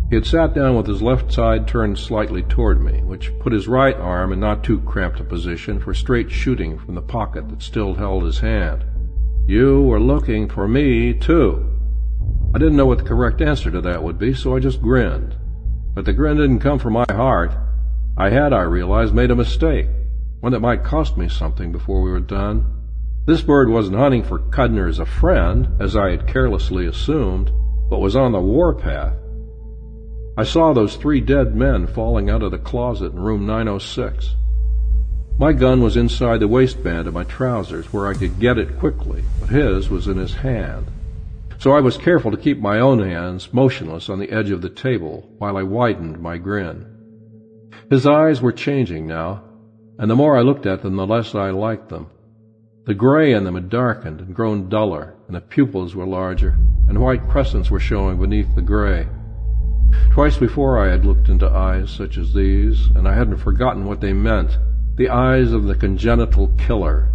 He 0.09 0.17
had 0.17 0.27
sat 0.27 0.55
down 0.55 0.77
with 0.77 0.87
his 0.87 1.03
left 1.03 1.33
side 1.33 1.67
turned 1.67 1.99
slightly 1.99 2.43
toward 2.43 2.83
me, 2.83 3.03
which 3.03 3.37
put 3.41 3.53
his 3.53 3.69
right 3.69 3.97
arm 3.97 4.33
in 4.33 4.41
not 4.41 4.63
too 4.63 4.81
cramped 4.81 5.21
a 5.21 5.25
position 5.25 5.81
for 5.81 5.95
straight 5.95 6.31
shooting 6.31 6.79
from 6.79 6.95
the 6.95 7.03
pocket 7.03 7.49
that 7.49 7.63
still 7.63 7.95
held 7.95 8.25
his 8.25 8.41
hand. 8.41 8.85
You 9.47 9.83
were 9.83 10.01
looking 10.01 10.49
for 10.49 10.69
me, 10.69 11.15
too. 11.15 11.67
I 12.55 12.59
didn't 12.59 12.77
know 12.77 12.87
what 12.87 12.99
the 12.99 13.05
correct 13.05 13.41
answer 13.41 13.71
to 13.71 13.81
that 13.81 14.03
would 14.03 14.19
be, 14.19 14.35
so 14.35 14.55
I 14.55 14.61
just 14.61 14.83
grinned. 14.83 15.37
But 15.95 16.05
the 16.05 16.13
grin 16.13 16.37
didn't 16.37 16.61
come 16.61 16.79
from 16.79 16.95
my 16.95 17.07
heart. 17.11 17.53
I 18.17 18.31
had, 18.31 18.53
I 18.53 18.63
realized, 18.63 19.15
made 19.15 19.31
a 19.31 19.37
mistake, 19.37 19.87
one 20.41 20.53
that 20.53 20.61
might 20.61 20.85
cost 20.85 21.17
me 21.17 21.29
something 21.29 21.73
before 21.73 22.03
we 22.03 22.11
were 22.11 22.21
done. 22.21 22.65
This 23.27 23.43
bird 23.43 23.69
wasn't 23.69 23.97
hunting 23.97 24.23
for 24.23 24.39
Cudner 24.39 24.89
as 24.89 24.99
a 24.99 25.07
friend, 25.07 25.69
as 25.81 25.97
I 25.97 26.11
had 26.11 26.27
carelessly 26.27 26.87
assumed, 26.87 27.51
but 27.89 28.01
was 28.01 28.17
on 28.17 28.33
the 28.33 28.41
warpath. 28.41 29.15
I 30.37 30.45
saw 30.45 30.73
those 30.73 30.97
three 30.97 31.21
dead 31.21 31.55
men 31.55 31.87
falling 31.87 32.31
out 32.31 32.43
of 32.43 32.51
the 32.51 32.59
closet 32.59 33.13
in 33.13 33.21
room 33.21 33.47
906. 33.47 34.37
My 35.39 35.53
gun 35.53 35.81
was 35.81 35.97
inside 35.97 36.41
the 36.41 36.49
waistband 36.49 37.09
of 37.09 37.15
my 37.15 37.25
trousers 37.25 37.93
where 37.93 38.07
I 38.07 38.15
could 38.15 38.39
get 38.39 38.59
it 38.59 38.79
quickly, 38.79 39.25
but 39.41 39.49
his 39.49 39.89
was 39.89 40.07
in 40.07 40.19
his 40.19 40.35
hand. 40.35 40.87
So 41.61 41.73
I 41.73 41.81
was 41.81 41.99
careful 41.99 42.31
to 42.31 42.39
keep 42.39 42.59
my 42.59 42.81
own 42.81 43.01
hands 43.01 43.53
motionless 43.53 44.09
on 44.09 44.19
the 44.19 44.31
edge 44.31 44.51
of 44.51 44.63
the 44.63 44.71
table 44.71 45.29
while 45.37 45.59
I 45.59 45.63
widened 45.63 46.19
my 46.19 46.39
grin. 46.39 46.87
His 47.91 48.07
eyes 48.07 48.41
were 48.41 48.51
changing 48.51 49.07
now, 49.07 49.45
and 49.99 50.11
the 50.11 50.17
more 50.17 50.39
I 50.39 50.41
looked 50.41 50.65
at 50.65 50.81
them, 50.81 50.97
the 50.97 51.07
less 51.07 51.35
I 51.35 51.51
liked 51.51 51.91
them. 51.91 52.07
The 52.87 52.95
gray 52.95 53.35
in 53.35 53.45
them 53.45 53.57
had 53.57 53.69
darkened 53.69 54.21
and 54.21 54.35
grown 54.35 54.71
duller, 54.71 55.15
and 55.27 55.37
the 55.37 55.43
pupils 55.43 55.95
were 55.95 56.07
larger, 56.07 56.57
and 56.89 56.99
white 56.99 57.29
crescents 57.29 57.71
were 57.71 57.79
showing 57.79 58.19
beneath 58.19 58.55
the 58.55 58.63
gray. 58.63 59.07
Twice 60.13 60.39
before 60.39 60.79
I 60.79 60.91
had 60.91 61.05
looked 61.05 61.29
into 61.29 61.47
eyes 61.47 61.91
such 61.91 62.17
as 62.17 62.33
these, 62.33 62.87
and 62.95 63.07
I 63.07 63.15
hadn't 63.15 63.37
forgotten 63.37 63.85
what 63.85 64.01
they 64.01 64.15
meant 64.15 64.57
the 64.97 65.11
eyes 65.11 65.53
of 65.53 65.65
the 65.65 65.75
congenital 65.75 66.49
killer. 66.57 67.13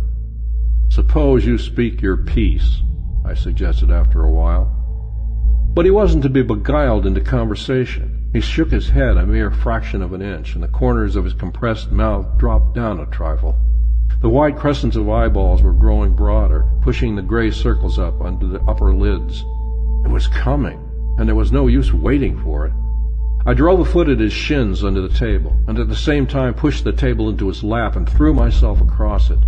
Suppose 0.90 1.48
you 1.48 1.58
speak 1.58 2.04
your 2.04 2.18
piece, 2.18 2.84
I 3.26 3.34
suggested 3.34 3.92
after 3.92 4.24
a 4.24 4.32
while. 4.32 4.72
But 5.74 5.86
he 5.86 5.92
wasn't 5.92 6.24
to 6.24 6.30
be 6.30 6.42
beguiled 6.42 7.06
into 7.06 7.22
conversation. 7.22 8.30
He 8.32 8.40
shook 8.40 8.72
his 8.72 8.90
head 8.90 9.18
a 9.18 9.26
mere 9.26 9.52
fraction 9.52 10.02
of 10.02 10.14
an 10.14 10.22
inch, 10.22 10.56
and 10.56 10.64
the 10.64 10.68
corners 10.68 11.16
of 11.16 11.24
his 11.24 11.34
compressed 11.34 11.92
mouth 11.92 12.38
dropped 12.38 12.76
down 12.76 13.00
a 13.00 13.06
trifle. 13.08 13.58
The 14.22 14.30
wide 14.30 14.56
crescents 14.56 14.96
of 14.96 15.10
eyeballs 15.10 15.62
were 15.62 15.74
growing 15.74 16.16
broader, 16.16 16.66
pushing 16.82 17.16
the 17.16 17.22
gray 17.22 17.52
circles 17.52 18.00
up 18.00 18.22
under 18.22 18.48
the 18.48 18.62
upper 18.62 18.94
lids. 18.94 19.44
It 20.06 20.12
was 20.12 20.28
coming 20.28 20.86
and 21.18 21.28
there 21.28 21.36
was 21.36 21.52
no 21.52 21.68
use 21.68 21.94
waiting 21.94 22.38
for 22.44 22.66
it. 22.66 22.74
I 23.46 23.54
drove 23.54 23.80
a 23.80 23.86
foot 23.86 24.10
at 24.10 24.20
his 24.20 24.34
shins 24.34 24.84
under 24.84 25.02
the 25.02 25.18
table, 25.18 25.56
and 25.68 25.78
at 25.80 25.88
the 25.88 25.96
same 25.96 26.26
time 26.26 26.54
pushed 26.54 26.84
the 26.84 26.92
table 26.92 27.30
into 27.30 27.48
his 27.48 27.64
lap 27.64 27.96
and 27.96 28.10
threw 28.10 28.34
myself 28.34 28.82
across 28.82 29.30
it. 29.30 29.40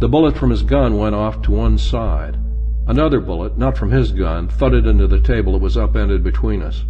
The 0.00 0.08
bullet 0.08 0.36
from 0.36 0.50
his 0.50 0.62
gun 0.62 0.96
went 0.96 1.14
off 1.14 1.42
to 1.42 1.52
one 1.52 1.78
side. 1.78 2.38
Another 2.86 3.20
bullet, 3.20 3.56
not 3.56 3.78
from 3.78 3.90
his 3.90 4.10
gun, 4.10 4.48
thudded 4.48 4.86
into 4.86 5.06
the 5.06 5.20
table 5.20 5.52
that 5.52 5.62
was 5.62 5.76
upended 5.76 6.24
between 6.24 6.62
us. 6.62 6.84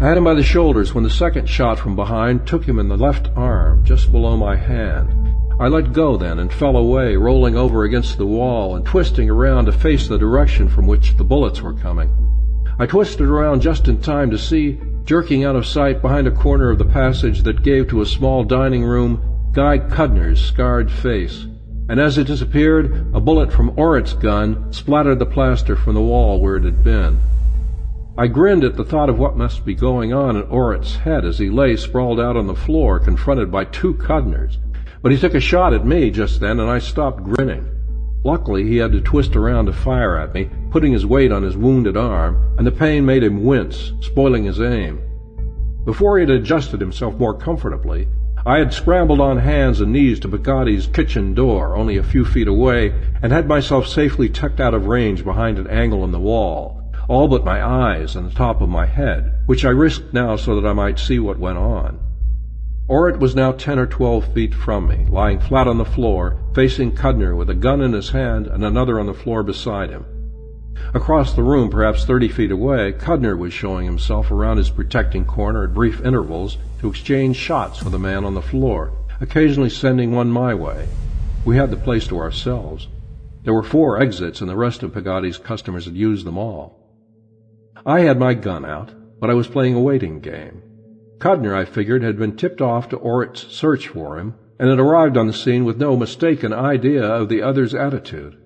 I 0.00 0.06
had 0.06 0.16
him 0.16 0.24
by 0.24 0.34
the 0.34 0.42
shoulders 0.42 0.94
when 0.94 1.04
the 1.04 1.10
second 1.10 1.48
shot 1.48 1.78
from 1.78 1.96
behind 1.96 2.46
took 2.46 2.64
him 2.64 2.78
in 2.78 2.88
the 2.88 2.96
left 2.96 3.28
arm, 3.36 3.84
just 3.84 4.12
below 4.12 4.36
my 4.36 4.56
hand. 4.56 5.12
I 5.58 5.68
let 5.68 5.92
go 5.92 6.16
then 6.16 6.38
and 6.38 6.50
fell 6.50 6.76
away, 6.76 7.16
rolling 7.16 7.54
over 7.54 7.84
against 7.84 8.16
the 8.16 8.24
wall 8.24 8.76
and 8.76 8.86
twisting 8.86 9.28
around 9.28 9.66
to 9.66 9.72
face 9.72 10.08
the 10.08 10.16
direction 10.16 10.68
from 10.68 10.86
which 10.86 11.16
the 11.16 11.24
bullets 11.24 11.60
were 11.60 11.74
coming. 11.74 12.08
I 12.78 12.86
twisted 12.86 13.26
around 13.28 13.60
just 13.60 13.88
in 13.88 14.00
time 14.00 14.30
to 14.30 14.38
see, 14.38 14.80
jerking 15.04 15.44
out 15.44 15.56
of 15.56 15.66
sight 15.66 16.00
behind 16.00 16.28
a 16.28 16.30
corner 16.30 16.70
of 16.70 16.78
the 16.78 16.86
passage 16.86 17.42
that 17.42 17.62
gave 17.62 17.88
to 17.88 18.00
a 18.00 18.06
small 18.06 18.42
dining 18.42 18.84
room, 18.84 19.50
Guy 19.52 19.80
Cudner's 19.80 20.40
scarred 20.40 20.90
face. 20.90 21.46
And 21.90 21.98
as 21.98 22.18
it 22.18 22.28
disappeared, 22.28 23.10
a 23.12 23.20
bullet 23.20 23.52
from 23.52 23.76
Orrit's 23.76 24.12
gun 24.12 24.72
splattered 24.72 25.18
the 25.18 25.26
plaster 25.26 25.74
from 25.74 25.94
the 25.94 26.00
wall 26.00 26.40
where 26.40 26.54
it 26.54 26.62
had 26.62 26.84
been. 26.84 27.18
I 28.16 28.28
grinned 28.28 28.62
at 28.62 28.76
the 28.76 28.84
thought 28.84 29.08
of 29.10 29.18
what 29.18 29.36
must 29.36 29.64
be 29.64 29.74
going 29.74 30.12
on 30.12 30.36
in 30.36 30.44
Orrit's 30.44 30.94
head 30.94 31.24
as 31.24 31.40
he 31.40 31.50
lay 31.50 31.74
sprawled 31.74 32.20
out 32.20 32.36
on 32.36 32.46
the 32.46 32.54
floor, 32.54 33.00
confronted 33.00 33.50
by 33.50 33.64
two 33.64 33.94
Cudners. 33.94 34.56
But 35.02 35.10
he 35.10 35.18
took 35.18 35.34
a 35.34 35.40
shot 35.40 35.74
at 35.74 35.84
me 35.84 36.12
just 36.12 36.38
then, 36.38 36.60
and 36.60 36.70
I 36.70 36.78
stopped 36.78 37.24
grinning. 37.24 37.68
Luckily, 38.22 38.68
he 38.68 38.76
had 38.76 38.92
to 38.92 39.00
twist 39.00 39.34
around 39.34 39.66
to 39.66 39.72
fire 39.72 40.16
at 40.16 40.32
me, 40.32 40.48
putting 40.70 40.92
his 40.92 41.06
weight 41.06 41.32
on 41.32 41.42
his 41.42 41.56
wounded 41.56 41.96
arm, 41.96 42.54
and 42.56 42.64
the 42.64 42.70
pain 42.70 43.04
made 43.04 43.24
him 43.24 43.44
wince, 43.44 43.94
spoiling 43.98 44.44
his 44.44 44.60
aim. 44.60 45.00
Before 45.84 46.18
he 46.18 46.22
had 46.22 46.30
adjusted 46.30 46.80
himself 46.80 47.18
more 47.18 47.34
comfortably, 47.34 48.06
I 48.50 48.58
had 48.58 48.72
scrambled 48.74 49.20
on 49.20 49.36
hands 49.38 49.80
and 49.80 49.92
knees 49.92 50.18
to 50.18 50.28
Pigatti's 50.28 50.88
kitchen 50.88 51.34
door, 51.34 51.76
only 51.76 51.96
a 51.96 52.02
few 52.02 52.24
feet 52.24 52.48
away, 52.48 52.92
and 53.22 53.30
had 53.30 53.46
myself 53.46 53.86
safely 53.86 54.28
tucked 54.28 54.58
out 54.58 54.74
of 54.74 54.88
range 54.88 55.22
behind 55.22 55.56
an 55.60 55.68
angle 55.68 56.02
in 56.02 56.10
the 56.10 56.18
wall, 56.18 56.82
all 57.06 57.28
but 57.28 57.44
my 57.44 57.64
eyes 57.64 58.16
and 58.16 58.26
the 58.26 58.34
top 58.34 58.60
of 58.60 58.68
my 58.68 58.86
head, 58.86 59.32
which 59.46 59.64
I 59.64 59.68
risked 59.68 60.12
now 60.12 60.34
so 60.34 60.60
that 60.60 60.68
I 60.68 60.72
might 60.72 60.98
see 60.98 61.20
what 61.20 61.38
went 61.38 61.58
on. 61.58 62.00
Orrit 62.88 63.20
was 63.20 63.36
now 63.36 63.52
ten 63.52 63.78
or 63.78 63.86
twelve 63.86 64.24
feet 64.32 64.52
from 64.52 64.88
me, 64.88 65.06
lying 65.08 65.38
flat 65.38 65.68
on 65.68 65.78
the 65.78 65.84
floor, 65.84 66.36
facing 66.52 66.90
Cudner 66.90 67.36
with 67.36 67.50
a 67.50 67.54
gun 67.54 67.80
in 67.80 67.92
his 67.92 68.10
hand 68.10 68.48
and 68.48 68.64
another 68.64 68.98
on 68.98 69.06
the 69.06 69.14
floor 69.14 69.44
beside 69.44 69.90
him. 69.90 70.04
Across 70.92 71.34
the 71.34 71.42
room, 71.42 71.70
perhaps 71.70 72.04
thirty 72.04 72.28
feet 72.28 72.50
away, 72.50 72.92
Cudner 72.92 73.38
was 73.38 73.52
showing 73.52 73.86
himself 73.86 74.30
around 74.30 74.56
his 74.56 74.70
protecting 74.70 75.24
corner 75.24 75.64
at 75.64 75.74
brief 75.74 76.04
intervals 76.04 76.58
to 76.80 76.88
exchange 76.88 77.36
shots 77.36 77.82
with 77.82 77.92
the 77.92 77.98
man 77.98 78.24
on 78.24 78.34
the 78.34 78.42
floor, 78.42 78.92
occasionally 79.20 79.70
sending 79.70 80.12
one 80.12 80.30
my 80.30 80.54
way. 80.54 80.88
We 81.44 81.56
had 81.56 81.70
the 81.70 81.76
place 81.76 82.06
to 82.08 82.18
ourselves. 82.18 82.88
There 83.44 83.54
were 83.54 83.62
four 83.62 84.00
exits, 84.00 84.40
and 84.40 84.50
the 84.50 84.56
rest 84.56 84.82
of 84.82 84.92
Pigatti's 84.92 85.38
customers 85.38 85.84
had 85.84 85.96
used 85.96 86.26
them 86.26 86.36
all. 86.36 86.76
I 87.86 88.00
had 88.00 88.18
my 88.18 88.34
gun 88.34 88.64
out, 88.64 88.92
but 89.20 89.30
I 89.30 89.34
was 89.34 89.46
playing 89.46 89.74
a 89.74 89.80
waiting 89.80 90.20
game. 90.20 90.62
Cudner, 91.18 91.54
I 91.54 91.66
figured, 91.66 92.02
had 92.02 92.18
been 92.18 92.36
tipped 92.36 92.60
off 92.60 92.88
to 92.88 92.96
Orrit's 92.96 93.46
search 93.54 93.88
for 93.88 94.18
him, 94.18 94.34
and 94.58 94.68
had 94.68 94.78
arrived 94.78 95.16
on 95.16 95.26
the 95.26 95.32
scene 95.32 95.64
with 95.64 95.78
no 95.78 95.96
mistaken 95.96 96.52
idea 96.52 97.04
of 97.04 97.28
the 97.28 97.42
other's 97.42 97.74
attitude. 97.74 98.36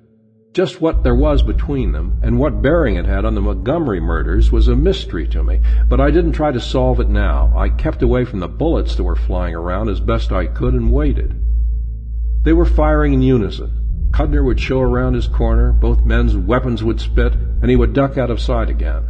Just 0.55 0.81
what 0.81 1.03
there 1.03 1.17
was 1.17 1.43
between 1.43 1.91
them, 1.91 2.21
and 2.23 2.39
what 2.39 2.63
bearing 2.63 2.95
it 2.95 3.07
had 3.07 3.25
on 3.25 3.35
the 3.35 3.41
Montgomery 3.41 3.99
murders, 3.99 4.53
was 4.53 4.69
a 4.69 4.77
mystery 4.77 5.27
to 5.27 5.43
me, 5.43 5.59
but 5.89 6.01
I 6.01 6.13
didn't 6.13 6.31
try 6.31 6.53
to 6.53 6.61
solve 6.61 7.01
it 7.01 7.09
now. 7.09 7.53
I 7.57 7.69
kept 7.69 8.03
away 8.03 8.25
from 8.25 8.39
the 8.39 8.47
bullets 8.47 8.95
that 8.95 9.03
were 9.03 9.17
flying 9.17 9.57
around 9.57 9.89
as 9.89 9.99
best 9.99 10.31
I 10.31 10.47
could 10.47 10.75
and 10.75 10.93
waited. 10.93 11.35
They 12.45 12.53
were 12.53 12.67
firing 12.67 13.15
in 13.15 13.23
unison. 13.23 14.09
Cudner 14.13 14.45
would 14.45 14.61
show 14.61 14.81
around 14.81 15.15
his 15.15 15.27
corner, 15.27 15.73
both 15.73 16.07
men's 16.07 16.37
weapons 16.37 16.85
would 16.85 17.01
spit, 17.01 17.35
and 17.35 17.69
he 17.69 17.75
would 17.75 17.93
duck 17.93 18.17
out 18.17 18.31
of 18.31 18.39
sight 18.39 18.71
again. 18.71 19.03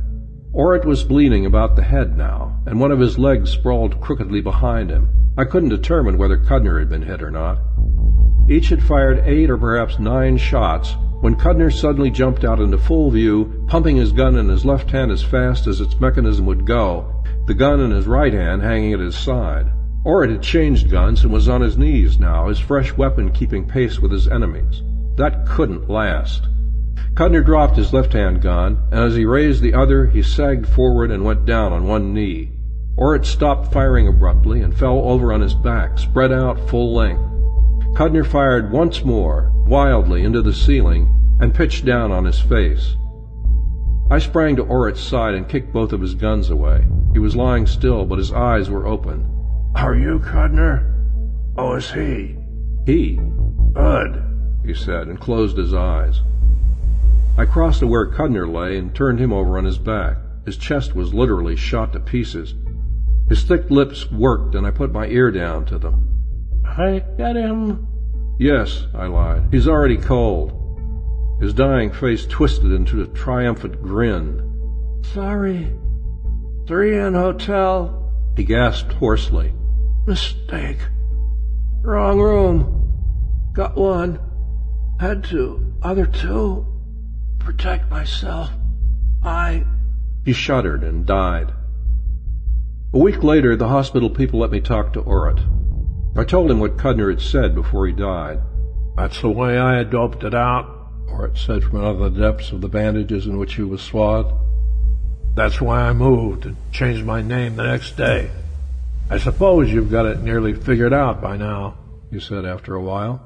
Orrit 0.55 0.87
was 0.87 1.05
bleeding 1.05 1.45
about 1.45 1.77
the 1.77 1.83
head 1.83 2.17
now, 2.17 2.59
and 2.65 2.81
one 2.81 2.91
of 2.91 3.01
his 3.01 3.19
legs 3.19 3.51
sprawled 3.51 4.01
crookedly 4.01 4.41
behind 4.41 4.89
him. 4.89 5.11
I 5.37 5.45
couldn't 5.45 5.69
determine 5.69 6.17
whether 6.17 6.39
Cudner 6.39 6.79
had 6.79 6.89
been 6.89 7.03
hit 7.03 7.23
or 7.23 7.31
not. 7.31 7.59
Each 8.49 8.71
had 8.71 8.83
fired 8.83 9.23
eight 9.27 9.51
or 9.51 9.59
perhaps 9.59 9.99
nine 9.99 10.39
shots 10.39 10.97
when 11.25 11.35
Cudner 11.37 11.73
suddenly 11.73 12.11
jumped 12.11 12.45
out 12.45 12.61
into 12.61 12.77
full 12.77 13.11
view, 13.11 13.65
pumping 13.67 13.97
his 13.97 14.13
gun 14.13 14.37
in 14.37 14.47
his 14.47 14.67
left 14.67 14.91
hand 14.91 15.11
as 15.11 15.23
fast 15.23 15.67
as 15.67 15.81
its 15.81 15.99
mechanism 15.99 16.45
would 16.45 16.67
go, 16.67 17.25
the 17.47 17.55
gun 17.55 17.81
in 17.81 17.91
his 17.93 18.07
right 18.07 18.35
hand 18.35 18.61
hanging 18.61 18.93
at 18.93 19.01
his 19.01 19.17
side. 19.17 19.73
Orrit 20.05 20.31
had 20.31 20.43
changed 20.43 20.91
guns 20.91 21.25
and 21.25 21.33
was 21.33 21.49
on 21.49 21.63
his 21.63 21.79
knees 21.79 22.19
now, 22.19 22.49
his 22.49 22.59
fresh 22.59 22.95
weapon 22.99 23.33
keeping 23.33 23.67
pace 23.67 23.99
with 24.01 24.13
his 24.13 24.29
enemies. 24.29 24.83
That 25.17 25.47
couldn't 25.47 25.89
last. 25.89 26.47
Cudner 27.15 27.43
dropped 27.43 27.79
his 27.79 27.95
left-hand 27.95 28.43
gun, 28.43 28.83
and 28.91 29.01
as 29.01 29.17
he 29.17 29.25
raised 29.25 29.63
the 29.63 29.73
other, 29.73 30.05
he 30.05 30.23
sagged 30.23 30.69
forward 30.69 31.11
and 31.11 31.25
went 31.25 31.47
down 31.47 31.73
on 31.73 31.89
one 31.89 32.13
knee. 32.13 32.51
Orrit 32.99 33.25
stopped 33.25 33.73
firing 33.73 34.09
abruptly 34.09 34.61
and 34.61 34.77
fell 34.77 34.99
over 34.99 35.33
on 35.33 35.41
his 35.41 35.55
back, 35.55 35.99
spread 35.99 36.33
out 36.33 36.69
full 36.69 36.93
length. 36.93 37.34
Cudner 37.95 38.27
fired 38.27 38.73
once 38.73 39.05
more, 39.05 39.53
wildly, 39.67 40.25
into 40.25 40.43
the 40.43 40.53
ceiling, 40.53 41.37
and 41.41 41.55
pitched 41.55 41.85
down 41.85 42.11
on 42.11 42.25
his 42.25 42.41
face. 42.41 42.97
I 44.11 44.19
sprang 44.19 44.57
to 44.57 44.65
Orrit's 44.65 45.01
side 45.01 45.35
and 45.35 45.49
kicked 45.49 45.73
both 45.73 45.93
of 45.93 46.01
his 46.01 46.15
guns 46.15 46.51
away. 46.51 46.89
He 47.13 47.21
was 47.21 47.37
lying 47.37 47.69
still, 47.69 48.05
but 48.05 48.19
his 48.19 48.33
eyes 48.33 48.69
were 48.69 48.87
open. 48.87 49.25
Are 49.77 49.95
you 49.95 50.19
Cudner? 50.19 50.91
Oh, 51.57 51.75
is 51.77 51.93
he? 51.93 52.37
He? 52.85 53.21
Good, 53.73 54.23
he 54.67 54.75
said, 54.75 55.07
and 55.07 55.21
closed 55.21 55.57
his 55.57 55.73
eyes. 55.73 56.21
I 57.39 57.45
crossed 57.45 57.79
to 57.81 57.87
where 57.87 58.11
Cudner 58.11 58.53
lay 58.53 58.77
and 58.77 58.93
turned 58.93 59.21
him 59.21 59.33
over 59.33 59.57
on 59.57 59.65
his 59.65 59.79
back. 59.79 60.17
His 60.45 60.57
chest 60.57 60.97
was 60.97 61.15
literally 61.15 61.55
shot 61.55 61.93
to 61.93 62.01
pieces. 62.01 62.55
His 63.29 63.45
thick 63.45 63.71
lips 63.71 64.11
worked, 64.11 64.57
and 64.57 64.67
I 64.67 64.73
put 64.73 64.93
my 64.93 65.07
ear 65.07 65.31
down 65.31 65.65
to 65.67 65.79
them. 65.79 66.14
I 66.77 67.05
got 67.17 67.37
him. 67.37 67.87
Yes, 68.39 68.87
I 68.95 69.07
lied. 69.07 69.49
He's 69.51 69.69
already 69.69 69.97
cold. 69.97 70.53
His 71.41 71.55
dying 71.55 71.93
face 71.93 72.27
twisted 72.27 72.73
into 72.73 73.03
a 73.03 73.07
triumphant 73.07 73.81
grin. 73.83 75.01
Sorry. 75.13 75.73
Three 76.67 76.99
in 76.99 77.15
hotel. 77.15 78.13
He 78.37 78.45
gasped 78.45 78.93
hoarsely. 78.95 79.53
Mistake. 80.07 80.79
Wrong 81.83 82.19
room. 82.19 82.93
Got 83.53 83.77
one. 83.77 84.19
Had 84.99 85.25
two. 85.25 85.75
Other 85.83 86.07
two 86.07 86.67
protect 87.39 87.91
myself. 87.91 88.51
I. 89.23 89.65
He 90.25 90.33
shuddered 90.33 90.83
and 90.83 91.07
died. 91.07 91.53
A 92.93 92.99
week 92.99 93.23
later, 93.23 93.55
the 93.55 93.69
hospital 93.69 94.09
people 94.09 94.41
let 94.41 94.51
me 94.51 94.61
talk 94.61 94.93
to 94.95 95.03
Orrit. 95.03 95.45
I 96.17 96.23
told 96.25 96.51
him 96.51 96.61
what 96.61 96.77
Cudner 96.77 97.11
had 97.11 97.21
said 97.21 97.55
before 97.55 97.87
he 97.87 97.93
died. 97.93 98.41
That's 98.97 99.21
the 99.21 99.31
way 99.31 99.59
I 99.59 99.77
had 99.79 99.91
doped 99.91 100.23
it 100.23 100.35
out, 100.35 101.09
Orrit 101.09 101.37
said 101.37 101.65
from 101.65 101.79
out 101.85 101.97
of 101.97 102.15
the 102.15 102.21
depths 102.21 102.53
of 102.53 102.61
the 102.61 102.69
bandages 102.69 103.27
in 103.27 103.37
which 103.37 103.55
he 103.55 103.63
was 103.63 103.83
swathed. 103.83 104.33
That's 105.35 105.61
why 105.61 105.81
I 105.81 105.93
moved 105.93 106.47
and 106.47 106.57
changed 106.71 107.05
my 107.05 107.21
name 107.21 107.57
the 107.57 107.65
next 107.65 107.97
day. 107.97 108.31
I 109.11 109.19
suppose 109.19 109.73
you've 109.73 109.91
got 109.91 110.07
it 110.07 110.23
nearly 110.23 110.55
figured 110.55 110.93
out 110.93 111.21
by 111.21 111.37
now, 111.37 111.77
he 112.13 112.21
said 112.21 112.45
after 112.45 112.77
a 112.77 112.83
while. 112.83 113.21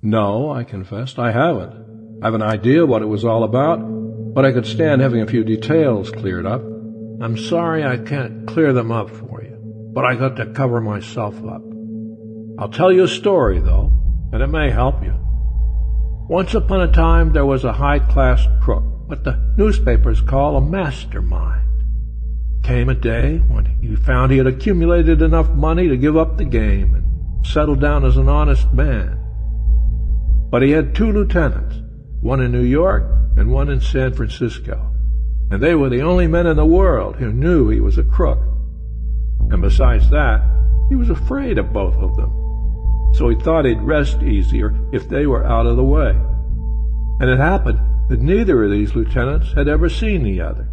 No, 0.00 0.50
I 0.50 0.64
confessed, 0.64 1.18
I 1.18 1.32
haven't. 1.32 2.20
I've 2.22 2.34
an 2.34 2.42
idea 2.42 2.86
what 2.86 3.02
it 3.02 3.06
was 3.06 3.26
all 3.26 3.44
about, 3.44 3.76
but 4.34 4.46
I 4.46 4.52
could 4.52 4.66
stand 4.66 5.02
having 5.02 5.20
a 5.20 5.26
few 5.26 5.44
details 5.44 6.10
cleared 6.10 6.46
up. 6.46 6.62
I'm 6.62 7.36
sorry 7.36 7.84
I 7.84 7.98
can't 7.98 8.46
clear 8.46 8.72
them 8.72 8.90
up 8.90 9.10
for 9.10 9.42
you, 9.42 9.90
but 9.92 10.06
I 10.06 10.14
got 10.14 10.36
to 10.36 10.46
cover 10.46 10.80
myself 10.80 11.36
up. 11.46 11.62
I'll 12.58 12.68
tell 12.68 12.92
you 12.92 13.04
a 13.04 13.08
story, 13.08 13.58
though, 13.60 13.92
and 14.32 14.42
it 14.42 14.48
may 14.48 14.70
help 14.70 15.02
you. 15.02 15.14
Once 16.28 16.54
upon 16.54 16.82
a 16.82 16.92
time 16.92 17.32
there 17.32 17.46
was 17.46 17.64
a 17.64 17.72
high-class 17.72 18.46
crook, 18.60 18.84
what 19.06 19.24
the 19.24 19.54
newspapers 19.56 20.20
call 20.20 20.56
a 20.56 20.60
mastermind. 20.60 21.68
Came 22.62 22.88
a 22.88 22.94
day 22.94 23.38
when 23.38 23.66
he 23.80 23.96
found 23.96 24.30
he 24.30 24.38
had 24.38 24.46
accumulated 24.46 25.22
enough 25.22 25.50
money 25.50 25.88
to 25.88 25.96
give 25.96 26.16
up 26.16 26.36
the 26.36 26.44
game 26.44 26.94
and 26.94 27.46
settle 27.46 27.74
down 27.74 28.04
as 28.04 28.16
an 28.16 28.28
honest 28.28 28.72
man. 28.72 29.18
But 30.50 30.62
he 30.62 30.70
had 30.70 30.94
two 30.94 31.10
lieutenants, 31.10 31.76
one 32.20 32.40
in 32.40 32.52
New 32.52 32.62
York 32.62 33.04
and 33.36 33.50
one 33.50 33.70
in 33.70 33.80
San 33.80 34.12
Francisco, 34.12 34.92
and 35.50 35.62
they 35.62 35.74
were 35.74 35.88
the 35.88 36.02
only 36.02 36.26
men 36.26 36.46
in 36.46 36.56
the 36.56 36.66
world 36.66 37.16
who 37.16 37.32
knew 37.32 37.68
he 37.68 37.80
was 37.80 37.98
a 37.98 38.04
crook. 38.04 38.38
And 39.50 39.60
besides 39.62 40.08
that, 40.10 40.42
he 40.88 40.94
was 40.94 41.10
afraid 41.10 41.58
of 41.58 41.72
both 41.72 41.96
of 41.96 42.14
them. 42.16 42.41
So 43.14 43.28
he 43.28 43.36
thought 43.36 43.64
he'd 43.64 43.82
rest 43.82 44.22
easier 44.22 44.74
if 44.92 45.08
they 45.08 45.26
were 45.26 45.44
out 45.44 45.66
of 45.66 45.76
the 45.76 45.84
way. 45.84 46.10
And 47.20 47.30
it 47.30 47.38
happened 47.38 47.78
that 48.08 48.20
neither 48.20 48.64
of 48.64 48.70
these 48.70 48.94
lieutenants 48.94 49.52
had 49.52 49.68
ever 49.68 49.88
seen 49.88 50.22
the 50.22 50.40
other. 50.40 50.68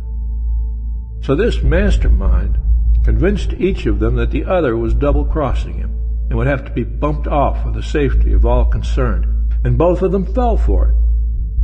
So 1.21 1.35
this 1.35 1.61
mastermind 1.61 2.57
convinced 3.03 3.53
each 3.53 3.85
of 3.85 3.99
them 3.99 4.15
that 4.15 4.31
the 4.31 4.45
other 4.45 4.77
was 4.77 4.93
double-crossing 4.93 5.75
him 5.75 5.91
and 6.29 6.37
would 6.37 6.47
have 6.47 6.65
to 6.65 6.71
be 6.71 6.83
bumped 6.83 7.27
off 7.27 7.63
for 7.63 7.71
the 7.71 7.83
safety 7.83 8.33
of 8.33 8.45
all 8.45 8.65
concerned, 8.65 9.25
and 9.63 9.77
both 9.77 10.01
of 10.01 10.11
them 10.11 10.25
fell 10.33 10.57
for 10.57 10.89
it. 10.89 10.95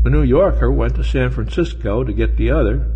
The 0.05 0.09
New 0.11 0.23
Yorker 0.23 0.71
went 0.71 0.95
to 0.95 1.03
San 1.03 1.31
Francisco 1.31 2.05
to 2.05 2.13
get 2.13 2.37
the 2.37 2.51
other, 2.51 2.93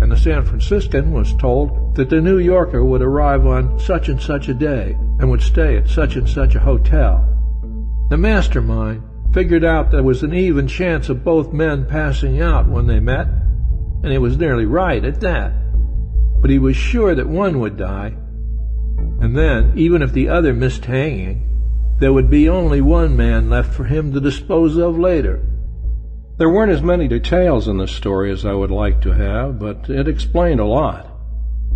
and 0.00 0.12
the 0.12 0.16
San 0.16 0.44
Franciscan 0.44 1.10
was 1.10 1.34
told 1.34 1.96
that 1.96 2.08
the 2.08 2.20
New 2.20 2.38
Yorker 2.38 2.84
would 2.84 3.02
arrive 3.02 3.44
on 3.44 3.80
such 3.80 4.08
and 4.08 4.22
such 4.22 4.48
a 4.48 4.54
day 4.54 4.96
and 5.18 5.28
would 5.28 5.42
stay 5.42 5.76
at 5.76 5.88
such 5.88 6.14
and 6.14 6.28
such 6.28 6.54
a 6.54 6.60
hotel. 6.60 7.26
The 8.10 8.16
mastermind 8.16 9.02
figured 9.34 9.64
out 9.64 9.90
there 9.90 10.04
was 10.04 10.22
an 10.22 10.34
even 10.34 10.68
chance 10.68 11.08
of 11.08 11.24
both 11.24 11.52
men 11.52 11.86
passing 11.86 12.40
out 12.40 12.68
when 12.68 12.86
they 12.86 13.00
met, 13.00 13.26
and 14.04 14.12
he 14.12 14.18
was 14.18 14.38
nearly 14.38 14.66
right 14.66 15.04
at 15.04 15.20
that 15.22 15.54
but 16.40 16.50
he 16.50 16.58
was 16.58 16.76
sure 16.76 17.14
that 17.14 17.28
one 17.28 17.60
would 17.60 17.76
die. 17.76 18.14
And 19.20 19.36
then, 19.36 19.72
even 19.76 20.02
if 20.02 20.12
the 20.12 20.28
other 20.28 20.54
missed 20.54 20.86
hanging, 20.86 21.46
there 21.98 22.12
would 22.12 22.30
be 22.30 22.48
only 22.48 22.80
one 22.80 23.16
man 23.16 23.50
left 23.50 23.74
for 23.74 23.84
him 23.84 24.12
to 24.12 24.20
dispose 24.20 24.76
of 24.78 24.98
later. 24.98 25.46
There 26.40 26.48
weren't 26.48 26.72
as 26.72 26.80
many 26.80 27.06
details 27.06 27.68
in 27.68 27.76
the 27.76 27.86
story 27.86 28.32
as 28.32 28.46
I 28.46 28.54
would 28.54 28.70
like 28.70 29.02
to 29.02 29.12
have, 29.12 29.58
but 29.58 29.90
it 29.90 30.08
explained 30.08 30.58
a 30.58 30.64
lot. 30.64 31.06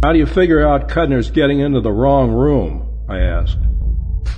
How 0.03 0.15
do 0.15 0.19
you 0.19 0.25
figure 0.25 0.67
out 0.67 0.89
Cudner's 0.89 1.31
getting 1.31 1.61
into 1.61 1.83
the 1.83 1.93
wrong 1.93 2.31
room? 2.31 2.89
I 3.07 3.19
asked. 3.19 3.59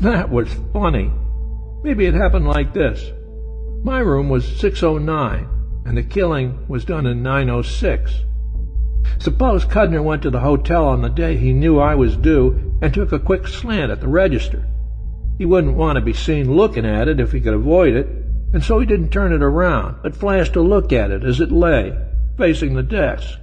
That 0.00 0.28
was 0.28 0.48
funny. 0.72 1.12
Maybe 1.84 2.06
it 2.06 2.14
happened 2.14 2.48
like 2.48 2.74
this. 2.74 3.12
My 3.84 4.00
room 4.00 4.28
was 4.28 4.44
609, 4.58 5.48
and 5.84 5.96
the 5.96 6.02
killing 6.02 6.66
was 6.66 6.84
done 6.84 7.06
in 7.06 7.22
906. 7.22 8.12
Suppose 9.20 9.64
Cudner 9.64 10.02
went 10.02 10.22
to 10.22 10.30
the 10.30 10.40
hotel 10.40 10.88
on 10.88 11.02
the 11.02 11.08
day 11.08 11.36
he 11.36 11.52
knew 11.52 11.78
I 11.78 11.94
was 11.94 12.16
due 12.16 12.76
and 12.82 12.92
took 12.92 13.12
a 13.12 13.20
quick 13.20 13.46
slant 13.46 13.92
at 13.92 14.00
the 14.00 14.08
register. 14.08 14.66
He 15.38 15.46
wouldn't 15.46 15.76
want 15.76 15.98
to 15.98 16.04
be 16.04 16.14
seen 16.14 16.56
looking 16.56 16.84
at 16.84 17.06
it 17.06 17.20
if 17.20 17.30
he 17.30 17.40
could 17.40 17.54
avoid 17.54 17.94
it, 17.94 18.25
and 18.52 18.62
so 18.62 18.78
he 18.78 18.86
didn't 18.86 19.10
turn 19.10 19.32
it 19.32 19.42
around, 19.42 19.96
but 20.02 20.16
flashed 20.16 20.56
a 20.56 20.60
look 20.60 20.92
at 20.92 21.10
it 21.10 21.24
as 21.24 21.40
it 21.40 21.50
lay, 21.52 21.96
facing 22.36 22.74
the 22.74 22.82
desk. 22.82 23.38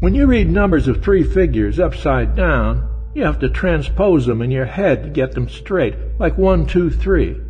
When 0.00 0.14
you 0.14 0.26
read 0.26 0.50
numbers 0.50 0.88
of 0.88 1.02
three 1.02 1.22
figures 1.22 1.78
upside 1.78 2.34
down, 2.34 2.88
you 3.14 3.24
have 3.24 3.38
to 3.40 3.48
transpose 3.48 4.26
them 4.26 4.42
in 4.42 4.50
your 4.50 4.64
head 4.64 5.02
to 5.02 5.10
get 5.10 5.32
them 5.32 5.48
straight, 5.48 5.94
like 6.18 6.36
one, 6.38 6.66
two, 6.66 6.90
three. 6.90 7.40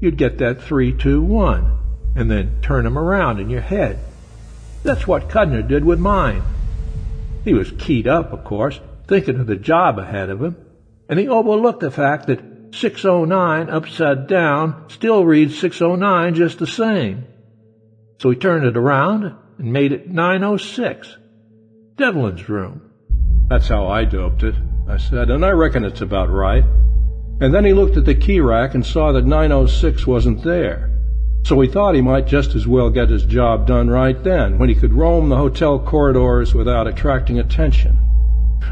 You'd 0.00 0.16
get 0.16 0.38
that 0.38 0.62
three, 0.62 0.92
two, 0.92 1.22
one, 1.22 1.78
and 2.14 2.30
then 2.30 2.60
turn 2.62 2.84
them 2.84 2.98
around 2.98 3.40
in 3.40 3.50
your 3.50 3.60
head. 3.60 3.98
That's 4.82 5.06
what 5.06 5.28
Cudner 5.28 5.66
did 5.66 5.84
with 5.84 5.98
mine. 5.98 6.42
He 7.44 7.54
was 7.54 7.72
keyed 7.72 8.06
up, 8.06 8.32
of 8.32 8.44
course, 8.44 8.80
thinking 9.06 9.40
of 9.40 9.46
the 9.46 9.56
job 9.56 9.98
ahead 9.98 10.30
of 10.30 10.42
him, 10.42 10.56
and 11.08 11.18
he 11.18 11.28
overlooked 11.28 11.80
the 11.80 11.90
fact 11.90 12.26
that 12.26 12.49
609 12.72 13.68
upside 13.70 14.26
down 14.26 14.88
still 14.88 15.24
reads 15.24 15.58
609 15.58 16.34
just 16.34 16.58
the 16.58 16.66
same. 16.66 17.24
So 18.18 18.30
he 18.30 18.36
turned 18.36 18.64
it 18.64 18.76
around 18.76 19.34
and 19.58 19.72
made 19.72 19.92
it 19.92 20.08
906. 20.08 21.16
Devlin's 21.96 22.48
room. 22.48 22.90
That's 23.48 23.68
how 23.68 23.88
I 23.88 24.04
doped 24.04 24.42
it, 24.42 24.54
I 24.88 24.96
said, 24.96 25.30
and 25.30 25.44
I 25.44 25.50
reckon 25.50 25.84
it's 25.84 26.00
about 26.00 26.30
right. 26.30 26.64
And 27.40 27.54
then 27.54 27.64
he 27.64 27.72
looked 27.72 27.96
at 27.96 28.04
the 28.04 28.14
key 28.14 28.40
rack 28.40 28.74
and 28.74 28.84
saw 28.84 29.12
that 29.12 29.24
906 29.24 30.06
wasn't 30.06 30.44
there 30.44 30.90
so 31.44 31.60
he 31.60 31.68
thought 31.68 31.94
he 31.94 32.02
might 32.02 32.26
just 32.26 32.54
as 32.54 32.66
well 32.66 32.90
get 32.90 33.08
his 33.08 33.24
job 33.24 33.66
done 33.66 33.88
right 33.88 34.22
then, 34.22 34.58
when 34.58 34.68
he 34.68 34.74
could 34.74 34.92
roam 34.92 35.28
the 35.28 35.36
hotel 35.36 35.78
corridors 35.78 36.54
without 36.54 36.86
attracting 36.86 37.38
attention. 37.38 37.98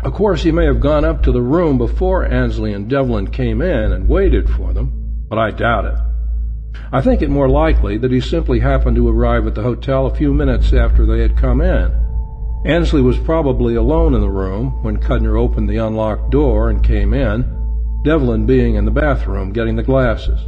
Of 0.02 0.12
course, 0.12 0.42
he 0.42 0.52
may 0.52 0.67
have 0.67 0.81
gone 0.81 1.05
up 1.05 1.23
to 1.23 1.33
the 1.33 1.42
room 1.42 1.78
before 1.78 2.25
Ansley 2.25 2.73
and 2.73 2.89
Devlin 2.89 3.28
came 3.28 3.60
in 3.60 3.92
and 3.92 4.08
waited 4.08 4.49
for 4.49 4.73
them, 4.73 4.92
but 5.28 5.39
I 5.39 5.50
doubt 5.50 5.86
it. 5.86 5.99
I 6.92 7.00
think 7.00 7.20
it 7.20 7.31
more 7.31 7.49
likely 7.49 7.99
that 7.99 8.12
he 8.12 8.20
simply 8.20 8.60
happened 8.60 8.97
to 8.97 9.08
arrive 9.08 9.47
at 9.47 9.55
the 9.55 9.62
hotel 9.62 10.07
a 10.07 10.15
few 10.15 10.33
minutes 10.33 10.73
after 10.73 11.05
they 11.05 11.20
had 11.20 11.36
come 11.36 11.60
in. 11.60 11.92
Ansley 12.65 13.02
was 13.02 13.18
probably 13.18 13.75
alone 13.75 14.15
in 14.15 14.20
the 14.20 14.28
room 14.28 14.83
when 14.83 14.99
Cudner 14.99 15.39
opened 15.39 15.68
the 15.68 15.76
unlocked 15.76 16.31
door 16.31 16.70
and 16.70 16.83
came 16.83 17.15
in, 17.15 17.44
Devlin 18.05 18.47
being 18.47 18.75
in 18.75 18.84
the 18.84 18.91
bathroom 18.91 19.52
getting 19.52 19.76
the 19.76 19.83
glasses. 19.83 20.41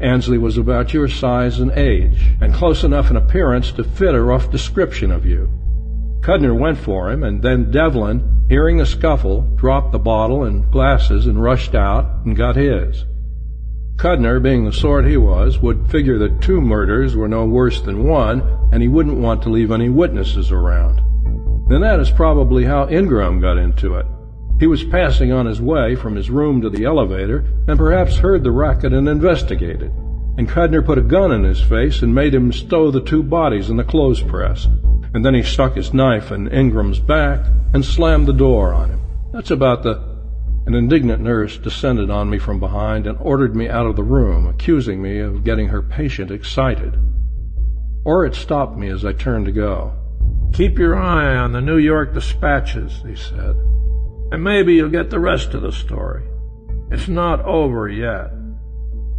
Ansley 0.00 0.38
was 0.38 0.56
about 0.56 0.94
your 0.94 1.08
size 1.08 1.58
and 1.58 1.72
age, 1.72 2.20
and 2.40 2.54
close 2.54 2.84
enough 2.84 3.10
in 3.10 3.16
appearance 3.16 3.72
to 3.72 3.84
fit 3.84 4.14
a 4.14 4.22
rough 4.22 4.50
description 4.50 5.10
of 5.10 5.26
you. 5.26 5.50
Cudner 6.20 6.58
went 6.58 6.78
for 6.78 7.10
him, 7.10 7.22
and 7.22 7.42
then 7.42 7.70
Devlin, 7.70 8.46
hearing 8.48 8.80
a 8.80 8.86
scuffle, 8.86 9.42
dropped 9.56 9.92
the 9.92 9.98
bottle 9.98 10.44
and 10.44 10.70
glasses 10.70 11.26
and 11.26 11.42
rushed 11.42 11.74
out 11.74 12.24
and 12.24 12.36
got 12.36 12.56
his. 12.56 13.04
Cudner, 13.96 14.40
being 14.40 14.64
the 14.64 14.72
sort 14.72 15.06
he 15.06 15.16
was, 15.16 15.58
would 15.58 15.90
figure 15.90 16.18
that 16.18 16.40
two 16.40 16.60
murders 16.60 17.16
were 17.16 17.28
no 17.28 17.44
worse 17.44 17.80
than 17.80 18.04
one, 18.04 18.42
and 18.72 18.80
he 18.80 18.88
wouldn't 18.88 19.18
want 19.18 19.42
to 19.42 19.50
leave 19.50 19.72
any 19.72 19.88
witnesses 19.88 20.52
around. 20.52 21.02
Then 21.68 21.80
that 21.80 22.00
is 22.00 22.10
probably 22.10 22.64
how 22.64 22.88
Ingram 22.88 23.40
got 23.40 23.58
into 23.58 23.96
it. 23.96 24.06
He 24.60 24.66
was 24.66 24.84
passing 24.84 25.32
on 25.32 25.46
his 25.46 25.60
way 25.60 25.94
from 25.94 26.16
his 26.16 26.30
room 26.30 26.60
to 26.62 26.70
the 26.70 26.84
elevator 26.84 27.44
and 27.68 27.78
perhaps 27.78 28.16
heard 28.16 28.42
the 28.42 28.50
racket 28.50 28.92
and 28.92 29.08
investigated. 29.08 29.92
And 30.38 30.48
Cudner 30.48 30.82
put 30.82 30.96
a 30.96 31.02
gun 31.02 31.32
in 31.32 31.44
his 31.44 31.60
face 31.60 32.00
and 32.00 32.14
made 32.14 32.32
him 32.34 32.50
stow 32.50 32.90
the 32.90 33.02
two 33.02 33.22
bodies 33.22 33.68
in 33.68 33.76
the 33.76 33.84
clothes 33.84 34.22
press. 34.22 34.64
And 35.12 35.22
then 35.22 35.34
he 35.34 35.42
stuck 35.42 35.74
his 35.74 35.92
knife 35.92 36.30
in 36.30 36.48
Ingram's 36.48 36.98
back 36.98 37.44
and 37.74 37.84
slammed 37.84 38.26
the 38.26 38.32
door 38.32 38.72
on 38.72 38.88
him. 38.88 39.00
That's 39.32 39.50
about 39.50 39.82
the... 39.82 40.08
An 40.66 40.74
indignant 40.74 41.22
nurse 41.22 41.58
descended 41.58 42.10
on 42.10 42.30
me 42.30 42.38
from 42.38 42.60
behind 42.60 43.06
and 43.06 43.18
ordered 43.20 43.54
me 43.54 43.68
out 43.68 43.86
of 43.86 43.96
the 43.96 44.02
room, 44.02 44.46
accusing 44.46 45.02
me 45.02 45.18
of 45.18 45.44
getting 45.44 45.68
her 45.68 45.82
patient 45.82 46.30
excited. 46.30 46.96
Orrit 48.06 48.34
stopped 48.34 48.78
me 48.78 48.88
as 48.88 49.04
I 49.04 49.12
turned 49.12 49.46
to 49.46 49.52
go. 49.52 49.94
Keep 50.54 50.78
your 50.78 50.96
eye 50.96 51.36
on 51.36 51.52
the 51.52 51.60
New 51.60 51.78
York 51.78 52.14
dispatches, 52.14 53.02
he 53.06 53.16
said 53.16 53.56
and 54.30 54.44
maybe 54.44 54.74
you'll 54.74 54.90
get 54.90 55.10
the 55.10 55.20
rest 55.20 55.54
of 55.54 55.62
the 55.62 55.72
story. 55.72 56.24
It's 56.90 57.08
not 57.08 57.40
over 57.44 57.88
yet. 57.88 58.30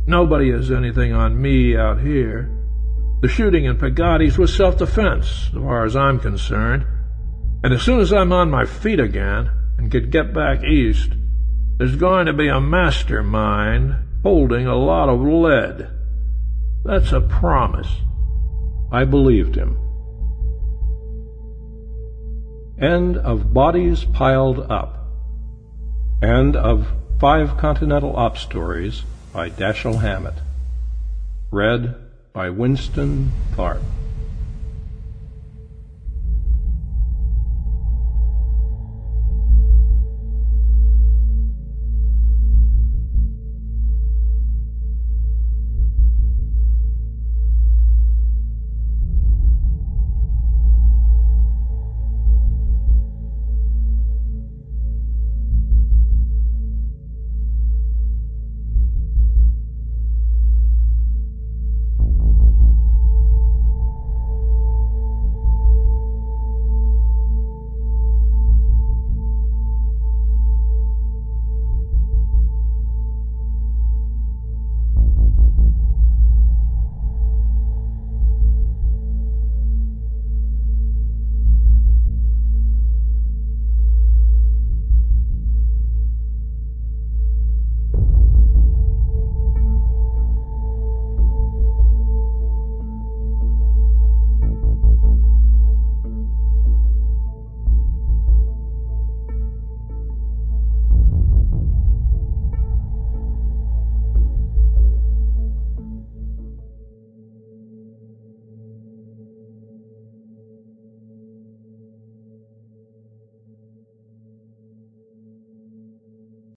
Nobody 0.09 0.51
has 0.51 0.71
anything 0.71 1.13
on 1.13 1.39
me 1.39 1.77
out 1.77 2.01
here. 2.01 2.49
The 3.21 3.27
shooting 3.27 3.65
in 3.65 3.77
Pigatti's 3.77 4.39
was 4.39 4.55
self-defense, 4.55 5.49
as 5.49 5.53
far 5.53 5.85
as 5.85 5.95
I'm 5.95 6.19
concerned. 6.19 6.83
And 7.63 7.75
as 7.75 7.83
soon 7.83 7.99
as 7.99 8.11
I'm 8.11 8.33
on 8.33 8.49
my 8.49 8.65
feet 8.65 8.99
again 8.99 9.51
and 9.77 9.91
can 9.91 10.09
get 10.09 10.33
back 10.33 10.63
east, 10.63 11.11
there's 11.77 11.95
going 11.95 12.25
to 12.25 12.33
be 12.33 12.47
a 12.47 12.59
mastermind 12.59 13.97
holding 14.23 14.65
a 14.65 14.75
lot 14.75 15.09
of 15.09 15.21
lead. 15.21 15.91
That's 16.83 17.11
a 17.11 17.21
promise. 17.21 17.97
I 18.91 19.05
believed 19.05 19.53
him. 19.53 19.77
End 22.81 23.15
of 23.15 23.53
Bodies 23.53 24.05
Piled 24.05 24.71
Up. 24.71 25.05
End 26.23 26.55
of 26.55 26.87
Five 27.19 27.57
Continental 27.57 28.15
Op 28.15 28.39
Stories 28.39 29.03
by 29.33 29.49
Dashiell 29.49 30.01
Hammett. 30.01 30.35
Read 31.51 31.95
by 32.33 32.49
Winston 32.49 33.31
Tharp. 33.55 33.83